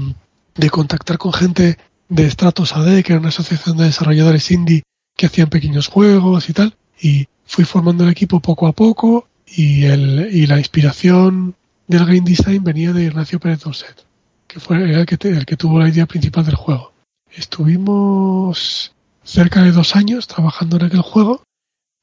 de 0.55 0.71
contactar 0.71 1.19
con 1.19 1.33
gente 1.33 1.77
de 2.09 2.31
Stratos 2.31 2.75
AD, 2.75 3.03
que 3.03 3.13
era 3.13 3.21
una 3.21 3.31
asociación 3.31 3.77
de 3.77 3.85
desarrolladores 3.85 4.51
indie 4.51 4.83
que 5.17 5.27
hacían 5.27 5.49
pequeños 5.49 5.89
juegos 5.89 6.49
y 6.49 6.53
tal. 6.53 6.77
Y 7.01 7.27
fui 7.45 7.65
formando 7.65 8.05
el 8.05 8.11
equipo 8.11 8.41
poco 8.41 8.67
a 8.67 8.73
poco 8.73 9.29
y, 9.47 9.85
el, 9.85 10.29
y 10.33 10.47
la 10.47 10.59
inspiración 10.59 11.55
del 11.87 12.07
game 12.07 12.23
design 12.23 12.63
venía 12.63 12.93
de 12.93 13.05
Ignacio 13.05 13.41
Pérez 13.41 13.61
Dorset, 13.61 14.05
que 14.53 14.61
fue 14.61 14.77
el 14.77 15.07
que, 15.07 15.29
el 15.29 15.47
que 15.47 15.57
tuvo 15.57 15.79
la 15.79 15.89
idea 15.89 16.05
principal 16.05 16.45
del 16.45 16.57
juego. 16.57 16.93
Estuvimos 17.35 18.93
cerca 19.25 19.63
de 19.63 19.73
dos 19.73 19.97
años 19.97 20.27
trabajando 20.27 20.77
en 20.77 20.85
aquel 20.85 21.01
juego 21.01 21.43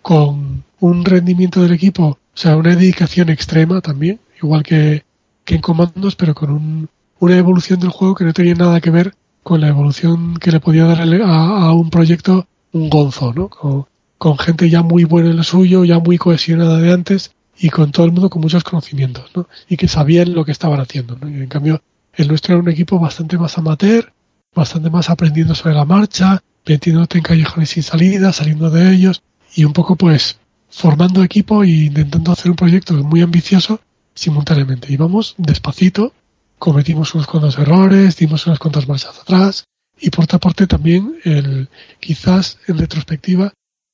con 0.02 0.64
un 0.80 1.06
rendimiento 1.06 1.62
del 1.62 1.74
equipo, 1.74 2.04
o 2.08 2.18
sea, 2.34 2.58
una 2.58 2.76
dedicación 2.76 3.30
extrema 3.30 3.82
también, 3.82 4.20
igual 4.42 4.64
que, 4.64 5.04
que 5.46 5.56
en 5.56 5.62
comandos, 5.62 6.16
pero 6.16 6.34
con 6.34 6.52
un, 6.52 6.90
una 7.20 7.38
evolución 7.38 7.80
del 7.80 7.90
juego 7.90 8.16
que 8.16 8.24
no 8.24 8.34
tenía 8.34 8.56
nada 8.56 8.82
que 8.82 8.90
ver 8.90 9.14
con 9.44 9.62
la 9.62 9.68
evolución 9.68 10.36
que 10.38 10.52
le 10.52 10.60
podía 10.60 10.86
dar 10.86 11.02
a, 11.22 11.72
un 11.74 11.90
proyecto 11.92 12.48
un 12.72 12.90
gonzo, 12.90 13.34
¿no? 13.34 13.50
Con, 13.50 13.86
con, 14.18 14.38
gente 14.40 14.70
ya 14.70 14.82
muy 14.82 15.04
buena 15.04 15.30
en 15.30 15.38
lo 15.38 15.44
suyo, 15.44 15.84
ya 15.84 16.00
muy 16.00 16.18
cohesionada 16.18 16.80
de 16.80 16.94
antes 16.94 17.32
y 17.60 17.70
con 17.70 17.92
todo 17.92 18.06
el 18.06 18.12
mundo 18.12 18.30
con 18.30 18.42
muchos 18.42 18.64
conocimientos, 18.64 19.30
¿no? 19.36 19.48
Y 19.68 19.78
que 19.78 19.88
sabían 19.88 20.34
lo 20.34 20.46
que 20.46 20.52
estaban 20.52 20.80
haciendo, 20.80 21.18
¿no? 21.20 21.30
Y 21.30 21.34
en 21.34 21.48
cambio, 21.48 21.82
el 22.22 22.28
nuestro 22.28 22.54
era 22.54 22.62
un 22.62 22.70
equipo 22.70 23.00
bastante 23.00 23.38
más 23.38 23.58
amateur, 23.58 24.12
bastante 24.54 24.90
más 24.90 25.10
aprendiendo 25.10 25.56
sobre 25.56 25.76
la 25.76 25.86
marcha, 25.86 26.44
metiéndote 26.68 27.18
en 27.18 27.24
callejones 27.24 27.70
sin 27.70 27.84
salida, 27.84 28.34
saliendo 28.34 28.70
de 28.70 28.94
ellos 28.94 29.24
y 29.56 29.64
un 29.64 29.72
poco 29.72 29.96
pues 29.96 30.38
formando 30.70 31.24
equipo 31.24 31.64
e 31.64 31.70
intentando 31.70 32.34
hacer 32.34 32.52
un 32.52 32.58
proyecto 32.58 32.94
muy 32.96 33.22
ambicioso 33.22 33.80
simultáneamente. 34.14 34.92
Íbamos 34.92 35.36
despacito, 35.38 36.14
cometimos 36.58 37.16
unos 37.16 37.26
cuantos 37.26 37.58
errores, 37.58 38.18
dimos 38.18 38.46
unas 38.48 38.60
cuantas 38.60 38.86
marchas 38.86 39.18
atrás 39.18 39.64
y 39.98 40.10
por 40.10 40.26
otra 40.26 40.40
parte 40.40 40.68
también 40.68 41.16
el, 41.24 41.70
quizás 42.02 42.60
en 42.68 42.80
retrospectiva 42.80 43.54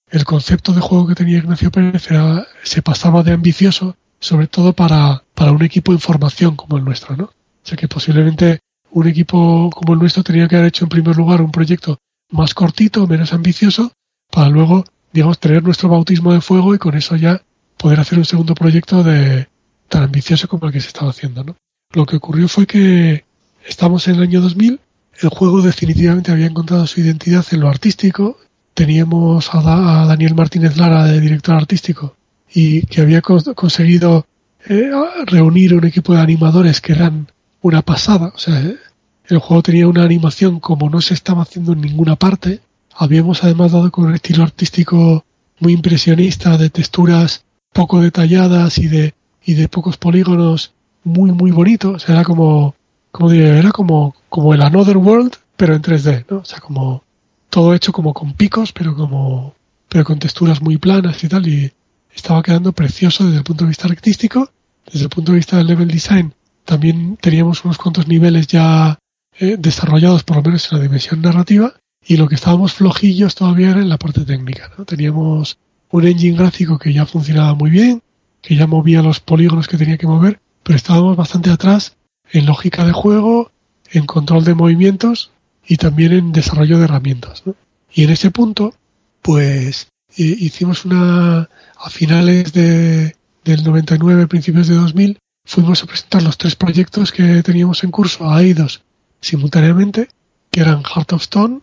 el 0.10 0.26
concepto 0.26 0.74
de 0.74 0.82
juego 0.82 1.06
que 1.06 1.16
tenía 1.16 1.38
Ignacio 1.38 1.70
Pérez 1.70 2.10
era, 2.10 2.48
se 2.64 2.82
pasaba 2.82 3.22
de 3.22 3.34
ambicioso 3.34 3.96
sobre 4.20 4.48
todo 4.48 4.74
para, 4.74 5.24
para 5.36 5.52
un 5.52 5.64
equipo 5.64 5.92
en 5.92 6.00
formación 6.00 6.56
como 6.56 6.78
el 6.78 6.84
nuestro, 6.84 7.16
¿no? 7.16 7.30
O 7.66 7.68
sea 7.68 7.78
que 7.78 7.88
posiblemente 7.88 8.60
un 8.92 9.08
equipo 9.08 9.72
como 9.72 9.94
el 9.94 10.00
nuestro 10.00 10.24
tenía 10.24 10.48
que 10.48 10.56
haber 10.56 10.68
hecho 10.68 10.86
en 10.86 10.90
primer 10.90 11.18
lugar 11.18 11.42
un 11.42 11.52
proyecto 11.52 11.98
más 12.32 12.54
cortito, 12.54 13.08
menos 13.08 13.34
ambicioso, 13.34 13.92
para 14.32 14.50
luego, 14.50 14.86
digamos, 15.12 15.40
tener 15.40 15.64
nuestro 15.64 15.90
bautismo 15.90 16.32
de 16.32 16.42
fuego 16.42 16.76
y 16.76 16.78
con 16.78 16.96
eso 16.96 17.16
ya 17.16 17.42
poder 17.78 18.00
hacer 18.00 18.20
un 18.20 18.26
segundo 18.26 18.54
proyecto 18.54 19.04
de 19.04 19.48
tan 19.90 20.04
ambicioso 20.04 20.48
como 20.48 20.68
el 20.68 20.74
que 20.74 20.80
se 20.80 20.90
estaba 20.90 21.10
haciendo, 21.10 21.44
¿no? 21.44 21.56
Lo 21.94 22.06
que 22.06 22.18
ocurrió 22.18 22.48
fue 22.48 22.68
que 22.68 23.26
estamos 23.66 24.08
en 24.08 24.16
el 24.16 24.24
año 24.24 24.42
2000, 24.42 24.80
el 25.22 25.30
juego 25.30 25.62
definitivamente 25.62 26.32
había 26.32 26.46
encontrado 26.46 26.86
su 26.86 27.02
identidad 27.02 27.46
en 27.52 27.62
lo 27.62 27.70
artístico, 27.70 28.38
teníamos 28.76 29.50
a, 29.54 30.06
Daniel 30.06 30.36
Martínez 30.36 30.78
Lara 30.78 31.06
de 31.06 31.20
director 31.20 31.56
artístico 31.56 32.16
y 32.54 32.84
que 32.84 33.02
había 33.02 33.22
conseguido 33.22 34.28
eh, 34.68 34.92
reunir 35.26 35.74
un 35.74 35.86
equipo 35.86 36.14
de 36.14 36.22
animadores 36.22 36.80
que 36.80 36.94
eran 36.94 37.28
una 37.66 37.82
pasada, 37.82 38.32
o 38.36 38.38
sea, 38.38 38.60
el 38.60 39.40
juego 39.40 39.64
tenía 39.64 39.88
una 39.88 40.04
animación 40.04 40.60
como 40.60 40.88
no 40.88 41.02
se 41.02 41.16
estaba 41.16 41.42
haciendo 41.42 41.74
en 41.74 41.82
ninguna 41.82 42.16
parte, 42.16 42.60
habíamos 42.94 43.44
además 43.44 43.72
dado 43.72 43.92
con 43.92 44.06
un 44.06 44.14
estilo 44.14 44.44
artístico 44.44 45.26
muy 45.60 45.74
impresionista 45.74 46.58
de 46.58 46.70
texturas 46.70 47.44
poco 47.74 48.02
detalladas 48.02 48.78
y 48.78 48.88
de 48.88 49.16
y 49.44 49.56
de 49.56 49.68
pocos 49.68 49.98
polígonos 49.98 50.74
muy 51.04 51.32
muy 51.32 51.52
bonitos 51.52 52.08
era 52.08 52.24
como 52.24 52.76
como 53.12 53.32
diría 53.32 53.58
era 53.58 53.72
como 53.72 54.16
como 54.30 54.54
el 54.54 54.62
Another 54.62 54.98
World 54.98 55.34
pero 55.58 55.74
en 55.74 55.82
3D 55.82 56.26
no 56.30 56.38
o 56.38 56.46
sea 56.46 56.60
como 56.60 57.04
todo 57.50 57.74
hecho 57.74 57.92
como 57.92 58.14
con 58.14 58.34
picos 58.34 58.74
pero 58.74 58.96
como 58.96 59.56
pero 59.90 60.04
con 60.04 60.20
texturas 60.20 60.62
muy 60.62 60.78
planas 60.78 61.24
y 61.24 61.28
tal 61.28 61.48
y 61.48 61.72
estaba 62.14 62.44
quedando 62.44 62.74
precioso 62.74 63.26
desde 63.26 63.40
el 63.40 63.44
punto 63.44 63.64
de 63.64 63.70
vista 63.70 63.88
artístico 63.88 64.52
desde 64.86 65.06
el 65.06 65.10
punto 65.10 65.32
de 65.32 65.38
vista 65.38 65.58
del 65.58 65.68
level 65.68 65.88
design 65.88 66.34
también 66.66 67.18
teníamos 67.18 67.64
unos 67.64 67.78
cuantos 67.78 68.08
niveles 68.08 68.48
ya 68.48 69.00
eh, 69.40 69.56
desarrollados 69.58 70.24
por 70.24 70.38
lo 70.38 70.44
menos 70.44 70.72
en 70.72 70.78
la 70.78 70.84
dimensión 70.84 71.22
narrativa 71.22 71.74
y 72.06 72.18
lo 72.18 72.28
que 72.28 72.36
estábamos 72.36 72.74
flojillos 72.74 73.36
todavía 73.36 73.72
era 73.72 73.82
en 73.82 73.90
la 73.90 73.98
parte 73.98 74.26
técnica 74.26 74.72
¿no? 74.78 74.86
teníamos 74.86 75.58
un 75.92 76.08
engine 76.08 76.38
gráfico 76.38 76.78
que 76.78 76.94
ya 76.94 77.06
funcionaba 77.06 77.54
muy 77.56 77.70
bien 77.70 78.02
que 78.46 78.56
ya 78.56 78.68
movía 78.68 79.02
los 79.02 79.20
polígonos 79.20 79.68
que 79.68 79.78
tenía 79.78 79.98
que 79.98 80.06
mover, 80.06 80.40
pero 80.62 80.78
estábamos 80.78 81.18
bastante 81.18 81.50
atrás 81.50 81.98
en 82.32 82.46
lógica 82.46 82.86
de 82.86 82.92
juego, 82.92 83.52
en 83.92 84.06
control 84.06 84.44
de 84.44 84.54
movimientos 84.54 85.32
y 85.68 85.78
también 85.78 86.14
en 86.14 86.32
desarrollo 86.32 86.78
de 86.78 86.86
herramientas. 86.86 87.44
Y 87.92 88.04
en 88.04 88.12
ese 88.12 88.30
punto, 88.30 88.76
pues 89.24 89.88
hicimos 90.16 90.86
una, 90.86 91.50
a 91.78 91.90
finales 91.90 92.54
de, 92.54 93.16
del 93.44 93.64
99, 93.64 94.28
principios 94.28 94.68
de 94.68 94.76
2000, 94.76 95.18
fuimos 95.46 95.84
a 95.84 95.86
presentar 95.86 96.24
los 96.24 96.38
tres 96.38 96.56
proyectos 96.56 97.12
que 97.12 97.44
teníamos 97.44 97.84
en 97.84 97.92
curso 97.92 98.30
a 98.30 98.38
AIDOS 98.38 98.82
simultáneamente, 99.22 100.10
que 100.52 100.62
eran 100.62 100.84
Heart 100.84 101.14
of 101.14 101.22
Stone, 101.22 101.62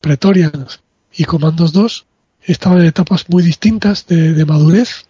Pretorians 0.00 0.80
y 1.12 1.24
Commandos 1.24 1.72
2. 1.72 2.06
Estaban 2.42 2.80
en 2.80 2.86
etapas 2.86 3.28
muy 3.28 3.42
distintas 3.42 4.06
de, 4.06 4.32
de 4.32 4.44
madurez 4.44 5.08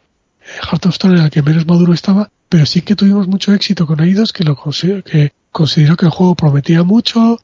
Heart 0.62 0.86
of 0.86 0.94
Stone 0.94 1.14
era 1.14 1.24
el 1.24 1.30
que 1.30 1.42
menos 1.42 1.66
maduro 1.66 1.92
estaba, 1.92 2.30
pero 2.48 2.66
sí 2.66 2.82
que 2.82 2.96
tuvimos 2.96 3.28
mucho 3.28 3.52
éxito 3.52 3.86
con 3.86 4.00
Aidos, 4.00 4.32
que 4.32 4.44
lo 4.44 4.56
que 4.56 5.32
consideró 5.52 5.96
que 5.96 6.06
el 6.06 6.10
juego 6.10 6.34
prometía 6.34 6.82
mucho, 6.82 7.40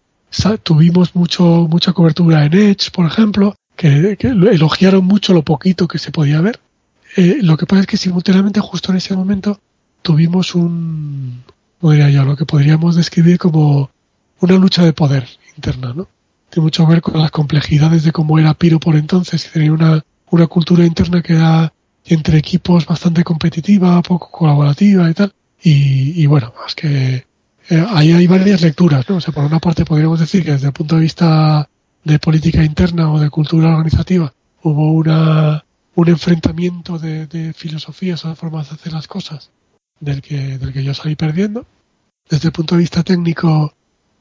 tuvimos 0.63 1.15
mucho 1.15 1.45
mucha 1.69 1.93
cobertura 1.93 2.45
en 2.45 2.55
Edge, 2.55 2.91
por 2.91 3.07
ejemplo, 3.07 3.55
que, 3.77 4.17
elogiaron 4.21 5.05
mucho 5.05 5.33
lo 5.33 5.43
poquito 5.43 5.87
que 5.89 5.99
se 5.99 6.11
podía 6.11 6.41
ver. 6.41 6.61
Eh, 7.17 7.39
lo 7.43 7.57
que 7.57 7.67
pasa 7.67 7.83
es 7.83 7.87
que 7.87 7.97
simultáneamente 7.97 8.61
justo 8.61 8.91
en 8.91 8.99
ese 8.99 9.15
momento 9.15 9.61
tuvimos 10.05 10.55
un, 10.55 11.43
podría 11.81 12.11
yo, 12.11 12.25
lo 12.25 12.37
que 12.37 12.45
podríamos 12.45 12.95
describir 12.95 13.39
como 13.39 13.91
una 14.41 14.55
lucha 14.57 14.85
de 14.85 14.93
poder 14.93 15.27
interna, 15.57 15.95
¿no? 15.95 16.07
Tiene 16.51 16.65
mucho 16.65 16.87
que 16.87 16.93
ver 16.93 17.03
con 17.03 17.19
las 17.19 17.31
complejidades 17.31 18.05
de 18.05 18.13
cómo 18.13 18.39
era 18.39 18.53
Piro 18.53 18.79
por 18.79 18.97
entonces, 18.97 19.47
y 19.47 19.49
tenía 19.49 19.73
una, 19.73 20.05
una 20.31 20.47
cultura 20.47 20.85
interna 20.85 21.23
que 21.23 21.33
era 21.33 21.73
entre 22.05 22.37
equipos 22.37 22.85
bastante 22.85 23.25
competitiva, 23.25 24.03
poco 24.03 24.31
colaborativa 24.31 25.11
y 25.11 25.15
tal. 25.15 25.33
Y, 25.63 26.27
bueno, 26.27 26.53
es 26.69 26.75
que 26.75 27.25
eh, 27.71 27.87
ahí 27.95 28.13
hay 28.13 28.27
varias 28.27 28.61
lecturas, 28.61 29.09
¿no? 29.09 29.17
O 29.17 29.21
sea, 29.23 29.33
por 29.33 29.45
una 29.45 29.59
parte 29.59 29.87
podríamos 29.87 30.21
decir 30.21 30.45
que 30.45 30.53
desde 30.53 30.67
el 30.67 30.75
punto 30.75 30.97
de 30.97 31.01
vista 31.01 31.67
de 32.05 32.19
política 32.19 32.63
interna 32.63 33.11
o 33.11 33.19
de 33.19 33.31
cultura 33.31 33.71
organizativa 33.71 34.35
hubo 34.63 34.93
una, 34.93 35.65
un 35.95 36.09
enfrentamiento 36.09 36.99
de 36.99 37.55
filosofías 37.57 38.23
o 38.27 38.29
de 38.29 38.35
formas 38.35 38.69
de 38.69 38.75
hacer 38.75 38.93
las 38.93 39.09
cosas 39.09 39.51
del 40.01 40.23
que, 40.23 40.59
del 40.59 40.73
que 40.73 40.85
yo 40.85 40.95
salí 40.95 41.17
perdiendo. 41.17 41.67
Desde 42.29 42.49
el 42.49 42.53
punto 42.53 42.75
de 42.75 42.81
vista 42.81 43.03
técnico, 43.03 43.75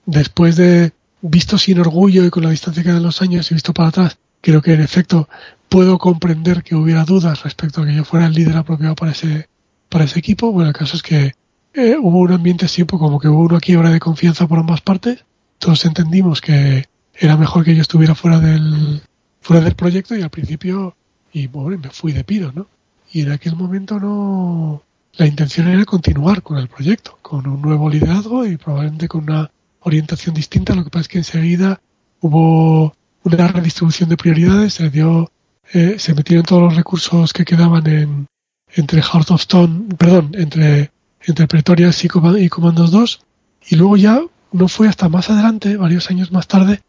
después 0.05 0.55
de 0.55 0.91
visto 1.21 1.57
sin 1.57 1.79
orgullo 1.79 2.25
y 2.25 2.29
con 2.29 2.43
la 2.43 2.49
distancia 2.49 2.83
que 2.83 2.91
dan 2.91 3.03
los 3.03 3.21
años 3.21 3.49
y 3.49 3.53
visto 3.53 3.73
para 3.73 3.89
atrás, 3.89 4.17
creo 4.41 4.61
que 4.61 4.73
en 4.73 4.81
efecto 4.81 5.29
puedo 5.69 5.97
comprender 5.97 6.63
que 6.63 6.75
hubiera 6.75 7.05
dudas 7.05 7.43
respecto 7.43 7.81
a 7.81 7.85
que 7.85 7.95
yo 7.95 8.03
fuera 8.03 8.27
el 8.27 8.33
líder 8.33 8.57
apropiado 8.57 8.95
para 8.95 9.11
ese, 9.11 9.47
para 9.89 10.03
ese 10.03 10.19
equipo. 10.19 10.51
Bueno, 10.51 10.69
el 10.69 10.75
caso 10.75 10.97
es 10.97 11.01
que 11.01 11.33
eh, 11.73 11.97
hubo 11.99 12.19
un 12.19 12.31
ambiente 12.31 12.67
pues 12.67 12.99
como 12.99 13.19
que 13.19 13.27
hubo 13.27 13.43
una 13.43 13.59
quiebra 13.59 13.89
de 13.89 13.99
confianza 13.99 14.47
por 14.47 14.59
ambas 14.59 14.81
partes. 14.81 15.23
Todos 15.57 15.85
entendimos 15.85 16.41
que 16.41 16.85
era 17.15 17.37
mejor 17.37 17.63
que 17.63 17.75
yo 17.75 17.81
estuviera 17.81 18.15
fuera 18.15 18.39
del, 18.39 19.01
fuera 19.41 19.63
del 19.63 19.75
proyecto 19.75 20.15
y 20.15 20.21
al 20.21 20.29
principio, 20.29 20.95
y 21.31 21.47
bueno, 21.47 21.79
me 21.81 21.89
fui 21.89 22.11
de 22.11 22.23
piro, 22.23 22.51
¿no? 22.53 22.67
Y 23.11 23.21
en 23.21 23.31
aquel 23.31 23.55
momento 23.55 23.99
no, 23.99 24.83
la 25.15 25.27
intención 25.27 25.67
era 25.67 25.85
continuar 25.85 26.41
con 26.41 26.57
el 26.57 26.67
proyecto, 26.67 27.19
con 27.21 27.47
un 27.47 27.61
nuevo 27.61 27.89
liderazgo 27.89 28.45
y 28.45 28.57
probablemente 28.57 29.07
con 29.07 29.23
una 29.23 29.51
orientación 29.81 30.33
distinta. 30.33 30.75
Lo 30.75 30.83
que 30.83 30.89
pasa 30.89 31.01
es 31.01 31.07
que 31.07 31.17
enseguida 31.19 31.81
hubo 32.19 32.95
una 33.23 33.47
redistribución 33.47 34.09
de 34.09 34.17
prioridades, 34.17 34.73
se 34.73 34.89
dio 34.89 35.31
eh, 35.71 35.95
se 35.97 36.13
metieron 36.13 36.45
todos 36.45 36.61
los 36.61 36.75
recursos 36.75 37.33
que 37.33 37.45
quedaban 37.45 37.87
en, 37.87 38.27
entre 38.73 39.01
Heart 39.01 39.31
of 39.31 39.41
Stone, 39.41 39.95
perdón, 39.97 40.31
entre, 40.33 40.91
entre 41.21 41.47
Pretorias 41.47 42.03
y, 42.03 42.07
y 42.39 42.49
Commandos 42.49 42.91
2. 42.91 43.21
Y 43.69 43.75
luego 43.75 43.97
ya 43.97 44.21
no 44.51 44.67
fue 44.67 44.87
hasta 44.87 45.09
más 45.09 45.29
adelante, 45.29 45.77
varios 45.77 46.09
años 46.09 46.31
más 46.31 46.47
tarde, 46.47 46.81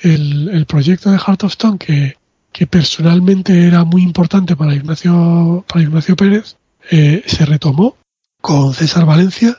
el, 0.00 0.48
el 0.48 0.66
proyecto 0.66 1.10
de 1.10 1.18
Heart 1.18 1.44
of 1.44 1.52
Stone, 1.52 1.78
que, 1.78 2.16
que 2.52 2.66
personalmente 2.66 3.66
era 3.66 3.84
muy 3.84 4.02
importante 4.02 4.56
para 4.56 4.74
Ignacio, 4.74 5.64
para 5.68 5.82
Ignacio 5.82 6.16
Pérez, 6.16 6.56
eh, 6.90 7.22
se 7.26 7.46
retomó 7.46 7.96
con 8.40 8.74
César 8.74 9.06
Valencia. 9.06 9.58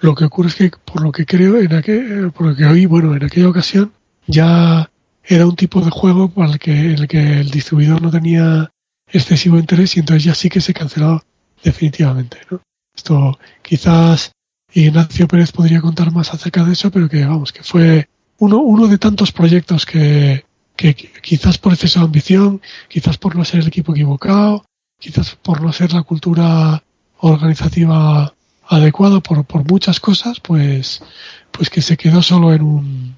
Lo 0.00 0.14
que 0.14 0.24
ocurre 0.24 0.48
es 0.48 0.54
que, 0.54 0.70
por 0.84 1.02
lo 1.02 1.12
que 1.12 1.26
creo, 1.26 1.58
en 1.58 1.72
aquel, 1.72 2.32
por 2.32 2.48
lo 2.48 2.56
que 2.56 2.64
oí, 2.64 2.86
bueno, 2.86 3.14
en 3.14 3.24
aquella 3.24 3.48
ocasión 3.48 3.92
ya 4.26 4.90
era 5.24 5.46
un 5.46 5.56
tipo 5.56 5.80
de 5.80 5.90
juego 5.90 6.28
para 6.28 6.52
el 6.52 6.58
que, 6.58 6.72
en 6.72 6.98
el 6.98 7.08
que 7.08 7.40
el 7.40 7.50
distribuidor 7.50 8.02
no 8.02 8.10
tenía 8.10 8.70
excesivo 9.06 9.58
interés 9.58 9.96
y 9.96 10.00
entonces 10.00 10.24
ya 10.24 10.34
sí 10.34 10.48
que 10.48 10.60
se 10.60 10.74
canceló 10.74 11.22
definitivamente. 11.62 12.38
¿no? 12.50 12.60
Esto 12.94 13.38
quizás 13.62 14.32
Ignacio 14.72 15.28
Pérez 15.28 15.52
podría 15.52 15.80
contar 15.80 16.12
más 16.12 16.32
acerca 16.32 16.64
de 16.64 16.72
eso, 16.72 16.90
pero 16.90 17.08
que 17.08 17.24
vamos, 17.24 17.52
que 17.52 17.62
fue 17.62 18.08
uno, 18.38 18.58
uno 18.58 18.88
de 18.88 18.98
tantos 18.98 19.30
proyectos 19.30 19.86
que, 19.86 20.44
que 20.76 20.94
quizás 20.94 21.58
por 21.58 21.72
exceso 21.72 22.00
de 22.00 22.06
ambición, 22.06 22.60
quizás 22.88 23.18
por 23.18 23.36
no 23.36 23.44
ser 23.44 23.60
el 23.60 23.68
equipo 23.68 23.92
equivocado, 23.92 24.64
quizás 25.02 25.34
por 25.34 25.60
no 25.60 25.72
ser 25.72 25.92
la 25.92 26.04
cultura 26.04 26.84
organizativa 27.18 28.32
adecuada, 28.68 29.18
por, 29.20 29.44
por 29.44 29.68
muchas 29.68 29.98
cosas, 29.98 30.38
pues, 30.38 31.02
pues 31.50 31.68
que 31.70 31.82
se 31.82 31.96
quedó 31.96 32.22
solo 32.22 32.54
en 32.54 32.62
un, 32.62 33.16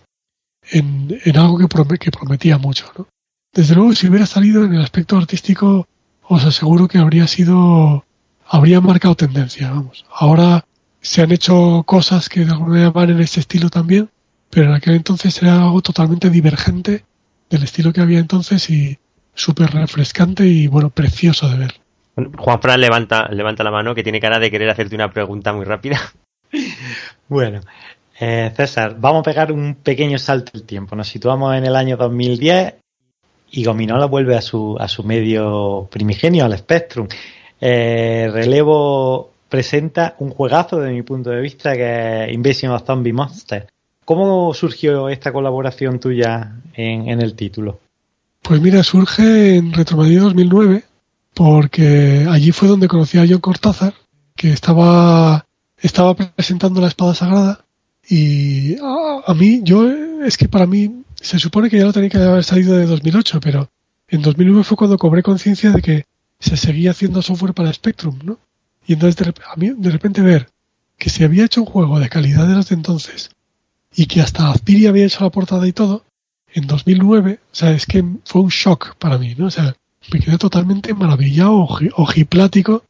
en, 0.70 1.20
en 1.23 1.36
algo 1.36 1.59
que, 1.59 1.98
que 1.98 2.11
prometía 2.11 2.56
mucho. 2.56 2.90
¿no? 2.97 3.06
Desde 3.52 3.74
luego, 3.74 3.94
si 3.94 4.09
hubiera 4.09 4.24
salido 4.24 4.65
en 4.65 4.74
el 4.74 4.81
aspecto 4.81 5.19
artístico, 5.19 5.86
os 6.23 6.44
aseguro 6.44 6.89
que 6.89 6.97
habría 6.97 7.27
sido, 7.27 8.06
habría 8.47 8.81
marcado 8.81 9.15
tendencia. 9.15 9.70
Vamos. 9.70 10.06
Ahora 10.11 10.65
se 11.02 11.20
han 11.20 11.32
hecho 11.32 11.82
cosas 11.85 12.31
que 12.31 12.47
de 12.47 12.52
alguna 12.52 12.70
manera 12.70 12.90
van 12.90 13.11
en 13.11 13.20
ese 13.20 13.40
estilo 13.40 13.69
también, 13.69 14.09
pero 14.48 14.70
en 14.70 14.74
aquel 14.74 14.94
entonces 14.94 15.40
era 15.43 15.61
algo 15.61 15.82
totalmente 15.82 16.31
divergente 16.31 17.05
del 17.51 17.62
estilo 17.62 17.93
que 17.93 18.01
había 18.01 18.20
entonces 18.20 18.70
y 18.70 18.98
súper 19.35 19.70
refrescante 19.70 20.47
y 20.47 20.66
bueno, 20.66 20.90
precioso 20.90 21.48
de 21.48 21.59
ver. 21.59 21.74
Juan 22.36 22.61
Fran 22.61 22.81
levanta, 22.81 23.28
levanta 23.28 23.65
la 23.65 23.70
mano 23.70 23.94
que 23.94 24.05
tiene 24.05 24.20
cara 24.20 24.39
de 24.39 24.51
querer 24.51 24.70
hacerte 24.70 24.94
una 24.94 25.11
pregunta 25.11 25.52
muy 25.52 25.65
rápida. 25.65 26.01
bueno, 27.28 27.61
eh, 28.20 28.52
César, 28.56 28.97
vamos 28.98 29.20
a 29.20 29.24
pegar 29.24 29.51
un 29.51 29.74
pequeño 29.74 30.19
salto 30.19 30.52
del 30.52 30.65
tiempo. 30.65 30.94
Nos 30.94 31.09
situamos 31.09 31.56
en 31.56 31.66
el 31.66 31.74
año 31.74 31.97
2010 31.97 32.74
y 33.51 33.65
Gominola 33.65 34.06
vuelve 34.06 34.36
a 34.36 34.40
su, 34.40 34.77
a 34.78 34.86
su 34.89 35.02
medio 35.02 35.89
primigenio, 35.90 36.44
al 36.44 36.56
Spectrum. 36.56 37.09
Eh, 37.61 38.28
relevo 38.32 39.32
presenta 39.48 40.15
un 40.19 40.31
juegazo 40.31 40.81
de 40.81 40.93
mi 40.93 41.02
punto 41.02 41.31
de 41.31 41.40
vista 41.40 41.74
que 41.74 42.24
es 42.24 42.32
Invasion 42.32 42.73
of 42.73 42.85
Zombie 42.85 43.12
Monsters. 43.12 43.66
¿Cómo 44.05 44.52
surgió 44.55 45.09
esta 45.09 45.32
colaboración 45.32 45.98
tuya 45.98 46.52
en, 46.74 47.09
en 47.09 47.23
el 47.23 47.35
título? 47.35 47.81
Pues 48.45 48.61
mira, 48.61 48.83
surge 48.83 49.57
en 49.57 49.73
Retromadrid 49.73 50.21
2009 50.21 50.85
porque 51.33 52.27
allí 52.29 52.53
fue 52.53 52.69
donde 52.69 52.89
conocí 52.89 53.16
a 53.16 53.25
John 53.27 53.41
Cortázar, 53.41 53.95
que 54.37 54.53
estaba, 54.53 55.47
estaba 55.79 56.15
presentando 56.15 56.83
la 56.83 56.89
espada 56.89 57.15
sagrada 57.15 57.65
y 58.07 58.77
a, 58.77 59.33
mí, 59.33 59.62
yo, 59.65 59.91
es 60.23 60.37
que 60.37 60.47
para 60.47 60.66
mí 60.66 61.05
se 61.15 61.39
supone 61.39 61.71
que 61.71 61.79
ya 61.79 61.87
lo 61.87 61.95
tenía 61.95 62.11
que 62.11 62.19
haber 62.19 62.45
salido 62.45 62.77
de 62.77 62.85
2008, 62.85 63.41
pero 63.41 63.71
en 64.09 64.21
2009 64.21 64.62
fue 64.62 64.77
cuando 64.77 64.99
cobré 64.99 65.23
conciencia 65.23 65.71
de 65.71 65.81
que 65.81 66.05
se 66.39 66.59
seguía 66.59 66.91
haciendo 66.91 67.23
software 67.23 67.55
para 67.55 67.73
Spectrum, 67.73 68.19
¿no? 68.23 68.39
Y 68.87 68.93
entonces 68.93 69.27
a 69.27 69.57
mí 69.57 69.71
de 69.75 69.91
repente 69.91 70.21
ver 70.21 70.51
que 70.99 71.09
se 71.09 71.25
había 71.25 71.47
hecho 71.47 71.62
un 71.62 71.66
juego 71.66 71.99
de 71.99 72.11
calidad 72.11 72.47
de 72.47 72.57
los 72.57 72.69
de 72.69 72.75
entonces 72.75 73.31
y 73.97 74.05
que 74.05 74.21
hasta 74.21 74.51
Azpiri 74.51 74.87
había 74.87 75.07
hecho 75.07 75.25
la 75.25 75.31
portada 75.31 75.66
y 75.66 75.73
todo, 75.73 76.05
en 76.55 76.67
2009, 76.69 77.41
o 77.43 77.55
sea, 77.55 77.73
es 77.73 77.85
que 77.85 78.05
fue 78.25 78.43
un 78.43 78.49
shock 78.49 78.95
para 78.97 79.19
mí, 79.19 79.35
¿no? 79.37 79.47
O 79.47 79.51
sea, 79.51 79.75
me 80.13 80.21
quedé 80.21 80.39
totalmente 80.39 80.95
maravillado, 80.95 81.67
ojiplático. 81.97 82.85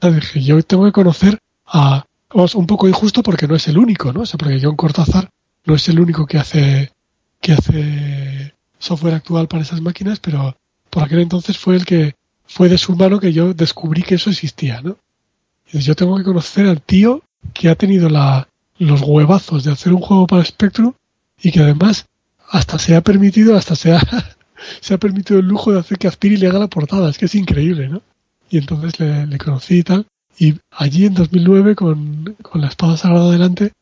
Dije, 0.00 0.42
yo 0.42 0.62
tengo 0.62 0.86
que 0.86 0.92
conocer 0.92 1.38
a, 1.66 2.06
vamos, 2.32 2.54
un 2.54 2.66
poco 2.66 2.88
injusto 2.88 3.22
porque 3.22 3.46
no 3.46 3.54
es 3.54 3.68
el 3.68 3.76
único, 3.76 4.12
¿no? 4.12 4.22
O 4.22 4.26
sea, 4.26 4.38
porque 4.38 4.58
John 4.62 4.76
Cortázar 4.76 5.28
no 5.66 5.74
es 5.74 5.86
el 5.90 6.00
único 6.00 6.26
que 6.26 6.38
hace, 6.38 6.92
que 7.40 7.52
hace 7.52 8.54
software 8.78 9.14
actual 9.14 9.48
para 9.48 9.62
esas 9.62 9.82
máquinas, 9.82 10.18
pero 10.18 10.56
por 10.88 11.02
aquel 11.02 11.20
entonces 11.20 11.58
fue 11.58 11.76
el 11.76 11.84
que 11.84 12.14
fue 12.46 12.70
de 12.70 12.78
su 12.78 12.96
mano 12.96 13.20
que 13.20 13.34
yo 13.34 13.52
descubrí 13.52 14.02
que 14.02 14.14
eso 14.14 14.30
existía, 14.30 14.80
¿no? 14.80 14.96
Y 15.70 15.80
yo 15.80 15.94
tengo 15.94 16.16
que 16.16 16.24
conocer 16.24 16.66
al 16.66 16.80
tío 16.80 17.22
que 17.52 17.68
ha 17.68 17.74
tenido 17.74 18.08
la, 18.08 18.48
los 18.78 19.02
huevazos 19.02 19.64
de 19.64 19.72
hacer 19.72 19.92
un 19.92 20.00
juego 20.00 20.26
para 20.26 20.44
Spectrum 20.44 20.94
y 21.42 21.52
que 21.52 21.60
además 21.60 22.06
hasta 22.50 22.78
se 22.78 22.94
ha 22.94 23.00
permitido, 23.00 23.56
hasta 23.56 23.76
se 23.76 23.92
ha, 23.92 24.00
se 24.80 24.94
ha 24.94 24.98
permitido 24.98 25.40
el 25.40 25.46
lujo 25.46 25.72
de 25.72 25.80
hacer 25.80 25.98
que 25.98 26.08
Aspiri 26.08 26.36
le 26.36 26.48
haga 26.48 26.58
la 26.58 26.68
portada. 26.68 27.08
Es 27.08 27.18
que 27.18 27.26
es 27.26 27.34
increíble, 27.34 27.88
¿no? 27.88 28.02
Y 28.50 28.58
entonces 28.58 28.98
le, 28.98 29.38
conocí 29.38 29.78
y 29.78 29.82
tal. 29.82 30.06
Y 30.38 30.56
allí 30.70 31.06
en 31.06 31.14
2009, 31.14 31.76
con, 31.76 32.36
con 32.42 32.60
la 32.60 32.68
espada 32.68 32.96
sagrada 32.96 33.30
delante, 33.30 33.72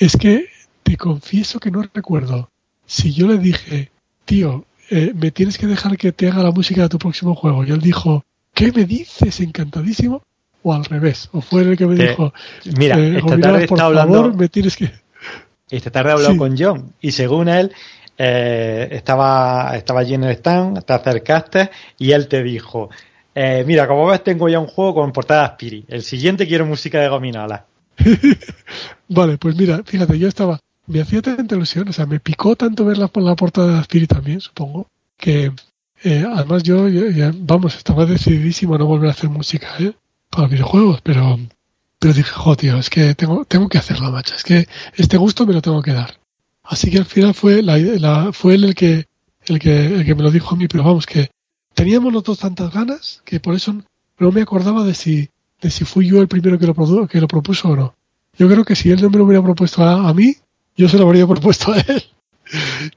es 0.00 0.16
que 0.16 0.48
te 0.82 0.96
confieso 0.96 1.60
que 1.60 1.70
no 1.70 1.82
recuerdo 1.94 2.48
si 2.86 3.12
yo 3.12 3.26
le 3.26 3.38
dije, 3.38 3.90
tío, 4.24 4.64
eh, 4.90 5.12
me 5.14 5.30
tienes 5.30 5.58
que 5.58 5.66
dejar 5.66 5.96
que 5.96 6.12
te 6.12 6.28
haga 6.28 6.42
la 6.42 6.50
música 6.50 6.82
de 6.82 6.88
tu 6.88 6.98
próximo 6.98 7.34
juego. 7.34 7.64
Y 7.64 7.70
él 7.70 7.80
dijo, 7.80 8.24
¿qué 8.52 8.72
me 8.72 8.84
dices? 8.84 9.40
Encantadísimo. 9.40 10.22
O 10.62 10.72
al 10.72 10.84
revés. 10.84 11.28
O 11.32 11.40
fue 11.40 11.62
el 11.62 11.76
que 11.76 11.86
me 11.86 11.94
dijo, 11.94 12.32
mira, 12.78 12.98
eh, 12.98 13.18
esta 13.18 13.38
tarde 13.38 13.66
por 13.66 13.78
favor, 13.78 13.98
hablando, 13.98 14.34
me 14.34 14.48
tienes 14.48 14.76
que... 14.76 14.90
Esta 15.70 15.90
tarde 15.90 16.10
he 16.10 16.12
hablado 16.12 16.36
con 16.36 16.56
John 16.58 16.92
y 17.00 17.12
según 17.12 17.48
él, 17.48 17.72
eh, 18.18 18.88
estaba, 18.92 19.76
estaba 19.76 20.00
allí 20.00 20.14
en 20.14 20.24
el 20.24 20.32
stand, 20.32 20.84
te 20.84 20.92
acercaste 20.92 21.70
y 21.98 22.12
él 22.12 22.28
te 22.28 22.42
dijo, 22.42 22.90
eh, 23.34 23.64
mira, 23.66 23.88
como 23.88 24.06
ves 24.06 24.22
tengo 24.22 24.48
ya 24.48 24.60
un 24.60 24.66
juego 24.66 24.94
con 24.94 25.12
portada 25.12 25.44
Aspiri, 25.44 25.84
el 25.88 26.02
siguiente 26.02 26.46
quiero 26.46 26.66
música 26.66 27.00
de 27.00 27.08
Gominola. 27.08 27.66
vale, 29.08 29.38
pues 29.38 29.56
mira, 29.56 29.82
fíjate, 29.84 30.18
yo 30.18 30.28
estaba, 30.28 30.60
me 30.86 31.00
hacía 31.00 31.22
tanta 31.22 31.54
ilusión, 31.54 31.88
o 31.88 31.92
sea, 31.92 32.06
me 32.06 32.20
picó 32.20 32.54
tanto 32.56 32.84
ver 32.84 32.98
la, 32.98 33.10
la 33.14 33.34
portada 33.34 33.72
de 33.72 33.78
Aspiri 33.78 34.06
también, 34.06 34.40
supongo, 34.40 34.86
que 35.16 35.52
eh, 36.04 36.24
además 36.30 36.62
yo, 36.62 36.86
vamos, 37.38 37.76
estaba 37.76 38.04
decididísimo 38.04 38.74
a 38.74 38.78
no 38.78 38.86
volver 38.86 39.08
a 39.08 39.12
hacer 39.12 39.30
música, 39.30 39.68
¿eh? 39.78 39.94
Para 40.28 40.48
videojuegos, 40.48 41.00
pero, 41.02 41.38
pero 41.98 42.12
dije, 42.12 42.30
jo, 42.30 42.56
tío, 42.56 42.78
es 42.78 42.90
que 42.90 43.14
tengo, 43.14 43.44
tengo 43.44 43.68
que 43.68 43.78
hacerla, 43.78 44.10
macho, 44.10 44.34
es 44.34 44.42
que 44.42 44.68
este 44.94 45.16
gusto 45.16 45.46
me 45.46 45.54
lo 45.54 45.62
tengo 45.62 45.82
que 45.82 45.92
dar. 45.92 46.18
Así 46.62 46.90
que 46.90 46.98
al 46.98 47.04
final 47.04 47.34
fue, 47.34 47.62
la, 47.62 48.32
fue 48.32 48.54
él 48.54 48.64
el 48.64 48.74
que, 48.74 49.06
el, 49.46 49.58
que, 49.58 49.86
el 49.86 50.04
que 50.04 50.14
me 50.14 50.22
lo 50.22 50.30
dijo 50.30 50.54
a 50.54 50.58
mí, 50.58 50.66
pero 50.68 50.84
vamos, 50.84 51.06
que 51.06 51.30
teníamos 51.74 52.12
los 52.12 52.24
dos 52.24 52.38
tantas 52.38 52.72
ganas 52.72 53.22
que 53.24 53.40
por 53.40 53.54
eso 53.54 53.74
no 54.18 54.32
me 54.32 54.42
acordaba 54.42 54.84
de 54.84 54.94
si, 54.94 55.28
de 55.60 55.70
si 55.70 55.84
fui 55.84 56.06
yo 56.06 56.20
el 56.20 56.28
primero 56.28 56.58
que 56.58 56.66
lo, 56.66 57.06
que 57.06 57.20
lo 57.20 57.28
propuso 57.28 57.68
o 57.68 57.76
no. 57.76 57.94
Yo 58.36 58.48
creo 58.48 58.64
que 58.64 58.76
si 58.76 58.90
él 58.90 59.00
no 59.02 59.10
me 59.10 59.18
lo 59.18 59.24
hubiera 59.24 59.42
propuesto 59.42 59.84
a, 59.84 60.12
mí, 60.14 60.34
yo 60.76 60.88
se 60.88 60.98
lo 60.98 61.06
habría 61.06 61.26
propuesto 61.28 61.72
a 61.72 61.78
él. 61.80 62.02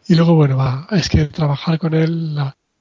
y 0.08 0.16
luego, 0.16 0.36
bueno, 0.36 0.58
va, 0.58 0.88
es 0.92 1.10
que 1.10 1.26
trabajar 1.26 1.78
con 1.78 1.94
él 1.94 2.38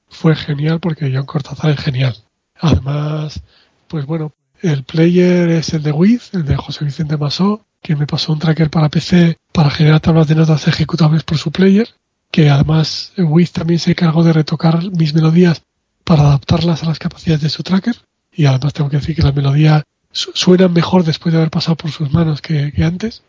fue 0.09 0.35
genial 0.35 0.79
porque 0.79 1.11
John 1.13 1.25
Cortázar 1.25 1.71
es 1.71 1.79
genial. 1.79 2.15
Además, 2.59 3.41
pues 3.87 4.05
bueno, 4.05 4.31
el 4.61 4.83
player 4.83 5.49
es 5.49 5.73
el 5.73 5.83
de 5.83 5.91
Wiz, 5.91 6.33
el 6.33 6.45
de 6.45 6.55
José 6.55 6.85
Vicente 6.85 7.17
Masó, 7.17 7.65
que 7.81 7.95
me 7.95 8.07
pasó 8.07 8.33
un 8.33 8.39
tracker 8.39 8.69
para 8.69 8.89
PC 8.89 9.37
para 9.51 9.69
generar 9.69 9.99
tablas 9.99 10.27
de 10.27 10.35
notas 10.35 10.67
ejecutables 10.67 11.23
por 11.23 11.37
su 11.37 11.51
player, 11.51 11.89
que 12.31 12.49
además 12.49 13.13
Wiz 13.17 13.51
también 13.51 13.79
se 13.79 13.91
encargó 13.91 14.23
de 14.23 14.33
retocar 14.33 14.91
mis 14.91 15.13
melodías 15.13 15.61
para 16.03 16.23
adaptarlas 16.23 16.83
a 16.83 16.87
las 16.87 16.99
capacidades 16.99 17.41
de 17.41 17.49
su 17.49 17.63
tracker. 17.63 17.95
Y 18.31 18.45
además 18.45 18.73
tengo 18.73 18.89
que 18.89 18.97
decir 18.97 19.15
que 19.15 19.23
las 19.23 19.35
melodías 19.35 19.83
suenan 20.11 20.73
mejor 20.73 21.03
después 21.03 21.33
de 21.33 21.39
haber 21.39 21.51
pasado 21.51 21.75
por 21.75 21.91
sus 21.91 22.11
manos 22.11 22.41
que, 22.41 22.71
antes. 22.83 23.23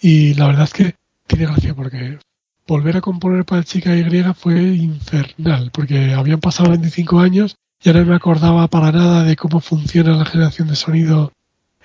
Y 0.00 0.34
la 0.34 0.46
verdad 0.46 0.64
es 0.64 0.72
que 0.72 0.94
tiene 1.26 1.46
gracia 1.46 1.74
porque 1.74 2.18
volver 2.66 2.96
a 2.96 3.00
componer 3.00 3.44
para 3.44 3.64
Chica 3.64 3.96
Y 3.96 4.04
fue 4.34 4.60
infernal, 4.62 5.70
porque 5.72 6.12
habían 6.12 6.40
pasado 6.40 6.70
25 6.70 7.20
años, 7.20 7.56
ya 7.80 7.92
no 7.92 8.04
me 8.04 8.14
acordaba 8.14 8.66
para 8.68 8.92
nada 8.92 9.22
de 9.24 9.36
cómo 9.36 9.60
funciona 9.60 10.16
la 10.16 10.24
generación 10.24 10.68
de 10.68 10.76
sonido 10.76 11.32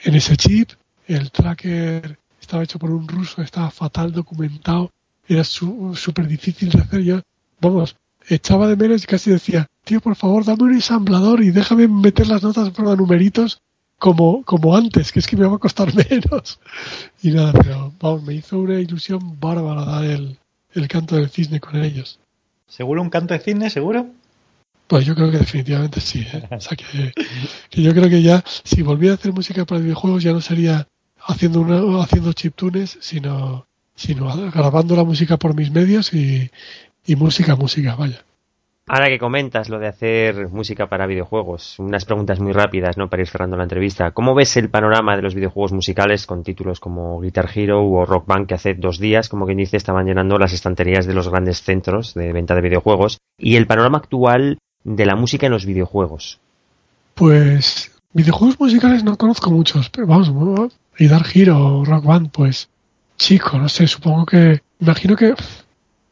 en 0.03 0.15
ese 0.15 0.36
chip, 0.36 0.72
el 1.07 1.32
tracker 1.32 2.18
estaba 2.41 2.64
hecho 2.64 2.80
por 2.80 2.91
un 2.91 3.07
ruso, 3.07 3.41
estaba 3.41 3.72
fatal 3.72 4.11
documentado, 4.11 4.91
era 5.28 5.44
súper 5.44 6.28
difícil 6.28 6.70
de 6.70 6.82
hacer. 6.82 7.02
Yo, 7.02 7.22
vamos, 7.61 7.95
echaba 8.28 8.68
de 8.68 8.76
menos 8.76 9.03
y 9.03 9.07
casi 9.07 9.32
decía, 9.32 9.68
tío, 9.84 10.02
por 10.02 10.15
favor, 10.15 10.44
dame 10.44 10.64
un 10.64 10.74
ensamblador 10.74 11.41
y 11.41 11.52
déjame 11.52 11.88
meter 11.88 12.28
las 12.28 12.44
notas 12.44 12.68
en 12.68 12.74
forma 12.74 12.91
de 12.91 12.98
numeritos 12.98 13.61
como, 13.98 14.44
como 14.44 14.76
antes, 14.76 15.11
que 15.11 15.20
es 15.20 15.28
que 15.28 15.38
me 15.38 15.45
va 15.45 15.56
a 15.56 15.60
costar 15.60 15.94
menos. 16.10 16.60
Y 17.22 17.32
nada, 17.32 17.53
pero 17.53 17.94
vamos, 17.99 18.24
me 18.24 18.34
hizo 18.34 18.60
una 18.60 18.80
ilusión 18.80 19.40
bárbara 19.40 19.86
dar 19.86 20.03
el, 20.03 20.38
el 20.74 20.88
canto 20.88 21.15
del 21.15 21.30
cisne 21.30 21.60
con 21.60 21.82
ellos. 21.82 22.20
¿Seguro 22.68 23.02
un 23.02 23.10
canto 23.10 23.34
de 23.34 23.40
cisne, 23.40 23.70
seguro? 23.70 24.10
Pues 24.88 25.05
yo 25.05 25.15
creo 25.15 25.31
que 25.31 25.38
definitivamente 25.38 25.99
sí. 25.99 26.26
¿eh? 26.31 26.47
O 26.51 26.60
sea 26.60 26.77
que, 26.77 27.14
que, 27.69 27.81
yo 27.81 27.93
creo 27.93 28.10
que 28.10 28.22
ya, 28.22 28.43
si 28.45 28.81
volviera 28.81 29.14
a 29.14 29.18
hacer 29.18 29.34
música 29.34 29.65
para 29.65 29.81
videojuegos, 29.81 30.23
ya 30.23 30.34
no 30.34 30.41
sería 30.41 30.88
haciendo 31.26 31.61
una, 31.61 32.03
haciendo 32.03 32.34
chiptunes, 32.34 32.97
sino, 33.01 33.65
sino 33.95 34.51
grabando 34.51 34.95
la 34.95 35.03
música 35.03 35.38
por 35.38 35.55
mis 35.55 35.72
medios 35.72 36.14
y, 36.14 36.49
y 37.05 37.15
música, 37.15 37.55
música, 37.55 37.95
vaya. 37.95 38.23
Ahora 38.85 39.07
que 39.07 39.18
comentas 39.18 39.69
lo 39.69 39.80
de 39.80 39.88
hacer 39.88 40.49
música 40.49 40.88
para 40.89 41.07
videojuegos, 41.07 41.80
unas 41.80 42.03
preguntas 42.03 42.41
muy 42.41 42.51
rápidas, 42.51 42.97
¿no? 42.97 43.10
Para 43.10 43.22
ir 43.22 43.30
cerrando 43.30 43.55
la 43.55 43.64
entrevista. 43.64 44.11
¿Cómo 44.11 44.35
ves 44.35 44.57
el 44.57 44.69
panorama 44.69 45.15
de 45.15 45.22
los 45.22 45.35
videojuegos 45.35 45.72
musicales 45.72 46.27
con 46.27 46.43
títulos 46.43 46.81
como 46.81 47.22
Guitar 47.22 47.49
Hero 47.55 47.81
o 47.81 48.05
Rock 48.05 48.27
Band 48.27 48.45
que 48.45 48.55
hace 48.55 48.73
dos 48.73 48.99
días, 48.99 49.30
como 49.30 49.45
quien 49.45 49.60
dice, 49.60 49.77
estaban 49.77 50.05
llenando 50.05 50.38
las 50.38 50.51
estanterías 50.51 51.05
de 51.05 51.14
los 51.14 51.30
grandes 51.30 51.61
centros 51.61 52.14
de 52.14 52.34
venta 52.34 52.55
de 52.55 52.61
videojuegos? 52.61 53.19
Y 53.38 53.55
el 53.55 53.68
panorama 53.68 53.99
actual 53.99 54.57
de 54.84 55.05
la 55.05 55.15
música 55.15 55.45
en 55.45 55.51
los 55.51 55.65
videojuegos. 55.65 56.39
Pues 57.15 57.91
videojuegos 58.14 58.60
musicales 58.60 59.03
no 59.03 59.18
conozco 59.18 59.51
muchos, 59.51 59.89
pero 59.89 60.07
vamos, 60.07 60.73
y 60.97 61.07
Dar 61.07 61.26
Hero 61.34 61.84
Rock 61.85 62.05
Band, 62.05 62.30
pues 62.31 62.69
chico, 63.18 63.57
no 63.57 63.69
sé, 63.69 63.88
supongo 63.88 64.26
que, 64.26 64.61
imagino 64.80 65.15
que, 65.15 65.35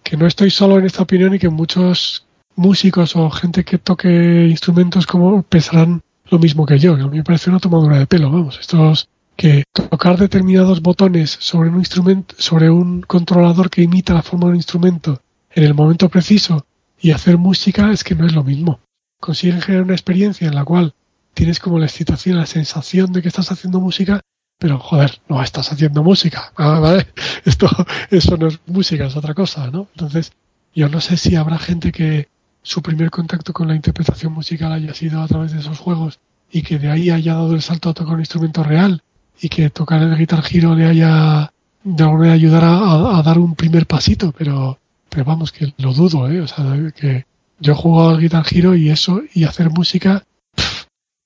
que 0.03 0.17
no 0.17 0.27
estoy 0.27 0.49
solo 0.49 0.79
en 0.79 0.85
esta 0.85 1.03
opinión 1.03 1.35
y 1.35 1.39
que 1.39 1.49
muchos 1.49 2.25
músicos 2.55 3.15
o 3.15 3.29
gente 3.29 3.63
que 3.63 3.77
toque 3.77 4.47
instrumentos 4.49 5.05
como 5.05 5.43
pensarán 5.43 6.01
lo 6.29 6.39
mismo 6.39 6.65
que 6.65 6.79
yo, 6.79 6.95
que 6.95 7.03
a 7.03 7.07
mí 7.07 7.17
me 7.17 7.23
parece 7.23 7.49
una 7.49 7.59
tomadura 7.59 7.99
de 7.99 8.07
pelo, 8.07 8.31
vamos, 8.31 8.59
estos 8.59 9.07
que 9.35 9.63
tocar 9.71 10.17
determinados 10.17 10.81
botones 10.81 11.35
sobre 11.39 11.69
un 11.69 11.79
instrumento, 11.79 12.35
sobre 12.37 12.69
un 12.69 13.01
controlador 13.01 13.69
que 13.69 13.81
imita 13.81 14.13
la 14.13 14.21
forma 14.21 14.45
de 14.45 14.51
un 14.51 14.57
instrumento 14.57 15.21
en 15.53 15.63
el 15.63 15.73
momento 15.73 16.09
preciso 16.09 16.65
y 17.01 17.11
hacer 17.11 17.37
música 17.37 17.91
es 17.91 18.03
que 18.03 18.15
no 18.15 18.25
es 18.25 18.33
lo 18.33 18.43
mismo. 18.43 18.79
Consiguen 19.19 19.61
generar 19.61 19.85
una 19.85 19.93
experiencia 19.93 20.47
en 20.47 20.55
la 20.55 20.63
cual 20.63 20.93
tienes 21.33 21.59
como 21.59 21.79
la 21.79 21.85
excitación, 21.85 22.37
la 22.37 22.45
sensación 22.45 23.11
de 23.11 23.21
que 23.21 23.27
estás 23.27 23.51
haciendo 23.51 23.79
música 23.79 24.21
pero 24.61 24.77
joder, 24.77 25.19
no 25.27 25.41
estás 25.41 25.71
haciendo 25.71 26.03
música. 26.03 26.53
Ah, 26.57 26.79
¿vale? 26.79 27.07
Esto, 27.45 27.67
eso 28.11 28.37
no 28.37 28.47
es 28.47 28.59
música, 28.67 29.07
es 29.07 29.15
otra 29.15 29.33
cosa, 29.33 29.71
¿no? 29.71 29.87
Entonces, 29.95 30.33
yo 30.75 30.87
no 30.87 31.01
sé 31.01 31.17
si 31.17 31.35
habrá 31.35 31.57
gente 31.57 31.91
que 31.91 32.27
su 32.61 32.83
primer 32.83 33.09
contacto 33.09 33.53
con 33.53 33.67
la 33.67 33.75
interpretación 33.75 34.31
musical 34.33 34.71
haya 34.71 34.93
sido 34.93 35.23
a 35.23 35.27
través 35.27 35.51
de 35.53 35.61
esos 35.61 35.79
juegos 35.79 36.19
y 36.51 36.61
que 36.61 36.77
de 36.77 36.91
ahí 36.91 37.09
haya 37.09 37.33
dado 37.33 37.55
el 37.55 37.63
salto 37.63 37.89
a 37.89 37.95
tocar 37.95 38.13
un 38.13 38.19
instrumento 38.19 38.63
real 38.63 39.01
y 39.41 39.49
que 39.49 39.71
tocar 39.71 40.03
el 40.03 40.15
Guitar 40.15 40.43
Hero 40.47 40.75
le 40.75 40.85
haya 40.85 41.51
de 41.83 42.03
alguna 42.03 42.19
manera 42.19 42.35
ayudar 42.35 42.63
a, 42.63 43.23
dar 43.23 43.39
un 43.39 43.55
primer 43.55 43.87
pasito, 43.87 44.31
pero, 44.31 44.77
pero 45.11 45.25
vamos, 45.25 45.51
que 45.51 45.73
lo 45.77 45.93
dudo, 45.93 46.31
¿eh? 46.31 46.39
O 46.39 46.47
sea, 46.47 46.65
que 46.95 47.25
yo 47.59 47.73
he 47.73 47.75
jugado 47.75 48.11
al 48.11 48.21
Guitar 48.21 48.45
Hero 48.49 48.75
y 48.75 48.89
eso, 48.89 49.21
y 49.33 49.43
hacer 49.43 49.69
música, 49.69 50.23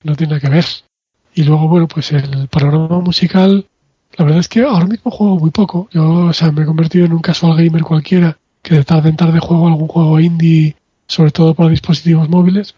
no 0.02 0.16
tiene 0.16 0.32
nada 0.32 0.40
que 0.40 0.48
ver. 0.48 0.66
Y 1.34 1.44
luego, 1.44 1.68
bueno, 1.68 1.86
pues 1.86 2.10
el 2.10 2.48
panorama 2.48 2.98
musical, 2.98 3.64
la 4.16 4.24
verdad 4.24 4.40
es 4.40 4.48
que 4.48 4.62
ahora 4.62 4.86
mismo 4.86 5.12
juego 5.12 5.38
muy 5.38 5.50
poco. 5.50 5.88
Yo, 5.92 6.26
o 6.26 6.32
sea, 6.32 6.50
me 6.50 6.62
he 6.62 6.66
convertido 6.66 7.06
en 7.06 7.12
un 7.12 7.20
casual 7.20 7.56
gamer 7.56 7.82
cualquiera 7.82 8.36
que 8.60 8.74
de 8.74 8.84
tarde 8.84 9.10
en 9.10 9.16
tarde 9.16 9.38
juego 9.38 9.68
algún 9.68 9.86
juego 9.86 10.18
indie, 10.18 10.74
sobre 11.06 11.30
todo 11.30 11.54
para 11.54 11.70
dispositivos 11.70 12.28
móviles. 12.28 12.74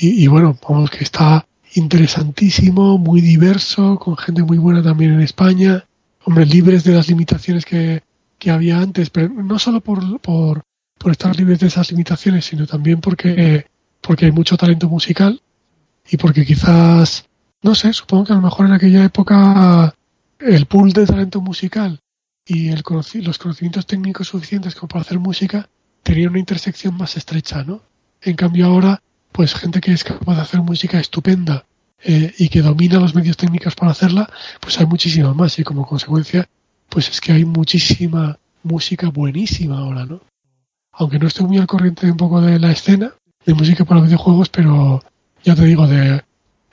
Y, 0.00 0.24
y 0.24 0.26
bueno, 0.26 0.56
vamos 0.66 0.90
que 0.90 1.04
está 1.04 1.46
interesantísimo, 1.74 2.96
muy 2.96 3.20
diverso, 3.20 3.98
con 3.98 4.16
gente 4.16 4.42
muy 4.42 4.56
buena 4.56 4.82
también 4.82 5.12
en 5.12 5.20
España. 5.20 5.84
Hombre, 6.24 6.46
libres 6.46 6.82
de 6.82 6.94
las 6.94 7.08
limitaciones 7.08 7.66
que, 7.66 8.02
que 8.38 8.50
había 8.50 8.78
antes, 8.78 9.10
pero 9.10 9.28
no 9.28 9.58
solo 9.58 9.80
por, 9.80 10.20
por, 10.20 10.62
estar 11.10 11.36
libres 11.36 11.60
de 11.60 11.68
esas 11.68 11.90
limitaciones, 11.90 12.46
sino 12.46 12.66
también 12.66 13.00
porque, 13.00 13.66
porque 14.00 14.26
hay 14.26 14.32
mucho 14.32 14.56
talento 14.56 14.88
musical 14.88 15.40
y 16.10 16.16
porque 16.16 16.44
quizás 16.44 17.28
no 17.62 17.74
sé, 17.74 17.92
supongo 17.92 18.26
que 18.26 18.32
a 18.32 18.36
lo 18.36 18.42
mejor 18.42 18.66
en 18.66 18.72
aquella 18.72 19.04
época 19.04 19.94
el 20.38 20.66
pool 20.66 20.92
de 20.92 21.06
talento 21.06 21.40
musical 21.40 21.98
y 22.44 22.68
el 22.68 22.84
los 23.22 23.38
conocimientos 23.38 23.86
técnicos 23.86 24.28
suficientes 24.28 24.74
como 24.74 24.88
para 24.88 25.00
hacer 25.00 25.18
música 25.18 25.68
tenían 26.02 26.30
una 26.30 26.38
intersección 26.38 26.96
más 26.96 27.16
estrecha, 27.16 27.64
¿no? 27.64 27.82
En 28.20 28.36
cambio 28.36 28.66
ahora, 28.66 29.02
pues 29.32 29.54
gente 29.54 29.80
que 29.80 29.92
es 29.92 30.04
capaz 30.04 30.36
de 30.36 30.42
hacer 30.42 30.60
música 30.60 31.00
estupenda 31.00 31.64
eh, 32.04 32.32
y 32.38 32.48
que 32.48 32.62
domina 32.62 33.00
los 33.00 33.14
medios 33.14 33.36
técnicos 33.36 33.74
para 33.74 33.90
hacerla, 33.90 34.30
pues 34.60 34.78
hay 34.78 34.86
muchísima 34.86 35.34
más 35.34 35.58
y 35.58 35.64
como 35.64 35.84
consecuencia, 35.84 36.48
pues 36.88 37.08
es 37.08 37.20
que 37.20 37.32
hay 37.32 37.44
muchísima 37.44 38.38
música 38.62 39.08
buenísima 39.10 39.78
ahora, 39.78 40.04
¿no? 40.04 40.20
Aunque 40.92 41.18
no 41.18 41.26
estoy 41.26 41.46
muy 41.46 41.58
al 41.58 41.66
corriente 41.66 42.10
un 42.10 42.16
poco 42.16 42.40
de 42.40 42.58
la 42.58 42.72
escena 42.72 43.12
de 43.44 43.54
música 43.54 43.84
para 43.84 44.00
videojuegos, 44.00 44.48
pero 44.48 45.02
ya 45.44 45.54
te 45.54 45.64
digo, 45.64 45.86
de 45.86 46.22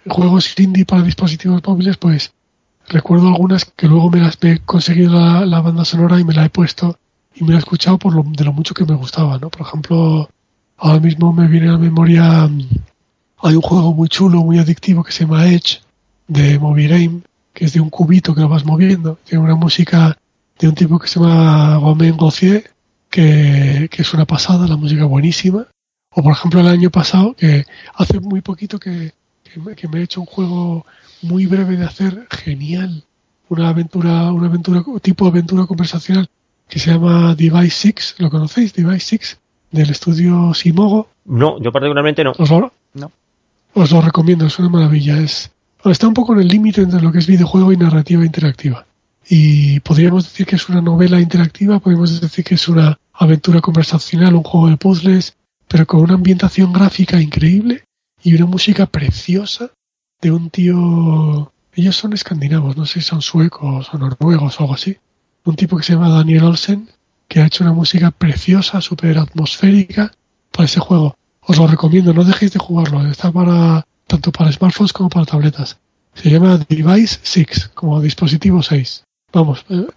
juegos 0.08 0.60
indie 0.60 0.86
para 0.86 1.04
dispositivos 1.04 1.62
móviles, 1.66 1.98
pues 1.98 2.34
recuerdo 2.88 3.28
algunas 3.28 3.66
que 3.66 3.88
luego 3.88 4.10
me 4.10 4.20
las 4.20 4.38
he 4.42 4.60
conseguido 4.60 5.46
la, 5.46 5.62
banda 5.62 5.86
sonora 5.86 6.20
y 6.20 6.24
me 6.24 6.34
la 6.34 6.46
he 6.46 6.50
puesto 6.50 6.98
y 7.36 7.44
me 7.44 7.52
la 7.52 7.56
he 7.58 7.60
escuchado 7.60 7.98
por 7.98 8.14
lo, 8.14 8.24
de 8.24 8.44
lo 8.44 8.54
mucho 8.54 8.74
que 8.74 8.86
me 8.86 8.96
gustaba, 8.96 9.38
¿no? 9.38 9.50
Por 9.50 9.62
ejemplo, 9.62 10.30
ahora 10.78 11.00
mismo 11.00 11.32
me 11.32 11.48
viene 11.48 11.70
a 11.70 11.74
la 11.74 11.78
memoria, 11.78 12.48
mm, 12.48 12.62
hay 13.44 13.56
un 13.56 13.62
juego 13.62 13.94
muy 13.94 14.10
chulo, 14.10 14.44
muy 14.44 14.60
adictivo 14.60 15.04
que 15.04 15.12
se 15.12 15.26
llama 15.26 15.48
Edge, 15.48 15.82
de 16.28 16.58
Game 16.58 17.22
que 17.54 17.66
es 17.66 17.74
de 17.74 17.80
un 17.80 17.90
cubito 17.90 18.34
que 18.34 18.42
lo 18.42 18.50
vas 18.50 18.66
moviendo, 18.66 19.20
tiene 19.24 19.44
una 19.44 19.56
música 19.56 20.18
de 20.60 20.68
un 20.68 20.76
tipo 20.76 21.00
que 21.00 21.08
se 21.08 21.20
llama 21.20 21.80
Romain 21.80 22.18
Gauthier, 22.18 22.72
que, 23.10 23.88
que 23.92 24.02
es 24.02 24.14
una 24.14 24.26
pasada, 24.26 24.68
la 24.68 24.76
música 24.76 25.06
buenísima. 25.06 25.68
O 26.16 26.22
por 26.22 26.34
ejemplo 26.34 26.60
el 26.60 26.68
año 26.68 26.90
pasado, 26.90 27.34
que 27.34 27.66
hace 27.96 28.20
muy 28.20 28.42
poquito 28.42 28.80
que, 28.80 29.14
que 29.76 29.88
me, 29.88 30.00
he 30.00 30.04
hecho 30.04 30.22
un 30.22 30.26
juego 30.26 30.86
muy 31.22 31.46
breve 31.46 31.78
de 31.78 31.86
hacer, 31.86 32.28
genial. 32.30 33.04
Una 33.50 33.70
aventura, 33.70 34.32
una 34.32 34.48
aventura, 34.48 34.84
tipo 35.02 35.28
aventura 35.28 35.66
conversacional 35.66 36.28
que 36.68 36.80
se 36.80 36.92
llama 36.92 37.36
Device 37.36 37.94
6. 37.96 38.16
¿Lo 38.20 38.30
conocéis? 38.30 38.74
Device 38.74 39.18
6 39.18 39.40
del 39.72 39.90
estudio 39.90 40.54
Simogo. 40.54 41.10
No, 41.26 41.60
yo 41.62 41.72
particularmente 41.72 42.24
no. 42.24 42.34
¿Os 42.38 42.50
lo, 42.50 42.72
no. 42.94 43.12
Os 43.74 43.92
lo 43.92 44.02
recomiendo, 44.02 44.46
es 44.46 44.58
una 44.60 44.70
maravilla. 44.70 45.20
Es, 45.20 45.52
está 45.92 46.08
un 46.08 46.14
poco 46.14 46.34
en 46.34 46.42
el 46.42 46.48
límite 46.48 46.82
entre 46.82 47.02
lo 47.02 47.12
que 47.12 47.20
es 47.20 47.28
videojuego 47.28 47.72
y 47.72 47.78
narrativa 47.78 48.26
interactiva. 48.26 48.86
Y 49.28 49.80
podríamos 49.82 50.26
decir 50.26 50.46
que 50.46 50.56
es 50.56 50.70
una 50.70 50.82
novela 50.82 51.20
interactiva, 51.20 51.80
podríamos 51.80 52.20
decir 52.20 52.44
que 52.44 52.56
es 52.56 52.68
una 52.68 53.00
aventura 53.14 53.62
conversacional, 53.62 54.36
un 54.36 54.44
juego 54.44 54.70
de 54.70 54.78
puzzles, 54.78 55.36
pero 55.68 55.86
con 55.86 56.02
una 56.02 56.16
ambientación 56.16 56.74
gráfica 56.74 57.22
increíble 57.22 57.84
y 58.22 58.36
una 58.36 58.46
música 58.46 58.86
preciosa 58.86 59.72
de 60.22 60.32
un 60.32 60.50
tío. 60.50 61.52
Ellos 61.76 61.96
son 61.96 62.14
escandinavos, 62.14 62.78
no 62.78 62.86
sé 62.86 63.02
si 63.02 63.08
son 63.08 63.22
suecos 63.22 63.94
o 63.94 63.98
noruegos 63.98 64.60
o 64.60 64.64
algo 64.64 64.76
así. 64.76 64.98
Un 65.46 65.56
tipo 65.56 65.78
que 65.78 65.84
se 65.84 65.94
llama 65.94 66.10
Daniel 66.10 66.44
Olsen, 66.44 66.90
que 67.28 67.42
ha 67.42 67.46
hecho 67.46 67.64
una 67.64 67.74
música 67.74 68.12
preciosa, 68.12 68.80
súper 68.82 69.18
atmosférica 69.18 70.12
para 70.52 70.66
ese 70.66 70.80
juego. 70.80 71.16
Os 71.42 71.58
lo 71.58 71.68
recomiendo, 71.68 72.14
no 72.14 72.24
dejéis 72.24 72.54
de 72.54 72.60
jugarlo. 72.60 73.06
Está 73.08 73.32
para 73.32 73.86
tanto 74.08 74.32
para 74.32 74.52
smartphones 74.52 74.94
como 74.94 75.10
para 75.10 75.26
tabletas. 75.26 75.80
Se 76.14 76.30
llama 76.30 76.60
Device 76.70 77.20
6, 77.22 77.72
como 77.74 78.02
dispositivo 78.02 78.62
6. 78.62 79.04
Vamos, 79.34 79.66
eh, 79.70 79.88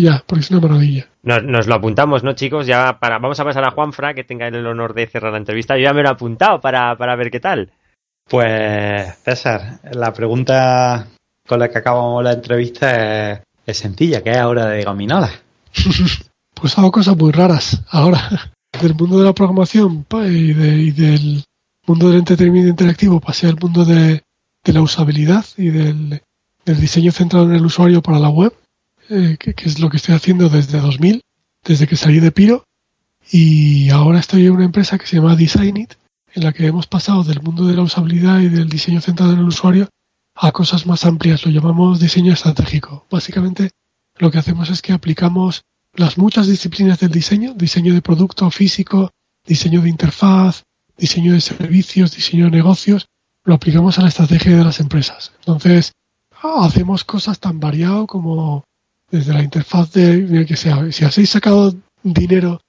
ya, 0.00 0.24
porque 0.26 0.40
es 0.40 0.50
una 0.50 0.60
maravilla. 0.60 1.06
Nos, 1.22 1.68
lo 1.68 1.74
apuntamos, 1.74 2.24
¿no, 2.24 2.32
chicos? 2.32 2.66
Ya 2.66 2.98
para, 2.98 3.18
vamos 3.18 3.38
a 3.38 3.44
pasar 3.44 3.64
a 3.64 3.70
Juanfra, 3.70 4.12
que 4.12 4.24
tenga 4.24 4.48
el 4.48 4.66
honor 4.66 4.92
de 4.92 5.06
cerrar 5.06 5.30
la 5.30 5.38
entrevista. 5.38 5.76
Yo 5.76 5.84
ya 5.84 5.92
me 5.92 6.02
lo 6.02 6.08
he 6.08 6.12
apuntado 6.12 6.60
para, 6.60 6.96
para 6.96 7.14
ver 7.14 7.30
qué 7.30 7.38
tal. 7.38 7.70
Pues, 8.28 9.18
César, 9.22 9.78
la 9.92 10.12
pregunta 10.12 11.06
con 11.46 11.60
la 11.60 11.70
que 11.70 11.78
acabamos 11.78 12.24
la 12.24 12.32
entrevista 12.32 13.44
es, 13.64 13.78
sencilla, 13.78 14.22
¿qué 14.22 14.32
es 14.32 14.38
ahora 14.38 14.66
de 14.66 14.82
gominolas? 14.82 15.30
pues 16.54 16.76
hago 16.76 16.90
cosas 16.90 17.16
muy 17.16 17.30
raras 17.30 17.82
ahora. 17.88 18.20
Del 18.82 18.94
mundo 18.94 19.20
de 19.20 19.24
la 19.24 19.32
programación 19.32 20.04
y, 20.26 20.52
del 20.90 21.42
mundo 21.86 22.08
del 22.08 22.18
entretenimiento 22.18 22.70
interactivo 22.70 23.20
pasé 23.20 23.46
al 23.46 23.58
mundo 23.58 23.84
de, 23.84 24.22
la 24.64 24.82
usabilidad 24.82 25.44
y 25.56 25.68
del, 25.68 26.20
diseño 26.64 27.12
centrado 27.12 27.46
en 27.46 27.54
el 27.54 27.64
usuario 27.64 28.02
para 28.02 28.18
la 28.18 28.28
web, 28.28 28.52
eh, 29.08 29.36
que, 29.38 29.54
es 29.56 29.78
lo 29.78 29.88
que 29.88 29.98
estoy 29.98 30.14
haciendo 30.14 30.48
desde 30.48 30.80
2000, 30.80 31.22
desde 31.64 31.86
que 31.86 31.96
salí 31.96 32.18
de 32.18 32.32
Piro. 32.32 32.64
Y 33.30 33.90
ahora 33.90 34.18
estoy 34.18 34.46
en 34.46 34.52
una 34.52 34.64
empresa 34.64 34.98
que 34.98 35.06
se 35.06 35.16
llama 35.16 35.36
Designit, 35.36 35.94
en 36.34 36.44
la 36.44 36.52
que 36.52 36.66
hemos 36.66 36.86
pasado 36.86 37.22
del 37.24 37.40
mundo 37.40 37.66
de 37.66 37.74
la 37.74 37.82
usabilidad 37.82 38.40
y 38.40 38.48
del 38.48 38.68
diseño 38.68 39.00
centrado 39.00 39.32
en 39.32 39.38
el 39.38 39.46
usuario 39.46 39.88
a 40.34 40.52
cosas 40.52 40.86
más 40.86 41.04
amplias. 41.04 41.44
Lo 41.46 41.52
llamamos 41.52 42.00
diseño 42.00 42.32
estratégico. 42.32 43.06
Básicamente 43.10 43.70
lo 44.18 44.30
que 44.30 44.38
hacemos 44.38 44.70
es 44.70 44.82
que 44.82 44.92
aplicamos 44.92 45.62
las 45.94 46.18
muchas 46.18 46.46
disciplinas 46.46 47.00
del 47.00 47.10
diseño, 47.10 47.54
diseño 47.54 47.94
de 47.94 48.02
producto 48.02 48.50
físico, 48.50 49.10
diseño 49.46 49.80
de 49.80 49.88
interfaz, 49.88 50.64
diseño 50.96 51.32
de 51.32 51.40
servicios, 51.40 52.14
diseño 52.14 52.46
de 52.46 52.52
negocios, 52.52 53.06
lo 53.44 53.54
aplicamos 53.54 53.98
a 53.98 54.02
la 54.02 54.08
estrategia 54.08 54.56
de 54.56 54.64
las 54.64 54.80
empresas. 54.80 55.32
Entonces, 55.38 55.92
hacemos 56.42 57.04
cosas 57.04 57.38
tan 57.38 57.60
variado 57.60 58.06
como 58.06 58.64
desde 59.10 59.32
la 59.32 59.42
interfaz 59.42 59.92
de, 59.92 60.44
que 60.46 60.56
sea, 60.56 60.90
si 60.90 61.04
habéis 61.04 61.30
sacado 61.30 61.74
dinero 62.02 62.60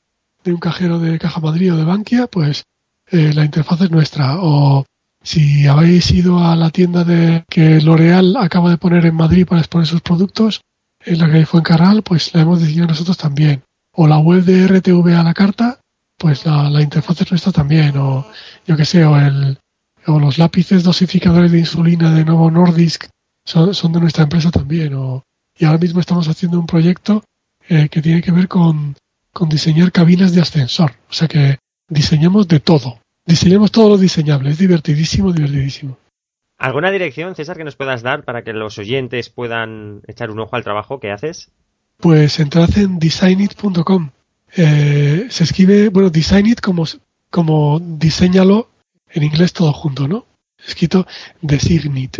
de 0.43 0.53
un 0.53 0.59
cajero 0.59 0.99
de 0.99 1.19
Caja 1.19 1.39
Madrid 1.39 1.73
o 1.73 1.77
de 1.77 1.83
Bankia, 1.83 2.27
pues 2.27 2.63
eh, 3.11 3.33
la 3.33 3.45
interfaz 3.45 3.81
es 3.81 3.91
nuestra. 3.91 4.37
O 4.39 4.85
si 5.21 5.67
habéis 5.67 6.11
ido 6.11 6.39
a 6.39 6.55
la 6.55 6.69
tienda 6.69 7.03
de 7.03 7.43
que 7.49 7.81
L'Oreal 7.81 8.35
acaba 8.37 8.69
de 8.69 8.77
poner 8.77 9.05
en 9.05 9.15
Madrid 9.15 9.45
para 9.45 9.61
exponer 9.61 9.87
sus 9.87 10.01
productos, 10.01 10.61
en 11.05 11.19
la 11.19 11.31
que 11.31 11.45
fue 11.45 11.59
en 11.61 11.63
Carral, 11.63 12.03
pues 12.03 12.33
la 12.33 12.41
hemos 12.41 12.61
decidido 12.61 12.87
nosotros 12.87 13.17
también. 13.17 13.63
O 13.93 14.07
la 14.07 14.19
web 14.19 14.43
de 14.43 14.67
RTV 14.67 15.15
a 15.15 15.23
la 15.23 15.33
carta, 15.33 15.79
pues 16.17 16.45
la, 16.45 16.69
la 16.69 16.81
interfaz 16.81 17.21
es 17.21 17.31
nuestra 17.31 17.51
también. 17.51 17.95
O 17.97 18.25
yo 18.65 18.75
que 18.75 18.85
sé, 18.85 19.05
o, 19.05 19.17
el, 19.17 19.57
o 20.07 20.19
los 20.19 20.37
lápices 20.37 20.83
dosificadores 20.83 21.51
de 21.51 21.59
insulina 21.59 22.13
de 22.13 22.25
Novo 22.25 22.49
Nordisk 22.51 23.05
son, 23.43 23.71
de 23.91 23.99
nuestra 23.99 24.23
empresa 24.23 24.51
también. 24.51 24.93
O, 24.95 25.23
y 25.57 25.65
ahora 25.65 25.77
mismo 25.79 25.99
estamos 25.99 26.27
haciendo 26.27 26.59
un 26.59 26.65
proyecto 26.65 27.23
eh, 27.69 27.89
que 27.89 28.01
tiene 28.01 28.21
que 28.21 28.31
ver 28.31 28.47
con, 28.47 28.95
con 29.31 29.49
diseñar 29.49 29.91
cabinas 29.91 30.33
de 30.33 30.41
ascensor. 30.41 30.91
O 31.09 31.13
sea 31.13 31.27
que 31.27 31.57
diseñamos 31.87 32.47
de 32.47 32.59
todo. 32.59 32.99
Diseñamos 33.25 33.71
todo 33.71 33.89
lo 33.89 33.97
diseñable. 33.97 34.49
Es 34.49 34.57
divertidísimo, 34.57 35.33
divertidísimo. 35.33 35.97
¿Alguna 36.57 36.89
dirección, 36.89 37.35
César, 37.35 37.55
que 37.55 37.63
nos 37.63 37.75
puedas 37.75 38.01
dar 38.01 38.23
para 38.23 38.43
que 38.43 38.51
los 38.53 38.79
oyentes 38.79 39.29
puedan 39.29 40.01
echar 40.07 40.31
un 40.31 40.39
ojo 40.39 40.55
al 40.55 40.63
trabajo 40.63 40.99
que 40.99 41.11
haces? 41.11 41.51
Pues 41.97 42.39
entrad 42.39 42.75
en 42.77 42.99
designit.com. 42.99 44.09
Eh, 44.57 45.27
se 45.29 45.43
escribe, 45.43 45.89
bueno, 45.89 46.09
designit 46.09 46.59
como, 46.61 46.83
como 47.29 47.79
diseñalo 47.79 48.69
en 49.09 49.23
inglés 49.23 49.53
todo 49.53 49.71
junto, 49.71 50.07
¿no? 50.07 50.25
Escrito 50.57 51.05
designit 51.41 52.17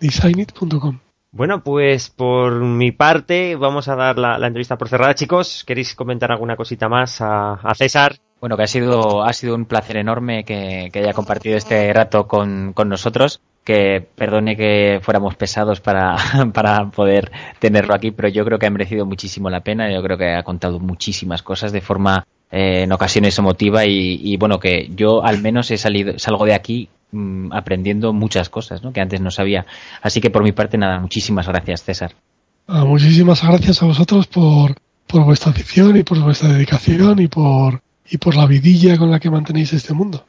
designit.com. 0.00 0.98
Bueno, 1.30 1.62
pues 1.62 2.10
por 2.10 2.60
mi 2.60 2.92
parte 2.92 3.56
vamos 3.56 3.88
a 3.88 3.94
dar 3.94 4.18
la, 4.18 4.36
entrevista 4.46 4.78
por 4.78 4.88
cerrada, 4.88 5.14
chicos. 5.14 5.64
¿Queréis 5.64 5.94
comentar 5.94 6.32
alguna 6.32 6.56
cosita 6.56 6.88
más 6.88 7.18
a, 7.20 7.72
César? 7.74 8.16
Bueno, 8.40 8.56
que 8.56 8.62
ha 8.62 8.66
sido, 8.66 9.22
ha 9.22 9.32
sido 9.32 9.54
un 9.54 9.66
placer 9.66 9.98
enorme 9.98 10.44
que, 10.44 10.90
haya 10.94 11.12
compartido 11.12 11.56
este 11.56 11.92
rato 11.92 12.26
con, 12.26 12.74
nosotros. 12.86 13.40
Que 13.66 14.06
perdone 14.14 14.56
que 14.56 15.00
fuéramos 15.02 15.34
pesados 15.34 15.80
para, 15.80 16.16
para 16.54 16.88
poder 16.90 17.32
tenerlo 17.58 17.94
aquí, 17.94 18.12
pero 18.12 18.28
yo 18.28 18.44
creo 18.44 18.60
que 18.60 18.66
ha 18.66 18.70
merecido 18.70 19.04
muchísimo 19.04 19.50
la 19.50 19.60
pena. 19.60 19.92
Yo 19.92 20.00
creo 20.02 20.16
que 20.16 20.34
ha 20.34 20.44
contado 20.44 20.78
muchísimas 20.78 21.42
cosas 21.42 21.72
de 21.72 21.80
forma 21.80 22.24
eh, 22.52 22.84
en 22.84 22.92
ocasiones 22.92 23.36
emotiva 23.38 23.84
y, 23.84 24.36
bueno, 24.36 24.60
que 24.60 24.88
yo 24.94 25.24
al 25.24 25.42
menos 25.42 25.70
he 25.72 25.78
salido, 25.78 26.16
salgo 26.16 26.46
de 26.46 26.54
aquí 26.54 26.88
mm, 27.10 27.52
aprendiendo 27.52 28.12
muchas 28.12 28.48
cosas 28.48 28.84
¿no? 28.84 28.92
que 28.92 29.00
antes 29.00 29.20
no 29.20 29.32
sabía. 29.32 29.66
Así 30.00 30.20
que 30.20 30.30
por 30.30 30.44
mi 30.44 30.52
parte, 30.52 30.78
nada, 30.78 31.00
muchísimas 31.00 31.48
gracias, 31.48 31.82
César. 31.82 32.12
Ah, 32.68 32.84
muchísimas 32.84 33.42
gracias 33.42 33.82
a 33.82 33.86
vosotros 33.86 34.28
por, 34.28 34.76
por 35.08 35.24
vuestra 35.24 35.50
afición 35.50 35.96
y 35.96 36.04
por 36.04 36.20
vuestra 36.20 36.50
dedicación 36.50 37.18
y 37.18 37.26
por, 37.26 37.80
y 38.08 38.16
por 38.18 38.36
la 38.36 38.46
vidilla 38.46 38.96
con 38.96 39.10
la 39.10 39.18
que 39.18 39.28
mantenéis 39.28 39.72
este 39.72 39.92
mundo. 39.92 40.24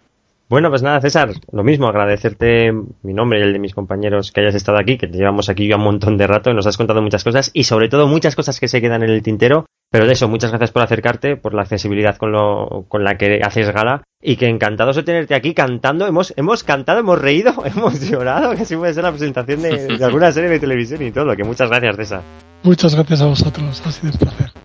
Bueno, 0.49 0.69
pues 0.69 0.81
nada, 0.81 1.01
César, 1.01 1.33
lo 1.51 1.63
mismo, 1.63 1.87
agradecerte 1.87 2.71
mi 3.03 3.13
nombre 3.13 3.39
y 3.39 3.41
el 3.41 3.51
de 3.51 3.59
mis 3.59 3.73
compañeros 3.73 4.31
que 4.31 4.39
hayas 4.39 4.55
estado 4.55 4.77
aquí, 4.77 4.97
que 4.97 5.07
te 5.07 5.17
llevamos 5.17 5.49
aquí 5.49 5.67
ya 5.67 5.75
un 5.75 5.83
montón 5.83 6.15
de 6.15 6.25
rato 6.25 6.49
y 6.49 6.53
nos 6.53 6.65
has 6.65 6.77
contado 6.77 7.01
muchas 7.01 7.25
cosas 7.25 7.51
y 7.53 7.65
sobre 7.65 7.89
todo 7.89 8.07
muchas 8.07 8.33
cosas 8.33 8.57
que 8.61 8.69
se 8.69 8.79
quedan 8.79 9.03
en 9.03 9.09
el 9.09 9.21
tintero. 9.21 9.65
Pero 9.89 10.05
de 10.05 10.13
eso, 10.13 10.29
muchas 10.29 10.51
gracias 10.51 10.71
por 10.71 10.83
acercarte, 10.83 11.35
por 11.35 11.53
la 11.53 11.63
accesibilidad 11.63 12.15
con, 12.15 12.31
lo, 12.31 12.85
con 12.87 13.03
la 13.03 13.17
que 13.17 13.41
haces 13.43 13.71
gala 13.71 14.03
y 14.21 14.37
que 14.37 14.47
encantados 14.47 14.95
de 14.95 15.03
tenerte 15.03 15.35
aquí 15.35 15.53
cantando. 15.53 16.07
Hemos, 16.07 16.33
hemos 16.37 16.63
cantado, 16.63 16.99
hemos 16.99 17.19
reído, 17.19 17.53
hemos 17.65 17.99
llorado, 18.09 18.55
que 18.55 18.61
así 18.61 18.75
puede 18.77 18.93
ser 18.93 19.03
la 19.03 19.11
presentación 19.11 19.61
de, 19.61 19.97
alguna 20.03 20.31
serie 20.31 20.49
de 20.49 20.59
televisión 20.59 21.01
y 21.01 21.11
todo. 21.11 21.35
Que 21.35 21.43
muchas 21.43 21.69
gracias, 21.69 21.95
César. 21.97 22.21
Muchas 22.63 22.95
gracias 22.95 23.21
a 23.21 23.27
vosotros, 23.27 23.81
ha 23.85 23.91
sido 23.91 24.13
un 24.13 24.17
placer. 24.17 24.56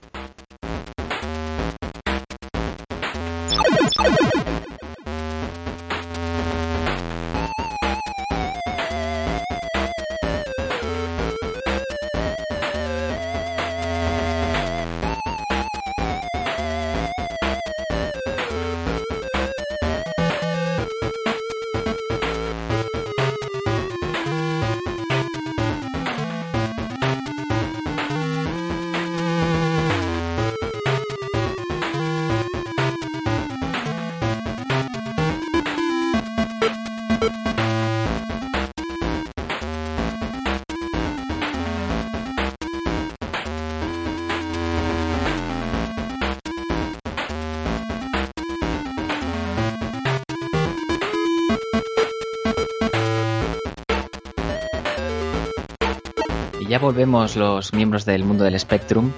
Los 57.12 57.72
miembros 57.74 58.06
del 58.06 58.24
mundo 58.24 58.44
del 58.44 58.58
Spectrum 58.58 59.12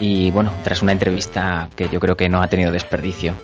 y 0.00 0.30
bueno, 0.30 0.52
tras 0.64 0.82
una 0.82 0.92
entrevista 0.92 1.68
que 1.76 1.88
yo 1.88 2.00
creo 2.00 2.16
que 2.16 2.28
no 2.28 2.42
ha 2.42 2.48
tenido 2.48 2.72
desperdicio. 2.72 3.34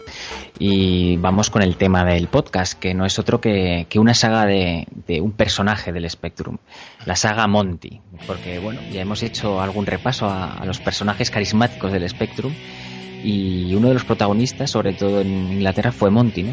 Y 0.58 1.16
vamos 1.16 1.50
con 1.50 1.62
el 1.62 1.76
tema 1.76 2.04
del 2.04 2.28
podcast, 2.28 2.78
que 2.78 2.92
no 2.94 3.06
es 3.06 3.18
otro 3.18 3.40
que, 3.40 3.86
una 3.96 4.14
saga 4.14 4.46
de, 4.46 4.86
un 5.20 5.32
personaje 5.32 5.92
del 5.92 6.08
Spectrum, 6.10 6.58
la 7.06 7.16
saga 7.16 7.46
Monty, 7.46 8.00
porque 8.26 8.58
bueno, 8.58 8.80
ya 8.92 9.00
hemos 9.00 9.22
hecho 9.22 9.60
algún 9.60 9.86
repaso 9.86 10.26
a, 10.26 10.54
a 10.54 10.64
los 10.64 10.80
personajes 10.80 11.30
carismáticos 11.30 11.92
del 11.92 12.08
Spectrum 12.08 12.52
y 13.22 13.74
uno 13.74 13.88
de 13.88 13.94
los 13.94 14.04
protagonistas, 14.04 14.70
sobre 14.70 14.92
todo 14.92 15.20
en 15.20 15.52
Inglaterra, 15.52 15.92
fue 15.92 16.10
Monty, 16.10 16.42
¿no? 16.42 16.52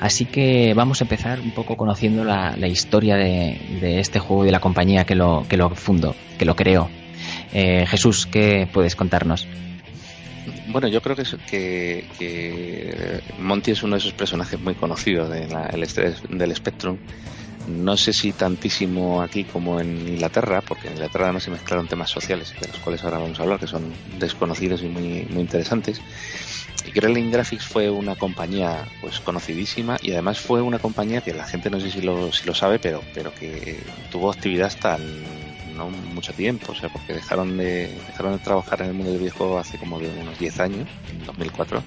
Así 0.00 0.26
que 0.26 0.74
vamos 0.74 1.00
a 1.00 1.04
empezar 1.04 1.40
un 1.40 1.52
poco 1.52 1.76
conociendo 1.76 2.24
la, 2.24 2.68
historia 2.68 3.16
de, 3.16 4.00
este 4.00 4.18
juego 4.18 4.44
y 4.44 4.46
de 4.46 4.52
la 4.52 4.60
compañía 4.60 5.04
que 5.04 5.14
lo, 5.14 5.46
que 5.48 5.56
lo 5.56 5.70
fundó, 5.70 6.14
que 6.38 6.44
lo 6.44 6.54
creó. 6.54 6.88
Eh, 7.52 7.86
Jesús, 7.86 8.26
¿qué 8.26 8.68
puedes 8.72 8.94
contarnos? 8.96 9.46
Bueno, 10.68 10.88
yo 10.88 11.00
creo 11.00 11.16
que, 11.16 12.04
Monty 13.38 13.70
es 13.70 13.82
uno 13.82 13.96
de 13.96 14.00
esos 14.00 14.12
personajes 14.12 14.60
muy 14.60 14.74
conocidos 14.74 15.30
de 15.30 15.46
del 16.28 16.54
Spectrum. 16.54 16.98
No 17.68 17.96
sé 17.96 18.12
si 18.12 18.32
tantísimo 18.32 19.22
aquí 19.22 19.44
como 19.44 19.80
en 19.80 20.06
Inglaterra, 20.06 20.60
porque 20.60 20.86
en 20.86 20.94
Inglaterra 20.94 21.24
además 21.24 21.42
se 21.44 21.50
mezclaron 21.50 21.88
temas 21.88 22.10
sociales, 22.10 22.54
de 22.60 22.68
los 22.68 22.78
cuales 22.78 23.02
ahora 23.02 23.18
vamos 23.18 23.40
a 23.40 23.42
hablar, 23.42 23.58
que 23.58 23.66
son 23.66 23.92
desconocidos 24.20 24.82
y 24.82 24.86
muy, 24.86 25.26
muy 25.30 25.40
interesantes. 25.40 26.00
Y 26.86 26.92
Gremlin 26.92 27.30
Graphics 27.30 27.64
fue 27.64 27.90
una 27.90 28.14
compañía 28.14 28.86
pues 29.00 29.20
conocidísima 29.20 29.98
y 30.00 30.12
además 30.12 30.38
fue 30.38 30.62
una 30.62 30.78
compañía 30.78 31.20
que 31.20 31.34
la 31.34 31.44
gente 31.44 31.68
no 31.68 31.80
sé 31.80 31.90
si 31.90 32.00
lo, 32.00 32.30
sabe, 32.54 32.78
pero, 32.78 33.02
pero 33.12 33.34
que 33.34 33.80
tuvo 34.10 34.30
actividad 34.30 34.68
hasta 34.68 34.98
no 35.76 35.90
mucho 35.90 36.32
tiempo, 36.32 36.72
o 36.72 36.74
sea, 36.74 36.88
porque 36.88 37.12
dejaron 37.12 37.56
de, 37.56 37.88
dejaron 38.06 38.32
de 38.32 38.38
trabajar 38.38 38.80
en 38.80 38.88
el 38.88 38.94
mundo 38.94 39.12
del 39.12 39.20
videojuego 39.20 39.58
hace 39.58 39.78
como 39.78 39.98
de 39.98 40.08
unos 40.08 40.38
10 40.38 40.60
años, 40.60 40.88
en 41.10 41.26
2004, 41.26 41.82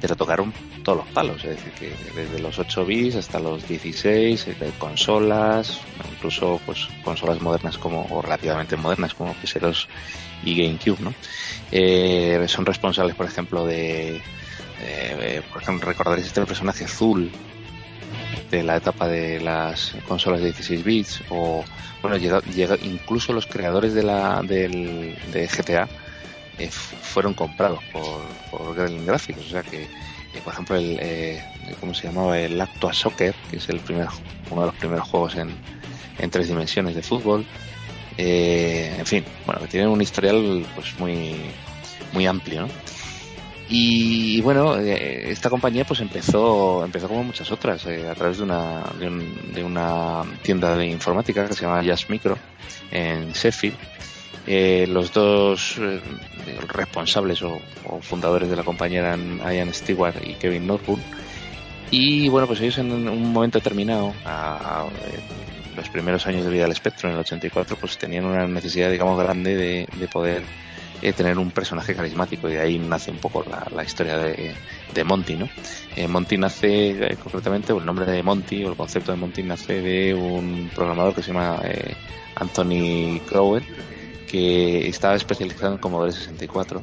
pero 0.00 0.16
tocaron 0.16 0.52
todos 0.84 0.98
los 0.98 1.08
palos, 1.08 1.44
es 1.44 1.50
decir, 1.56 1.72
que 1.72 1.92
desde 2.14 2.38
los 2.38 2.58
8 2.58 2.84
bits 2.84 3.16
hasta 3.16 3.40
los 3.40 3.66
16, 3.66 4.46
eh, 4.48 4.72
consolas, 4.78 5.80
incluso 6.12 6.60
pues 6.64 6.88
consolas 7.04 7.40
modernas 7.40 7.78
como, 7.78 8.06
o 8.10 8.22
relativamente 8.22 8.76
modernas 8.76 9.14
como 9.14 9.34
PS2 9.34 9.86
y 10.44 10.56
GameCube, 10.56 11.00
¿no? 11.00 11.14
Eh, 11.72 12.44
son 12.48 12.64
responsables, 12.64 13.16
por 13.16 13.26
ejemplo, 13.26 13.66
de, 13.66 14.22
eh, 14.80 15.42
por 15.52 15.62
ejemplo, 15.62 15.88
recordaréis 15.88 16.28
este 16.28 16.44
personaje 16.46 16.84
azul 16.84 17.30
de 18.50 18.62
la 18.62 18.76
etapa 18.76 19.08
de 19.08 19.40
las 19.40 19.94
consolas 20.06 20.40
de 20.40 20.46
16 20.46 20.84
bits 20.84 21.22
o 21.28 21.64
bueno 22.00 22.16
llega, 22.16 22.76
incluso 22.82 23.32
los 23.32 23.46
creadores 23.46 23.92
de 23.92 24.02
la 24.02 24.40
del, 24.42 25.16
de 25.32 25.46
GTA 25.46 25.88
eh, 26.58 26.70
fueron 26.70 27.34
comprados 27.34 27.82
por, 27.92 28.22
por 28.50 28.74
Graphics 28.74 29.38
o 29.38 29.48
sea 29.50 29.62
que 29.62 29.86
por 30.44 30.52
ejemplo 30.52 30.76
el 30.76 31.40
cómo 31.80 31.94
se 31.94 32.06
llamaba 32.06 32.38
el 32.38 32.60
Actua 32.60 32.92
Soccer 32.92 33.34
que 33.50 33.56
es 33.56 33.68
el 33.68 33.80
primer 33.80 34.08
uno 34.50 34.62
de 34.62 34.66
los 34.68 34.76
primeros 34.76 35.08
juegos 35.08 35.36
en, 35.36 35.50
en 36.18 36.30
tres 36.30 36.48
dimensiones 36.48 36.94
de 36.94 37.02
fútbol 37.02 37.44
eh, 38.20 38.96
en 38.98 39.06
fin, 39.06 39.24
bueno, 39.46 39.60
que 39.60 39.68
tienen 39.68 39.88
un 39.88 40.02
historial 40.02 40.66
pues 40.74 40.98
muy, 40.98 41.36
muy 42.12 42.26
amplio, 42.26 42.62
¿no? 42.62 42.68
Y 43.70 44.40
bueno, 44.40 44.76
eh, 44.76 45.30
esta 45.30 45.48
compañía 45.48 45.84
pues 45.84 46.00
empezó, 46.00 46.84
empezó 46.84 47.06
como 47.06 47.22
muchas 47.22 47.52
otras, 47.52 47.86
eh, 47.86 48.08
a 48.08 48.14
través 48.14 48.38
de 48.38 48.42
una, 48.42 48.82
de, 48.98 49.62
una 49.62 50.24
tienda 50.42 50.76
de 50.76 50.86
informática 50.86 51.46
que 51.46 51.54
se 51.54 51.62
llama 51.62 51.82
Jazz 51.82 52.10
Micro 52.10 52.36
en 52.90 53.30
Sheffield. 53.32 53.76
Los 54.46 55.12
dos 55.12 55.78
responsables 56.68 57.42
o, 57.42 57.60
fundadores 58.00 58.48
de 58.48 58.56
la 58.56 58.62
compañía 58.62 59.00
eran 59.00 59.38
Ian 59.38 59.74
Stewart 59.74 60.16
y 60.24 60.34
Kevin 60.34 60.66
Norwood. 60.66 61.00
Y 61.90 62.28
bueno, 62.28 62.46
pues 62.46 62.60
ellos 62.60 62.78
en 62.78 62.92
un 62.92 63.32
momento 63.32 63.58
determinado, 63.58 64.12
a, 64.24 64.86
los 65.78 65.88
primeros 65.88 66.26
años 66.26 66.44
de 66.44 66.50
vida 66.50 66.62
del 66.62 66.72
espectro, 66.72 67.08
en 67.08 67.14
el 67.14 67.20
84, 67.20 67.76
pues 67.76 67.96
tenían 67.96 68.24
una 68.24 68.46
necesidad, 68.46 68.90
digamos, 68.90 69.18
grande 69.22 69.56
de, 69.56 70.08
poder 70.08 70.42
eh, 71.00 71.12
tener 71.12 71.38
un 71.38 71.52
personaje 71.52 71.94
carismático 71.94 72.50
y 72.50 72.56
ahí 72.56 72.78
nace 72.78 73.12
un 73.12 73.18
poco 73.18 73.44
la, 73.44 73.84
historia 73.84 74.18
de, 74.18 75.04
Monty, 75.04 75.36
¿no? 75.36 75.48
Eh, 75.94 76.08
Monty 76.08 76.36
nace 76.36 76.90
eh, 76.90 77.16
concretamente, 77.22 77.72
o 77.72 77.78
el 77.78 77.86
nombre 77.86 78.04
de 78.06 78.22
Monty, 78.22 78.64
o 78.64 78.70
el 78.70 78.76
concepto 78.76 79.12
de 79.12 79.18
Monty 79.18 79.44
nace 79.44 79.80
de 79.80 80.14
un 80.14 80.68
programador 80.74 81.14
que 81.14 81.22
se 81.22 81.32
llama 81.32 81.62
Anthony 82.34 83.20
Crowell, 83.28 83.64
que 84.30 84.88
estaba 84.88 85.14
especializado 85.14 85.72
en 85.72 85.78
Commodore 85.78 86.12
64. 86.12 86.82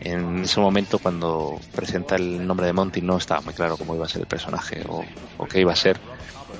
En 0.00 0.44
ese 0.44 0.60
momento, 0.60 0.98
cuando 0.98 1.58
presenta 1.74 2.16
el 2.16 2.46
nombre 2.46 2.66
de 2.66 2.72
Monty, 2.72 3.00
no 3.00 3.16
estaba 3.16 3.40
muy 3.40 3.54
claro 3.54 3.76
cómo 3.76 3.94
iba 3.94 4.04
a 4.04 4.08
ser 4.08 4.22
el 4.22 4.26
personaje 4.26 4.82
o, 4.86 5.02
o 5.38 5.46
qué 5.46 5.60
iba 5.60 5.72
a 5.72 5.76
ser 5.76 5.98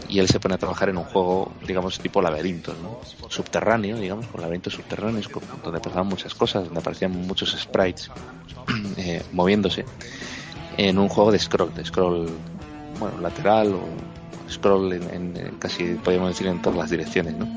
y 0.09 0.19
él 0.19 0.28
se 0.28 0.41
pone 0.41 0.55
a 0.55 0.59
trabajar 0.59 0.89
en 0.89 0.97
un 0.97 1.05
juego, 1.05 1.53
digamos, 1.66 1.99
tipo 1.99 2.20
laberintos, 2.20 2.77
¿no? 2.82 3.01
Subterráneo, 3.28 3.97
digamos, 3.97 4.27
con 4.27 4.41
laberintos 4.41 4.74
subterráneos, 4.74 5.28
donde 5.62 5.81
pasaban 5.81 6.07
muchas 6.07 6.35
cosas, 6.35 6.65
donde 6.65 6.81
aparecían 6.81 7.12
muchos 7.12 7.57
sprites 7.59 8.11
eh, 8.97 9.23
moviéndose, 9.32 9.85
en 10.77 10.99
un 10.99 11.09
juego 11.09 11.32
de 11.32 11.39
scroll, 11.39 11.74
de 11.74 11.85
scroll, 11.85 12.28
bueno, 12.99 13.19
lateral 13.20 13.74
o 13.74 14.51
scroll 14.51 14.93
en, 14.93 15.57
casi, 15.59 15.95
podríamos 15.95 16.31
decir, 16.31 16.47
en 16.47 16.61
todas 16.61 16.78
las 16.78 16.91
direcciones, 16.91 17.35
¿no? 17.35 17.49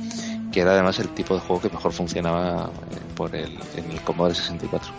Que 0.57 0.61
era 0.61 0.71
además 0.71 0.97
el 0.97 1.09
tipo 1.09 1.35
de 1.35 1.39
juego 1.39 1.61
que 1.61 1.69
mejor 1.69 1.93
funcionaba 1.93 2.71
eh, 2.89 2.97
por 3.15 3.35
el, 3.35 3.59
en 3.75 3.91
el 3.91 4.01
Commodore 4.01 4.33
64. 4.33 4.91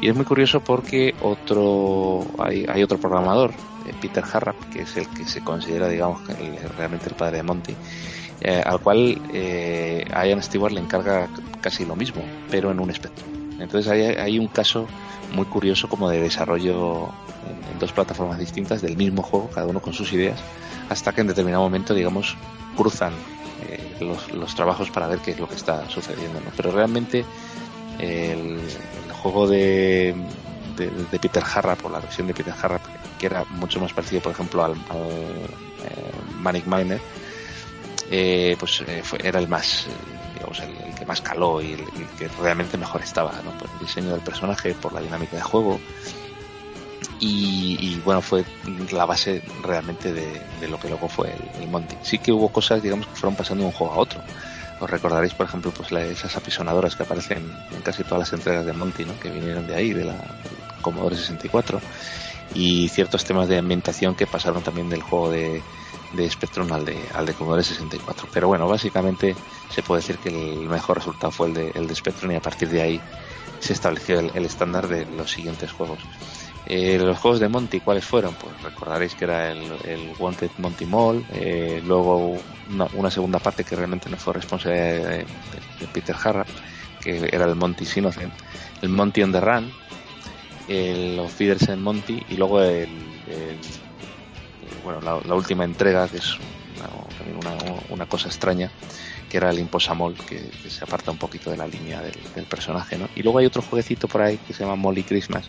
Y 0.00 0.08
es 0.08 0.16
muy 0.16 0.24
curioso 0.24 0.58
porque 0.58 1.14
otro 1.22 2.26
hay, 2.40 2.66
hay 2.68 2.82
otro 2.82 2.98
programador, 2.98 3.52
eh, 3.86 3.94
Peter 4.00 4.24
Harrap, 4.32 4.56
que 4.72 4.82
es 4.82 4.96
el 4.96 5.06
que 5.10 5.24
se 5.24 5.44
considera, 5.44 5.88
digamos, 5.88 6.22
realmente 6.76 7.08
el 7.08 7.14
padre 7.14 7.36
de 7.36 7.42
Monty, 7.44 7.76
eh, 8.40 8.60
al 8.66 8.80
cual 8.80 9.22
eh, 9.32 10.04
Ian 10.10 10.42
Stewart 10.42 10.72
le 10.72 10.80
encarga 10.80 11.28
casi 11.60 11.84
lo 11.84 11.94
mismo, 11.94 12.24
pero 12.50 12.72
en 12.72 12.80
un 12.80 12.90
espectro. 12.90 13.24
Entonces 13.60 13.88
hay, 13.88 14.02
hay 14.02 14.40
un 14.40 14.48
caso 14.48 14.88
muy 15.32 15.44
curioso 15.44 15.88
como 15.88 16.10
de 16.10 16.20
desarrollo 16.20 17.10
en, 17.72 17.78
dos 17.78 17.92
plataformas 17.92 18.40
distintas 18.40 18.82
del 18.82 18.96
mismo 18.96 19.22
juego, 19.22 19.50
cada 19.54 19.68
uno 19.68 19.80
con 19.80 19.92
sus 19.92 20.12
ideas, 20.12 20.40
hasta 20.88 21.12
que 21.12 21.20
en 21.20 21.28
determinado 21.28 21.62
momento, 21.62 21.94
digamos, 21.94 22.36
cruzan 22.76 23.12
los, 24.00 24.32
los, 24.32 24.54
trabajos 24.54 24.90
para 24.90 25.06
ver 25.06 25.20
qué 25.20 25.32
es 25.32 25.38
lo 25.38 25.48
que 25.48 25.54
está 25.54 25.88
sucediendo. 25.88 26.40
¿no? 26.40 26.50
Pero 26.56 26.70
realmente 26.70 27.24
el, 27.98 28.60
juego 29.22 29.46
de, 29.48 30.14
Peter 31.20 31.42
Harrap, 31.42 31.84
o 31.84 31.88
la 31.88 32.00
versión 32.00 32.26
de 32.26 32.34
Peter 32.34 32.54
Harrap, 32.60 32.82
que 33.18 33.26
era 33.26 33.44
mucho 33.44 33.80
más 33.80 33.92
parecido, 33.92 34.22
por 34.22 34.32
ejemplo, 34.32 34.64
al, 34.64 34.72
eh, 34.72 35.46
Manic 36.38 36.66
Miner, 36.66 37.00
eh, 38.10 38.56
pues 38.58 38.82
eh, 38.86 39.00
fue, 39.02 39.18
era 39.22 39.40
el 39.40 39.48
más, 39.48 39.86
eh, 39.86 39.90
digamos, 40.34 40.60
el, 40.60 40.94
que 40.94 41.04
más 41.04 41.20
caló 41.20 41.60
y 41.60 41.72
el, 41.72 41.80
el, 41.80 42.06
que 42.18 42.28
realmente 42.40 42.76
mejor 42.76 43.02
estaba, 43.02 43.32
¿no? 43.44 43.50
Por 43.58 43.68
el 43.68 43.78
diseño 43.80 44.12
del 44.12 44.20
personaje, 44.20 44.74
por 44.74 44.92
la 44.92 45.00
dinámica 45.00 45.36
de 45.36 45.42
juego. 45.42 45.80
Y, 47.18 47.98
bueno, 48.04 48.20
fue 48.20 48.44
la 48.92 49.06
base 49.06 49.42
realmente 49.62 50.12
de, 50.12 50.68
lo 50.68 50.78
que 50.78 50.88
luego 50.88 51.08
fue 51.08 51.34
el, 51.60 51.68
Monty. 51.68 51.96
Sí 52.02 52.18
que 52.18 52.32
hubo 52.32 52.50
cosas, 52.50 52.82
digamos, 52.82 53.06
que 53.06 53.14
fueron 53.14 53.36
pasando 53.36 53.62
de 53.62 53.68
un 53.68 53.72
juego 53.72 53.94
a 53.94 53.96
otro. 53.96 54.20
Os 54.80 54.90
recordaréis, 54.90 55.32
por 55.32 55.46
ejemplo, 55.46 55.72
pues 55.72 55.90
esas 55.92 56.36
apisonadoras 56.36 56.94
que 56.94 57.04
aparecen 57.04 57.50
en 57.72 57.80
casi 57.80 58.04
todas 58.04 58.18
las 58.18 58.32
entregas 58.34 58.66
de 58.66 58.74
Monty, 58.74 59.06
¿no? 59.06 59.18
que 59.18 59.30
vinieron 59.30 59.66
de 59.66 59.74
ahí, 59.74 59.94
de 59.94 60.04
la 60.04 60.16
Commodore 60.82 61.16
64, 61.16 61.80
y 62.54 62.88
ciertos 62.88 63.24
temas 63.24 63.48
de 63.48 63.56
ambientación 63.56 64.14
que 64.14 64.26
pasaron 64.26 64.62
también 64.62 64.90
del 64.90 65.02
juego 65.02 65.30
de, 65.30 65.62
Spectrum 66.30 66.70
al 66.72 66.84
de, 66.84 66.98
al 67.14 67.24
de 67.24 67.32
Commodore 67.32 67.64
64. 67.64 68.28
Pero 68.30 68.48
bueno, 68.48 68.68
básicamente 68.68 69.34
se 69.70 69.82
puede 69.82 70.02
decir 70.02 70.18
que 70.18 70.28
el 70.28 70.68
mejor 70.68 70.98
resultado 70.98 71.30
fue 71.30 71.48
el 71.48 71.54
de, 71.54 71.70
el 71.74 71.96
Spectrum 71.96 72.32
y 72.32 72.34
a 72.34 72.40
partir 72.40 72.68
de 72.68 72.82
ahí 72.82 73.00
se 73.60 73.72
estableció 73.72 74.20
el 74.20 74.44
estándar 74.44 74.86
de 74.86 75.06
los 75.06 75.30
siguientes 75.30 75.72
juegos. 75.72 75.98
Eh, 76.68 76.98
los 76.98 77.16
juegos 77.18 77.38
de 77.38 77.48
Monty, 77.48 77.78
¿cuáles 77.78 78.04
fueron? 78.04 78.34
Pues 78.34 78.60
recordaréis 78.60 79.14
que 79.14 79.24
era 79.24 79.52
el, 79.52 79.62
el 79.84 80.12
Wanted 80.18 80.50
Monty 80.58 80.84
Mall, 80.84 81.24
eh, 81.32 81.80
luego 81.84 82.36
una, 82.68 82.88
una, 82.94 83.08
segunda 83.08 83.38
parte 83.38 83.62
que 83.62 83.76
realmente 83.76 84.10
no 84.10 84.16
fue 84.16 84.34
responsabilidad 84.34 85.10
de, 85.10 85.26
Peter 85.92 86.16
Harra, 86.24 86.44
que 87.00 87.28
era 87.30 87.44
el 87.44 87.54
Monty 87.54 87.86
Innocent, 87.94 88.32
el 88.82 88.88
Monty 88.88 89.22
on 89.22 89.30
the 89.30 89.40
Run, 89.40 89.72
el, 90.66 91.20
Feeders 91.28 91.68
en 91.68 91.82
Monty 91.82 92.24
y 92.30 92.36
luego 92.36 92.60
el, 92.60 92.88
bueno, 94.82 95.00
la, 95.00 95.20
la, 95.24 95.34
última 95.36 95.62
entrega, 95.62 96.08
que 96.08 96.16
es 96.16 96.36
una, 96.76 97.52
una, 97.52 97.80
una, 97.90 98.06
cosa 98.06 98.26
extraña, 98.26 98.72
que 99.28 99.36
era 99.36 99.50
el 99.50 99.60
Imposamol, 99.60 100.14
que, 100.14 100.50
que, 100.50 100.68
se 100.68 100.82
aparta 100.82 101.12
un 101.12 101.18
poquito 101.18 101.48
de 101.48 101.58
la 101.58 101.68
línea 101.68 102.02
del, 102.02 102.16
del, 102.34 102.46
personaje, 102.46 102.98
¿no? 102.98 103.08
Y 103.14 103.22
luego 103.22 103.38
hay 103.38 103.46
otro 103.46 103.62
jueguecito 103.62 104.08
por 104.08 104.22
ahí 104.22 104.38
que 104.38 104.52
se 104.52 104.64
llama 104.64 104.74
Molly 104.74 105.04
Christmas, 105.04 105.48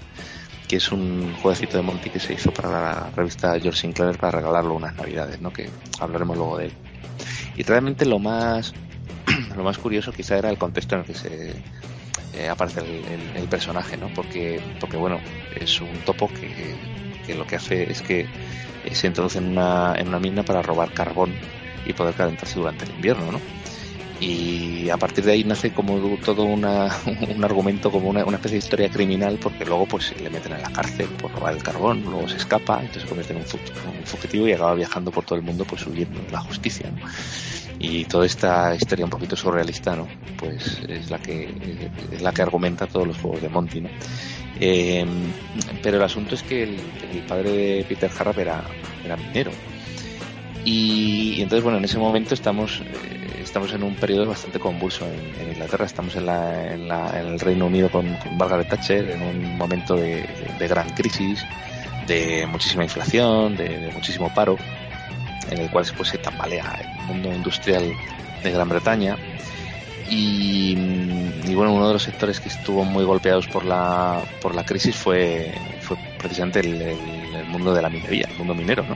que 0.67 0.77
es 0.77 0.91
un 0.91 1.33
jueguecito 1.41 1.77
de 1.77 1.83
Monty 1.83 2.09
que 2.09 2.19
se 2.19 2.33
hizo 2.33 2.51
para 2.51 2.69
la 2.69 3.09
revista 3.15 3.59
George 3.59 3.79
Sinclair 3.79 4.17
para 4.17 4.31
regalarlo 4.31 4.73
unas 4.73 4.95
navidades, 4.95 5.39
¿no? 5.41 5.51
Que 5.51 5.69
hablaremos 5.99 6.37
luego 6.37 6.57
de 6.57 6.65
él. 6.65 6.73
Y 7.55 7.63
realmente 7.63 8.05
lo 8.05 8.19
más 8.19 8.73
lo 9.55 9.63
más 9.63 9.77
curioso 9.77 10.11
quizá 10.11 10.37
era 10.37 10.49
el 10.49 10.57
contexto 10.57 10.95
en 10.95 11.01
el 11.01 11.07
que 11.07 11.13
se 11.13 11.51
eh, 12.33 12.49
aparece 12.49 12.81
el, 12.81 13.03
el, 13.35 13.47
personaje, 13.47 13.97
¿no? 13.97 14.09
Porque, 14.13 14.61
porque 14.79 14.97
bueno, 14.97 15.19
es 15.55 15.81
un 15.81 15.93
topo 16.05 16.27
que, 16.27 16.75
que 17.25 17.35
lo 17.35 17.47
que 17.47 17.55
hace 17.55 17.89
es 17.91 18.01
que 18.01 18.27
se 18.91 19.07
introduce 19.07 19.37
en 19.37 19.45
una, 19.45 19.95
en 19.97 20.07
una 20.07 20.19
mina 20.19 20.43
para 20.43 20.61
robar 20.61 20.91
carbón 20.93 21.33
y 21.85 21.93
poder 21.93 22.15
calentarse 22.15 22.59
durante 22.59 22.85
el 22.85 22.91
invierno, 22.91 23.31
¿no? 23.31 23.39
Y 24.19 24.89
a 24.89 24.97
partir 24.97 25.25
de 25.25 25.33
ahí 25.33 25.43
nace 25.43 25.71
como 25.71 25.99
todo 26.17 26.43
una, 26.43 26.89
un 27.35 27.43
argumento 27.43 27.91
como 27.91 28.09
una, 28.09 28.21
especie 28.21 28.51
de 28.51 28.57
historia 28.57 28.89
criminal 28.89 29.37
porque 29.41 29.65
luego 29.65 29.85
pues 29.85 30.19
le 30.19 30.29
meten 30.29 30.53
en 30.53 30.61
la 30.61 30.71
cárcel 30.71 31.07
por 31.21 31.31
robar 31.31 31.53
el 31.53 31.61
carbón 31.61 32.03
luego 32.03 32.27
se 32.27 32.37
escapa 32.37 32.79
entonces 32.79 33.03
se 33.03 33.07
convierte 33.07 33.33
en 33.33 33.39
un, 33.39 34.05
fugitivo 34.05 34.47
y 34.47 34.53
acaba 34.53 34.73
viajando 34.73 35.11
por 35.11 35.23
todo 35.23 35.37
el 35.37 35.43
mundo 35.43 35.65
pues 35.65 35.85
huyendo 35.85 36.19
de 36.21 36.31
la 36.31 36.39
justicia 36.39 36.89
¿no? 36.89 37.05
y 37.79 38.05
toda 38.05 38.25
esta 38.25 38.73
historia 38.73 39.05
un 39.05 39.11
poquito 39.11 39.35
surrealista 39.35 39.95
no 39.95 40.07
pues 40.37 40.81
es 40.87 41.11
la 41.11 41.19
que 41.19 41.89
es 42.11 42.21
la 42.21 42.31
que 42.31 42.41
argumenta 42.41 42.87
todos 42.87 43.07
los 43.07 43.17
juegos 43.17 43.41
de 43.41 43.49
Monty 43.49 43.81
no 43.81 43.89
eh, 44.59 45.05
pero 45.83 45.97
el 45.97 46.03
asunto 46.03 46.33
es 46.33 46.41
que 46.41 46.63
el, 46.63 46.79
padre 47.27 47.51
de 47.51 47.85
Peter 47.87 48.09
Harrap 48.17 48.39
era 48.39 48.63
minero 49.17 49.51
y, 50.67 51.41
entonces 51.41 51.63
bueno 51.63 51.77
en 51.77 51.85
ese 51.85 51.97
momento 51.97 52.33
estamos 52.33 52.81
eh, 52.81 53.39
estamos 53.41 53.71
en 53.71 53.83
un 53.83 53.95
periodo 53.95 54.25
bastante 54.25 54.59
convulso 54.59 55.07
en, 55.07 55.51
Inglaterra. 55.51 55.85
Estamos 55.85 56.15
en, 56.17 56.25
la, 56.25 56.73
en, 56.73 56.87
la, 56.87 57.19
en, 57.19 57.27
el 57.27 57.39
Reino 57.39 57.67
Unido 57.67 57.89
con, 57.89 58.13
con 58.15 58.37
Margaret 58.37 58.67
Thatcher 58.67 59.09
en 59.11 59.21
un 59.21 59.57
momento 59.57 59.95
de, 59.95 60.27
de, 60.59 60.67
gran 60.67 60.89
crisis 60.89 61.45
de 62.05 62.45
muchísima 62.47 62.83
inflación 62.83 63.55
de, 63.55 63.89
muchísimo 63.93 64.31
paro 64.33 64.57
en 65.49 65.59
el 65.59 65.71
cual 65.71 65.85
pues, 65.95 66.09
se 66.09 66.17
tambalea 66.17 66.79
el 66.81 67.05
mundo 67.05 67.33
industrial 67.33 67.89
de 68.43 68.51
Gran 68.51 68.67
Bretaña. 68.67 69.17
Y, 70.09 70.77
y, 71.45 71.55
bueno 71.55 71.73
uno 71.73 71.87
de 71.87 71.93
los 71.93 72.03
sectores 72.03 72.41
que 72.41 72.49
estuvo 72.49 72.83
muy 72.83 73.05
golpeados 73.05 73.47
por 73.47 73.63
la 73.63 74.21
por 74.41 74.53
la 74.53 74.65
crisis 74.65 74.95
fue 74.95 75.53
fue 75.79 75.97
precisamente 76.17 76.59
el 76.59 77.45
mundo 77.47 77.73
de 77.73 77.81
la 77.81 77.89
minería 77.89 78.27
el 78.29 78.37
mundo 78.37 78.53
minero 78.53 78.83
no 78.83 78.95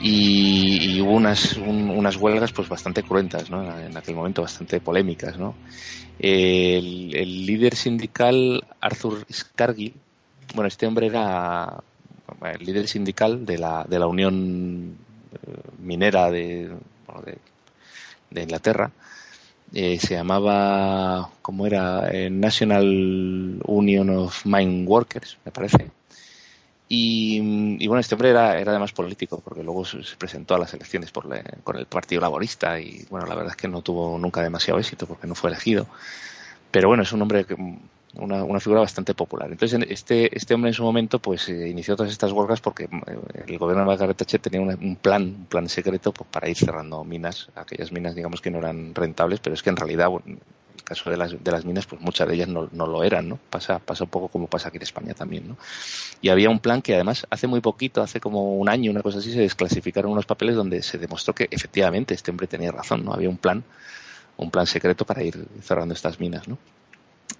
y, 0.00 1.00
hubo 1.00 1.12
unas, 1.12 1.56
un, 1.56 1.90
unas 1.90 2.16
huelgas 2.16 2.52
pues 2.52 2.68
bastante 2.68 3.02
cruentas, 3.02 3.50
¿no? 3.50 3.78
En 3.78 3.96
aquel 3.96 4.14
momento 4.14 4.42
bastante 4.42 4.80
polémicas, 4.80 5.38
¿no? 5.38 5.54
El, 6.18 7.14
el 7.14 7.46
líder 7.46 7.74
sindical 7.74 8.64
Arthur 8.80 9.24
Scargill, 9.32 9.94
bueno, 10.54 10.68
este 10.68 10.86
hombre 10.86 11.06
era 11.06 11.82
el 12.42 12.64
líder 12.64 12.88
sindical 12.88 13.44
de 13.44 13.58
la, 13.58 13.84
de 13.88 13.98
la 13.98 14.06
Unión 14.06 14.96
eh, 15.32 15.60
Minera 15.78 16.30
de, 16.30 16.70
bueno, 17.06 17.22
de, 17.22 17.38
de 18.30 18.42
Inglaterra, 18.42 18.90
eh, 19.72 19.98
se 20.00 20.14
llamaba, 20.14 21.30
¿cómo 21.42 21.66
era? 21.66 22.10
Eh, 22.10 22.28
National 22.28 23.60
Union 23.64 24.10
of 24.10 24.44
Mine 24.44 24.84
Workers, 24.84 25.38
me 25.44 25.52
parece 25.52 25.90
y, 26.92 27.86
bueno, 27.86 28.00
este 28.00 28.16
hombre 28.16 28.30
era, 28.30 28.58
era 28.58 28.72
además 28.72 28.90
político, 28.90 29.40
porque 29.44 29.62
luego 29.62 29.84
se 29.84 30.16
presentó 30.18 30.56
a 30.56 30.58
las 30.58 30.74
elecciones 30.74 31.12
por 31.12 31.24
le, 31.24 31.44
con 31.62 31.76
el 31.76 31.86
Partido 31.86 32.20
Laborista 32.20 32.80
y 32.80 33.06
bueno, 33.08 33.26
la 33.26 33.36
verdad 33.36 33.52
es 33.52 33.56
que 33.56 33.68
no 33.68 33.80
tuvo 33.80 34.18
nunca 34.18 34.42
demasiado 34.42 34.80
éxito 34.80 35.06
porque 35.06 35.28
no 35.28 35.36
fue 35.36 35.50
elegido. 35.50 35.86
Pero 36.72 36.88
bueno, 36.88 37.04
es 37.04 37.12
un 37.12 37.22
hombre 37.22 37.44
que, 37.44 37.54
una, 38.14 38.42
una 38.42 38.58
figura 38.58 38.80
bastante 38.80 39.14
popular. 39.14 39.52
Entonces, 39.52 39.78
este, 39.88 40.36
este 40.36 40.52
hombre 40.52 40.70
en 40.70 40.74
su 40.74 40.82
momento 40.82 41.20
pues 41.20 41.48
eh, 41.48 41.68
inició 41.68 41.94
todas 41.94 42.10
estas 42.10 42.32
huelgas 42.32 42.60
porque 42.60 42.84
eh, 42.84 43.18
el 43.46 43.58
gobierno 43.58 43.82
de 43.82 43.86
Margaret 43.86 44.16
Thatcher 44.16 44.40
tenía 44.40 44.60
un, 44.60 44.96
plan, 44.96 45.22
un 45.22 45.46
plan 45.46 45.68
secreto 45.68 46.10
pues, 46.10 46.28
para 46.28 46.48
ir 46.48 46.56
cerrando 46.56 47.04
minas, 47.04 47.50
aquellas 47.54 47.92
minas 47.92 48.16
digamos 48.16 48.40
que 48.40 48.50
no 48.50 48.58
eran 48.58 48.96
rentables, 48.96 49.38
pero 49.38 49.54
es 49.54 49.62
que 49.62 49.70
en 49.70 49.76
realidad 49.76 50.08
caso 50.90 51.08
de 51.08 51.16
las, 51.16 51.42
de 51.42 51.52
las 51.52 51.64
minas, 51.64 51.86
pues 51.86 52.00
muchas 52.02 52.26
de 52.26 52.34
ellas 52.34 52.48
no, 52.48 52.68
no 52.72 52.84
lo 52.84 53.04
eran, 53.04 53.28
¿no? 53.28 53.38
Pasa, 53.48 53.78
pasa 53.78 54.02
un 54.02 54.10
poco 54.10 54.26
como 54.26 54.48
pasa 54.48 54.68
aquí 54.68 54.78
en 54.78 54.82
España 54.82 55.14
también, 55.14 55.46
¿no? 55.46 55.56
Y 56.20 56.30
había 56.30 56.50
un 56.50 56.58
plan 56.58 56.82
que 56.82 56.94
además 56.94 57.28
hace 57.30 57.46
muy 57.46 57.60
poquito, 57.60 58.02
hace 58.02 58.18
como 58.18 58.56
un 58.58 58.68
año, 58.68 58.90
una 58.90 59.00
cosa 59.00 59.18
así, 59.18 59.32
se 59.32 59.38
desclasificaron 59.38 60.10
unos 60.10 60.26
papeles 60.26 60.56
donde 60.56 60.82
se 60.82 60.98
demostró 60.98 61.32
que 61.32 61.46
efectivamente 61.52 62.12
este 62.12 62.32
hombre 62.32 62.48
tenía 62.48 62.72
razón, 62.72 63.04
¿no? 63.04 63.14
Había 63.14 63.28
un 63.28 63.36
plan, 63.36 63.62
un 64.36 64.50
plan 64.50 64.66
secreto 64.66 65.06
para 65.06 65.22
ir 65.22 65.46
cerrando 65.62 65.94
estas 65.94 66.18
minas, 66.18 66.48
¿no? 66.48 66.58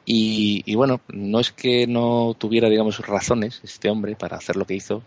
Y, 0.06 0.62
y 0.64 0.76
bueno, 0.76 1.00
no 1.08 1.40
es 1.40 1.50
que 1.50 1.88
no 1.88 2.36
tuviera, 2.38 2.68
digamos, 2.68 3.04
razones 3.04 3.60
este 3.64 3.90
hombre 3.90 4.14
para 4.14 4.36
hacer 4.36 4.54
lo 4.54 4.64
que 4.64 4.74
hizo, 4.74 5.02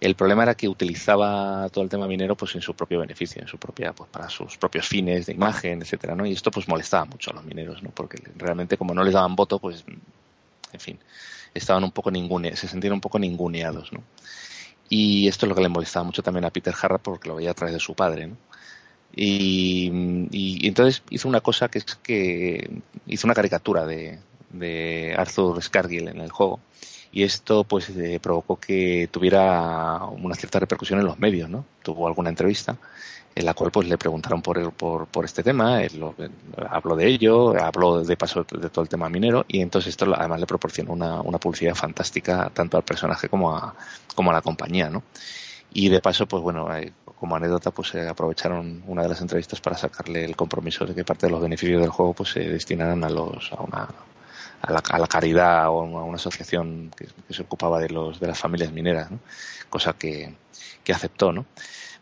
el 0.00 0.14
problema 0.14 0.44
era 0.44 0.54
que 0.54 0.68
utilizaba 0.68 1.68
todo 1.68 1.84
el 1.84 1.90
tema 1.90 2.06
minero 2.06 2.34
pues 2.34 2.54
en 2.54 2.62
su 2.62 2.74
propio 2.74 3.00
beneficio, 3.00 3.42
en 3.42 3.48
su 3.48 3.58
propia, 3.58 3.92
pues 3.92 4.08
para 4.10 4.30
sus 4.30 4.56
propios 4.56 4.88
fines 4.88 5.26
de 5.26 5.34
imagen, 5.34 5.82
etcétera, 5.82 6.14
¿no? 6.14 6.24
Y 6.24 6.32
esto 6.32 6.50
pues 6.50 6.68
molestaba 6.68 7.04
mucho 7.04 7.30
a 7.30 7.34
los 7.34 7.44
mineros, 7.44 7.82
¿no? 7.82 7.90
Porque 7.90 8.18
realmente 8.36 8.78
como 8.78 8.94
no 8.94 9.04
les 9.04 9.12
daban 9.12 9.36
voto, 9.36 9.58
pues, 9.58 9.84
en 10.72 10.80
fin, 10.80 10.98
estaban 11.52 11.84
un 11.84 11.92
poco 11.92 12.10
ningune, 12.10 12.56
se 12.56 12.66
sentían 12.66 12.94
un 12.94 13.00
poco 13.00 13.18
ninguneados, 13.18 13.92
¿no? 13.92 14.02
Y 14.88 15.28
esto 15.28 15.46
es 15.46 15.48
lo 15.50 15.54
que 15.54 15.62
le 15.62 15.68
molestaba 15.68 16.04
mucho 16.04 16.22
también 16.22 16.46
a 16.46 16.50
Peter 16.50 16.74
Harrap 16.80 17.02
porque 17.02 17.28
lo 17.28 17.36
veía 17.36 17.50
a 17.50 17.54
través 17.54 17.74
de 17.74 17.80
su 17.80 17.94
padre, 17.94 18.26
¿no? 18.26 18.36
Y, 19.14 19.90
y, 20.30 20.66
entonces 20.66 21.02
hizo 21.10 21.28
una 21.28 21.40
cosa 21.40 21.68
que 21.68 21.78
es 21.78 21.84
que 21.96 22.70
hizo 23.06 23.26
una 23.26 23.34
caricatura 23.34 23.84
de, 23.84 24.20
de 24.50 25.14
Arthur 25.18 25.62
Scargill 25.62 26.08
en 26.08 26.20
el 26.20 26.30
juego 26.30 26.60
y 27.12 27.22
esto 27.22 27.64
pues 27.64 27.88
eh, 27.90 28.20
provocó 28.22 28.56
que 28.56 29.08
tuviera 29.10 30.04
una 30.04 30.34
cierta 30.34 30.60
repercusión 30.60 31.00
en 31.00 31.06
los 31.06 31.18
medios, 31.18 31.48
¿no? 31.50 31.64
Tuvo 31.82 32.06
alguna 32.06 32.30
entrevista 32.30 32.76
en 33.34 33.46
la 33.46 33.54
cual 33.54 33.70
pues 33.70 33.88
le 33.88 33.96
preguntaron 33.96 34.42
por, 34.42 34.72
por, 34.72 35.06
por 35.06 35.24
este 35.24 35.42
tema, 35.42 35.82
él 35.82 36.04
habló 36.68 36.96
de 36.96 37.06
ello, 37.06 37.54
habló 37.62 38.02
de 38.02 38.16
paso 38.16 38.44
de 38.44 38.70
todo 38.70 38.82
el 38.82 38.88
tema 38.88 39.08
minero 39.08 39.44
y 39.46 39.60
entonces 39.60 39.90
esto 39.90 40.12
además 40.14 40.40
le 40.40 40.46
proporcionó 40.46 40.92
una, 40.92 41.20
una 41.20 41.38
publicidad 41.38 41.74
fantástica 41.74 42.50
tanto 42.52 42.76
al 42.76 42.82
personaje 42.82 43.28
como 43.28 43.56
a, 43.56 43.74
como 44.14 44.30
a 44.30 44.34
la 44.34 44.42
compañía, 44.42 44.90
¿no? 44.90 45.02
Y 45.72 45.88
de 45.88 46.00
paso, 46.00 46.26
pues 46.26 46.42
bueno, 46.42 46.74
eh, 46.76 46.92
como 47.04 47.36
anécdota, 47.36 47.70
pues 47.70 47.88
se 47.88 48.08
aprovecharon 48.08 48.82
una 48.88 49.02
de 49.02 49.08
las 49.08 49.20
entrevistas 49.20 49.60
para 49.60 49.76
sacarle 49.76 50.24
el 50.24 50.34
compromiso 50.34 50.84
de 50.84 50.94
que 50.94 51.04
parte 51.04 51.26
de 51.26 51.32
los 51.32 51.40
beneficios 51.40 51.80
del 51.80 51.90
juego 51.90 52.14
pues 52.14 52.30
se 52.30 52.40
destinaran 52.40 53.04
a 53.04 53.10
los 53.10 53.52
a 53.52 53.62
una 53.62 53.88
a 54.62 54.72
la, 54.72 54.82
a 54.90 54.98
la 54.98 55.06
caridad 55.06 55.68
o 55.68 55.80
a 55.98 56.04
una 56.04 56.16
asociación 56.16 56.90
que, 56.96 57.08
se 57.32 57.42
ocupaba 57.42 57.78
de 57.78 57.90
los 57.90 58.20
de 58.20 58.26
las 58.26 58.38
familias 58.38 58.72
mineras, 58.72 59.08
cosa 59.68 59.92
que, 59.94 60.34
que 60.84 60.92
aceptó, 60.92 61.32
¿no? 61.32 61.46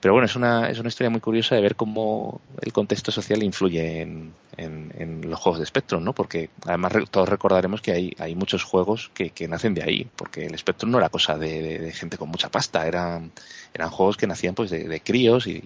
Pero 0.00 0.14
bueno, 0.14 0.26
es 0.26 0.36
una, 0.36 0.70
es 0.70 0.78
una 0.78 0.88
historia 0.88 1.10
muy 1.10 1.20
curiosa 1.20 1.56
de 1.56 1.60
ver 1.60 1.74
cómo 1.74 2.40
el 2.60 2.72
contexto 2.72 3.10
social 3.10 3.42
influye 3.42 4.02
en, 4.02 4.32
en, 4.56 5.28
los 5.28 5.40
juegos 5.40 5.58
de 5.58 5.66
Spectrum, 5.66 6.04
¿no? 6.04 6.12
Porque 6.12 6.50
además 6.66 6.92
todos 7.10 7.28
recordaremos 7.28 7.80
que 7.80 7.92
hay, 7.92 8.14
hay 8.18 8.36
muchos 8.36 8.62
juegos 8.62 9.10
que, 9.12 9.30
que 9.30 9.48
nacen 9.48 9.74
de 9.74 9.82
ahí, 9.82 10.08
porque 10.14 10.46
el 10.46 10.56
Spectrum 10.56 10.92
no 10.92 10.98
era 10.98 11.08
cosa 11.08 11.36
de, 11.36 11.62
de, 11.62 11.78
de 11.80 11.92
gente 11.92 12.16
con 12.16 12.28
mucha 12.28 12.48
pasta, 12.48 12.86
eran, 12.86 13.32
eran 13.74 13.90
juegos 13.90 14.16
que 14.16 14.26
nacían 14.26 14.54
pues 14.54 14.70
de, 14.70 14.88
de 14.88 15.00
críos 15.00 15.46
y, 15.46 15.60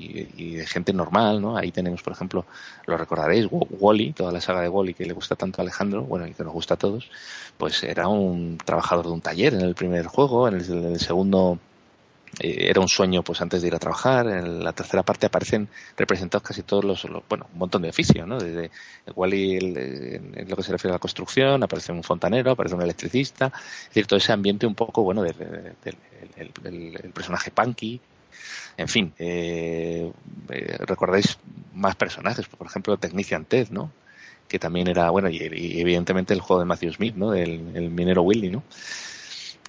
de 0.56 0.66
gente 0.66 0.92
normal, 0.92 1.40
¿no? 1.40 1.56
Ahí 1.56 1.70
tenemos, 1.70 2.02
por 2.02 2.12
ejemplo, 2.12 2.44
lo 2.86 2.96
recordaréis, 2.96 3.48
Wally, 3.50 4.12
toda 4.12 4.32
la 4.32 4.40
saga 4.40 4.60
de 4.62 4.68
Wally 4.68 4.94
que 4.94 5.06
le 5.06 5.12
gusta 5.12 5.36
tanto 5.36 5.60
a 5.60 5.62
Alejandro, 5.62 6.02
bueno, 6.02 6.26
y 6.26 6.34
que 6.34 6.44
nos 6.44 6.52
gusta 6.52 6.74
a 6.74 6.76
todos, 6.76 7.10
pues 7.56 7.82
era 7.84 8.08
un 8.08 8.58
trabajador 8.64 9.06
de 9.06 9.12
un 9.12 9.20
taller 9.20 9.54
en 9.54 9.62
el 9.62 9.74
primer 9.74 10.06
juego, 10.06 10.48
en 10.48 10.54
el 10.54 11.00
segundo 11.00 11.58
eh, 12.40 12.68
era 12.68 12.80
un 12.80 12.88
sueño 12.88 13.22
pues 13.22 13.40
antes 13.40 13.62
de 13.62 13.68
ir 13.68 13.74
a 13.74 13.78
trabajar. 13.78 14.26
En 14.26 14.64
la 14.64 14.72
tercera 14.72 15.02
parte 15.02 15.26
aparecen 15.26 15.68
representados 15.96 16.46
casi 16.46 16.62
todos 16.62 16.84
los, 16.84 17.06
bueno, 17.28 17.46
un 17.52 17.58
montón 17.58 17.82
de 17.82 17.90
oficios, 17.90 18.26
¿no? 18.26 18.38
Desde 18.38 18.70
igual 19.06 19.32
el, 19.34 19.76
en 20.34 20.48
lo 20.48 20.56
que 20.56 20.62
se 20.62 20.72
refiere 20.72 20.92
a 20.92 20.96
la 20.96 21.00
construcción, 21.00 21.62
aparece 21.62 21.92
un 21.92 22.02
fontanero, 22.02 22.52
aparece 22.52 22.74
un 22.74 22.82
electricista, 22.82 23.52
es 23.54 23.88
decir, 23.88 24.06
todo 24.06 24.18
ese 24.18 24.32
ambiente 24.32 24.66
un 24.66 24.74
poco, 24.74 25.02
bueno, 25.02 25.22
del, 25.22 25.36
del 25.36 25.96
el, 26.36 26.52
el, 26.64 27.00
el, 27.02 27.10
personaje 27.12 27.50
punky, 27.50 28.00
en 28.76 28.88
fin, 28.88 29.12
eh, 29.18 30.10
eh, 30.48 30.76
recordáis 30.80 31.38
más 31.74 31.94
personajes, 31.96 32.46
por 32.46 32.66
ejemplo, 32.66 32.96
Technician 32.96 33.44
Ted, 33.44 33.68
¿no? 33.70 33.90
Que 34.48 34.58
también 34.58 34.88
era, 34.88 35.10
bueno, 35.10 35.28
y, 35.28 35.38
evidentemente 35.40 36.34
el 36.34 36.40
juego 36.40 36.60
de 36.60 36.66
Matthew 36.66 36.94
Smith, 36.94 37.14
¿no? 37.14 37.34
El, 37.34 37.76
el 37.76 37.90
minero 37.90 38.22
Willy, 38.22 38.50
¿no? 38.50 38.62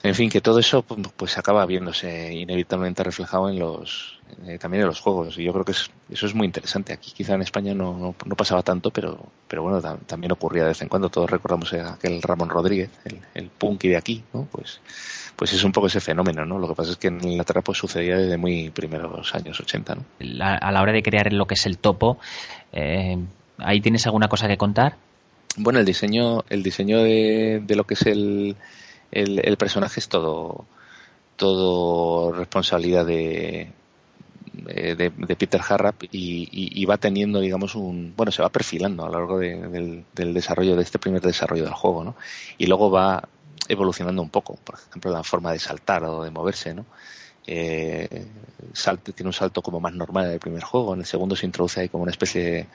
En 0.03 0.15
fin, 0.15 0.29
que 0.29 0.41
todo 0.41 0.59
eso 0.59 0.83
pues, 0.83 0.99
pues 1.15 1.37
acaba 1.37 1.65
viéndose 1.65 2.33
inevitablemente 2.33 3.03
reflejado 3.03 3.49
en 3.49 3.57
los 3.57 4.19
eh, 4.45 4.57
también 4.59 4.81
en 4.81 4.87
los 4.87 4.99
juegos 4.99 5.37
y 5.37 5.43
yo 5.45 5.53
creo 5.53 5.63
que 5.63 5.71
es, 5.71 5.89
eso 6.09 6.25
es 6.25 6.35
muy 6.35 6.45
interesante. 6.45 6.91
Aquí 6.91 7.11
quizá 7.11 7.35
en 7.35 7.41
España 7.41 7.73
no, 7.73 7.97
no, 7.97 8.15
no 8.25 8.35
pasaba 8.35 8.63
tanto, 8.63 8.91
pero 8.91 9.17
pero 9.47 9.63
bueno, 9.63 9.81
tam, 9.81 9.99
también 9.99 10.33
ocurría 10.33 10.63
de 10.63 10.69
vez 10.69 10.81
en 10.81 10.89
cuando. 10.89 11.07
Todos 11.09 11.29
recordamos 11.29 11.71
a 11.73 11.93
aquel 11.93 12.21
Ramón 12.21 12.49
Rodríguez, 12.49 12.89
el, 13.05 13.19
el 13.33 13.47
punky 13.49 13.87
de 13.87 13.97
aquí, 13.97 14.23
¿no? 14.33 14.45
Pues 14.51 14.81
pues 15.37 15.53
es 15.53 15.63
un 15.63 15.71
poco 15.71 15.87
ese 15.87 16.01
fenómeno, 16.01 16.45
¿no? 16.45 16.59
Lo 16.59 16.67
que 16.67 16.75
pasa 16.75 16.91
es 16.91 16.97
que 16.97 17.07
en 17.07 17.25
Inglaterra 17.25 17.61
pues 17.61 17.77
sucedía 17.77 18.17
desde 18.17 18.35
muy 18.35 18.71
primeros 18.71 19.33
años 19.33 19.57
80, 19.57 19.95
¿no? 19.95 20.03
La, 20.19 20.55
a 20.55 20.71
la 20.73 20.81
hora 20.81 20.91
de 20.91 21.01
crear 21.01 21.31
lo 21.31 21.47
que 21.47 21.53
es 21.53 21.65
el 21.65 21.77
topo, 21.77 22.17
eh, 22.73 23.17
¿ahí 23.57 23.79
tienes 23.79 24.05
alguna 24.05 24.27
cosa 24.27 24.49
que 24.49 24.57
contar? 24.57 24.97
Bueno, 25.55 25.79
el 25.79 25.85
diseño 25.85 26.43
el 26.49 26.61
diseño 26.61 26.99
de, 27.03 27.61
de 27.65 27.75
lo 27.77 27.85
que 27.85 27.93
es 27.93 28.01
el 28.05 28.57
el, 29.13 29.57
personaje 29.57 29.99
es 29.99 30.09
todo 30.09 30.65
todo 31.35 32.31
responsabilidad 32.31 33.05
de, 33.05 33.71
de, 34.53 35.11
de 35.15 35.35
Peter 35.35 35.61
Harrap 35.67 36.03
y, 36.11 36.85
va 36.85 36.97
teniendo, 36.97 37.39
digamos, 37.39 37.75
un. 37.75 38.13
Bueno, 38.15 38.31
se 38.31 38.41
va 38.41 38.49
perfilando 38.49 39.03
a 39.03 39.07
lo 39.09 39.13
largo 39.13 39.39
de, 39.39 40.03
del, 40.13 40.33
desarrollo, 40.33 40.75
de 40.75 40.83
este 40.83 40.99
primer 40.99 41.21
desarrollo 41.21 41.63
del 41.63 41.73
juego, 41.73 42.03
¿no? 42.03 42.15
Y 42.57 42.67
luego 42.67 42.91
va 42.91 43.27
evolucionando 43.67 44.21
un 44.21 44.29
poco, 44.29 44.55
por 44.63 44.75
ejemplo, 44.75 45.11
la 45.11 45.23
forma 45.23 45.51
de 45.51 45.59
saltar 45.59 46.03
o 46.03 46.23
de 46.23 46.31
moverse, 46.31 46.73
¿no? 46.73 46.85
Eh, 47.45 48.25
salto, 48.73 49.11
tiene 49.11 49.29
un 49.29 49.33
salto 49.33 49.61
como 49.61 49.79
más 49.79 49.93
normal 49.93 50.27
en 50.27 50.31
el 50.33 50.39
primer 50.39 50.63
juego, 50.63 50.93
en 50.93 51.01
el 51.01 51.05
segundo 51.05 51.35
se 51.35 51.45
introduce 51.45 51.81
ahí 51.81 51.89
como 51.89 52.03
una 52.03 52.11
especie 52.11 52.43
de. 52.43 52.67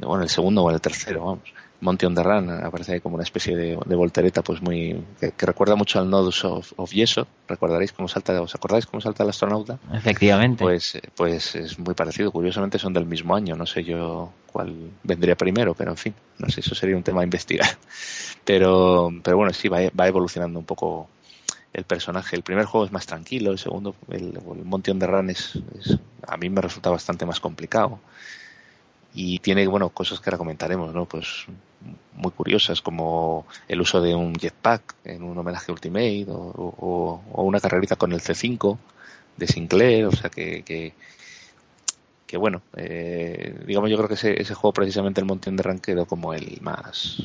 Bueno, 0.00 0.16
en 0.16 0.22
el 0.24 0.28
segundo 0.28 0.62
o 0.62 0.68
en 0.70 0.74
el 0.74 0.80
tercero, 0.80 1.24
vamos 1.24 1.52
Monty 1.80 2.06
on 2.06 2.14
the 2.14 2.22
Run 2.22 2.50
aparece 2.50 2.94
ahí 2.94 3.00
como 3.00 3.14
una 3.14 3.22
especie 3.22 3.56
de, 3.56 3.78
de 3.84 3.94
voltereta 3.94 4.42
pues 4.42 4.60
muy 4.60 5.00
que, 5.20 5.30
que, 5.32 5.46
recuerda 5.46 5.76
mucho 5.76 6.00
al 6.00 6.10
Nodus 6.10 6.44
of, 6.44 6.72
of 6.76 6.90
Yeso. 6.90 7.26
Recordaréis 7.46 7.92
cómo 7.92 8.08
salta 8.08 8.40
os 8.42 8.54
acordáis 8.54 8.86
cómo 8.86 9.00
salta 9.00 9.22
el 9.22 9.30
astronauta 9.30 9.78
efectivamente. 9.92 10.64
Pues 10.64 10.98
pues 11.14 11.54
es 11.54 11.78
muy 11.78 11.94
parecido. 11.94 12.32
Curiosamente 12.32 12.78
son 12.78 12.92
del 12.92 13.06
mismo 13.06 13.36
año. 13.36 13.54
No 13.54 13.66
sé 13.66 13.84
yo 13.84 14.32
cuál 14.50 14.90
vendría 15.04 15.36
primero 15.36 15.74
pero 15.74 15.90
en 15.92 15.96
fin 15.96 16.14
no 16.38 16.48
sé 16.48 16.60
eso 16.60 16.74
sería 16.74 16.96
un 16.96 17.02
tema 17.02 17.20
a 17.20 17.24
investigar. 17.24 17.68
Pero 18.44 19.10
pero 19.22 19.36
bueno 19.36 19.52
sí 19.52 19.68
va, 19.68 19.78
va 19.98 20.08
evolucionando 20.08 20.58
un 20.58 20.64
poco 20.64 21.08
el 21.74 21.84
personaje. 21.84 22.34
El 22.34 22.42
primer 22.42 22.64
juego 22.64 22.86
es 22.86 22.92
más 22.92 23.04
tranquilo 23.06 23.52
el 23.52 23.58
segundo 23.58 23.94
el, 24.10 24.34
el 24.36 24.64
Monty 24.64 24.90
on 24.90 24.98
the 24.98 25.06
Run 25.06 25.28
es, 25.28 25.58
es 25.78 25.98
a 26.26 26.36
mí 26.38 26.48
me 26.48 26.62
resulta 26.62 26.88
bastante 26.88 27.26
más 27.26 27.40
complicado 27.40 28.00
y 29.20 29.40
tiene 29.40 29.66
bueno 29.66 29.88
cosas 29.88 30.20
que 30.20 30.30
ahora 30.30 30.38
comentaremos 30.38 30.94
no 30.94 31.04
pues 31.04 31.46
muy 32.14 32.30
curiosas 32.30 32.80
como 32.80 33.46
el 33.66 33.80
uso 33.80 34.00
de 34.00 34.14
un 34.14 34.32
jetpack 34.32 34.94
en 35.02 35.24
un 35.24 35.36
homenaje 35.36 35.72
Ultimate 35.72 36.26
o, 36.28 37.20
una 37.32 37.58
carrerita 37.58 37.96
con 37.96 38.12
el 38.12 38.20
C5 38.20 38.78
de 39.36 39.46
Sinclair 39.48 40.06
o 40.06 40.12
sea 40.12 40.30
que, 40.30 40.62
que, 40.62 40.92
que 42.28 42.36
bueno 42.36 42.62
eh, 42.76 43.60
digamos 43.66 43.90
yo 43.90 43.96
creo 43.96 44.06
que 44.06 44.14
ese, 44.14 44.40
ese 44.40 44.54
juego 44.54 44.72
precisamente 44.72 45.20
el 45.20 45.26
Mountain 45.26 45.56
de 45.56 45.64
Rank 45.64 45.80
quedó 45.80 46.06
como 46.06 46.32
el 46.32 46.60
más 46.60 47.20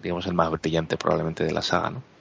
digamos 0.00 0.26
el 0.26 0.34
más 0.34 0.48
brillante 0.48 0.96
probablemente 0.96 1.42
de 1.42 1.50
la 1.50 1.62
saga 1.62 1.90
no 1.90 2.11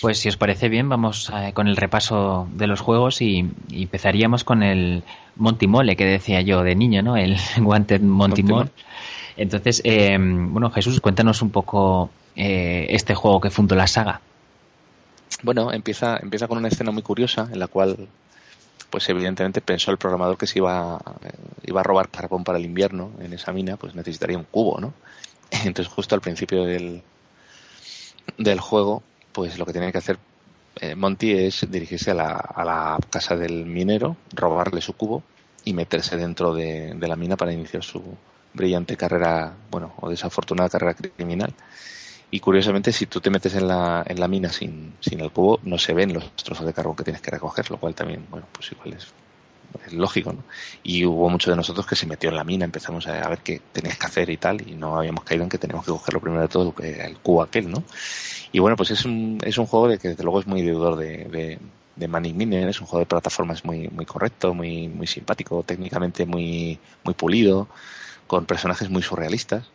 pues 0.00 0.18
si 0.18 0.28
os 0.28 0.36
parece 0.36 0.68
bien, 0.68 0.88
vamos 0.88 1.30
eh, 1.34 1.52
con 1.52 1.68
el 1.68 1.76
repaso 1.76 2.48
de 2.52 2.66
los 2.66 2.80
juegos 2.80 3.22
y, 3.22 3.50
y, 3.70 3.82
empezaríamos 3.82 4.44
con 4.44 4.62
el 4.62 5.04
Montimole 5.36 5.96
que 5.96 6.04
decía 6.04 6.40
yo 6.40 6.62
de 6.62 6.74
niño, 6.74 7.02
¿no? 7.02 7.16
El 7.16 7.36
Wanted 7.62 8.00
Montimole. 8.00 8.70
Entonces, 9.36 9.82
eh, 9.84 10.16
bueno, 10.18 10.70
Jesús, 10.70 11.00
cuéntanos 11.00 11.42
un 11.42 11.50
poco 11.50 12.10
eh, 12.34 12.86
este 12.90 13.14
juego 13.14 13.40
que 13.40 13.50
fundó 13.50 13.74
la 13.74 13.86
saga. 13.86 14.20
Bueno, 15.42 15.72
empieza, 15.72 16.16
empieza 16.16 16.48
con 16.48 16.58
una 16.58 16.68
escena 16.68 16.90
muy 16.90 17.02
curiosa 17.02 17.48
en 17.52 17.58
la 17.58 17.66
cual, 17.66 18.08
pues 18.88 19.08
evidentemente 19.10 19.60
pensó 19.60 19.90
el 19.90 19.98
programador 19.98 20.38
que 20.38 20.46
si 20.46 20.58
iba, 20.58 20.98
eh, 21.22 21.30
iba 21.64 21.80
a 21.80 21.84
robar 21.84 22.08
carbón 22.08 22.44
para 22.44 22.58
el 22.58 22.64
invierno 22.64 23.10
en 23.20 23.34
esa 23.34 23.52
mina, 23.52 23.76
pues 23.76 23.94
necesitaría 23.94 24.38
un 24.38 24.44
cubo, 24.44 24.80
¿no? 24.80 24.94
Entonces, 25.64 25.92
justo 25.92 26.14
al 26.14 26.22
principio 26.22 26.64
del, 26.64 27.02
del 28.38 28.60
juego, 28.60 29.02
pues 29.36 29.58
lo 29.58 29.66
que 29.66 29.72
tiene 29.72 29.92
que 29.92 29.98
hacer 29.98 30.18
eh, 30.76 30.94
Monty 30.94 31.32
es 31.32 31.70
dirigirse 31.70 32.12
a 32.12 32.14
la, 32.14 32.30
a 32.32 32.64
la, 32.64 32.98
casa 33.10 33.36
del 33.36 33.66
minero, 33.66 34.16
robarle 34.32 34.80
su 34.80 34.94
cubo 34.94 35.22
y 35.62 35.74
meterse 35.74 36.16
dentro 36.16 36.54
de, 36.54 36.94
de, 36.94 37.06
la 37.06 37.16
mina 37.16 37.36
para 37.36 37.52
iniciar 37.52 37.84
su 37.84 38.02
brillante 38.54 38.96
carrera, 38.96 39.52
bueno, 39.70 39.92
o 40.00 40.08
desafortunada 40.08 40.70
carrera 40.70 40.94
criminal. 40.94 41.52
Y 42.30 42.40
curiosamente, 42.40 42.92
si 42.92 43.04
tú 43.04 43.20
te 43.20 43.28
metes 43.28 43.54
en 43.56 43.68
la, 43.68 44.02
en 44.06 44.18
la 44.18 44.26
mina 44.26 44.48
sin, 44.48 44.94
sin 45.00 45.20
el 45.20 45.30
cubo, 45.30 45.60
no 45.64 45.76
se 45.76 45.92
ven 45.92 46.14
los 46.14 46.32
trozos 46.36 46.64
de 46.64 46.72
carbón 46.72 46.96
que 46.96 47.04
tienes 47.04 47.20
que 47.20 47.30
recoger, 47.30 47.70
lo 47.70 47.76
cual 47.76 47.94
también, 47.94 48.26
bueno, 48.30 48.46
pues 48.52 48.72
igual 48.72 48.94
es 48.94 49.12
es 49.86 49.92
lógico, 49.92 50.32
¿no? 50.32 50.44
Y 50.82 51.04
hubo 51.04 51.28
muchos 51.28 51.52
de 51.52 51.56
nosotros 51.56 51.86
que 51.86 51.96
se 51.96 52.06
metió 52.06 52.30
en 52.30 52.36
la 52.36 52.44
mina, 52.44 52.64
empezamos 52.64 53.06
a, 53.06 53.28
ver 53.28 53.38
qué 53.38 53.60
tenías 53.72 53.98
que 53.98 54.06
hacer 54.06 54.30
y 54.30 54.36
tal, 54.36 54.68
y 54.68 54.74
no 54.74 54.98
habíamos 54.98 55.24
caído 55.24 55.44
en 55.44 55.48
que 55.48 55.58
teníamos 55.58 55.84
que 55.84 55.92
coger 55.92 56.14
lo 56.14 56.20
primero 56.20 56.42
de 56.42 56.48
todo, 56.48 56.74
el 56.78 57.18
cubo 57.18 57.42
aquel, 57.42 57.70
¿no? 57.70 57.82
Y 58.52 58.58
bueno, 58.58 58.76
pues 58.76 58.90
es 58.90 59.04
un, 59.04 59.38
es 59.42 59.58
un 59.58 59.66
juego 59.66 59.88
de 59.88 59.98
que 59.98 60.08
desde 60.08 60.22
luego 60.22 60.40
es 60.40 60.46
muy 60.46 60.62
deudor 60.62 60.96
de, 60.96 61.24
de, 61.24 61.58
de 61.96 62.08
Manning 62.08 62.36
Miner, 62.36 62.68
es 62.68 62.80
un 62.80 62.86
juego 62.86 63.00
de 63.00 63.06
plataformas 63.06 63.64
muy, 63.64 63.88
muy 63.88 64.04
correcto, 64.04 64.54
muy, 64.54 64.88
muy 64.88 65.06
simpático, 65.06 65.62
técnicamente 65.62 66.26
muy, 66.26 66.78
muy 67.04 67.14
pulido, 67.14 67.68
con 68.26 68.46
personajes 68.46 68.88
muy 68.90 69.02
surrealistas. 69.02 69.70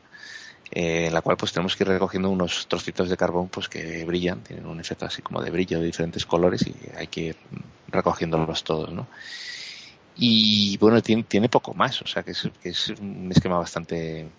Eh, 0.74 1.08
en 1.08 1.14
la 1.14 1.22
cual 1.22 1.36
pues 1.36 1.52
tenemos 1.52 1.76
que 1.76 1.84
ir 1.84 1.90
recogiendo 1.90 2.30
unos 2.30 2.66
trocitos 2.68 3.10
de 3.10 3.18
carbón 3.18 3.50
pues 3.50 3.68
que 3.68 4.06
brillan, 4.06 4.42
tienen 4.42 4.66
un 4.66 4.80
efecto 4.80 5.06
así 5.06 5.22
como 5.22 5.42
de 5.42 5.52
brillo 5.52 5.80
de 5.80 5.86
diferentes 5.86 6.26
colores 6.26 6.66
y 6.66 6.74
hay 6.96 7.08
que 7.08 7.22
ir 7.22 7.36
recogiéndolos 7.90 8.64
todos, 8.64 8.90
¿no? 8.94 9.08
Y 10.16 10.78
bueno, 10.78 11.02
tiene, 11.02 11.24
tiene 11.24 11.50
poco 11.50 11.74
más, 11.74 12.02
o 12.02 12.08
sea 12.08 12.24
que 12.24 12.32
es, 12.32 12.50
que 12.62 12.70
es 12.70 12.90
un 12.90 13.32
esquema 13.32 13.58
bastante 13.58 14.30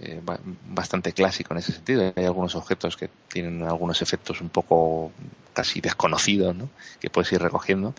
eh, 0.00 0.20
bastante 0.68 1.12
clásico 1.12 1.54
en 1.54 1.58
ese 1.58 1.72
sentido. 1.72 2.12
Hay 2.14 2.24
algunos 2.24 2.54
objetos 2.54 2.96
que 2.96 3.10
tienen 3.28 3.62
algunos 3.64 4.00
efectos 4.00 4.40
un 4.40 4.48
poco 4.48 5.10
casi 5.52 5.80
desconocidos, 5.80 6.54
¿no? 6.54 6.68
Que 7.00 7.10
puedes 7.10 7.32
ir 7.32 7.42
recogiendo. 7.42 7.94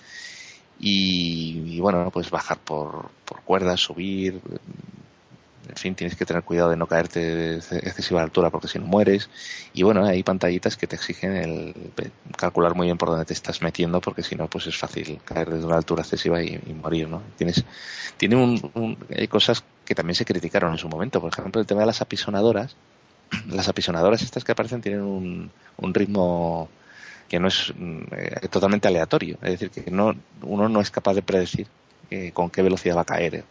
Y, 0.80 1.76
y 1.76 1.80
bueno, 1.82 2.10
puedes 2.10 2.32
bajar 2.32 2.58
por, 2.58 3.10
por 3.26 3.42
cuerdas, 3.42 3.82
subir, 3.82 4.40
en 5.68 5.76
fin, 5.76 5.96
tienes 5.96 6.16
que 6.16 6.26
tener 6.26 6.44
cuidado 6.44 6.70
de 6.70 6.78
no 6.78 6.88
caerte 6.88 7.20
de 7.20 7.56
excesiva 7.58 8.22
altura 8.22 8.50
porque 8.50 8.68
si 8.68 8.80
no 8.80 8.86
mueres. 8.86 9.30
Y 9.74 9.84
bueno, 9.84 10.06
hay 10.06 10.24
pantallitas 10.24 10.78
que 10.78 10.88
te 10.88 10.96
exigen 10.96 11.36
el 11.36 11.76
calcular 12.38 12.76
muy 12.76 12.88
bien 12.88 12.98
por 12.98 13.10
dónde 13.10 13.26
te 13.26 13.34
estás 13.34 13.62
metiendo 13.62 14.02
porque 14.02 14.24
si 14.24 14.36
no, 14.36 14.48
pues 14.48 14.68
es 14.68 14.78
fácil 14.78 15.20
caer 15.24 15.50
desde 15.50 15.66
una 15.66 15.78
altura 15.78 16.02
excesiva 16.02 16.42
y, 16.42 16.60
morir, 16.82 17.08
¿no? 17.08 17.22
Tienes, 17.38 17.64
tiene 18.18 18.36
un, 18.36 18.98
hay 19.16 19.28
cosas 19.28 19.64
que 19.86 19.96
también 19.96 20.16
se 20.16 20.26
criticaron 20.26 20.72
en 20.72 20.78
su 20.78 20.90
momento. 20.90 21.22
Por 21.22 21.32
ejemplo, 21.32 21.62
el 21.62 21.68
tema 21.68 21.82
de 21.82 21.88
las 21.88 22.02
apisonadoras. 22.02 22.76
Las 23.48 23.68
apisonadoras 23.68 24.24
estas 24.24 24.44
que 24.44 24.54
aparecen 24.54 24.82
tienen 24.82 25.02
un, 25.02 25.52
un 25.78 25.94
ritmo 25.94 26.68
que 27.28 27.40
no 27.40 27.48
es 27.48 27.72
eh, 28.12 28.48
totalmente 28.50 28.88
aleatorio. 28.88 29.38
Es 29.44 29.60
decir, 29.60 29.70
que 29.70 29.92
no, 29.92 30.16
uno 30.42 30.68
no 30.68 30.82
es 30.82 30.90
capaz 30.90 31.14
de 31.14 31.22
predecir 31.22 31.68
eh, 32.10 32.32
con 32.34 32.50
qué 32.50 32.64
velocidad 32.64 32.98
va 32.98 33.02
a 33.02 33.06
caer 33.06 33.46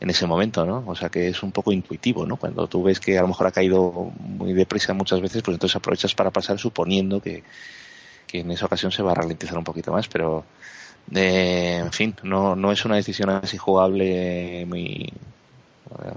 en 0.00 0.10
ese 0.10 0.26
momento, 0.26 0.66
¿no? 0.66 0.84
O 0.86 0.94
sea 0.94 1.08
que 1.08 1.28
es 1.28 1.42
un 1.42 1.52
poco 1.52 1.72
intuitivo, 1.72 2.26
¿no? 2.26 2.36
Cuando 2.36 2.66
tú 2.66 2.82
ves 2.82 3.00
que 3.00 3.18
a 3.18 3.22
lo 3.22 3.28
mejor 3.28 3.46
ha 3.46 3.52
caído 3.52 4.12
muy 4.18 4.52
deprisa 4.52 4.92
muchas 4.92 5.20
veces, 5.20 5.42
pues 5.42 5.54
entonces 5.54 5.76
aprovechas 5.76 6.14
para 6.14 6.30
pasar 6.30 6.58
suponiendo 6.58 7.20
que, 7.20 7.42
en 8.32 8.50
esa 8.50 8.66
ocasión 8.66 8.92
se 8.92 9.02
va 9.02 9.12
a 9.12 9.14
ralentizar 9.14 9.56
un 9.56 9.64
poquito 9.64 9.92
más, 9.92 10.08
pero 10.08 10.44
eh, 11.14 11.80
en 11.82 11.92
fin, 11.92 12.14
no, 12.22 12.54
no 12.54 12.70
es 12.70 12.84
una 12.84 12.96
decisión 12.96 13.30
así 13.30 13.56
jugable 13.56 14.66
muy, 14.66 15.10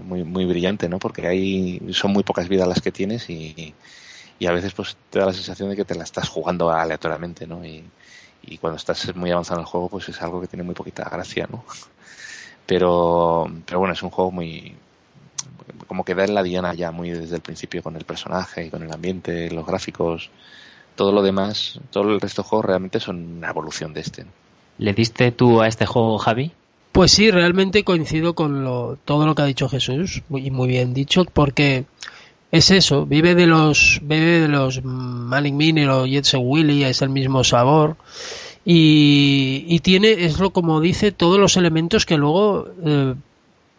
muy, 0.03 0.23
muy 0.25 0.45
brillante, 0.45 0.89
¿no? 0.89 0.99
Porque 0.99 1.27
hay, 1.27 1.81
son 1.93 2.11
muy 2.11 2.23
pocas 2.23 2.49
vidas 2.49 2.67
las 2.67 2.81
que 2.81 2.91
tienes 2.91 3.29
y, 3.29 3.73
y 4.37 4.45
a 4.47 4.51
veces 4.51 4.73
pues 4.73 4.97
te 5.09 5.19
da 5.19 5.27
la 5.27 5.33
sensación 5.33 5.69
de 5.69 5.77
que 5.77 5.85
te 5.85 5.95
la 5.95 6.03
estás 6.03 6.27
jugando 6.27 6.69
aleatoriamente, 6.69 7.47
¿no? 7.47 7.65
Y, 7.65 7.85
y 8.43 8.57
cuando 8.57 8.77
estás 8.77 9.15
muy 9.15 9.31
avanzado 9.31 9.59
en 9.59 9.65
el 9.65 9.67
juego, 9.71 9.89
pues 9.89 10.09
es 10.09 10.21
algo 10.21 10.41
que 10.41 10.47
tiene 10.47 10.63
muy 10.63 10.75
poquita 10.75 11.07
gracia, 11.09 11.47
¿no? 11.49 11.63
Pero, 12.69 13.51
pero 13.65 13.79
bueno, 13.79 13.95
es 13.95 14.03
un 14.03 14.11
juego 14.11 14.29
muy, 14.29 14.75
como 15.87 16.05
que 16.05 16.13
da 16.13 16.23
en 16.23 16.35
la 16.35 16.43
diana 16.43 16.75
ya 16.75 16.91
muy 16.91 17.09
desde 17.09 17.37
el 17.37 17.41
principio 17.41 17.81
con 17.81 17.95
el 17.95 18.05
personaje, 18.05 18.69
con 18.69 18.83
el 18.83 18.93
ambiente, 18.93 19.49
los 19.49 19.65
gráficos, 19.65 20.29
todo 20.93 21.11
lo 21.11 21.23
demás, 21.23 21.79
todo 21.89 22.11
el 22.11 22.21
resto 22.21 22.43
de 22.43 22.47
juegos 22.47 22.65
realmente 22.67 22.99
son 22.99 23.37
una 23.37 23.49
evolución 23.49 23.91
de 23.91 24.01
este. 24.01 24.25
¿Le 24.77 24.93
diste 24.93 25.31
tú 25.31 25.61
a 25.61 25.67
este 25.67 25.87
juego, 25.87 26.19
Javi? 26.19 26.51
Pues 26.91 27.11
sí, 27.11 27.31
realmente 27.31 27.83
coincido 27.83 28.35
con 28.35 28.63
lo, 28.63 28.99
todo 29.03 29.25
lo 29.25 29.33
que 29.33 29.41
ha 29.41 29.45
dicho 29.45 29.67
Jesús, 29.67 30.21
y 30.29 30.51
muy 30.51 30.67
bien 30.67 30.93
dicho, 30.93 31.25
porque 31.25 31.85
es 32.51 32.69
eso, 32.69 33.07
vive 33.07 33.33
de 33.33 33.47
los, 33.47 33.99
vive 34.03 34.41
de 34.41 34.47
los 34.47 34.83
Manic 34.83 35.55
Mini 35.55 35.85
o 35.85 36.05
Jetson 36.05 36.41
Willy, 36.43 36.83
es 36.83 37.01
el 37.01 37.09
mismo 37.09 37.43
sabor 37.43 37.97
y, 38.65 39.79
tiene, 39.79 40.25
es 40.25 40.39
lo 40.39 40.51
como 40.51 40.81
dice, 40.81 41.11
todos 41.11 41.39
los 41.39 41.57
elementos 41.57 42.05
que 42.05 42.17
luego 42.17 42.67
eh, 42.85 43.15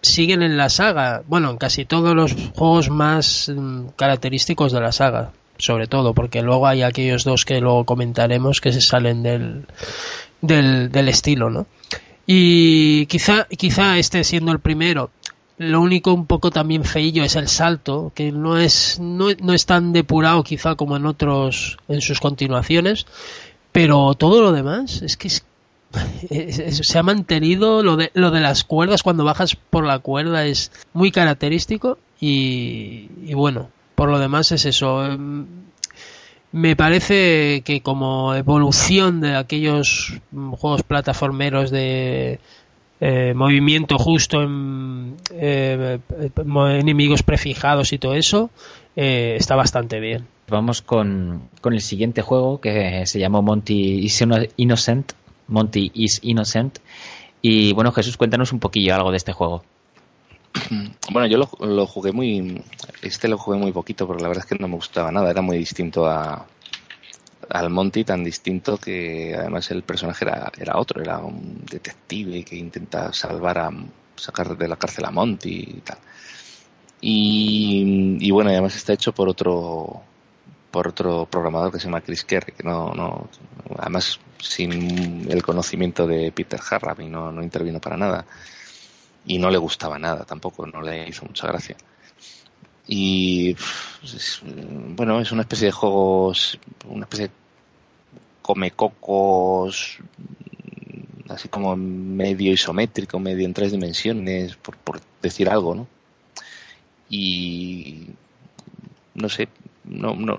siguen 0.03 0.43
en 0.43 0.57
la 0.57 0.69
saga. 0.69 1.23
Bueno, 1.27 1.51
en 1.51 1.59
casi 1.59 1.85
todos 1.85 2.15
los 2.15 2.35
juegos 2.55 2.91
más 2.91 3.53
mm, 3.55 3.89
característicos 3.97 4.73
de 4.73 4.81
la 4.81 4.93
saga, 4.93 5.33
sobre 5.59 5.87
todo, 5.87 6.15
porque 6.15 6.43
luego 6.43 6.67
hay 6.67 6.83
aquellos 6.83 7.25
dos 7.25 7.45
que 7.45 7.61
luego 7.61 7.85
comentaremos 7.85 8.61
que 8.61 8.73
se 8.73 8.81
salen 8.81 9.23
del, 9.23 9.67
del, 10.41 11.09
estilo, 11.09 11.51
¿no? 11.51 11.67
Y 12.27 13.07
quizá, 13.07 13.47
quizá 13.57 13.99
este 13.99 14.25
siendo 14.25 14.53
el 14.53 14.61
primero, 14.61 15.11
lo 15.59 15.81
único 15.81 16.15
un 16.15 16.27
poco 16.27 16.51
también 16.51 16.85
feillo 16.85 17.23
es 17.23 17.37
el 17.37 17.49
salto, 17.49 18.13
que 18.15 18.33
no 18.33 18.57
es, 18.57 18.99
no, 19.01 19.27
no 19.43 19.53
es 19.53 19.67
tan 19.67 19.93
depurado 19.93 20.43
quizá 20.43 20.75
como 20.75 20.97
en 20.97 21.07
otros, 21.07 21.77
en 21.89 22.01
sus 22.01 22.21
continuaciones, 22.21 23.07
pero 23.73 24.15
todo 24.15 24.41
lo 24.41 24.53
demás 24.53 25.03
es 25.03 25.17
que 25.17 25.31
se 26.71 26.99
ha 26.99 27.03
mantenido 27.03 27.83
lo 27.83 27.97
de, 27.97 28.11
lo 28.15 28.31
de 28.31 28.41
las 28.41 28.65
cuerdas 28.65 29.03
cuando 29.03 29.25
bajas 29.25 29.57
por 29.57 29.87
la 29.87 29.99
cuerda 29.99 30.47
es 30.47 30.71
muy 30.93 31.11
característico 31.11 31.99
y, 32.21 33.09
bueno 33.35 33.71
por 33.95 34.09
lo 34.09 34.19
demás 34.19 34.51
es 34.53 34.65
eso. 34.65 35.05
Em, 35.05 35.47
me 36.53 36.75
parece 36.75 37.63
que 37.65 37.83
como 37.83 38.35
evolución 38.35 39.21
de 39.21 39.37
aquellos 39.37 40.21
juegos 40.33 40.83
plataformeros 40.83 41.71
de 41.71 42.41
eh, 43.01 43.35
movimiento 43.35 43.99
justo 43.99 44.43
en 44.43 45.17
eh, 45.31 45.99
enemigos 46.71 47.23
prefijados 47.23 47.93
y 47.93 47.99
todo 47.99 48.15
eso 48.15 48.51
eh, 48.97 49.37
está 49.39 49.55
bastante 49.55 50.01
bien 50.01 50.27
Vamos 50.51 50.83
con, 50.83 51.49
el 51.65 51.81
siguiente 51.81 52.23
juego 52.23 52.61
que 52.61 53.07
se 53.07 53.21
llamó 53.21 53.41
Monty 53.41 54.05
is 54.05 54.21
Innocent. 54.57 55.13
Monty 55.47 55.93
is 55.95 56.19
Innocent. 56.23 56.81
Y 57.41 57.73
bueno, 57.73 57.93
Jesús, 57.93 58.17
cuéntanos 58.17 58.53
un 58.53 58.59
poquillo 58.59 58.95
algo 58.95 59.13
de 59.13 59.17
este 59.17 59.33
juego. 59.33 59.63
Bueno, 61.13 61.27
yo 61.27 61.39
lo, 61.39 61.87
jugué 61.87 62.13
muy. 62.13 62.63
Este 63.03 63.27
lo 63.27 63.39
jugué 63.39 63.59
muy 63.59 63.73
poquito, 63.73 64.07
porque 64.07 64.23
la 64.23 64.29
verdad 64.29 64.45
es 64.45 64.49
que 64.49 64.61
no 64.61 64.69
me 64.69 64.77
gustaba 64.77 65.11
nada. 65.11 65.31
Era 65.31 65.43
muy 65.43 65.59
distinto 65.59 66.07
a, 66.07 66.47
al 67.49 67.71
Monty, 67.71 68.05
tan 68.05 68.23
distinto 68.23 68.77
que 68.77 69.35
además 69.37 69.71
el 69.71 69.83
personaje 69.83 70.25
era, 70.25 70.53
era 70.57 70.79
otro. 70.79 71.01
Era 71.03 71.19
un 71.19 71.65
detective 71.65 72.45
que 72.45 72.57
intenta 72.57 73.13
salvar 73.13 73.59
a. 73.59 73.71
sacar 74.17 74.57
de 74.57 74.69
la 74.69 74.77
cárcel 74.77 75.05
a 75.05 75.11
Monty 75.11 75.75
y 75.77 75.81
tal. 75.81 75.99
Y 77.01 78.31
bueno, 78.31 78.51
además 78.51 78.77
está 78.77 78.93
hecho 78.93 79.13
por 79.13 79.29
otro 79.29 80.03
por 80.71 80.89
otro 80.89 81.27
programador 81.27 81.73
que 81.73 81.79
se 81.79 81.87
llama 81.87 82.01
Chris 82.01 82.25
Kerry, 82.25 82.53
que 82.53 82.63
no, 82.63 82.93
no 82.95 83.29
además 83.79 84.21
sin 84.39 85.31
el 85.31 85.43
conocimiento 85.43 86.07
de 86.07 86.33
Peter 86.33 86.61
Harrab 86.71 87.01
y 87.01 87.09
no, 87.09 87.33
no 87.33 87.43
intervino 87.43 87.81
para 87.81 87.97
nada. 87.97 88.25
Y 89.27 89.39
no 89.39 89.51
le 89.51 89.59
gustaba 89.59 89.99
nada 89.99 90.25
tampoco, 90.25 90.67
no 90.67 90.81
le 90.81 91.09
hizo 91.09 91.25
mucha 91.27 91.47
gracia. 91.47 91.77
Y 92.87 93.55
bueno, 94.97 95.21
es 95.21 95.31
una 95.31 95.43
especie 95.43 95.67
de 95.67 95.73
juegos, 95.73 96.59
una 96.89 97.05
especie 97.05 97.29
de 97.29 97.35
come 98.43 98.71
cocos, 98.73 99.99
así 101.29 101.49
como 101.49 101.77
medio 101.77 102.53
isométrico, 102.53 103.19
medio 103.21 103.47
en 103.47 103.55
tres 103.55 103.73
dimensiones, 103.73 104.57
por, 104.57 104.77
por 104.77 105.01
decir 105.23 105.49
algo, 105.49 105.75
¿no? 105.75 105.87
Y 107.09 108.07
no 109.15 109.29
sé, 109.29 109.49
no, 109.91 110.15
no, 110.15 110.39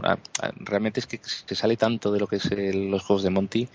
realmente 0.60 1.00
es 1.00 1.08
que 1.08 1.20
se 1.24 1.56
sale 1.56 1.78
tanto 1.78 2.12
de 2.12 2.20
lo 2.20 2.28
que 2.28 2.38
es 2.38 2.50
los 2.74 3.04
juegos 3.04 3.24
de 3.24 3.30
Monty 3.30 3.68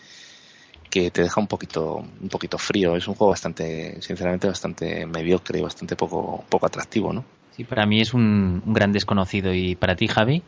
que 0.90 1.10
te 1.10 1.22
deja 1.22 1.40
un 1.40 1.46
poquito, 1.46 1.96
un 1.96 2.28
poquito 2.28 2.58
frío. 2.58 2.96
Es 2.96 3.06
un 3.08 3.14
juego 3.14 3.30
bastante, 3.30 4.00
sinceramente, 4.00 4.46
bastante 4.46 5.06
mediocre 5.06 5.58
y 5.58 5.62
bastante 5.62 5.96
poco, 5.96 6.44
poco 6.48 6.66
atractivo, 6.66 7.12
¿no? 7.12 7.24
Sí, 7.56 7.64
para 7.64 7.86
mí 7.86 8.00
es 8.00 8.14
un, 8.14 8.62
gran 8.66 8.92
desconocido. 8.92 9.52
¿Y 9.52 9.74
para 9.74 9.96
ti, 9.96 10.08
Javi? 10.08 10.42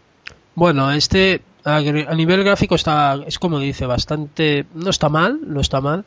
Bueno, 0.55 0.91
este 0.93 1.43
a, 1.65 1.81
nivel 1.81 2.45
gráfico 2.45 2.75
está, 2.75 3.19
es 3.27 3.39
como 3.39 3.59
dice, 3.59 3.87
bastante, 3.87 4.67
no 4.75 4.91
está 4.91 5.09
mal, 5.09 5.39
no 5.47 5.61
está 5.61 5.81
mal, 5.81 6.05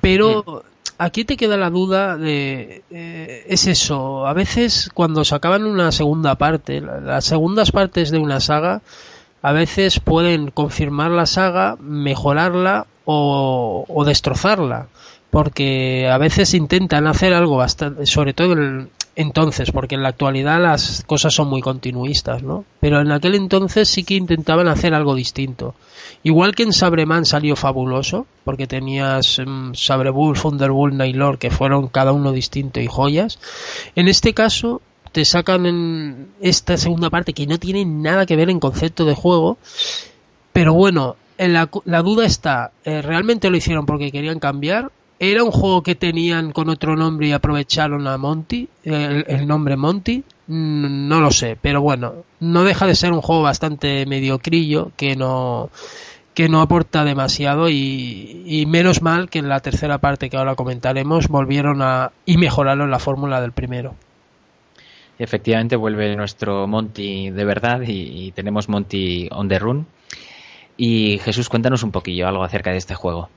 pero 0.00 0.64
aquí 1.04 1.24
te 1.24 1.36
queda 1.36 1.56
la 1.56 1.70
duda 1.70 2.16
de 2.16 2.82
eh, 2.90 3.44
es 3.48 3.66
eso 3.66 4.26
a 4.26 4.32
veces 4.32 4.90
cuando 4.94 5.24
se 5.24 5.34
acaban 5.34 5.64
una 5.64 5.90
segunda 5.90 6.36
parte 6.36 6.80
las 6.80 7.24
segundas 7.24 7.72
partes 7.72 8.10
de 8.10 8.18
una 8.18 8.40
saga 8.40 8.82
a 9.42 9.52
veces 9.52 9.98
pueden 9.98 10.50
confirmar 10.50 11.10
la 11.10 11.26
saga 11.26 11.76
mejorarla 11.80 12.86
o, 13.04 13.84
o 13.88 14.04
destrozarla 14.04 14.86
porque 15.30 16.08
a 16.08 16.18
veces 16.18 16.54
intentan 16.54 17.06
hacer 17.06 17.34
algo 17.34 17.56
bastante 17.56 18.06
sobre 18.06 18.32
todo 18.32 18.52
el, 18.52 18.88
entonces, 19.14 19.70
porque 19.72 19.94
en 19.94 20.02
la 20.02 20.08
actualidad 20.08 20.60
las 20.60 21.04
cosas 21.06 21.34
son 21.34 21.48
muy 21.48 21.60
continuistas, 21.60 22.42
¿no? 22.42 22.64
Pero 22.80 23.00
en 23.00 23.12
aquel 23.12 23.34
entonces 23.34 23.88
sí 23.88 24.04
que 24.04 24.14
intentaban 24.14 24.68
hacer 24.68 24.94
algo 24.94 25.14
distinto. 25.14 25.74
Igual 26.22 26.54
que 26.54 26.62
en 26.62 26.72
Sabreman 26.72 27.26
salió 27.26 27.54
fabuloso, 27.56 28.26
porque 28.44 28.66
tenías 28.66 29.38
um, 29.38 29.74
Sabrebull, 29.74 30.40
Thunderbolt, 30.40 30.94
Nailor, 30.94 31.38
que 31.38 31.50
fueron 31.50 31.88
cada 31.88 32.12
uno 32.12 32.32
distinto 32.32 32.80
y 32.80 32.86
joyas. 32.86 33.38
En 33.96 34.08
este 34.08 34.32
caso, 34.32 34.80
te 35.12 35.24
sacan 35.26 35.66
en 35.66 36.28
esta 36.40 36.78
segunda 36.78 37.10
parte 37.10 37.34
que 37.34 37.46
no 37.46 37.58
tiene 37.58 37.84
nada 37.84 38.24
que 38.24 38.36
ver 38.36 38.48
en 38.48 38.60
concepto 38.60 39.04
de 39.04 39.14
juego, 39.14 39.58
pero 40.54 40.72
bueno, 40.72 41.16
la, 41.36 41.68
la 41.84 42.02
duda 42.02 42.24
está, 42.24 42.72
eh, 42.84 43.02
¿realmente 43.02 43.50
lo 43.50 43.56
hicieron 43.56 43.84
porque 43.84 44.10
querían 44.10 44.38
cambiar 44.38 44.90
¿Era 45.24 45.44
un 45.44 45.52
juego 45.52 45.84
que 45.84 45.94
tenían 45.94 46.50
con 46.50 46.68
otro 46.68 46.96
nombre 46.96 47.28
y 47.28 47.32
aprovecharon 47.32 48.08
a 48.08 48.18
Monty, 48.18 48.68
el, 48.82 49.46
nombre 49.46 49.76
Monty? 49.76 50.24
No 50.48 51.20
lo 51.20 51.30
sé, 51.30 51.56
pero 51.62 51.80
bueno, 51.80 52.24
no 52.40 52.64
deja 52.64 52.88
de 52.88 52.96
ser 52.96 53.12
un 53.12 53.20
juego 53.20 53.40
bastante 53.42 54.04
mediocrillo 54.04 54.90
que 54.96 55.14
no 55.14 55.70
que 56.34 56.48
no 56.48 56.60
aporta 56.60 57.04
demasiado 57.04 57.68
y, 57.70 58.64
menos 58.66 59.00
mal 59.00 59.30
que 59.30 59.38
en 59.38 59.48
la 59.48 59.60
tercera 59.60 59.98
parte 59.98 60.28
que 60.28 60.36
ahora 60.36 60.56
comentaremos 60.56 61.28
volvieron 61.28 61.82
a 61.82 62.10
y 62.26 62.36
mejoraron 62.36 62.90
la 62.90 62.98
fórmula 62.98 63.40
del 63.40 63.52
primero. 63.52 63.94
Efectivamente 65.20 65.76
vuelve 65.76 66.16
nuestro 66.16 66.66
Monty 66.66 67.30
de 67.30 67.44
verdad 67.44 67.82
y, 67.82 68.26
y 68.26 68.32
tenemos 68.32 68.68
Monty 68.68 69.28
on 69.30 69.46
the 69.46 69.60
run. 69.60 69.86
Y 70.76 71.20
Jesús, 71.22 71.48
cuéntanos 71.48 71.84
un 71.84 71.92
poquillo 71.92 72.26
algo 72.26 72.42
acerca 72.42 72.72
de 72.72 72.78
este 72.78 72.96
juego. 72.96 73.28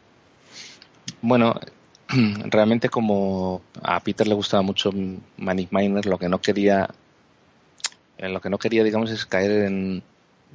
Bueno, 1.27 1.59
realmente 2.51 2.87
como 2.89 3.63
a 3.81 3.99
Peter 3.99 4.27
le 4.27 4.35
gustaba 4.35 4.61
mucho 4.61 4.91
Manic 5.37 5.71
Miner, 5.71 6.05
lo 6.05 6.19
que 6.19 6.29
no 6.29 6.39
quería, 6.39 6.87
en 8.19 8.31
lo 8.31 8.39
que 8.39 8.51
no 8.51 8.59
quería, 8.59 8.83
digamos, 8.83 9.09
es 9.09 9.25
caer 9.25 9.65
en 9.65 10.03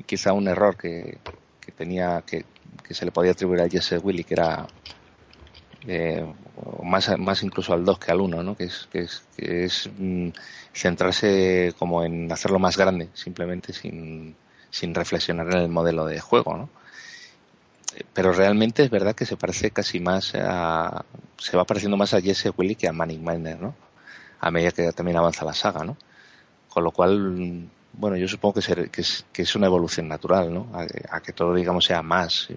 quizá 0.06 0.32
un 0.32 0.46
error 0.46 0.76
que, 0.76 1.18
tenía, 1.76 2.22
que, 2.24 2.44
se 2.88 3.04
le 3.04 3.10
podía 3.10 3.32
atribuir 3.32 3.62
a 3.62 3.68
Jesse 3.68 3.98
Willy, 4.00 4.22
que 4.22 4.34
era 4.34 4.68
eh, 5.88 6.24
más, 6.84 7.18
más 7.18 7.42
incluso 7.42 7.72
al 7.72 7.84
2 7.84 7.98
que 7.98 8.12
al 8.12 8.20
1, 8.20 8.42
¿no? 8.44 8.56
que 8.56 8.64
es, 8.64 8.88
que 8.92 9.00
es, 9.00 9.24
que 9.36 9.64
es 9.64 9.90
mm, 9.98 10.28
centrarse 10.72 11.74
como 11.80 12.04
en 12.04 12.30
hacerlo 12.30 12.60
más 12.60 12.76
grande, 12.76 13.08
simplemente 13.14 13.72
sin, 13.72 14.36
sin 14.70 14.94
reflexionar 14.94 15.52
en 15.52 15.62
el 15.62 15.68
modelo 15.68 16.06
de 16.06 16.20
juego. 16.20 16.56
¿no? 16.56 16.79
Pero 18.12 18.32
realmente 18.32 18.82
es 18.82 18.90
verdad 18.90 19.14
que 19.14 19.26
se 19.26 19.36
parece 19.36 19.70
casi 19.70 20.00
más 20.00 20.34
a, 20.34 21.04
se 21.38 21.56
va 21.56 21.64
pareciendo 21.64 21.96
más 21.96 22.14
a 22.14 22.20
Jesse 22.20 22.50
Willy 22.56 22.74
que 22.76 22.88
a 22.88 22.92
Manning 22.92 23.24
Miner, 23.24 23.60
¿no? 23.60 23.74
A 24.40 24.50
medida 24.50 24.72
que 24.72 24.92
también 24.92 25.16
avanza 25.16 25.44
la 25.44 25.54
saga, 25.54 25.84
¿no? 25.84 25.96
Con 26.68 26.84
lo 26.84 26.92
cual, 26.92 27.68
bueno, 27.92 28.16
yo 28.16 28.28
supongo 28.28 28.54
que, 28.54 28.60
es, 29.00 29.24
que 29.32 29.42
es, 29.42 29.56
una 29.56 29.66
evolución 29.66 30.08
natural, 30.08 30.52
¿no? 30.52 30.68
A, 31.10 31.20
que 31.20 31.32
todo, 31.32 31.54
digamos, 31.54 31.84
sea 31.84 32.02
más, 32.02 32.48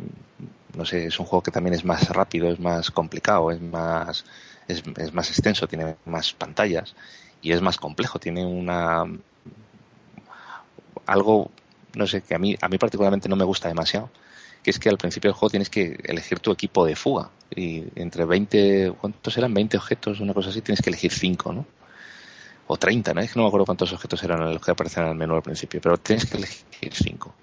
no 0.75 0.85
sé, 0.85 1.05
es 1.05 1.19
un 1.19 1.25
juego 1.25 1.43
que 1.43 1.51
también 1.51 1.73
es 1.73 1.83
más 1.85 2.09
rápido, 2.09 2.49
es 2.51 2.59
más 2.59 2.91
complicado, 2.91 3.51
es 3.51 3.61
más, 3.61 4.25
es, 4.67 4.83
es 4.97 5.13
más 5.13 5.29
extenso, 5.29 5.67
tiene 5.67 5.95
más 6.05 6.33
pantallas 6.33 6.95
y 7.41 7.51
es 7.51 7.61
más 7.61 7.77
complejo, 7.77 8.19
tiene 8.19 8.45
una, 8.45 9.05
algo, 11.05 11.51
no 11.95 12.07
sé, 12.07 12.21
que 12.21 12.35
a 12.35 12.39
mí, 12.39 12.55
a 12.61 12.69
mí 12.69 12.77
particularmente 12.77 13.29
no 13.29 13.35
me 13.35 13.43
gusta 13.43 13.67
demasiado, 13.67 14.09
que 14.63 14.71
es 14.71 14.79
que 14.79 14.89
al 14.89 14.97
principio 14.97 15.29
del 15.29 15.35
juego 15.35 15.49
tienes 15.51 15.69
que 15.69 15.99
elegir 16.05 16.39
tu 16.39 16.51
equipo 16.51 16.85
de 16.85 16.95
fuga. 16.95 17.29
Y 17.53 17.83
entre 17.95 18.25
20, 18.25 18.93
¿cuántos 18.99 19.37
eran? 19.37 19.53
20 19.53 19.77
objetos, 19.77 20.21
una 20.21 20.33
cosa 20.33 20.49
así, 20.49 20.61
tienes 20.61 20.81
que 20.81 20.89
elegir 20.89 21.11
5, 21.11 21.53
¿no? 21.53 21.65
O 22.67 22.77
30, 22.77 23.13
¿no? 23.13 23.21
Es 23.21 23.33
que 23.33 23.39
no 23.39 23.43
me 23.43 23.47
acuerdo 23.49 23.65
cuántos 23.65 23.91
objetos 23.91 24.23
eran 24.23 24.53
los 24.53 24.63
que 24.63 24.71
aparecen 24.71 25.03
en 25.03 25.09
el 25.09 25.15
menú 25.15 25.35
al 25.35 25.43
principio, 25.43 25.81
pero 25.81 25.97
tienes 25.97 26.25
que 26.25 26.37
elegir 26.37 26.93
5. 26.93 27.35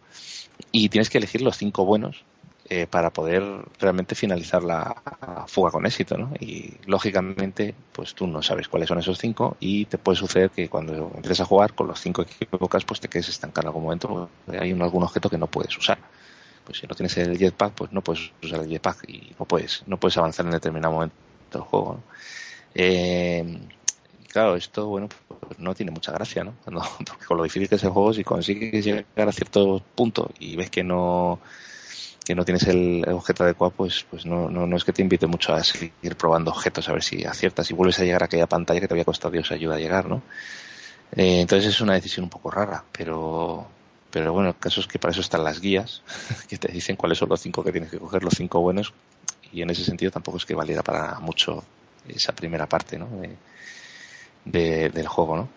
Y 0.72 0.88
tienes 0.88 1.10
que 1.10 1.18
elegir 1.18 1.42
los 1.42 1.58
5 1.58 1.84
buenos 1.84 2.24
eh, 2.70 2.86
para 2.86 3.10
poder 3.10 3.42
realmente 3.78 4.14
finalizar 4.14 4.62
la 4.62 4.96
fuga 5.46 5.70
con 5.70 5.84
éxito, 5.84 6.16
¿no? 6.16 6.32
Y 6.40 6.72
lógicamente, 6.86 7.74
pues 7.92 8.14
tú 8.14 8.26
no 8.26 8.42
sabes 8.42 8.66
cuáles 8.68 8.88
son 8.88 8.98
esos 8.98 9.18
5 9.18 9.58
y 9.60 9.84
te 9.84 9.98
puede 9.98 10.16
suceder 10.16 10.50
que 10.50 10.70
cuando 10.70 11.12
empieces 11.14 11.42
a 11.42 11.44
jugar 11.44 11.74
con 11.74 11.86
los 11.86 12.00
5 12.00 12.22
equipos, 12.22 12.84
pues 12.86 13.00
te 13.00 13.08
quedes 13.08 13.28
estancado 13.28 13.66
en 13.66 13.68
algún 13.68 13.82
momento. 13.84 14.30
Hay 14.48 14.72
algún 14.72 15.02
objeto 15.02 15.28
que 15.28 15.36
no 15.36 15.46
puedes 15.46 15.76
usar 15.76 15.98
pues 16.70 16.78
si 16.78 16.86
no 16.86 16.94
tienes 16.94 17.16
el 17.16 17.36
jetpack, 17.36 17.72
pues 17.72 17.90
no 17.90 18.00
puedes 18.00 18.30
usar 18.44 18.60
el 18.60 18.68
jetpack 18.68 19.08
y 19.08 19.34
no 19.36 19.44
puedes, 19.44 19.82
no 19.88 19.98
puedes 19.98 20.16
avanzar 20.18 20.46
en 20.46 20.52
determinado 20.52 20.94
momento 20.94 21.16
del 21.52 21.62
juego. 21.62 22.00
Eh, 22.72 23.58
claro, 24.28 24.54
esto, 24.54 24.86
bueno, 24.86 25.08
pues 25.26 25.58
no 25.58 25.74
tiene 25.74 25.90
mucha 25.90 26.12
gracia, 26.12 26.44
¿no? 26.44 26.54
porque 26.64 27.24
con 27.26 27.38
lo 27.38 27.42
difícil 27.42 27.68
que 27.68 27.74
es 27.74 27.82
el 27.82 27.90
juego, 27.90 28.12
si 28.12 28.22
consigues 28.22 28.84
llegar 28.84 29.28
a 29.28 29.32
cierto 29.32 29.82
punto 29.96 30.30
y 30.38 30.54
ves 30.54 30.70
que 30.70 30.84
no 30.84 31.40
que 32.24 32.36
no 32.36 32.44
tienes 32.44 32.62
el, 32.68 33.04
objeto 33.08 33.42
adecuado, 33.42 33.72
pues, 33.76 34.06
pues 34.08 34.24
no, 34.24 34.48
no, 34.48 34.64
no, 34.64 34.76
es 34.76 34.84
que 34.84 34.92
te 34.92 35.02
invite 35.02 35.26
mucho 35.26 35.52
a 35.52 35.64
seguir 35.64 36.14
probando 36.16 36.52
objetos, 36.52 36.88
a 36.88 36.92
ver 36.92 37.02
si 37.02 37.24
aciertas 37.24 37.68
y 37.68 37.74
vuelves 37.74 37.98
a 37.98 38.04
llegar 38.04 38.22
a 38.22 38.26
aquella 38.26 38.46
pantalla 38.46 38.78
que 38.78 38.86
te 38.86 38.94
había 38.94 39.04
costado 39.04 39.32
Dios 39.32 39.50
ayuda 39.50 39.74
a 39.74 39.80
llegar, 39.80 40.08
¿no? 40.08 40.22
Eh, 41.16 41.40
entonces 41.40 41.74
es 41.74 41.80
una 41.80 41.94
decisión 41.94 42.22
un 42.24 42.30
poco 42.30 42.52
rara, 42.52 42.84
pero, 42.92 43.66
pero 44.10 44.32
bueno, 44.32 44.50
el 44.50 44.56
caso 44.56 44.80
es 44.80 44.86
que 44.86 44.98
para 44.98 45.12
eso 45.12 45.20
están 45.20 45.44
las 45.44 45.60
guías, 45.60 46.02
que 46.48 46.58
te 46.58 46.70
dicen 46.70 46.96
cuáles 46.96 47.18
son 47.18 47.28
los 47.28 47.40
cinco 47.40 47.62
que 47.62 47.72
tienes 47.72 47.90
que 47.90 47.98
coger, 47.98 48.22
los 48.22 48.34
cinco 48.34 48.60
buenos, 48.60 48.92
y 49.52 49.62
en 49.62 49.70
ese 49.70 49.84
sentido 49.84 50.10
tampoco 50.10 50.38
es 50.38 50.46
que 50.46 50.54
valiera 50.54 50.82
para 50.82 51.18
mucho 51.20 51.64
esa 52.08 52.32
primera 52.32 52.68
parte 52.68 52.98
¿no? 52.98 53.08
de, 54.44 54.90
del 54.90 55.08
juego. 55.08 55.36
¿no? 55.36 55.48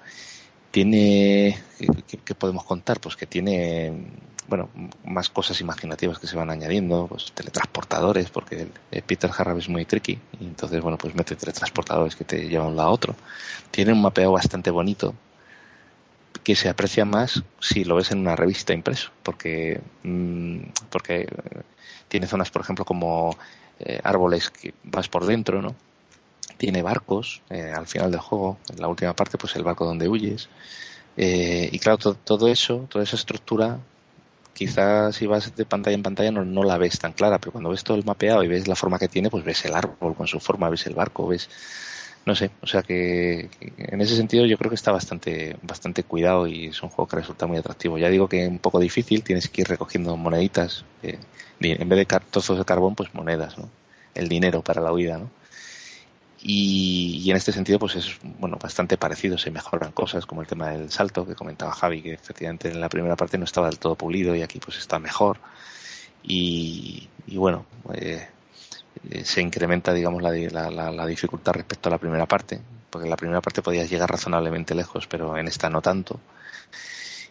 Tiene, 0.71 1.61
¿qué, 2.07 2.35
podemos 2.35 2.63
contar? 2.63 2.99
Pues 2.99 3.15
que 3.15 3.27
tiene 3.27 3.93
bueno, 4.47 4.69
más 5.05 5.29
cosas 5.29 5.61
imaginativas 5.61 6.19
que 6.19 6.27
se 6.27 6.35
van 6.35 6.49
añadiendo, 6.49 7.07
pues 7.07 7.31
teletransportadores, 7.33 8.29
porque 8.29 8.67
Peter 9.05 9.31
Harrab 9.35 9.57
es 9.57 9.69
muy 9.69 9.85
tricky, 9.85 10.19
y 10.39 10.45
entonces, 10.45 10.81
bueno, 10.81 10.97
pues 10.97 11.15
mete 11.15 11.35
teletransportadores 11.35 12.15
que 12.15 12.25
te 12.25 12.49
llevan 12.49 12.67
de 12.67 12.71
un 12.71 12.77
lado 12.77 12.89
a 12.89 12.91
otro. 12.91 13.15
Tiene 13.71 13.93
un 13.93 14.01
mapeo 14.01 14.31
bastante 14.31 14.69
bonito, 14.69 15.13
que 16.43 16.55
se 16.55 16.69
aprecia 16.69 17.05
más 17.05 17.43
si 17.59 17.83
lo 17.83 17.95
ves 17.95 18.11
en 18.11 18.19
una 18.19 18.35
revista 18.35 18.73
impreso, 18.73 19.11
porque, 19.23 19.81
mm, 20.03 20.59
porque 20.89 21.27
tiene 22.07 22.27
zonas, 22.27 22.51
por 22.51 22.61
ejemplo, 22.61 22.85
como 22.85 23.35
eh, 23.79 23.99
árboles 24.03 24.49
que 24.49 24.73
vas 24.83 25.09
por 25.09 25.25
dentro, 25.25 25.61
¿no? 25.61 25.75
Tiene 26.57 26.81
barcos 26.81 27.41
eh, 27.49 27.71
al 27.75 27.87
final 27.87 28.11
del 28.11 28.19
juego, 28.19 28.57
en 28.69 28.79
la 28.81 28.87
última 28.87 29.15
parte, 29.15 29.37
pues 29.37 29.55
el 29.55 29.63
barco 29.63 29.85
donde 29.85 30.07
huyes. 30.07 30.49
Eh, 31.17 31.69
y 31.71 31.79
claro, 31.79 31.97
todo 31.97 32.47
eso, 32.47 32.87
toda 32.89 33.03
esa 33.03 33.15
estructura, 33.15 33.79
quizás 34.53 35.15
si 35.15 35.25
vas 35.27 35.55
de 35.55 35.65
pantalla 35.65 35.95
en 35.95 36.03
pantalla 36.03 36.31
no, 36.31 36.45
no 36.45 36.63
la 36.63 36.77
ves 36.77 36.99
tan 36.99 37.13
clara, 37.13 37.39
pero 37.39 37.51
cuando 37.53 37.69
ves 37.69 37.83
todo 37.83 37.97
el 37.97 38.05
mapeado 38.05 38.43
y 38.43 38.47
ves 38.47 38.67
la 38.67 38.75
forma 38.75 38.99
que 38.99 39.07
tiene, 39.07 39.29
pues 39.29 39.43
ves 39.43 39.65
el 39.65 39.75
árbol 39.75 40.15
con 40.15 40.27
su 40.27 40.39
forma, 40.39 40.69
ves 40.69 40.85
el 40.87 40.95
barco, 40.95 41.27
ves 41.27 41.49
no 42.25 42.35
sé, 42.35 42.51
o 42.61 42.67
sea 42.67 42.83
que, 42.83 43.49
en 43.77 44.01
ese 44.01 44.15
sentido 44.15 44.45
yo 44.45 44.57
creo 44.57 44.69
que 44.69 44.75
está 44.75 44.91
bastante, 44.91 45.57
bastante 45.61 46.03
cuidado 46.03 46.47
y 46.47 46.67
es 46.67 46.81
un 46.81 46.89
juego 46.89 47.07
que 47.07 47.17
resulta 47.17 47.47
muy 47.47 47.57
atractivo. 47.57 47.97
Ya 47.97 48.09
digo 48.09 48.29
que 48.29 48.43
es 48.43 48.49
un 48.49 48.59
poco 48.59 48.79
difícil, 48.79 49.23
tienes 49.23 49.49
que 49.49 49.61
ir 49.61 49.67
recogiendo 49.67 50.15
moneditas, 50.15 50.85
eh, 51.01 51.19
en 51.59 51.89
vez 51.89 52.07
de 52.07 52.19
trozos 52.31 52.57
de 52.57 52.65
carbón, 52.65 52.95
pues 52.95 53.13
monedas, 53.13 53.57
¿no? 53.57 53.69
El 54.15 54.29
dinero 54.29 54.61
para 54.61 54.81
la 54.81 54.93
huida, 54.93 55.17
¿no? 55.17 55.29
Y, 56.45 57.29
en 57.29 57.37
este 57.37 57.53
sentido, 57.53 57.79
pues 57.79 57.95
es 57.95 58.17
bueno 58.39 58.57
bastante 58.61 58.97
parecido, 58.97 59.37
se 59.37 59.49
mejoran 59.49 59.93
cosas 59.93 60.25
como 60.25 60.41
el 60.41 60.47
tema 60.47 60.71
del 60.71 60.91
salto 60.91 61.25
que 61.25 61.35
comentaba 61.35 61.71
Javi, 61.71 62.01
que 62.01 62.13
efectivamente 62.13 62.69
en 62.69 62.81
la 62.81 62.89
primera 62.89 63.15
parte 63.15 63.37
no 63.37 63.45
estaba 63.45 63.69
del 63.69 63.79
todo 63.79 63.95
pulido 63.95 64.35
y 64.35 64.41
aquí 64.41 64.59
pues 64.59 64.77
está 64.77 64.99
mejor. 64.99 65.39
Y, 66.21 67.07
y 67.27 67.37
bueno, 67.37 67.65
eh, 67.93 68.27
eh, 69.09 69.25
se 69.25 69.41
incrementa, 69.41 69.93
digamos, 69.93 70.21
la, 70.21 70.31
la, 70.31 71.05
dificultad 71.05 71.53
respecto 71.53 71.89
a 71.89 71.91
la 71.91 71.97
primera 71.97 72.25
parte, 72.25 72.59
porque 72.89 73.05
en 73.05 73.09
la 73.09 73.17
primera 73.17 73.41
parte 73.41 73.61
podías 73.61 73.89
llegar 73.89 74.09
razonablemente 74.09 74.75
lejos, 74.75 75.07
pero 75.07 75.37
en 75.37 75.47
esta 75.47 75.69
no 75.69 75.81
tanto. 75.81 76.19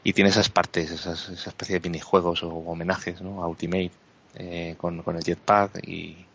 Y 0.04 0.12
tiene 0.12 0.30
esas 0.30 0.48
partes, 0.48 0.90
esas, 0.90 1.28
esa 1.28 1.50
especie 1.50 1.78
de 1.78 1.88
minijuegos 1.88 2.42
o 2.42 2.48
homenajes 2.48 3.22
¿no? 3.22 3.42
a 3.42 3.46
Ultimate 3.46 3.92
eh, 4.34 4.74
con, 4.76 5.02
el 5.06 5.24
jetpack 5.24 5.86
y, 5.86 6.26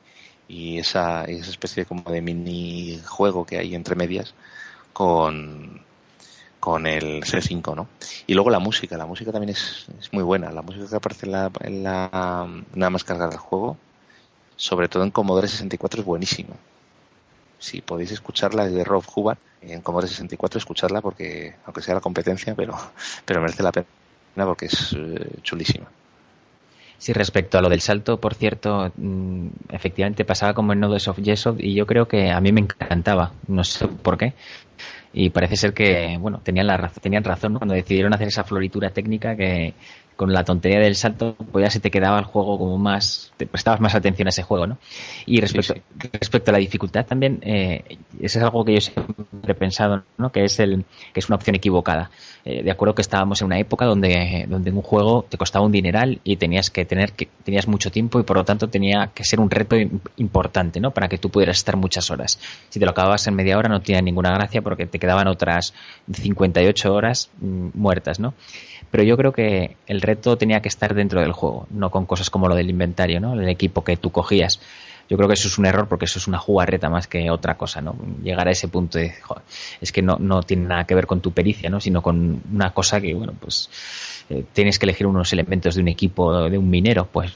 y 0.48 0.78
esa, 0.80 1.26
esa 1.26 1.50
especie 1.50 1.86
como 1.86 2.10
de 2.10 2.22
minijuego 2.22 3.46
que 3.46 3.58
hay 3.58 3.76
entre 3.76 3.96
medias 3.96 4.34
con, 4.94 5.82
con 6.62 6.88
el 6.88 7.24
C5, 7.24 7.76
¿no? 7.76 7.90
Y 8.26 8.34
luego 8.34 8.50
la 8.50 8.60
música, 8.60 8.98
la 8.98 9.06
música 9.06 9.32
también 9.34 9.50
es, 9.50 9.88
es 10.00 10.14
muy 10.14 10.24
buena. 10.24 10.52
La 10.52 10.62
música 10.62 10.88
que 10.90 10.96
aparece 10.96 11.26
en 11.26 11.32
la, 11.34 11.52
en 11.60 11.84
la 11.84 12.48
nada 12.74 12.90
más 12.90 13.04
cargar 13.04 13.32
el 13.32 13.38
juego 13.38 13.78
sobre 14.58 14.90
todo 14.90 15.03
en 15.03 15.11
Commodore 15.11 15.48
64 15.48 16.02
es 16.02 16.06
buenísima. 16.06 16.56
Si 17.60 17.82
podéis 17.82 18.11
escucharla 18.11 18.66
es 18.66 18.74
de 18.74 18.84
Rob 18.84 19.03
Hubbard 19.16 19.38
en 19.61 19.82
Commodore 19.82 20.10
64 20.10 20.58
escucharla 20.58 21.02
porque 21.02 21.56
aunque 21.66 21.82
sea 21.82 21.95
la 21.95 22.02
competencia, 22.02 22.53
pero 22.56 22.76
pero 23.26 23.40
merece 23.40 23.64
la 23.64 23.72
pena 23.72 23.86
porque 24.36 24.66
es 24.66 24.94
eh, 24.98 25.40
chulísima. 25.42 25.88
Sí, 27.00 27.14
respecto 27.14 27.60
a 27.60 27.61
lo 27.61 27.69
del 27.69 27.82
salto, 27.82 28.19
por 28.19 28.34
cierto, 28.34 28.92
mm, 28.95 29.48
efectivamente 29.69 30.26
pasaba 30.26 30.56
como 30.56 30.74
en 30.74 30.80
Nodes 30.80 31.08
of 31.08 31.19
Yesod 31.19 31.60
y 31.60 31.76
yo 31.76 31.86
creo 31.86 32.08
que 32.08 32.32
a 32.32 32.42
mí 32.42 32.52
me 32.52 32.61
encantaba, 32.61 33.34
no 33.48 33.64
sé 33.64 33.88
por 33.88 34.18
qué. 34.18 34.34
Y 35.14 35.30
parece 35.30 35.58
ser 35.58 35.74
que, 35.74 36.18
bueno, 36.19 36.42
tenían, 36.44 36.68
la, 36.68 36.92
tenían 37.02 37.24
razón 37.24 37.56
cuando 37.56 37.76
decidieron 37.76 38.14
hacer 38.14 38.27
esa 38.27 38.44
floritura 38.44 38.90
técnica 38.90 39.36
que, 39.36 39.74
con 40.18 40.34
la 40.34 40.44
tontería 40.44 40.80
del 40.80 40.96
salto, 40.96 41.36
pues 41.52 41.64
ya 41.64 41.70
se 41.70 41.80
te 41.80 41.92
quedaba 41.92 42.18
el 42.20 42.26
juego 42.26 42.58
como 42.58 42.78
más, 42.78 43.32
te 43.38 43.46
prestabas 43.46 43.80
más 43.80 43.94
atención 43.96 44.28
a 44.28 44.30
ese 44.30 44.42
juego, 44.42 44.66
¿no? 44.66 44.80
Y 45.28 45.40
respecto, 45.40 45.76
respecto 46.12 46.52
a 46.52 46.54
la 46.54 46.58
dificultad 46.58 47.06
también, 47.06 47.40
eh, 47.44 47.98
eso 48.20 48.40
es 48.40 48.44
algo 48.44 48.66
que 48.66 48.74
yo 48.74 48.82
siempre 48.82 49.16
he 49.48 49.54
pensado, 49.54 50.04
¿no? 50.18 50.32
Que 50.32 50.44
es 50.44 50.60
el, 50.60 50.84
que 51.14 51.20
es 51.20 51.30
una 51.30 51.36
opción 51.36 51.56
equivocada. 51.56 52.10
Eh, 52.46 52.64
de 52.64 52.72
acuerdo 52.72 52.96
que 52.96 53.02
estábamos 53.02 53.42
en 53.42 53.46
una 53.48 53.60
época 53.60 53.86
donde, 53.86 54.46
donde 54.50 54.72
un 54.72 54.82
juego 54.82 55.26
te 55.30 55.38
costaba 55.38 55.66
un 55.66 55.72
dineral 55.72 56.20
y 56.24 56.38
tenías 56.38 56.72
que 56.72 56.84
tener 56.84 57.12
que, 57.12 57.28
tenías 57.44 57.68
mucho 57.68 57.92
tiempo 57.92 58.20
y 58.20 58.24
por 58.24 58.38
lo 58.38 58.44
tanto 58.46 58.70
tenía 58.70 59.12
que 59.14 59.24
ser 59.24 59.40
un 59.40 59.52
reto 59.52 59.76
importante, 60.16 60.80
¿no? 60.80 60.92
Para 60.92 61.10
que 61.10 61.20
tú 61.20 61.30
pudieras 61.30 61.58
estar 61.58 61.78
muchas 61.78 62.10
horas. 62.10 62.40
Si 62.70 62.80
te 62.80 62.86
lo 62.86 62.92
acababas 62.92 63.28
en 63.28 63.36
media 63.36 63.58
hora 63.58 63.70
no 63.70 63.82
tenía 63.82 64.02
ninguna 64.02 64.32
gracia 64.32 64.64
porque 64.64 64.88
te 64.88 64.98
quedaban 64.98 65.28
otras 65.28 65.76
58 66.12 66.92
horas 66.92 67.30
mm, 67.40 67.70
muertas, 67.76 68.20
¿no? 68.20 68.34
Pero 68.92 69.04
yo 69.04 69.18
creo 69.18 69.32
que 69.34 69.76
el 69.88 70.02
reto 70.02 70.38
tenía 70.38 70.62
que 70.62 70.70
estar 70.70 70.94
dentro 70.94 71.22
del 71.22 71.32
juego, 71.32 71.68
no 71.72 71.92
con 71.92 72.06
cosas 72.06 72.30
como 72.30 72.48
lo 72.48 72.56
del 72.56 72.70
inventario, 72.70 73.20
¿no? 73.20 73.34
El 73.34 73.50
equipo 73.50 73.84
que 73.84 73.98
tú 73.98 74.12
cogías. 74.12 74.60
yo 75.10 75.16
creo 75.18 75.28
que 75.28 75.36
eso 75.36 75.48
es 75.48 75.58
un 75.58 75.66
error 75.66 75.88
porque 75.88 76.06
eso 76.06 76.20
es 76.20 76.28
una 76.28 76.38
jugarreta 76.38 76.90
más 76.90 77.08
que 77.08 77.30
otra 77.32 77.56
cosa, 77.56 77.82
¿no? 77.82 77.96
Llegar 78.24 78.48
a 78.48 78.52
ese 78.52 78.68
punto 78.68 78.98
de, 78.98 79.14
es 79.82 79.92
que 79.92 80.02
no, 80.02 80.18
no 80.20 80.44
tiene 80.44 80.68
nada 80.68 80.86
que 80.86 80.96
ver 80.96 81.08
con 81.08 81.22
tu 81.22 81.32
pericia, 81.32 81.70
¿no? 81.70 81.80
Sino 81.80 82.02
con 82.02 82.42
una 82.52 82.74
cosa 82.74 83.00
que, 83.00 83.14
bueno, 83.14 83.34
pues 83.40 83.70
eh, 84.30 84.44
tienes 84.52 84.78
que 84.78 84.86
elegir 84.86 85.08
unos 85.08 85.32
elementos 85.32 85.76
de 85.76 85.82
un 85.82 85.88
equipo, 85.88 86.50
de 86.50 86.58
un 86.58 86.70
minero, 86.70 87.08
pues 87.12 87.34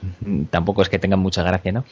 tampoco 0.50 0.82
es 0.82 0.90
que 0.90 1.00
tengan 1.00 1.20
mucha 1.20 1.44
gracia, 1.44 1.72
¿no? 1.72 1.86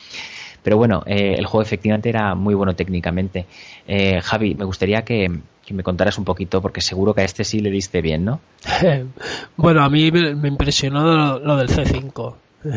Pero 0.63 0.77
bueno, 0.77 1.03
eh, 1.05 1.35
el 1.37 1.45
juego 1.45 1.61
efectivamente 1.61 2.09
era 2.09 2.35
muy 2.35 2.53
bueno 2.53 2.75
técnicamente. 2.75 3.45
Eh, 3.87 4.21
Javi, 4.21 4.55
me 4.55 4.65
gustaría 4.65 5.03
que, 5.03 5.29
me 5.69 5.83
contaras 5.83 6.17
un 6.17 6.25
poquito, 6.25 6.61
porque 6.61 6.81
seguro 6.81 7.13
que 7.13 7.21
a 7.21 7.25
este 7.25 7.43
sí 7.43 7.59
le 7.59 7.69
diste 7.69 8.01
bien, 8.01 8.25
¿no? 8.25 8.39
bueno, 9.57 9.83
a 9.83 9.89
mí 9.89 10.11
me, 10.11 10.47
impresionó 10.47 11.39
lo, 11.39 11.57
del 11.57 11.69
C5. 11.69 12.35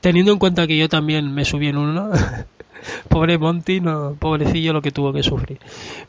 Teniendo 0.00 0.32
en 0.32 0.38
cuenta 0.38 0.66
que 0.66 0.78
yo 0.78 0.88
también 0.88 1.32
me 1.32 1.44
subí 1.44 1.68
en 1.68 1.76
uno, 1.76 2.10
pobre 3.08 3.38
Monty, 3.38 3.80
no, 3.80 4.16
pobrecillo 4.18 4.72
lo 4.72 4.82
que 4.82 4.90
tuvo 4.90 5.12
que 5.12 5.22
sufrir. 5.22 5.58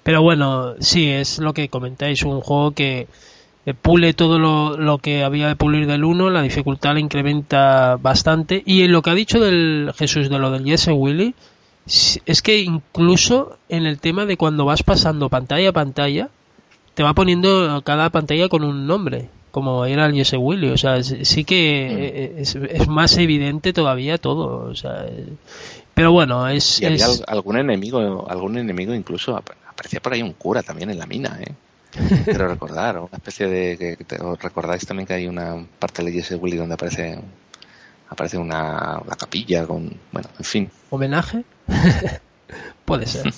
Pero 0.01 0.21
bueno, 0.21 0.75
sí, 0.79 1.09
es 1.09 1.39
lo 1.39 1.53
que 1.53 1.69
comentáis, 1.69 2.23
un 2.23 2.39
juego 2.39 2.71
que 2.71 3.07
pule 3.73 4.13
todo 4.13 4.37
lo, 4.37 4.97
que 4.99 5.23
había 5.23 5.47
de 5.47 5.55
pulir 5.55 5.87
del 5.87 6.03
1, 6.03 6.29
la 6.29 6.43
dificultad 6.43 6.93
la 6.93 6.99
incrementa 6.99 7.97
bastante. 7.99 8.61
Y 8.65 8.83
en 8.83 8.91
lo 8.91 9.01
que 9.01 9.09
ha 9.09 9.15
dicho 9.15 9.39
del 9.39 9.91
Jesús 9.97 10.29
de 10.29 10.37
lo 10.37 10.51
del 10.51 10.65
Jesse 10.65 10.89
Willy, 10.89 11.33
es 11.87 12.41
que 12.43 12.59
incluso 12.59 13.57
en 13.69 13.85
el 13.85 13.99
tema 13.99 14.25
de 14.25 14.37
cuando 14.37 14.65
vas 14.65 14.83
pasando 14.83 15.29
pantalla 15.29 15.69
a 15.69 15.73
pantalla, 15.73 16.29
te 16.93 17.03
va 17.03 17.13
poniendo 17.13 17.81
cada 17.83 18.09
pantalla 18.11 18.49
con 18.49 18.63
un 18.63 18.85
nombre, 18.85 19.29
como 19.51 19.85
era 19.85 20.05
el 20.05 20.13
Jesse 20.13 20.37
Willy. 20.37 20.69
O 20.69 20.77
sea, 20.77 21.01
sí 21.03 21.43
que 21.43 22.35
mm. 22.37 22.41
es, 22.69 22.87
más 22.87 23.17
evidente 23.17 23.73
todavía 23.73 24.19
todo. 24.19 24.69
O 24.69 24.75
sea, 24.75 25.05
pero 25.95 26.11
bueno, 26.11 26.47
es. 26.47 26.81
Y 26.81 26.85
había 26.85 27.07
algún 27.25 27.57
enemigo, 27.57 28.27
algún 28.29 28.57
enemigo 28.59 28.93
incluso 28.93 29.35
aparecía 29.35 30.01
por 30.01 30.13
ahí 30.13 30.21
un 30.21 30.33
cura 30.33 30.61
también 30.61 30.91
en 30.91 30.99
la 30.99 31.07
mina, 31.07 31.39
¿eh? 31.41 31.53
Quiero 32.25 32.47
recordar, 32.47 32.99
una 32.99 33.09
especie 33.13 33.47
de. 33.47 33.77
Que, 33.77 34.17
recordáis 34.41 34.85
también 34.85 35.07
que 35.07 35.13
hay 35.13 35.27
una 35.27 35.65
parte 35.79 36.03
de 36.03 36.11
Jesse 36.11 36.37
Willy 36.39 36.57
donde 36.57 36.75
aparece 36.75 37.19
aparece 38.09 38.37
una, 38.37 39.01
capilla 39.17 39.65
con. 39.65 39.97
Bueno, 40.11 40.29
en 40.37 40.45
fin. 40.45 40.69
¿Homenaje? 40.89 41.43
Puede 42.85 43.05
ser. 43.05 43.33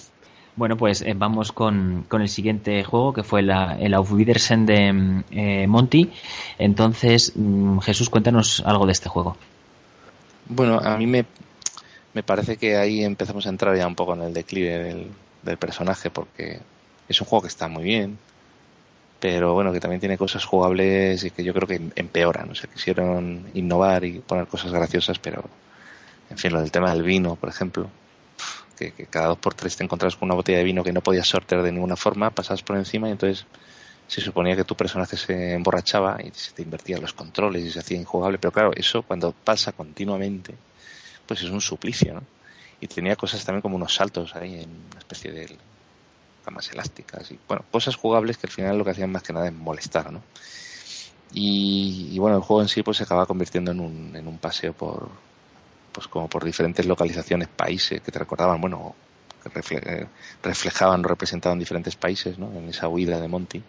Bueno, 0.56 0.76
pues 0.76 1.04
eh, 1.04 1.14
vamos 1.16 1.52
con, 1.52 2.06
con, 2.08 2.24
el 2.24 2.30
siguiente 2.30 2.84
juego 2.84 3.14
que 3.14 3.24
fue 3.24 3.44
la, 3.44 3.78
el 3.80 3.94
Auf 3.94 4.12
Wiedersehen 4.12 4.66
de 4.66 5.24
eh, 5.30 5.68
Monty. 5.68 6.12
Entonces, 6.58 7.34
mm, 7.36 7.78
Jesús, 7.80 8.10
cuéntanos 8.10 8.64
algo 8.66 8.88
de 8.88 8.92
este 8.92 9.08
juego. 9.08 9.38
Bueno, 10.50 10.80
a 10.80 10.98
mí 10.98 11.06
me, 11.06 11.26
me 12.14 12.24
parece 12.24 12.58
que 12.58 12.76
ahí 12.76 13.04
empezamos 13.04 13.46
a 13.46 13.50
entrar 13.50 13.78
ya 13.78 13.86
un 13.86 13.94
poco 13.94 14.16
en 14.16 14.24
el 14.24 14.34
declive 14.34 14.80
del, 14.80 15.08
del 15.44 15.58
personaje 15.58 16.10
porque 16.10 16.60
es 17.08 17.22
un 17.22 17.28
juego 17.28 17.44
que 17.44 17.50
está 17.50 17.68
muy 17.68 17.84
bien, 17.84 18.18
pero 19.20 19.54
bueno, 19.54 19.72
que 19.72 19.80
también 19.80 20.00
tiene 20.00 20.18
cosas 20.18 20.46
jugables 20.46 21.24
y 21.24 21.32
que 21.32 21.44
yo 21.44 21.54
creo 21.54 21.68
que 21.68 21.82
empeoran. 21.96 22.52
O 22.52 22.56
sea, 22.56 22.70
quisieron 22.70 23.50
innovar 23.54 24.04
y 24.04 24.20
poner 24.20 24.48
cosas 24.48 24.72
graciosas, 24.72 25.20
pero 25.20 25.44
en 26.30 26.38
fin, 26.38 26.52
lo 26.54 26.62
del 26.62 26.72
tema 26.72 26.92
del 26.94 27.04
vino, 27.04 27.36
por 27.36 27.50
ejemplo, 27.50 27.90
que, 28.78 28.92
cada 29.10 29.28
dos 29.28 29.40
por 29.40 29.54
tres 29.54 29.76
te 29.76 29.84
encontrabas 29.84 30.16
con 30.16 30.28
una 30.28 30.36
botella 30.36 30.60
de 30.60 30.64
vino 30.64 30.84
que 30.84 30.94
no 30.94 31.02
podías 31.02 31.28
sortear 31.28 31.64
de 31.64 31.72
ninguna 31.72 31.96
forma, 31.96 32.30
pasabas 32.30 32.62
por 32.64 32.78
encima 32.78 33.10
y 33.10 33.12
entonces 33.12 33.46
se 34.08 34.22
suponía 34.22 34.56
que 34.56 34.64
tu 34.64 34.76
personaje 34.76 35.18
se 35.18 35.54
emborrachaba 35.54 36.18
y 36.24 36.32
se 36.34 36.52
te 36.54 36.62
invertían 36.62 37.02
los 37.02 37.14
controles 37.14 37.64
y 37.64 37.72
se 37.72 37.80
hacía 37.80 37.98
injugable, 37.98 38.38
pero 38.38 38.52
claro, 38.52 38.72
eso 38.76 39.02
cuando 39.02 39.32
pasa 39.32 39.72
continuamente, 39.74 40.56
pues 41.26 41.42
es 41.42 41.50
un 41.50 41.62
suplicio, 41.62 42.14
¿no? 42.14 42.24
Y 42.80 42.88
tenía 42.88 43.16
cosas 43.16 43.44
también 43.44 43.62
como 43.62 43.76
unos 43.76 43.96
saltos 43.96 44.36
ahí 44.36 44.62
en 44.62 44.70
una 44.70 45.00
especie 45.00 45.32
de 45.32 45.58
más 46.52 46.72
elásticas 46.72 47.32
y 47.32 47.40
bueno, 47.48 47.64
cosas 47.72 47.96
jugables 47.96 48.38
que 48.38 48.48
al 48.48 48.54
final 48.54 48.78
lo 48.78 48.86
que 48.86 48.92
hacían 48.92 49.12
más 49.12 49.24
que 49.24 49.34
nada 49.34 49.48
es 49.48 49.54
molestar, 49.54 50.12
¿no? 50.12 50.22
Y, 51.34 52.18
bueno, 52.20 52.38
el 52.38 52.44
juego 52.44 52.62
en 52.62 52.70
sí 52.70 52.84
pues 52.84 52.98
se 52.98 53.04
acaba 53.04 53.26
convirtiendo 53.26 53.72
en 53.72 53.80
un, 53.80 54.16
en 54.16 54.28
un 54.28 54.38
paseo 54.38 54.74
por 54.74 55.10
pues 55.92 56.08
como 56.08 56.28
por 56.30 56.46
diferentes 56.46 56.86
localizaciones, 56.86 57.48
países 57.48 58.02
que 58.02 58.12
te 58.12 58.20
recordaban, 58.20 58.62
bueno, 58.62 58.96
que 59.44 59.50
reflejaban 60.44 61.04
o 61.04 61.08
representaban 61.08 61.58
diferentes 61.58 61.96
países, 61.96 62.38
¿no? 62.38 62.52
En 62.56 62.70
esa 62.70 62.88
huida 62.88 63.20
de 63.20 63.28
Monty. 63.28 63.64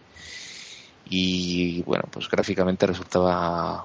Y 1.09 1.83
bueno, 1.85 2.05
pues 2.11 2.29
gráficamente 2.29 2.87
resultaba 2.87 3.83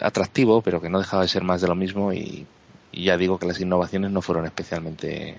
atractivo, 0.00 0.62
pero 0.62 0.80
que 0.80 0.88
no 0.88 0.98
dejaba 0.98 1.22
de 1.22 1.28
ser 1.28 1.44
más 1.44 1.60
de 1.60 1.68
lo 1.68 1.74
mismo 1.74 2.12
y, 2.12 2.46
y 2.90 3.04
ya 3.04 3.18
digo 3.18 3.38
que 3.38 3.46
las 3.46 3.60
innovaciones 3.60 4.10
no 4.10 4.22
fueron 4.22 4.46
especialmente 4.46 5.38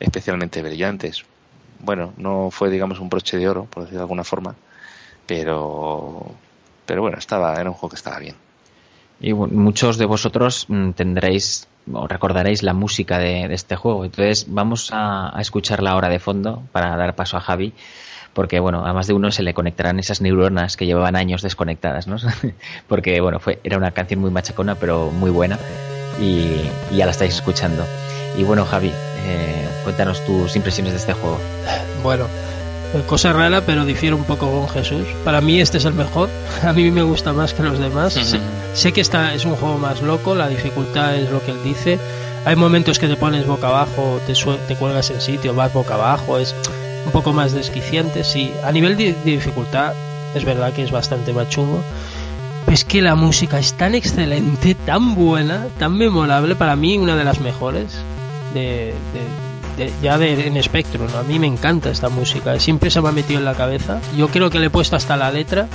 especialmente 0.00 0.62
brillantes 0.62 1.24
bueno, 1.84 2.12
no 2.16 2.50
fue, 2.50 2.70
digamos, 2.70 2.98
un 2.98 3.08
broche 3.08 3.36
de 3.36 3.48
oro, 3.48 3.64
por 3.64 3.82
decirlo 3.82 4.00
de 4.00 4.04
alguna 4.04 4.24
forma, 4.24 4.54
pero, 5.26 6.26
pero 6.86 7.02
bueno, 7.02 7.18
estaba, 7.18 7.54
era 7.60 7.70
un 7.70 7.74
juego 7.74 7.90
que 7.90 7.96
estaba 7.96 8.18
bien. 8.18 8.36
Y 9.20 9.32
muchos 9.32 9.96
de 9.96 10.06
vosotros 10.06 10.66
mm, 10.68 10.90
tendréis 10.90 11.68
o 11.92 12.06
recordaréis 12.06 12.62
la 12.62 12.72
música 12.72 13.18
de, 13.18 13.44
este 13.52 13.76
juego. 13.76 14.04
Entonces 14.04 14.46
vamos 14.48 14.90
a, 14.92 15.36
a, 15.36 15.40
escucharla 15.40 15.90
ahora 15.90 16.08
de 16.08 16.18
fondo 16.18 16.62
para 16.72 16.96
dar 16.96 17.14
paso 17.14 17.36
a 17.36 17.40
Javi, 17.40 17.74
porque 18.32 18.58
bueno, 18.58 18.84
a 18.86 18.92
más 18.92 19.06
de 19.06 19.14
uno 19.14 19.30
se 19.30 19.42
le 19.42 19.54
conectarán 19.54 19.98
esas 19.98 20.20
neuronas 20.20 20.76
que 20.76 20.86
llevaban 20.86 21.16
años 21.16 21.42
desconectadas, 21.42 22.06
¿no? 22.06 22.16
porque 22.88 23.20
bueno, 23.20 23.38
fue, 23.38 23.60
era 23.64 23.76
una 23.76 23.92
canción 23.92 24.20
muy 24.20 24.30
machacona, 24.30 24.74
pero 24.74 25.10
muy 25.10 25.30
buena 25.30 25.58
y, 26.20 26.70
y 26.90 26.96
ya 26.96 27.04
la 27.04 27.12
estáis 27.12 27.34
escuchando. 27.34 27.84
Y 28.36 28.42
bueno, 28.42 28.64
Javi, 28.64 28.92
eh, 29.24 29.68
cuéntanos 29.82 30.24
tus 30.24 30.54
impresiones 30.56 30.92
de 30.92 30.98
este 30.98 31.12
juego. 31.14 31.38
Bueno, 32.02 32.26
cosa 33.02 33.32
rara, 33.32 33.62
pero 33.62 33.84
difiere 33.84 34.14
un 34.14 34.24
poco 34.24 34.50
con 34.50 34.68
Jesús. 34.68 35.06
Para 35.24 35.40
mí 35.40 35.60
este 35.60 35.78
es 35.78 35.84
el 35.84 35.94
mejor. 35.94 36.28
A 36.62 36.72
mí 36.72 36.90
me 36.90 37.02
gusta 37.02 37.32
más 37.32 37.54
que 37.54 37.62
los 37.62 37.78
demás. 37.78 38.18
sé, 38.74 38.92
que 38.92 39.00
esta 39.00 39.34
es 39.34 39.44
un 39.44 39.56
juego 39.56 39.78
más 39.78 40.02
loco, 40.02 40.34
la 40.34 40.48
dificultad 40.48 41.16
es 41.16 41.30
lo 41.30 41.42
que 41.42 41.52
él 41.52 41.58
dice. 41.64 41.98
Hay 42.44 42.56
momentos 42.56 42.98
que 42.98 43.08
te 43.08 43.16
pones 43.16 43.46
boca 43.46 43.68
abajo, 43.68 44.20
te, 44.26 44.34
te 44.68 44.76
cuelgas 44.76 45.10
en 45.10 45.20
sitio, 45.20 45.54
vas 45.54 45.72
boca 45.72 45.94
abajo, 45.94 46.38
es 46.38 46.54
un 47.06 47.12
poco 47.12 47.32
más 47.32 47.52
desquiciante. 47.52 48.22
Sí, 48.22 48.52
a 48.62 48.70
nivel 48.70 48.96
de, 48.96 49.14
dificultad 49.24 49.94
es 50.34 50.44
verdad 50.44 50.72
que 50.72 50.82
es 50.82 50.90
bastante 50.90 51.32
más 51.32 51.48
chungo. 51.48 51.82
es 52.70 52.84
que 52.84 53.00
la 53.00 53.14
música 53.14 53.58
es 53.58 53.72
tan 53.74 53.94
excelente, 53.94 54.74
tan 54.74 55.14
buena, 55.14 55.66
tan 55.78 55.96
memorable, 55.96 56.54
para 56.54 56.76
mí 56.76 56.98
una 56.98 57.16
de 57.16 57.24
las 57.24 57.40
mejores 57.40 57.96
de, 58.54 58.94
ya 60.02 60.18
de, 60.18 60.46
en 60.46 60.62
Spectrum. 60.62 61.08
A 61.18 61.22
mí 61.22 61.38
me 61.38 61.46
encanta 61.46 61.90
esta 61.90 62.08
música, 62.08 62.58
siempre 62.58 62.90
se 62.90 63.00
me 63.00 63.08
ha 63.08 63.12
metido 63.12 63.38
en 63.38 63.44
la 63.44 63.54
cabeza. 63.54 64.00
Yo 64.16 64.28
creo 64.28 64.50
que 64.50 64.58
le 64.58 64.66
he 64.66 64.70
puesto 64.70 64.96
hasta 64.96 65.16
la 65.16 65.30
letra 65.30 65.68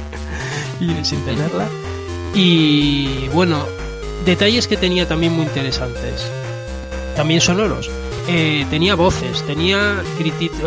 y 0.80 1.04
sin 1.04 1.24
tenerla. 1.24 1.68
Y 2.34 3.28
bueno, 3.28 3.64
detalles 4.24 4.66
que 4.66 4.76
tenía 4.76 5.06
también 5.06 5.32
muy 5.32 5.44
interesantes, 5.44 6.26
también 7.16 7.40
sonoros. 7.40 7.90
Eh, 8.28 8.66
tenía 8.70 8.94
voces, 8.94 9.42
tenía 9.46 10.00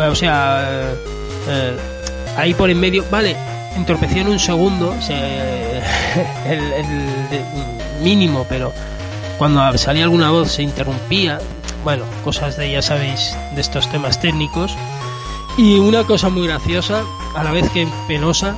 o 0.10 0.16
sea, 0.16 0.94
eh, 1.48 1.78
ahí 2.38 2.54
por 2.54 2.70
en 2.70 2.80
medio, 2.80 3.06
vale, 3.10 3.36
entorpeció 3.76 4.22
en 4.22 4.28
un 4.28 4.40
segundo, 4.40 4.94
el 6.48 6.60
mínimo, 8.04 8.46
pero 8.48 8.74
cuando 9.38 9.78
salía 9.78 10.04
alguna 10.04 10.32
voz 10.32 10.52
se 10.52 10.64
interrumpía, 10.64 11.40
bueno, 11.84 12.06
cosas 12.24 12.58
de, 12.58 12.72
ya 12.72 12.82
sabéis, 12.82 13.36
de 13.54 13.62
estos 13.62 13.90
temas 13.90 14.20
técnicos. 14.20 14.76
Y 15.58 15.80
una 15.80 16.04
cosa 16.04 16.30
muy 16.30 16.48
graciosa, 16.48 17.04
a 17.36 17.44
la 17.44 17.52
vez 17.52 17.70
que 17.70 17.88
penosa, 18.08 18.56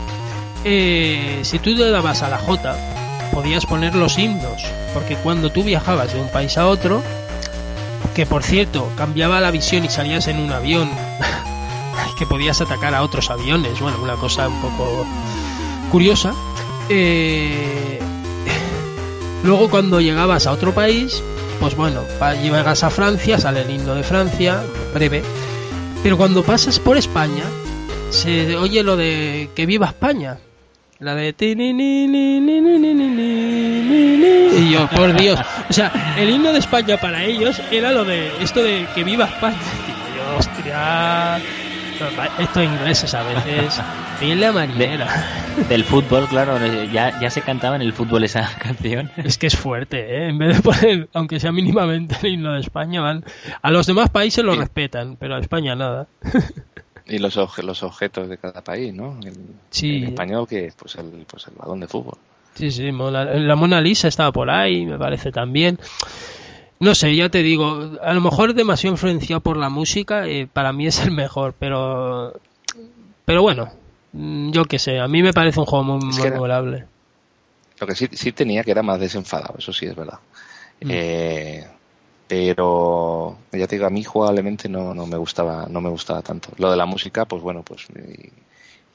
eh, 0.64 1.40
si 1.44 1.60
tú 1.60 1.72
le 1.72 1.90
dabas 1.90 2.24
a 2.24 2.30
la 2.30 2.38
J, 2.40 2.76
podías 3.32 3.66
poner 3.66 3.96
los 3.96 4.18
himnos, 4.18 4.64
porque 4.94 5.16
cuando 5.16 5.52
tú 5.52 5.64
viajabas 5.64 6.14
de 6.14 6.20
un 6.20 6.30
país 6.30 6.58
a 6.58 6.68
otro, 6.68 7.04
que 8.16 8.26
por 8.26 8.44
cierto, 8.44 8.92
cambiaba 8.96 9.40
la 9.40 9.52
visión 9.52 9.86
y 9.86 9.90
salías 9.90 10.28
en 10.28 10.40
un 10.40 10.52
avión, 10.52 10.90
que 12.18 12.26
podías 12.26 12.62
atacar 12.62 12.96
a 12.96 13.04
otros 13.04 13.30
aviones, 13.30 13.80
bueno, 13.80 13.98
una 14.02 14.16
cosa 14.16 14.48
un 14.48 14.60
poco 14.60 15.06
curiosa, 15.92 16.34
eh, 16.90 18.00
Luego 19.44 19.70
cuando 19.70 20.02
llegabas 20.02 20.48
a 20.48 20.52
otro 20.52 20.74
país, 20.74 21.22
pues 21.60 21.76
bueno, 21.76 22.04
llegas 22.42 22.84
a 22.84 22.90
Francia, 22.90 23.40
sale 23.40 23.62
el 23.62 23.70
himno 23.72 23.96
de 23.96 24.04
Francia, 24.04 24.62
breve. 24.94 25.24
Pero 26.04 26.18
cuando 26.18 26.44
pasas 26.44 26.80
por 26.80 26.98
España, 26.98 27.44
se 28.10 28.56
oye 28.56 28.84
lo 28.84 28.96
de 28.98 29.50
que 29.56 29.66
viva 29.66 29.88
España. 29.88 30.38
La 31.00 31.14
de... 31.14 31.36
Y 34.58 34.72
yo, 34.72 34.88
por 34.90 35.14
Dios. 35.14 35.40
O 35.70 35.74
sea, 35.74 36.16
el 36.18 36.30
himno 36.30 36.52
de 36.52 36.60
España 36.60 36.98
para 36.98 37.24
ellos 37.24 37.62
era 37.72 37.92
lo 37.92 38.04
de 38.04 38.32
esto 38.42 38.64
de 38.64 38.88
que 38.96 39.04
viva 39.04 39.26
España. 39.26 39.58
Y 39.88 40.18
yo, 40.18 40.38
hostia. 40.38 41.40
Estos 42.38 42.64
ingleses 42.64 43.14
a 43.16 43.24
veces, 43.24 43.82
bien 44.22 44.40
la 44.40 44.52
marinera. 44.52 45.08
del 45.68 45.84
fútbol, 45.84 46.28
claro, 46.28 46.58
ya, 46.92 47.20
ya 47.20 47.30
se 47.32 47.42
cantaba 47.42 47.76
en 47.76 47.82
el 47.82 47.92
fútbol 47.92 48.24
esa 48.24 48.56
canción. 48.62 49.10
Es 49.18 49.40
que 49.40 49.48
es 49.48 49.58
fuerte, 49.58 50.00
¿eh? 50.00 50.30
En 50.30 50.38
vez 50.38 50.58
de 50.58 50.62
poner, 50.62 51.10
aunque 51.14 51.40
sea 51.40 51.52
mínimamente 51.52 52.16
el 52.22 52.34
himno 52.34 52.54
de 52.54 52.62
España, 52.62 53.02
van. 53.02 53.26
A 53.62 53.72
los 53.72 53.88
demás 53.88 54.10
países 54.12 54.44
lo 54.46 54.54
respetan, 54.56 55.16
pero 55.16 55.36
a 55.36 55.40
España 55.40 55.76
nada. 55.76 56.08
Y 57.08 57.18
los, 57.18 57.36
los 57.36 57.84
objetos 57.84 58.30
de 58.30 58.38
cada 58.38 58.64
país, 58.64 58.94
¿no? 58.94 59.18
El, 59.24 59.34
sí. 59.72 60.04
español, 60.04 60.48
que 60.48 60.72
pues 60.78 60.96
el, 60.96 61.26
pues 61.28 61.48
el 61.48 61.56
balón 61.56 61.80
de 61.80 61.88
fútbol. 61.88 62.18
Sí, 62.54 62.70
sí, 62.72 62.92
la 62.92 63.56
Mona 63.56 63.82
Lisa 63.82 64.08
estaba 64.08 64.32
por 64.32 64.50
ahí, 64.50 64.86
me 64.86 64.98
parece 64.98 65.32
también. 65.32 65.80
No 66.80 66.94
sé, 66.94 67.16
ya 67.16 67.30
te 67.30 67.42
digo, 67.42 67.98
a 68.02 68.14
lo 68.14 68.22
mejor 68.22 68.54
demasiado 68.54 68.94
influenciado 68.94 69.42
por 69.42 69.58
la 69.58 69.70
música, 69.70 70.28
eh, 70.28 70.48
para 70.52 70.74
mí 70.74 70.86
es 70.86 71.00
el 71.00 71.12
mejor, 71.12 71.56
pero 71.58 72.40
pero 73.26 73.42
bueno, 73.42 73.70
mm, 74.14 74.52
yo 74.52 74.66
qué 74.66 74.80
sé, 74.80 75.00
a 75.00 75.08
mí 75.08 75.22
me 75.22 75.34
parece 75.34 75.60
un 75.60 75.66
juego 75.66 75.84
muy, 75.84 76.18
memorable. 76.22 76.86
Lo 77.80 77.88
que 77.88 77.96
sí, 77.96 78.08
sí 78.14 78.32
tenía 78.32 78.64
que 78.64 78.72
era 78.72 78.84
más 78.84 79.00
desenfadado, 79.00 79.56
eso 79.58 79.74
sí 79.74 79.86
es 79.86 79.96
verdad. 79.96 80.20
Mm. 80.82 80.90
Eh, 80.90 81.68
pero 82.28 83.38
ya 83.52 83.68
te 83.68 83.76
digo, 83.76 83.88
a 83.88 83.90
mí 83.90 84.04
jugablemente 84.04 84.70
no, 84.70 84.94
no 84.94 85.08
me 85.08 85.18
gustaba, 85.18 85.68
no 85.70 85.82
me 85.82 85.90
gustaba 85.90 86.22
tanto. 86.22 86.50
Lo 86.58 86.70
de 86.70 86.78
la 86.78 86.86
música, 86.86 87.26
pues 87.26 87.42
bueno, 87.42 87.64
pues 87.64 87.88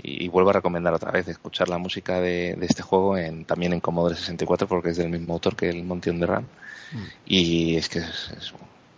y, 0.02 0.28
vuelvo 0.28 0.50
a 0.50 0.54
recomendar 0.54 0.94
otra 0.94 1.10
vez 1.10 1.28
escuchar 1.28 1.68
la 1.68 1.78
música 1.78 2.20
de, 2.20 2.56
este 2.60 2.82
juego 2.82 3.16
en, 3.16 3.44
también 3.44 3.72
en 3.72 3.80
Commodore 3.80 4.16
64 4.16 4.66
porque 4.66 4.90
es 4.90 4.96
del 4.96 5.10
mismo 5.10 5.34
autor 5.34 5.56
que 5.56 5.68
el 5.68 5.84
Monty 5.84 6.10
on 6.10 6.20
the 6.20 6.26
Run 6.26 6.46
mm. 6.92 7.04
y 7.26 7.76
es 7.76 7.88
que 7.88 8.00
es, 8.00 8.32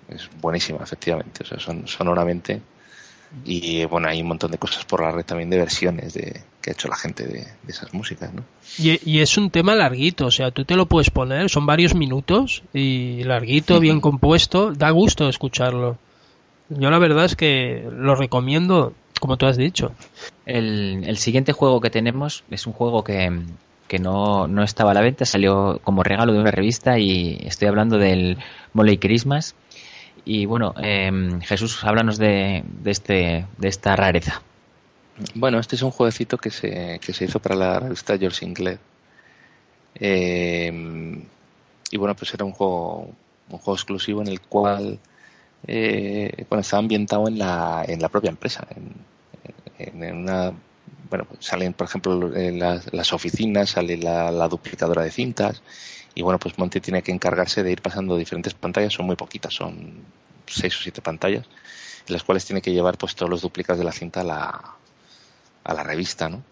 es, 0.08 0.28
buenísima 0.40 0.80
efectivamente 0.82 1.42
o 1.42 1.46
sea 1.46 1.58
son 1.58 1.88
sonoramente 1.88 2.60
y 3.44 3.84
bueno 3.86 4.08
hay 4.08 4.20
un 4.20 4.28
montón 4.28 4.50
de 4.50 4.58
cosas 4.58 4.84
por 4.84 5.02
la 5.02 5.10
red 5.10 5.24
también 5.24 5.50
de 5.50 5.56
versiones 5.56 6.14
de 6.14 6.42
que 6.60 6.70
ha 6.70 6.72
hecho 6.72 6.88
la 6.88 6.96
gente 6.96 7.24
de, 7.26 7.46
esas 7.66 7.92
músicas 7.94 8.32
¿no? 8.32 8.44
y, 8.78 9.18
es 9.18 9.36
un 9.38 9.50
tema 9.50 9.74
larguito 9.74 10.26
o 10.26 10.30
sea 10.30 10.50
tú 10.50 10.64
te 10.64 10.76
lo 10.76 10.86
puedes 10.86 11.10
poner 11.10 11.50
son 11.50 11.66
varios 11.66 11.94
minutos 11.94 12.62
y 12.72 13.24
larguito 13.24 13.80
bien 13.80 14.00
compuesto 14.00 14.72
da 14.72 14.90
gusto 14.90 15.28
escucharlo 15.28 15.98
yo 16.68 16.90
la 16.90 16.98
verdad 16.98 17.24
es 17.24 17.34
que 17.34 17.88
lo 17.90 18.14
recomiendo 18.14 18.94
como 19.24 19.38
tú 19.38 19.46
has 19.46 19.56
dicho. 19.56 19.92
El, 20.44 21.16
siguiente 21.16 21.52
juego 21.52 21.80
que 21.80 21.88
tenemos 21.88 22.44
es 22.50 22.66
un 22.66 22.72
juego 22.72 23.04
que, 23.04 23.32
no, 23.98 24.46
no, 24.48 24.62
estaba 24.62 24.92
a 24.92 24.94
la 24.94 25.00
venta, 25.00 25.24
salió 25.24 25.80
como 25.84 26.02
regalo 26.02 26.32
de 26.32 26.40
una 26.40 26.50
revista 26.50 26.98
y 26.98 27.38
estoy 27.44 27.68
hablando 27.68 27.98
del 27.98 28.38
Moley 28.72 28.98
Christmas. 28.98 29.54
Y 30.24 30.46
bueno, 30.46 30.74
em, 30.78 31.40
Jesús, 31.40 31.84
háblanos 31.84 32.18
de, 32.18 32.64
de, 32.82 32.90
este, 32.90 33.46
de 33.58 33.68
esta 33.68 33.94
rareza. 33.96 34.42
Bueno, 35.34 35.58
este 35.58 35.76
es 35.76 35.82
un 35.82 35.90
jueguecito 35.90 36.38
que 36.38 36.50
se, 36.50 36.98
que 37.04 37.12
se 37.12 37.26
hizo 37.26 37.38
para 37.40 37.54
la 37.54 37.80
revista 37.80 38.18
George 38.18 38.38
Sinclair. 38.38 38.78
Em, 39.94 41.22
y 41.90 41.96
bueno, 41.96 42.16
pues 42.16 42.34
era 42.34 42.44
un 42.44 42.52
juego, 42.52 43.10
un 43.50 43.58
juego 43.58 43.74
exclusivo 43.74 44.22
en 44.22 44.28
el 44.28 44.40
cual 44.40 44.98
eh, 45.66 46.44
bueno, 46.48 46.62
estaba 46.62 46.80
ambientado 46.80 47.28
en 47.28 47.38
la, 47.38 47.84
en 47.86 48.00
la 48.00 48.08
propia 48.08 48.30
empresa, 48.30 48.66
en 49.78 50.16
una 50.16 50.52
bueno, 51.08 51.24
pues 51.24 51.44
salen, 51.44 51.72
por 51.72 51.86
ejemplo, 51.86 52.34
en 52.34 52.58
las, 52.58 53.12
oficinas, 53.12 53.70
sale 53.70 53.96
la, 53.96 54.48
duplicadora 54.48 55.02
de 55.02 55.10
cintas 55.10 55.62
y 56.14 56.22
bueno, 56.22 56.38
pues 56.38 56.58
Monty 56.58 56.80
tiene 56.80 57.02
que 57.02 57.12
encargarse 57.12 57.62
de 57.62 57.72
ir 57.72 57.82
pasando 57.82 58.16
diferentes 58.16 58.54
pantallas, 58.54 58.92
son 58.92 59.06
muy 59.06 59.16
poquitas, 59.16 59.54
son 59.54 60.04
seis 60.46 60.76
o 60.76 60.82
siete 60.82 61.02
pantallas, 61.02 61.46
en 62.06 62.12
las 62.12 62.22
cuales 62.22 62.44
tiene 62.44 62.62
que 62.62 62.72
llevar 62.72 62.96
pues 62.98 63.14
todos 63.14 63.30
los 63.30 63.42
duplicados 63.42 63.78
de 63.78 63.84
la 63.84 63.92
cinta 63.92 64.20
a 64.20 64.24
la, 64.24 64.74
a 65.64 65.74
la 65.74 65.82
revista, 65.82 66.28
¿no? 66.28 66.42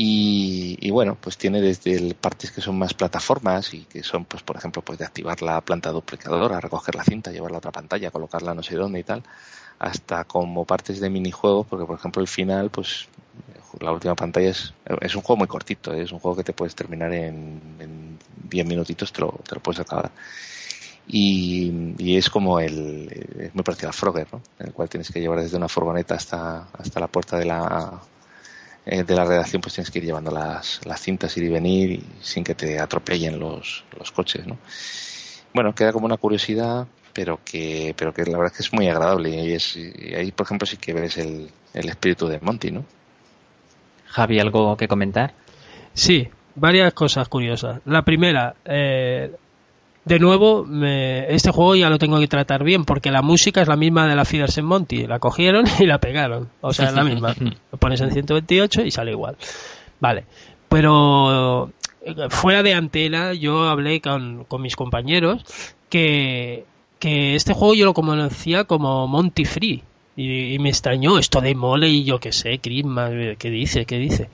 Y, 0.00 0.90
bueno, 0.92 1.16
pues 1.20 1.36
tiene 1.36 1.60
desde 1.60 2.14
partes 2.14 2.52
que 2.52 2.60
son 2.60 2.78
más 2.78 2.94
plataformas 2.94 3.74
y 3.74 3.84
que 3.84 4.04
son, 4.04 4.24
pues 4.26 4.44
por 4.44 4.56
ejemplo, 4.56 4.80
pues 4.80 4.96
de 5.00 5.04
activar 5.04 5.42
la 5.42 5.60
planta 5.60 5.90
duplicadora, 5.90 6.60
recoger 6.60 6.94
la 6.94 7.02
cinta, 7.02 7.32
llevarla 7.32 7.56
a 7.56 7.58
otra 7.58 7.72
pantalla, 7.72 8.12
colocarla 8.12 8.54
no 8.54 8.62
sé 8.62 8.76
dónde 8.76 9.00
y 9.00 9.02
tal, 9.02 9.24
hasta 9.80 10.22
como 10.22 10.64
partes 10.64 11.00
de 11.00 11.10
minijuegos, 11.10 11.66
porque 11.66 11.84
por 11.84 11.98
ejemplo 11.98 12.22
el 12.22 12.28
final, 12.28 12.70
pues 12.70 13.08
la 13.80 13.92
última 13.92 14.14
pantalla 14.14 14.50
es, 14.50 14.74
es 15.00 15.14
un 15.14 15.22
juego 15.22 15.38
muy 15.38 15.48
cortito, 15.48 15.92
¿eh? 15.92 16.02
es 16.02 16.12
un 16.12 16.18
juego 16.18 16.36
que 16.36 16.44
te 16.44 16.52
puedes 16.52 16.74
terminar 16.74 17.12
en 17.12 18.18
10 18.48 18.66
minutitos, 18.66 19.12
te 19.12 19.20
lo, 19.20 19.40
te 19.46 19.54
lo 19.54 19.60
puedes 19.60 19.80
acabar. 19.80 20.10
Y, 21.06 21.94
y, 21.98 22.16
es 22.16 22.28
como 22.28 22.60
el, 22.60 23.08
es 23.38 23.54
muy 23.54 23.64
parecido 23.64 23.88
a 23.88 23.92
Frogger, 23.92 24.26
¿no? 24.30 24.42
En 24.58 24.66
el 24.66 24.72
cual 24.74 24.90
tienes 24.90 25.10
que 25.10 25.20
llevar 25.20 25.40
desde 25.40 25.56
una 25.56 25.68
furgoneta 25.68 26.14
hasta, 26.14 26.68
hasta 26.72 27.00
la 27.00 27.08
puerta 27.08 27.38
de 27.38 27.46
la, 27.46 28.02
eh, 28.84 29.04
de 29.04 29.14
la 29.14 29.24
redacción, 29.24 29.62
pues 29.62 29.74
tienes 29.74 29.90
que 29.90 30.00
ir 30.00 30.04
llevando 30.04 30.30
las, 30.30 30.80
las 30.84 31.00
cintas, 31.00 31.34
ir 31.38 31.44
y 31.44 31.48
venir 31.48 32.04
sin 32.20 32.44
que 32.44 32.54
te 32.54 32.78
atropellen 32.78 33.38
los, 33.38 33.84
los 33.98 34.12
coches, 34.12 34.46
¿no? 34.46 34.58
Bueno, 35.54 35.74
queda 35.74 35.92
como 35.92 36.04
una 36.06 36.18
curiosidad 36.18 36.86
pero 37.14 37.40
que, 37.44 37.94
pero 37.96 38.14
que 38.14 38.22
la 38.26 38.38
verdad 38.38 38.52
es 38.52 38.58
que 38.58 38.62
es 38.62 38.72
muy 38.72 38.86
agradable 38.86 39.30
y, 39.30 39.52
es, 39.52 39.74
ahí, 40.16 40.30
por 40.30 40.46
ejemplo, 40.46 40.66
sí 40.66 40.76
que 40.76 40.92
ves 40.92 41.16
el, 41.16 41.50
el 41.74 41.88
espíritu 41.88 42.28
de 42.28 42.38
Monty, 42.38 42.70
¿no? 42.70 42.84
Javi, 44.08 44.40
¿algo 44.40 44.76
que 44.76 44.88
comentar? 44.88 45.34
Sí, 45.92 46.28
varias 46.54 46.92
cosas 46.92 47.28
curiosas. 47.28 47.80
La 47.84 48.02
primera, 48.02 48.54
eh, 48.64 49.32
de 50.04 50.18
nuevo, 50.18 50.66
este 50.82 51.50
juego 51.50 51.76
ya 51.76 51.90
lo 51.90 51.98
tengo 51.98 52.18
que 52.18 52.28
tratar 52.28 52.64
bien 52.64 52.84
porque 52.84 53.10
la 53.10 53.22
música 53.22 53.60
es 53.60 53.68
la 53.68 53.76
misma 53.76 54.06
de 54.06 54.16
la 54.16 54.24
Feeders 54.24 54.58
en 54.58 54.64
Monty. 54.64 55.06
La 55.06 55.18
cogieron 55.18 55.64
y 55.78 55.86
la 55.86 55.98
pegaron. 55.98 56.48
O 56.60 56.72
sea, 56.72 56.86
es 56.86 56.94
la 56.94 57.04
misma. 57.04 57.34
lo 57.72 57.78
pones 57.78 58.00
en 58.00 58.12
128 58.12 58.82
y 58.82 58.90
sale 58.90 59.12
igual. 59.12 59.36
Vale. 60.00 60.24
Pero 60.68 61.70
eh, 62.02 62.14
fuera 62.30 62.62
de 62.62 62.74
antena, 62.74 63.32
yo 63.32 63.68
hablé 63.68 64.00
con, 64.00 64.44
con 64.44 64.62
mis 64.62 64.76
compañeros 64.76 65.44
que 65.88 66.64
que 66.98 67.34
este 67.34 67.52
juego 67.52 67.74
yo 67.74 67.84
lo 67.84 67.94
conocía 67.94 68.64
como 68.64 69.06
Monty 69.06 69.44
Free. 69.44 69.82
Y, 70.20 70.58
me 70.58 70.70
extrañó 70.70 71.16
esto 71.16 71.40
de 71.40 71.54
mole 71.54 71.88
y 71.88 72.02
yo 72.02 72.18
qué 72.18 72.32
sé, 72.32 72.58
Christmas, 72.58 73.12
¿qué 73.38 73.50
dice? 73.50 73.86
¿Qué 73.86 73.98
dice? 73.98 74.28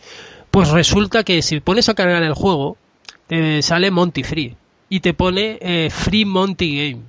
Pues 0.50 0.70
resulta 0.70 1.24
que 1.24 1.42
si 1.42 1.60
pones 1.60 1.90
a 1.90 1.94
cargar 1.94 2.22
el 2.22 2.32
juego, 2.32 2.78
te 3.26 3.60
sale 3.60 3.90
Monty 3.90 4.22
Free. 4.22 4.56
Y 4.88 5.00
te 5.00 5.12
pone 5.12 5.58
eh, 5.60 5.90
Free 5.90 6.24
Monty 6.24 6.76
Game. 6.76 7.02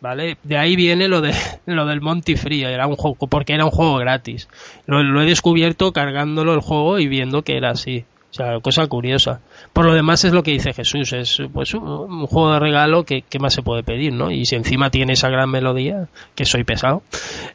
¿Vale? 0.00 0.36
De 0.44 0.56
ahí 0.56 0.76
viene 0.76 1.08
lo 1.08 1.20
de 1.20 1.34
lo 1.66 1.86
del 1.86 2.00
Monty 2.00 2.36
Free, 2.36 2.62
era 2.62 2.86
un 2.86 2.94
juego, 2.94 3.26
porque 3.26 3.52
era 3.52 3.64
un 3.64 3.72
juego 3.72 3.96
gratis. 3.96 4.46
Lo 4.86 5.20
he 5.20 5.26
descubierto 5.26 5.92
cargándolo 5.92 6.54
el 6.54 6.60
juego 6.60 7.00
y 7.00 7.08
viendo 7.08 7.42
que 7.42 7.56
era 7.56 7.70
así. 7.70 8.04
O 8.30 8.32
sea, 8.32 8.60
cosa 8.60 8.86
curiosa. 8.86 9.40
Por 9.72 9.84
lo 9.84 9.92
demás 9.92 10.24
es 10.24 10.32
lo 10.32 10.44
que 10.44 10.52
dice 10.52 10.72
Jesús, 10.72 11.12
es 11.12 11.38
pues 11.52 11.74
un, 11.74 12.26
juego 12.26 12.52
de 12.52 12.60
regalo 12.60 13.04
que, 13.04 13.24
más 13.40 13.54
se 13.54 13.62
puede 13.62 13.82
pedir, 13.82 14.12
¿no? 14.12 14.30
Y 14.30 14.46
si 14.46 14.54
encima 14.54 14.90
tiene 14.90 15.14
esa 15.14 15.28
gran 15.28 15.50
melodía, 15.50 16.08
que 16.36 16.44
soy 16.44 16.62
pesado, 16.62 17.02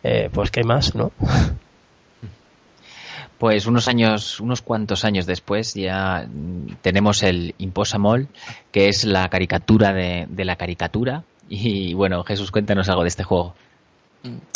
eh, 0.03 0.29
pues 0.33 0.51
qué 0.51 0.63
más, 0.63 0.93
¿no? 0.95 1.11
Pues 3.37 3.65
unos 3.65 3.89
años, 3.89 4.39
unos 4.39 4.61
cuantos 4.61 5.03
años 5.03 5.25
después 5.25 5.73
ya 5.73 6.25
tenemos 6.81 7.21
el 7.21 7.53
Imposamol, 7.57 8.29
que 8.71 8.87
es 8.87 9.03
la 9.03 9.27
caricatura 9.27 9.93
de, 9.93 10.27
la 10.37 10.55
caricatura. 10.55 11.23
Y 11.49 11.93
bueno, 11.93 12.23
Jesús, 12.23 12.49
cuéntanos 12.49 12.87
algo 12.87 13.03
de 13.03 13.09
este 13.09 13.23
juego. 13.23 13.53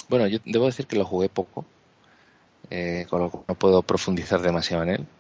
Bueno, 0.08 0.28
yo 0.28 0.40
debo 0.46 0.66
decir 0.66 0.88
que 0.88 0.98
lo 0.98 1.04
jugué 1.04 1.28
poco, 1.28 1.66
eh, 2.70 3.06
con 3.10 3.22
lo 3.22 3.30
que 3.30 3.38
no 3.50 3.56
puedo 3.56 3.82
profundizar 3.84 4.42
demasiado 4.42 4.84
en 4.84 4.90
él 4.90 5.06
Mm, 5.06 5.19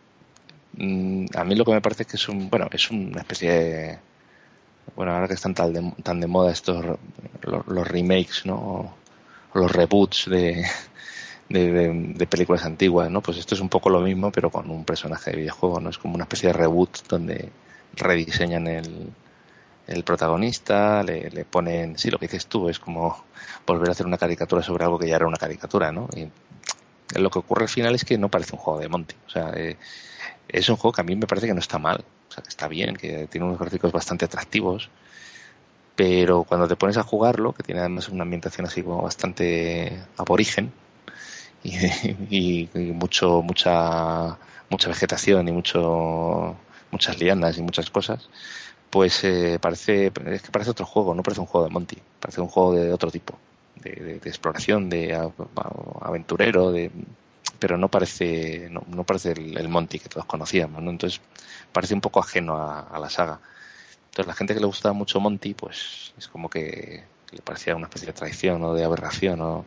a 0.77 1.43
mí 1.43 1.55
lo 1.55 1.65
que 1.65 1.71
me 1.71 1.81
parece 1.81 2.03
es 2.03 2.07
que 2.07 2.17
es 2.17 2.29
un, 2.29 2.49
bueno, 2.49 2.67
es 2.71 2.89
una 2.91 3.21
especie 3.21 3.51
de, 3.51 3.99
bueno, 4.95 5.13
ahora 5.13 5.27
que 5.27 5.33
están 5.33 5.53
tan 5.53 5.73
de, 5.73 5.93
tan 6.03 6.19
de 6.19 6.27
moda 6.27 6.51
estos, 6.51 6.97
los, 7.41 7.87
remakes, 7.87 8.45
¿no? 8.45 8.55
O 8.55 8.93
los 9.53 9.71
reboots 9.71 10.29
de, 10.29 10.65
de, 11.49 12.27
películas 12.27 12.65
antiguas, 12.65 13.09
¿no? 13.09 13.21
Pues 13.21 13.37
esto 13.37 13.55
es 13.55 13.61
un 13.61 13.69
poco 13.69 13.89
lo 13.89 14.01
mismo, 14.01 14.31
pero 14.31 14.51
con 14.51 14.69
un 14.69 14.85
personaje 14.85 15.31
de 15.31 15.37
videojuego, 15.37 15.79
¿no? 15.79 15.89
Es 15.89 15.97
como 15.97 16.15
una 16.15 16.25
especie 16.25 16.47
de 16.47 16.53
reboot 16.53 17.07
donde 17.07 17.49
rediseñan 17.95 18.67
el, 18.67 19.09
el 19.87 20.03
protagonista, 20.03 21.01
le, 21.03 21.29
le 21.31 21.45
ponen, 21.45 21.97
sí, 21.97 22.11
lo 22.11 22.19
que 22.19 22.27
dices 22.27 22.45
tú, 22.45 22.69
es 22.69 22.79
como 22.79 23.25
volver 23.65 23.89
a 23.89 23.91
hacer 23.91 24.05
una 24.05 24.17
caricatura 24.17 24.61
sobre 24.61 24.83
algo 24.83 24.99
que 24.99 25.07
ya 25.07 25.15
era 25.15 25.27
una 25.27 25.37
caricatura, 25.37 25.91
¿no? 25.91 26.07
Y 26.15 26.29
lo 27.19 27.29
que 27.31 27.39
ocurre 27.39 27.63
al 27.63 27.69
final 27.69 27.95
es 27.95 28.05
que 28.05 28.17
no 28.17 28.29
parece 28.29 28.53
un 28.53 28.59
juego 28.59 28.79
de 28.79 28.87
Monty, 28.87 29.15
o 29.25 29.29
sea, 29.29 29.51
eh, 29.55 29.77
es 30.49 30.69
un 30.69 30.75
juego 30.75 30.93
que 30.93 31.01
a 31.01 31.03
mí 31.03 31.15
me 31.15 31.27
parece 31.27 31.47
que 31.47 31.53
no 31.53 31.59
está 31.59 31.77
mal, 31.79 32.03
o 32.29 32.31
sea, 32.31 32.43
que 32.43 32.49
está 32.49 32.67
bien, 32.67 32.95
que 32.95 33.27
tiene 33.27 33.45
unos 33.45 33.59
gráficos 33.59 33.91
bastante 33.91 34.25
atractivos, 34.25 34.89
pero 35.95 36.43
cuando 36.43 36.67
te 36.67 36.75
pones 36.75 36.97
a 36.97 37.03
jugarlo, 37.03 37.53
que 37.53 37.63
tiene 37.63 37.81
además 37.81 38.09
una 38.09 38.23
ambientación 38.23 38.65
así 38.65 38.83
como 38.83 39.01
bastante 39.03 40.01
aborigen 40.17 40.71
y, 41.63 42.69
mucho 42.93 43.41
mucha 43.41 44.37
mucha 44.69 44.87
vegetación 44.89 45.47
y 45.47 45.51
mucho 45.51 46.55
muchas 46.91 47.19
lianas 47.19 47.57
y 47.57 47.61
muchas 47.61 47.89
cosas, 47.89 48.29
pues 48.89 49.23
eh, 49.23 49.59
parece 49.61 50.11
es 50.25 50.41
que 50.41 50.51
parece 50.51 50.71
otro 50.71 50.85
juego, 50.85 51.13
no 51.13 51.23
parece 51.23 51.41
un 51.41 51.47
juego 51.47 51.67
de 51.67 51.73
Monty, 51.73 51.97
parece 52.19 52.41
un 52.41 52.47
juego 52.47 52.73
de 52.73 52.93
otro 52.93 53.11
tipo. 53.11 53.37
de, 53.75 54.17
exploración, 54.25 54.89
de 54.89 55.15
aventurero, 56.01 56.71
de 56.71 56.91
pero 57.59 57.77
no 57.77 57.89
parece 57.89 58.69
no, 58.69 59.03
parece 59.03 59.33
el, 59.33 59.69
Monty 59.69 59.99
que 59.99 60.09
todos 60.09 60.25
conocíamos, 60.25 60.81
¿no? 60.81 60.91
Entonces 60.91 61.21
parece 61.71 61.93
un 61.93 62.01
poco 62.01 62.19
ajeno 62.19 62.57
a, 62.57 62.97
la 62.99 63.09
saga. 63.09 63.39
Entonces 64.05 64.27
la 64.27 64.33
gente 64.33 64.53
que 64.53 64.59
le 64.59 64.65
gustaba 64.65 64.93
mucho 64.93 65.19
Monty, 65.19 65.53
pues 65.53 66.13
es 66.17 66.27
como 66.27 66.49
que 66.49 67.03
le 67.31 67.41
parecía 67.41 67.75
una 67.75 67.85
especie 67.87 68.07
de 68.07 68.13
traición 68.13 68.63
o 68.63 68.73
de 68.73 68.83
aberración 68.83 69.41
o 69.41 69.65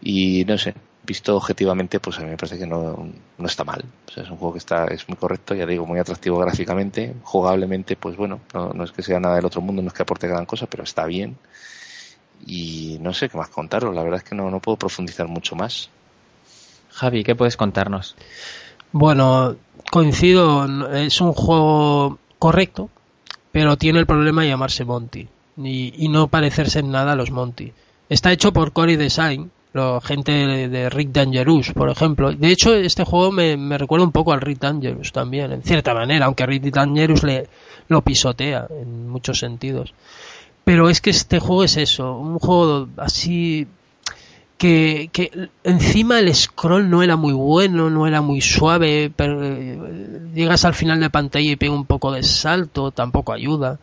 y 0.00 0.44
no 0.44 0.58
sé, 0.58 0.74
visto 1.04 1.36
objetivamente, 1.36 2.00
pues 2.00 2.18
a 2.18 2.22
mí 2.22 2.30
me 2.30 2.36
parece 2.36 2.58
que 2.58 2.66
no, 2.66 3.08
no 3.38 3.46
está 3.46 3.64
mal. 3.64 3.84
O 4.08 4.12
sea, 4.12 4.22
es 4.22 4.30
un 4.30 4.36
juego 4.36 4.52
que 4.52 4.58
está, 4.58 4.84
es 4.86 5.08
muy 5.08 5.16
correcto, 5.16 5.54
ya 5.54 5.66
digo, 5.66 5.86
muy 5.86 5.98
atractivo 5.98 6.38
gráficamente, 6.38 7.14
jugablemente, 7.22 7.96
pues 7.96 8.16
bueno, 8.16 8.40
no, 8.54 8.72
no 8.72 8.84
es 8.84 8.92
que 8.92 9.02
sea 9.02 9.18
nada 9.18 9.36
del 9.36 9.46
otro 9.46 9.60
mundo, 9.60 9.82
no 9.82 9.88
es 9.88 9.94
que 9.94 10.02
aporte 10.02 10.28
gran 10.28 10.46
cosa, 10.46 10.66
pero 10.66 10.84
está 10.84 11.06
bien. 11.06 11.36
Y 12.46 12.98
no 13.00 13.12
sé 13.14 13.28
qué 13.28 13.36
más 13.36 13.48
contaros, 13.48 13.94
la 13.94 14.02
verdad 14.02 14.18
es 14.18 14.28
que 14.28 14.34
no, 14.34 14.50
no 14.50 14.60
puedo 14.60 14.76
profundizar 14.76 15.26
mucho 15.26 15.56
más. 15.56 15.90
Javi, 16.98 17.22
¿qué 17.22 17.36
puedes 17.36 17.56
contarnos? 17.56 18.16
Bueno, 18.90 19.54
coincido, 19.92 20.66
es 20.92 21.20
un 21.20 21.32
juego 21.32 22.18
correcto, 22.40 22.90
pero 23.52 23.76
tiene 23.76 24.00
el 24.00 24.06
problema 24.06 24.42
de 24.42 24.48
llamarse 24.48 24.84
Monty 24.84 25.28
y, 25.56 26.08
no 26.08 26.26
parecerse 26.26 26.80
en 26.80 26.90
nada 26.90 27.12
a 27.12 27.16
los 27.16 27.30
Monty. 27.30 27.72
Está 28.08 28.32
hecho 28.32 28.52
por 28.52 28.72
Cory 28.72 28.96
Design, 28.96 29.52
la 29.74 30.00
gente 30.02 30.32
de 30.68 30.90
Rick 30.90 31.10
Dangerous, 31.10 31.72
por 31.72 31.88
ejemplo. 31.88 32.32
De 32.32 32.50
hecho, 32.50 32.74
este 32.74 33.04
juego 33.04 33.30
me, 33.30 33.78
recuerda 33.78 34.04
un 34.04 34.12
poco 34.12 34.32
al 34.32 34.40
Rick 34.40 34.58
Dangerous 34.58 35.12
también, 35.12 35.52
en 35.52 35.62
cierta 35.62 35.94
manera, 35.94 36.26
aunque 36.26 36.46
Rick 36.46 36.64
Dangerous 36.64 37.22
le, 37.22 37.46
lo 37.86 38.02
pisotea 38.02 38.66
en 38.70 39.08
muchos 39.08 39.38
sentidos. 39.38 39.94
Pero 40.64 40.90
es 40.90 41.00
que 41.00 41.10
este 41.10 41.38
juego 41.38 41.62
es 41.62 41.76
eso, 41.76 42.18
un 42.18 42.40
juego 42.40 42.88
así 42.96 43.68
que, 44.58 45.08
que 45.12 45.48
encima 45.64 46.18
el 46.18 46.34
scroll 46.34 46.90
no 46.90 47.02
era 47.02 47.16
muy 47.16 47.32
bueno, 47.32 47.88
no 47.88 48.06
era 48.06 48.20
muy 48.20 48.40
suave, 48.40 49.10
pero 49.14 49.42
eh, 49.42 49.78
llegas 50.34 50.64
al 50.64 50.74
final 50.74 51.00
de 51.00 51.10
pantalla 51.10 51.50
y 51.50 51.56
pega 51.56 51.72
un 51.72 51.86
poco 51.86 52.12
de 52.12 52.24
salto, 52.24 52.90
tampoco 52.90 53.32
ayuda 53.32 53.78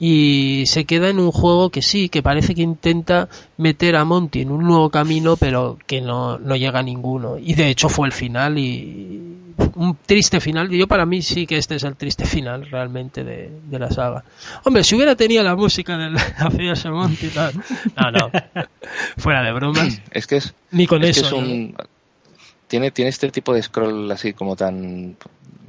y 0.00 0.64
se 0.66 0.84
queda 0.84 1.08
en 1.08 1.18
un 1.18 1.32
juego 1.32 1.70
que 1.70 1.82
sí, 1.82 2.08
que 2.08 2.22
parece 2.22 2.54
que 2.54 2.62
intenta 2.62 3.28
meter 3.56 3.96
a 3.96 4.04
Monty 4.04 4.42
en 4.42 4.50
un 4.50 4.64
nuevo 4.64 4.90
camino, 4.90 5.36
pero 5.36 5.76
que 5.86 6.00
no, 6.00 6.38
no 6.38 6.54
llega 6.54 6.78
a 6.78 6.82
ninguno. 6.82 7.36
Y 7.38 7.54
de 7.54 7.68
hecho 7.68 7.88
fue 7.88 8.06
el 8.06 8.12
final 8.12 8.58
y 8.58 9.38
un 9.74 9.96
triste 10.06 10.40
final. 10.40 10.70
Yo 10.70 10.86
para 10.86 11.04
mí 11.04 11.20
sí 11.22 11.46
que 11.46 11.56
este 11.56 11.74
es 11.74 11.82
el 11.82 11.96
triste 11.96 12.26
final 12.26 12.70
realmente 12.70 13.24
de, 13.24 13.50
la 13.70 13.90
saga. 13.90 14.24
Hombre, 14.64 14.84
si 14.84 14.94
hubiera 14.94 15.16
tenido 15.16 15.42
la 15.42 15.56
música 15.56 15.96
de 15.98 16.10
la 16.10 16.90
Monty, 16.90 17.30
no, 17.96 18.10
no, 18.12 18.30
fuera 19.16 19.42
de 19.42 19.52
bromas. 19.52 20.00
Es 20.12 20.26
que 20.26 20.36
es, 20.36 20.54
ni 20.70 20.86
con 20.86 21.02
eso. 21.02 21.26
es 21.26 21.32
un, 21.32 21.74
tiene, 22.68 22.92
tiene 22.92 23.08
este 23.08 23.30
tipo 23.30 23.52
de 23.52 23.62
scroll 23.62 24.10
así 24.12 24.32
como 24.32 24.54
tan 24.54 25.16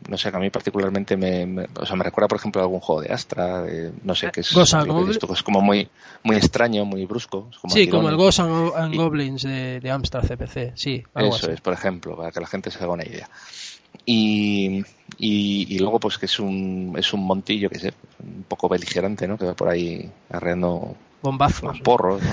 no 0.09 0.17
sé, 0.17 0.31
que 0.31 0.37
a 0.37 0.39
mí 0.39 0.49
particularmente 0.49 1.15
me, 1.15 1.67
o 1.79 1.85
sea, 1.85 1.95
me 1.95 2.03
recuerda, 2.03 2.27
por 2.27 2.37
ejemplo, 2.37 2.61
a 2.61 2.65
algún 2.65 2.79
juego 2.79 3.01
de 3.01 3.13
Astra, 3.13 3.63
no 4.03 4.15
sé, 4.15 4.31
que 4.31 4.41
es, 4.41 4.51
es 4.55 5.43
como 5.43 5.61
muy, 5.61 5.87
muy 6.23 6.35
extraño, 6.35 6.83
muy 6.83 7.05
brusco. 7.05 7.49
sí, 7.67 7.87
como 7.87 8.09
el 8.09 8.17
Ghost 8.17 8.39
and, 8.39 8.95
Goblins 8.95 9.43
de, 9.43 9.79
de, 9.79 9.91
Amstrad 9.91 10.23
CPC, 10.23 10.73
sí. 10.75 11.03
eso 11.15 11.51
es, 11.51 11.61
por 11.61 11.73
ejemplo, 11.73 12.17
para 12.17 12.31
que 12.31 12.39
la 12.39 12.47
gente 12.47 12.71
se 12.71 12.79
haga 12.79 12.93
una 12.93 13.05
idea. 13.05 13.29
Y, 14.05 14.83
y, 15.17 15.77
luego, 15.77 15.99
pues 15.99 16.17
que 16.17 16.25
es 16.25 16.39
un, 16.39 16.95
es 16.97 17.13
un 17.13 17.25
montillo, 17.25 17.69
que 17.69 17.79
sé, 17.79 17.93
un 18.23 18.43
poco 18.47 18.67
beligerante, 18.67 19.27
¿no? 19.27 19.37
Que 19.37 19.45
va 19.45 19.53
por 19.53 19.69
ahí 19.69 20.09
arreando 20.29 20.95
bombazos. 21.21 21.79
Porros. 21.81 22.21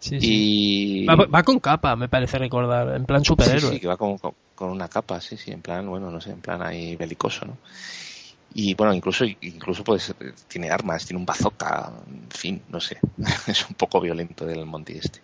Y... 0.00 1.06
Va, 1.06 1.42
con 1.42 1.58
capa, 1.58 1.96
me 1.96 2.08
parece 2.08 2.38
recordar, 2.38 2.94
en 2.94 3.04
plan 3.04 3.24
superhéroe. 3.24 3.72
Sí, 3.72 3.80
que 3.80 3.88
va 3.88 3.96
con, 3.96 4.16
con, 4.16 4.32
una 4.60 4.88
capa, 4.88 5.20
sí, 5.20 5.36
sí, 5.36 5.50
en 5.50 5.62
plan, 5.62 5.88
bueno, 5.88 6.10
no 6.10 6.20
sé, 6.20 6.30
en 6.30 6.40
plan 6.40 6.62
ahí 6.62 6.96
belicoso, 6.96 7.46
¿no? 7.46 7.58
Y 8.54 8.74
bueno, 8.74 8.94
incluso, 8.94 9.24
incluso 9.24 9.84
pues 9.84 10.14
tiene 10.48 10.70
armas, 10.70 11.04
tiene 11.04 11.20
un 11.20 11.26
bazooka, 11.26 11.92
en 12.08 12.30
fin, 12.30 12.62
no 12.68 12.80
sé, 12.80 12.98
es 13.46 13.68
un 13.68 13.74
poco 13.74 14.00
violento 14.00 14.46
del 14.46 14.66
Monty 14.66 14.98
este. 14.98 15.20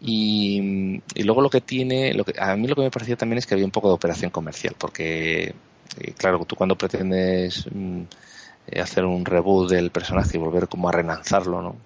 Y, 0.00 1.00
luego 1.22 1.40
lo 1.40 1.50
que 1.50 1.60
tiene, 1.60 2.12
lo 2.14 2.24
que, 2.24 2.34
a 2.38 2.54
mí 2.56 2.66
lo 2.66 2.74
que 2.74 2.82
me 2.82 2.90
parecía 2.90 3.16
también 3.16 3.38
es 3.38 3.46
que 3.46 3.54
había 3.54 3.66
un 3.66 3.70
poco 3.70 3.88
de 3.88 3.94
operación 3.94 4.30
comercial, 4.30 4.74
porque, 4.78 5.54
eh, 5.98 6.12
claro, 6.16 6.44
tú 6.44 6.56
cuando 6.56 6.76
pretendes 6.76 7.66
mm, 7.72 8.02
hacer 8.80 9.04
un 9.04 9.24
reboot 9.24 9.70
del 9.70 9.90
personaje 9.90 10.36
y 10.36 10.40
volver 10.40 10.68
como 10.68 10.88
a 10.88 10.92
relanzarlo, 10.92 11.62
¿no? 11.62 11.76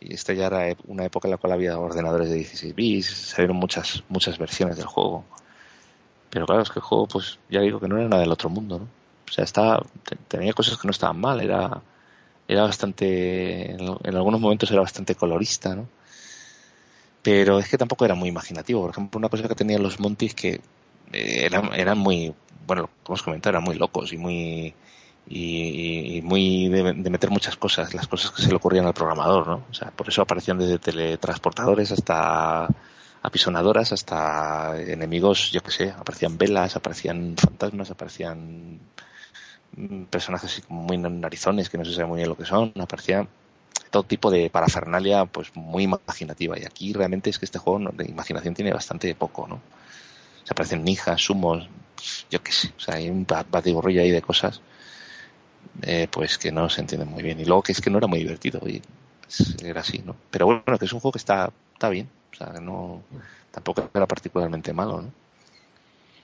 y 0.00 0.14
esta 0.14 0.32
ya 0.32 0.46
era 0.46 0.76
una 0.86 1.04
época 1.04 1.28
en 1.28 1.32
la 1.32 1.38
cual 1.38 1.52
había 1.52 1.78
ordenadores 1.78 2.28
de 2.28 2.36
16 2.36 2.74
bits, 2.74 3.06
salieron 3.06 3.56
muchas, 3.56 4.04
muchas 4.08 4.38
versiones 4.38 4.76
del 4.76 4.86
juego. 4.86 5.24
Pero 6.30 6.46
claro, 6.46 6.62
es 6.62 6.70
que 6.70 6.78
el 6.78 6.84
juego, 6.84 7.06
pues 7.06 7.38
ya 7.48 7.60
digo 7.60 7.80
que 7.80 7.88
no 7.88 7.98
era 7.98 8.08
nada 8.08 8.22
del 8.22 8.32
otro 8.32 8.50
mundo, 8.50 8.78
¿no? 8.78 8.84
O 9.28 9.32
sea, 9.32 9.44
estaba, 9.44 9.82
tenía 10.28 10.52
cosas 10.52 10.78
que 10.78 10.86
no 10.86 10.90
estaban 10.92 11.20
mal, 11.20 11.40
era, 11.40 11.82
era 12.46 12.62
bastante, 12.62 13.72
en, 13.72 14.16
algunos 14.16 14.40
momentos 14.40 14.70
era 14.70 14.80
bastante 14.80 15.14
colorista, 15.14 15.74
¿no? 15.74 15.88
Pero 17.22 17.58
es 17.58 17.68
que 17.68 17.78
tampoco 17.78 18.04
era 18.04 18.14
muy 18.14 18.28
imaginativo. 18.28 18.82
Por 18.82 18.90
ejemplo, 18.90 19.18
una 19.18 19.28
cosa 19.28 19.48
que 19.48 19.54
tenían 19.54 19.82
los 19.82 20.00
Montis 20.00 20.34
que 20.34 20.60
eh, 21.12 21.44
eran, 21.44 21.74
eran 21.74 21.98
muy, 21.98 22.34
bueno, 22.66 22.88
como 23.02 23.14
os 23.14 23.22
comentado, 23.22 23.50
eran 23.50 23.64
muy 23.64 23.76
locos 23.76 24.12
y 24.12 24.18
muy, 24.18 24.74
y, 25.28 26.20
muy 26.22 26.68
de, 26.68 27.10
meter 27.10 27.30
muchas 27.30 27.56
cosas, 27.56 27.92
las 27.94 28.08
cosas 28.08 28.30
que 28.30 28.42
se 28.42 28.48
le 28.48 28.56
ocurrían 28.56 28.86
al 28.86 28.94
programador, 28.94 29.46
¿no? 29.46 29.64
O 29.70 29.74
sea, 29.74 29.90
por 29.90 30.08
eso 30.08 30.22
aparecían 30.22 30.58
desde 30.58 30.78
teletransportadores 30.78 31.92
hasta 31.92 32.68
apisonadoras, 33.22 33.92
hasta 33.92 34.80
enemigos, 34.80 35.50
yo 35.50 35.60
que 35.60 35.70
sé, 35.70 35.90
aparecían 35.90 36.38
velas, 36.38 36.76
aparecían 36.76 37.36
fantasmas, 37.36 37.90
aparecían 37.90 38.80
mm, 39.76 40.04
personajes 40.04 40.62
muy 40.68 40.98
narizones 40.98 41.68
que 41.68 41.78
no 41.78 41.84
se 41.84 41.92
sabe 41.92 42.06
muy 42.06 42.18
bien 42.18 42.28
lo 42.28 42.36
que 42.36 42.44
son, 42.44 42.72
aparecían 42.80 43.28
todo 43.90 44.02
tipo 44.02 44.30
de 44.30 44.50
parafernalia 44.50 45.24
pues 45.24 45.54
muy 45.54 45.84
imaginativa 45.84 46.58
y 46.58 46.64
aquí 46.64 46.92
realmente 46.92 47.30
es 47.30 47.38
que 47.38 47.46
este 47.46 47.58
juego 47.58 47.90
de 47.92 48.04
imaginación 48.04 48.54
tiene 48.54 48.72
bastante 48.72 49.14
poco, 49.14 49.46
¿no? 49.46 49.60
Se 50.44 50.52
aparecen 50.52 50.84
nijas, 50.84 51.20
sumos, 51.20 51.68
yo 52.30 52.42
qué 52.42 52.52
sé, 52.52 52.72
o 52.76 52.80
sea, 52.80 52.96
hay 52.96 53.08
un 53.10 53.26
batiburrillo 53.26 54.02
ahí 54.02 54.10
de 54.10 54.22
cosas 54.22 54.60
eh, 55.82 56.08
pues 56.10 56.38
que 56.38 56.50
no 56.50 56.68
se 56.68 56.80
entiende 56.80 57.04
muy 57.06 57.22
bien. 57.22 57.38
Y 57.40 57.44
luego 57.44 57.62
que 57.62 57.72
es 57.72 57.80
que 57.80 57.90
no 57.90 57.98
era 57.98 58.06
muy 58.06 58.18
divertido 58.20 58.60
y 58.66 58.82
era 59.62 59.80
así, 59.80 60.02
¿no? 60.04 60.16
Pero 60.30 60.46
bueno, 60.46 60.78
que 60.78 60.84
es 60.84 60.92
un 60.92 61.00
juego 61.00 61.12
que 61.12 61.18
está, 61.18 61.50
está 61.72 61.88
bien, 61.88 62.08
o 62.32 62.36
sea, 62.36 62.52
no, 62.60 63.02
tampoco 63.50 63.88
era 63.94 64.06
particularmente 64.06 64.72
malo, 64.72 65.02
¿no? 65.02 65.10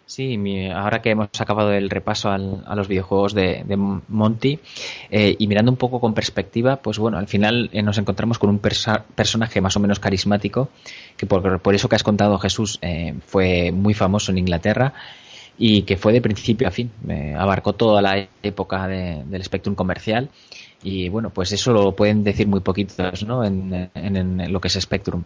Sí, 0.06 0.38
ahora 0.68 1.00
que 1.00 1.10
hemos 1.10 1.28
acabado 1.40 1.72
el 1.72 1.88
repaso 1.88 2.28
a 2.30 2.36
los 2.36 2.88
videojuegos 2.88 3.32
de, 3.32 3.64
Monty 4.08 4.58
eh, 5.10 5.34
y 5.38 5.46
mirando 5.46 5.70
un 5.70 5.78
poco 5.78 5.98
con 5.98 6.12
perspectiva, 6.12 6.76
pues 6.76 6.98
bueno, 6.98 7.16
al 7.16 7.26
final 7.26 7.70
eh, 7.72 7.82
nos 7.82 7.96
encontramos 7.96 8.38
con 8.38 8.50
un 8.50 8.58
personaje 8.58 9.62
más 9.62 9.76
o 9.76 9.80
menos 9.80 10.00
carismático, 10.00 10.68
que 11.16 11.24
por, 11.24 11.58
por 11.60 11.74
eso 11.74 11.88
que 11.88 11.96
has 11.96 12.02
contado 12.02 12.38
Jesús 12.38 12.78
fue 13.26 13.72
muy 13.72 13.94
famoso 13.94 14.30
en 14.30 14.38
Inglaterra 14.38 14.92
y 15.56 15.82
que 15.82 15.96
fue 15.96 16.12
de 16.12 16.20
principio 16.20 16.68
a 16.68 16.70
fin, 16.70 16.90
abarcó 17.38 17.72
toda 17.72 18.02
la 18.02 18.28
época 18.42 18.86
del 18.86 19.42
Spectrum 19.42 19.74
comercial 19.74 20.28
y 20.84 21.08
bueno, 21.08 21.30
pues 21.30 21.50
eso 21.52 21.72
lo 21.72 21.92
pueden 21.92 22.22
decir 22.22 22.46
muy 22.46 22.60
poquitos 22.60 23.24
¿no? 23.24 23.44
en, 23.44 24.52
lo 24.52 24.60
que 24.60 24.68
es 24.68 24.74
Spectrum. 24.74 25.24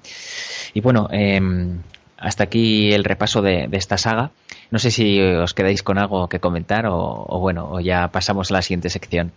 Y 0.72 0.80
bueno, 0.80 1.08
em, 1.10 1.80
hasta 2.16 2.44
aquí 2.44 2.92
el 2.92 3.04
repaso 3.04 3.42
de, 3.42 3.68
esta 3.72 3.98
saga. 3.98 4.30
No 4.70 4.78
sé 4.78 4.90
si 4.90 5.20
os 5.20 5.52
quedáis 5.54 5.82
con 5.82 5.98
algo 5.98 6.28
que 6.28 6.40
comentar 6.40 6.86
o, 6.86 7.38
bueno, 7.40 7.70
o 7.70 7.80
ya 7.80 8.08
pasamos 8.08 8.50
a 8.50 8.54
la 8.54 8.62
siguiente 8.62 8.90
sección. 8.90 9.32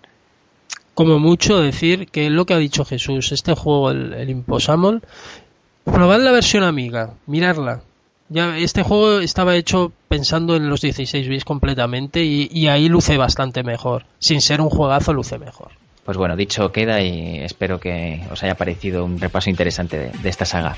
Como 0.93 1.19
mucho 1.19 1.59
decir 1.59 2.07
que 2.07 2.29
lo 2.29 2.45
que 2.45 2.53
ha 2.53 2.57
dicho 2.57 2.85
Jesús, 2.85 3.31
este 3.31 3.55
juego, 3.55 3.91
el, 3.91 4.13
el 4.13 4.29
Imposamol, 4.29 5.01
probad 5.85 6.21
la 6.21 6.31
versión 6.31 6.63
amiga, 6.63 7.13
mirarla, 7.27 7.81
ya, 8.33 8.57
este 8.57 8.81
juego 8.81 9.19
estaba 9.19 9.57
hecho 9.57 9.91
pensando 10.07 10.55
en 10.55 10.69
los 10.69 10.79
16 10.79 11.27
bits 11.27 11.43
completamente 11.43 12.23
y, 12.23 12.67
ahí 12.67 12.87
luce 12.87 13.17
bastante 13.17 13.61
mejor. 13.61 14.05
Sin 14.19 14.39
ser 14.39 14.61
un 14.61 14.69
juegazo, 14.69 15.11
luce 15.11 15.37
mejor. 15.37 15.71
Pues 16.11 16.17
bueno, 16.17 16.35
dicho 16.35 16.73
queda 16.73 17.01
y 17.01 17.39
espero 17.39 17.79
que 17.79 18.19
os 18.29 18.43
haya 18.43 18.55
parecido 18.55 19.05
un 19.05 19.17
repaso 19.17 19.49
interesante 19.49 20.11
de 20.21 20.29
esta 20.29 20.43
saga. 20.43 20.75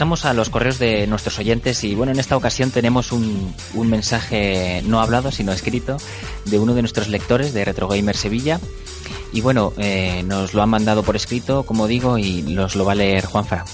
Pasamos 0.00 0.24
a 0.24 0.32
los 0.32 0.48
correos 0.48 0.78
de 0.78 1.06
nuestros 1.06 1.38
oyentes 1.38 1.84
y 1.84 1.94
bueno, 1.94 2.10
en 2.10 2.18
esta 2.18 2.34
ocasión 2.34 2.70
tenemos 2.70 3.12
un, 3.12 3.54
un 3.74 3.90
mensaje 3.90 4.80
no 4.86 4.98
hablado, 4.98 5.30
sino 5.30 5.52
escrito 5.52 5.98
de 6.46 6.58
uno 6.58 6.72
de 6.72 6.80
nuestros 6.80 7.08
lectores 7.08 7.52
de 7.52 7.66
Retro 7.66 7.86
Gamer 7.86 8.16
Sevilla. 8.16 8.58
Y 9.30 9.42
bueno, 9.42 9.74
eh, 9.76 10.22
nos 10.24 10.54
lo 10.54 10.62
han 10.62 10.70
mandado 10.70 11.02
por 11.02 11.16
escrito, 11.16 11.64
como 11.64 11.86
digo, 11.86 12.16
y 12.16 12.40
nos 12.40 12.76
lo 12.76 12.86
va 12.86 12.92
a 12.92 12.94
leer 12.94 13.26
Juanfra. 13.26 13.66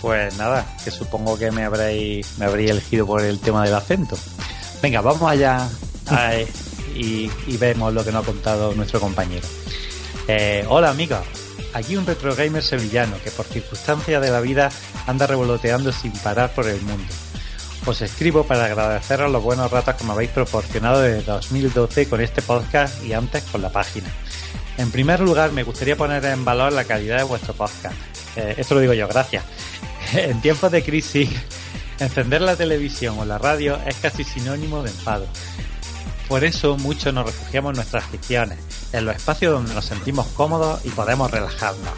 Pues 0.00 0.38
nada, 0.38 0.64
que 0.82 0.90
supongo 0.90 1.36
que 1.36 1.50
me 1.50 1.64
habréis, 1.64 2.38
me 2.38 2.46
habréis 2.46 2.70
elegido 2.70 3.06
por 3.06 3.20
el 3.20 3.38
tema 3.38 3.62
del 3.62 3.74
acento. 3.74 4.16
Venga, 4.80 5.02
vamos 5.02 5.30
allá 5.30 5.68
y, 6.96 7.30
y, 7.46 7.56
vemos 7.58 7.92
lo 7.92 8.02
que 8.02 8.10
nos 8.10 8.22
ha 8.22 8.26
contado 8.26 8.74
nuestro 8.74 9.00
compañero. 9.00 9.46
Eh, 10.28 10.64
hola 10.66 10.88
amiga, 10.88 11.22
aquí 11.74 11.96
un 11.96 12.06
retro 12.06 12.34
gamer 12.34 12.62
sevillano 12.62 13.16
que 13.22 13.30
por 13.30 13.46
circunstancias 13.46 14.20
de 14.22 14.30
la 14.30 14.40
vida 14.40 14.70
anda 15.06 15.26
revoloteando 15.26 15.92
sin 15.92 16.12
parar 16.12 16.52
por 16.54 16.66
el 16.66 16.80
mundo. 16.82 17.12
Os 17.86 18.02
escribo 18.02 18.44
para 18.44 18.66
agradeceros 18.66 19.30
los 19.32 19.42
buenos 19.42 19.70
ratos 19.70 19.94
que 19.94 20.04
me 20.04 20.12
habéis 20.12 20.30
proporcionado 20.30 21.00
desde 21.00 21.22
2012 21.22 22.08
con 22.08 22.20
este 22.20 22.42
podcast 22.42 23.02
y 23.04 23.12
antes 23.12 23.42
con 23.44 23.62
la 23.62 23.70
página. 23.70 24.08
En 24.76 24.90
primer 24.90 25.20
lugar, 25.20 25.52
me 25.52 25.62
gustaría 25.62 25.96
poner 25.96 26.24
en 26.26 26.44
valor 26.44 26.72
la 26.72 26.84
calidad 26.84 27.18
de 27.18 27.24
vuestro 27.24 27.54
podcast. 27.54 27.96
Eh, 28.36 28.54
esto 28.58 28.74
lo 28.74 28.80
digo 28.80 28.92
yo, 28.92 29.08
gracias. 29.08 29.44
en 30.12 30.40
tiempos 30.40 30.70
de 30.70 30.82
crisis, 30.82 31.30
encender 31.98 32.42
la 32.42 32.56
televisión 32.56 33.18
o 33.18 33.24
la 33.24 33.38
radio 33.38 33.78
es 33.86 33.96
casi 33.96 34.22
sinónimo 34.22 34.82
de 34.82 34.90
enfado. 34.90 35.26
Por 36.28 36.44
eso 36.44 36.76
muchos 36.76 37.12
nos 37.14 37.26
refugiamos 37.26 37.70
en 37.70 37.76
nuestras 37.76 38.04
ficciones, 38.04 38.58
en 38.92 39.06
los 39.06 39.16
espacios 39.16 39.54
donde 39.54 39.74
nos 39.74 39.86
sentimos 39.86 40.26
cómodos 40.28 40.84
y 40.84 40.90
podemos 40.90 41.30
relajarnos. 41.30 41.94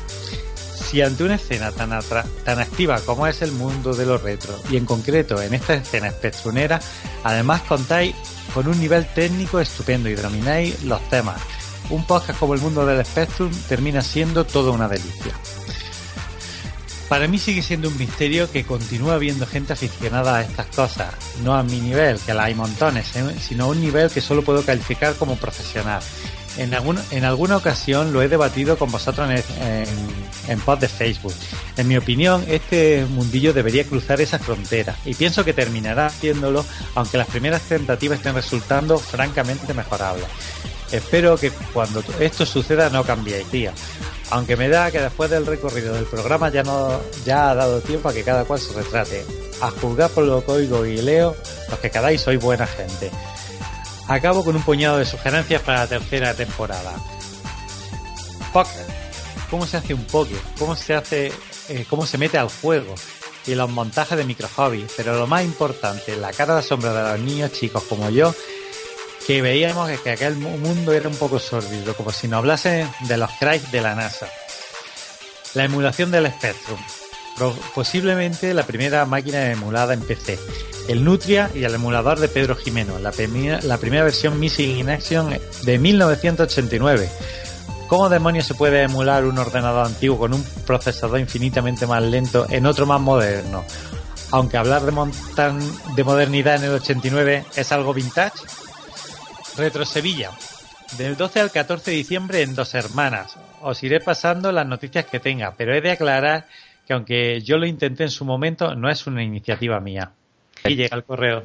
Si 0.91 1.03
ante 1.03 1.25
una 1.25 1.35
escena 1.35 1.71
tan, 1.73 1.93
activa 1.93 3.01
como 3.01 3.27
es 3.27 3.43
el 3.43 3.53
mundo 3.53 3.93
de 3.93 4.07
los 4.07 4.23
retro, 4.23 4.55
y 4.71 4.77
en 4.77 4.87
concreto 4.87 5.41
en 5.41 5.55
esta 5.55 5.75
escena 5.75 6.09
espectrunera, 6.09 6.81
además 7.23 7.63
contáis 7.63 8.15
con 8.55 8.67
un 8.67 8.79
nivel 8.81 9.07
técnico 9.15 9.61
estupendo 9.61 10.09
y 10.09 10.15
domináis 10.15 10.83
los 10.85 11.01
temas, 11.09 11.41
un 11.91 12.05
podcast 12.05 12.39
como 12.39 12.55
el 12.55 12.61
mundo 12.61 12.87
del 12.87 13.05
Spectrum 13.05 13.51
termina 13.69 14.01
siendo 14.01 14.45
toda 14.45 14.71
una 14.71 14.89
delicia. 14.89 15.35
Para 17.11 17.27
mí 17.27 17.41
sigue 17.41 17.61
siendo 17.61 17.89
un 17.89 17.99
misterio 17.99 18.49
que 18.53 18.63
continúa 18.65 19.15
habiendo 19.15 19.45
gente 19.45 19.73
aficionada 19.73 20.37
a 20.37 20.43
estas 20.43 20.67
cosas, 20.67 21.13
no 21.43 21.57
a 21.57 21.65
mi 21.65 21.81
nivel, 21.81 22.21
que 22.21 22.33
la 22.33 22.45
hay 22.45 22.55
montones, 22.55 23.17
¿eh? 23.17 23.35
sino 23.41 23.65
a 23.65 23.67
un 23.67 23.81
nivel 23.81 24.13
que 24.13 24.21
solo 24.21 24.43
puedo 24.43 24.65
calificar 24.65 25.17
como 25.17 25.35
profesional. 25.35 26.01
En, 26.57 26.73
en 27.11 27.25
alguna 27.25 27.57
ocasión 27.57 28.13
lo 28.13 28.23
he 28.23 28.29
debatido 28.29 28.79
con 28.79 28.93
vosotros 28.93 29.29
en, 29.29 29.87
en, 30.47 30.61
post 30.61 30.83
de 30.83 30.89
Facebook. 30.89 31.35
En 31.77 31.89
mi 31.89 31.97
opinión, 31.97 32.45
este 32.47 33.05
mundillo 33.07 33.53
debería 33.53 33.83
cruzar 33.83 34.21
esa 34.21 34.39
frontera 34.39 34.95
y 35.05 35.15
pienso 35.15 35.45
que 35.45 35.53
terminará 35.53 36.07
haciéndolo, 36.07 36.65
aunque 36.95 37.19
las 37.19 37.27
primeras 37.27 37.63
tentativas 37.63 38.19
estén 38.19 38.37
resultando 38.37 39.01
francamente 39.01 39.75
mejorables. 39.75 40.27
Espero 40.93 41.37
que 41.37 41.51
cuando 41.73 42.03
esto 42.19 42.45
suceda 42.45 42.91
no 42.91 43.05
cambiéis, 43.05 43.47
tía. 43.47 43.73
Aunque 44.31 44.57
me 44.57 44.69
da 44.69 44.91
que 44.91 45.01
después 45.01 45.31
del 45.31 45.47
recorrido 45.47 45.95
del 45.95 46.05
programa 46.05 46.51
ya 46.51 46.63
no 46.63 47.01
ya 47.25 47.51
ha 47.51 47.55
dado 47.55 47.81
tiempo 47.81 48.09
a 48.09 48.13
que 48.13 48.25
cada 48.25 48.45
cual 48.45 48.61
se 48.61 48.73
retrate. 48.75 49.25
A 49.61 49.71
juzgar 49.71 50.11
por 50.11 50.25
lo 50.25 50.45
que 50.45 50.53
oigo 50.53 50.87
y 50.87 50.97
leo, 51.03 51.37
los 51.69 51.79
que 51.79 51.91
quedáis 51.91 52.21
sois 52.21 52.41
buena 52.41 52.67
gente. 52.67 53.11
Acabo 54.09 54.45
con 54.45 54.57
un 54.57 54.63
puñado 54.63 54.99
de 54.99 55.05
sugerencias 55.05 55.63
para 55.63 55.81
la 55.81 55.87
tercera 55.87 56.35
temporada. 56.35 56.93
Poker. 58.53 58.87
¿Cómo 59.51 59.67
se 59.67 59.77
hace 59.77 59.95
un 59.95 60.05
poker? 60.05 60.39
¿Cómo 60.59 60.75
se 60.75 60.95
hace, 60.95 61.33
eh, 61.69 61.85
cómo 61.89 62.07
se 62.07 62.19
mete 62.19 62.39
al 62.39 62.49
juego? 62.49 62.95
Y 63.47 63.55
los 63.55 63.71
montajes 63.71 64.19
de 64.19 64.25
microhobby. 64.25 64.87
Pero 64.97 65.17
lo 65.17 65.27
más 65.27 65.45
importante, 65.45 66.17
la 66.17 66.33
cara 66.33 66.55
de 66.55 66.61
asombro 66.61 66.93
de 66.93 67.03
los 67.03 67.21
niños 67.21 67.53
chicos 67.53 67.85
como 67.85 68.11
yo, 68.11 68.35
que 69.27 69.43
veíamos 69.43 69.91
que 70.01 70.11
aquel 70.11 70.37
mundo 70.37 70.93
era 70.93 71.09
un 71.09 71.17
poco 71.17 71.39
sórdido, 71.39 71.95
como 71.95 72.13
si 72.13 72.29
nos 72.29 72.39
hablase 72.39 72.87
de 73.01 73.17
los 73.17 73.31
cracks 73.39 73.71
de 73.71 73.81
la 73.81 73.95
NASA. 73.95 74.29
La 75.55 75.65
emulación 75.65 76.11
del 76.11 76.31
Spectrum. 76.31 76.79
Posiblemente 77.75 78.53
la 78.53 78.65
primera 78.65 79.07
máquina 79.07 79.51
emulada 79.51 79.95
en 79.95 80.03
PC 80.03 80.39
el 80.91 81.05
Nutria 81.05 81.51
y 81.55 81.63
el 81.63 81.73
emulador 81.73 82.19
de 82.19 82.27
Pedro 82.27 82.57
Jimeno, 82.57 82.99
la, 82.99 83.13
primera 83.13 84.05
versión 84.05 84.41
Missing 84.41 84.79
in 84.79 84.91
Action 84.91 85.33
de 85.63 85.79
1989. 85.79 87.09
¿Cómo 87.87 88.09
demonios 88.09 88.47
se 88.47 88.55
puede 88.55 88.83
emular 88.83 89.25
un 89.25 89.39
ordenador 89.39 89.87
antiguo 89.87 90.19
con 90.19 90.35
un 90.35 90.45
procesador 90.67 91.21
infinitamente 91.21 91.87
más 91.87 92.03
lento 92.03 92.45
en 92.51 92.67
otro 92.67 92.87
más 92.87 93.01
moderno? 93.01 93.65
Aunque 94.33 94.57
hablar 94.57 94.83
de, 94.83 94.93
de 95.95 96.05
modernidad 96.05 96.57
en 96.57 96.65
el 96.65 96.75
89 96.75 97.45
es 97.55 97.73
algo 97.73 97.95
vintage. 97.95 98.39
Retro 99.57 99.85
Sevilla. 99.85 100.31
Del 100.99 101.17
12 101.17 101.41
al 101.41 101.51
14 101.51 101.91
de 101.91 101.97
diciembre 101.97 102.43
en 102.43 102.55
Dos 102.55 102.75
Hermanas. 102.75 103.37
Os 103.61 103.83
iré 103.83 104.01
pasando 104.01 104.51
las 104.51 104.67
noticias 104.67 105.07
que 105.07 105.21
tenga, 105.21 105.55
pero 105.57 105.75
he 105.75 105.81
de 105.81 105.93
aclarar 105.93 106.47
que 106.87 106.93
aunque 106.93 107.41
yo 107.41 107.59
lo 107.59 107.67
intenté 107.67 108.05
en 108.05 108.11
su 108.11 108.25
momento, 108.25 108.75
no 108.75 108.91
es 108.91 109.07
una 109.07 109.23
iniciativa 109.23 109.79
mía. 109.81 110.13
Y 110.65 110.75
llega 110.75 110.97
el 110.97 111.05
correo. 111.05 111.45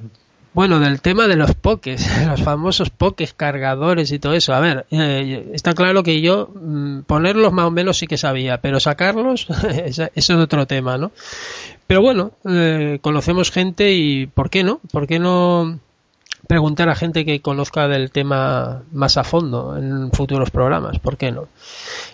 Bueno, 0.56 0.80
del 0.80 1.02
tema 1.02 1.28
de 1.28 1.36
los 1.36 1.54
pokés, 1.54 2.10
los 2.28 2.42
famosos 2.42 2.90
pokés 2.90 3.34
cargadores 3.34 4.12
y 4.12 4.20
todo 4.20 4.34
eso. 4.34 4.54
A 4.54 4.62
ver, 4.62 4.86
eh, 4.90 5.52
está 5.54 5.74
claro 5.74 6.02
que 6.02 6.22
yo 6.22 6.50
mm, 6.56 7.02
ponerlos 7.02 7.52
más 7.52 7.66
o 7.66 7.72
menos 7.72 7.98
sí 7.98 8.08
que 8.08 8.18
sabía, 8.18 8.62
pero 8.62 8.80
sacarlos, 8.80 9.48
eso 9.86 10.08
es 10.16 10.30
otro 10.30 10.66
tema, 10.66 10.98
¿no? 10.98 11.12
Pero 11.88 12.02
bueno, 12.02 12.32
eh, 12.50 13.00
conocemos 13.02 13.52
gente 13.52 13.92
y 13.92 14.28
¿por 14.28 14.50
qué 14.50 14.64
no? 14.64 14.80
¿Por 14.92 15.08
qué 15.08 15.20
no 15.20 15.78
preguntar 16.48 16.90
a 16.90 16.96
gente 16.96 17.26
que 17.26 17.42
conozca 17.42 17.88
del 17.88 18.12
tema 18.12 18.84
más 18.92 19.18
a 19.18 19.24
fondo 19.24 19.78
en 19.78 20.12
futuros 20.12 20.52
programas? 20.52 21.00
¿Por 21.00 21.18
qué 21.18 21.32
no? 21.32 21.48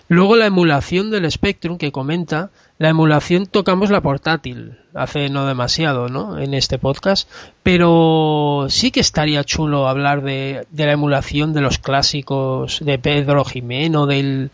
Luego 0.08 0.36
la 0.36 0.46
emulación 0.46 1.10
del 1.10 1.30
Spectrum 1.30 1.78
que 1.78 1.92
comenta, 1.92 2.50
la 2.78 2.88
emulación 2.88 3.46
tocamos 3.46 3.90
la 3.90 4.00
portátil 4.00 4.78
hace 4.94 5.28
no 5.30 5.46
demasiado, 5.46 6.08
¿no? 6.08 6.38
En 6.38 6.54
este 6.54 6.78
podcast, 6.78 7.28
pero 7.62 8.66
sí 8.68 8.90
que 8.90 9.00
estaría 9.00 9.44
chulo 9.44 9.88
hablar 9.88 10.22
de, 10.22 10.66
la 10.76 10.92
emulación 10.92 11.52
de 11.52 11.60
los 11.60 11.78
clásicos 11.78 12.80
de 12.84 12.98
Pedro 12.98 13.44
Jimeno, 13.44 14.06
del, 14.06 14.50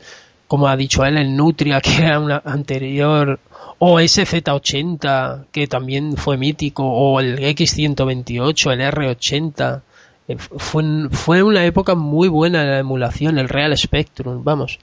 como 0.48 0.66
ha 0.66 0.76
dicho 0.76 1.04
él, 1.04 1.16
el 1.18 1.36
Nutria, 1.36 1.80
que 1.80 1.98
era 1.98 2.18
una 2.18 2.42
anterior, 2.44 3.38
o 3.78 4.00
SZ80, 4.00 5.46
que 5.52 5.68
también 5.68 6.16
fue 6.16 6.36
mítico, 6.36 6.84
o 6.84 7.20
el 7.20 7.38
X128, 7.38 8.72
el 8.72 8.80
R80. 8.80 9.82
Eh, 10.26 10.36
fue, 10.36 10.82
fue 11.12 11.42
una 11.42 11.64
época 11.64 11.94
muy 11.94 12.28
buena 12.28 12.64
la 12.64 12.80
emulación, 12.80 13.38
el 13.38 13.48
Real 13.48 13.76
Spectrum, 13.78 14.42
vamos 14.42 14.80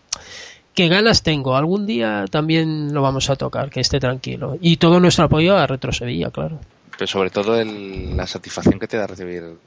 qué 0.75 0.89
ganas 0.89 1.23
tengo. 1.23 1.55
Algún 1.55 1.87
día 1.87 2.25
también 2.29 2.93
lo 2.93 3.01
vamos 3.01 3.29
a 3.29 3.35
tocar, 3.35 3.71
que 3.71 3.79
esté 3.79 3.99
tranquilo. 3.99 4.57
Y 4.61 4.77
todo 4.77 4.99
nuestro 4.99 5.25
apoyo 5.25 5.57
a 5.57 5.65
Retro 5.65 5.91
claro. 6.31 6.59
Pero 6.97 7.07
sobre 7.07 7.29
todo 7.29 7.63
la 7.63 8.27
satisfacción 8.27 8.79
que 8.79 8.87
te 8.87 8.97
da 8.97 9.07
recibir 9.07 9.57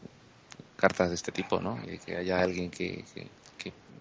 cartas 0.76 1.08
de 1.08 1.16
este 1.16 1.32
tipo, 1.32 1.60
¿no? 1.60 1.78
Y 1.90 1.98
que 1.98 2.16
haya 2.16 2.40
alguien 2.40 2.70
que, 2.70 3.04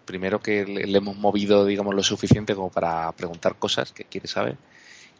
primero 0.07 0.39
que 0.39 0.65
le, 0.65 0.97
hemos 0.97 1.15
movido, 1.17 1.65
digamos, 1.65 1.93
lo 1.93 2.01
suficiente 2.01 2.55
como 2.55 2.71
para 2.71 3.11
preguntar 3.11 3.55
cosas 3.59 3.91
que 3.91 4.05
quiere 4.05 4.27
saber 4.27 4.57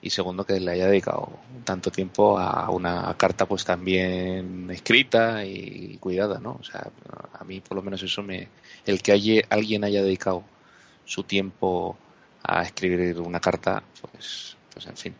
y 0.01 0.09
segundo 0.09 0.45
que 0.45 0.59
le 0.59 0.71
haya 0.71 0.87
dedicado 0.87 1.29
tanto 1.63 1.91
tiempo 1.91 2.39
a 2.39 2.69
una 2.71 3.13
carta 3.17 3.45
pues 3.45 3.65
también 3.65 4.69
escrita 4.71 5.45
y 5.45 5.97
cuidada, 5.99 6.39
¿no? 6.39 6.57
O 6.59 6.63
sea, 6.63 6.89
a 7.33 7.43
mí 7.43 7.61
por 7.61 7.75
lo 7.75 7.83
menos 7.83 8.01
eso 8.01 8.23
me 8.23 8.47
el 8.85 9.01
que 9.01 9.43
alguien 9.49 9.83
haya 9.83 10.01
dedicado 10.01 10.43
su 11.05 11.23
tiempo 11.23 11.97
a 12.43 12.63
escribir 12.63 13.19
una 13.19 13.39
carta, 13.39 13.83
pues, 14.01 14.55
pues 14.73 14.85
en 14.87 14.97
fin. 14.97 15.15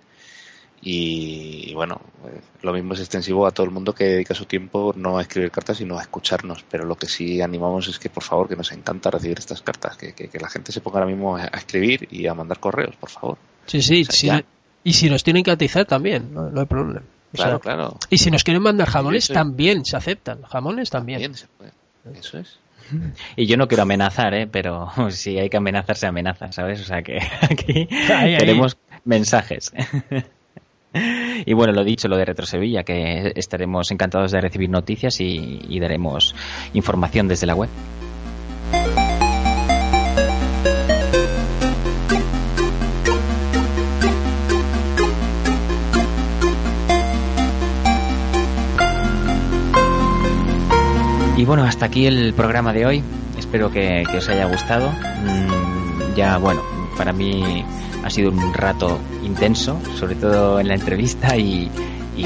Y, 0.90 1.74
bueno, 1.74 2.00
eh, 2.26 2.40
lo 2.62 2.72
mismo 2.72 2.94
es 2.94 3.02
extensivo 3.02 3.46
a 3.46 3.52
todo 3.52 3.66
el 3.66 3.74
mundo 3.74 3.94
que 3.94 4.06
dedica 4.06 4.34
su 4.34 4.46
tiempo 4.46 4.94
no 4.96 5.18
a 5.18 5.22
escribir 5.22 5.52
cartas, 5.52 5.76
sino 5.76 6.00
a 6.00 6.02
escucharnos. 6.02 6.64
Pero 6.72 6.86
lo 6.86 6.96
que 6.96 7.08
sí 7.08 7.42
animamos 7.42 7.90
es 7.90 8.00
que, 8.00 8.10
por 8.10 8.24
favor, 8.24 8.48
que 8.48 8.56
nos 8.56 8.72
encanta 8.72 9.12
recibir 9.12 9.38
estas 9.38 9.62
cartas, 9.62 9.98
que, 9.98 10.14
que, 10.14 10.40
la 10.40 10.48
gente 10.48 10.72
se 10.72 10.80
ponga 10.80 11.00
ahora 11.00 11.12
mismo 11.12 11.36
a, 11.36 11.48
escribir 11.48 12.08
y 12.10 12.26
a 12.28 12.34
mandar 12.34 12.62
correos, 12.62 12.96
por 12.96 13.10
favor. 13.10 13.38
Sí, 13.66 13.82
sí, 13.82 14.08
y 14.86 14.94
si 14.94 15.10
nos 15.10 15.26
tienen 15.26 15.44
que 15.44 15.52
atizar 15.52 15.86
también, 15.86 16.34
no, 16.34 16.58
hay 16.58 16.66
problema. 16.66 17.02
Claro, 17.34 17.60
claro. 17.60 17.98
Y 18.10 18.20
si 18.20 18.32
nos 18.32 18.46
quieren 18.46 18.64
mandar 18.64 18.88
jamones, 18.88 19.28
también 19.28 19.84
se 19.84 19.98
aceptan. 19.98 20.44
Jamones 20.44 20.90
también. 20.90 21.20
también 21.20 21.36
se 21.36 21.48
puede. 21.48 21.74
Eso 22.18 22.38
es. 22.38 22.60
Y 23.36 23.46
yo 23.46 23.58
no 23.58 23.68
quiero 23.68 23.84
amenazar, 23.84 24.34
¿eh? 24.34 24.48
pero 24.48 24.90
si 25.12 25.38
hay 25.38 25.50
que 25.50 25.58
amenazar, 25.58 25.98
se 25.98 26.08
amenaza, 26.08 26.54
¿sabes? 26.54 26.80
O 26.80 26.86
sea 26.86 27.02
que 27.02 27.20
aquí 27.42 27.90
tenemos 28.40 28.78
mensajes. 29.04 29.74
y 31.46 31.54
bueno, 31.54 31.74
lo 31.74 31.84
dicho, 31.84 32.08
lo 32.08 32.18
de 32.18 32.26
Retro 32.26 32.46
Sevilla, 32.46 32.84
que 32.84 33.32
estaremos 33.36 33.92
encantados 33.92 34.32
de 34.32 34.42
recibir 34.42 34.70
noticias 34.70 35.20
y, 35.20 35.80
daremos 35.80 36.36
información 36.74 37.28
desde 37.28 37.48
la 37.48 37.56
web. 37.56 37.70
Y 51.38 51.46
bueno, 51.46 51.64
hasta 51.64 51.86
aquí 51.86 52.08
el 52.08 52.34
programa 52.34 52.74
de 52.74 52.86
hoy. 52.86 53.04
Espero 53.38 53.72
que, 53.72 54.04
os 54.18 54.28
haya 54.28 54.46
gustado. 54.46 54.90
Mm, 54.90 56.16
ya, 56.16 56.38
bueno, 56.40 56.62
para 56.98 57.14
mí 57.14 57.64
ha 58.08 58.10
sido 58.10 58.32
un 58.32 58.54
rato 58.54 59.00
intenso, 59.22 59.82
sobre 60.00 60.16
todo 60.16 60.62
en 60.62 60.70
la 60.70 60.76
entrevista 60.76 61.36
y, 61.36 61.70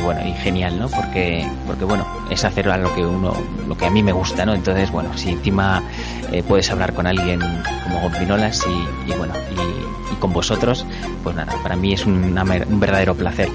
bueno 0.04 0.26
y 0.26 0.32
genial 0.34 0.80
no 0.80 0.88
porque 0.88 1.46
porque 1.68 1.84
bueno 1.84 2.08
es 2.30 2.46
hacer 2.46 2.70
a 2.70 2.78
lo 2.78 2.96
que 2.96 3.06
uno 3.06 3.34
lo 3.68 3.76
que 3.76 3.86
a 3.86 3.90
mí 3.90 4.02
me 4.02 4.14
gusta 4.14 4.46
no 4.46 4.54
entonces 4.54 4.90
bueno 4.90 5.18
si 5.18 5.32
encima 5.32 5.84
eh, 6.32 6.44
puedes 6.48 6.72
hablar 6.72 6.94
con 6.94 7.08
alguien 7.08 7.42
como 7.84 8.00
Gominolas 8.00 8.66
y, 8.66 9.12
y 9.12 9.18
bueno 9.18 9.34
y, 9.52 9.91
con 10.22 10.32
vosotros 10.32 10.86
pues 11.22 11.36
nada 11.36 11.54
para 11.62 11.76
mí 11.76 11.92
es 11.92 12.06
un, 12.06 12.38
un 12.38 12.80
verdadero 12.80 13.14
placer. 13.14 13.50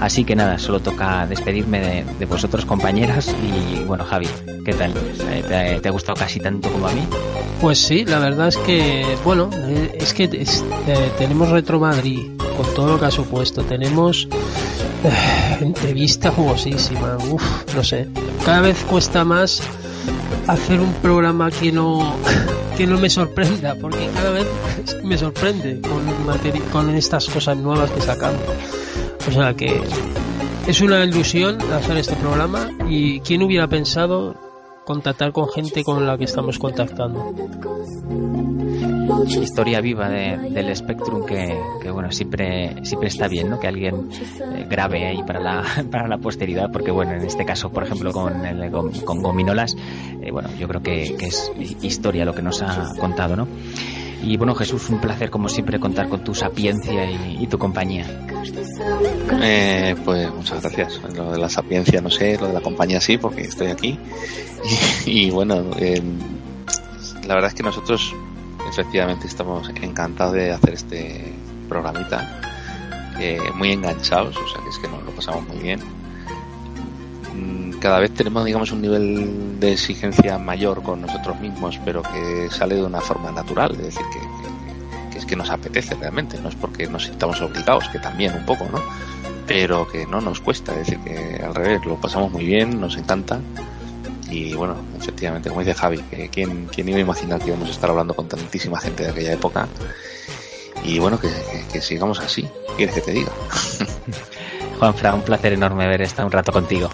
Así 0.00 0.24
que 0.24 0.34
nada 0.34 0.58
solo 0.58 0.80
toca 0.80 1.26
despedirme 1.26 2.04
de, 2.18 2.26
vosotros 2.26 2.64
compañeras 2.64 3.34
y 3.42 3.84
bueno 3.84 4.04
Javi 4.04 4.26
qué 4.64 4.72
tal 4.72 4.94
eh, 5.28 5.78
¿Te, 5.82 5.88
ha 5.88 5.92
gustado 5.92 6.18
casi 6.18 6.40
tanto 6.40 6.70
como 6.70 6.86
a 6.86 6.92
mí 6.92 7.02
pues 7.60 7.78
sí 7.78 8.06
la 8.06 8.20
verdad 8.20 8.48
es 8.48 8.56
que 8.56 9.04
bueno 9.22 9.50
eh, 9.54 9.98
es 10.00 10.14
que 10.14 10.28
tenemos 11.18 11.50
Retro 11.50 11.78
Madrid 11.78 12.32
con 12.56 12.74
todo 12.74 12.92
lo 12.92 13.00
que 13.00 13.06
ha 13.06 13.10
supuesto. 13.10 13.62
Tenemos 13.62 14.28
entrevista 15.60 16.30
jugosísima, 16.30 17.16
uff, 17.30 17.74
no 17.74 17.84
sé. 17.84 18.08
Cada 18.44 18.60
vez 18.60 18.84
cuesta 18.84 19.24
más 19.24 19.62
hacer 20.46 20.80
un 20.80 20.92
programa 20.94 21.50
que 21.50 21.72
no 21.72 22.16
que 22.76 22.86
no 22.86 22.98
me 22.98 23.10
sorprenda, 23.10 23.74
porque 23.80 24.08
cada 24.14 24.30
vez 24.30 24.46
me 25.04 25.16
sorprende 25.18 25.80
con, 26.70 26.90
estas 26.90 27.26
cosas 27.28 27.56
nuevas 27.56 27.90
que 27.90 28.00
sacamos. 28.00 28.40
O 29.28 29.32
sea 29.32 29.54
que 29.54 29.80
es 30.66 30.80
una 30.80 31.04
ilusión 31.04 31.58
hacer 31.72 31.96
este 31.96 32.14
programa 32.16 32.70
y 32.88 33.20
quién 33.20 33.42
hubiera 33.42 33.68
pensado 33.68 34.34
contactar 34.84 35.32
con 35.32 35.48
gente 35.48 35.84
con 35.84 36.06
la 36.06 36.18
que 36.18 36.24
estamos 36.24 36.58
contactando 36.58 37.32
historia 39.42 39.80
viva 39.80 40.08
de, 40.08 40.36
del 40.50 40.74
Spectrum 40.74 41.24
que, 41.26 41.90
bueno 41.90 42.10
siempre 42.12 42.76
siempre 42.84 43.08
está 43.08 43.28
bien 43.28 43.50
¿no? 43.50 43.60
que 43.60 43.68
alguien 43.68 44.08
eh, 44.54 44.66
grabe 44.68 45.06
ahí 45.06 45.22
para 45.22 45.40
la 45.40 45.64
para 45.90 46.08
la 46.08 46.18
posteridad 46.18 46.70
porque 46.72 46.90
bueno 46.90 47.12
en 47.12 47.22
este 47.22 47.44
caso 47.44 47.70
por 47.70 47.84
ejemplo 47.84 48.12
con 48.12 48.44
el, 48.44 48.70
con, 48.70 49.22
Gominolas 49.22 49.76
eh, 50.20 50.30
bueno 50.30 50.50
yo 50.58 50.68
creo 50.68 50.82
que, 50.82 51.02
es 51.02 51.52
historia 51.82 52.24
lo 52.24 52.34
que 52.34 52.42
nos 52.42 52.62
ha 52.62 52.92
contado 53.00 53.36
no 53.36 53.48
y 54.22 54.36
bueno 54.36 54.54
Jesús 54.54 54.88
un 54.88 55.00
placer 55.00 55.30
como 55.30 55.48
siempre 55.48 55.80
contar 55.80 56.08
con 56.08 56.22
tu 56.22 56.32
sapiencia 56.32 57.10
y, 57.10 57.44
tu 57.48 57.58
compañía. 57.58 58.06
Eh, 59.42 59.96
pues 60.04 60.32
muchas 60.32 60.62
gracias. 60.62 61.00
Lo 61.16 61.32
de 61.32 61.38
la 61.38 61.48
sapiencia 61.48 62.00
no 62.00 62.08
sé 62.08 62.38
lo 62.38 62.46
de 62.46 62.52
la 62.52 62.60
compañía 62.60 63.00
sí 63.00 63.18
porque 63.18 63.42
estoy 63.42 63.68
aquí. 63.68 63.98
Y, 65.06 65.30
bueno 65.30 65.64
la 67.26 67.34
verdad 67.34 67.48
es 67.48 67.54
que 67.54 67.62
nosotros 67.62 68.14
efectivamente 68.72 69.26
estamos 69.26 69.68
encantados 69.82 70.32
de 70.32 70.50
hacer 70.50 70.74
este 70.74 71.32
programita. 71.68 72.40
muy 73.54 73.72
enganchados, 73.72 74.36
o 74.36 74.48
sea 74.48 74.62
que 74.62 74.70
es 74.70 74.78
que 74.78 74.88
nos 74.88 75.02
lo 75.04 75.10
pasamos 75.12 75.46
muy 75.46 75.58
bien. 75.58 75.80
Mm, 77.34 77.78
cada 77.78 78.00
vez 78.00 78.12
tenemos, 78.14 78.44
digamos, 78.44 78.72
un 78.72 78.80
nivel 78.80 79.60
de 79.60 79.72
exigencia 79.72 80.38
mayor 80.38 80.82
con 80.82 81.02
nosotros 81.02 81.38
mismos, 81.38 81.78
pero 81.84 82.02
que 82.02 82.48
sale 82.50 82.76
de 82.76 82.84
una 82.84 83.00
forma 83.00 83.30
natural, 83.30 83.72
es 83.72 83.94
decir, 83.94 84.06
que, 85.12 85.18
es 85.18 85.26
que 85.26 85.36
nos 85.36 85.50
apetece 85.50 85.94
realmente, 85.94 86.38
no 86.40 86.48
es 86.48 86.56
porque 86.56 86.86
nos 86.88 87.04
sintamos 87.04 87.40
obligados, 87.42 87.88
que 87.90 87.98
también 87.98 88.34
un 88.34 88.46
poco, 88.46 88.66
¿no? 88.72 88.80
Pero 89.46 89.86
que 89.86 90.06
no 90.06 90.20
nos 90.20 90.40
cuesta, 90.40 90.72
es 90.72 90.86
decir, 90.86 90.98
que 91.00 91.42
al 91.44 91.54
revés, 91.54 91.84
lo 91.84 91.96
pasamos 91.96 92.32
muy 92.32 92.44
bien, 92.44 92.80
nos 92.80 92.96
encanta 92.96 93.38
y 94.32 94.54
bueno, 94.54 94.76
efectivamente, 94.98 95.50
como 95.50 95.60
dice 95.60 95.74
Javi, 95.74 95.98
que 96.10 96.30
¿quién, 96.30 96.68
iba 96.74 96.96
a 96.96 97.00
imaginar 97.00 97.38
que 97.38 97.48
íbamos 97.48 97.68
a 97.68 97.72
estar 97.72 97.90
hablando 97.90 98.14
con 98.14 98.28
tantísima 98.28 98.80
gente 98.80 99.02
de 99.02 99.10
aquella 99.10 99.34
época? 99.34 99.68
Y 100.82 100.98
bueno, 100.98 101.20
que, 101.20 101.80
sigamos 101.82 102.18
así. 102.18 102.48
¿Quieres 102.76 102.94
que 102.94 103.00
te 103.02 103.12
diga? 103.12 103.30
Juanfra, 104.78 105.14
un 105.14 105.20
placer 105.20 105.52
enorme 105.52 105.84
haber 105.84 106.00
estado 106.00 106.26
un 106.26 106.32
rato 106.32 106.50
contigo. 106.50 106.88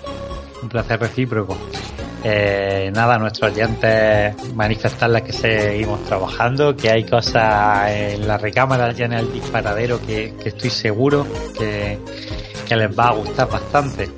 Un 0.61 0.69
placer 0.69 0.99
recíproco. 0.99 1.57
Eh, 2.25 2.91
nada, 2.93 3.17
nuestros 3.19 3.53
oyentes 3.53 4.35
manifestarles 4.55 5.23
que 5.23 5.33
seguimos 5.33 6.05
trabajando, 6.07 6.77
que 6.77 6.91
hay 6.91 7.05
cosas 7.05 7.89
en 7.89 8.27
la 8.27 8.37
recámara 8.37 8.91
ya 8.91 9.05
en 9.05 9.13
el 9.13 9.33
disparadero 9.33 10.05
que, 10.05 10.35
estoy 10.45 10.71
seguro 10.71 11.25
que, 11.57 12.01
que 12.67 12.77
les 12.77 12.99
va 12.99 13.11
a 13.11 13.13
gustar 13.13 13.49
bastante 13.49 14.09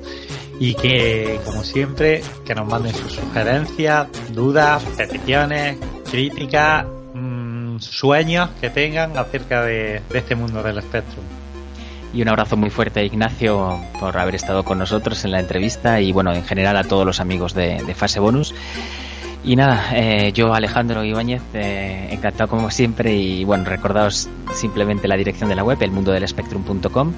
y 0.61 0.75
que, 0.75 1.39
como 1.43 1.63
siempre, 1.63 2.21
que 2.45 2.53
nos 2.53 2.67
manden 2.67 2.93
sus 2.93 3.13
sugerencias, 3.13 4.07
dudas, 4.31 4.83
peticiones, 4.95 5.79
críticas, 6.11 6.85
mm, 7.15 7.79
sueños 7.79 8.47
que 8.61 8.69
tengan 8.69 9.17
acerca 9.17 9.63
de, 9.63 10.03
este 10.13 10.35
mundo 10.35 10.61
del 10.61 10.79
Spectrum. 10.83 11.25
Y 12.13 12.21
un 12.21 12.27
abrazo 12.27 12.57
muy 12.57 12.69
fuerte 12.69 12.99
a 12.99 13.03
Ignacio 13.03 13.81
por 13.99 14.15
haber 14.19 14.35
estado 14.35 14.63
con 14.63 14.77
nosotros 14.77 15.25
en 15.25 15.31
la 15.31 15.39
entrevista 15.39 15.99
y 15.99 16.11
bueno, 16.11 16.31
en 16.31 16.43
general 16.43 16.77
a 16.77 16.83
todos 16.83 17.07
los 17.07 17.19
amigos 17.19 17.55
de, 17.55 17.81
de 17.83 17.95
Fase 17.95 18.19
Bonus. 18.19 18.53
Y 19.43 19.55
nada, 19.55 19.89
eh, 19.93 20.31
yo 20.33 20.53
Alejandro 20.53 21.03
Ibáñez, 21.03 21.41
eh, 21.55 22.09
encantado 22.11 22.47
como 22.47 22.69
siempre 22.69 23.15
y 23.15 23.43
bueno, 23.43 23.65
recordaos 23.65 24.29
simplemente 24.53 25.07
la 25.07 25.17
dirección 25.17 25.49
de 25.49 25.55
la 25.55 25.63
web, 25.63 25.81
elmundodelespectrum.com 25.81 27.11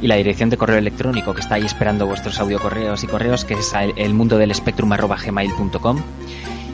y 0.00 0.06
la 0.06 0.14
dirección 0.14 0.48
de 0.48 0.56
correo 0.56 0.78
electrónico 0.78 1.34
que 1.34 1.42
está 1.42 1.56
ahí 1.56 1.66
esperando 1.66 2.06
vuestros 2.06 2.40
audio 2.40 2.58
correos 2.60 3.04
y 3.04 3.06
correos 3.06 3.44
que 3.44 3.52
es 3.54 3.74
elmundodelespectrum.gmail.com 3.74 6.00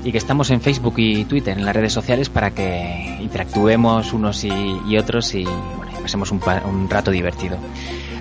y 0.04 0.12
que 0.12 0.18
estamos 0.18 0.50
en 0.50 0.60
Facebook 0.60 0.94
y 0.98 1.24
Twitter, 1.24 1.58
en 1.58 1.64
las 1.64 1.74
redes 1.74 1.92
sociales 1.92 2.28
para 2.28 2.52
que 2.52 3.18
interactuemos 3.20 4.12
unos 4.12 4.44
y, 4.44 4.96
otros 4.96 5.34
y 5.34 5.42
bueno, 5.42 5.90
pasemos 6.00 6.30
un, 6.30 6.40
un, 6.64 6.88
rato 6.88 7.10
divertido. 7.10 7.56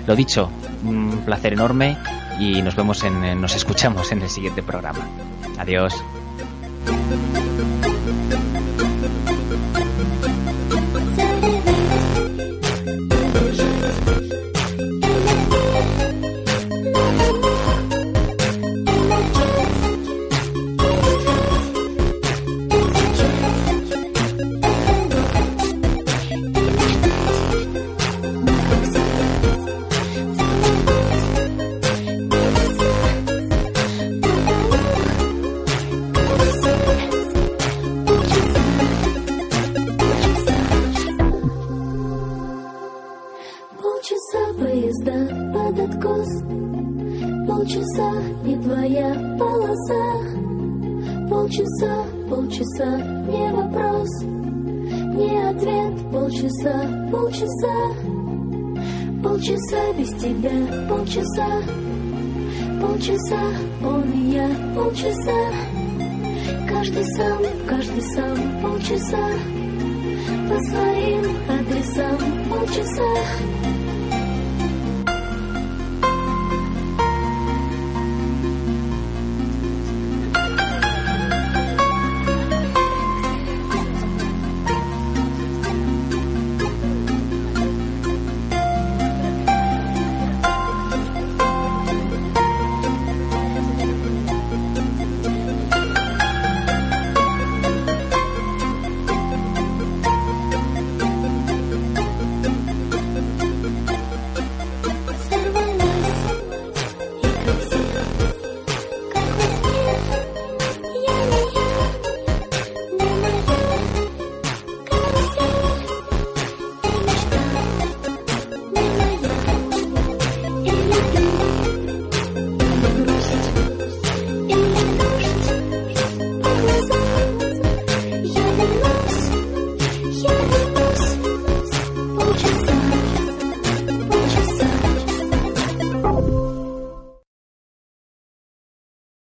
Lo 0.06 0.16
dicho, 0.16 0.50
un 0.84 1.22
placer 1.24 1.52
enorme 1.52 1.96
y 2.40 2.60
nos 2.62 2.74
vemos 2.74 3.04
en, 3.04 3.40
nos 3.40 3.54
escuchamos 3.54 4.10
en 4.10 4.22
el 4.22 4.30
siguiente 4.30 4.64
programa. 4.64 5.06
Adiós. 5.58 6.02
thank 6.84 7.36
you 7.36 7.41